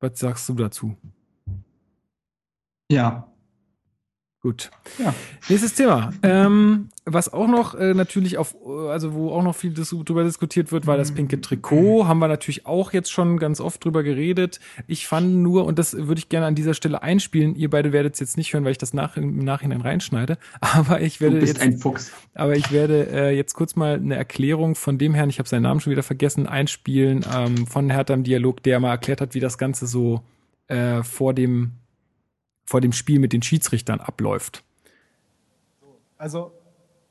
was 0.00 0.18
sagst 0.18 0.48
du 0.48 0.54
dazu? 0.54 0.96
Ja, 2.90 3.33
Gut. 4.44 4.70
Ja. 4.98 5.14
Nächstes 5.48 5.72
Thema. 5.72 6.12
Ähm, 6.22 6.90
was 7.06 7.32
auch 7.32 7.48
noch 7.48 7.74
äh, 7.74 7.94
natürlich 7.94 8.36
auf, 8.36 8.54
also 8.90 9.14
wo 9.14 9.30
auch 9.30 9.42
noch 9.42 9.56
viel 9.56 9.72
dis 9.72 9.88
drüber 9.88 10.22
diskutiert 10.22 10.70
wird, 10.70 10.86
war 10.86 10.98
das 10.98 11.12
mhm. 11.12 11.14
pinke 11.14 11.40
Trikot. 11.40 12.06
Haben 12.06 12.18
wir 12.18 12.28
natürlich 12.28 12.66
auch 12.66 12.92
jetzt 12.92 13.10
schon 13.10 13.38
ganz 13.38 13.58
oft 13.58 13.82
drüber 13.82 14.02
geredet. 14.02 14.60
Ich 14.86 15.06
fand 15.06 15.36
nur, 15.36 15.64
und 15.64 15.78
das 15.78 15.96
würde 15.96 16.18
ich 16.18 16.28
gerne 16.28 16.44
an 16.44 16.54
dieser 16.54 16.74
Stelle 16.74 17.02
einspielen, 17.02 17.56
ihr 17.56 17.70
beide 17.70 17.94
werdet 17.94 18.12
es 18.12 18.20
jetzt 18.20 18.36
nicht 18.36 18.52
hören, 18.52 18.66
weil 18.66 18.72
ich 18.72 18.78
das 18.78 18.92
nach, 18.92 19.16
im 19.16 19.38
Nachhinein 19.38 19.80
reinschneide. 19.80 20.36
Aber 20.60 21.00
ich 21.00 21.22
werde 21.22 21.36
du 21.36 21.40
bist 21.40 21.54
jetzt. 21.54 21.62
ein 21.62 21.78
Fuchs. 21.78 22.12
Aber 22.34 22.54
ich 22.54 22.70
werde 22.70 23.08
äh, 23.10 23.34
jetzt 23.34 23.54
kurz 23.54 23.76
mal 23.76 23.94
eine 23.94 24.16
Erklärung 24.16 24.74
von 24.74 24.98
dem 24.98 25.14
Herrn, 25.14 25.30
ich 25.30 25.38
habe 25.38 25.48
seinen 25.48 25.62
Namen 25.62 25.80
schon 25.80 25.90
wieder 25.90 26.02
vergessen, 26.02 26.46
einspielen, 26.46 27.24
ähm, 27.34 27.66
von 27.66 27.88
Hertha 27.88 28.12
im 28.12 28.24
Dialog, 28.24 28.62
der 28.62 28.78
mal 28.78 28.90
erklärt 28.90 29.22
hat, 29.22 29.34
wie 29.34 29.40
das 29.40 29.56
Ganze 29.56 29.86
so 29.86 30.20
äh, 30.68 31.02
vor 31.02 31.32
dem 31.32 31.78
vor 32.64 32.80
dem 32.80 32.92
Spiel 32.92 33.18
mit 33.18 33.32
den 33.32 33.42
Schiedsrichtern 33.42 34.00
abläuft. 34.00 34.62
Also 36.18 36.52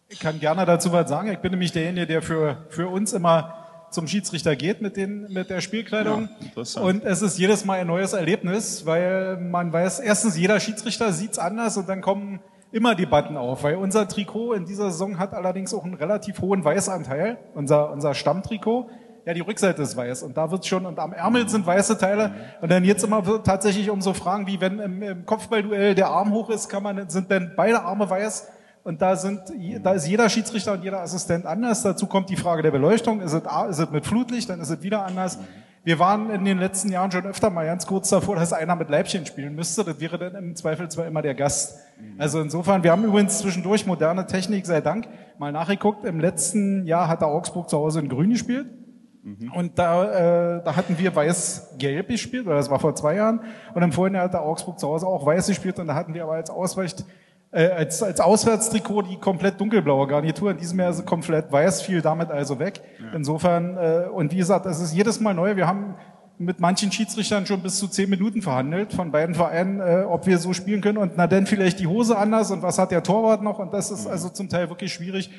ich 0.09 0.19
kann 0.19 0.39
gerne 0.39 0.65
dazu 0.65 0.91
was 0.91 1.09
sagen. 1.09 1.31
Ich 1.31 1.39
bin 1.39 1.51
nämlich 1.51 1.71
derjenige, 1.71 2.07
der 2.07 2.21
für, 2.21 2.65
für 2.69 2.88
uns 2.88 3.13
immer 3.13 3.63
zum 3.89 4.07
Schiedsrichter 4.07 4.55
geht 4.55 4.81
mit, 4.81 4.97
den, 4.97 5.31
mit 5.31 5.49
der 5.49 5.61
Spielkleidung. 5.61 6.30
Ja, 6.55 6.81
und 6.81 7.03
es 7.03 7.21
ist 7.21 7.38
jedes 7.38 7.63
Mal 7.63 7.80
ein 7.80 7.88
neues 7.88 8.13
Erlebnis, 8.13 8.85
weil 8.85 9.38
man 9.38 9.71
weiß, 9.71 9.99
erstens, 9.99 10.38
jeder 10.38 10.59
Schiedsrichter 10.59 11.13
sieht's 11.13 11.38
anders 11.38 11.77
und 11.77 11.88
dann 11.88 12.01
kommen 12.01 12.39
immer 12.71 12.95
Debatten 12.95 13.38
auf, 13.38 13.63
weil 13.63 13.75
unser 13.75 14.07
Trikot 14.07 14.53
in 14.53 14.65
dieser 14.65 14.89
Saison 14.89 15.19
hat 15.19 15.34
allerdings 15.34 15.73
auch 15.73 15.85
einen 15.85 15.93
relativ 15.93 16.41
hohen 16.41 16.63
Weißanteil, 16.63 17.38
unser, 17.53 17.91
unser 17.91 18.15
Stammtrikot. 18.15 18.89
Ja, 19.26 19.34
die 19.34 19.41
Rückseite 19.41 19.82
ist 19.82 19.95
weiß 19.95 20.24
und 20.24 20.36
da 20.36 20.52
wird 20.52 20.66
schon, 20.66 20.86
und 20.86 21.00
am 21.00 21.14
Ärmel 21.14 21.48
sind 21.48 21.66
weiße 21.66 21.98
Teile. 21.98 22.32
Und 22.60 22.70
dann 22.70 22.84
jetzt 22.84 23.04
immer 23.06 23.44
tatsächlich 23.44 23.90
um 23.90 24.02
so 24.02 24.14
Fragen 24.14 24.48
wie, 24.48 24.60
wenn 24.60 24.80
im, 24.80 25.02
im 25.02 25.26
Kopfballduell 25.26 25.95
der 25.95 26.08
Arm 26.08 26.32
hoch 26.34 26.50
ist, 26.50 26.68
kann 26.68 26.84
man, 26.84 27.10
sind 27.10 27.32
denn 27.32 27.54
beide 27.56 27.84
Arme 27.84 28.10
weiß? 28.10 28.50
Und 28.84 29.02
da 29.02 29.16
sind, 29.16 29.40
da 29.82 29.94
ist 29.94 30.08
jeder 30.08 30.28
Schiedsrichter 30.28 30.74
und 30.74 30.84
jeder 30.84 31.00
Assistent 31.00 31.45
anders. 31.45 31.84
Dazu 31.84 32.06
kommt 32.06 32.30
die 32.30 32.36
Frage 32.36 32.64
der 32.64 32.72
Beleuchtung. 32.72 33.22
Ist 33.22 33.32
es, 33.32 33.44
ist 33.70 33.80
es 33.80 33.91
mit 33.91 34.06
Flutlicht, 34.06 34.50
dann 34.50 34.60
ist 34.60 34.70
es 34.70 34.82
wieder 34.82 35.06
anders. 35.06 35.40
Wir 35.86 36.00
waren 36.00 36.30
in 36.30 36.44
den 36.44 36.60
letzten 36.60 36.91
Jahren 36.91 37.12
schon 37.12 37.26
öfter 37.26 37.50
mal 37.50 37.66
ganz 37.66 37.88
kurz 37.88 38.10
davor, 38.10 38.36
dass 38.36 38.52
einer 38.52 38.76
mit 38.76 38.90
Leibchen 38.90 39.26
spielen 39.26 39.56
müsste. 39.56 39.86
Das 39.86 40.02
wäre 40.02 40.18
dann 40.18 40.36
im 40.36 40.56
Zweifel 40.58 40.90
zwar 40.90 41.08
immer 41.08 41.22
der 41.22 41.34
Gast. 41.34 41.80
Also 42.18 42.41
insofern, 42.41 42.84
wir 42.84 42.91
haben 42.91 43.06
übrigens 43.06 43.40
zwischendurch 43.40 43.86
moderne 43.86 44.26
Technik, 44.28 44.66
sei 44.66 44.82
Dank, 44.82 45.08
mal 45.38 45.54
nachgeguckt. 45.54 46.04
Im 46.04 46.20
letzten 46.20 46.86
Jahr 46.86 47.08
hat 47.08 47.22
der 47.22 47.30
Augsburg 47.30 47.70
zu 47.70 47.78
Hause 47.78 48.02
in 48.02 48.10
Grün 48.10 48.32
gespielt. 48.32 48.68
Und 49.54 49.80
da, 49.80 50.58
äh, 50.58 50.64
da 50.64 50.76
hatten 50.76 50.98
wir 50.98 51.16
weiß-gelb 51.16 52.10
gespielt, 52.10 52.45
oder 52.45 52.56
das 52.56 52.70
war 52.70 52.80
vor 52.80 52.94
zwei 52.94 53.16
Jahren. 53.16 53.40
Und 53.74 53.82
im 53.82 53.94
Vorhinein 53.94 54.24
hat 54.24 54.34
der 54.34 54.41
Augsburg 54.41 54.78
zu 54.80 54.88
Hause 54.88 55.08
auch 55.08 55.26
weiß 55.26 55.48
gespielt. 55.48 55.80
Und 55.80 55.88
da 55.88 55.95
hatten 55.95 56.14
wir 56.14 56.24
aber 56.24 56.34
als 56.34 56.50
Ausweich, 56.50 56.94
äh, 57.52 57.68
als, 57.68 58.04
als 58.04 58.20
Auswärtstrikot 58.20 59.04
die 59.04 59.18
komplett 59.18 59.62
dunkelblaue 59.62 60.08
Garnitur. 60.08 60.52
In 60.52 60.58
diesem 60.58 60.78
Jahr 60.78 60.90
ist 60.90 61.00
es 61.00 61.06
komplett 61.06 61.50
weiß, 61.50 61.84
fiel 61.84 62.02
damit 62.02 62.32
also 62.32 62.60
weg. 62.60 62.82
Ja. 63.00 63.14
Insofern, 63.16 63.78
äh, 63.78 64.08
und 64.12 64.34
wie 64.34 64.38
gesagt, 64.38 64.66
es 64.66 64.82
ist 64.82 64.94
jedes 64.94 65.22
Mal 65.22 65.34
neu. 65.34 65.56
Wir 65.56 65.68
haben 65.68 65.95
mit 66.38 66.60
manchen 66.60 66.91
Schiedsrichtern 66.91 67.45
schon 67.45 67.62
bis 67.62 67.80
zu 67.80 67.88
zehn 67.88 68.10
Minuten 68.10 68.41
verhandelt 68.41 68.91
von 68.91 69.12
beiden 69.12 69.36
Vereinen, 69.36 69.80
äh, 69.80 70.04
ob 70.06 70.28
wir 70.28 70.38
so 70.38 70.52
spielen 70.52 70.82
können. 70.82 70.98
Und 70.98 71.14
na 71.16 71.28
denn 71.28 71.45
vielleicht 71.45 71.80
die 71.80 71.88
Hose 71.88 72.18
anders 72.18 72.52
und 72.52 72.62
was 72.62 72.78
hat 72.78 72.91
der 72.91 73.04
Torwart 73.04 73.41
noch? 73.41 73.60
Und 73.60 73.74
das 73.74 73.90
ist 73.90 74.06
also 74.06 74.28
zum 74.28 74.50
Teil 74.50 74.70
wirklich 74.70 74.94
schwierig. 74.94 75.30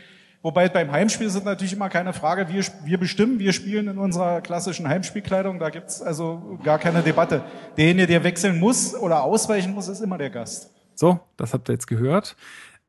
Wobei 0.45 0.69
beim 0.69 0.93
Heimspiel 0.93 1.27
ist 1.27 1.43
natürlich 1.43 1.73
immer 1.73 1.89
keine 1.89 2.13
Frage, 2.13 2.53
wir, 2.53 2.63
wir 2.85 2.99
bestimmen, 2.99 3.39
wir 3.39 3.55
spielen 3.55 3.89
in 3.89 3.97
unserer 3.97 4.43
klassischen 4.43 4.87
Heimspielkleidung, 4.87 5.59
da 5.59 5.71
gibt's 5.71 6.03
also 6.03 6.59
gar 6.63 6.79
keine 6.79 7.01
Debatte. 7.01 7.43
Derjenige, 7.79 8.07
der 8.07 8.25
wechseln 8.25 8.61
muss 8.61 8.95
oder 8.95 9.23
ausweichen 9.23 9.73
muss, 9.73 9.89
ist 9.89 10.03
immer 10.03 10.19
der 10.19 10.29
Gast. 10.29 10.71
So, 10.95 11.19
das 11.39 11.55
habt 11.55 11.71
ihr 11.71 11.73
jetzt 11.73 11.87
gehört. 11.87 12.37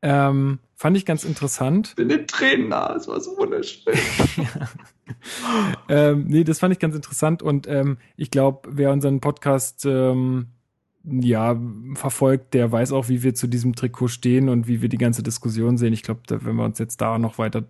Ähm, 0.02 0.58
fand 0.74 0.98
ich 0.98 1.06
ganz 1.06 1.24
interessant. 1.24 1.88
Ich 1.88 1.96
bin 1.96 2.10
den 2.10 2.26
Tränen 2.26 2.68
nah, 2.68 2.94
es 2.94 3.08
war 3.08 3.18
so 3.22 3.38
wunderschön. 3.38 3.94
ähm, 5.88 6.26
nee, 6.28 6.44
das 6.44 6.58
fand 6.58 6.74
ich 6.74 6.78
ganz 6.78 6.94
interessant 6.94 7.42
und 7.42 7.66
ähm, 7.68 7.96
ich 8.18 8.30
glaube, 8.30 8.68
wer 8.70 8.90
unseren 8.90 9.20
Podcast 9.20 9.86
ähm, 9.86 10.48
ja, 11.08 11.56
verfolgt, 11.94 12.54
der 12.54 12.72
weiß 12.72 12.92
auch, 12.92 13.08
wie 13.08 13.22
wir 13.22 13.34
zu 13.34 13.46
diesem 13.46 13.74
Trikot 13.74 14.08
stehen 14.08 14.48
und 14.48 14.66
wie 14.66 14.82
wir 14.82 14.88
die 14.88 14.98
ganze 14.98 15.22
Diskussion 15.22 15.78
sehen. 15.78 15.92
Ich 15.92 16.02
glaube, 16.02 16.20
wenn 16.28 16.56
wir 16.56 16.64
uns 16.64 16.78
jetzt 16.78 17.00
da 17.00 17.18
noch 17.18 17.38
weiter 17.38 17.64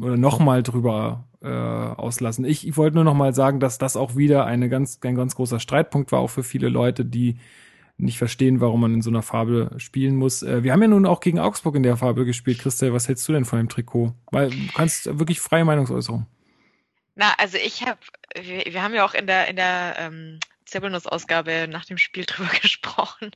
oder 0.00 0.16
noch 0.16 0.38
mal 0.38 0.62
drüber 0.62 1.24
äh, 1.42 1.48
auslassen. 1.48 2.44
Ich, 2.44 2.66
ich 2.66 2.76
wollte 2.76 2.94
nur 2.96 3.04
noch 3.04 3.14
mal 3.14 3.34
sagen, 3.34 3.60
dass 3.60 3.78
das 3.78 3.96
auch 3.96 4.16
wieder 4.16 4.46
eine 4.46 4.68
ganz, 4.68 4.98
ein 5.02 5.14
ganz 5.14 5.34
großer 5.34 5.60
Streitpunkt 5.60 6.12
war, 6.12 6.20
auch 6.20 6.30
für 6.30 6.42
viele 6.42 6.68
Leute, 6.68 7.04
die 7.04 7.36
nicht 7.96 8.18
verstehen, 8.18 8.60
warum 8.60 8.80
man 8.80 8.94
in 8.94 9.02
so 9.02 9.10
einer 9.10 9.22
Farbe 9.22 9.70
spielen 9.76 10.16
muss. 10.16 10.42
Äh, 10.42 10.62
wir 10.62 10.72
haben 10.72 10.82
ja 10.82 10.88
nun 10.88 11.06
auch 11.06 11.20
gegen 11.20 11.38
Augsburg 11.38 11.76
in 11.76 11.82
der 11.82 11.96
Farbe 11.96 12.24
gespielt. 12.24 12.58
Christel, 12.58 12.92
was 12.92 13.08
hältst 13.08 13.28
du 13.28 13.32
denn 13.32 13.44
von 13.44 13.58
dem 13.58 13.68
Trikot? 13.68 14.14
Weil 14.30 14.50
du 14.50 14.56
kannst 14.74 15.18
wirklich 15.18 15.40
freie 15.40 15.64
Meinungsäußerung. 15.64 16.26
Na, 17.14 17.32
also 17.38 17.56
ich 17.58 17.86
habe, 17.86 17.98
wir, 18.34 18.64
wir, 18.72 18.82
haben 18.82 18.94
ja 18.94 19.04
auch 19.04 19.14
in 19.14 19.26
der 19.26 19.48
in 19.48 19.56
der 19.56 19.94
ähm, 19.98 20.40
Zirbelnuss-Ausgabe 20.64 21.68
nach 21.68 21.84
dem 21.84 21.98
Spiel 21.98 22.24
drüber 22.26 22.50
gesprochen. 22.60 23.30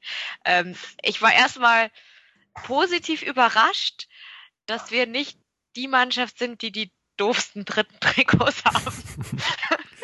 Ähm, 0.44 0.74
ich 1.02 1.22
war 1.22 1.32
erstmal 1.32 1.90
positiv 2.55 3.22
überrascht, 3.22 4.09
dass 4.66 4.90
wir 4.90 5.06
nicht 5.06 5.38
die 5.76 5.88
Mannschaft 5.88 6.38
sind, 6.38 6.62
die 6.62 6.72
die 6.72 6.92
doofsten 7.16 7.64
dritten 7.64 7.98
Trikots 8.00 8.64
haben. 8.64 8.84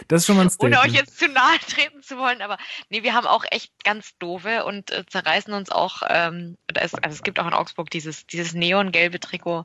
Das 0.09 0.23
ist 0.23 0.27
schon 0.27 0.37
mal 0.37 0.43
ein 0.43 0.51
Statement. 0.51 0.77
Ohne 0.83 0.87
euch 0.87 0.95
jetzt 0.95 1.19
zu 1.19 1.29
nahe 1.29 1.59
treten 1.59 2.03
zu 2.03 2.19
wollen, 2.19 2.43
aber 2.43 2.59
nee, 2.91 3.03
wir 3.03 3.15
haben 3.15 3.27
auch 3.27 3.45
echt 3.51 3.73
ganz 3.85 4.17
doofe 4.19 4.65
und 4.65 4.91
äh, 4.91 5.05
zerreißen 5.07 5.55
uns 5.55 5.71
auch, 5.71 6.03
ähm, 6.09 6.59
es, 6.75 6.95
also 6.95 7.15
es 7.15 7.23
gibt 7.23 7.39
auch 7.41 7.47
in 7.47 7.55
Augsburg 7.55 7.91
dieses, 7.91 8.27
dieses 8.27 8.53
neongelbe 8.53 9.21
Trikot, 9.21 9.65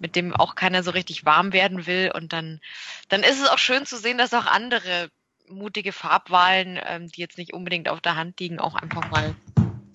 mit 0.00 0.16
dem 0.16 0.34
auch 0.34 0.54
keiner 0.54 0.82
so 0.82 0.90
richtig 0.90 1.24
warm 1.24 1.52
werden 1.52 1.86
will 1.86 2.12
und 2.14 2.32
dann, 2.32 2.60
dann 3.08 3.22
ist 3.22 3.40
es 3.40 3.48
auch 3.48 3.58
schön 3.58 3.86
zu 3.86 3.96
sehen, 3.96 4.18
dass 4.18 4.34
auch 4.34 4.46
andere 4.46 5.10
mutige 5.50 5.92
Farbwahlen, 5.92 6.78
ähm, 6.84 7.08
die 7.08 7.20
jetzt 7.20 7.38
nicht 7.38 7.52
unbedingt 7.52 7.88
auf 7.88 8.00
der 8.00 8.16
Hand 8.16 8.40
liegen, 8.40 8.60
auch 8.60 8.74
einfach 8.74 9.10
mal 9.10 9.34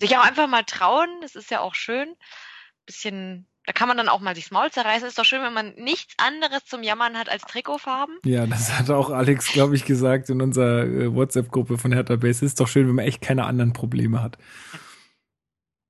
sich 0.00 0.16
auch 0.16 0.24
einfach 0.24 0.46
mal 0.46 0.64
trauen. 0.64 1.08
Das 1.22 1.34
ist 1.34 1.50
ja 1.50 1.60
auch 1.60 1.74
schön. 1.74 2.14
Bisschen, 2.84 3.46
da 3.64 3.72
kann 3.72 3.88
man 3.88 3.96
dann 3.96 4.08
auch 4.08 4.20
mal 4.20 4.34
sich 4.34 4.44
das 4.44 4.50
Maul 4.50 4.70
zerreißen. 4.70 5.08
Ist 5.08 5.18
doch 5.18 5.24
schön, 5.24 5.42
wenn 5.42 5.52
man 5.54 5.74
nichts 5.74 6.14
anderes 6.18 6.64
zum 6.66 6.82
Jammern 6.82 7.18
hat 7.18 7.28
als 7.28 7.42
Trikotfarben. 7.42 8.18
Ja, 8.24 8.46
das 8.46 8.78
hat 8.78 8.90
auch 8.90 9.10
Alex, 9.10 9.52
glaube 9.52 9.74
ich, 9.74 9.84
gesagt 9.84 10.28
in 10.28 10.40
unserer 10.40 10.84
äh, 10.84 11.14
WhatsApp-Gruppe 11.14 11.78
von 11.78 11.92
Hertha 11.92 12.16
Base. 12.16 12.44
Ist 12.44 12.60
doch 12.60 12.68
schön, 12.68 12.86
wenn 12.86 12.94
man 12.94 13.06
echt 13.06 13.22
keine 13.22 13.44
anderen 13.44 13.72
Probleme 13.72 14.22
hat. 14.22 14.38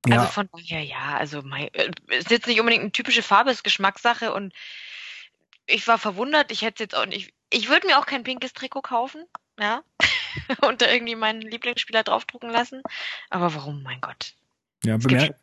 Also 0.05 0.25
ja. 0.25 0.27
von 0.27 0.49
daher, 0.53 0.83
ja, 0.83 1.17
also 1.19 1.43
mein, 1.43 1.69
äh, 1.75 1.91
ist 2.11 2.31
jetzt 2.31 2.47
nicht 2.47 2.61
unbedingt 2.61 2.83
eine 2.83 2.93
typische 2.93 3.23
Farbe, 3.23 3.51
ist 3.51 3.65
Geschmackssache 3.65 4.33
und 4.33 4.53
ich 5.67 5.89
war 5.89 5.99
verwundert, 5.99 6.53
ich 6.53 6.63
hätte 6.63 6.85
jetzt 6.85 6.95
auch 6.95 7.07
nicht, 7.07 7.35
ich 7.51 7.69
würde 7.69 7.89
mir 7.89 7.99
auch 7.99 8.07
kein 8.07 8.23
pinkes 8.23 8.53
Trikot 8.53 8.83
kaufen, 8.83 9.25
ja, 9.59 9.83
und 10.69 10.83
da 10.83 10.91
irgendwie 10.91 11.17
meinen 11.17 11.43
Lieblingsspieler 11.43 12.03
draufdrucken 12.03 12.51
lassen. 12.51 12.83
Aber 13.31 13.55
warum, 13.55 13.83
mein 13.83 14.01
Gott? 14.01 14.35
Ja, 14.85 14.97
bemerk 14.97 15.37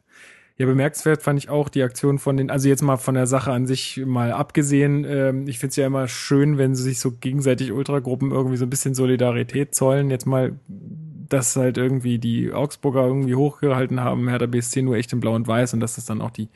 ja, 0.57 0.67
bemerkenswert 0.67 1.23
fand 1.23 1.39
ich 1.39 1.49
auch 1.49 1.67
die 1.67 1.81
Aktion 1.81 2.19
von 2.19 2.37
den, 2.37 2.51
also 2.51 2.69
jetzt 2.69 2.83
mal 2.83 2.97
von 2.97 3.15
der 3.15 3.25
Sache 3.25 3.51
an 3.51 3.65
sich 3.65 4.01
mal 4.05 4.31
abgesehen. 4.31 5.03
Ähm, 5.03 5.47
ich 5.47 5.57
finde 5.57 5.71
es 5.71 5.75
ja 5.77 5.87
immer 5.87 6.07
schön, 6.07 6.59
wenn 6.59 6.75
sie 6.75 6.83
sich 6.83 6.99
so 6.99 7.11
gegenseitig 7.11 7.71
Ultragruppen 7.71 8.31
irgendwie 8.31 8.57
so 8.57 8.65
ein 8.65 8.69
bisschen 8.69 8.93
Solidarität 8.93 9.73
zollen. 9.73 10.11
Jetzt 10.11 10.27
mal, 10.27 10.59
dass 10.67 11.55
halt 11.55 11.79
irgendwie 11.79 12.19
die 12.19 12.51
Augsburger 12.53 13.03
irgendwie 13.07 13.33
hochgehalten 13.33 14.01
haben, 14.01 14.29
Hertha 14.29 14.45
BSC 14.45 14.83
nur 14.83 14.95
echt 14.95 15.11
in 15.11 15.19
Blau 15.19 15.33
und 15.33 15.47
Weiß 15.47 15.73
und 15.73 15.79
dass 15.79 15.95
das 15.95 16.05
dann 16.05 16.21
auch 16.21 16.31
die 16.31 16.49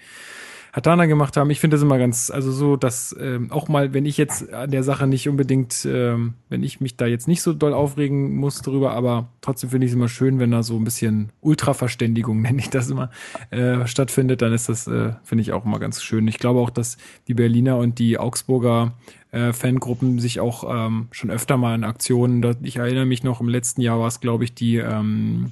Hatana 0.73 1.06
gemacht 1.06 1.38
haben. 1.38 1.49
Ich 1.49 1.60
finde 1.60 1.76
das 1.76 1.84
immer 1.84 1.98
ganz, 1.98 2.30
also 2.30 2.52
so, 2.52 2.76
dass 2.76 3.15
ähm, 3.19 3.52
auch 3.52 3.68
mal, 3.68 3.94
wenn 3.94 4.06
ich 4.06 4.18
jetzt 4.18 4.53
an 4.53 4.72
der 4.72 4.84
Sache 4.84 5.07
nicht 5.07 5.27
unbedingt, 5.27 5.88
ähm, 5.89 6.35
wenn 6.49 6.64
ich 6.64 6.81
mich 6.81 6.98
da 6.98 7.06
jetzt 7.06 7.27
nicht 7.27 7.41
so 7.41 7.53
doll 7.53 7.73
aufregen 7.73 8.35
muss 8.35 8.61
drüber, 8.61 8.91
aber 8.91 9.30
trotzdem 9.41 9.69
finde 9.69 9.85
ich 9.85 9.91
es 9.91 9.95
immer 9.95 10.10
schön, 10.10 10.39
wenn 10.39 10.52
da 10.52 10.64
so 10.64 10.76
ein 10.76 10.84
bisschen 10.84 11.31
Ultraverständigung, 11.41 12.41
nenne 12.41 12.60
ich 12.60 12.69
das 12.69 12.89
immer, 12.89 13.10
äh, 13.49 13.88
stattfindet, 13.88 14.41
dann 14.41 14.53
ist 14.53 14.69
das, 14.69 14.88
äh, 14.88 15.14
finde 15.23 15.41
ich 15.41 15.53
auch 15.53 15.65
immer 15.65 15.80
ganz 15.80 16.03
schön. 16.03 16.27
Ich 16.27 16.39
glaube 16.39 16.60
auch, 16.60 16.69
dass 16.69 16.98
die 17.27 17.34
Berliner 17.34 17.77
und 17.77 17.99
die 17.99 18.18
Augsburger 18.18 18.94
äh, 19.31 19.53
Fangruppen 19.53 20.19
sich 20.19 20.39
auch 20.39 20.64
ähm, 20.68 21.07
schon 21.11 21.30
öfter 21.30 21.57
mal 21.57 21.76
in 21.76 21.84
Aktionen, 21.84 22.41
da, 22.41 22.53
ich 22.61 22.77
erinnere 22.77 23.06
mich 23.06 23.23
noch, 23.23 23.41
im 23.41 23.49
letzten 23.49 23.81
Jahr 23.81 23.99
war 23.99 24.07
es, 24.07 24.19
glaube 24.19 24.44
ich, 24.44 24.53
die 24.53 24.77
ähm, 24.77 25.52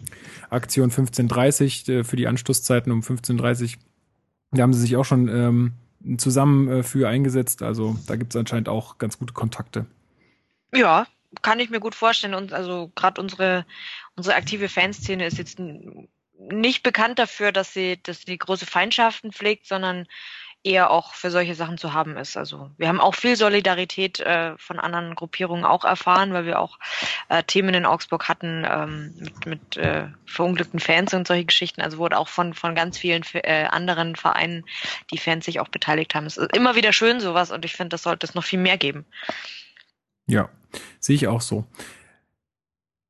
Aktion 0.50 0.86
1530 0.86 1.90
äh, 1.90 2.04
für 2.04 2.16
die 2.16 2.28
Anstoßzeiten 2.28 2.92
um 2.92 3.00
1530 3.00 3.78
da 4.56 4.64
haben 4.64 4.74
sie 4.74 4.82
sich 4.82 4.96
auch 4.96 5.06
schon 5.06 5.28
ähm, 5.28 6.18
zusammen 6.18 6.68
äh, 6.70 6.84
für 6.84 7.08
eingesetzt. 7.08 7.62
Also 7.62 7.96
da 8.08 8.16
gibt 8.16 8.34
es 8.34 8.40
anscheinend 8.40 8.70
auch 8.70 8.98
ganz 8.98 9.18
gute 9.18 9.34
Kontakte. 9.34 9.86
Ja, 10.74 11.08
kann 11.42 11.60
ich 11.60 11.70
mir 11.70 11.80
gut 11.80 11.96
vorstellen. 11.96 12.36
Und 12.36 12.54
also 12.54 12.92
gerade 12.96 13.22
unsere, 13.22 13.66
unsere 14.16 14.36
aktive 14.36 14.70
Fanszene 14.70 15.26
ist 15.26 15.38
jetzt 15.38 15.60
nicht 16.38 16.84
bekannt 16.84 17.20
dafür, 17.20 17.52
dass 17.52 17.74
sie, 17.74 18.00
dass 18.04 18.22
sie 18.22 18.38
große 18.38 18.66
Feindschaften 18.66 19.32
pflegt, 19.32 19.68
sondern 19.68 20.08
eher 20.66 20.90
auch 20.90 21.14
für 21.14 21.30
solche 21.30 21.54
Sachen 21.54 21.78
zu 21.78 21.94
haben 21.94 22.18
ist. 22.18 22.36
Also 22.36 22.72
wir 22.78 22.88
haben 22.88 23.00
auch 23.00 23.14
viel 23.14 23.36
Solidarität 23.36 24.20
äh, 24.20 24.58
von 24.58 24.80
anderen 24.80 25.16
Gruppierungen 25.16 25.64
auch 25.64 25.86
erfahren, 25.86 26.34
weil 26.34 26.46
wir 26.46 26.60
auch 26.60 26.80
äh, 27.30 27.44
Themen 27.44 27.74
in 27.76 27.86
Augsburg 27.86 28.28
hatten 28.28 28.66
ähm, 28.68 29.14
mit, 29.20 29.46
mit 29.46 29.78
äh, 29.78 30.08
verunglückten 30.26 30.80
Fans 30.80 31.14
und 31.14 31.28
solche 31.28 31.46
Geschichten. 31.46 31.82
Also 31.82 32.00
wurde 32.00 32.18
auch 32.18 32.28
von, 32.28 32.54
von 32.54 32.74
ganz 32.74 32.98
vielen 32.98 33.24
äh, 33.34 33.66
anderen 33.66 34.16
Vereinen, 34.16 34.66
die 35.12 35.20
Fans 35.20 35.46
sich 35.46 35.60
auch 35.60 35.70
beteiligt 35.70 36.16
haben. 36.16 36.26
Es 36.26 36.38
ist 36.38 36.56
immer 36.56 36.76
wieder 36.76 36.94
schön 36.94 37.20
sowas 37.20 37.52
und 37.52 37.64
ich 37.64 37.74
finde, 37.74 37.90
das 37.90 38.04
sollte 38.04 38.26
es 38.26 38.34
noch 38.34 38.44
viel 38.44 38.60
mehr 38.60 38.78
geben. 38.78 39.06
Ja, 40.26 40.50
sehe 41.00 41.16
ich 41.16 41.28
auch 41.28 41.42
so. 41.42 41.66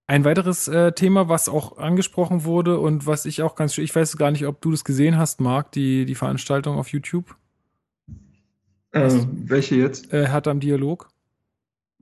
Ein 0.07 0.23
weiteres 0.23 0.67
äh, 0.67 0.91
Thema, 0.91 1.29
was 1.29 1.49
auch 1.49 1.77
angesprochen 1.77 2.43
wurde 2.43 2.79
und 2.79 3.07
was 3.07 3.25
ich 3.25 3.41
auch 3.41 3.55
ganz, 3.55 3.75
ich 3.77 3.95
weiß 3.95 4.17
gar 4.17 4.29
nicht, 4.29 4.45
ob 4.45 4.61
du 4.61 4.69
das 4.71 4.83
gesehen 4.83 5.17
hast, 5.17 5.41
Marc, 5.41 5.71
die, 5.71 6.05
die 6.05 6.13
Veranstaltung 6.13 6.77
auf 6.77 6.89
YouTube. 6.89 7.35
Also, 9.03 9.27
welche 9.31 9.75
jetzt? 9.75 10.13
Äh, 10.13 10.29
hat 10.29 10.47
am 10.47 10.59
Dialog. 10.59 11.09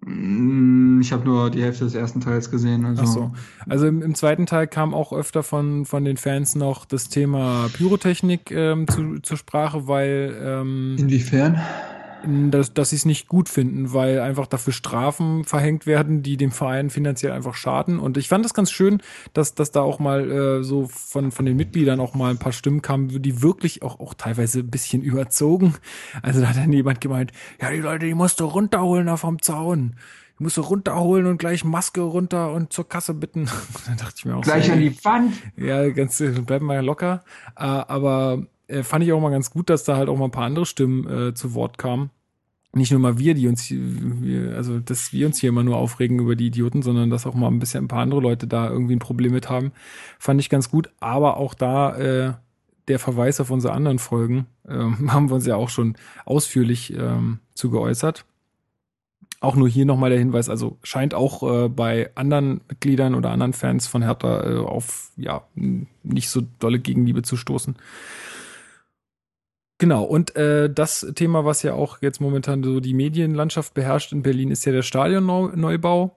Mm, 0.05 1.01
ich 1.01 1.11
habe 1.11 1.25
nur 1.25 1.49
die 1.49 1.63
Hälfte 1.63 1.85
des 1.85 1.95
ersten 1.95 2.21
Teils 2.21 2.51
gesehen. 2.51 2.85
Also, 2.85 3.01
Ach 3.01 3.07
so. 3.07 3.31
also 3.67 3.87
im, 3.87 4.01
im, 4.01 4.15
zweiten 4.15 4.45
Teil 4.45 4.67
kam 4.67 4.93
auch 4.93 5.13
öfter 5.13 5.43
von, 5.43 5.85
von 5.85 6.05
den 6.05 6.17
Fans 6.17 6.55
noch 6.55 6.85
das 6.85 7.09
Thema 7.09 7.69
Pyrotechnik 7.73 8.51
ähm, 8.51 8.87
zu, 8.87 9.19
zur 9.21 9.37
Sprache, 9.37 9.87
weil. 9.87 10.35
Ähm, 10.41 10.95
Inwiefern? 10.99 11.59
Dass, 12.25 12.73
dass 12.73 12.91
sie 12.91 12.95
es 12.95 13.05
nicht 13.05 13.27
gut 13.27 13.49
finden, 13.49 13.93
weil 13.93 14.19
einfach 14.19 14.47
dafür 14.47 14.73
Strafen 14.73 15.43
verhängt 15.43 15.85
werden, 15.85 16.23
die 16.23 16.37
dem 16.37 16.51
Verein 16.51 16.89
finanziell 16.89 17.31
einfach 17.31 17.55
schaden. 17.55 17.99
Und 17.99 18.17
ich 18.17 18.29
fand 18.29 18.45
das 18.45 18.53
ganz 18.53 18.71
schön, 18.71 19.01
dass, 19.33 19.55
dass 19.55 19.71
da 19.71 19.81
auch 19.81 19.99
mal 19.99 20.31
äh, 20.31 20.63
so 20.63 20.87
von, 20.87 21.31
von 21.31 21.45
den 21.45 21.57
Mitgliedern 21.57 21.99
auch 21.99 22.13
mal 22.13 22.31
ein 22.31 22.37
paar 22.37 22.53
Stimmen 22.53 22.81
kamen, 22.81 23.21
die 23.21 23.41
wirklich 23.41 23.81
auch, 23.81 23.99
auch 23.99 24.13
teilweise 24.13 24.59
ein 24.59 24.69
bisschen 24.69 25.01
überzogen. 25.03 25.75
Also 26.21 26.41
da 26.41 26.49
hat 26.49 26.57
dann 26.57 26.71
jemand 26.71 27.01
gemeint, 27.01 27.31
ja, 27.61 27.71
die 27.71 27.79
Leute, 27.79 28.05
die 28.05 28.13
musst 28.13 28.39
du 28.39 28.45
runterholen 28.45 29.07
da 29.07 29.17
vom 29.17 29.41
Zaun. 29.41 29.95
Die 30.39 30.43
musst 30.43 30.57
du 30.57 30.61
runterholen 30.61 31.27
und 31.27 31.37
gleich 31.37 31.63
Maske 31.63 32.01
runter 32.01 32.53
und 32.53 32.73
zur 32.73 32.87
Kasse 32.87 33.13
bitten. 33.13 33.49
dann 33.85 33.97
dachte 33.97 34.15
ich 34.17 34.25
mir 34.25 34.37
auch 34.37 34.41
Gleich 34.41 34.67
so, 34.67 34.73
an 34.73 34.79
die 34.79 35.03
Wand. 35.03 35.33
Ja, 35.57 35.87
ganz, 35.89 36.17
bleiben 36.45 36.65
wir 36.67 36.81
locker. 36.81 37.23
Äh, 37.55 37.63
aber 37.63 38.47
äh, 38.67 38.83
fand 38.83 39.03
ich 39.03 39.13
auch 39.13 39.21
mal 39.21 39.29
ganz 39.29 39.49
gut, 39.49 39.69
dass 39.69 39.83
da 39.83 39.97
halt 39.97 40.09
auch 40.09 40.17
mal 40.17 40.25
ein 40.25 40.31
paar 40.31 40.45
andere 40.45 40.65
Stimmen 40.65 41.07
äh, 41.07 41.33
zu 41.33 41.53
Wort 41.53 41.77
kamen. 41.77 42.09
Nicht 42.75 42.91
nur 42.91 42.99
mal 42.99 43.19
wir, 43.19 43.35
die 43.35 43.47
uns, 43.47 43.69
wir, 43.69 44.55
also 44.55 44.79
dass 44.79 45.13
wir 45.13 45.27
uns 45.27 45.37
hier 45.37 45.49
immer 45.49 45.63
nur 45.63 45.77
aufregen 45.77 46.19
über 46.19 46.35
die 46.35 46.47
Idioten, 46.47 46.81
sondern 46.81 47.11
dass 47.11 47.27
auch 47.27 47.35
mal 47.35 47.47
ein 47.47 47.59
bisschen 47.59 47.85
ein 47.85 47.87
paar 47.87 48.01
andere 48.01 48.19
Leute 48.19 48.47
da 48.47 48.67
irgendwie 48.67 48.95
ein 48.95 48.99
Problem 48.99 49.31
mit 49.31 49.47
haben, 49.47 49.71
fand 50.17 50.39
ich 50.39 50.49
ganz 50.49 50.71
gut. 50.71 50.89
Aber 50.99 51.37
auch 51.37 51.53
da 51.53 51.95
äh, 51.95 52.33
der 52.87 52.99
Verweis 52.99 53.39
auf 53.39 53.51
unsere 53.51 53.73
anderen 53.73 53.99
Folgen 53.99 54.47
äh, 54.67 54.73
haben 55.07 55.29
wir 55.29 55.35
uns 55.35 55.45
ja 55.45 55.55
auch 55.55 55.69
schon 55.69 55.95
ausführlich 56.25 56.93
ähm, 56.97 57.39
zu 57.53 57.69
geäußert. 57.69 58.25
Auch 59.39 59.55
nur 59.55 59.67
hier 59.67 59.85
nochmal 59.85 60.09
der 60.09 60.19
Hinweis, 60.19 60.49
also 60.49 60.77
scheint 60.83 61.13
auch 61.13 61.43
äh, 61.43 61.69
bei 61.69 62.09
anderen 62.15 62.61
Mitgliedern 62.69 63.13
oder 63.13 63.29
anderen 63.29 63.53
Fans 63.53 63.87
von 63.87 64.01
Hertha 64.01 64.49
äh, 64.49 64.57
auf 64.57 65.11
ja 65.17 65.43
nicht 65.53 66.29
so 66.29 66.41
dolle 66.59 66.79
Gegenliebe 66.79 67.23
zu 67.23 67.35
stoßen. 67.35 67.75
Genau, 69.79 70.03
und 70.03 70.35
äh, 70.35 70.69
das 70.69 71.05
Thema, 71.15 71.45
was 71.45 71.63
ja 71.63 71.73
auch 71.73 72.01
jetzt 72.01 72.21
momentan 72.21 72.63
so 72.63 72.79
die 72.79 72.93
Medienlandschaft 72.93 73.73
beherrscht 73.73 74.11
in 74.11 74.23
Berlin, 74.23 74.51
ist 74.51 74.65
ja 74.65 74.71
der 74.71 74.83
Stadionneubau. 74.83 76.15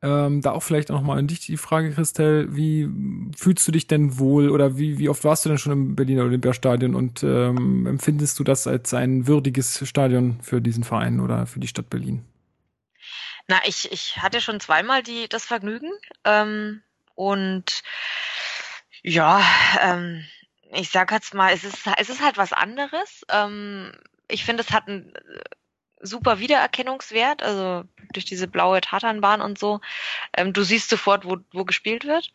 Ähm, 0.00 0.42
da 0.42 0.52
auch 0.52 0.62
vielleicht 0.62 0.90
noch 0.90 1.02
mal 1.02 1.18
an 1.18 1.26
dich 1.26 1.40
die 1.40 1.56
Frage, 1.56 1.90
Christel, 1.90 2.54
wie 2.54 2.88
fühlst 3.36 3.66
du 3.66 3.72
dich 3.72 3.88
denn 3.88 4.18
wohl 4.18 4.50
oder 4.50 4.78
wie, 4.78 4.98
wie 4.98 5.08
oft 5.08 5.24
warst 5.24 5.44
du 5.44 5.48
denn 5.48 5.58
schon 5.58 5.72
im 5.72 5.96
Berliner 5.96 6.22
Olympiastadion 6.22 6.94
und 6.94 7.24
ähm, 7.24 7.84
empfindest 7.84 8.38
du 8.38 8.44
das 8.44 8.68
als 8.68 8.94
ein 8.94 9.26
würdiges 9.26 9.88
Stadion 9.88 10.38
für 10.40 10.60
diesen 10.60 10.84
Verein 10.84 11.18
oder 11.18 11.46
für 11.46 11.58
die 11.58 11.66
Stadt 11.66 11.90
Berlin? 11.90 12.24
Na, 13.48 13.56
ich, 13.64 13.90
ich 13.90 14.18
hatte 14.18 14.40
schon 14.40 14.60
zweimal 14.60 15.02
die, 15.02 15.28
das 15.28 15.44
Vergnügen 15.44 15.90
ähm, 16.24 16.82
und 17.16 17.82
ja, 19.02 19.42
ähm, 19.82 20.24
ich 20.72 20.90
sag 20.90 21.12
jetzt 21.12 21.34
mal, 21.34 21.52
es 21.52 21.64
ist, 21.64 21.86
es 21.96 22.10
ist 22.10 22.22
halt 22.22 22.36
was 22.36 22.52
anderes. 22.52 23.24
Ähm, 23.30 23.92
ich 24.28 24.44
finde, 24.44 24.62
es 24.62 24.70
hat 24.70 24.88
einen 24.88 25.14
äh, 25.14 25.40
super 26.00 26.38
Wiedererkennungswert, 26.38 27.42
also 27.42 27.84
durch 28.12 28.24
diese 28.24 28.48
blaue 28.48 28.80
Tatanbahn 28.80 29.40
und 29.40 29.58
so. 29.58 29.80
Ähm, 30.36 30.52
du 30.52 30.62
siehst 30.62 30.90
sofort, 30.90 31.24
wo, 31.24 31.38
wo 31.52 31.64
gespielt 31.64 32.04
wird. 32.04 32.32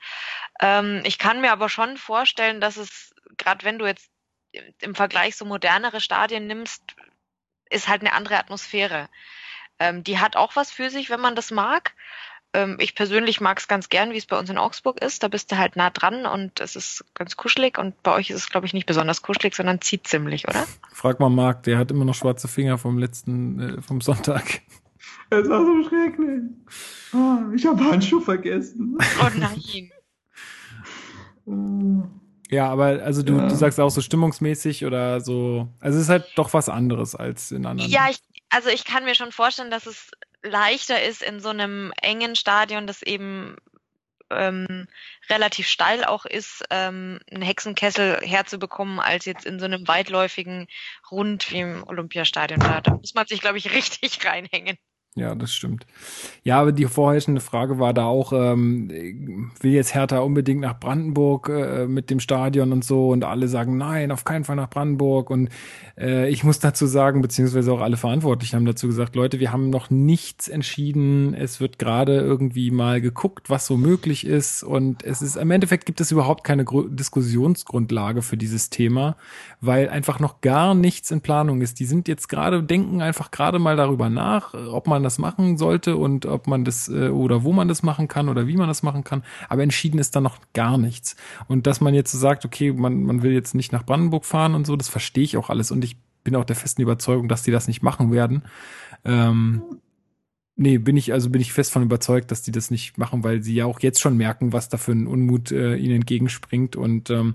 Ähm, 0.59 1.01
ich 1.05 1.17
kann 1.17 1.41
mir 1.41 1.51
aber 1.51 1.69
schon 1.69 1.97
vorstellen, 1.97 2.61
dass 2.61 2.77
es, 2.77 3.13
gerade 3.37 3.65
wenn 3.65 3.79
du 3.79 3.85
jetzt 3.85 4.09
im 4.81 4.95
Vergleich 4.95 5.35
so 5.35 5.45
modernere 5.45 6.01
Stadien 6.01 6.47
nimmst, 6.47 6.83
ist 7.69 7.87
halt 7.87 8.01
eine 8.01 8.13
andere 8.13 8.37
Atmosphäre. 8.37 9.09
Ähm, 9.79 10.03
die 10.03 10.19
hat 10.19 10.35
auch 10.35 10.55
was 10.55 10.71
für 10.71 10.89
sich, 10.89 11.09
wenn 11.09 11.19
man 11.19 11.35
das 11.35 11.49
mag 11.51 11.93
ähm, 12.53 12.77
ich 12.79 12.95
persönlich 12.95 13.41
mag 13.41 13.59
es 13.59 13.67
ganz 13.67 13.89
gern, 13.89 14.11
wie 14.11 14.17
es 14.17 14.25
bei 14.25 14.37
uns 14.37 14.49
in 14.49 14.57
Augsburg 14.57 15.01
ist. 15.01 15.23
Da 15.23 15.27
bist 15.27 15.51
du 15.51 15.57
halt 15.57 15.75
nah 15.75 15.89
dran 15.89 16.25
und 16.25 16.59
es 16.59 16.75
ist 16.75 17.03
ganz 17.13 17.35
kuschelig. 17.35 17.77
Und 17.77 18.01
bei 18.03 18.13
euch 18.13 18.29
ist 18.29 18.37
es, 18.37 18.49
glaube 18.49 18.65
ich, 18.65 18.73
nicht 18.73 18.85
besonders 18.85 19.21
kuschelig, 19.21 19.55
sondern 19.55 19.81
zieht 19.81 20.07
ziemlich, 20.07 20.47
oder? 20.47 20.65
Frag 20.91 21.19
mal 21.19 21.29
Marc, 21.29 21.63
der 21.63 21.77
hat 21.77 21.91
immer 21.91 22.05
noch 22.05 22.15
schwarze 22.15 22.47
Finger 22.47 22.77
vom 22.77 22.97
letzten, 22.97 23.59
äh, 23.59 23.81
vom 23.81 24.01
Sonntag. 24.01 24.61
Es 25.29 25.49
war 25.49 25.65
so 25.65 25.89
schrecklich. 25.89 26.43
Oh, 27.13 27.53
ich 27.55 27.65
habe 27.65 27.83
Handschuh 27.83 28.21
vergessen. 28.21 28.97
Oh 29.19 29.29
nein. 29.35 29.91
Ja, 32.49 32.69
aber 32.69 33.01
also 33.03 33.23
du, 33.23 33.37
ja. 33.37 33.47
du 33.47 33.55
sagst 33.55 33.79
auch 33.79 33.89
so 33.89 34.01
stimmungsmäßig 34.01 34.85
oder 34.85 35.21
so. 35.21 35.69
Also 35.79 35.97
es 35.97 36.03
ist 36.03 36.09
halt 36.09 36.25
doch 36.35 36.53
was 36.53 36.69
anderes 36.69 37.15
als 37.15 37.51
in 37.51 37.65
anderen. 37.65 37.89
Ja, 37.89 38.09
ich, 38.11 38.19
also 38.49 38.69
ich 38.69 38.85
kann 38.85 39.05
mir 39.05 39.15
schon 39.15 39.31
vorstellen, 39.31 39.71
dass 39.71 39.87
es 39.87 40.11
leichter 40.43 41.01
ist 41.01 41.23
in 41.23 41.39
so 41.39 41.49
einem 41.49 41.93
engen 42.01 42.35
Stadion, 42.35 42.85
das 42.87 43.01
eben 43.01 43.57
ähm, 44.29 44.87
relativ 45.29 45.67
steil 45.67 46.03
auch 46.03 46.25
ist, 46.25 46.63
ähm, 46.69 47.19
einen 47.31 47.41
Hexenkessel 47.41 48.19
herzubekommen, 48.21 48.99
als 48.99 49.25
jetzt 49.25 49.45
in 49.45 49.59
so 49.59 49.65
einem 49.65 49.87
weitläufigen 49.87 50.67
Rund 51.11 51.51
wie 51.51 51.59
im 51.59 51.83
Olympiastadion. 51.87 52.59
Da, 52.59 52.81
da 52.81 52.95
muss 52.95 53.13
man 53.13 53.27
sich, 53.27 53.41
glaube 53.41 53.57
ich, 53.57 53.71
richtig 53.73 54.25
reinhängen. 54.25 54.77
Ja, 55.15 55.35
das 55.35 55.53
stimmt. 55.53 55.85
Ja, 56.43 56.59
aber 56.59 56.71
die 56.71 56.85
vorherrschende 56.85 57.39
Frage 57.39 57.77
war 57.77 57.93
da 57.93 58.05
auch, 58.05 58.33
ähm, 58.33 59.51
will 59.61 59.71
jetzt 59.71 59.93
Hertha 59.93 60.19
unbedingt 60.19 60.61
nach 60.61 60.79
Brandenburg 60.79 61.49
äh, 61.49 61.85
mit 61.85 62.09
dem 62.09 62.19
Stadion 62.19 62.71
und 62.71 62.83
so 62.83 63.09
und 63.09 63.23
alle 63.23 63.47
sagen, 63.47 63.77
nein, 63.77 64.11
auf 64.11 64.23
keinen 64.23 64.43
Fall 64.43 64.55
nach 64.55 64.71
Brandenburg 64.71 65.29
und 65.29 65.49
äh, 65.99 66.29
ich 66.29 66.43
muss 66.43 66.57
dazu 66.57 66.87
sagen, 66.87 67.21
beziehungsweise 67.21 67.71
auch 67.71 67.81
alle 67.81 67.95
Verantwortlichen 67.95 68.55
haben 68.55 68.65
dazu 68.65 68.87
gesagt, 68.87 69.15
Leute, 69.15 69.39
wir 69.39 69.51
haben 69.51 69.69
noch 69.69 69.91
nichts 69.91 70.47
entschieden, 70.47 71.35
es 71.35 71.59
wird 71.59 71.77
gerade 71.77 72.17
irgendwie 72.19 72.71
mal 72.71 72.99
geguckt, 72.99 73.51
was 73.51 73.67
so 73.67 73.77
möglich 73.77 74.25
ist 74.25 74.63
und 74.63 75.03
es 75.03 75.21
ist, 75.21 75.35
im 75.35 75.51
Endeffekt 75.51 75.85
gibt 75.85 76.01
es 76.01 76.11
überhaupt 76.11 76.43
keine 76.43 76.65
Gru 76.65 76.87
Diskussionsgrundlage 76.87 78.23
für 78.23 78.37
dieses 78.37 78.71
Thema, 78.71 79.15
weil 79.61 79.89
einfach 79.89 80.19
noch 80.19 80.41
gar 80.41 80.73
nichts 80.73 81.11
in 81.11 81.21
Planung 81.21 81.61
ist. 81.61 81.79
Die 81.79 81.85
sind 81.85 82.07
jetzt 82.07 82.29
gerade, 82.29 82.63
denken 82.63 83.03
einfach 83.03 83.29
gerade 83.29 83.59
mal 83.59 83.75
darüber 83.75 84.09
nach, 84.09 84.55
ob 84.55 84.87
man 84.87 85.02
das 85.03 85.19
machen 85.19 85.57
sollte 85.57 85.97
und 85.97 86.25
ob 86.25 86.47
man 86.47 86.65
das 86.65 86.89
äh, 86.89 87.09
oder 87.09 87.43
wo 87.43 87.53
man 87.53 87.67
das 87.67 87.83
machen 87.83 88.07
kann 88.07 88.29
oder 88.29 88.47
wie 88.47 88.57
man 88.57 88.67
das 88.67 88.83
machen 88.83 89.03
kann. 89.03 89.23
Aber 89.49 89.63
entschieden 89.63 89.99
ist 89.99 90.15
da 90.15 90.21
noch 90.21 90.37
gar 90.53 90.77
nichts. 90.77 91.15
Und 91.47 91.67
dass 91.67 91.81
man 91.81 91.93
jetzt 91.93 92.11
sagt, 92.11 92.45
okay, 92.45 92.71
man, 92.71 93.03
man 93.03 93.21
will 93.23 93.33
jetzt 93.33 93.55
nicht 93.55 93.71
nach 93.71 93.85
Brandenburg 93.85 94.25
fahren 94.25 94.55
und 94.55 94.65
so, 94.65 94.75
das 94.75 94.89
verstehe 94.89 95.23
ich 95.23 95.37
auch 95.37 95.49
alles. 95.49 95.71
Und 95.71 95.83
ich 95.83 95.97
bin 96.23 96.35
auch 96.35 96.45
der 96.45 96.55
festen 96.55 96.81
Überzeugung, 96.81 97.27
dass 97.27 97.43
die 97.43 97.51
das 97.51 97.67
nicht 97.67 97.83
machen 97.83 98.11
werden. 98.11 98.43
Ähm, 99.05 99.61
Nee, 100.55 100.77
bin 100.77 100.97
ich, 100.97 101.11
also 101.13 101.31
bin 101.31 101.41
ich 101.41 101.51
fest 101.51 101.71
von 101.71 101.81
überzeugt, 101.81 102.29
dass 102.29 102.43
die 102.43 102.51
das 102.51 102.69
nicht 102.69 102.99
machen, 102.99 103.23
weil 103.23 103.41
sie 103.41 103.55
ja 103.55 103.65
auch 103.65 103.79
jetzt 103.79 103.99
schon 103.99 104.15
merken, 104.17 104.53
was 104.53 104.69
da 104.69 104.77
für 104.77 104.91
ein 104.91 105.07
Unmut 105.07 105.51
äh, 105.51 105.75
ihnen 105.77 105.95
entgegenspringt. 105.95 106.75
Und 106.75 107.09
ähm, 107.09 107.33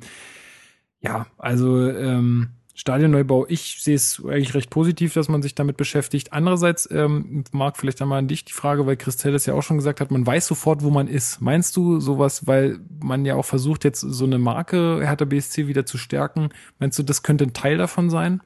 ja, 1.01 1.27
also 1.37 1.89
ähm, 1.91 2.51
Stadionneubau, 2.79 3.45
ich 3.49 3.83
sehe 3.83 3.97
es 3.97 4.25
eigentlich 4.25 4.55
recht 4.55 4.71
positiv, 4.71 5.13
dass 5.13 5.29
man 5.29 5.43
sich 5.43 5.57
damit 5.57 5.77
beschäftigt. 5.77 6.33
Andererseits, 6.33 6.89
ähm, 6.93 7.43
Marc, 7.51 7.77
vielleicht 7.77 8.01
einmal 8.01 8.21
an 8.21 8.29
dich 8.29 8.45
die 8.45 8.53
Frage, 8.53 8.87
weil 8.87 8.97
Christelle 8.97 9.35
es 9.35 9.47
ja 9.47 9.55
auch 9.55 9.65
schon 9.65 9.79
gesagt 9.79 10.01
hat, 10.01 10.13
man 10.13 10.25
weiß 10.25 10.47
sofort, 10.47 10.85
wo 10.85 10.91
man 10.91 11.09
ist. 11.09 11.41
Meinst 11.41 11.77
du 11.77 11.99
sowas, 11.99 12.47
weil 12.47 12.79
man 13.01 13.25
ja 13.25 13.35
auch 13.35 13.45
versucht, 13.45 13.83
jetzt 13.83 14.03
so 14.03 14.25
eine 14.25 14.39
Marke 14.39 15.01
Hertha 15.03 15.25
BSC 15.25 15.67
wieder 15.67 15.87
zu 15.87 15.99
stärken, 15.99 16.51
meinst 16.79 16.97
du, 17.01 17.03
das 17.03 17.25
könnte 17.25 17.47
ein 17.47 17.53
Teil 17.53 17.79
davon 17.79 18.11
sein? 18.11 18.43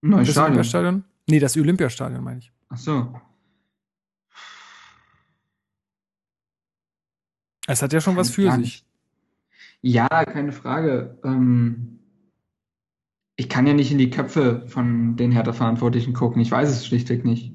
Neues 0.00 0.28
das 0.28 0.32
Stadion. 0.32 0.52
Olympiastadion? 0.52 1.04
Nee, 1.28 1.40
das 1.40 1.56
Olympiastadion 1.58 2.24
meine 2.24 2.38
ich. 2.38 2.50
Ach 2.70 2.78
so. 2.78 3.20
Es 7.66 7.82
hat 7.82 7.92
ja 7.92 8.00
schon 8.00 8.16
was 8.16 8.30
für 8.30 8.50
sich. 8.52 8.86
Ja, 9.82 10.08
keine 10.24 10.52
Frage. 10.52 11.18
Ähm, 11.24 11.98
ich 13.36 13.48
kann 13.48 13.66
ja 13.66 13.74
nicht 13.74 13.90
in 13.90 13.98
die 13.98 14.10
Köpfe 14.10 14.64
von 14.68 15.16
den 15.16 15.32
Hertha-Verantwortlichen 15.32 16.12
gucken. 16.12 16.40
Ich 16.40 16.50
weiß 16.50 16.68
es 16.70 16.86
schlichtweg 16.86 17.24
nicht. 17.24 17.52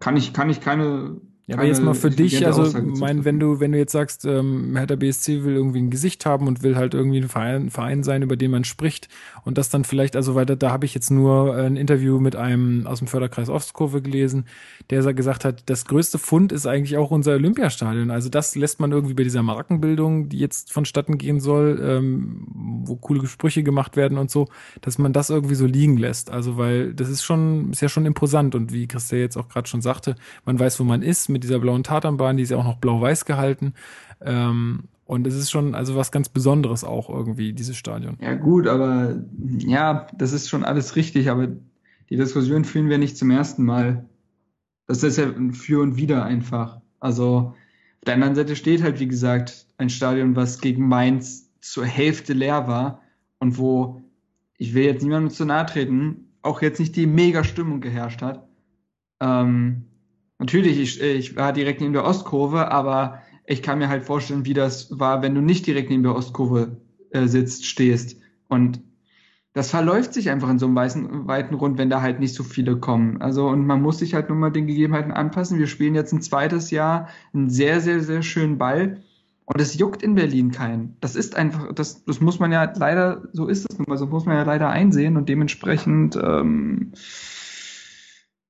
Kann 0.00 0.16
ich, 0.16 0.32
kann 0.32 0.50
ich 0.50 0.60
keine 0.60 1.20
ja, 1.48 1.58
aber 1.58 1.64
jetzt 1.64 1.80
mal 1.80 1.94
für 1.94 2.10
dich, 2.10 2.44
also 2.44 2.76
mein, 2.80 3.24
wenn 3.24 3.38
du, 3.38 3.60
wenn 3.60 3.70
du 3.70 3.78
jetzt 3.78 3.92
sagst, 3.92 4.24
ähm, 4.24 4.74
Hertha 4.76 4.96
BSC 4.96 5.44
will 5.44 5.54
irgendwie 5.54 5.78
ein 5.78 5.90
Gesicht 5.90 6.26
haben 6.26 6.48
und 6.48 6.64
will 6.64 6.74
halt 6.74 6.92
irgendwie 6.92 7.18
ein 7.18 7.28
Verein, 7.28 7.70
Verein 7.70 8.02
sein, 8.02 8.22
über 8.22 8.36
den 8.36 8.50
man 8.50 8.64
spricht 8.64 9.08
und 9.44 9.56
das 9.56 9.68
dann 9.68 9.84
vielleicht, 9.84 10.16
also 10.16 10.34
weiter, 10.34 10.56
da 10.56 10.72
habe 10.72 10.86
ich 10.86 10.94
jetzt 10.94 11.08
nur 11.08 11.54
ein 11.54 11.76
Interview 11.76 12.18
mit 12.18 12.34
einem 12.34 12.88
aus 12.88 12.98
dem 12.98 13.06
Förderkreis 13.06 13.48
Ostkurve 13.48 14.02
gelesen, 14.02 14.46
der 14.90 15.14
gesagt 15.14 15.44
hat, 15.44 15.62
das 15.66 15.84
größte 15.84 16.18
Fund 16.18 16.50
ist 16.50 16.66
eigentlich 16.66 16.96
auch 16.96 17.12
unser 17.12 17.34
Olympiastadion. 17.34 18.10
Also 18.10 18.28
das 18.28 18.56
lässt 18.56 18.80
man 18.80 18.90
irgendwie 18.90 19.14
bei 19.14 19.22
dieser 19.22 19.44
Markenbildung, 19.44 20.28
die 20.28 20.40
jetzt 20.40 20.72
vonstatten 20.72 21.16
gehen 21.16 21.38
soll, 21.38 21.80
ähm, 21.80 22.48
wo 22.84 22.96
coole 22.96 23.24
Sprüche 23.28 23.62
gemacht 23.62 23.96
werden 23.96 24.18
und 24.18 24.32
so, 24.32 24.48
dass 24.80 24.98
man 24.98 25.12
das 25.12 25.30
irgendwie 25.30 25.54
so 25.54 25.66
liegen 25.66 25.96
lässt. 25.96 26.28
Also 26.28 26.56
weil 26.56 26.92
das 26.92 27.08
ist 27.08 27.22
schon, 27.22 27.70
ist 27.70 27.82
ja 27.82 27.88
schon 27.88 28.04
imposant 28.04 28.56
und 28.56 28.72
wie 28.72 28.88
Christa 28.88 29.14
jetzt 29.14 29.36
auch 29.36 29.48
gerade 29.48 29.68
schon 29.68 29.80
sagte, 29.80 30.16
man 30.44 30.58
weiß, 30.58 30.80
wo 30.80 30.84
man 30.84 31.02
ist 31.02 31.28
mit 31.36 31.44
dieser 31.44 31.58
blauen 31.58 31.82
Tatanbahn, 31.82 32.38
die 32.38 32.42
ist 32.44 32.50
ja 32.50 32.56
auch 32.56 32.64
noch 32.64 32.78
blau-weiß 32.78 33.26
gehalten. 33.26 33.74
Ähm, 34.22 34.84
und 35.04 35.26
es 35.26 35.34
ist 35.34 35.50
schon 35.50 35.74
also 35.74 35.94
was 35.94 36.10
ganz 36.10 36.30
Besonderes 36.30 36.82
auch 36.82 37.10
irgendwie, 37.10 37.52
dieses 37.52 37.76
Stadion. 37.76 38.16
Ja, 38.22 38.34
gut, 38.34 38.66
aber 38.66 39.22
ja, 39.58 40.06
das 40.16 40.32
ist 40.32 40.48
schon 40.48 40.64
alles 40.64 40.96
richtig, 40.96 41.28
aber 41.28 41.48
die 42.08 42.16
Diskussion 42.16 42.64
führen 42.64 42.88
wir 42.88 42.96
nicht 42.96 43.18
zum 43.18 43.30
ersten 43.30 43.64
Mal. 43.64 44.08
Das 44.86 45.02
ist 45.02 45.18
ja 45.18 45.26
Für 45.52 45.82
und 45.82 45.96
Wider 45.96 46.24
einfach. 46.24 46.80
Also 47.00 47.54
auf 47.98 48.04
der 48.06 48.14
anderen 48.14 48.34
Seite 48.34 48.56
steht 48.56 48.82
halt, 48.82 48.98
wie 48.98 49.08
gesagt, 49.08 49.66
ein 49.76 49.90
Stadion, 49.90 50.36
was 50.36 50.60
gegen 50.62 50.88
Mainz 50.88 51.52
zur 51.60 51.84
Hälfte 51.84 52.32
leer 52.32 52.66
war 52.66 53.02
und 53.40 53.58
wo, 53.58 54.00
ich 54.56 54.72
will 54.72 54.84
jetzt 54.84 55.02
niemandem 55.02 55.30
zu 55.30 55.44
nahe 55.44 55.66
treten, 55.66 56.30
auch 56.40 56.62
jetzt 56.62 56.80
nicht 56.80 56.96
die 56.96 57.06
Mega-Stimmung 57.06 57.82
geherrscht 57.82 58.22
hat. 58.22 58.48
Ähm, 59.20 59.84
natürlich, 60.38 60.78
ich, 60.78 61.00
ich 61.00 61.36
war 61.36 61.52
direkt 61.52 61.80
neben 61.80 61.92
der 61.92 62.04
Ostkurve, 62.04 62.70
aber 62.70 63.22
ich 63.46 63.62
kann 63.62 63.78
mir 63.78 63.88
halt 63.88 64.04
vorstellen, 64.04 64.44
wie 64.44 64.54
das 64.54 64.98
war, 64.98 65.22
wenn 65.22 65.34
du 65.34 65.40
nicht 65.40 65.66
direkt 65.66 65.90
neben 65.90 66.02
der 66.02 66.14
Ostkurve 66.14 66.76
äh, 67.10 67.26
sitzt, 67.26 67.66
stehst. 67.66 68.20
Und 68.48 68.80
das 69.52 69.70
verläuft 69.70 70.12
sich 70.12 70.28
einfach 70.28 70.50
in 70.50 70.58
so 70.58 70.66
einem 70.66 70.76
weißen, 70.76 71.26
weiten 71.26 71.54
Rund, 71.54 71.78
wenn 71.78 71.88
da 71.88 72.02
halt 72.02 72.20
nicht 72.20 72.34
so 72.34 72.42
viele 72.42 72.76
kommen. 72.76 73.22
Also, 73.22 73.48
und 73.48 73.66
man 73.66 73.80
muss 73.80 73.98
sich 74.00 74.12
halt 74.12 74.28
nur 74.28 74.36
mal 74.36 74.50
den 74.50 74.66
Gegebenheiten 74.66 75.12
anpassen. 75.12 75.58
Wir 75.58 75.66
spielen 75.66 75.94
jetzt 75.94 76.12
ein 76.12 76.20
zweites 76.20 76.70
Jahr 76.70 77.08
einen 77.32 77.48
sehr, 77.48 77.80
sehr, 77.80 78.00
sehr 78.00 78.22
schönen 78.22 78.58
Ball. 78.58 79.02
Und 79.46 79.60
es 79.60 79.78
juckt 79.78 80.02
in 80.02 80.16
Berlin 80.16 80.50
keinen. 80.50 80.96
Das 81.00 81.14
ist 81.14 81.36
einfach, 81.36 81.72
das, 81.72 82.04
das 82.04 82.20
muss 82.20 82.40
man 82.40 82.50
ja 82.50 82.70
leider, 82.76 83.28
so 83.32 83.46
ist 83.46 83.70
es 83.70 83.78
nun 83.78 83.86
mal, 83.88 83.96
so 83.96 84.06
muss 84.06 84.26
man 84.26 84.36
ja 84.36 84.42
leider 84.42 84.68
einsehen 84.68 85.16
und 85.16 85.28
dementsprechend 85.28 86.16
ähm, 86.16 86.92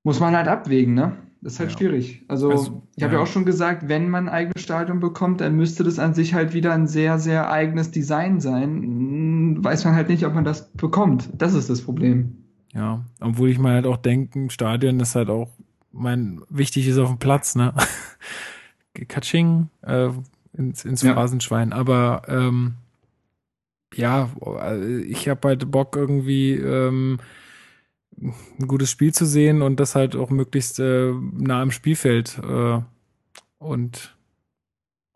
muss 0.02 0.20
man 0.20 0.34
halt 0.34 0.48
abwägen, 0.48 0.94
ne? 0.94 1.16
Das 1.40 1.54
ist 1.54 1.60
halt 1.60 1.72
ja. 1.72 1.78
schwierig. 1.78 2.24
Also, 2.28 2.50
also 2.50 2.82
ich 2.96 3.02
habe 3.02 3.14
ja. 3.14 3.18
ja 3.18 3.24
auch 3.24 3.28
schon 3.28 3.44
gesagt, 3.44 3.88
wenn 3.88 4.08
man 4.08 4.28
ein 4.28 4.34
eigenes 4.34 4.62
Stadion 4.62 5.00
bekommt, 5.00 5.40
dann 5.40 5.56
müsste 5.56 5.84
das 5.84 5.98
an 5.98 6.14
sich 6.14 6.34
halt 6.34 6.54
wieder 6.54 6.72
ein 6.72 6.86
sehr, 6.86 7.18
sehr 7.18 7.50
eigenes 7.50 7.90
Design 7.90 8.40
sein. 8.40 8.82
Hm, 8.82 9.64
weiß 9.64 9.84
man 9.84 9.94
halt 9.94 10.08
nicht, 10.08 10.24
ob 10.26 10.34
man 10.34 10.44
das 10.44 10.72
bekommt. 10.72 11.28
Das 11.36 11.54
ist 11.54 11.70
das 11.70 11.82
Problem. 11.82 12.38
Ja, 12.74 13.04
obwohl 13.20 13.50
ich 13.50 13.58
mal 13.58 13.74
halt 13.74 13.86
auch 13.86 13.96
denke, 13.96 14.38
ein 14.38 14.50
Stadion 14.50 15.00
ist 15.00 15.14
halt 15.14 15.30
auch, 15.30 15.50
mein, 15.92 16.42
wichtig 16.50 16.86
ist 16.88 16.98
auf 16.98 17.08
dem 17.08 17.18
Platz, 17.18 17.54
ne? 17.54 17.72
Katsching, 19.08 19.68
äh, 19.82 20.10
ins, 20.52 20.84
ins 20.84 21.02
ja. 21.02 21.14
Phrasenschwein. 21.14 21.72
Aber 21.72 22.22
ähm, 22.28 22.74
ja, 23.94 24.30
ich 25.06 25.28
habe 25.28 25.48
halt 25.48 25.70
Bock 25.70 25.96
irgendwie 25.96 26.52
ähm, 26.52 27.18
ein 28.20 28.66
gutes 28.66 28.90
Spiel 28.90 29.12
zu 29.12 29.26
sehen 29.26 29.62
und 29.62 29.78
das 29.78 29.94
halt 29.94 30.16
auch 30.16 30.30
möglichst 30.30 30.78
äh, 30.80 31.12
nah 31.32 31.62
am 31.62 31.70
Spielfeld. 31.70 32.38
Äh, 32.42 32.80
und 33.58 34.16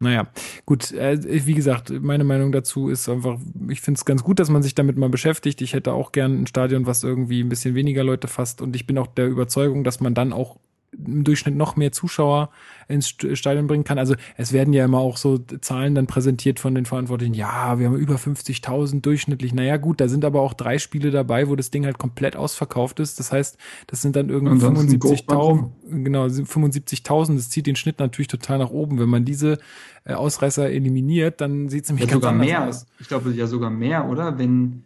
naja, 0.03 0.29
gut, 0.65 0.93
äh, 0.93 1.19
wie 1.47 1.55
gesagt, 1.55 1.91
meine 1.91 2.25
Meinung 2.25 2.53
dazu 2.53 2.89
ist 2.89 3.09
einfach, 3.09 3.39
ich 3.69 3.83
finde 3.83 3.99
es 3.99 4.07
ganz 4.07 4.25
gut, 4.25 4.39
dass 4.39 4.49
man 4.49 4.63
sich 4.63 4.75
damit 4.75 4.97
mal 4.97 5.11
beschäftigt. 5.11 5.61
Ich 5.61 5.75
hätte 5.75 5.93
auch 5.93 6.13
gern 6.13 6.43
ein 6.43 6.47
Stadion, 6.47 6.87
was 6.87 7.05
irgendwie 7.05 7.43
ein 7.43 7.51
bisschen 7.51 7.75
weniger 7.75 8.03
Leute 8.03 8.27
fasst 8.27 8.63
und 8.63 8.75
ich 8.75 8.87
bin 8.87 8.97
auch 8.97 9.09
der 9.09 9.29
Überzeugung, 9.29 9.85
dass 9.85 10.01
man 10.01 10.15
dann 10.15 10.33
auch 10.33 10.59
im 10.93 11.25
Durchschnitt 11.25 11.55
noch 11.55 11.77
mehr 11.77 11.93
Zuschauer 11.93 12.51
ins 12.89 13.09
Stadion 13.09 13.67
bringen 13.67 13.85
kann. 13.85 13.99
Also 13.99 14.15
es 14.37 14.53
werden 14.53 14.73
ja 14.73 14.85
immer 14.85 14.99
auch 14.99 15.17
so 15.17 15.39
Zahlen 15.39 15.95
dann 15.95 16.07
präsentiert 16.07 16.59
von 16.59 16.75
den 16.75 16.87
Verantwortlichen. 16.87 17.35
Ja, 17.35 17.79
wir 17.79 17.87
haben 17.87 17.97
über 17.97 18.17
50.000 18.17 19.01
durchschnittlich. 19.01 19.55
Naja 19.55 19.77
gut, 19.77 20.01
da 20.01 20.09
sind 20.09 20.25
aber 20.25 20.41
auch 20.41 20.55
drei 20.55 20.79
Spiele 20.79 21.11
dabei, 21.11 21.49
wo 21.49 21.57
das 21.57 21.71
Ding 21.71 21.85
halt 21.85 21.99
komplett 21.99 22.35
ausverkauft 22.37 22.99
ist. 23.01 23.21
Das 23.21 23.31
heißt, 23.31 23.57
das 23.87 24.03
sind 24.03 24.17
dann 24.17 24.29
irgendwie 24.29 24.65
75.000. 24.65 25.71
Genau, 26.03 26.27
75.000. 26.27 27.37
Das 27.37 27.51
zieht 27.51 27.67
den 27.67 27.77
Schnitt 27.77 28.01
natürlich 28.01 28.29
total 28.29 28.59
nach 28.59 28.71
oben. 28.71 28.99
Wenn 28.99 29.09
man 29.09 29.25
diese 29.25 29.59
äh, 30.05 30.15
Ausreißer 30.15 30.71
eliminiert, 30.71 31.41
dann 31.41 31.69
sieht 31.69 31.85
es 31.85 31.91
nämlich 31.91 32.07
ja, 32.07 32.13
ganz 32.13 32.25
sogar 32.25 32.33
mehr. 32.33 32.69
aus. 32.69 32.87
Ich 32.99 33.09
glaube 33.09 33.31
ja 33.31 33.47
sogar 33.47 33.71
mehr, 33.71 34.09
oder? 34.09 34.39
Wenn 34.39 34.83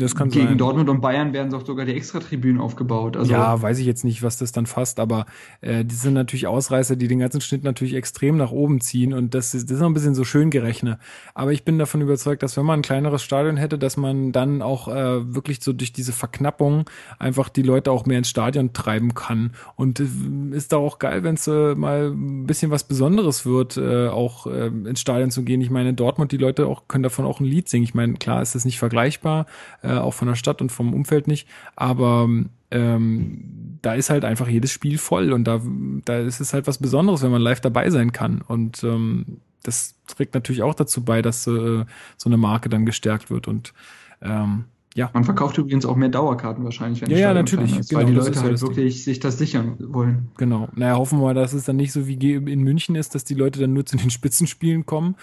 das 0.00 0.14
kann 0.14 0.30
Gegen 0.30 0.48
sein. 0.48 0.58
Dortmund 0.58 0.88
und 0.88 1.00
Bayern 1.00 1.32
werden 1.32 1.50
doch 1.50 1.64
sogar 1.64 1.86
die 1.86 1.94
Extratribünen 1.94 2.60
aufgebaut. 2.60 3.16
Also 3.16 3.30
ja, 3.30 3.60
weiß 3.60 3.78
ich 3.78 3.86
jetzt 3.86 4.04
nicht, 4.04 4.22
was 4.22 4.38
das 4.38 4.52
dann 4.52 4.66
fasst, 4.66 5.00
aber 5.00 5.26
äh, 5.60 5.84
die 5.84 5.94
sind 5.94 6.14
natürlich 6.14 6.46
Ausreißer, 6.46 6.96
die 6.96 7.08
den 7.08 7.20
ganzen 7.20 7.40
Schnitt 7.40 7.64
natürlich 7.64 7.94
extrem 7.94 8.36
nach 8.36 8.50
oben 8.50 8.80
ziehen 8.80 9.12
und 9.12 9.34
das 9.34 9.54
ist, 9.54 9.70
das 9.70 9.76
ist 9.76 9.80
noch 9.80 9.88
ein 9.88 9.94
bisschen 9.94 10.14
so 10.14 10.24
schön 10.24 10.50
gerechnet. 10.50 10.98
Aber 11.34 11.52
ich 11.52 11.64
bin 11.64 11.78
davon 11.78 12.00
überzeugt, 12.00 12.42
dass 12.42 12.56
wenn 12.56 12.66
man 12.66 12.80
ein 12.80 12.82
kleineres 12.82 13.22
Stadion 13.22 13.56
hätte, 13.56 13.78
dass 13.78 13.96
man 13.96 14.32
dann 14.32 14.62
auch 14.62 14.88
äh, 14.88 15.34
wirklich 15.34 15.62
so 15.62 15.72
durch 15.72 15.92
diese 15.92 16.12
Verknappung 16.12 16.88
einfach 17.18 17.48
die 17.48 17.62
Leute 17.62 17.92
auch 17.92 18.06
mehr 18.06 18.18
ins 18.18 18.28
Stadion 18.28 18.72
treiben 18.72 19.14
kann. 19.14 19.52
Und 19.76 20.00
äh, 20.00 20.06
ist 20.52 20.72
da 20.72 20.78
auch 20.78 20.98
geil, 20.98 21.22
wenn 21.22 21.34
es 21.34 21.46
äh, 21.46 21.74
mal 21.74 22.10
ein 22.10 22.46
bisschen 22.46 22.70
was 22.70 22.84
Besonderes 22.84 23.46
wird, 23.46 23.76
äh, 23.76 24.08
auch 24.08 24.46
äh, 24.46 24.66
ins 24.66 25.00
Stadion 25.00 25.30
zu 25.30 25.42
gehen. 25.42 25.60
Ich 25.60 25.70
meine, 25.70 25.90
in 25.90 25.96
Dortmund, 25.96 26.32
die 26.32 26.36
Leute 26.36 26.66
auch 26.66 26.88
können 26.88 27.02
davon 27.02 27.24
auch 27.24 27.40
ein 27.40 27.46
Lied 27.46 27.68
singen. 27.68 27.84
Ich 27.84 27.94
meine, 27.94 28.14
klar 28.14 28.42
ist 28.42 28.54
das 28.54 28.64
nicht 28.64 28.78
vergleichbar. 28.78 29.46
Äh, 29.82 29.89
äh, 29.90 29.98
auch 29.98 30.14
von 30.14 30.28
der 30.28 30.36
Stadt 30.36 30.60
und 30.62 30.70
vom 30.70 30.94
Umfeld 30.94 31.26
nicht. 31.26 31.48
Aber 31.74 32.28
ähm, 32.70 33.78
da 33.82 33.94
ist 33.94 34.10
halt 34.10 34.24
einfach 34.24 34.46
jedes 34.48 34.70
Spiel 34.70 34.98
voll 34.98 35.32
und 35.32 35.44
da, 35.44 35.60
da 36.04 36.18
ist 36.18 36.40
es 36.40 36.52
halt 36.52 36.66
was 36.66 36.78
Besonderes, 36.78 37.22
wenn 37.22 37.32
man 37.32 37.42
live 37.42 37.60
dabei 37.60 37.90
sein 37.90 38.12
kann. 38.12 38.42
Und 38.42 38.84
ähm, 38.84 39.40
das 39.62 39.96
trägt 40.06 40.34
natürlich 40.34 40.62
auch 40.62 40.74
dazu 40.74 41.04
bei, 41.04 41.22
dass 41.22 41.46
äh, 41.46 41.84
so 42.16 42.28
eine 42.28 42.36
Marke 42.36 42.68
dann 42.68 42.86
gestärkt 42.86 43.30
wird. 43.30 43.48
Und 43.48 43.74
ähm, 44.22 44.66
ja. 44.94 45.08
Man 45.14 45.22
verkauft 45.22 45.56
übrigens 45.56 45.86
auch 45.86 45.94
mehr 45.94 46.08
Dauerkarten 46.08 46.64
wahrscheinlich, 46.64 47.00
wenn 47.00 47.10
Ja, 47.10 47.18
ja, 47.18 47.34
natürlich. 47.34 47.78
Ist, 47.78 47.90
genau, 47.90 48.00
weil 48.00 48.06
die 48.08 48.12
Leute 48.12 48.40
halt 48.40 48.60
wirklich 48.60 48.94
Ding. 48.94 49.04
sich 49.04 49.20
das 49.20 49.38
sichern 49.38 49.76
wollen. 49.78 50.30
Genau. 50.36 50.68
Naja, 50.74 50.96
hoffen 50.96 51.20
wir 51.20 51.26
mal, 51.26 51.34
dass 51.34 51.52
es 51.52 51.64
dann 51.64 51.76
nicht 51.76 51.92
so 51.92 52.08
wie 52.08 52.14
in 52.14 52.62
München 52.62 52.96
ist, 52.96 53.14
dass 53.14 53.22
die 53.22 53.34
Leute 53.34 53.60
dann 53.60 53.72
nur 53.72 53.86
zu 53.86 53.96
den 53.96 54.10
Spitzenspielen 54.10 54.86
kommen 54.86 55.14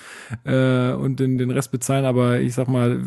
äh, 0.45 0.93
und 0.93 1.19
den, 1.19 1.37
den 1.37 1.51
Rest 1.51 1.71
bezahlen. 1.71 2.05
Aber 2.05 2.39
ich 2.39 2.53
sag 2.53 2.69
mal, 2.69 3.01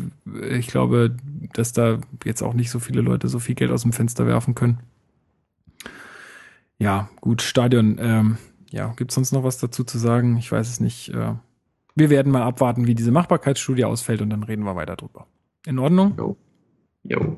ich 0.51 0.67
glaube, 0.67 1.15
dass 1.53 1.73
da 1.73 1.97
jetzt 2.25 2.43
auch 2.43 2.53
nicht 2.53 2.69
so 2.69 2.77
viele 2.77 3.01
Leute 3.01 3.27
so 3.27 3.39
viel 3.39 3.55
Geld 3.55 3.71
aus 3.71 3.81
dem 3.81 3.91
Fenster 3.91 4.27
werfen 4.27 4.53
können. 4.53 4.81
Ja, 6.77 7.09
gut, 7.21 7.41
Stadion. 7.41 7.97
Ähm, 7.99 8.37
ja, 8.69 8.93
gibt's 8.97 9.15
sonst 9.15 9.31
noch 9.31 9.43
was 9.43 9.57
dazu 9.57 9.83
zu 9.83 9.97
sagen? 9.97 10.37
Ich 10.37 10.51
weiß 10.51 10.69
es 10.69 10.79
nicht. 10.79 11.09
Äh, 11.09 11.33
wir 11.95 12.09
werden 12.11 12.31
mal 12.31 12.43
abwarten, 12.43 12.85
wie 12.85 12.93
diese 12.95 13.11
Machbarkeitsstudie 13.11 13.85
ausfällt 13.85 14.21
und 14.21 14.29
dann 14.29 14.43
reden 14.43 14.63
wir 14.63 14.75
weiter 14.75 14.95
drüber. 14.95 15.25
In 15.65 15.79
Ordnung? 15.79 16.13
Jo. 16.17 16.37
Jo. 17.03 17.37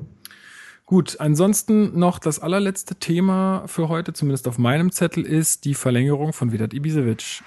Gut, 0.86 1.18
ansonsten 1.18 1.98
noch 1.98 2.18
das 2.18 2.40
allerletzte 2.40 2.96
Thema 2.96 3.64
für 3.66 3.88
heute, 3.88 4.12
zumindest 4.12 4.46
auf 4.46 4.58
meinem 4.58 4.92
Zettel, 4.92 5.24
ist 5.24 5.64
die 5.64 5.74
Verlängerung 5.74 6.32
von 6.32 6.52
Vedat 6.52 6.74
Ibisevic. 6.74 7.42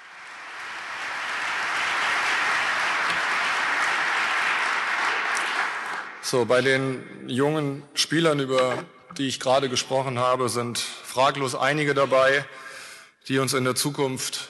So, 6.23 6.45
bei 6.45 6.61
den 6.61 7.03
jungen 7.27 7.83
Spielern, 7.93 8.39
über 8.39 8.83
die 9.17 9.27
ich 9.27 9.39
gerade 9.39 9.69
gesprochen 9.69 10.19
habe, 10.19 10.49
sind 10.49 10.77
fraglos 10.79 11.55
einige 11.55 11.93
dabei, 11.93 12.43
die 13.27 13.39
uns 13.39 13.53
in 13.53 13.63
der 13.63 13.75
Zukunft, 13.75 14.49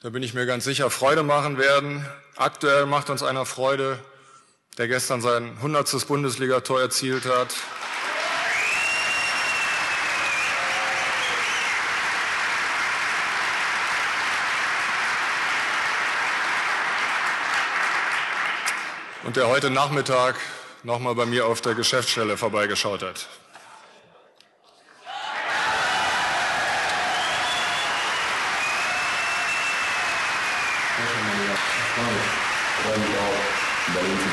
da 0.00 0.10
bin 0.10 0.22
ich 0.22 0.32
mir 0.32 0.46
ganz 0.46 0.64
sicher, 0.64 0.90
Freude 0.90 1.24
machen 1.24 1.58
werden. 1.58 2.06
Aktuell 2.36 2.86
macht 2.86 3.10
uns 3.10 3.22
einer 3.22 3.44
Freude 3.44 3.98
der 4.78 4.86
gestern 4.86 5.20
sein 5.20 5.56
100. 5.56 6.06
Bundesligator 6.06 6.80
erzielt 6.80 7.24
hat. 7.26 7.52
Und 19.24 19.36
der 19.36 19.48
heute 19.48 19.68
Nachmittag 19.68 20.36
nochmal 20.84 21.16
bei 21.16 21.26
mir 21.26 21.46
auf 21.46 21.60
der 21.60 21.74
Geschäftsstelle 21.74 22.36
vorbeigeschaut 22.36 23.02
hat. 23.02 23.28
Ja, 33.94 34.27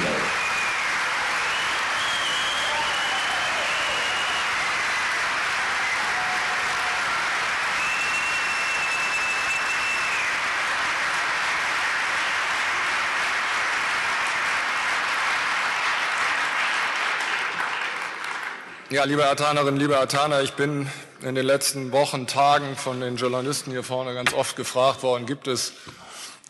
liebe 18.90 19.28
Atanerinnen, 19.28 19.80
liebe 19.80 19.98
Ataner, 19.98 20.44
ich 20.44 20.54
bin 20.54 20.88
in 21.24 21.34
den 21.34 21.46
letzten 21.46 21.92
Wochen, 21.92 22.28
Tagen 22.28 22.76
von 22.76 23.02
den 23.02 23.16
Journalisten 23.16 23.72
hier 23.72 23.82
vorne 23.82 24.14
ganz 24.14 24.32
oft 24.34 24.56
gefragt 24.56 25.02
worden, 25.02 25.26
gibt 25.26 25.48
es 25.48 25.74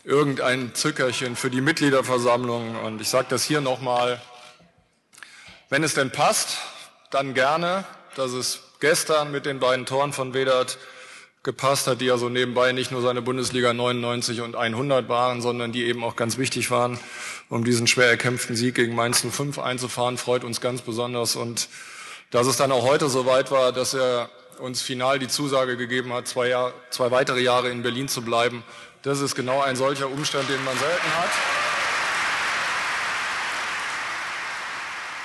irgendein 0.04 0.74
Zückerchen 0.74 1.34
für 1.34 1.48
die 1.48 1.62
Mitgliederversammlung? 1.62 2.76
Und 2.84 3.00
ich 3.00 3.08
sage 3.08 3.28
das 3.30 3.44
hier 3.44 3.62
nochmal, 3.62 4.20
wenn 5.70 5.82
es 5.82 5.94
denn 5.94 6.10
passt, 6.10 6.58
dann 7.10 7.32
gerne, 7.32 7.84
dass 8.16 8.32
es 8.32 8.60
gestern 8.80 9.32
mit 9.32 9.46
den 9.46 9.58
beiden 9.58 9.86
Toren 9.86 10.12
von 10.12 10.34
Vedat 10.34 10.76
gepasst 11.42 11.86
hat, 11.86 12.02
die 12.02 12.06
ja 12.06 12.18
so 12.18 12.28
nebenbei 12.28 12.72
nicht 12.72 12.90
nur 12.90 13.00
seine 13.00 13.22
Bundesliga 13.22 13.72
99 13.72 14.42
und 14.42 14.56
100 14.56 15.08
waren, 15.08 15.40
sondern 15.40 15.72
die 15.72 15.84
eben 15.84 16.04
auch 16.04 16.16
ganz 16.16 16.36
wichtig 16.36 16.70
waren, 16.70 16.98
um 17.48 17.64
diesen 17.64 17.86
schwer 17.86 18.10
erkämpften 18.10 18.56
Sieg 18.56 18.74
gegen 18.74 18.94
Mainz 18.94 19.24
05 19.24 19.58
einzufahren, 19.58 20.18
freut 20.18 20.44
uns 20.44 20.60
ganz 20.60 20.82
besonders 20.82 21.34
und 21.34 21.68
dass 22.30 22.46
es 22.46 22.56
dann 22.56 22.72
auch 22.72 22.84
heute 22.84 23.08
so 23.08 23.26
weit 23.26 23.50
war, 23.50 23.72
dass 23.72 23.94
er 23.94 24.28
uns 24.60 24.82
final 24.82 25.18
die 25.18 25.28
Zusage 25.28 25.76
gegeben 25.76 26.12
hat, 26.12 26.26
zwei, 26.26 26.48
Jahr, 26.48 26.72
zwei 26.90 27.10
weitere 27.10 27.40
Jahre 27.40 27.70
in 27.70 27.82
Berlin 27.82 28.08
zu 28.08 28.22
bleiben. 28.22 28.62
Das 29.02 29.20
ist 29.20 29.34
genau 29.34 29.60
ein 29.60 29.76
solcher 29.76 30.10
Umstand, 30.10 30.48
den 30.48 30.64
man 30.64 30.76
selten 30.76 31.06
hat. 31.16 31.30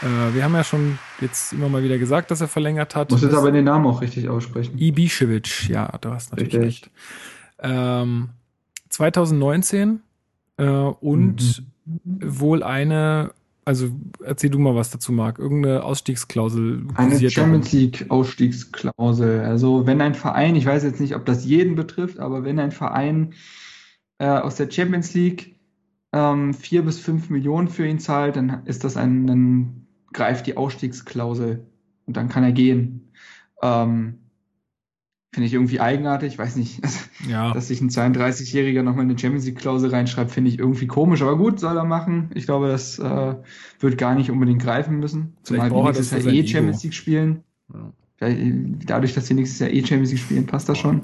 Äh, 0.02 0.36
wir 0.36 0.44
haben 0.44 0.56
ja 0.56 0.64
schon 0.64 1.00
jetzt 1.20 1.54
immer 1.54 1.70
mal 1.70 1.84
wieder 1.84 1.98
gesagt, 1.98 2.32
dass 2.32 2.42
er 2.42 2.48
verlängert 2.48 2.96
hat. 2.96 3.12
Muss 3.12 3.22
jetzt 3.22 3.34
aber 3.34 3.52
den 3.52 3.66
Namen 3.66 3.86
auch 3.86 4.02
richtig 4.02 4.30
aussprechen. 4.30 4.78
Ibišević, 4.78 5.70
ja, 5.72 5.88
du 6.00 6.12
hast 6.12 6.32
natürlich 6.32 6.56
richtig. 6.56 6.66
recht. 6.66 6.92
Ähm, 7.60 8.30
2019 8.90 10.02
äh, 10.58 10.64
und 10.64 11.64
mhm. 11.86 12.40
wohl 12.40 12.64
eine, 12.64 13.32
also 13.72 13.90
erzähl 14.22 14.50
du 14.50 14.60
mal 14.60 14.76
was 14.76 14.90
dazu, 14.90 15.14
Marc, 15.14 15.40
irgendeine 15.40 15.84
Ausstiegsklausel. 15.84 16.88
Eine 16.96 17.30
Champions 17.30 17.72
League 17.72 18.06
Ausstiegsklausel. 18.10 19.40
Also 19.46 19.88
wenn 19.88 20.02
ein 20.02 20.14
Verein, 20.14 20.58
ich 20.58 20.66
weiß 20.66 20.84
jetzt 20.84 21.00
nicht, 21.00 21.16
ob 21.16 21.26
das 21.26 21.46
jeden 21.46 21.76
betrifft, 21.76 22.20
aber 22.20 22.44
wenn 22.44 22.60
ein 22.60 22.72
Verein 22.72 23.34
äh, 24.18 24.28
aus 24.28 24.58
der 24.58 24.70
Champions 24.70 25.14
League 25.14 25.56
ähm, 26.12 26.54
vier 26.54 26.84
bis 26.84 27.00
fünf 27.00 27.30
Millionen 27.30 27.70
für 27.70 27.88
ihn 27.88 28.00
zahlt, 28.00 28.36
dann 28.36 28.66
ist 28.66 28.84
das 28.84 28.98
ein, 28.98 29.26
dann 29.26 29.88
greift 30.12 30.48
die 30.48 30.58
Ausstiegsklausel 30.58 31.66
und 32.06 32.18
dann 32.18 32.28
kann 32.28 32.44
er 32.44 32.52
gehen. 32.52 33.14
Ähm, 33.62 34.18
Finde 35.34 35.48
ich 35.48 35.54
irgendwie 35.54 35.80
eigenartig, 35.80 36.38
weiß 36.38 36.58
nicht, 36.58 36.82
ja. 37.30 37.54
dass 37.54 37.70
sich 37.70 37.80
ein 37.80 37.90
32-Jähriger 37.90 38.84
nochmal 38.84 39.06
eine 39.06 39.18
Champions 39.18 39.46
League-Klausel 39.46 39.90
reinschreibt, 39.90 40.32
finde 40.32 40.50
ich 40.50 40.60
irgendwie 40.60 40.88
komisch, 40.88 41.22
aber 41.22 41.38
gut, 41.38 41.60
soll 41.60 41.78
er 41.78 41.86
machen. 41.86 42.30
Ich 42.34 42.46
glaube, 42.46 42.68
das 42.68 43.00
äh, 43.00 43.36
wird 43.80 43.98
gar 43.98 44.14
nicht 44.14 44.30
unbedingt 44.30 44.62
greifen 44.62 45.00
müssen. 45.00 45.38
Zumal 45.44 45.72
wir 45.72 45.84
nächstes 45.84 46.12
Jahr 46.12 46.34
eh 46.34 46.46
Champions 46.46 46.84
League 46.84 46.94
spielen. 46.94 47.44
Ja. 47.74 47.94
Dadurch, 48.86 49.14
dass 49.14 49.30
wir 49.30 49.36
nächstes 49.36 49.60
Jahr 49.60 49.70
eh 49.70 49.80
Champions 49.80 50.12
League 50.12 50.20
spielen, 50.20 50.46
passt 50.46 50.68
das 50.68 50.78
schon. 50.78 51.04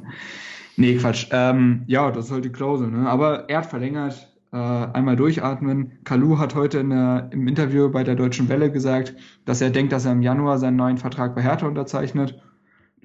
Nee, 0.75 0.95
Quatsch. 0.97 1.27
Ähm, 1.31 1.83
ja, 1.87 2.11
das 2.11 2.25
ist 2.25 2.31
halt 2.31 2.45
die 2.45 2.51
Klausel, 2.51 2.89
ne? 2.89 3.09
Aber 3.09 3.49
er 3.49 3.59
hat 3.59 3.65
verlängert, 3.65 4.31
äh, 4.51 4.57
einmal 4.57 5.15
durchatmen. 5.15 5.91
Kalu 6.03 6.37
hat 6.37 6.53
heute 6.53 6.83
der, 6.83 7.29
im 7.31 7.47
Interview 7.47 7.89
bei 7.89 8.03
der 8.03 8.15
Deutschen 8.15 8.47
Welle 8.49 8.71
gesagt, 8.71 9.15
dass 9.45 9.61
er 9.61 9.71
denkt, 9.71 9.91
dass 9.91 10.05
er 10.05 10.11
im 10.11 10.21
Januar 10.21 10.59
seinen 10.59 10.75
neuen 10.75 10.97
Vertrag 10.97 11.35
bei 11.35 11.41
Hertha 11.41 11.67
unterzeichnet. 11.67 12.39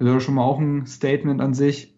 Das 0.03 0.11
wäre 0.11 0.19
schon 0.19 0.35
mal 0.35 0.43
auch 0.43 0.59
ein 0.59 0.85
Statement 0.85 1.39
an 1.39 1.53
sich. 1.53 1.95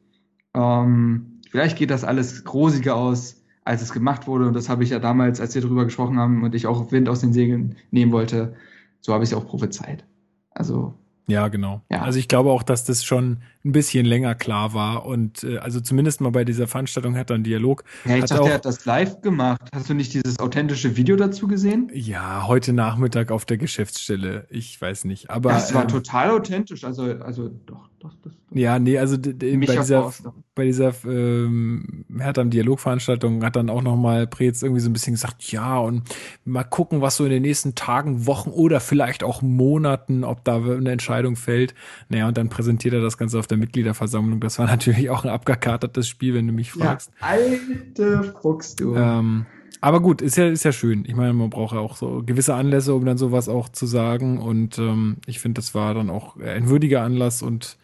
Ähm, 0.53 1.41
vielleicht 1.49 1.75
geht 1.75 1.89
das 1.89 2.03
alles 2.03 2.43
rosiger 2.53 2.95
aus, 2.95 3.43
als 3.63 3.81
es 3.81 3.91
gemacht 3.91 4.27
wurde. 4.27 4.45
Und 4.45 4.53
das 4.53 4.69
habe 4.69 4.83
ich 4.83 4.91
ja 4.91 4.99
damals, 4.99 5.41
als 5.41 5.55
wir 5.55 5.63
darüber 5.63 5.85
gesprochen 5.85 6.19
haben 6.19 6.43
und 6.43 6.53
ich 6.53 6.67
auch 6.67 6.91
Wind 6.91 7.09
aus 7.09 7.21
den 7.21 7.33
Segeln 7.33 7.77
nehmen 7.89 8.11
wollte, 8.11 8.53
so 9.01 9.11
habe 9.11 9.23
ich 9.23 9.31
es 9.31 9.35
auch 9.35 9.47
prophezeit. 9.47 10.05
Also 10.51 10.93
ja, 11.27 11.47
genau. 11.47 11.81
Ja. 11.91 12.01
Also 12.01 12.19
ich 12.19 12.27
glaube 12.27 12.51
auch, 12.51 12.61
dass 12.61 12.83
das 12.83 13.03
schon 13.03 13.39
ein 13.63 13.71
bisschen 13.71 14.05
länger 14.05 14.35
klar 14.35 14.73
war 14.73 15.05
und 15.05 15.43
äh, 15.43 15.57
also 15.57 15.79
zumindest 15.79 16.21
mal 16.21 16.29
bei 16.29 16.45
dieser 16.45 16.67
Veranstaltung 16.67 17.15
hat 17.15 17.31
er 17.31 17.35
einen 17.35 17.43
Dialog. 17.43 17.83
Ja, 18.05 18.17
ich 18.17 18.23
hat 18.23 18.31
dachte, 18.31 18.41
auch, 18.43 18.47
er 18.47 18.53
hat 18.55 18.65
das 18.65 18.85
live 18.85 19.21
gemacht. 19.21 19.61
Hast 19.73 19.89
du 19.89 19.95
nicht 19.95 20.13
dieses 20.13 20.39
authentische 20.39 20.97
Video 20.97 21.15
dazu 21.15 21.47
gesehen? 21.47 21.89
Ja, 21.93 22.47
heute 22.47 22.73
Nachmittag 22.73 23.31
auf 23.31 23.45
der 23.45 23.57
Geschäftsstelle. 23.57 24.45
Ich 24.51 24.79
weiß 24.79 25.05
nicht, 25.05 25.31
aber 25.31 25.49
das 25.49 25.73
war 25.73 25.83
ähm, 25.83 25.87
total 25.87 26.29
authentisch. 26.29 26.83
Also 26.83 27.03
also 27.03 27.49
doch, 27.65 27.89
doch, 28.05 28.15
doch. 28.23 28.31
Ja, 28.51 28.79
nee, 28.79 28.97
also 28.97 29.17
bei 29.17 29.31
dieser 29.57 30.13
bei 30.53 30.63
dieser 30.63 30.93
ähm, 31.03 32.05
Hertha 32.17 32.41
am 32.41 32.49
Dialogveranstaltung 32.49 33.43
hat 33.43 33.57
dann 33.57 33.69
auch 33.69 33.81
noch 33.81 33.97
mal 33.97 34.27
Preetz 34.27 34.61
irgendwie 34.61 34.79
so 34.79 34.89
ein 34.89 34.93
bisschen 34.93 35.13
gesagt, 35.13 35.51
ja 35.51 35.77
und 35.79 36.03
mal 36.45 36.63
gucken, 36.63 37.01
was 37.01 37.17
so 37.17 37.25
in 37.25 37.31
den 37.31 37.41
nächsten 37.41 37.75
Tagen, 37.75 38.25
Wochen 38.25 38.51
oder 38.51 38.79
vielleicht 38.79 39.23
auch 39.23 39.41
Monaten, 39.41 40.23
ob 40.23 40.45
da 40.45 40.57
eine 40.57 40.91
Entscheidung 40.91 41.35
fällt. 41.35 41.75
Naja, 42.07 42.29
und 42.29 42.37
dann 42.37 42.47
präsentiert 42.47 42.93
er 42.93 43.01
das 43.01 43.17
Ganze 43.17 43.37
auf 43.37 43.47
der 43.47 43.55
der 43.55 43.57
Mitgliederversammlung. 43.57 44.39
Das 44.39 44.59
war 44.59 44.65
natürlich 44.67 45.09
auch 45.09 45.23
ein 45.23 45.29
abgekatertes 45.29 46.07
Spiel, 46.07 46.33
wenn 46.33 46.47
du 46.47 46.53
mich 46.53 46.71
fragst. 46.71 47.11
Ja, 47.21 47.27
alte 47.27 48.35
Fuchs, 48.41 48.75
du. 48.75 48.95
Ähm, 48.95 49.45
aber 49.81 49.99
gut, 49.99 50.21
ist 50.21 50.37
ja, 50.37 50.47
ist 50.47 50.63
ja 50.63 50.71
schön. 50.71 51.05
Ich 51.05 51.15
meine, 51.15 51.33
man 51.33 51.49
braucht 51.49 51.73
ja 51.73 51.79
auch 51.79 51.95
so 51.95 52.23
gewisse 52.25 52.55
Anlässe, 52.55 52.93
um 52.93 53.05
dann 53.05 53.17
sowas 53.17 53.49
auch 53.49 53.69
zu 53.69 53.85
sagen. 53.85 54.39
Und 54.39 54.77
ähm, 54.77 55.17
ich 55.27 55.39
finde, 55.39 55.59
das 55.59 55.75
war 55.75 55.93
dann 55.93 56.09
auch 56.09 56.37
ein 56.37 56.69
würdiger 56.69 57.01
Anlass 57.03 57.41
und 57.41 57.77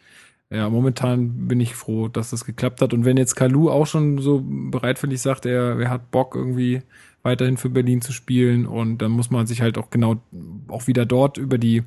ja, 0.51 0.69
momentan 0.69 1.47
bin 1.47 1.61
ich 1.61 1.75
froh, 1.75 2.09
dass 2.09 2.31
das 2.31 2.43
geklappt 2.43 2.81
hat. 2.81 2.93
Und 2.93 3.05
wenn 3.05 3.15
jetzt 3.15 3.35
Kalu 3.35 3.69
auch 3.69 3.87
schon 3.87 4.17
so 4.19 4.43
bereitwillig 4.45 5.21
sagt, 5.21 5.45
er, 5.45 5.79
er 5.79 5.89
hat 5.89 6.11
Bock 6.11 6.35
irgendwie 6.35 6.81
weiterhin 7.23 7.55
für 7.55 7.69
Berlin 7.69 8.01
zu 8.01 8.11
spielen 8.11 8.65
und 8.65 8.97
dann 8.97 9.11
muss 9.11 9.29
man 9.31 9.47
sich 9.47 9.61
halt 9.61 9.77
auch 9.77 9.89
genau 9.89 10.17
auch 10.67 10.87
wieder 10.87 11.05
dort 11.05 11.37
über 11.37 11.57
die 11.57 11.83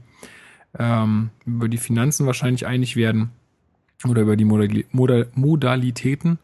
ähm, 0.79 1.31
über 1.45 1.69
die 1.69 1.79
Finanzen 1.79 2.27
wahrscheinlich 2.27 2.67
einig 2.67 2.97
werden 2.97 3.31
oder 4.09 4.23
über 4.23 4.37
die 4.37 4.47
Modal 4.47 4.85
Modal 4.93 5.29
Modalitäten, 5.35 6.39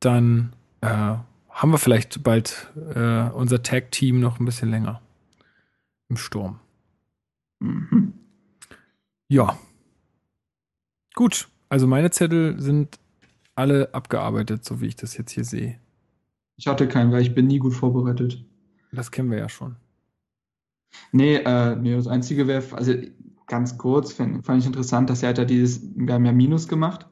dann 0.00 0.52
äh, 0.80 0.88
haben 0.88 1.70
wir 1.70 1.78
vielleicht 1.78 2.22
bald 2.24 2.72
äh, 2.94 3.30
unser 3.30 3.62
Tag-Team 3.62 4.18
noch 4.18 4.40
ein 4.40 4.44
bisschen 4.44 4.70
länger 4.70 5.00
im 6.08 6.16
Sturm. 6.16 6.58
Mhm. 7.60 8.14
Ja. 9.28 9.56
Gut, 11.18 11.48
also 11.68 11.88
meine 11.88 12.12
Zettel 12.12 12.60
sind 12.60 13.00
alle 13.56 13.92
abgearbeitet, 13.92 14.64
so 14.64 14.80
wie 14.80 14.86
ich 14.86 14.94
das 14.94 15.16
jetzt 15.16 15.32
hier 15.32 15.42
sehe. 15.42 15.80
Ich 16.56 16.68
hatte 16.68 16.86
keinen, 16.86 17.10
weil 17.10 17.22
ich 17.22 17.34
bin 17.34 17.48
nie 17.48 17.58
gut 17.58 17.74
vorbereitet. 17.74 18.44
Das 18.92 19.10
kennen 19.10 19.28
wir 19.28 19.38
ja 19.38 19.48
schon. 19.48 19.74
Nee, 21.10 21.38
äh, 21.38 21.74
nee, 21.74 21.96
das 21.96 22.06
Einzige 22.06 22.46
wäre, 22.46 22.62
also 22.70 22.94
ganz 23.48 23.76
kurz, 23.78 24.12
fand, 24.12 24.46
fand 24.46 24.60
ich 24.60 24.66
interessant, 24.68 25.10
dass 25.10 25.24
er 25.24 25.30
hat 25.30 25.38
ja 25.38 25.44
dieses, 25.44 25.82
wir 25.96 26.14
haben 26.14 26.24
ja 26.24 26.30
Minus 26.30 26.68
gemacht. 26.68 27.08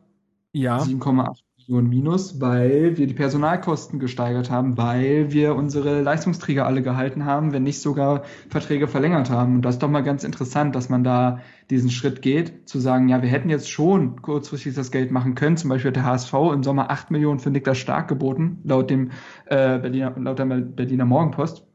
Ja. 0.53 0.79
7,8 0.79 1.41
Millionen 1.69 1.89
Minus, 1.89 2.41
weil 2.41 2.97
wir 2.97 3.09
die 3.09 3.15
Personalkosten 3.15 3.99
gesteigert 3.99 4.53
haben, 4.53 4.79
weil 4.79 5.33
wir 5.33 5.57
unsere 5.57 6.01
Leistungsträger 6.01 6.65
alle 6.65 6.81
gehalten 6.81 7.25
haben, 7.25 7.53
wenn 7.53 7.65
nicht 7.65 7.81
sogar 7.81 8.23
Verträge 8.49 8.87
verlängert 8.87 9.31
haben. 9.31 9.57
Und 9.57 9.63
das 9.63 9.75
ist 9.75 9.83
doch 9.83 9.91
mal 9.91 10.05
ganz 10.05 10.23
interessant, 10.23 10.77
dass 10.77 10.89
man 10.89 11.03
da 11.03 11.41
diesen 11.69 11.91
Schritt 11.91 12.23
geht, 12.23 12.69
zu 12.69 12.79
sagen, 12.79 13.09
ja, 13.09 13.21
wir 13.21 13.29
hätten 13.29 13.51
jetzt 13.51 13.69
schon 13.69 14.23
kurzfristig 14.23 14.75
das 14.75 14.93
Geld 14.93 15.11
machen 15.11 15.35
können. 15.35 15.57
Zum 15.57 15.71
Beispiel 15.71 15.89
hat 15.89 15.97
der 15.97 16.05
HSV 16.05 16.35
im 16.55 16.63
Sommer 16.63 16.89
8 16.91 17.11
Millionen 17.11 17.41
für 17.41 17.51
Niklas 17.51 17.79
Stark 17.79 18.07
geboten, 18.07 18.59
laut 18.63 18.89
dem 18.89 19.11
äh, 19.47 19.81
Berliner, 19.81 20.15
laut 20.17 20.39
der 20.39 20.45
Berliner 20.45 21.05
Morgenpost. 21.05 21.67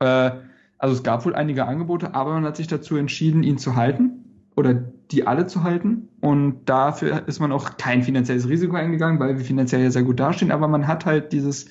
Äh, 0.00 0.30
also 0.76 0.94
es 0.94 1.02
gab 1.02 1.24
wohl 1.24 1.34
einige 1.34 1.64
Angebote, 1.64 2.14
aber 2.14 2.34
man 2.34 2.44
hat 2.44 2.58
sich 2.58 2.66
dazu 2.66 2.96
entschieden, 2.96 3.44
ihn 3.44 3.56
zu 3.56 3.76
halten 3.76 4.44
oder 4.56 4.92
die 5.10 5.26
alle 5.26 5.46
zu 5.46 5.62
halten. 5.62 6.08
Und 6.20 6.64
dafür 6.66 7.26
ist 7.26 7.40
man 7.40 7.52
auch 7.52 7.76
kein 7.76 8.02
finanzielles 8.02 8.48
Risiko 8.48 8.76
eingegangen, 8.76 9.20
weil 9.20 9.38
wir 9.38 9.44
finanziell 9.44 9.82
ja 9.82 9.90
sehr 9.90 10.02
gut 10.02 10.20
dastehen. 10.20 10.50
Aber 10.50 10.68
man 10.68 10.86
hat 10.86 11.06
halt 11.06 11.32
dieses 11.32 11.66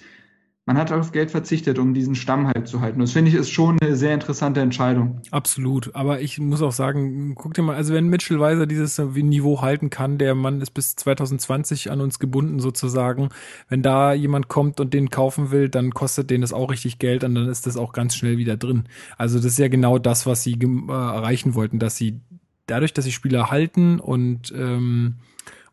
man 0.67 0.79
hat 0.79 0.91
auf 0.91 1.11
Geld 1.11 1.29
verzichtet, 1.29 1.77
um 1.77 1.93
diesen 1.93 2.15
Stamm 2.15 2.47
halt 2.47 2.67
zu 2.67 2.81
halten. 2.81 2.99
Das 2.99 3.11
finde 3.11 3.29
ich 3.29 3.37
ist 3.37 3.51
schon 3.51 3.77
eine 3.79 3.95
sehr 3.95 4.15
interessante 4.15 4.61
Entscheidung. 4.61 5.21
Absolut. 5.29 5.93
Aber 5.93 6.21
ich 6.21 6.39
muss 6.39 6.63
auch 6.63 6.71
sagen, 6.71 7.35
guck 7.35 7.53
dir 7.53 7.61
mal, 7.61 7.75
also 7.75 7.93
wenn 7.93 8.07
Mitchell 8.07 8.39
Weiser 8.39 8.65
dieses 8.65 8.97
Niveau 8.97 9.61
halten 9.61 9.91
kann, 9.91 10.17
der 10.17 10.33
Mann 10.33 10.61
ist 10.61 10.71
bis 10.71 10.95
2020 10.95 11.91
an 11.91 12.01
uns 12.01 12.17
gebunden 12.17 12.59
sozusagen. 12.59 13.29
Wenn 13.69 13.83
da 13.83 14.13
jemand 14.13 14.47
kommt 14.47 14.79
und 14.79 14.95
den 14.95 15.11
kaufen 15.11 15.51
will, 15.51 15.69
dann 15.69 15.91
kostet 15.91 16.31
den 16.31 16.41
das 16.41 16.51
auch 16.51 16.71
richtig 16.71 16.97
Geld 16.97 17.23
und 17.23 17.35
dann 17.35 17.47
ist 17.47 17.67
das 17.67 17.77
auch 17.77 17.93
ganz 17.93 18.15
schnell 18.15 18.39
wieder 18.39 18.57
drin. 18.57 18.85
Also 19.19 19.37
das 19.37 19.45
ist 19.45 19.59
ja 19.59 19.67
genau 19.67 19.99
das, 19.99 20.25
was 20.25 20.41
sie 20.41 20.53
äh, 20.53 20.91
erreichen 20.91 21.53
wollten, 21.53 21.77
dass 21.77 21.95
sie 21.95 22.21
dadurch, 22.67 22.93
dass 22.93 23.05
sie 23.05 23.11
Spieler 23.11 23.51
halten 23.51 23.99
und 23.99 24.53
ähm, 24.55 25.15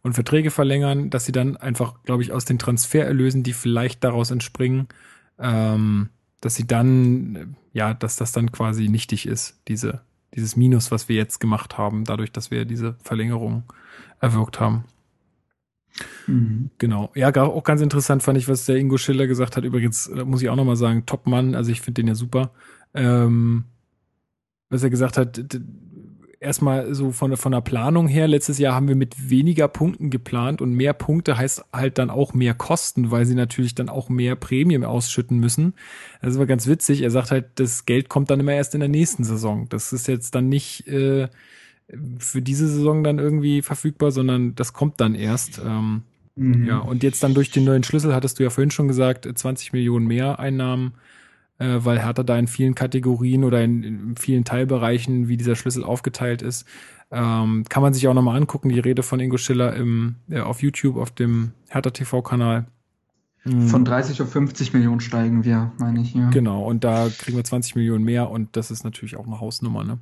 und 0.02 0.14
Verträge 0.14 0.50
verlängern, 0.50 1.10
dass 1.10 1.24
sie 1.24 1.32
dann 1.32 1.56
einfach, 1.56 2.02
glaube 2.02 2.22
ich, 2.22 2.32
aus 2.32 2.44
den 2.44 2.58
Transfererlösen, 2.58 3.42
die 3.42 3.52
vielleicht 3.52 4.02
daraus 4.02 4.30
entspringen, 4.30 4.88
ähm, 5.38 6.08
dass 6.40 6.56
sie 6.56 6.66
dann, 6.66 7.56
ja, 7.72 7.94
dass 7.94 8.16
das 8.16 8.32
dann 8.32 8.50
quasi 8.50 8.88
nichtig 8.88 9.26
ist, 9.26 9.60
diese, 9.68 10.00
dieses 10.34 10.56
Minus, 10.56 10.90
was 10.90 11.08
wir 11.08 11.16
jetzt 11.16 11.38
gemacht 11.38 11.78
haben, 11.78 12.04
dadurch, 12.04 12.32
dass 12.32 12.50
wir 12.50 12.64
diese 12.64 12.96
Verlängerung 13.02 13.62
erwirkt 14.20 14.58
haben. 14.58 14.84
Mhm. 16.26 16.70
Genau. 16.78 17.12
Ja, 17.14 17.34
auch 17.36 17.64
ganz 17.64 17.80
interessant 17.80 18.22
fand 18.22 18.38
ich, 18.38 18.48
was 18.48 18.64
der 18.64 18.76
Ingo 18.76 18.96
Schiller 18.96 19.28
gesagt 19.28 19.56
hat. 19.56 19.64
Übrigens, 19.64 20.10
muss 20.24 20.42
ich 20.42 20.48
auch 20.48 20.56
nochmal 20.56 20.76
sagen, 20.76 21.06
Top-Mann, 21.06 21.54
also 21.54 21.70
ich 21.70 21.80
finde 21.80 22.02
den 22.02 22.08
ja 22.08 22.14
super. 22.14 22.50
Ähm, 22.94 23.64
was 24.68 24.82
er 24.82 24.90
gesagt 24.90 25.18
hat, 25.18 25.40
erstmal 26.42 26.94
so 26.94 27.12
von, 27.12 27.36
von 27.36 27.52
der 27.52 27.60
Planung 27.60 28.08
her, 28.08 28.28
letztes 28.28 28.58
Jahr 28.58 28.74
haben 28.74 28.88
wir 28.88 28.96
mit 28.96 29.30
weniger 29.30 29.68
Punkten 29.68 30.10
geplant 30.10 30.60
und 30.60 30.74
mehr 30.74 30.92
Punkte 30.92 31.36
heißt 31.38 31.64
halt 31.72 31.98
dann 31.98 32.10
auch 32.10 32.34
mehr 32.34 32.54
Kosten, 32.54 33.10
weil 33.10 33.24
sie 33.24 33.34
natürlich 33.34 33.74
dann 33.74 33.88
auch 33.88 34.08
mehr 34.08 34.36
Prämien 34.36 34.84
ausschütten 34.84 35.38
müssen. 35.38 35.74
Das 36.20 36.38
war 36.38 36.46
ganz 36.46 36.66
witzig. 36.66 37.02
Er 37.02 37.10
sagt 37.10 37.30
halt, 37.30 37.46
das 37.54 37.86
Geld 37.86 38.08
kommt 38.08 38.30
dann 38.30 38.40
immer 38.40 38.52
erst 38.52 38.74
in 38.74 38.80
der 38.80 38.88
nächsten 38.88 39.24
Saison. 39.24 39.68
Das 39.68 39.92
ist 39.92 40.08
jetzt 40.08 40.34
dann 40.34 40.48
nicht 40.48 40.86
äh, 40.88 41.28
für 42.18 42.42
diese 42.42 42.68
Saison 42.68 43.04
dann 43.04 43.18
irgendwie 43.18 43.62
verfügbar, 43.62 44.10
sondern 44.10 44.54
das 44.54 44.72
kommt 44.72 45.00
dann 45.00 45.14
erst. 45.14 45.60
Ähm, 45.64 46.02
mhm. 46.36 46.66
Ja, 46.66 46.78
und 46.78 47.02
jetzt 47.02 47.22
dann 47.22 47.34
durch 47.34 47.50
den 47.50 47.64
neuen 47.64 47.82
Schlüssel, 47.84 48.14
hattest 48.14 48.38
du 48.38 48.42
ja 48.42 48.50
vorhin 48.50 48.70
schon 48.70 48.88
gesagt, 48.88 49.28
20 49.32 49.72
Millionen 49.72 50.06
mehr 50.06 50.38
Einnahmen 50.38 50.94
äh, 51.62 51.84
weil 51.84 52.02
Hertha 52.02 52.24
da 52.24 52.36
in 52.36 52.48
vielen 52.48 52.74
Kategorien 52.74 53.44
oder 53.44 53.62
in, 53.62 53.82
in, 53.84 54.16
vielen 54.16 54.44
Teilbereichen, 54.44 55.28
wie 55.28 55.36
dieser 55.36 55.54
Schlüssel 55.54 55.84
aufgeteilt 55.84 56.42
ist, 56.42 56.66
ähm, 57.12 57.64
kann 57.68 57.82
man 57.82 57.94
sich 57.94 58.08
auch 58.08 58.14
nochmal 58.14 58.36
angucken, 58.36 58.68
die 58.68 58.80
Rede 58.80 59.02
von 59.02 59.20
Ingo 59.20 59.36
Schiller 59.36 59.74
im, 59.74 60.16
äh, 60.28 60.40
auf 60.40 60.62
YouTube, 60.62 60.96
auf 60.96 61.12
dem 61.12 61.52
Hertha 61.68 61.90
TV-Kanal. 61.90 62.66
Mhm. 63.44 63.68
Von 63.68 63.84
30 63.84 64.22
auf 64.22 64.32
50 64.32 64.72
Millionen 64.72 65.00
steigen 65.00 65.44
wir, 65.44 65.72
meine 65.78 66.00
ich. 66.00 66.14
Ja. 66.14 66.30
Genau, 66.30 66.64
und 66.64 66.84
da 66.84 67.08
kriegen 67.16 67.36
wir 67.36 67.44
20 67.44 67.76
Millionen 67.76 68.04
mehr 68.04 68.30
und 68.30 68.56
das 68.56 68.70
ist 68.70 68.82
natürlich 68.82 69.16
auch 69.16 69.26
eine 69.26 69.40
Hausnummer. 69.40 69.84
Ne? 69.84 69.98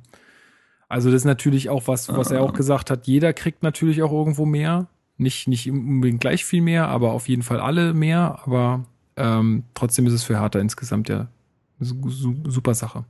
Also 0.89 1.11
das 1.11 1.21
ist 1.21 1.25
natürlich 1.25 1.69
auch 1.69 1.87
was, 1.87 2.09
was 2.09 2.31
er 2.31 2.41
auch 2.41 2.53
gesagt 2.53 2.89
hat. 2.89 3.07
Jeder 3.07 3.33
kriegt 3.33 3.61
natürlich 3.61 4.01
auch 4.01 4.11
irgendwo 4.11 4.45
mehr. 4.45 4.87
Nicht, 5.17 5.47
nicht 5.47 5.69
unbedingt 5.69 6.21
gleich 6.21 6.43
viel 6.43 6.61
mehr, 6.61 6.87
aber 6.87 7.11
auf 7.11 7.29
jeden 7.29 7.43
Fall 7.43 7.59
alle 7.59 7.93
mehr. 7.93 8.39
Aber 8.43 8.85
ähm, 9.15 9.63
trotzdem 9.75 10.07
ist 10.07 10.13
es 10.13 10.23
für 10.23 10.39
Hertha 10.39 10.59
insgesamt 10.59 11.07
ja 11.09 11.27
super 11.81 12.73
Sache. 12.73 13.05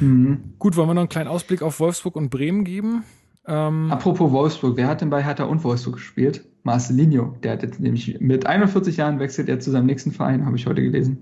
Mhm. 0.00 0.54
Gut, 0.58 0.76
wollen 0.76 0.88
wir 0.88 0.94
noch 0.94 1.02
einen 1.02 1.08
kleinen 1.08 1.28
Ausblick 1.28 1.62
auf 1.62 1.80
Wolfsburg 1.80 2.16
und 2.16 2.30
Bremen 2.30 2.64
geben? 2.64 3.04
Ähm, 3.46 3.90
Apropos 3.90 4.32
Wolfsburg, 4.32 4.76
wer 4.76 4.88
hat 4.88 5.00
denn 5.00 5.10
bei 5.10 5.22
Hertha 5.22 5.44
und 5.44 5.62
Wolfsburg 5.64 5.96
gespielt? 5.96 6.44
Marcelinho, 6.62 7.36
der 7.42 7.52
hat 7.52 7.62
jetzt 7.62 7.78
nämlich 7.78 8.18
mit 8.20 8.46
41 8.46 8.96
Jahren 8.96 9.18
wechselt 9.18 9.48
er 9.48 9.60
zu 9.60 9.70
seinem 9.70 9.86
nächsten 9.86 10.12
Verein, 10.12 10.46
habe 10.46 10.56
ich 10.56 10.66
heute 10.66 10.82
gelesen. 10.82 11.18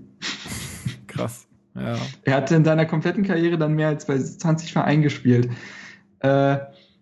Krass. 1.07 1.47
Ja. 1.75 1.97
Er 2.23 2.35
hat 2.35 2.51
in 2.51 2.63
seiner 2.63 2.85
kompletten 2.85 3.23
Karriere 3.23 3.57
dann 3.57 3.73
mehr 3.73 3.89
als 3.89 4.05
bei 4.05 4.17
20 4.17 4.71
Vereinen 4.71 5.01
gespielt. 5.01 5.49
Äh, 6.19 6.57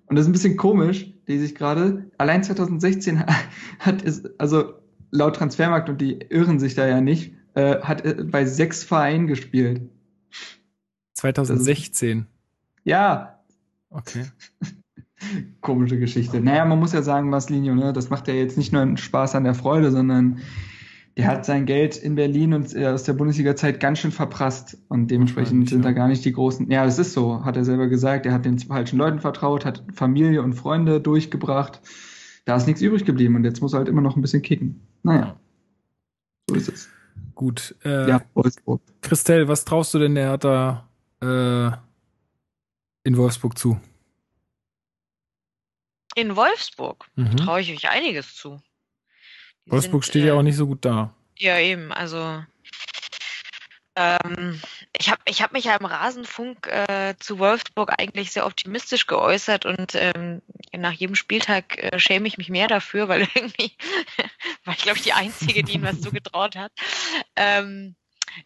und 0.08 0.16
das 0.16 0.22
ist 0.22 0.30
ein 0.30 0.34
bisschen 0.34 0.58
komisch, 0.58 1.14
lese 1.28 1.46
ich 1.46 1.56
gerade. 1.56 2.06
Allein 2.18 2.44
2016 2.44 3.24
hat 3.80 4.04
es, 4.04 4.24
also 4.40 4.74
laut 5.12 5.36
Transfermarkt, 5.36 5.90
und 5.90 6.02
die 6.02 6.20
irren 6.30 6.60
sich 6.60 6.74
da 6.74 6.88
ja 6.88 7.00
nicht, 7.00 7.36
äh, 7.56 7.80
hat 7.82 8.06
er 8.06 8.24
bei 8.24 8.46
sechs 8.46 8.84
Vereinen 8.84 9.28
gespielt. 9.28 9.90
2016. 11.14 12.28
ja. 12.84 13.38
Okay. 13.90 14.26
Komische 15.62 16.00
Geschichte. 16.00 16.42
Naja, 16.42 16.66
man 16.66 16.80
muss 16.80 16.94
ja 16.94 17.04
sagen, 17.04 17.30
Maslinho, 17.30 17.76
ne, 17.76 17.94
das 17.94 18.10
macht 18.10 18.28
ja 18.28 18.34
jetzt 18.34 18.58
nicht 18.58 18.74
nur 18.74 18.82
einen 18.82 18.98
Spaß 18.98 19.36
an 19.36 19.44
der 19.44 19.54
Freude, 19.54 19.92
sondern 19.92 20.40
der 21.18 21.28
hat 21.28 21.46
sein 21.46 21.66
Geld 21.66 21.98
in 21.98 22.16
Berlin 22.16 22.54
und 22.54 22.74
äh, 22.74 22.88
aus 22.88 23.04
der 23.04 23.14
Bundesliga-Zeit 23.14 23.80
ganz 23.80 24.00
schön 24.00 24.12
verprasst. 24.12 24.78
Und 24.88 25.12
dementsprechend 25.12 25.70
sind 25.70 25.84
da 25.84 25.92
gar 25.92 26.08
nicht 26.08 26.24
die 26.24 26.32
großen. 26.32 26.72
Ja, 26.72 26.86
es 26.86 26.98
ist 26.98 27.14
so, 27.14 27.44
hat 27.44 27.58
er 27.58 27.66
selber 27.66 27.88
gesagt. 27.88 28.26
Er 28.26 28.34
hat 28.34 28.46
den 28.46 28.58
falschen 28.58 28.98
Leuten 28.98 29.20
vertraut, 29.20 29.66
hat 29.66 29.84
Familie 29.94 30.42
und 30.42 30.54
Freunde 30.54 31.02
durchgebracht. 31.02 31.82
Da 32.46 32.56
ist 32.56 32.66
nichts 32.66 32.82
übrig 32.82 33.06
geblieben 33.06 33.36
und 33.36 33.44
jetzt 33.44 33.62
muss 33.62 33.74
er 33.74 33.80
halt 33.80 33.90
immer 33.90 34.02
noch 34.02 34.16
ein 34.16 34.22
bisschen 34.22 34.42
kicken. 34.42 34.88
Naja, 35.04 35.40
so 36.50 36.56
ist 36.56 36.70
es. 36.70 36.90
Gut. 37.36 37.76
Äh, 37.84 38.10
ja, 38.10 38.22
Wolfsburg. 38.34 38.82
Christelle, 39.02 39.48
was 39.48 39.66
traust 39.66 39.94
du 39.94 40.00
denn 40.00 40.16
der 40.16 40.26
Hertha 40.26 40.88
äh, 41.22 41.72
in 43.04 43.18
Wolfsburg 43.18 43.58
zu? 43.58 43.80
In 46.16 46.36
Wolfsburg 46.36 47.10
mhm. 47.16 47.38
traue 47.38 47.62
ich 47.62 47.72
euch 47.72 47.90
einiges 47.90 48.36
zu. 48.36 48.62
Die 49.66 49.72
Wolfsburg 49.72 50.04
sind, 50.04 50.12
steht 50.12 50.24
äh, 50.24 50.28
ja 50.28 50.34
auch 50.34 50.42
nicht 50.42 50.58
so 50.58 50.68
gut 50.68 50.84
da. 50.84 51.14
Ja, 51.38 51.58
eben. 51.60 51.92
Also 51.92 52.44
ähm, 53.96 54.60
ich 54.98 55.10
habe 55.10 55.22
ich 55.26 55.42
hab 55.42 55.54
mich 55.54 55.66
ja 55.66 55.76
im 55.76 55.86
Rasenfunk 55.86 56.68
äh, 56.68 57.16
zu 57.20 57.40
Wolfsburg 57.40 57.94
eigentlich 57.98 58.32
sehr 58.32 58.46
optimistisch 58.46 59.08
geäußert 59.08 59.66
und 59.66 59.96
ähm, 59.96 60.42
nach 60.74 60.92
jedem 60.92 61.16
Spieltag 61.16 61.78
äh, 61.78 62.00
schäme 62.00 62.28
ich 62.28 62.38
mich 62.38 62.50
mehr 62.50 62.68
dafür, 62.68 63.08
weil 63.08 63.22
irgendwie 63.34 63.72
war 64.66 64.74
ich, 64.74 64.84
glaube 64.84 64.98
ich, 64.98 65.04
die 65.04 65.14
Einzige, 65.14 65.64
die 65.64 65.74
ihnen 65.74 65.84
was 65.84 66.02
zugetraut 66.02 66.56
hat. 66.56 66.72
Ähm, 67.36 67.96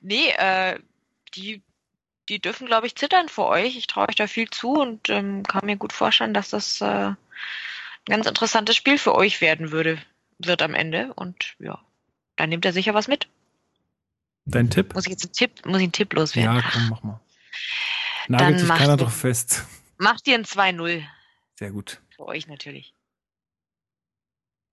nee, 0.01 0.29
äh, 0.29 0.79
die, 1.35 1.63
die 2.29 2.39
dürfen, 2.39 2.67
glaube 2.67 2.87
ich, 2.87 2.95
zittern 2.95 3.29
vor 3.29 3.49
euch. 3.49 3.75
Ich 3.75 3.87
traue 3.87 4.07
euch 4.07 4.15
da 4.15 4.27
viel 4.27 4.49
zu 4.49 4.73
und 4.73 5.09
ähm, 5.09 5.43
kann 5.43 5.65
mir 5.65 5.77
gut 5.77 5.93
vorstellen, 5.93 6.33
dass 6.33 6.49
das 6.49 6.79
äh, 6.81 6.85
ein 6.85 7.17
ganz 8.07 8.27
interessantes 8.27 8.75
Spiel 8.75 8.97
für 8.97 9.15
euch 9.15 9.41
werden 9.41 9.71
würde, 9.71 9.97
wird 10.37 10.61
am 10.61 10.75
Ende. 10.75 11.11
Und 11.15 11.55
ja, 11.59 11.79
da 12.35 12.45
nehmt 12.45 12.65
er 12.65 12.73
sicher 12.73 12.93
was 12.93 13.07
mit. 13.07 13.27
Dein 14.45 14.69
Tipp? 14.69 14.93
Muss 14.93 15.05
ich 15.05 15.11
jetzt 15.11 15.25
einen 15.25 15.33
Tipp, 15.33 15.65
muss 15.65 15.77
ich 15.77 15.83
einen 15.83 15.91
Tipp 15.91 16.13
loswerden? 16.13 16.55
Ja, 16.55 16.63
komm, 16.71 16.89
mach 16.89 17.03
mal. 17.03 17.19
Nagelt 18.27 18.59
sich 18.59 18.69
keiner 18.69 18.97
doch 18.97 19.11
fest. 19.11 19.65
Macht 19.97 20.27
ihr 20.27 20.35
ein 20.35 20.45
2-0. 20.45 21.01
Sehr 21.55 21.71
gut. 21.71 22.01
Für 22.15 22.27
euch 22.27 22.47
natürlich. 22.47 22.93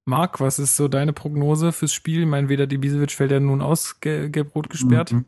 Marc, 0.04 0.40
was 0.40 0.58
ist 0.58 0.76
so 0.76 0.88
deine 0.88 1.12
Prognose 1.12 1.72
fürs 1.72 1.92
Spiel? 1.92 2.22
Ich 2.22 2.26
meine, 2.26 2.48
weder 2.48 2.66
die 2.66 2.78
Bisevic 2.78 3.12
fällt 3.12 3.30
ja 3.30 3.40
nun 3.40 3.62
aus, 3.62 4.00
gelb-rot 4.00 4.68
gesperrt. 4.68 5.12
Mhm. 5.12 5.24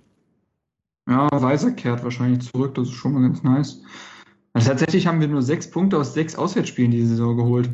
Ja, 1.08 1.28
Weiser 1.30 1.72
kehrt 1.72 2.02
wahrscheinlich 2.02 2.50
zurück, 2.50 2.74
das 2.74 2.88
ist 2.88 2.94
schon 2.94 3.12
mal 3.12 3.22
ganz 3.22 3.42
nice. 3.42 3.82
Also 4.52 4.68
tatsächlich 4.68 5.06
haben 5.06 5.20
wir 5.20 5.28
nur 5.28 5.42
sechs 5.42 5.70
Punkte 5.70 5.98
aus 5.98 6.14
sechs 6.14 6.34
Auswärtsspielen 6.34 6.90
diese 6.90 7.08
Saison 7.08 7.36
geholt. 7.36 7.70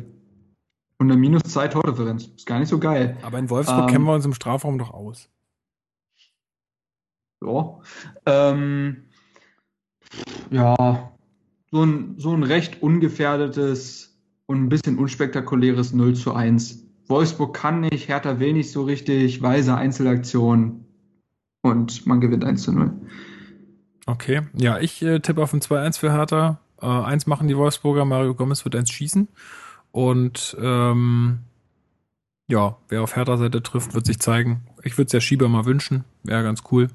Und 0.99 1.09
eine 1.09 1.19
minus 1.19 1.43
zwei 1.43 1.67
Tordifferenz. 1.67 2.25
Ist 2.35 2.45
gar 2.45 2.59
nicht 2.59 2.69
so 2.69 2.77
geil. 2.77 3.17
Aber 3.23 3.39
in 3.39 3.49
Wolfsburg 3.49 3.83
ähm, 3.83 3.87
kennen 3.87 4.05
wir 4.05 4.13
uns 4.13 4.25
im 4.25 4.33
Strafraum 4.33 4.77
doch 4.77 4.91
aus. 4.91 5.29
Ja. 7.43 7.79
Ähm, 8.25 9.03
ja, 10.51 11.11
so 11.71 11.83
ein, 11.83 12.15
so 12.17 12.33
ein 12.33 12.43
recht 12.43 12.81
ungefährdetes 12.81 14.19
und 14.45 14.63
ein 14.63 14.69
bisschen 14.69 14.97
unspektakuläres 14.97 15.93
0 15.93 16.15
zu 16.15 16.33
1. 16.33 16.85
Wolfsburg 17.07 17.55
kann 17.55 17.81
nicht, 17.81 18.07
Hertha 18.07 18.39
will 18.39 18.53
nicht 18.53 18.71
so 18.71 18.83
richtig, 18.83 19.41
weise 19.41 19.75
Einzelaktion 19.75 20.85
und 21.61 22.05
man 22.05 22.21
gewinnt 22.21 22.43
1 22.43 22.63
zu 22.63 22.73
0. 22.73 22.91
Okay, 24.05 24.41
ja, 24.57 24.79
ich 24.79 25.01
äh, 25.01 25.19
tippe 25.19 25.41
auf 25.41 25.53
ein 25.53 25.61
2-1 25.61 25.99
für 25.99 26.11
Hertha. 26.11 26.59
Äh, 26.81 26.87
eins 26.87 27.27
machen 27.27 27.47
die 27.47 27.57
Wolfsburger, 27.57 28.05
Mario 28.05 28.35
Gomez 28.35 28.65
wird 28.65 28.75
eins 28.75 28.91
schießen. 28.91 29.27
Und 29.91 30.57
ähm, 30.59 31.39
ja, 32.47 32.77
wer 32.89 33.03
auf 33.03 33.15
Hertha-Seite 33.15 33.61
trifft, 33.63 33.93
wird 33.93 34.05
sich 34.05 34.19
zeigen. 34.19 34.63
Ich 34.83 34.97
würde 34.97 35.07
es 35.07 35.13
ja 35.13 35.21
Schieber 35.21 35.47
mal 35.49 35.65
wünschen, 35.65 36.03
wäre 36.23 36.43
ganz 36.43 36.63
cool 36.71 36.89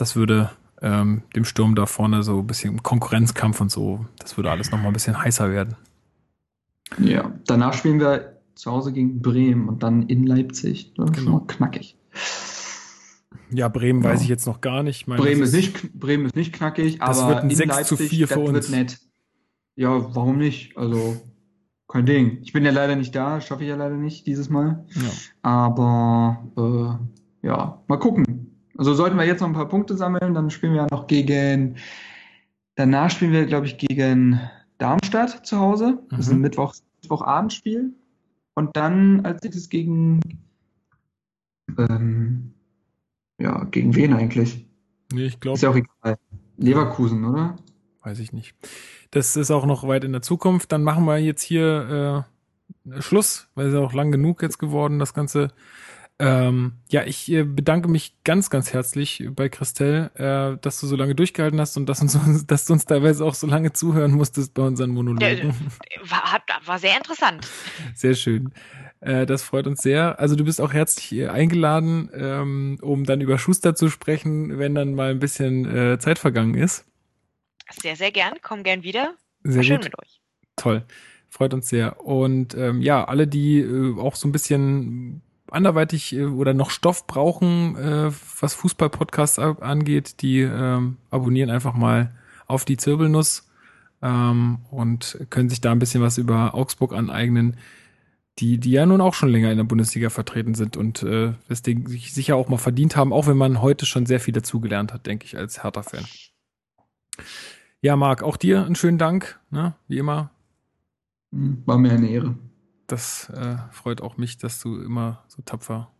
das 0.00 0.16
würde 0.16 0.50
ähm, 0.82 1.22
dem 1.36 1.44
Sturm 1.44 1.74
da 1.74 1.86
vorne 1.86 2.22
so 2.22 2.38
ein 2.38 2.46
bisschen 2.46 2.82
Konkurrenzkampf 2.82 3.60
und 3.60 3.70
so, 3.70 4.06
das 4.18 4.36
würde 4.36 4.50
alles 4.50 4.70
nochmal 4.70 4.88
ein 4.88 4.94
bisschen 4.94 5.22
heißer 5.22 5.50
werden. 5.50 5.76
Ja, 6.98 7.32
danach 7.46 7.74
spielen 7.74 8.00
wir 8.00 8.40
zu 8.54 8.70
Hause 8.70 8.92
gegen 8.92 9.20
Bremen 9.22 9.68
und 9.68 9.82
dann 9.82 10.08
in 10.08 10.26
Leipzig. 10.26 10.92
Das 10.96 11.12
genau. 11.12 11.38
ist 11.38 11.48
knackig. 11.48 11.96
Ja, 13.50 13.68
Bremen 13.68 14.02
ja. 14.02 14.10
weiß 14.10 14.22
ich 14.22 14.28
jetzt 14.28 14.46
noch 14.46 14.60
gar 14.60 14.82
nicht. 14.82 15.06
Meine, 15.06 15.22
Bremen, 15.22 15.42
ist 15.42 15.54
nicht, 15.54 15.92
Bremen 15.92 16.26
ist 16.26 16.36
nicht 16.36 16.52
knackig, 16.52 16.98
das 16.98 17.18
aber 17.18 17.34
wird 17.34 17.44
ein 17.44 17.50
in 17.50 17.56
6 17.56 17.68
Leipzig, 17.68 17.98
zu 17.98 18.04
4 18.04 18.28
für 18.28 18.40
uns. 18.40 18.52
wird 18.52 18.70
nett. 18.70 18.98
Ja, 19.76 20.14
warum 20.14 20.38
nicht? 20.38 20.76
Also, 20.76 21.20
kein 21.90 22.06
Ding. 22.06 22.38
Ich 22.42 22.52
bin 22.52 22.64
ja 22.64 22.70
leider 22.70 22.94
nicht 22.94 23.14
da, 23.14 23.40
schaffe 23.40 23.64
ich 23.64 23.68
ja 23.68 23.76
leider 23.76 23.96
nicht 23.96 24.26
dieses 24.26 24.48
Mal. 24.48 24.84
Ja. 24.94 25.10
Aber 25.42 26.46
äh, 27.42 27.46
ja, 27.46 27.82
mal 27.88 27.98
gucken. 27.98 28.56
Also 28.76 28.94
sollten 28.94 29.18
wir 29.18 29.26
jetzt 29.26 29.40
noch 29.40 29.48
ein 29.48 29.54
paar 29.54 29.68
Punkte 29.68 29.96
sammeln, 29.96 30.32
dann 30.34 30.50
spielen 30.50 30.72
wir 30.72 30.82
ja 30.82 30.86
noch 30.90 31.06
gegen, 31.06 31.76
danach 32.76 33.10
spielen 33.10 33.32
wir, 33.32 33.44
glaube 33.46 33.66
ich, 33.66 33.76
gegen 33.76 34.40
Darmstadt 34.78 35.44
zu 35.46 35.58
Hause. 35.58 35.98
Das 36.10 36.18
mhm. 36.18 36.20
ist 36.20 36.30
ein 36.30 36.40
Mittwoch, 36.40 36.74
Mittwochabendspiel. 37.02 37.92
Und 38.54 38.76
dann 38.76 39.24
als 39.24 39.42
nächstes 39.42 39.68
gegen, 39.68 40.20
ähm, 41.76 42.54
ja, 43.38 43.64
gegen 43.64 43.94
wen 43.96 44.12
eigentlich? 44.12 44.66
Nee, 45.12 45.26
ich 45.26 45.40
glaube. 45.40 45.56
Ist 45.56 45.62
ja 45.62 45.70
auch 45.70 45.76
egal. 45.76 46.16
Leverkusen, 46.56 47.24
oder? 47.24 47.56
Weiß 48.02 48.18
ich 48.20 48.32
nicht. 48.32 48.54
Das 49.10 49.36
ist 49.36 49.50
auch 49.50 49.66
noch 49.66 49.86
weit 49.86 50.04
in 50.04 50.12
der 50.12 50.22
Zukunft. 50.22 50.72
Dann 50.72 50.82
machen 50.82 51.04
wir 51.04 51.18
jetzt 51.18 51.42
hier 51.42 52.26
äh, 52.88 53.02
Schluss, 53.02 53.48
weil 53.54 53.68
es 53.68 53.74
ja 53.74 53.80
auch 53.80 53.92
lang 53.92 54.12
genug 54.12 54.42
jetzt 54.42 54.58
geworden, 54.58 54.98
das 54.98 55.14
ganze 55.14 55.48
ähm, 56.20 56.74
ja, 56.90 57.02
ich 57.04 57.32
äh, 57.32 57.44
bedanke 57.44 57.88
mich 57.88 58.14
ganz, 58.24 58.50
ganz 58.50 58.74
herzlich 58.74 59.26
bei 59.34 59.48
Christelle, 59.48 60.10
äh, 60.16 60.60
dass 60.60 60.78
du 60.78 60.86
so 60.86 60.94
lange 60.94 61.14
durchgehalten 61.14 61.58
hast 61.58 61.78
und 61.78 61.86
dass, 61.88 62.02
uns, 62.02 62.18
dass 62.46 62.66
du 62.66 62.74
uns 62.74 62.84
teilweise 62.84 63.24
auch 63.24 63.34
so 63.34 63.46
lange 63.46 63.72
zuhören 63.72 64.12
musstest 64.12 64.52
bei 64.52 64.62
unseren 64.62 64.90
Monologen. 64.90 65.54
War, 66.04 66.42
war 66.66 66.78
sehr 66.78 66.94
interessant. 66.98 67.48
Sehr 67.94 68.12
schön. 68.14 68.52
Äh, 69.00 69.24
das 69.24 69.42
freut 69.42 69.66
uns 69.66 69.80
sehr. 69.80 70.20
Also 70.20 70.36
du 70.36 70.44
bist 70.44 70.60
auch 70.60 70.74
herzlich 70.74 71.18
äh, 71.18 71.28
eingeladen, 71.28 72.10
ähm, 72.12 72.78
um 72.82 73.04
dann 73.04 73.22
über 73.22 73.38
Schuster 73.38 73.74
zu 73.74 73.88
sprechen, 73.88 74.58
wenn 74.58 74.74
dann 74.74 74.94
mal 74.94 75.12
ein 75.12 75.20
bisschen 75.20 75.64
äh, 75.74 75.98
Zeit 75.98 76.18
vergangen 76.18 76.54
ist. 76.54 76.84
Sehr, 77.70 77.96
sehr 77.96 78.10
gern. 78.10 78.34
Komm 78.42 78.62
gern 78.62 78.82
wieder. 78.82 79.14
Sehr 79.42 79.62
schön 79.62 79.80
mit 79.80 79.98
euch. 79.98 80.20
Toll. 80.56 80.84
Freut 81.28 81.54
uns 81.54 81.68
sehr. 81.68 82.04
Und 82.04 82.54
ähm, 82.54 82.82
ja, 82.82 83.04
alle, 83.04 83.26
die 83.26 83.60
äh, 83.60 83.98
auch 83.98 84.16
so 84.16 84.28
ein 84.28 84.32
bisschen 84.32 85.22
anderweitig 85.50 86.14
äh, 86.14 86.24
oder 86.24 86.54
noch 86.54 86.70
Stoff 86.70 87.06
brauchen, 87.06 87.76
äh, 87.76 88.10
was 88.40 88.54
Fußball-Podcasts 88.54 89.38
angeht, 89.38 90.22
die 90.22 90.40
ähm, 90.40 90.98
abonnieren 91.10 91.50
einfach 91.50 91.74
mal 91.74 92.12
auf 92.46 92.64
die 92.64 92.76
Zirbelnuss 92.76 93.48
ähm, 94.02 94.58
und 94.70 95.24
können 95.30 95.48
sich 95.48 95.60
da 95.60 95.72
ein 95.72 95.78
bisschen 95.78 96.02
was 96.02 96.18
über 96.18 96.54
Augsburg 96.54 96.92
aneignen, 96.92 97.56
die, 98.38 98.58
die 98.58 98.72
ja 98.72 98.86
nun 98.86 99.00
auch 99.00 99.14
schon 99.14 99.28
länger 99.28 99.50
in 99.50 99.58
der 99.58 99.64
Bundesliga 99.64 100.10
vertreten 100.10 100.54
sind 100.54 100.76
und 100.76 101.02
äh, 101.02 101.34
deswegen 101.48 101.86
sich 101.86 102.12
sicher 102.12 102.36
auch 102.36 102.48
mal 102.48 102.58
verdient 102.58 102.96
haben, 102.96 103.12
auch 103.12 103.26
wenn 103.26 103.36
man 103.36 103.60
heute 103.60 103.86
schon 103.86 104.06
sehr 104.06 104.20
viel 104.20 104.32
dazugelernt 104.32 104.92
hat, 104.92 105.06
denke 105.06 105.26
ich, 105.26 105.36
als 105.36 105.62
Hertha-Fan. 105.62 106.04
Ja, 107.82 107.96
Marc, 107.96 108.22
auch 108.22 108.36
dir 108.36 108.66
einen 108.66 108.74
schönen 108.74 108.98
Dank, 108.98 109.40
ne? 109.50 109.74
wie 109.88 109.98
immer. 109.98 110.30
War 111.30 111.78
mir 111.78 111.92
eine 111.92 112.10
Ehre. 112.10 112.36
Das 112.86 113.30
äh, 113.30 113.56
freut 113.70 114.02
auch 114.02 114.18
mich, 114.18 114.36
dass 114.36 114.60
du 114.60 114.80
immer 114.80 115.24
so 115.28 115.40
tapfer 115.42 115.90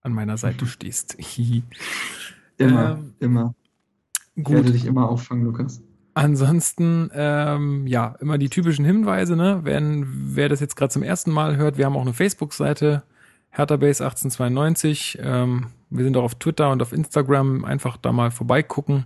an 0.00 0.12
meiner 0.12 0.38
Seite 0.38 0.64
mhm. 0.64 0.68
stehst. 0.70 1.18
immer, 2.56 2.92
ähm, 2.92 3.14
immer. 3.18 3.54
Ich 4.36 4.44
gut. 4.44 4.54
werde 4.54 4.72
dich 4.72 4.86
immer 4.86 5.08
auffangen, 5.08 5.44
Lukas. 5.44 5.82
Ansonsten, 6.14 7.10
ähm, 7.12 7.86
ja, 7.86 8.16
immer 8.20 8.38
die 8.38 8.48
typischen 8.48 8.84
Hinweise, 8.84 9.36
ne? 9.36 9.60
Wenn, 9.64 10.06
wer 10.34 10.48
das 10.48 10.60
jetzt 10.60 10.76
gerade 10.76 10.92
zum 10.92 11.02
ersten 11.02 11.30
Mal 11.30 11.56
hört, 11.56 11.76
wir 11.76 11.84
haben 11.84 11.96
auch 11.96 12.02
eine 12.02 12.14
Facebook-Seite, 12.14 13.02
HerthaBase 13.50 14.02
1892. 14.02 15.18
Ähm, 15.20 15.66
wir 15.90 16.04
sind 16.04 16.16
auch 16.16 16.24
auf 16.24 16.36
Twitter 16.36 16.70
und 16.70 16.80
auf 16.80 16.92
Instagram. 16.92 17.64
Einfach 17.64 17.98
da 17.98 18.12
mal 18.12 18.30
vorbeigucken. 18.30 19.04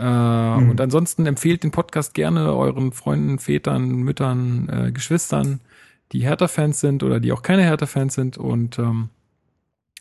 Äh, 0.00 0.60
mhm. 0.60 0.70
Und 0.70 0.80
ansonsten 0.80 1.26
empfehlt 1.26 1.62
den 1.62 1.72
Podcast 1.72 2.14
gerne 2.14 2.54
euren 2.54 2.92
Freunden, 2.92 3.38
Vätern, 3.38 3.90
Müttern, 3.96 4.68
äh, 4.68 4.92
Geschwistern, 4.92 5.60
die 6.12 6.22
Hertha-Fans 6.22 6.80
sind 6.80 7.02
oder 7.02 7.20
die 7.20 7.32
auch 7.32 7.42
keine 7.42 7.62
Hertha-Fans 7.62 8.14
sind. 8.14 8.38
Und 8.38 8.78
ähm, 8.78 9.10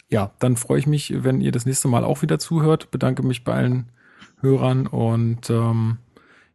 ja, 0.08 0.32
dann 0.40 0.56
freue 0.56 0.80
ich 0.80 0.88
mich, 0.88 1.14
wenn 1.24 1.42
ihr 1.42 1.52
das 1.52 1.66
nächste 1.66 1.90
Mal 1.90 2.06
auch 2.06 2.22
wieder 2.22 2.40
zuhört. 2.40 2.92
Bedanke 2.92 3.24
mich 3.24 3.44
bei 3.44 3.54
allen 3.54 3.90
Hörern 4.40 4.88
und 4.88 5.50
ähm, 5.50 5.98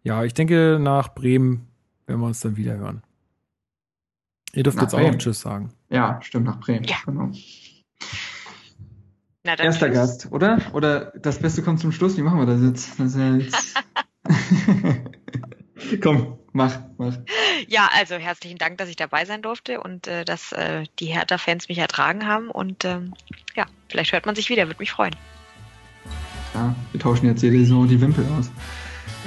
ja, 0.03 0.25
ich 0.25 0.33
denke, 0.33 0.79
nach 0.81 1.15
Bremen 1.15 1.67
werden 2.07 2.21
wir 2.21 2.27
uns 2.27 2.41
dann 2.41 2.57
wieder 2.57 2.77
hören. 2.79 3.03
Ihr 4.55 4.63
dürft 4.63 4.77
nach 4.77 4.85
jetzt 4.85 4.93
Bremen. 4.93 5.07
auch 5.07 5.13
noch 5.13 5.19
Tschüss 5.19 5.41
sagen. 5.41 5.71
Ja, 5.91 6.19
stimmt, 6.23 6.47
nach 6.47 6.61
Bremen. 6.61 6.85
Ja. 6.85 6.97
Genau. 7.05 7.31
Na, 9.45 9.59
Erster 9.59 9.87
tschüss. 9.87 9.95
Gast, 9.95 10.33
oder? 10.33 10.59
Oder 10.73 11.13
das 11.17 11.39
Beste 11.39 11.63
kommt 11.63 11.79
zum 11.79 11.93
Schluss. 11.93 12.17
Wie 12.17 12.23
machen 12.23 12.39
wir 12.39 12.47
das 12.47 12.63
jetzt? 12.63 12.99
Das 12.99 13.15
ja 13.15 13.37
jetzt 13.37 13.75
Komm, 16.03 16.39
mach, 16.53 16.79
mach. 16.97 17.15
Ja, 17.69 17.91
also 17.95 18.15
herzlichen 18.15 18.57
Dank, 18.57 18.79
dass 18.79 18.89
ich 18.89 18.97
dabei 18.97 19.27
sein 19.27 19.43
durfte 19.43 19.83
und 19.83 20.07
äh, 20.07 20.25
dass 20.25 20.53
äh, 20.53 20.85
die 20.99 21.07
Hertha-Fans 21.07 21.69
mich 21.69 21.77
ertragen 21.77 22.27
haben. 22.27 22.51
Und 22.51 22.87
ähm, 22.87 23.13
ja, 23.55 23.67
vielleicht 23.91 24.13
hört 24.13 24.25
man 24.25 24.35
sich 24.35 24.49
wieder, 24.49 24.67
würde 24.67 24.81
mich 24.81 24.93
freuen. 24.93 25.15
Ja, 26.55 26.75
wir 26.93 27.01
tauschen 27.01 27.27
jetzt 27.27 27.43
jede 27.43 27.59
Saison 27.59 27.87
die 27.87 28.01
Wimpel 28.01 28.25
aus. 28.39 28.51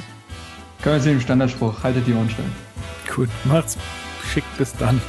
Können 0.82 0.94
wir 0.94 0.96
jetzt 0.96 1.06
den 1.06 1.22
Standardspruch, 1.22 1.84
haltet 1.84 2.08
die 2.08 2.14
Ohren 2.14 2.30
steil. 2.30 2.50
Gut, 3.14 3.30
macht's 3.46 3.78
schick, 4.34 4.44
bis 4.58 4.76
dann. 4.76 5.00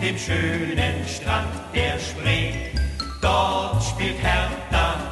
Dem 0.00 0.16
schönen 0.16 1.06
Strand 1.06 1.52
der 1.74 1.98
Spree, 1.98 2.52
dort 3.20 3.82
spielt 3.82 4.16
Hertha 4.22 5.09